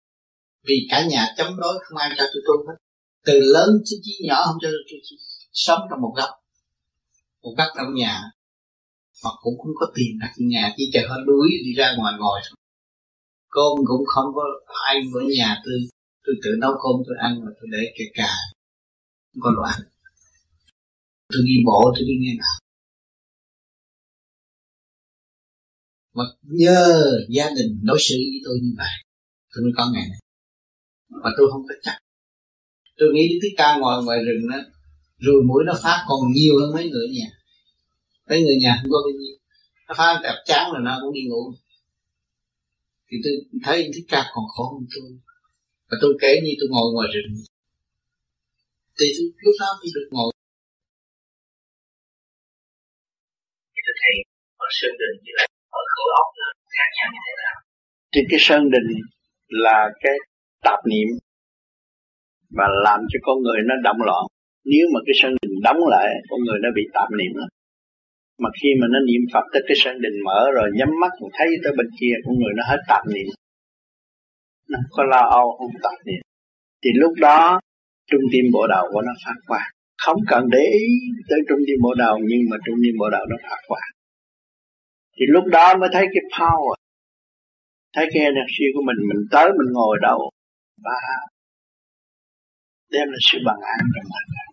Vì 0.67 0.87
cả 0.91 1.05
nhà 1.09 1.33
chống 1.37 1.57
đối 1.57 1.79
không 1.83 1.97
ai 1.97 2.09
cho 2.17 2.23
tôi 2.33 2.41
tu 2.47 2.67
hết. 2.67 2.75
Từ 3.25 3.39
lớn 3.39 3.69
chí 3.85 3.95
chí 4.03 4.27
nhỏ 4.27 4.43
không 4.45 4.57
cho 4.61 4.69
tôi 4.69 4.99
sống 5.53 5.79
trong 5.89 6.01
một 6.01 6.13
góc 6.17 6.29
cũng 7.41 7.55
cắt 7.57 7.69
trong 7.77 7.93
nhà. 7.93 8.21
Hoặc 9.23 9.35
cũng 9.41 9.57
không 9.57 9.73
có 9.79 9.85
tiền 9.95 10.19
đặt 10.21 10.33
nhà, 10.37 10.73
chỉ 10.77 10.83
chờ 10.93 11.01
họ 11.09 11.15
đuối 11.27 11.49
đi 11.65 11.73
ra 11.73 11.95
ngoài 11.97 12.13
ngồi 12.19 12.39
thôi. 12.49 12.57
Cơm 13.49 13.85
cũng 13.87 14.05
không 14.05 14.29
có 14.35 14.43
ai 14.87 14.95
ở 15.13 15.21
nhà, 15.37 15.61
tôi 15.65 15.73
tôi 16.25 16.35
tự 16.43 16.49
nấu 16.61 16.71
cơm, 16.71 16.95
tôi 17.07 17.15
ăn 17.19 17.39
mà 17.45 17.51
tôi 17.57 17.67
để 17.71 17.83
kể 17.97 18.05
cà. 18.13 18.33
Không 19.33 19.41
có 19.41 19.51
đồ 19.55 19.61
ăn. 19.61 19.79
Tôi 21.29 21.41
đi 21.45 21.55
bộ, 21.65 21.81
tôi 21.95 22.03
đi 22.07 22.13
nghe 22.19 22.33
nào 22.37 22.59
mà 26.19 26.23
nhờ 26.43 26.85
gia 27.29 27.49
đình 27.57 27.79
đối 27.83 27.97
xử 27.99 28.15
với 28.15 28.41
tôi 28.45 28.59
như 28.63 28.71
vậy, 28.77 28.95
tôi 29.51 29.63
mới 29.63 29.71
có 29.77 29.91
ngày 29.93 30.05
này. 30.09 30.19
Mà 31.09 31.29
tôi 31.37 31.47
không 31.51 31.63
có 31.67 31.75
chắc. 31.81 31.97
Tôi 32.97 33.09
nghĩ 33.13 33.23
tới 33.29 33.39
cái 33.41 33.51
ca 33.57 33.79
ngồi 33.79 34.03
ngoài 34.03 34.19
rừng 34.27 34.49
đó 34.51 34.57
rồi 35.19 35.43
mũi 35.47 35.63
nó 35.65 35.73
phát 35.83 35.99
còn 36.07 36.19
nhiều 36.33 36.53
hơn 36.59 36.73
mấy 36.73 36.89
người 36.89 37.07
nhà. 37.17 37.27
Mấy 38.29 38.43
người 38.43 38.57
nhà 38.61 38.71
không 38.81 38.91
có 38.91 38.99
bao 39.05 39.13
nhiêu 39.19 39.35
nó 39.87 39.95
phát 39.97 40.19
đẹp 40.23 40.37
chán 40.45 40.71
là 40.73 40.79
nó 40.79 40.99
cũng 41.01 41.13
đi 41.13 41.23
ngủ. 41.29 41.43
Thì 43.07 43.17
tôi 43.23 43.33
thấy 43.65 43.91
thích 43.93 44.07
ca 44.07 44.21
còn 44.33 44.45
khổ 44.53 44.63
hơn 44.73 44.85
tôi. 44.93 45.09
Và 45.89 45.97
tôi 46.01 46.11
kể 46.21 46.31
như 46.43 46.51
tôi 46.59 46.69
ngồi 46.71 46.87
ngoài 46.93 47.07
rừng. 47.13 47.33
Thì 48.97 49.05
tôi 49.15 49.25
lúc 49.45 49.55
đó 49.61 49.69
tôi 49.79 49.89
được 49.95 50.07
ngồi. 50.11 50.31
Thì 53.73 53.81
tôi 53.85 53.95
thấy 54.01 54.13
ở 54.65 54.67
sơn 54.77 54.93
đình 55.01 55.15
như 55.23 55.31
là 55.37 55.45
ở 55.79 55.81
khối 55.93 56.09
óc 56.21 56.29
là 56.41 56.49
khác 56.75 56.89
nhau 56.97 57.07
như 57.13 57.21
thế 57.27 57.33
nào? 57.43 57.57
Thì 58.11 58.21
cái 58.29 58.39
sơn 58.47 58.63
đình 58.75 58.89
là 59.47 59.79
cái 60.03 60.15
tạp 60.65 60.79
niệm 60.91 61.09
và 62.57 62.65
làm 62.85 62.99
cho 63.09 63.19
con 63.25 63.37
người 63.43 63.59
nó 63.69 63.75
động 63.83 64.01
loạn 64.07 64.23
nếu 64.65 64.85
mà 64.93 64.99
cái 65.05 65.15
sân 65.21 65.31
đình 65.41 65.55
đóng 65.63 65.81
lại, 65.93 66.07
con 66.29 66.39
người 66.45 66.59
nó 66.63 66.69
bị 66.75 66.83
tạm 66.93 67.09
niệm 67.19 67.33
lắm 67.35 67.49
mà 68.43 68.49
khi 68.61 68.69
mà 68.81 68.87
nó 68.93 68.99
niệm 68.99 69.21
Phật 69.33 69.45
tới 69.53 69.61
cái 69.67 69.77
sân 69.83 70.01
đình 70.01 70.17
mở 70.25 70.41
rồi, 70.55 70.67
nhắm 70.77 70.89
mắt 71.01 71.11
mình 71.21 71.31
thấy 71.37 71.47
tới 71.63 71.73
bên 71.77 71.87
kia, 71.99 72.13
con 72.25 72.33
người 72.39 72.53
nó 72.57 72.63
hết 72.69 72.81
tạm 72.87 73.03
niệm. 73.13 73.27
Nó 74.69 74.77
không 74.81 74.91
có 74.97 75.03
lo 75.03 75.21
âu, 75.39 75.47
không 75.57 75.71
tạm 75.83 75.97
niệm. 76.05 76.21
Thì 76.83 76.89
lúc 76.93 77.13
đó, 77.19 77.59
trung 78.11 78.21
tim 78.31 78.45
bộ 78.53 78.67
đầu 78.67 78.85
của 78.93 79.01
nó 79.01 79.13
phát 79.25 79.37
qua 79.47 79.71
không 80.05 80.17
cần 80.27 80.43
để 80.51 80.59
ý 80.59 80.87
tới 81.29 81.39
trung 81.49 81.59
tim 81.67 81.77
bộ 81.83 81.93
đầu 81.93 82.19
nhưng 82.29 82.41
mà 82.49 82.57
trung 82.65 82.75
tim 82.83 82.95
bộ 82.99 83.09
đầu 83.09 83.25
nó 83.29 83.35
phát 83.49 83.61
qua 83.67 83.81
thì 85.19 85.25
lúc 85.29 85.45
đó 85.45 85.77
mới 85.79 85.89
thấy 85.93 86.05
cái 86.13 86.23
power. 86.39 86.75
Thấy 87.95 88.05
cái 88.13 88.23
energy 88.23 88.65
của 88.73 88.81
mình 88.85 88.97
mình 89.09 89.21
tới, 89.31 89.49
mình 89.49 89.73
ngồi 89.73 89.97
đâu? 90.01 90.31
Ba. 90.83 90.99
Đem 92.91 93.07
lại 93.07 93.19
sự 93.21 93.37
bằng 93.45 93.59
an 93.77 93.79
cho 93.95 94.01
mình 94.03 94.48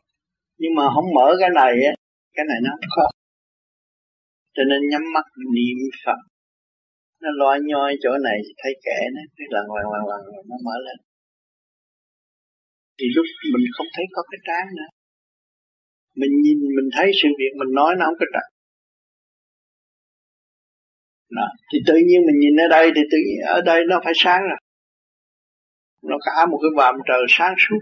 nhưng 0.61 0.73
mà 0.79 0.85
không 0.95 1.09
mở 1.17 1.29
cái 1.41 1.51
này 1.61 1.73
á, 1.91 1.93
cái 2.37 2.45
này 2.51 2.59
nó 2.65 2.71
không 2.77 2.91
có. 2.97 3.07
Cho 4.55 4.63
nên 4.71 4.81
nhắm 4.91 5.03
mắt 5.15 5.27
niệm 5.55 5.79
phật. 6.05 6.21
Nó 7.23 7.31
loay 7.41 7.59
nhoi 7.69 7.91
chỗ 8.03 8.11
này, 8.29 8.39
thấy 8.61 8.73
kẻ 8.87 8.99
nó 9.15 9.23
cái 9.37 9.47
lần 9.55 9.65
lần 9.77 9.87
lần 9.93 10.03
lần 10.11 10.21
nó 10.51 10.57
mở 10.67 10.77
lên. 10.87 10.99
Thì 12.99 13.07
lúc 13.17 13.27
mình 13.53 13.67
không 13.77 13.87
thấy 13.95 14.05
có 14.15 14.23
cái 14.31 14.41
trán 14.49 14.65
nữa. 14.79 14.91
Mình 16.21 16.33
nhìn, 16.45 16.59
mình 16.77 16.89
thấy 16.97 17.11
sự 17.23 17.29
việc, 17.39 17.53
mình 17.61 17.75
nói 17.75 17.95
nó 17.99 18.05
không 18.07 18.19
có 18.21 18.27
trật. 18.35 18.47
Đó. 21.31 21.47
thì 21.73 21.79
tự 21.87 21.95
nhiên 22.07 22.21
mình 22.27 22.39
nhìn 22.43 22.57
ở 22.65 22.69
đây, 22.69 22.91
thì 22.97 23.03
tự 23.13 23.19
nhiên 23.27 23.39
ở 23.47 23.61
đây 23.61 23.81
nó 23.89 24.01
phải 24.05 24.13
sáng 24.17 24.41
rồi. 24.51 24.61
Nó 26.03 26.17
cả 26.27 26.47
một 26.51 26.59
cái 26.63 26.71
vòm 26.77 26.95
trời 27.09 27.23
sáng 27.29 27.55
suốt. 27.59 27.81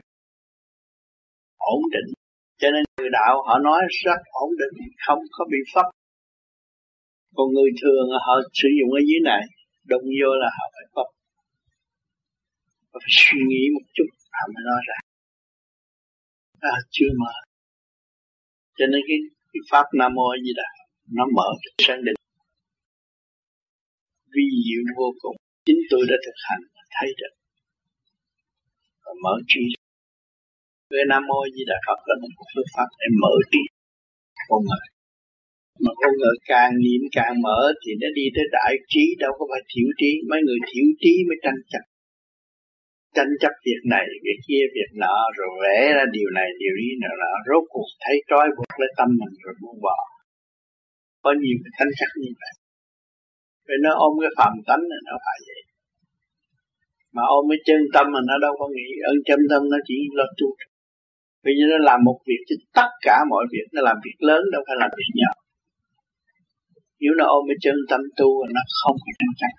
Ổn 1.58 1.82
định 1.92 2.23
cho 2.65 2.70
nên 2.75 2.84
người 2.99 3.10
đạo 3.18 3.34
họ 3.47 3.59
nói 3.68 3.81
rất 4.05 4.20
ổn 4.44 4.51
định 4.60 4.89
không 5.07 5.23
có 5.36 5.44
bị 5.52 5.60
pháp 5.75 5.89
còn 7.36 7.47
người 7.55 7.70
thường 7.83 8.07
họ 8.26 8.34
sử 8.60 8.68
dụng 8.78 8.91
ở 8.99 9.01
dưới 9.09 9.20
này 9.31 9.43
đụng 9.91 10.07
vô 10.18 10.31
là 10.43 10.49
họ 10.57 10.65
phải 10.75 10.86
pháp 10.94 11.09
họ 12.91 12.99
phải 13.05 13.15
suy 13.20 13.39
nghĩ 13.49 13.62
một 13.75 13.86
chút 13.94 14.09
họ 14.36 14.44
mới 14.55 14.62
nói 14.70 14.81
ra. 14.89 14.99
À, 16.73 16.75
chưa 16.91 17.10
mở. 17.20 17.34
Cho 18.78 18.86
nên 18.93 19.01
cái, 19.09 19.18
cái 19.52 19.60
pháp 19.70 19.86
nam 19.99 20.15
mô 20.15 20.28
gì 20.44 20.52
đó 20.57 20.68
nó 21.17 21.25
mở 21.36 21.49
cái 21.62 21.73
sáng 21.86 22.05
định. 22.05 22.18
Vi 24.33 24.44
diệu 24.65 24.83
vô 24.99 25.09
cùng. 25.23 25.36
Chính 25.67 25.81
tôi 25.91 26.02
đã 26.10 26.17
thực 26.26 26.36
hành 26.49 26.62
thấy 26.94 27.09
được. 27.18 27.34
Và 29.05 29.12
mở 29.23 29.34
trí 29.49 29.60
cái 30.97 31.06
nam 31.12 31.23
mô 31.28 31.39
di 31.55 31.62
đà 31.70 31.78
phật, 31.86 31.98
là 32.08 32.14
một 32.23 32.32
phương 32.52 32.70
pháp 32.74 32.89
để 33.00 33.06
mở 33.23 33.34
trí 33.50 33.62
con 34.50 34.62
người 34.68 34.86
mà 35.82 35.92
con 36.00 36.12
người 36.20 36.36
càng 36.52 36.73
niệm 36.84 37.02
càng 37.18 37.34
mở 37.47 37.60
thì 37.82 37.90
nó 38.00 38.08
đi 38.18 38.24
tới 38.34 38.47
đại 38.56 38.73
trí, 38.90 39.05
đâu 39.23 39.32
có 39.39 39.44
phải 39.50 39.62
thiểu 39.70 39.89
trí. 40.00 40.10
Mấy 40.31 40.40
người 40.47 40.60
thiểu 40.68 40.89
trí 41.02 41.14
mới 41.28 41.36
tranh 41.44 41.60
chấp. 41.73 41.84
Tranh 43.16 43.32
chấp 43.42 43.55
việc 43.66 43.82
này, 43.94 44.06
việc 44.24 44.39
kia, 44.48 44.64
việc 44.76 44.90
nọ, 45.02 45.16
rồi 45.36 45.50
vẽ 45.62 45.78
ra 45.97 46.05
điều 46.16 46.31
này, 46.39 46.48
điều 46.60 46.74
ý 46.86 46.89
nọ 47.02 47.12
nọ. 47.23 47.32
Rốt 47.48 47.64
cuộc 47.73 47.89
thấy 48.02 48.16
trói 48.28 48.47
buộc 48.56 48.70
lấy 48.81 48.90
tâm 48.98 49.08
mình 49.20 49.34
rồi 49.44 49.55
buông 49.60 49.78
bỏ. 49.86 49.98
Có 51.24 51.31
nhiều 51.40 51.56
cái 51.62 51.73
tranh 51.78 51.92
chấp 51.98 52.10
như 52.23 52.31
vậy. 52.40 52.55
Vì 53.66 53.76
nó 53.84 53.90
ôm 54.06 54.12
cái 54.23 54.32
phạm 54.39 54.55
tánh 54.68 54.82
là 54.90 54.98
nó 55.08 55.14
phải 55.24 55.39
vậy. 55.48 55.62
Mà 57.14 57.23
ôm 57.36 57.44
cái 57.50 57.60
chân 57.66 57.81
tâm 57.94 58.06
mà 58.14 58.20
nó 58.28 58.34
đâu 58.44 58.52
có 58.60 58.66
nghĩ. 58.74 58.89
Ơn 59.10 59.18
chân 59.28 59.40
tâm 59.50 59.62
nó 59.73 59.78
chỉ 59.89 59.97
lo 60.18 60.26
tu 60.39 60.48
bây 61.44 61.55
giờ 61.56 61.64
nó 61.73 61.78
làm 61.90 61.98
một 62.08 62.18
việc 62.28 62.40
chứ 62.48 62.55
tất 62.78 62.90
cả 63.06 63.16
mọi 63.31 63.44
việc. 63.52 63.66
Nó 63.74 63.81
làm 63.89 63.97
việc 64.05 64.18
lớn 64.28 64.42
đâu 64.52 64.62
phải 64.66 64.76
làm 64.82 64.90
việc 64.98 65.10
nhỏ. 65.20 65.32
Nếu 67.00 67.12
nó 67.18 67.24
ôm 67.36 67.42
cái 67.48 67.58
chân 67.64 67.76
tâm 67.90 68.00
tu, 68.18 68.28
nó 68.56 68.62
không 68.81 68.97
có 69.05 69.10
chân 69.18 69.31
chấp 69.40 69.52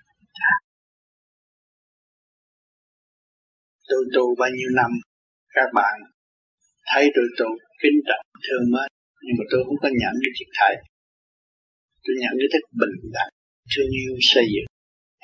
tôi 3.88 4.02
tu 4.14 4.24
bao 4.40 4.50
nhiêu 4.56 4.70
năm, 4.80 4.90
các 5.56 5.68
bạn 5.78 5.94
thấy 6.90 7.04
tôi 7.14 7.26
tu 7.38 7.48
kính 7.82 7.98
trọng, 8.08 8.24
thương 8.44 8.66
mến. 8.74 8.88
Nhưng 9.24 9.36
mà 9.38 9.44
tôi 9.50 9.60
không 9.66 9.78
có 9.82 9.88
nhận 10.00 10.14
cái 10.22 10.32
thiệt 10.36 10.50
thầy 10.58 10.74
tôi 12.02 12.14
nhận 12.22 12.34
cái 12.40 12.48
thức 12.52 12.64
bình 12.80 12.96
đẳng, 13.16 13.32
thương 13.72 13.90
yêu, 14.00 14.14
xây 14.32 14.46
dựng, 14.54 14.68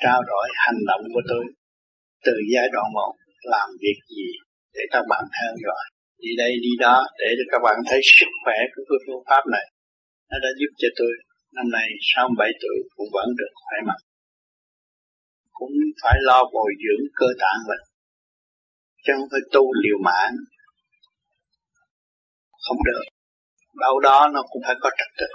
trao 0.03 0.19
đổi 0.31 0.47
hành 0.63 0.81
động 0.89 1.03
của 1.13 1.23
tôi 1.31 1.43
từ 2.25 2.33
giai 2.53 2.67
đoạn 2.73 2.87
một, 2.97 3.13
làm 3.53 3.69
việc 3.83 3.99
gì 4.15 4.29
để 4.73 4.83
các 4.93 5.03
bạn 5.09 5.23
theo 5.35 5.51
dõi 5.63 5.85
đi 6.23 6.31
đây, 6.43 6.51
đi 6.65 6.73
đó 6.85 6.97
để 7.19 7.29
cho 7.37 7.45
các 7.51 7.59
bạn 7.65 7.77
thấy 7.89 7.99
sức 8.17 8.31
khỏe 8.43 8.57
của 8.73 8.83
cái 8.89 8.99
phương 9.05 9.23
pháp 9.29 9.43
này. 9.55 9.65
Nó 10.29 10.37
đã 10.45 10.49
giúp 10.59 10.71
cho 10.81 10.89
tôi 10.99 11.11
năm 11.57 11.67
nay 11.77 11.87
67 12.11 12.51
tuổi 12.61 12.77
cũng 12.95 13.09
vẫn 13.17 13.27
được 13.39 13.53
khỏe 13.63 13.77
mạnh. 13.87 14.03
Cũng 15.59 15.75
phải 16.01 16.17
lo 16.27 16.39
bồi 16.55 16.71
dưỡng 16.83 17.03
cơ 17.19 17.29
tạng 17.41 17.59
mình, 17.69 17.83
chứ 19.03 19.11
không 19.17 19.29
phải 19.33 19.43
tu 19.53 19.63
liều 19.83 19.99
mạng. 20.07 20.35
Không 22.65 22.79
được. 22.89 23.03
Đâu 23.85 23.95
đó 24.07 24.19
nó 24.33 24.41
cũng 24.51 24.61
phải 24.67 24.75
có 24.83 24.89
trật 24.99 25.11
tự. 25.19 25.29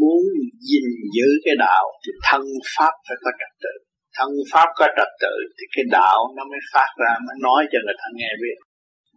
Muốn 0.00 0.22
gìn 0.68 0.86
giữ 1.14 1.28
cái 1.44 1.54
đạo 1.58 1.84
thì 2.02 2.10
thân 2.28 2.42
pháp 2.74 2.94
phải 3.06 3.16
có 3.24 3.30
trật 3.40 3.52
tự 3.64 3.74
thân 4.16 4.30
pháp 4.52 4.68
có 4.78 4.86
trật 4.96 5.10
tự 5.22 5.34
thì 5.56 5.64
cái 5.74 5.84
đạo 5.98 6.18
nó 6.36 6.42
mới 6.50 6.60
phát 6.72 6.90
ra, 7.02 7.12
mới 7.26 7.36
nói 7.46 7.60
cho 7.70 7.78
người 7.84 7.96
ta 8.00 8.06
nghe 8.18 8.30
biết. 8.42 8.58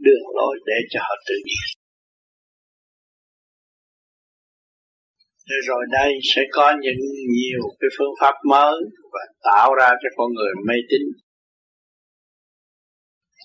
Đường 0.05 0.25
lối 0.37 0.55
để 0.69 0.77
cho 0.91 0.99
họ 1.07 1.15
tự 1.27 1.35
nhiên. 1.47 1.67
Rồi 5.67 5.83
đây 5.91 6.11
sẽ 6.35 6.41
có 6.51 6.67
những 6.83 7.01
nhiều 7.35 7.61
cái 7.79 7.89
phương 7.97 8.15
pháp 8.21 8.35
mới 8.53 8.77
và 9.13 9.23
tạo 9.43 9.69
ra 9.79 9.89
cho 10.01 10.09
con 10.17 10.29
người 10.33 10.53
mê 10.67 10.75
tín. 10.89 11.03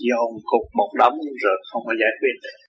Dồn 0.08 0.30
cục 0.50 0.64
một 0.78 0.90
đống 0.98 1.18
rồi 1.42 1.56
không 1.68 1.82
có 1.86 1.94
giải 2.00 2.12
quyết 2.20 2.36
được. 2.44 2.60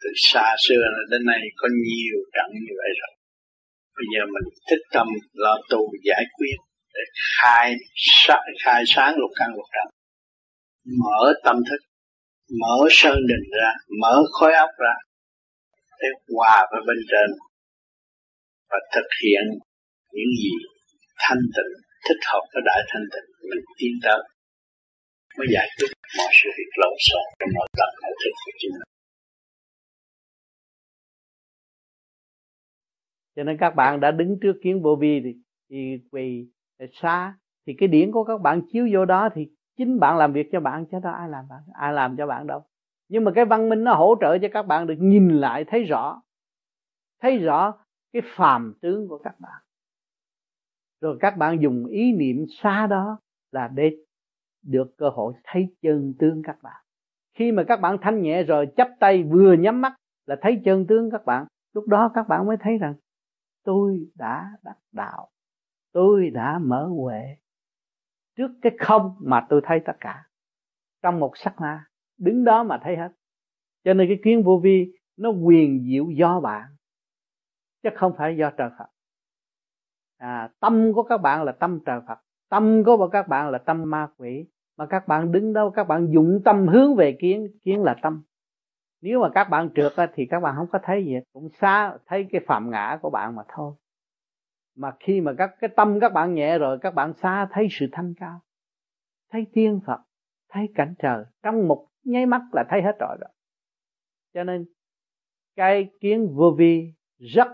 Từ 0.00 0.08
xa 0.16 0.56
xưa 0.66 0.84
đến 1.10 1.22
nay 1.26 1.40
có 1.56 1.68
nhiều 1.86 2.18
trận 2.34 2.48
như 2.64 2.74
vậy 2.80 2.90
rồi. 3.00 3.12
Bây 3.96 4.06
giờ 4.12 4.22
mình 4.34 4.48
thích 4.70 4.84
tâm 4.94 5.06
lo 5.32 5.54
tu 5.70 5.80
giải 6.08 6.24
quyết 6.36 6.56
để 6.98 7.04
khai 7.40 7.74
khai 8.64 8.82
sáng 8.86 9.12
lục 9.20 9.30
căn 9.38 9.48
lục 9.56 9.68
trần 9.74 9.88
mở 11.02 11.32
tâm 11.44 11.56
thức 11.68 11.80
mở 12.60 12.76
sơn 12.90 13.18
đình 13.28 13.46
ra 13.60 13.70
mở 14.00 14.14
khối 14.32 14.52
óc 14.52 14.70
ra 14.78 14.94
để 16.00 16.08
hòa 16.34 16.66
với 16.70 16.80
bên 16.86 16.96
trên 17.10 17.28
và 18.70 18.78
thực 18.94 19.08
hiện 19.22 19.44
những 20.12 20.32
gì 20.42 20.52
thanh 21.18 21.42
tịnh 21.54 21.72
thích 22.08 22.22
hợp 22.32 22.44
với 22.52 22.62
đại 22.66 22.80
thanh 22.88 23.06
tịnh 23.12 23.28
mình 23.50 23.64
tiến 23.78 23.92
tới. 24.02 24.20
Mới 25.38 25.46
giải 25.54 25.68
quyết 25.76 25.90
mọi 26.18 26.32
sự 26.38 26.48
việc 26.58 26.70
lộn 26.76 26.94
xộn 27.08 27.26
trong 27.38 27.50
nội 27.54 27.68
tâm 27.78 27.88
nội 28.02 28.14
thức 28.22 28.34
của 28.44 28.52
chính 28.58 28.72
mình. 28.72 28.88
Cho 33.36 33.42
nên 33.44 33.56
các 33.60 33.70
bạn 33.70 34.00
đã 34.00 34.10
đứng 34.10 34.38
trước 34.42 34.54
kiến 34.62 34.82
vô 34.82 34.96
vi 35.00 35.20
thì, 35.24 35.30
thì 35.70 35.76
vì 36.12 36.46
xa, 36.92 37.34
thì 37.66 37.74
cái 37.78 37.88
điển 37.88 38.12
của 38.12 38.24
các 38.24 38.40
bạn 38.40 38.62
chiếu 38.72 38.88
vô 38.92 39.04
đó 39.04 39.28
thì 39.34 39.48
chính 39.76 40.00
bạn 40.00 40.16
làm 40.16 40.32
việc 40.32 40.48
cho 40.52 40.60
bạn, 40.60 40.86
chứ 40.86 40.98
đâu 41.02 41.12
ai 41.12 41.28
làm 41.28 41.48
bạn, 41.48 41.60
ai 41.72 41.92
làm 41.92 42.16
cho 42.16 42.26
bạn 42.26 42.46
đâu. 42.46 42.64
Nhưng 43.08 43.24
mà 43.24 43.32
cái 43.34 43.44
văn 43.44 43.68
minh 43.68 43.84
nó 43.84 43.94
hỗ 43.94 44.14
trợ 44.20 44.38
cho 44.38 44.48
các 44.52 44.66
bạn 44.66 44.86
được 44.86 44.96
nhìn 44.98 45.28
lại, 45.28 45.64
thấy 45.64 45.84
rõ. 45.84 46.22
Thấy 47.20 47.38
rõ 47.38 47.74
cái 48.12 48.22
phàm 48.24 48.74
tướng 48.80 49.08
của 49.08 49.18
các 49.18 49.40
bạn. 49.40 49.62
Rồi 51.00 51.16
các 51.20 51.36
bạn 51.36 51.60
dùng 51.60 51.86
ý 51.86 52.12
niệm 52.12 52.44
xa 52.48 52.86
đó 52.86 53.18
là 53.52 53.68
để 53.68 53.96
được 54.62 54.94
cơ 54.96 55.08
hội 55.08 55.34
thấy 55.44 55.74
chân 55.82 56.14
tướng 56.18 56.42
các 56.42 56.56
bạn. 56.62 56.82
Khi 57.34 57.52
mà 57.52 57.64
các 57.68 57.80
bạn 57.80 57.96
thanh 58.00 58.22
nhẹ 58.22 58.42
rồi 58.42 58.68
chấp 58.76 58.88
tay 59.00 59.22
vừa 59.22 59.52
nhắm 59.52 59.80
mắt 59.80 59.92
là 60.26 60.36
thấy 60.40 60.62
chân 60.64 60.86
tướng 60.86 61.10
các 61.10 61.24
bạn, 61.24 61.46
lúc 61.74 61.88
đó 61.88 62.10
các 62.14 62.28
bạn 62.28 62.46
mới 62.46 62.56
thấy 62.60 62.78
rằng, 62.78 62.94
tôi 63.64 64.06
đã 64.14 64.50
đắc 64.62 64.76
đạo 64.92 65.28
tôi 65.92 66.30
đã 66.30 66.58
mở 66.58 66.86
huệ 66.86 67.36
trước 68.36 68.50
cái 68.62 68.72
không 68.78 69.16
mà 69.20 69.46
tôi 69.48 69.60
thấy 69.64 69.80
tất 69.84 69.96
cả. 70.00 70.24
Trong 71.02 71.20
một 71.20 71.32
sắc 71.36 71.60
na 71.60 71.84
đứng 72.18 72.44
đó 72.44 72.62
mà 72.62 72.80
thấy 72.82 72.96
hết. 72.96 73.12
Cho 73.84 73.94
nên 73.94 74.08
cái 74.08 74.18
kiến 74.24 74.42
vô 74.42 74.60
vi 74.62 74.92
nó 75.16 75.30
quyền 75.30 75.84
diệu 75.84 76.10
do 76.10 76.40
bạn 76.40 76.62
chứ 77.82 77.90
không 77.96 78.14
phải 78.18 78.36
do 78.36 78.50
trời 78.50 78.70
Phật. 78.78 78.86
À, 80.16 80.50
tâm 80.60 80.92
của 80.94 81.02
các 81.02 81.18
bạn 81.18 81.44
là 81.44 81.52
tâm 81.52 81.80
trời 81.84 82.00
Phật 82.08 82.18
tâm 82.48 82.84
của 82.84 83.08
các 83.08 83.28
bạn 83.28 83.50
là 83.50 83.58
tâm 83.58 83.90
ma 83.90 84.08
quỷ. 84.16 84.46
Mà 84.76 84.86
các 84.86 85.08
bạn 85.08 85.32
đứng 85.32 85.52
đâu 85.52 85.70
các 85.70 85.84
bạn 85.84 86.08
dụng 86.10 86.40
tâm 86.44 86.68
hướng 86.68 86.94
về 86.94 87.16
kiến 87.20 87.48
kiến 87.62 87.82
là 87.82 87.96
tâm. 88.02 88.22
Nếu 89.00 89.20
mà 89.20 89.28
các 89.34 89.44
bạn 89.44 89.68
trượt 89.74 89.92
thì 90.14 90.26
các 90.30 90.40
bạn 90.40 90.54
không 90.56 90.66
có 90.72 90.78
thấy 90.82 91.04
gì 91.04 91.14
cũng 91.32 91.48
xa 91.60 91.96
thấy 92.06 92.28
cái 92.32 92.40
phạm 92.46 92.70
ngã 92.70 92.98
của 93.02 93.10
bạn 93.10 93.36
mà 93.36 93.42
thôi 93.48 93.74
mà 94.78 94.92
khi 95.00 95.20
mà 95.20 95.32
các 95.38 95.50
cái 95.60 95.70
tâm 95.76 96.00
các 96.00 96.12
bạn 96.12 96.34
nhẹ 96.34 96.58
rồi, 96.58 96.78
các 96.78 96.94
bạn 96.94 97.12
xa 97.22 97.48
thấy 97.52 97.68
sự 97.70 97.86
thanh 97.92 98.14
cao, 98.16 98.40
thấy 99.30 99.46
thiên 99.52 99.80
phật, 99.86 100.00
thấy 100.48 100.68
cảnh 100.74 100.94
trời, 100.98 101.24
trong 101.42 101.68
một 101.68 101.88
nháy 102.04 102.26
mắt 102.26 102.42
là 102.52 102.64
thấy 102.70 102.82
hết 102.82 102.96
rồi 103.00 103.16
đó. 103.20 103.26
Cho 104.34 104.44
nên, 104.44 104.66
cái 105.56 105.90
kiến 106.00 106.34
vô 106.34 106.54
vi 106.58 106.92
rất 107.18 107.48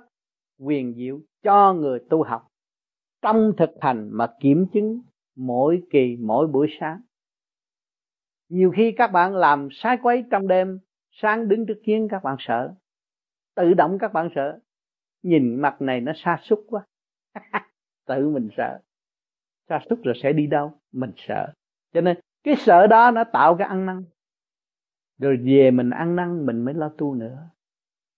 quyền 0.58 0.94
diệu 0.94 1.20
cho 1.42 1.74
người 1.74 1.98
tu 2.10 2.22
học 2.22 2.48
trong 3.22 3.52
thực 3.56 3.70
hành 3.80 4.08
mà 4.12 4.26
kiểm 4.40 4.66
chứng 4.72 5.00
mỗi 5.36 5.82
kỳ, 5.90 6.16
mỗi 6.20 6.46
buổi 6.46 6.68
sáng. 6.80 7.00
Nhiều 8.48 8.72
khi 8.76 8.92
các 8.96 9.06
bạn 9.06 9.36
làm 9.36 9.68
sai 9.72 9.98
quấy 10.02 10.24
trong 10.30 10.48
đêm, 10.48 10.78
sáng 11.10 11.48
đứng 11.48 11.66
trước 11.66 11.80
kiến 11.84 12.08
các 12.10 12.22
bạn 12.24 12.36
sợ, 12.38 12.74
tự 13.54 13.74
động 13.74 13.98
các 14.00 14.12
bạn 14.12 14.28
sợ, 14.34 14.58
nhìn 15.22 15.56
mặt 15.56 15.76
này 15.80 16.00
nó 16.00 16.12
xa 16.16 16.38
xúc 16.42 16.64
quá. 16.68 16.86
tự 18.06 18.28
mình 18.28 18.48
sợ. 18.56 18.78
Sa 19.68 19.80
sút 19.90 19.98
rồi 20.04 20.14
sẽ 20.22 20.32
đi 20.32 20.46
đâu? 20.46 20.72
Mình 20.92 21.12
sợ. 21.16 21.52
Cho 21.92 22.00
nên, 22.00 22.16
cái 22.44 22.56
sợ 22.56 22.86
đó 22.86 23.10
nó 23.10 23.24
tạo 23.24 23.56
cái 23.56 23.68
ăn 23.68 23.86
năn. 23.86 24.04
Rồi 25.18 25.36
về 25.44 25.70
mình 25.70 25.90
ăn 25.90 26.16
năn, 26.16 26.46
mình 26.46 26.64
mới 26.64 26.74
lo 26.74 26.88
tu 26.98 27.14
nữa. 27.14 27.48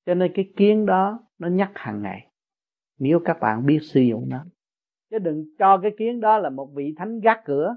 Cho 0.06 0.14
nên 0.14 0.32
cái 0.34 0.52
kiến 0.56 0.86
đó 0.86 1.20
nó 1.38 1.48
nhắc 1.48 1.70
hàng 1.74 2.02
ngày. 2.02 2.28
Nếu 2.98 3.20
các 3.24 3.40
bạn 3.40 3.66
biết 3.66 3.78
sử 3.82 4.00
dụng 4.00 4.28
nó. 4.28 4.44
Chứ 5.10 5.18
đừng 5.18 5.44
cho 5.58 5.78
cái 5.78 5.90
kiến 5.98 6.20
đó 6.20 6.38
là 6.38 6.50
một 6.50 6.70
vị 6.74 6.94
thánh 6.96 7.20
gác 7.20 7.40
cửa, 7.44 7.76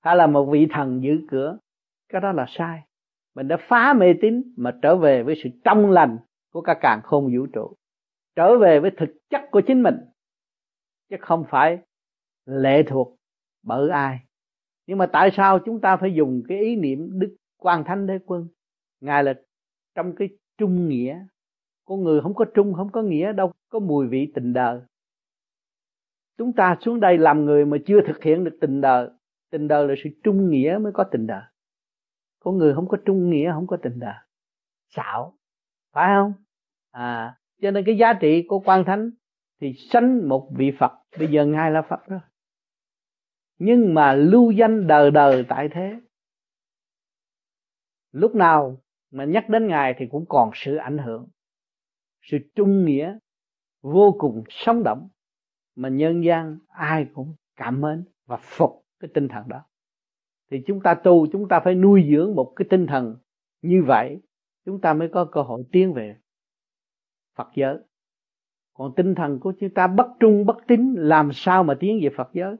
hay 0.00 0.16
là 0.16 0.26
một 0.26 0.44
vị 0.44 0.66
thần 0.70 1.02
giữ 1.02 1.20
cửa. 1.30 1.58
Cái 2.08 2.20
đó 2.20 2.32
là 2.32 2.46
sai. 2.48 2.82
Mình 3.34 3.48
đã 3.48 3.56
phá 3.68 3.92
mê 3.92 4.14
tín 4.20 4.42
mà 4.56 4.78
trở 4.82 4.96
về 4.96 5.22
với 5.22 5.34
sự 5.42 5.50
trong 5.64 5.90
lành 5.90 6.18
của 6.52 6.60
cả 6.60 6.74
càng 6.80 7.00
khôn 7.02 7.36
vũ 7.36 7.46
trụ. 7.46 7.74
Trở 8.36 8.58
về 8.58 8.80
với 8.80 8.90
thực 8.96 9.10
chất 9.30 9.40
của 9.50 9.60
chính 9.60 9.82
mình 9.82 9.96
chứ 11.12 11.18
không 11.20 11.44
phải 11.50 11.78
lệ 12.46 12.82
thuộc 12.82 13.16
bởi 13.62 13.90
ai. 13.90 14.20
Nhưng 14.86 14.98
mà 14.98 15.06
tại 15.06 15.30
sao 15.36 15.58
chúng 15.58 15.80
ta 15.80 15.96
phải 15.96 16.14
dùng 16.14 16.42
cái 16.48 16.58
ý 16.58 16.76
niệm 16.76 17.18
đức 17.18 17.36
quan 17.56 17.84
thánh 17.84 18.06
đế 18.06 18.18
quân, 18.26 18.48
ngài 19.00 19.24
là 19.24 19.34
trong 19.94 20.14
cái 20.16 20.28
trung 20.58 20.88
nghĩa? 20.88 21.26
Con 21.84 22.02
người 22.04 22.20
không 22.20 22.34
có 22.34 22.44
trung, 22.54 22.74
không 22.74 22.92
có 22.92 23.02
nghĩa 23.02 23.32
đâu, 23.32 23.52
có 23.68 23.78
mùi 23.78 24.06
vị 24.06 24.32
tình 24.34 24.52
đời. 24.52 24.80
Chúng 26.38 26.52
ta 26.52 26.76
xuống 26.80 27.00
đây 27.00 27.18
làm 27.18 27.44
người 27.44 27.64
mà 27.64 27.76
chưa 27.86 28.00
thực 28.06 28.22
hiện 28.22 28.44
được 28.44 28.58
tình 28.60 28.80
đời 28.80 29.08
tình 29.50 29.68
đời 29.68 29.88
là 29.88 29.94
sự 30.04 30.10
trung 30.24 30.50
nghĩa 30.50 30.78
mới 30.80 30.92
có 30.92 31.04
tình 31.04 31.26
đời. 31.26 31.42
Con 32.40 32.58
người 32.58 32.74
không 32.74 32.88
có 32.88 32.98
trung 33.04 33.30
nghĩa, 33.30 33.52
không 33.52 33.66
có 33.66 33.76
tình 33.82 33.98
đời. 33.98 34.14
Xạo, 34.88 35.34
phải 35.92 36.14
không? 36.14 36.32
À 36.90 37.38
cho 37.62 37.70
nên 37.70 37.84
cái 37.84 37.96
giá 37.96 38.12
trị 38.20 38.44
của 38.48 38.60
quan 38.60 38.84
thánh 38.84 39.10
thì 39.62 39.72
sanh 39.90 40.28
một 40.28 40.50
vị 40.56 40.72
phật. 40.78 40.92
Bây 41.18 41.28
giờ 41.28 41.46
ngài 41.46 41.70
là 41.70 41.82
phật 41.82 42.06
rồi. 42.06 42.20
Nhưng 43.58 43.94
mà 43.94 44.14
lưu 44.14 44.50
danh 44.50 44.86
đời 44.86 45.10
đời 45.10 45.44
tại 45.48 45.68
thế. 45.72 46.00
Lúc 48.12 48.34
nào 48.34 48.82
mà 49.10 49.24
nhắc 49.24 49.48
đến 49.48 49.66
ngài 49.66 49.94
thì 49.98 50.06
cũng 50.10 50.24
còn 50.28 50.50
sự 50.54 50.76
ảnh 50.76 50.98
hưởng. 50.98 51.28
Sự 52.22 52.38
trung 52.54 52.84
nghĩa 52.84 53.18
vô 53.80 54.16
cùng 54.18 54.44
sống 54.48 54.82
động 54.82 55.08
mà 55.74 55.88
nhân 55.88 56.24
gian 56.24 56.58
ai 56.68 57.06
cũng 57.14 57.34
cảm 57.56 57.80
mến 57.80 58.04
và 58.26 58.36
phục 58.36 58.84
cái 59.00 59.10
tinh 59.14 59.28
thần 59.28 59.48
đó. 59.48 59.64
Thì 60.50 60.62
chúng 60.66 60.80
ta 60.82 60.94
tu, 60.94 61.26
chúng 61.32 61.48
ta 61.48 61.60
phải 61.60 61.74
nuôi 61.74 62.08
dưỡng 62.12 62.34
một 62.34 62.52
cái 62.56 62.66
tinh 62.70 62.86
thần 62.86 63.16
như 63.62 63.82
vậy, 63.86 64.20
chúng 64.64 64.80
ta 64.80 64.94
mới 64.94 65.08
có 65.08 65.24
cơ 65.24 65.42
hội 65.42 65.64
tiến 65.72 65.92
về 65.92 66.16
Phật 67.36 67.48
giới 67.54 67.76
còn 68.74 68.94
tinh 68.94 69.14
thần 69.14 69.38
của 69.40 69.52
chúng 69.60 69.70
ta 69.70 69.86
bất 69.86 70.06
trung, 70.20 70.46
bất 70.46 70.56
tín, 70.66 70.94
làm 70.94 71.32
sao 71.32 71.64
mà 71.64 71.74
tiến 71.74 72.00
về 72.02 72.08
Phật 72.16 72.30
giới? 72.32 72.56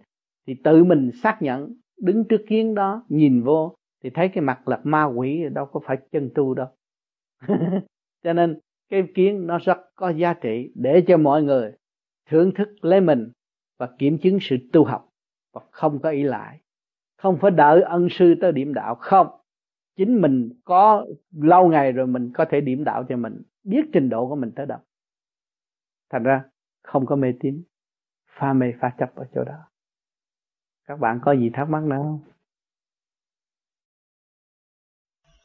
Thì 0.47 0.55
tự 0.65 0.84
mình 0.84 1.10
xác 1.23 1.42
nhận, 1.42 1.74
đứng 2.00 2.24
trước 2.24 2.41
kiến 2.49 2.74
đó, 2.74 3.05
nhìn 3.08 3.42
vô, 3.42 3.74
thì 4.02 4.10
thấy 4.10 4.28
cái 4.28 4.42
mặt 4.42 4.68
là 4.68 4.81
ma 4.84 5.05
quỷ, 5.05 5.44
đâu 5.52 5.66
có 5.66 5.81
phải 5.84 5.97
chân 6.12 6.31
tu 6.34 6.55
đâu. 6.55 6.66
Cho 8.24 8.32
nên, 8.32 8.58
cái 8.89 9.08
kiến 9.15 9.47
nó 9.47 9.58
rất 9.58 9.78
có 9.94 10.10
giá 10.10 10.34
trị 10.34 10.73
để 10.74 11.05
cho 11.07 11.16
mọi 11.16 11.42
người 11.42 11.73
thưởng 12.31 12.55
thức 12.55 12.84
lấy 12.84 13.00
mình 13.00 13.31
và 13.78 13.89
kiểm 13.99 14.18
chứng 14.18 14.39
sự 14.41 14.57
tu 14.73 14.84
học 14.84 15.08
và 15.52 15.60
không 15.70 15.99
có 15.99 16.10
ý 16.10 16.23
lại. 16.23 16.58
Không 17.18 17.39
phải 17.41 17.50
đợi 17.50 17.82
ân 17.82 18.08
sư 18.10 18.34
tới 18.41 18.52
điểm 18.52 18.74
đạo, 18.74 18.94
không. 18.94 19.26
Chính 19.97 20.20
mình 20.20 20.50
có 20.65 21.07
lâu 21.32 21.68
ngày 21.68 21.92
rồi 21.92 22.07
mình 22.07 22.31
có 22.34 22.44
thể 22.44 22.60
điểm 22.60 22.84
đạo 22.84 23.05
cho 23.08 23.16
mình, 23.16 23.42
biết 23.65 23.82
trình 23.92 24.08
độ 24.08 24.28
của 24.28 24.36
mình 24.36 24.50
tới 24.57 24.66
đâu 24.66 24.78
thành 26.12 26.23
ra 26.23 26.42
không 26.82 27.07
có 27.07 27.16
mê 27.16 27.28
tín 27.41 27.62
pha 28.39 28.52
mê 28.52 28.66
pha 28.81 28.91
chấp 28.99 29.15
ở 29.15 29.24
chỗ 29.34 29.44
đó. 29.44 29.68
Các 30.86 31.00
bạn 31.00 31.20
có 31.24 31.32
gì 31.32 31.50
thắc 31.55 31.68
mắc 31.68 31.82
nữa 31.82 31.97
không? 31.97 32.20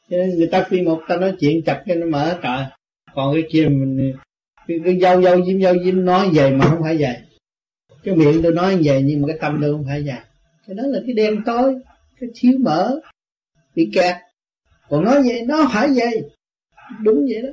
Người 0.08 0.48
ta 0.52 0.66
khi 0.68 0.82
một 0.82 1.00
ta 1.08 1.16
nói 1.16 1.36
chuyện 1.40 1.62
chặt 1.66 1.84
cho 1.86 1.94
nó 1.94 2.06
mở 2.06 2.38
trời 2.42 2.66
còn 3.14 3.34
cái 3.34 3.44
kia 3.50 3.68
mình 3.68 4.16
cái, 4.66 4.80
cái 4.84 5.00
dâu 5.00 5.22
dâu 5.22 5.44
diêm 5.46 5.60
dâu 5.62 5.74
diêm 5.84 6.04
nói 6.04 6.30
về 6.34 6.50
mà 6.50 6.66
không 6.68 6.82
phải 6.82 6.96
vậy 7.00 7.16
cái 8.02 8.16
miệng 8.16 8.40
tôi 8.42 8.52
nói 8.52 8.76
về 8.82 9.02
nhưng 9.04 9.22
mà 9.22 9.28
cái 9.28 9.38
tâm 9.40 9.58
tôi 9.60 9.72
không 9.72 9.84
phải 9.84 10.02
vậy 10.06 10.18
cái 10.66 10.76
đó 10.76 10.82
là 10.86 11.00
cái 11.06 11.14
đen 11.14 11.42
tối 11.46 11.80
cái 12.20 12.30
thiếu 12.34 12.52
mở 12.60 13.00
bị 13.74 13.90
kẹt. 13.94 14.16
Còn 14.88 15.04
nói 15.04 15.22
vậy 15.22 15.42
nó 15.46 15.68
phải 15.72 15.88
vậy. 15.94 16.30
Đúng 17.02 17.26
vậy 17.28 17.42
đó. 17.42 17.48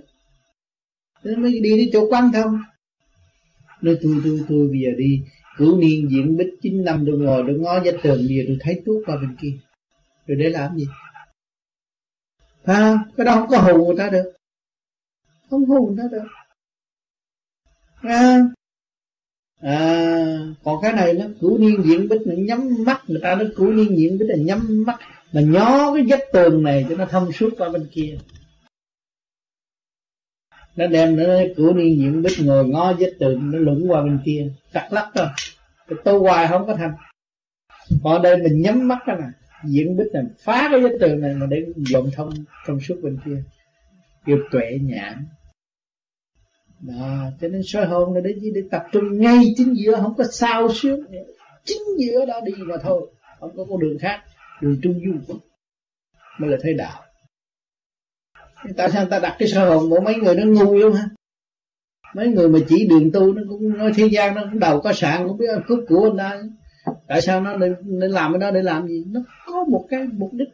Nên 1.23 1.41
mới 1.41 1.59
đi 1.59 1.77
đến 1.77 1.89
chỗ 1.93 2.07
quan 2.09 2.31
thông 2.33 2.59
nói 3.85 3.97
tôi 4.01 4.21
tôi 4.23 4.39
tôi 4.49 4.67
bây 4.67 4.79
giờ 4.79 4.89
đi. 4.97 5.21
Cửu 5.57 5.77
niên 5.77 6.11
diễn 6.11 6.37
bích 6.37 6.47
chín 6.61 6.83
năm 6.83 7.03
tôi 7.07 7.17
ngồi 7.17 7.43
tôi 7.47 7.59
ngó 7.59 7.79
vách 7.85 7.95
tường 8.03 8.17
bây 8.27 8.37
giờ 8.37 8.43
tôi 8.47 8.57
thấy 8.59 8.81
tuốt 8.85 9.03
qua 9.05 9.17
bên 9.17 9.35
kia. 9.41 9.51
Rồi 10.27 10.37
để 10.37 10.49
làm 10.49 10.77
gì? 10.77 10.87
Phải 12.63 12.75
không? 12.75 12.97
Cái 13.17 13.25
đó 13.25 13.35
không 13.35 13.49
có 13.49 13.57
hù 13.57 13.85
người 13.85 13.95
ta 13.97 14.09
được. 14.09 14.33
Không 15.49 15.65
hù 15.65 15.87
người 15.87 15.97
ta 15.97 16.03
được. 16.11 16.27
À, 18.01 18.39
à 19.61 20.39
còn 20.63 20.81
cái 20.81 20.93
này 20.93 21.13
nó 21.13 21.25
cửu 21.41 21.57
niên 21.57 21.83
diễn 21.85 22.07
bích 22.09 22.21
nó 22.25 22.33
nhắm 22.37 22.83
mắt. 22.85 23.01
Người 23.07 23.19
ta 23.23 23.35
nó 23.35 23.45
cửu 23.55 23.71
niên 23.71 23.97
diễn 23.97 24.17
bích 24.17 24.29
là 24.29 24.35
nhắm 24.35 24.83
mắt. 24.87 24.99
Mà 25.33 25.41
nhó 25.41 25.93
cái 25.93 26.03
vách 26.07 26.23
tường 26.33 26.63
này 26.63 26.85
cho 26.89 26.95
nó 26.95 27.05
thông 27.05 27.31
suốt 27.31 27.49
qua 27.57 27.69
bên 27.69 27.87
kia 27.91 28.17
nó 30.75 30.87
đem 30.87 31.15
nó 31.15 31.23
cửu 31.55 31.73
ni 31.73 31.95
nhiễm 31.95 32.21
bích 32.21 32.37
ngồi 32.39 32.67
ngó 32.67 32.93
vách 32.93 33.13
tường, 33.19 33.51
nó 33.51 33.59
lũng 33.59 33.91
qua 33.91 34.03
bên 34.03 34.19
kia, 34.25 34.47
cắt 34.73 34.87
lắc 34.91 35.11
thôi. 35.15 35.27
Cái 35.87 35.99
tô 36.03 36.19
hoài 36.19 36.47
không 36.47 36.67
có 36.67 36.75
thành. 36.75 36.93
Còn 38.03 38.21
đây 38.21 38.37
mình 38.37 38.61
nhắm 38.61 38.87
mắt 38.87 38.99
ra 39.05 39.15
nè 39.15 39.27
diễn 39.65 39.97
bích 39.97 40.07
này 40.13 40.23
phá 40.39 40.67
cái 40.71 40.79
vách 40.81 40.91
tường 40.99 41.21
này 41.21 41.33
mà 41.33 41.45
để 41.45 41.65
dọn 41.75 42.05
thông 42.15 42.29
trong 42.67 42.79
suốt 42.79 42.95
bên 43.01 43.17
kia. 43.25 43.43
Kêu 44.25 44.37
tuệ 44.51 44.79
nhãn. 44.81 45.25
Đó, 46.79 47.25
cho 47.41 47.47
nên 47.47 47.61
soi 47.63 47.85
hồn 47.85 48.13
là 48.13 48.21
để 48.21 48.33
gì? 48.41 48.51
Để 48.55 48.61
tập 48.71 48.83
trung 48.91 49.19
ngay 49.19 49.53
chính 49.57 49.73
giữa, 49.77 49.95
không 50.01 50.15
có 50.17 50.23
sao 50.23 50.67
xuyến 50.73 50.95
chính 51.63 51.83
giữa 51.99 52.25
đó 52.25 52.41
đi 52.45 52.53
mà 52.57 52.75
thôi, 52.83 53.11
không 53.39 53.57
có 53.57 53.65
con 53.69 53.79
đường 53.79 53.97
khác. 53.99 54.23
Đường 54.61 54.79
trung 54.83 54.99
du. 55.05 55.35
Mới 56.39 56.49
là 56.49 56.57
thấy 56.61 56.73
đạo 56.73 57.04
tại 58.77 58.91
sao 58.91 59.05
ta 59.05 59.19
đặt 59.19 59.35
cái 59.39 59.47
sơ 59.47 59.69
hồn 59.69 59.89
của 59.89 59.99
mấy 59.99 60.15
người 60.15 60.35
nó 60.35 60.45
ngu 60.45 60.75
luôn 60.77 60.93
ha 60.93 61.09
mấy 62.15 62.27
người 62.27 62.49
mà 62.49 62.59
chỉ 62.69 62.87
đường 62.87 63.11
tu 63.13 63.33
nó 63.33 63.41
cũng 63.49 63.77
nói 63.77 63.91
thế 63.95 64.07
gian 64.11 64.35
nó 64.35 64.41
cũng 64.51 64.59
đầu 64.59 64.81
có 64.81 64.93
sạn 64.93 65.27
cũng 65.27 65.37
biết 65.37 65.45
cướp 65.67 65.79
của 65.87 66.09
anh 66.09 66.17
ta. 66.17 66.41
Tại 67.07 67.21
sao 67.21 67.41
nó 67.41 67.57
nên, 67.57 67.75
nên 67.83 68.11
làm 68.11 68.33
cái 68.33 68.39
đó 68.39 68.51
để 68.51 68.61
làm 68.61 68.87
gì? 68.87 69.03
Nó 69.07 69.21
có 69.45 69.63
một 69.63 69.85
cái 69.89 70.07
mục 70.13 70.33
đích. 70.33 70.47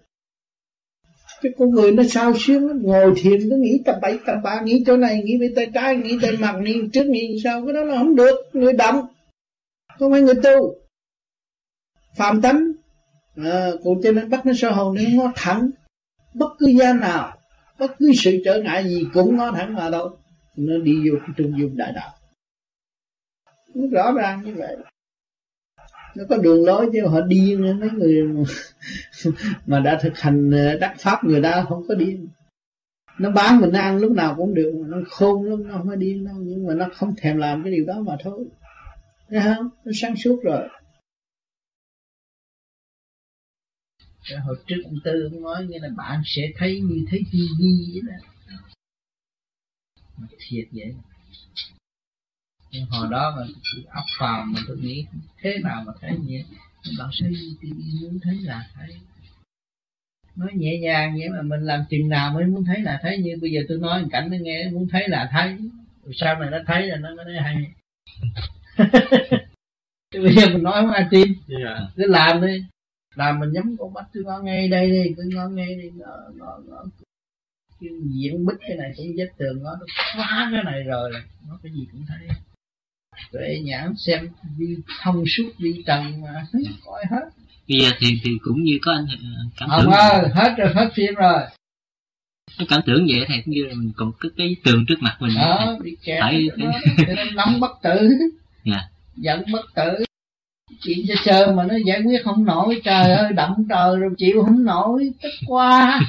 Cái 1.41 1.51
con 1.57 1.69
người 1.69 1.91
nó 1.91 2.03
sao 2.03 2.33
xuyên 2.37 2.67
nó 2.67 2.73
ngồi 2.81 3.13
thiền 3.17 3.49
nó 3.49 3.55
nghĩ 3.55 3.81
tầm 3.85 3.95
bậy 4.01 4.19
tầm 4.25 4.41
bạ 4.43 4.61
nghĩ 4.63 4.83
chỗ 4.87 4.97
này 4.97 5.23
nghĩ 5.23 5.37
bên 5.37 5.55
tay 5.55 5.67
trái 5.73 5.95
nghĩ 5.95 6.17
tay 6.21 6.31
mặt 6.39 6.55
nghĩ 6.61 6.81
trước 6.93 7.05
nghĩ 7.05 7.39
sau. 7.43 7.65
Cái 7.65 7.73
đó 7.73 7.83
là 7.83 7.97
không 7.97 8.15
được. 8.15 8.35
Người 8.53 8.73
động. 8.73 9.07
Không 9.99 10.11
phải 10.11 10.21
người 10.21 10.35
tu. 10.35 10.75
Phạm 12.17 12.41
tánh. 12.41 12.71
À, 13.35 13.69
cũng 13.83 14.01
cho 14.03 14.11
nên 14.11 14.29
bắt 14.29 14.45
nó 14.45 14.53
sơ 14.55 14.71
hồn 14.71 14.95
nó 15.17 15.31
thẳng. 15.35 15.69
Bất 16.33 16.49
cứ 16.59 16.67
gia 16.67 16.93
nào 16.93 17.37
bất 17.81 17.91
cứ 17.99 18.11
sự 18.15 18.41
trở 18.45 18.61
ngại 18.61 18.83
gì 18.83 19.05
cũng 19.13 19.37
nó 19.37 19.51
thẳng 19.51 19.73
mà 19.73 19.89
đâu. 19.89 20.17
Nó 20.57 20.77
đi 20.77 21.09
vô 21.09 21.17
cái 21.19 21.29
trung 21.37 21.59
dung 21.59 21.77
đại 21.77 21.91
đạo. 21.95 22.13
Nó 23.75 23.87
rõ 23.91 24.11
ràng 24.11 24.41
như 24.45 24.53
vậy. 24.55 24.77
Nó 26.15 26.23
có 26.29 26.37
đường 26.37 26.65
lối 26.65 26.89
chứ, 26.93 27.07
họ 27.07 27.21
điên 27.21 27.79
mấy 27.79 27.89
người 27.89 28.27
mà 29.65 29.79
đã 29.79 29.99
thực 30.01 30.17
hành 30.17 30.51
ờ, 30.51 30.77
đắc 30.77 30.95
pháp 30.99 31.23
người 31.23 31.41
ta 31.43 31.65
không 31.69 31.83
có 31.87 31.95
điên 31.95 32.27
nó 33.21 33.31
bán 33.31 33.59
mình 33.59 33.71
ăn 33.71 33.97
lúc 33.97 34.11
nào 34.11 34.35
cũng 34.37 34.53
được 34.53 34.71
nó 34.87 34.97
khôn 35.09 35.45
lắm 35.45 35.67
nó 35.67 35.77
không 35.77 35.87
có 35.87 35.95
điên 35.95 36.25
đâu, 36.25 36.35
nhưng 36.39 36.67
mà 36.67 36.73
nó 36.73 36.87
không 36.93 37.13
thèm 37.17 37.37
làm 37.37 37.63
cái 37.63 37.71
điều 37.71 37.85
đó 37.85 37.93
mà 37.99 38.15
thôi. 38.23 38.45
Thấy 39.29 39.39
không? 39.43 39.69
Nó 39.85 39.91
sáng 40.01 40.15
suốt 40.15 40.39
rồi. 40.43 40.67
Rồi 44.23 44.39
hồi 44.39 44.57
trước 44.67 44.81
ông 44.85 44.99
Tư 45.03 45.29
ông 45.31 45.43
nói 45.43 45.65
như 45.69 45.77
là 45.81 45.89
bạn 45.97 46.21
sẽ 46.25 46.41
thấy 46.55 46.79
như 46.79 47.05
thấy 47.09 47.23
tivi 47.31 47.91
vậy 47.93 48.01
đó. 48.07 48.57
Mà 50.17 50.27
thiệt 50.39 50.67
vậy. 50.71 50.95
Nhưng 52.71 52.85
hồi 52.85 53.07
đó 53.11 53.33
mà 53.37 53.43
ấp 53.87 54.05
vào 54.19 54.45
mà 54.45 54.59
tôi 54.67 54.77
nghĩ 54.77 55.05
thế 55.41 55.57
nào 55.63 55.83
mà 55.87 55.93
thấy 56.01 56.17
vậy. 56.27 56.45
Bạn 56.97 57.09
sẽ 57.13 57.27
muốn 58.01 58.19
thấy 58.23 58.35
là 58.41 58.69
thấy. 58.75 58.97
Nói 60.35 60.49
nhẹ 60.53 60.79
nhàng 60.79 61.15
vậy 61.19 61.29
mà 61.29 61.41
mình 61.41 61.61
làm 61.61 61.83
chừng 61.89 62.09
nào 62.09 62.33
mới 62.33 62.45
muốn 62.45 62.65
thấy 62.65 62.81
là 62.81 62.99
thấy. 63.01 63.17
Như 63.17 63.37
bây 63.41 63.51
giờ 63.51 63.61
tôi 63.69 63.77
nói 63.77 64.05
cảnh 64.11 64.29
nó 64.31 64.37
nghe 64.41 64.69
muốn 64.69 64.87
thấy 64.91 65.09
là 65.09 65.29
thấy. 65.31 65.57
Rồi 66.03 66.13
sau 66.15 66.39
này 66.39 66.49
nó 66.51 66.57
thấy 66.67 66.87
là 66.87 66.97
nó 66.97 67.15
mới 67.15 67.25
thấy 67.25 67.41
hay. 67.41 67.73
Bây 70.13 70.35
giờ 70.35 70.47
mình 70.53 70.63
nói 70.63 70.81
không 70.81 70.91
ai 70.91 71.07
tin. 71.11 71.33
Yeah. 71.47 71.77
cứ 71.95 72.03
làm 72.07 72.41
đi 72.41 72.65
làm 73.15 73.39
mình 73.39 73.51
nhắm 73.53 73.75
con 73.79 73.93
mắt 73.93 74.05
tôi 74.13 74.23
ngó 74.23 74.39
ngay 74.39 74.67
đây 74.67 74.91
đi 74.91 75.13
cứ 75.17 75.23
ngó 75.33 75.47
ngay 75.47 75.75
đi 75.75 75.89
nó 75.97 76.07
nó 76.35 76.59
nó 76.67 76.83
diễn 78.13 78.45
bích 78.45 78.57
cái 78.59 78.77
này 78.77 78.91
cũng 78.97 79.05
vết 79.17 79.27
tường 79.37 79.63
nó 79.63 79.69
nó 79.79 79.85
phá 80.17 80.49
cái 80.51 80.63
này 80.63 80.83
rồi. 80.83 81.11
Nó 81.49 81.59
cái 81.63 81.71
gì 81.71 81.87
cũng 81.91 82.05
thấy. 82.07 82.27
Tuệ 83.31 83.59
nhãn 83.63 83.93
xem 83.97 84.29
đi 84.57 84.75
thông 85.01 85.23
suốt 85.27 85.51
đi 85.57 85.83
trần 85.85 86.21
mà 86.21 86.47
coi 86.85 87.03
hết. 87.11 87.29
Bây 87.69 87.79
giờ 87.79 87.89
thì 87.99 88.19
thì 88.23 88.31
cũng 88.43 88.63
như 88.63 88.79
có 88.81 88.91
anh 88.91 89.05
ờ, 89.09 89.29
cảm 89.57 89.69
tưởng 89.77 89.91
Ông 89.91 89.93
ơi 89.93 90.29
hết 90.33 90.55
rồi 90.57 90.73
hết 90.73 90.89
phim 90.95 91.13
rồi. 91.13 91.41
Cái 92.57 92.67
cảm 92.69 92.81
tưởng 92.85 93.07
vậy 93.09 93.25
thầy 93.27 93.41
cũng 93.45 93.53
như 93.53 93.65
là 93.65 93.73
mình 93.73 93.91
còn 93.95 94.11
cái 94.19 94.31
cái 94.37 94.55
tường 94.63 94.85
trước 94.87 95.01
mặt 95.01 95.17
mình. 95.19 95.35
Đó 95.35 95.77
bị 95.83 95.97
kẹt 96.03 96.21
phải, 96.21 96.49
phải... 96.97 97.15
nóng 97.35 97.59
bất 97.59 97.71
tử. 97.83 98.09
Yeah. 98.63 98.83
giận 99.15 99.43
bất 99.51 99.65
tử 99.75 100.05
chuyện 100.81 100.97
cho 101.07 101.13
sơ 101.25 101.53
mà 101.55 101.63
nó 101.63 101.75
giải 101.85 102.01
quyết 102.05 102.21
không 102.23 102.45
nổi. 102.45 102.81
Trời 102.83 103.11
ơi 103.11 103.33
đậm 103.33 103.67
trời 103.69 103.99
rồi 103.99 104.09
chịu 104.17 104.43
không 104.45 104.65
nổi. 104.65 105.11
Tức 105.21 105.31
quá. 105.47 105.99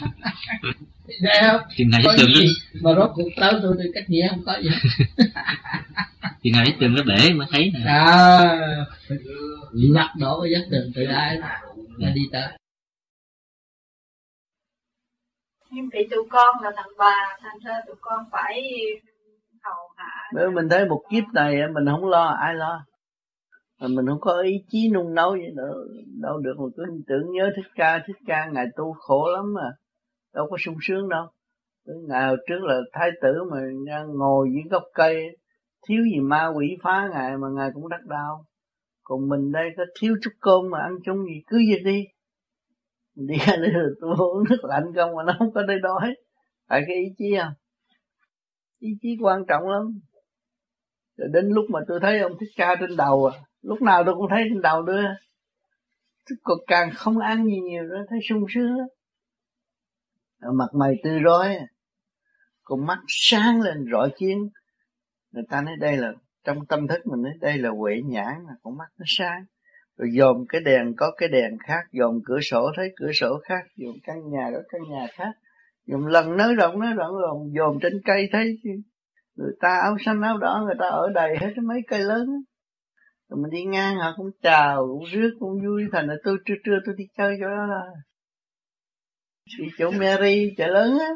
Không? 1.42 1.60
Chừng 1.76 1.90
nào 1.90 2.00
cái 2.04 2.16
tường 2.18 2.30
nó... 2.34 2.40
Mà 2.82 3.00
rốt 3.00 3.10
cuộc 3.14 3.28
tới 3.40 3.52
tôi 3.62 3.74
tôi 3.78 3.90
cách 3.94 4.04
nghĩa 4.08 4.28
không 4.28 4.42
có 4.46 4.56
gì. 4.62 4.70
Chừng 6.42 6.52
nào 6.52 6.64
cái 6.64 6.76
tường 6.80 6.94
nó 6.94 7.02
bể 7.02 7.32
mới 7.32 7.46
thấy 7.50 7.72
nè. 7.74 7.80
À 7.86 8.58
Lắc 9.72 10.12
đổ 10.18 10.40
cái 10.42 10.52
vách 10.52 10.68
tường 10.70 10.92
từ 10.94 11.04
ai 11.04 11.38
Là 11.96 12.10
đi 12.14 12.22
tới. 12.32 12.48
Nhưng 15.70 15.88
vì 15.92 16.08
tụi 16.10 16.24
con 16.30 16.62
là 16.62 16.70
thằng 16.76 16.92
bà 16.98 17.36
Thành 17.42 17.58
ra 17.64 17.74
tụi 17.86 17.96
con 18.00 18.24
phải 18.32 18.62
hầu 19.62 19.88
hạ. 19.96 20.30
Nếu 20.34 20.50
mình 20.50 20.68
thấy 20.70 20.84
một 20.84 21.02
kiếp 21.10 21.24
này 21.34 21.54
mình 21.74 21.84
không 21.86 22.08
lo 22.08 22.36
ai 22.40 22.54
lo 22.54 22.84
mà 23.82 23.88
mình 23.88 24.06
không 24.06 24.20
có 24.20 24.42
ý 24.42 24.64
chí 24.68 24.90
nung 24.90 25.14
nấu 25.14 25.30
vậy 25.30 25.52
nữa, 25.56 25.74
đâu 26.20 26.38
được. 26.38 26.54
Mà 26.58 26.64
cứ 26.76 26.82
tưởng 27.06 27.32
nhớ 27.32 27.50
thích 27.56 27.66
ca 27.74 28.02
thích 28.06 28.16
ca 28.26 28.46
ngài 28.52 28.66
tu 28.76 28.92
khổ 28.92 29.30
lắm 29.34 29.54
mà, 29.54 29.70
đâu 30.34 30.46
có 30.50 30.56
sung 30.60 30.76
sướng 30.82 31.08
đâu. 31.08 31.26
Ngày 31.84 32.26
hồi 32.26 32.36
trước 32.48 32.62
là 32.62 32.80
thái 32.92 33.10
tử 33.22 33.44
mà 33.50 33.58
ngồi 34.06 34.48
dưới 34.52 34.62
gốc 34.70 34.82
cây, 34.94 35.38
thiếu 35.88 36.02
gì 36.12 36.20
ma 36.20 36.46
quỷ 36.56 36.76
phá 36.82 37.08
ngài 37.12 37.36
mà 37.36 37.48
ngài 37.56 37.70
cũng 37.74 37.88
đắc 37.88 38.04
đau. 38.04 38.46
Còn 39.02 39.28
mình 39.28 39.52
đây 39.52 39.68
có 39.76 39.84
thiếu 40.00 40.16
chút 40.22 40.30
cơm 40.40 40.70
mà 40.70 40.78
ăn 40.78 40.92
chung 41.04 41.24
gì, 41.24 41.42
cứ 41.46 41.58
vậy 41.70 41.80
đi. 41.84 42.04
Mình 43.16 43.26
đi 43.26 43.34
ra 43.46 43.56
đây 43.56 43.70
rồi 43.70 43.94
tôi 44.00 44.14
uống 44.18 44.44
nước 44.50 44.64
lạnh 44.64 44.92
không 44.94 45.16
mà 45.16 45.22
nó 45.26 45.34
không 45.38 45.52
có 45.52 45.62
đây 45.62 45.78
đói. 45.82 46.14
Phải 46.68 46.82
cái 46.86 46.96
ý 46.96 47.06
chí 47.18 47.36
không? 47.38 47.52
Ý 48.78 48.88
chí 49.02 49.16
quan 49.20 49.44
trọng 49.48 49.68
lắm. 49.68 50.00
Rồi 51.16 51.28
đến 51.32 51.48
lúc 51.48 51.64
mà 51.70 51.80
tôi 51.88 52.00
thấy 52.02 52.18
ông 52.18 52.32
thích 52.40 52.50
ca 52.56 52.76
trên 52.80 52.96
đầu 52.96 53.26
à 53.26 53.38
lúc 53.62 53.82
nào 53.82 54.04
tôi 54.04 54.14
cũng 54.14 54.26
thấy 54.30 54.44
trên 54.48 54.62
đầu 54.62 54.82
đưa 54.82 55.04
còn 56.42 56.58
càng 56.66 56.90
không 56.94 57.18
ăn 57.18 57.44
gì 57.44 57.60
nhiều 57.60 57.82
nữa, 57.82 58.04
thấy 58.08 58.18
sung 58.28 58.44
sướng 58.54 58.78
mặt 60.40 60.74
mày 60.74 60.94
tươi 61.02 61.20
rói, 61.24 61.58
con 62.64 62.86
mắt 62.86 62.98
sáng 63.08 63.60
lên, 63.60 63.86
rọi 63.92 64.10
chiến 64.16 64.48
người 65.32 65.44
ta 65.48 65.60
nói 65.60 65.74
đây 65.80 65.96
là, 65.96 66.12
trong 66.44 66.66
tâm 66.66 66.88
thức 66.88 67.06
mình 67.06 67.22
nói 67.22 67.32
đây 67.40 67.58
là 67.58 67.70
huệ 67.70 68.00
nhãn, 68.04 68.34
là 68.46 68.52
con 68.62 68.78
mắt 68.78 68.88
nó 68.98 69.04
sáng. 69.06 69.44
Rồi 69.96 70.10
dòm 70.18 70.46
cái 70.48 70.60
đèn, 70.60 70.94
có 70.96 71.12
cái 71.16 71.28
đèn 71.28 71.58
khác, 71.58 71.84
dòm 71.92 72.20
cửa 72.24 72.40
sổ, 72.40 72.70
thấy 72.76 72.92
cửa 72.96 73.10
sổ 73.12 73.40
khác, 73.44 73.64
dòm 73.76 73.94
căn 74.02 74.30
nhà 74.30 74.50
có 74.52 74.62
căn 74.68 74.80
nhà 74.90 75.06
khác. 75.12 75.32
Dòm 75.86 76.06
lần 76.06 76.36
nới 76.36 76.54
rộng 76.54 76.80
nới 76.80 76.94
rộng, 76.94 77.14
rồi 77.14 77.50
dòm 77.58 77.78
trên 77.82 78.00
cây, 78.04 78.28
thấy 78.32 78.58
người 79.36 79.52
ta 79.60 79.78
áo 79.82 79.96
xanh 80.04 80.22
áo 80.22 80.38
đỏ, 80.38 80.62
người 80.64 80.74
ta 80.78 80.86
ở 80.86 81.08
đầy 81.14 81.36
hết 81.40 81.52
mấy 81.62 81.80
cây 81.88 82.00
lớn 82.00 82.26
rồi 83.32 83.42
mình 83.42 83.50
đi 83.50 83.64
ngang 83.64 83.96
họ 83.96 84.14
cũng 84.16 84.30
chào 84.42 84.86
cũng 84.86 85.04
rước 85.04 85.36
cũng 85.40 85.60
vui 85.66 85.84
thành 85.92 86.06
là 86.06 86.14
tôi 86.24 86.38
trưa 86.44 86.54
trưa 86.64 86.78
tôi 86.86 86.94
đi 86.98 87.04
chơi 87.18 87.36
chỗ 87.40 87.46
đó 87.46 87.66
là 87.66 87.80
đi 89.58 89.64
chỗ 89.78 89.90
Mary 89.90 90.54
chợ 90.56 90.66
lớn 90.66 90.98
á. 90.98 91.10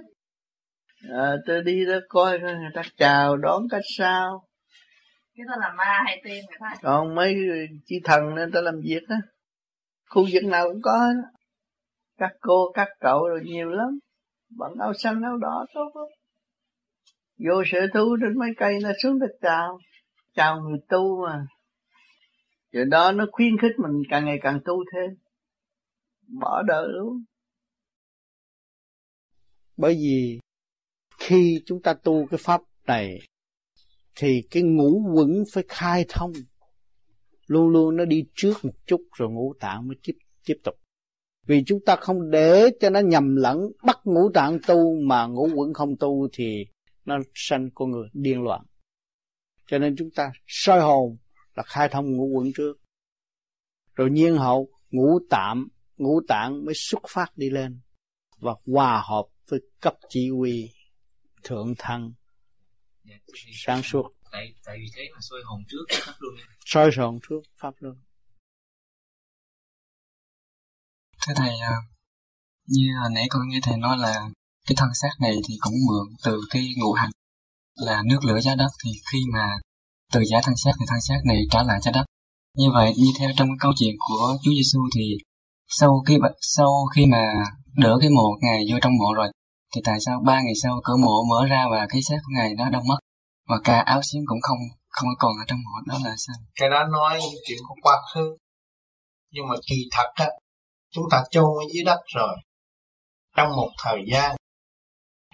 À, 1.11 1.37
tôi 1.47 1.63
đi 1.63 1.87
đó 1.87 1.99
coi 2.09 2.39
người 2.39 2.71
ta 2.75 2.83
chào 2.97 3.37
đón 3.37 3.63
cách 3.71 3.83
sao. 3.99 4.45
Cái 5.37 5.45
đó 5.49 5.55
là 5.61 5.75
ma 5.75 6.03
hay 6.05 6.21
tiên 6.25 6.45
người 6.49 6.59
ta? 6.61 6.75
Còn 6.83 7.15
mấy 7.15 7.37
chi 7.87 8.01
thần 8.05 8.35
nên 8.35 8.53
ta 8.53 8.61
làm 8.61 8.81
việc 8.85 9.03
á. 9.09 9.17
Khu 10.11 10.27
vực 10.33 10.45
nào 10.45 10.69
cũng 10.69 10.83
có 10.83 10.93
đó. 10.93 11.29
các 12.19 12.31
cô 12.41 12.73
các 12.75 12.89
cậu 13.01 13.29
rồi 13.29 13.41
nhiều 13.45 13.69
lắm. 13.69 13.99
Bận 14.59 14.73
áo 14.81 14.93
xanh 14.95 15.23
áo 15.23 15.37
đỏ 15.37 15.67
tốt 15.75 15.91
lắm. 15.95 16.09
Vô 17.39 17.63
sở 17.67 17.87
thú 17.95 18.17
trên 18.21 18.39
mấy 18.39 18.51
cây 18.57 18.79
nó 18.83 18.91
xuống 19.03 19.19
đất 19.19 19.31
chào. 19.43 19.79
Chào 20.35 20.61
người 20.61 20.79
tu 20.89 21.27
mà 21.27 21.47
Giờ 22.73 22.85
đó, 22.85 23.13
nó 23.13 23.27
khuyến 23.33 23.59
khích 23.63 23.73
mình 23.79 24.03
càng 24.11 24.25
ngày 24.25 24.39
càng 24.43 24.61
tu 24.65 24.85
thêm. 24.93 25.11
Bỏ 26.41 26.63
đỡ 26.63 26.87
luôn 26.89 27.25
bởi 29.77 29.95
vì 29.95 30.41
khi 31.19 31.63
chúng 31.67 31.83
ta 31.83 31.95
tu 31.95 32.27
cái 32.31 32.39
pháp 32.43 32.61
này, 32.87 33.19
thì 34.15 34.43
cái 34.51 34.63
ngũ 34.63 35.13
quẩn 35.15 35.45
phải 35.53 35.65
khai 35.69 36.05
thông. 36.09 36.33
Luôn 37.47 37.69
luôn 37.69 37.97
nó 37.97 38.05
đi 38.05 38.25
trước 38.35 38.55
một 38.63 38.75
chút 38.87 39.01
rồi 39.17 39.31
ngũ 39.31 39.55
tạng 39.61 39.89
mới 39.89 39.97
tiếp 40.03 40.13
tiếp 40.47 40.57
tục. 40.65 40.75
Vì 41.47 41.63
chúng 41.67 41.81
ta 41.87 41.97
không 41.97 42.31
để 42.31 42.71
cho 42.81 42.91
nó 42.91 43.01
nhầm 43.01 43.37
lẫn, 43.37 43.59
bắt 43.85 43.99
ngũ 44.05 44.31
tạng 44.35 44.59
tu 44.67 45.01
mà 45.01 45.27
ngũ 45.27 45.49
quẩn 45.55 45.75
không 45.75 45.97
tu 46.01 46.29
thì 46.33 46.65
nó 47.05 47.19
sanh 47.35 47.71
con 47.75 47.91
người 47.91 48.09
điên 48.13 48.43
loạn. 48.43 48.63
Cho 49.67 49.79
nên 49.79 49.97
chúng 49.99 50.11
ta 50.17 50.31
soi 50.47 50.81
hồn 50.81 51.17
là 51.57 51.63
khai 51.63 51.89
thông 51.93 52.17
ngũ 52.17 52.27
quẩn 52.27 52.53
trước. 52.57 52.75
Rồi 53.95 54.11
nhiên 54.11 54.37
hậu 54.37 54.69
ngũ 54.91 55.19
tạm 55.31 55.69
ngũ 55.97 56.21
tạng 56.29 56.65
mới 56.65 56.75
xuất 56.77 57.03
phát 57.09 57.37
đi 57.37 57.51
lên 57.51 57.81
và 58.39 58.53
hòa 58.67 59.03
hợp 59.09 59.25
với 59.49 59.61
cấp 59.81 59.95
chỉ 60.09 60.31
huy 60.31 60.71
thượng 61.43 61.75
thăng 61.79 62.13
sáng 63.67 63.83
suốt. 63.83 64.13
Tại 64.33 64.55
tại 64.65 64.77
vì 64.79 64.87
thế 64.97 65.03
mà 65.13 65.19
soi 65.21 65.41
hồn 65.45 65.63
trước 65.69 65.85
pháp 66.03 66.15
luân. 66.19 66.35
Soi 66.65 66.91
hồn 66.97 67.19
trước 67.29 67.41
pháp 67.57 67.75
luân. 67.79 67.97
Thưa 71.27 71.35
thầy 71.37 71.59
à, 71.61 71.77
như 72.67 72.87
hồi 73.01 73.11
nãy 73.15 73.27
con 73.31 73.49
nghe 73.49 73.61
thầy 73.63 73.77
nói 73.77 73.99
là 73.99 74.31
cái 74.67 74.75
thân 74.77 74.89
xác 74.95 75.11
này 75.21 75.33
thì 75.49 75.55
cũng 75.61 75.75
mượn 75.89 76.17
từ 76.25 76.41
cái 76.51 76.69
ngũ 76.77 76.93
hành 76.93 77.11
là 77.75 78.03
nước 78.07 78.19
lửa 78.25 78.41
giá 78.41 78.55
đất. 78.55 78.69
Thì 78.85 78.91
khi 79.13 79.19
mà 79.33 79.59
từ 80.17 80.23
giá 80.31 80.39
thân 80.45 80.57
xác 80.57 80.71
thì 80.81 80.85
thân 80.89 81.01
xác 81.09 81.21
này 81.25 81.39
trả 81.51 81.63
lại 81.63 81.79
cho 81.83 81.91
đất. 81.91 82.05
Như 82.55 82.69
vậy, 82.75 82.95
như 82.97 83.11
theo 83.19 83.31
trong 83.37 83.49
cái 83.49 83.57
câu 83.61 83.73
chuyện 83.79 83.95
của 83.99 84.37
Chúa 84.43 84.51
Giêsu 84.51 84.81
thì 84.97 85.05
sau 85.69 85.91
khi 86.07 86.19
sau 86.41 86.71
khi 86.95 87.07
mà 87.07 87.23
đỡ 87.77 87.99
cái 88.01 88.11
mộ 88.11 88.29
ngài 88.41 88.59
vô 88.71 88.77
trong 88.83 88.93
mộ 89.01 89.15
rồi, 89.17 89.29
thì 89.75 89.81
tại 89.85 89.99
sao 90.07 90.21
ba 90.27 90.41
ngày 90.43 90.53
sau 90.63 90.81
cửa 90.85 90.97
mộ 90.97 91.15
mở 91.31 91.47
ra 91.47 91.65
và 91.71 91.87
cái 91.89 92.01
xác 92.09 92.17
của 92.23 92.33
ngài 92.37 92.51
nó 92.59 92.71
đông 92.71 92.83
mất? 92.89 92.99
Và 93.49 93.57
cả 93.65 93.79
áo 93.79 94.01
xiêm 94.03 94.23
cũng 94.27 94.39
không 94.43 94.59
không 94.89 95.09
còn 95.19 95.33
ở 95.43 95.45
trong 95.47 95.59
mộ, 95.65 95.93
đó 95.93 95.99
là 96.05 96.15
sao? 96.27 96.37
Cái 96.61 96.69
đó 96.71 96.85
nói 96.85 97.21
chuyện 97.47 97.59
của 97.69 97.75
quá 97.83 97.97
khứ. 98.15 98.37
Nhưng 99.33 99.49
mà 99.49 99.55
kỳ 99.69 99.77
thật 99.91 100.09
á, 100.15 100.29
chúng 100.95 101.05
ta 101.11 101.23
chôn 101.31 101.45
ở 101.45 101.65
dưới 101.75 101.85
đất 101.85 102.01
rồi, 102.15 102.37
trong 103.37 103.49
một 103.57 103.71
thời 103.85 103.99
gian, 104.13 104.37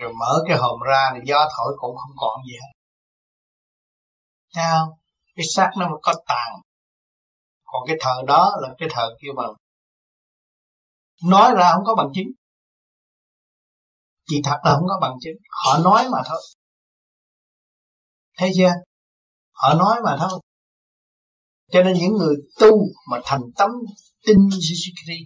rồi 0.00 0.12
mở 0.20 0.44
cái 0.48 0.56
hòm 0.58 0.80
ra 0.90 1.10
thì 1.14 1.20
gió 1.24 1.48
thổi 1.56 1.72
cũng 1.76 1.96
không 1.96 2.14
còn 2.16 2.36
gì 2.46 2.52
hết 2.62 2.72
sao, 4.54 4.98
cái 5.34 5.46
xác 5.54 5.70
nó 5.78 5.88
mới 5.88 5.98
có 6.02 6.14
tàn. 6.26 6.60
Còn 7.64 7.82
cái 7.86 7.96
thờ 8.00 8.22
đó 8.26 8.52
là 8.60 8.74
cái 8.78 8.88
thờ 8.92 9.08
kêu 9.22 9.32
bằng 9.36 9.52
nói 11.24 11.54
ra 11.56 11.70
không 11.72 11.84
có 11.84 11.94
bằng 11.94 12.08
chứng. 12.14 12.26
Chỉ 14.26 14.40
thật 14.44 14.58
là 14.64 14.74
không 14.74 14.88
có 14.88 14.98
bằng 15.00 15.16
chứng. 15.20 15.34
Họ 15.64 15.78
nói 15.78 16.08
mà 16.08 16.18
thôi. 16.26 16.40
Thấy 18.38 18.50
chưa? 18.56 18.70
Họ 19.52 19.74
nói 19.74 20.00
mà 20.04 20.16
thôi. 20.20 20.40
Cho 21.70 21.82
nên 21.82 21.94
những 21.94 22.12
người 22.12 22.36
tu 22.60 22.70
mà 23.10 23.18
thành 23.24 23.40
tâm 23.56 23.70
tin 24.26 24.36
Suzuki 24.36 25.24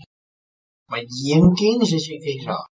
mà 0.89 0.99
diễn 1.25 1.41
kiến 1.59 1.79
Suzuki 1.81 2.47
rồi 2.47 2.69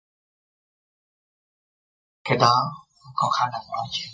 cái 2.25 2.39
đó 2.39 2.55
có 3.15 3.31
khả 3.39 3.45
năng 3.53 3.63
nói 3.69 3.87
chuyện 3.93 4.11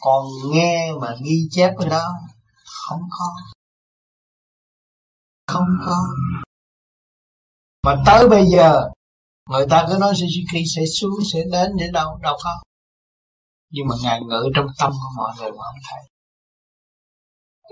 còn 0.00 0.26
nghe 0.52 0.92
mà 1.00 1.16
ghi 1.24 1.48
chép 1.50 1.70
cái 1.78 1.88
đó, 1.88 2.04
không 2.86 3.02
có. 3.18 3.26
Không 5.46 5.68
có. 5.86 5.96
Mà 7.86 8.02
tới 8.06 8.28
bây 8.28 8.46
giờ, 8.46 8.88
người 9.50 9.66
ta 9.70 9.86
cứ 9.88 9.98
nói 10.00 10.12
Suzuki 10.12 10.64
sẽ 10.76 10.82
xuống, 11.00 11.18
sẽ 11.32 11.40
đến 11.52 11.72
để 11.78 11.86
đâu 11.92 12.18
đâu 12.22 12.36
có. 12.44 12.62
Nhưng 13.70 13.86
mà 13.88 13.94
ngài 14.02 14.20
ngự 14.20 14.42
trong 14.54 14.66
tâm 14.78 14.92
của 14.92 15.10
mọi 15.16 15.32
người 15.38 15.50
mà 15.50 15.58
không 15.58 15.80
thấy. 15.90 16.02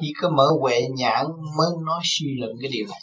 Chỉ 0.01 0.13
có 0.23 0.31
mở 0.31 0.47
huệ 0.61 0.89
nhãn 0.97 1.27
mới 1.59 1.69
nói 1.87 2.01
suy 2.05 2.27
luận 2.39 2.53
cái 2.63 2.71
điều 2.73 2.87
này. 2.87 3.01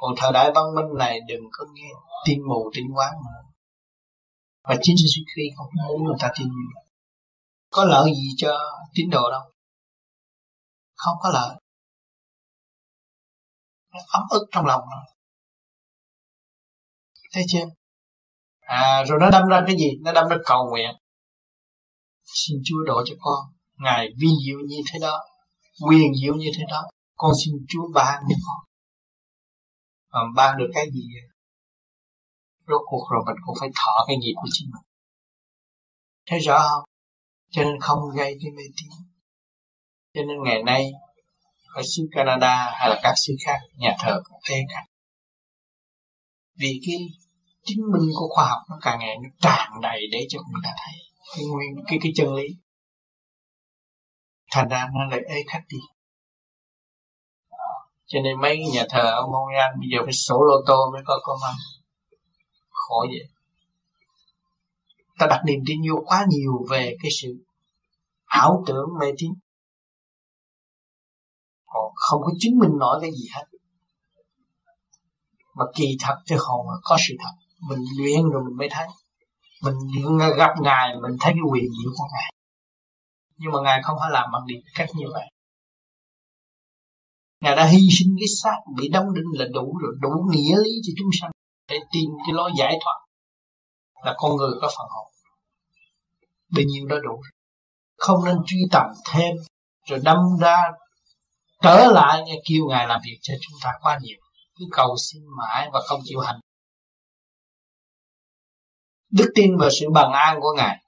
Còn 0.00 0.14
thời 0.16 0.32
đại 0.32 0.50
văn 0.54 0.64
minh 0.74 0.98
này 0.98 1.20
đừng 1.28 1.42
có 1.52 1.64
nghe 1.72 1.90
tin 2.26 2.38
mù, 2.48 2.70
tin 2.74 2.84
quán 2.94 3.12
nữa 3.12 3.52
và 4.68 4.76
chính 4.82 4.96
Suzuki 4.96 5.46
không 5.56 5.66
muốn 5.88 6.04
người 6.04 6.16
ta 6.20 6.32
tin 6.38 6.48
như 6.48 6.66
vậy 6.74 6.84
có 7.72 7.84
lợi 7.84 8.10
gì 8.14 8.28
cho 8.36 8.58
tín 8.94 9.10
đồ 9.10 9.30
đâu. 9.30 9.42
Không 10.94 11.16
có 11.20 11.30
lợi. 11.32 11.56
Nó 13.92 14.00
ấm 14.08 14.22
ức 14.30 14.46
trong 14.52 14.66
lòng 14.66 14.80
nó. 14.90 15.02
Thấy 17.32 17.44
chưa? 17.48 17.64
À 18.60 19.04
rồi 19.08 19.18
nó 19.20 19.30
đâm 19.30 19.48
ra 19.48 19.62
cái 19.66 19.76
gì? 19.76 19.90
Nó 20.00 20.12
đâm 20.12 20.28
ra 20.28 20.36
cầu 20.44 20.68
nguyện. 20.70 20.94
Xin 22.24 22.56
chúa 22.64 22.82
độ 22.86 23.02
cho 23.06 23.14
con. 23.20 23.52
Ngài 23.74 24.08
vi 24.18 24.28
diệu 24.46 24.58
như 24.68 24.76
thế 24.92 24.98
đó. 24.98 25.20
Quyền 25.88 26.14
diệu 26.22 26.34
như 26.34 26.50
thế 26.58 26.64
đó. 26.68 26.82
Con 27.16 27.32
xin 27.44 27.54
chúa 27.68 27.92
ban 27.94 28.22
cho 28.28 28.36
con. 28.46 28.64
Mà 30.12 30.20
ban 30.36 30.58
được 30.58 30.70
cái 30.74 30.86
gì? 30.92 31.02
Rốt 32.68 32.80
cuộc 32.84 33.06
rồi 33.10 33.22
mình 33.26 33.36
cũng 33.46 33.56
phải 33.60 33.68
thọ 33.74 34.04
cái 34.06 34.16
nghiệp 34.16 34.34
của 34.36 34.48
chính 34.52 34.70
mình. 34.72 34.82
Thấy 36.26 36.38
rõ 36.38 36.68
không? 36.68 36.91
Cho 37.52 37.64
nên 37.64 37.80
không 37.80 37.98
gây 38.16 38.38
cái 38.42 38.50
mê 38.50 38.62
tín. 38.76 38.90
Cho 40.14 40.22
nên 40.22 40.42
ngày 40.44 40.62
nay, 40.62 40.92
ở 41.74 41.82
xứ 41.82 42.02
Canada 42.12 42.70
hay 42.80 42.88
là 42.88 43.00
các 43.02 43.14
xứ 43.26 43.32
khác, 43.46 43.58
nhà 43.76 43.96
thờ 43.98 44.20
cũng 44.24 44.40
thế 44.48 44.60
cả. 44.68 44.84
Vì 46.58 46.80
cái 46.86 46.96
chứng 47.64 47.92
minh 47.92 48.10
của 48.18 48.28
khoa 48.34 48.44
học 48.48 48.58
nó 48.70 48.78
càng 48.82 48.98
ngày 48.98 49.16
nó 49.22 49.28
tràn 49.40 49.70
đầy 49.82 50.00
để 50.12 50.26
cho 50.28 50.38
người 50.38 50.60
ta 50.64 50.70
thấy 50.84 50.94
cái 51.36 51.44
nguyên, 51.44 51.84
cái 51.86 51.98
cái 52.02 52.12
chân 52.14 52.34
lý. 52.34 52.46
Thành 54.50 54.68
ra 54.68 54.88
nó 54.94 55.04
lại 55.10 55.20
ê 55.28 55.42
khách 55.48 55.64
đi. 55.68 55.78
Cho 58.06 58.20
nên 58.24 58.40
mấy 58.40 58.58
nhà 58.74 58.84
thờ 58.90 59.02
ở 59.02 59.26
Montreal 59.26 59.70
bây 59.80 59.88
giờ 59.92 59.98
phải 60.04 60.12
sổ 60.12 60.42
lô 60.42 60.56
tô 60.66 60.90
mới 60.92 61.02
có 61.04 61.20
công 61.22 61.42
ăn. 61.42 61.54
Khổ 62.70 63.06
vậy 63.08 63.31
ta 65.22 65.26
đặt 65.36 65.42
niềm 65.46 65.60
tin 65.66 65.80
vô 65.90 66.02
quá 66.06 66.26
nhiều 66.28 66.52
về 66.70 66.96
cái 67.02 67.10
sự 67.22 67.28
ảo 68.24 68.64
tưởng 68.66 68.88
mê 69.00 69.06
tín. 69.18 69.30
Họ 71.66 71.92
không 71.94 72.20
có 72.22 72.32
chứng 72.40 72.58
minh 72.58 72.70
nổi 72.78 72.98
cái 73.00 73.10
gì 73.10 73.26
hết. 73.34 73.44
Mà 75.54 75.64
kỳ 75.74 75.96
thật 76.00 76.16
cái 76.26 76.38
hồn 76.40 76.66
có 76.82 76.96
sự 77.08 77.14
thật, 77.18 77.34
mình 77.68 77.78
luyện 77.98 78.22
rồi 78.32 78.42
mình 78.44 78.56
mới 78.56 78.68
thấy. 78.70 78.86
Mình 79.62 79.74
gặp 80.36 80.50
ngài, 80.60 80.94
mình 81.02 81.16
thấy 81.20 81.32
cái 81.32 81.42
quyền 81.50 81.64
diệu 81.64 81.92
của 81.96 82.04
ngài. 82.12 82.32
Nhưng 83.36 83.52
mà 83.52 83.58
ngài 83.62 83.82
không 83.82 83.96
phải 84.00 84.10
làm 84.10 84.30
bằng 84.32 84.42
điểm 84.46 84.60
cách 84.74 84.88
như 84.94 85.06
vậy. 85.12 85.24
Ngài 87.40 87.56
đã 87.56 87.66
hy 87.66 87.78
sinh 87.98 88.16
cái 88.18 88.28
xác, 88.42 88.56
bị 88.76 88.88
đóng 88.88 89.14
đinh 89.14 89.40
là 89.40 89.44
đủ 89.54 89.78
rồi, 89.82 89.92
đủ 90.00 90.10
nghĩa 90.30 90.56
lý 90.56 90.70
cho 90.86 90.92
chúng 90.98 91.10
sanh 91.20 91.30
để 91.68 91.78
tìm 91.92 92.10
cái 92.26 92.32
lối 92.34 92.50
giải 92.58 92.78
thoát. 92.84 92.98
Là 94.04 94.14
con 94.16 94.36
người 94.36 94.50
có 94.60 94.68
phần 94.78 94.86
hồn 94.90 95.11
bấy 96.54 96.64
nhiêu 96.64 96.86
đó 96.86 96.96
đủ. 97.02 97.22
Không 97.96 98.24
nên 98.24 98.36
truy 98.46 98.58
tầm 98.72 98.86
thêm, 99.12 99.36
rồi 99.86 100.00
đâm 100.04 100.18
ra 100.40 100.56
trở 101.62 101.86
lại 101.92 102.22
nghe 102.26 102.34
kêu 102.44 102.66
ngài 102.68 102.86
làm 102.86 103.00
việc 103.04 103.18
cho 103.22 103.34
chúng 103.40 103.58
ta 103.62 103.70
quá 103.80 103.98
nhiều. 104.02 104.18
Cứ 104.58 104.64
cầu 104.72 104.96
xin 104.98 105.22
mãi 105.38 105.70
và 105.72 105.80
không 105.86 106.00
chịu 106.04 106.20
hành. 106.20 106.40
Đức 109.10 109.32
tin 109.34 109.56
và 109.58 109.68
sự 109.80 109.86
bằng 109.90 110.12
an 110.12 110.38
của 110.40 110.54
ngài 110.56 110.84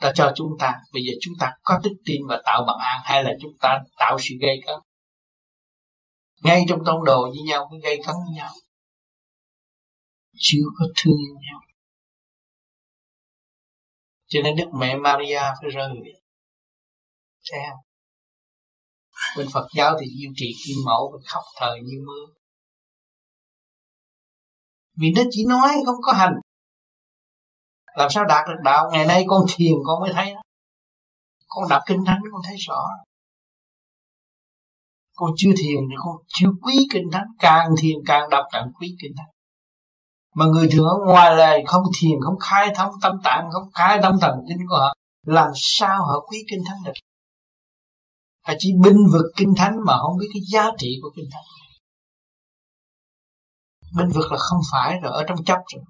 đã 0.00 0.12
cho 0.14 0.32
chúng 0.36 0.50
ta. 0.58 0.74
Bây 0.92 1.02
giờ 1.02 1.12
chúng 1.20 1.34
ta 1.40 1.52
có 1.62 1.80
đức 1.84 1.94
tin 2.04 2.26
và 2.28 2.42
tạo 2.44 2.64
bằng 2.66 2.78
an 2.78 3.00
hay 3.04 3.24
là 3.24 3.30
chúng 3.40 3.52
ta 3.60 3.78
tạo 3.98 4.16
sự 4.20 4.34
gây 4.40 4.60
cấn? 4.66 4.76
Ngay 6.42 6.64
trong 6.68 6.78
tông 6.86 7.04
đồ 7.04 7.22
với 7.22 7.42
nhau 7.46 7.68
cứ 7.70 7.78
gây 7.82 7.96
cấn 8.06 8.14
với 8.14 8.34
nhau. 8.34 8.50
Chưa 10.38 10.64
có 10.78 10.86
thương 10.96 11.20
nhau 11.50 11.60
cho 14.26 14.40
nên 14.44 14.56
đức 14.56 14.66
mẹ 14.74 14.96
Maria 14.96 15.40
phải 15.60 15.70
rơi 15.70 15.88
về 16.04 16.12
thấy 17.50 17.60
không? 17.70 17.80
Bên 19.36 19.46
Phật 19.52 19.66
giáo 19.76 19.96
thì 20.00 20.06
duy 20.06 20.28
trì 20.36 20.46
kim 20.66 20.76
mẫu 20.86 21.10
và 21.12 21.18
khóc 21.24 21.42
thời 21.56 21.80
như 21.80 22.02
mưa. 22.06 22.32
Vì 25.00 25.12
nó 25.16 25.22
chỉ 25.30 25.44
nói, 25.48 25.76
không 25.86 26.02
có 26.02 26.12
hành. 26.12 26.34
Làm 27.96 28.10
sao 28.10 28.24
đạt 28.24 28.48
được 28.48 28.60
đạo? 28.64 28.90
Ngày 28.92 29.06
nay 29.06 29.24
con 29.26 29.44
thiền 29.56 29.72
con 29.86 30.00
mới 30.00 30.10
thấy 30.12 30.34
đó. 30.34 30.40
con 31.46 31.68
đọc 31.68 31.82
kinh 31.86 32.04
thánh 32.06 32.20
con 32.32 32.42
thấy 32.44 32.56
rõ. 32.58 32.82
Con 35.14 35.30
chưa 35.36 35.50
thiền 35.58 35.80
thì 35.90 35.96
con 36.04 36.16
chưa 36.26 36.48
quý 36.62 36.86
kinh 36.90 37.04
thánh. 37.12 37.26
Càng 37.38 37.68
thiền 37.78 37.96
càng 38.06 38.30
đọc 38.30 38.44
càng 38.52 38.72
quý 38.80 38.96
kinh 39.02 39.12
thánh 39.16 39.35
mà 40.36 40.46
người 40.46 40.68
thường 40.72 40.86
ở 40.86 40.96
ngoài 41.06 41.36
lời 41.36 41.64
không 41.66 41.82
thiền, 41.98 42.20
không 42.24 42.38
khai 42.38 42.68
thông 42.76 42.92
tâm 43.02 43.12
tạng, 43.24 43.48
không 43.52 43.70
khai 43.74 43.98
thông 44.02 44.20
thần 44.20 44.34
kinh 44.48 44.58
của 44.68 44.76
họ, 44.76 44.94
làm 45.22 45.48
sao 45.54 45.98
họ 46.06 46.26
quý 46.28 46.38
kinh 46.50 46.60
thánh 46.66 46.78
được? 46.84 46.92
Họ 48.46 48.54
chỉ 48.58 48.72
binh 48.82 48.96
vực 49.12 49.24
kinh 49.36 49.54
thánh 49.56 49.76
mà 49.86 49.98
không 49.98 50.18
biết 50.18 50.26
cái 50.32 50.42
giá 50.52 50.70
trị 50.78 50.98
của 51.02 51.10
kinh 51.16 51.24
thánh. 51.32 51.42
Binh 53.96 54.08
vực 54.14 54.32
là 54.32 54.38
không 54.38 54.60
phải 54.72 54.98
rồi, 55.02 55.12
ở 55.12 55.24
trong 55.28 55.44
chấp 55.44 55.58
rồi. 55.74 55.84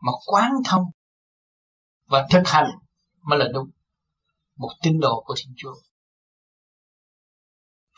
Mà 0.00 0.12
quán 0.26 0.52
thông 0.64 0.84
và 2.06 2.26
thực 2.30 2.42
hành 2.44 2.70
mới 3.22 3.38
là 3.38 3.44
đúng. 3.54 3.70
Một 4.56 4.70
tín 4.82 5.00
đồ 5.00 5.22
của 5.26 5.34
Thiên 5.38 5.54
Chúa. 5.56 5.74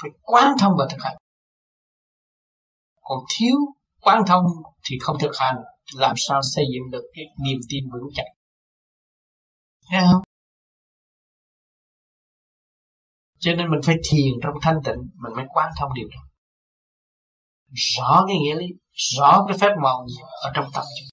Phải 0.03 0.11
quán 0.23 0.55
thông 0.61 0.73
và 0.79 0.87
thực 0.91 1.03
hành. 1.03 1.17
Còn 3.01 3.19
thiếu 3.37 3.57
quán 4.01 4.23
thông 4.27 4.45
thì 4.85 4.99
không 5.01 5.17
thực 5.21 5.31
hành, 5.39 5.57
làm 5.95 6.15
sao 6.19 6.41
xây 6.43 6.65
dựng 6.75 6.91
được 6.91 7.03
cái 7.15 7.25
niềm 7.45 7.61
tin 7.69 7.85
vững 7.93 8.09
chắc? 8.15 8.25
Thấy 9.91 10.01
không? 10.13 10.23
Cho 13.39 13.53
nên 13.55 13.71
mình 13.71 13.81
phải 13.85 13.97
thiền 14.11 14.33
trong 14.43 14.55
thanh 14.63 14.81
tịnh, 14.85 15.11
mình 15.23 15.33
mới 15.37 15.45
quán 15.49 15.73
thông 15.79 15.95
điều 15.95 16.09
đó. 16.09 16.21
Rõ 17.73 18.25
cái 18.29 18.37
nghĩa 18.37 18.55
lý, 18.55 18.67
rõ 18.93 19.45
cái 19.49 19.59
phép 19.59 19.71
màu 19.83 20.07
gì 20.09 20.23
ở 20.43 20.51
trong 20.55 20.67
tâm 20.75 20.85
chúng 20.99 21.11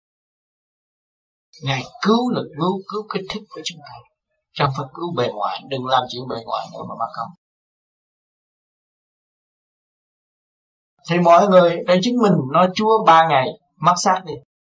ngài 1.64 1.84
cứu 2.02 2.30
lực, 2.30 2.48
cứu 2.60 2.82
cứu 2.88 3.08
cái 3.10 3.24
thức 3.30 3.44
của 3.50 3.62
chúng 3.64 3.80
ta. 3.80 3.96
Trong 4.54 4.72
phải 4.78 4.86
cứu 4.94 5.14
bề 5.18 5.28
ngoài, 5.34 5.62
đừng 5.70 5.86
làm 5.86 6.04
chuyện 6.10 6.28
bề 6.30 6.36
ngoài 6.46 6.68
nữa 6.74 6.84
mà 6.90 6.96
bắt 7.00 7.12
công. 7.16 7.30
Thì 11.10 11.20
mọi 11.20 11.48
người, 11.48 11.78
để 11.88 12.00
chứng 12.04 12.18
minh 12.22 12.34
nói 12.54 12.70
Chúa 12.76 13.04
ba 13.06 13.28
ngày 13.28 13.48
mất 13.76 13.94
xác 13.98 14.22
đi, 14.26 14.34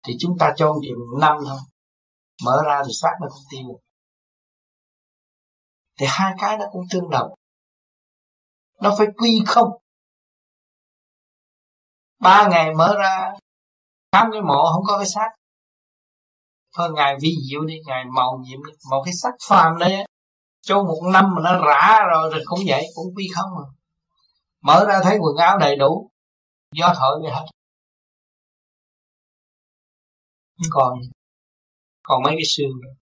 thì 0.06 0.14
chúng 0.20 0.38
ta 0.38 0.52
chôn 0.56 0.76
chìm 0.82 0.96
năm 1.20 1.36
thôi. 1.46 1.58
Mở 2.44 2.62
ra 2.66 2.82
thì 2.86 2.92
xác 3.02 3.12
nó 3.20 3.26
cũng 3.28 3.42
tiêu. 3.50 3.80
Thì 5.98 6.06
hai 6.08 6.34
cái 6.38 6.58
nó 6.58 6.64
cũng 6.72 6.82
tương 6.90 7.10
đồng. 7.10 7.30
Nó 8.82 8.94
phải 8.98 9.06
quy 9.16 9.42
không. 9.46 9.68
Ba 12.20 12.48
ngày 12.48 12.74
mở 12.74 12.94
ra, 12.98 13.32
khám 14.12 14.28
cái 14.32 14.40
mộ 14.42 14.64
không 14.74 14.84
có 14.86 14.98
cái 14.98 15.06
xác. 15.06 15.30
Thôi 16.76 16.90
ngài 16.94 17.16
vi 17.22 17.30
diệu 17.50 17.64
đi, 17.64 17.74
ngài 17.86 18.04
màu 18.04 18.38
nhiệm 18.40 18.64
đi. 18.64 18.72
Một 18.90 19.02
cái 19.04 19.14
xác 19.22 19.32
phàm 19.48 19.78
đấy 19.78 20.04
cho 20.60 20.82
một 20.82 21.00
năm 21.12 21.24
mà 21.36 21.42
nó 21.42 21.66
rã 21.66 21.98
rồi 22.10 22.30
rồi 22.30 22.42
cũng 22.44 22.60
vậy, 22.68 22.86
cũng 22.94 23.14
quy 23.16 23.28
không 23.34 23.50
mà. 23.56 23.64
Mở 24.62 24.84
ra 24.88 25.00
thấy 25.02 25.18
quần 25.20 25.36
áo 25.36 25.58
đầy 25.58 25.76
đủ 25.76 26.10
gió 26.72 26.92
thổi 26.96 27.18
vậy 27.22 27.32
hết 27.32 27.46
không 30.58 30.70
còn 30.70 30.98
còn 32.02 32.22
mấy 32.22 32.32
cái 32.32 32.44
xương 32.56 32.80
nữa. 32.82 32.94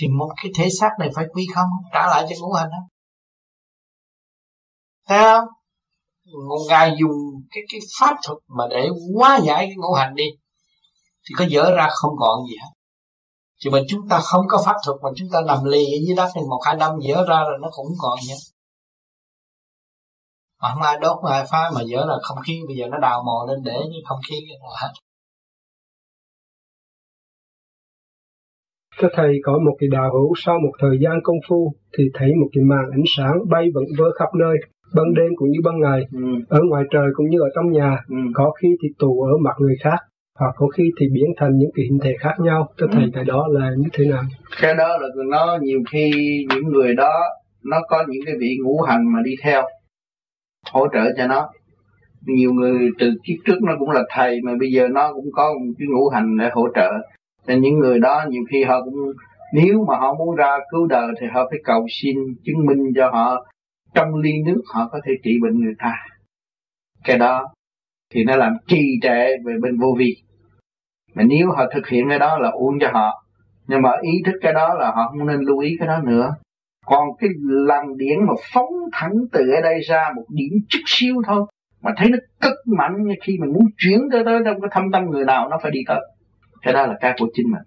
Thì 0.00 0.08
một 0.08 0.30
cái 0.36 0.52
thể 0.58 0.68
xác 0.80 0.90
này 0.98 1.08
phải 1.14 1.24
quy 1.32 1.46
không? 1.54 1.68
Trả 1.92 2.06
lại 2.06 2.26
cho 2.28 2.36
ngũ 2.40 2.52
hành 2.52 2.70
đó 2.70 2.78
thấy 5.08 5.18
không? 5.22 5.48
Ngài 6.68 6.96
dùng 7.00 7.16
cái 7.50 7.62
cái 7.72 7.80
pháp 8.00 8.16
thuật 8.22 8.38
mà 8.48 8.64
để 8.70 8.88
hóa 9.16 9.38
giải 9.44 9.66
cái 9.66 9.74
ngũ 9.76 9.92
hành 9.92 10.14
đi, 10.14 10.24
thì 11.24 11.34
có 11.38 11.44
dở 11.48 11.74
ra 11.76 11.88
không 11.90 12.12
còn 12.18 12.46
gì 12.46 12.56
hết. 12.62 12.70
Chứ 13.58 13.70
mình 13.72 13.84
chúng 13.88 14.08
ta 14.08 14.20
không 14.20 14.44
có 14.48 14.62
pháp 14.66 14.76
thuật 14.86 14.96
mà 15.02 15.10
chúng 15.16 15.28
ta 15.32 15.40
nằm 15.46 15.64
lì 15.64 15.84
ở 15.84 15.98
dưới 16.06 16.16
đất 16.16 16.30
thì 16.34 16.40
một 16.40 16.60
hai 16.64 16.76
năm 16.76 16.92
dở 17.02 17.14
ra 17.28 17.40
rồi 17.48 17.58
nó 17.62 17.68
cũng 17.72 17.86
còn 17.98 18.18
nhé 18.28 18.34
mà 20.62 20.68
không 20.74 20.82
ai 20.82 20.98
đốt 21.02 21.16
không 21.20 21.30
ai 21.30 21.44
phá 21.50 21.70
mà 21.74 21.80
dở 21.86 22.04
là 22.08 22.14
không 22.22 22.38
khí 22.46 22.60
bây 22.68 22.76
giờ 22.76 22.86
nó 22.90 22.98
đào 22.98 23.22
mồ 23.26 23.46
lên 23.48 23.58
để 23.64 23.76
như 23.90 23.98
không 24.08 24.18
khí 24.28 24.36
hết 24.80 24.88
Các 28.98 29.10
thầy 29.14 29.32
có 29.42 29.58
một 29.66 29.76
cái 29.80 29.88
đạo 29.92 30.10
hữu 30.12 30.34
sau 30.36 30.58
một 30.58 30.72
thời 30.80 30.98
gian 31.00 31.18
công 31.22 31.36
phu 31.48 31.72
thì 31.98 32.04
thấy 32.14 32.28
một 32.40 32.48
cái 32.52 32.64
màn 32.64 32.84
ánh 32.90 33.04
sáng 33.16 33.34
bay 33.50 33.70
vẩn 33.74 33.84
vơ 33.98 34.04
khắp 34.18 34.28
nơi, 34.34 34.56
ban 34.94 35.14
đêm 35.14 35.28
cũng 35.36 35.48
như 35.50 35.58
ban 35.64 35.80
ngày, 35.80 36.00
ừ. 36.12 36.20
ở 36.48 36.60
ngoài 36.68 36.84
trời 36.90 37.06
cũng 37.14 37.28
như 37.30 37.38
ở 37.40 37.48
trong 37.54 37.72
nhà, 37.72 37.98
ừ. 38.08 38.16
có 38.34 38.52
khi 38.62 38.68
thì 38.82 38.88
tù 38.98 39.22
ở 39.22 39.32
mặt 39.44 39.54
người 39.58 39.74
khác, 39.80 39.98
hoặc 40.38 40.54
có 40.56 40.66
khi 40.68 40.84
thì 41.00 41.06
biến 41.14 41.26
thành 41.36 41.50
những 41.58 41.70
cái 41.74 41.84
hình 41.90 41.98
thể 42.02 42.14
khác 42.20 42.34
nhau. 42.38 42.68
Thưa 42.78 42.86
ừ. 42.86 42.92
thầy 42.94 43.10
cái 43.14 43.24
đó 43.24 43.46
là 43.50 43.70
như 43.78 43.88
thế 43.92 44.04
nào? 44.04 44.22
Cái 44.60 44.74
đó 44.74 44.88
là 44.98 45.08
nó 45.30 45.58
nhiều 45.62 45.78
khi 45.92 46.10
những 46.54 46.68
người 46.72 46.94
đó 46.94 47.12
nó 47.64 47.76
có 47.88 48.04
những 48.08 48.22
cái 48.26 48.34
vị 48.40 48.56
ngũ 48.64 48.82
hành 48.82 49.12
mà 49.12 49.18
đi 49.24 49.32
theo 49.42 49.62
hỗ 50.72 50.86
trợ 50.92 51.12
cho 51.16 51.26
nó. 51.26 51.48
Nhiều 52.26 52.52
người 52.52 52.88
từ 52.98 53.12
kiếp 53.24 53.36
trước 53.46 53.62
nó 53.62 53.72
cũng 53.78 53.90
là 53.90 54.02
thầy, 54.10 54.40
mà 54.44 54.52
bây 54.60 54.72
giờ 54.72 54.88
nó 54.88 55.12
cũng 55.12 55.26
có 55.32 55.52
một 55.52 55.72
cái 55.78 55.88
ngũ 55.88 56.08
hành 56.08 56.36
để 56.38 56.50
hỗ 56.52 56.68
trợ. 56.74 56.90
Nên 57.46 57.60
những 57.60 57.78
người 57.78 57.98
đó 57.98 58.24
nhiều 58.28 58.42
khi 58.50 58.64
họ 58.64 58.84
cũng, 58.84 58.94
nếu 59.54 59.84
mà 59.88 59.96
họ 59.98 60.14
muốn 60.14 60.36
ra 60.36 60.58
cứu 60.70 60.86
đời 60.86 61.08
thì 61.20 61.26
họ 61.34 61.46
phải 61.50 61.58
cầu 61.64 61.86
xin 61.90 62.16
chứng 62.44 62.66
minh 62.66 62.92
cho 62.96 63.10
họ 63.10 63.46
trong 63.94 64.14
ly 64.14 64.32
nước 64.46 64.62
họ 64.74 64.88
có 64.92 65.00
thể 65.04 65.12
trị 65.24 65.38
bệnh 65.42 65.60
người 65.60 65.74
ta. 65.78 65.94
Cái 67.04 67.18
đó 67.18 67.48
thì 68.14 68.24
nó 68.24 68.36
làm 68.36 68.56
trì 68.66 68.82
trệ 69.02 69.26
về 69.44 69.54
bên 69.62 69.78
vô 69.80 69.94
vi. 69.98 70.16
Mà 71.14 71.22
nếu 71.22 71.50
họ 71.50 71.64
thực 71.74 71.88
hiện 71.88 72.08
cái 72.08 72.18
đó 72.18 72.38
là 72.38 72.50
uống 72.50 72.78
cho 72.80 72.90
họ, 72.92 73.24
nhưng 73.66 73.82
mà 73.82 73.90
ý 74.02 74.10
thức 74.26 74.38
cái 74.40 74.52
đó 74.52 74.74
là 74.74 74.90
họ 74.90 75.08
không 75.08 75.26
nên 75.26 75.40
lưu 75.40 75.58
ý 75.58 75.76
cái 75.78 75.88
đó 75.88 76.00
nữa 76.04 76.34
còn 76.90 77.08
cái 77.18 77.30
làn 77.42 77.96
điện 77.96 78.18
mà 78.26 78.32
phóng 78.54 78.72
thẳng 78.92 79.12
từ 79.32 79.40
ở 79.56 79.60
đây 79.62 79.80
ra 79.80 80.12
một 80.16 80.24
điểm 80.28 80.52
chút 80.68 80.80
xíu 80.86 81.14
thôi 81.26 81.46
mà 81.82 81.90
thấy 81.96 82.08
nó 82.10 82.18
cực 82.40 82.54
mạnh 82.78 83.02
như 83.02 83.14
khi 83.22 83.36
mình 83.40 83.52
muốn 83.52 83.64
chuyển 83.78 84.00
tới 84.12 84.22
tới 84.24 84.38
trong 84.44 84.60
cái 84.60 84.68
thâm 84.72 84.84
tâm 84.92 85.04
người 85.10 85.24
nào 85.24 85.48
nó 85.48 85.58
phải 85.62 85.70
đi 85.70 85.80
tới. 85.86 86.00
Cái 86.62 86.74
đó 86.74 86.86
là 86.86 86.94
cái 87.00 87.14
của 87.18 87.26
chính 87.34 87.46
mình. 87.52 87.62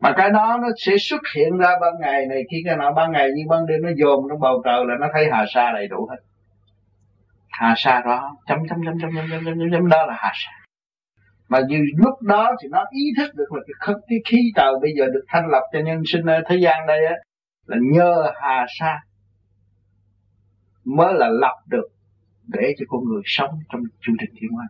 Mà 0.00 0.12
cái 0.16 0.30
đó 0.30 0.58
nó 0.62 0.68
sẽ 0.76 0.92
xuất 1.00 1.20
hiện 1.36 1.58
ra 1.58 1.68
ban 1.80 1.92
ngày 2.00 2.26
này 2.26 2.42
khi 2.50 2.56
cái 2.66 2.76
nào 2.76 2.92
ban 2.92 3.12
ngày 3.12 3.28
như 3.36 3.42
ban 3.48 3.66
đêm 3.66 3.82
nó 3.82 3.90
dồn 3.96 4.24
trong 4.30 4.40
bầu 4.40 4.62
trời 4.64 4.84
là 4.86 4.94
nó 5.00 5.06
thấy 5.12 5.28
hà 5.32 5.44
sa 5.54 5.72
đầy 5.74 5.88
đủ 5.88 6.08
hết. 6.10 6.16
Hà 7.48 7.74
sa 7.76 8.02
đó 8.04 8.36
chấm 8.46 8.58
chấm 8.68 8.78
chấm 8.84 8.94
chấm 9.00 9.10
chấm 9.16 9.44
chấm 9.44 9.44
chấm 9.44 9.70
chấm 9.72 9.88
đó 9.88 10.06
là 10.06 10.14
hà 10.16 10.32
sa. 10.34 10.52
Mà 11.48 11.60
như 11.68 11.78
lúc 11.96 12.22
đó 12.22 12.52
thì 12.62 12.68
nó 12.72 12.84
ý 12.90 13.02
thức 13.18 13.34
được 13.34 13.52
là 13.52 13.60
cái, 13.86 13.94
cái 14.08 14.18
khí 14.26 14.38
trời 14.56 14.72
bây 14.82 14.90
giờ 14.98 15.04
được 15.06 15.24
thanh 15.28 15.48
lập 15.48 15.62
cho 15.72 15.78
nhân 15.78 16.02
sinh 16.06 16.22
thế 16.48 16.56
gian 16.56 16.86
đây 16.86 17.06
á 17.06 17.14
là 17.68 17.76
nhờ 17.92 18.32
hà 18.42 18.66
sa 18.78 18.98
mới 20.84 21.14
là 21.14 21.28
lập 21.28 21.56
được 21.66 21.88
để 22.46 22.74
cho 22.78 22.84
con 22.88 23.04
người 23.04 23.22
sống 23.24 23.50
trong 23.72 23.82
chương 24.00 24.16
trình 24.20 24.30
thiên 24.40 24.50
hóa 24.50 24.66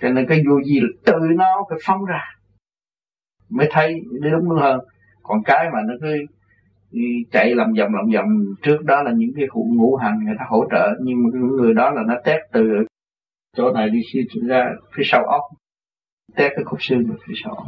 cho 0.00 0.08
nên 0.08 0.26
cái 0.28 0.42
vô 0.48 0.62
gì 0.62 0.80
là 0.80 0.88
tự 1.04 1.18
nó 1.36 1.64
phải 1.70 1.78
phóng 1.84 2.04
ra, 2.04 2.24
mới 3.48 3.68
thấy 3.70 4.00
nó 4.20 4.30
đúng 4.30 4.48
hơn. 4.48 4.80
Còn 5.22 5.42
cái 5.44 5.66
mà 5.72 5.78
nó 5.86 5.94
cứ 6.00 6.08
chạy 7.32 7.54
làm 7.54 7.72
vòng 7.78 7.94
làm 7.94 8.06
vòng, 8.14 8.44
trước 8.62 8.84
đó 8.84 9.02
là 9.02 9.12
những 9.16 9.30
cái 9.36 9.44
hữu 9.54 9.74
ngũ 9.74 9.96
hành 9.96 10.24
người 10.24 10.34
ta 10.38 10.44
hỗ 10.48 10.66
trợ, 10.70 10.88
nhưng 11.02 11.22
mà 11.22 11.30
người 11.32 11.74
đó 11.74 11.90
là 11.90 12.02
nó 12.06 12.14
test 12.24 12.40
từ 12.52 12.62
chỗ 13.56 13.72
này 13.72 13.90
đi 13.90 14.00
ra 14.48 14.64
phía 14.94 15.02
sau 15.06 15.24
óc 15.24 15.42
test 16.34 16.52
cái 16.56 16.64
khúc 16.64 16.82
xương 16.82 17.04
phía 17.26 17.34
sau 17.44 17.54
óc 17.54 17.66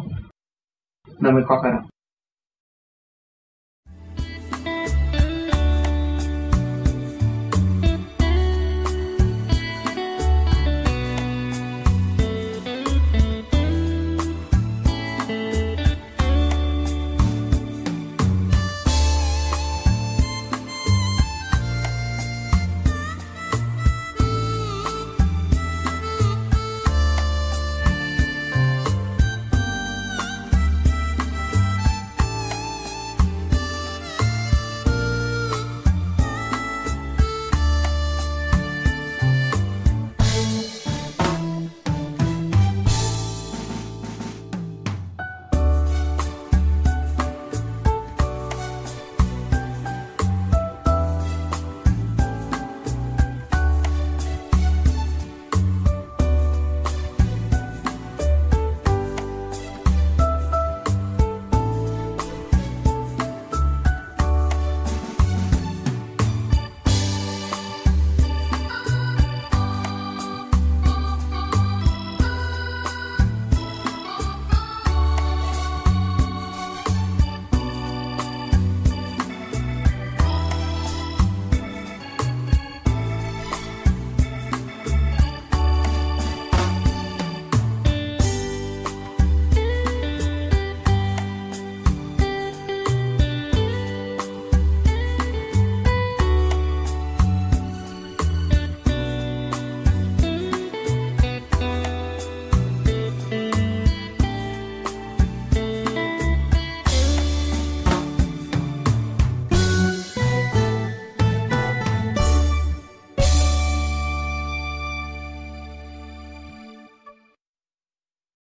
nó 1.20 1.30
mới 1.30 1.42
có 1.46 1.60
cái 1.62 1.72
đó. 1.72 1.82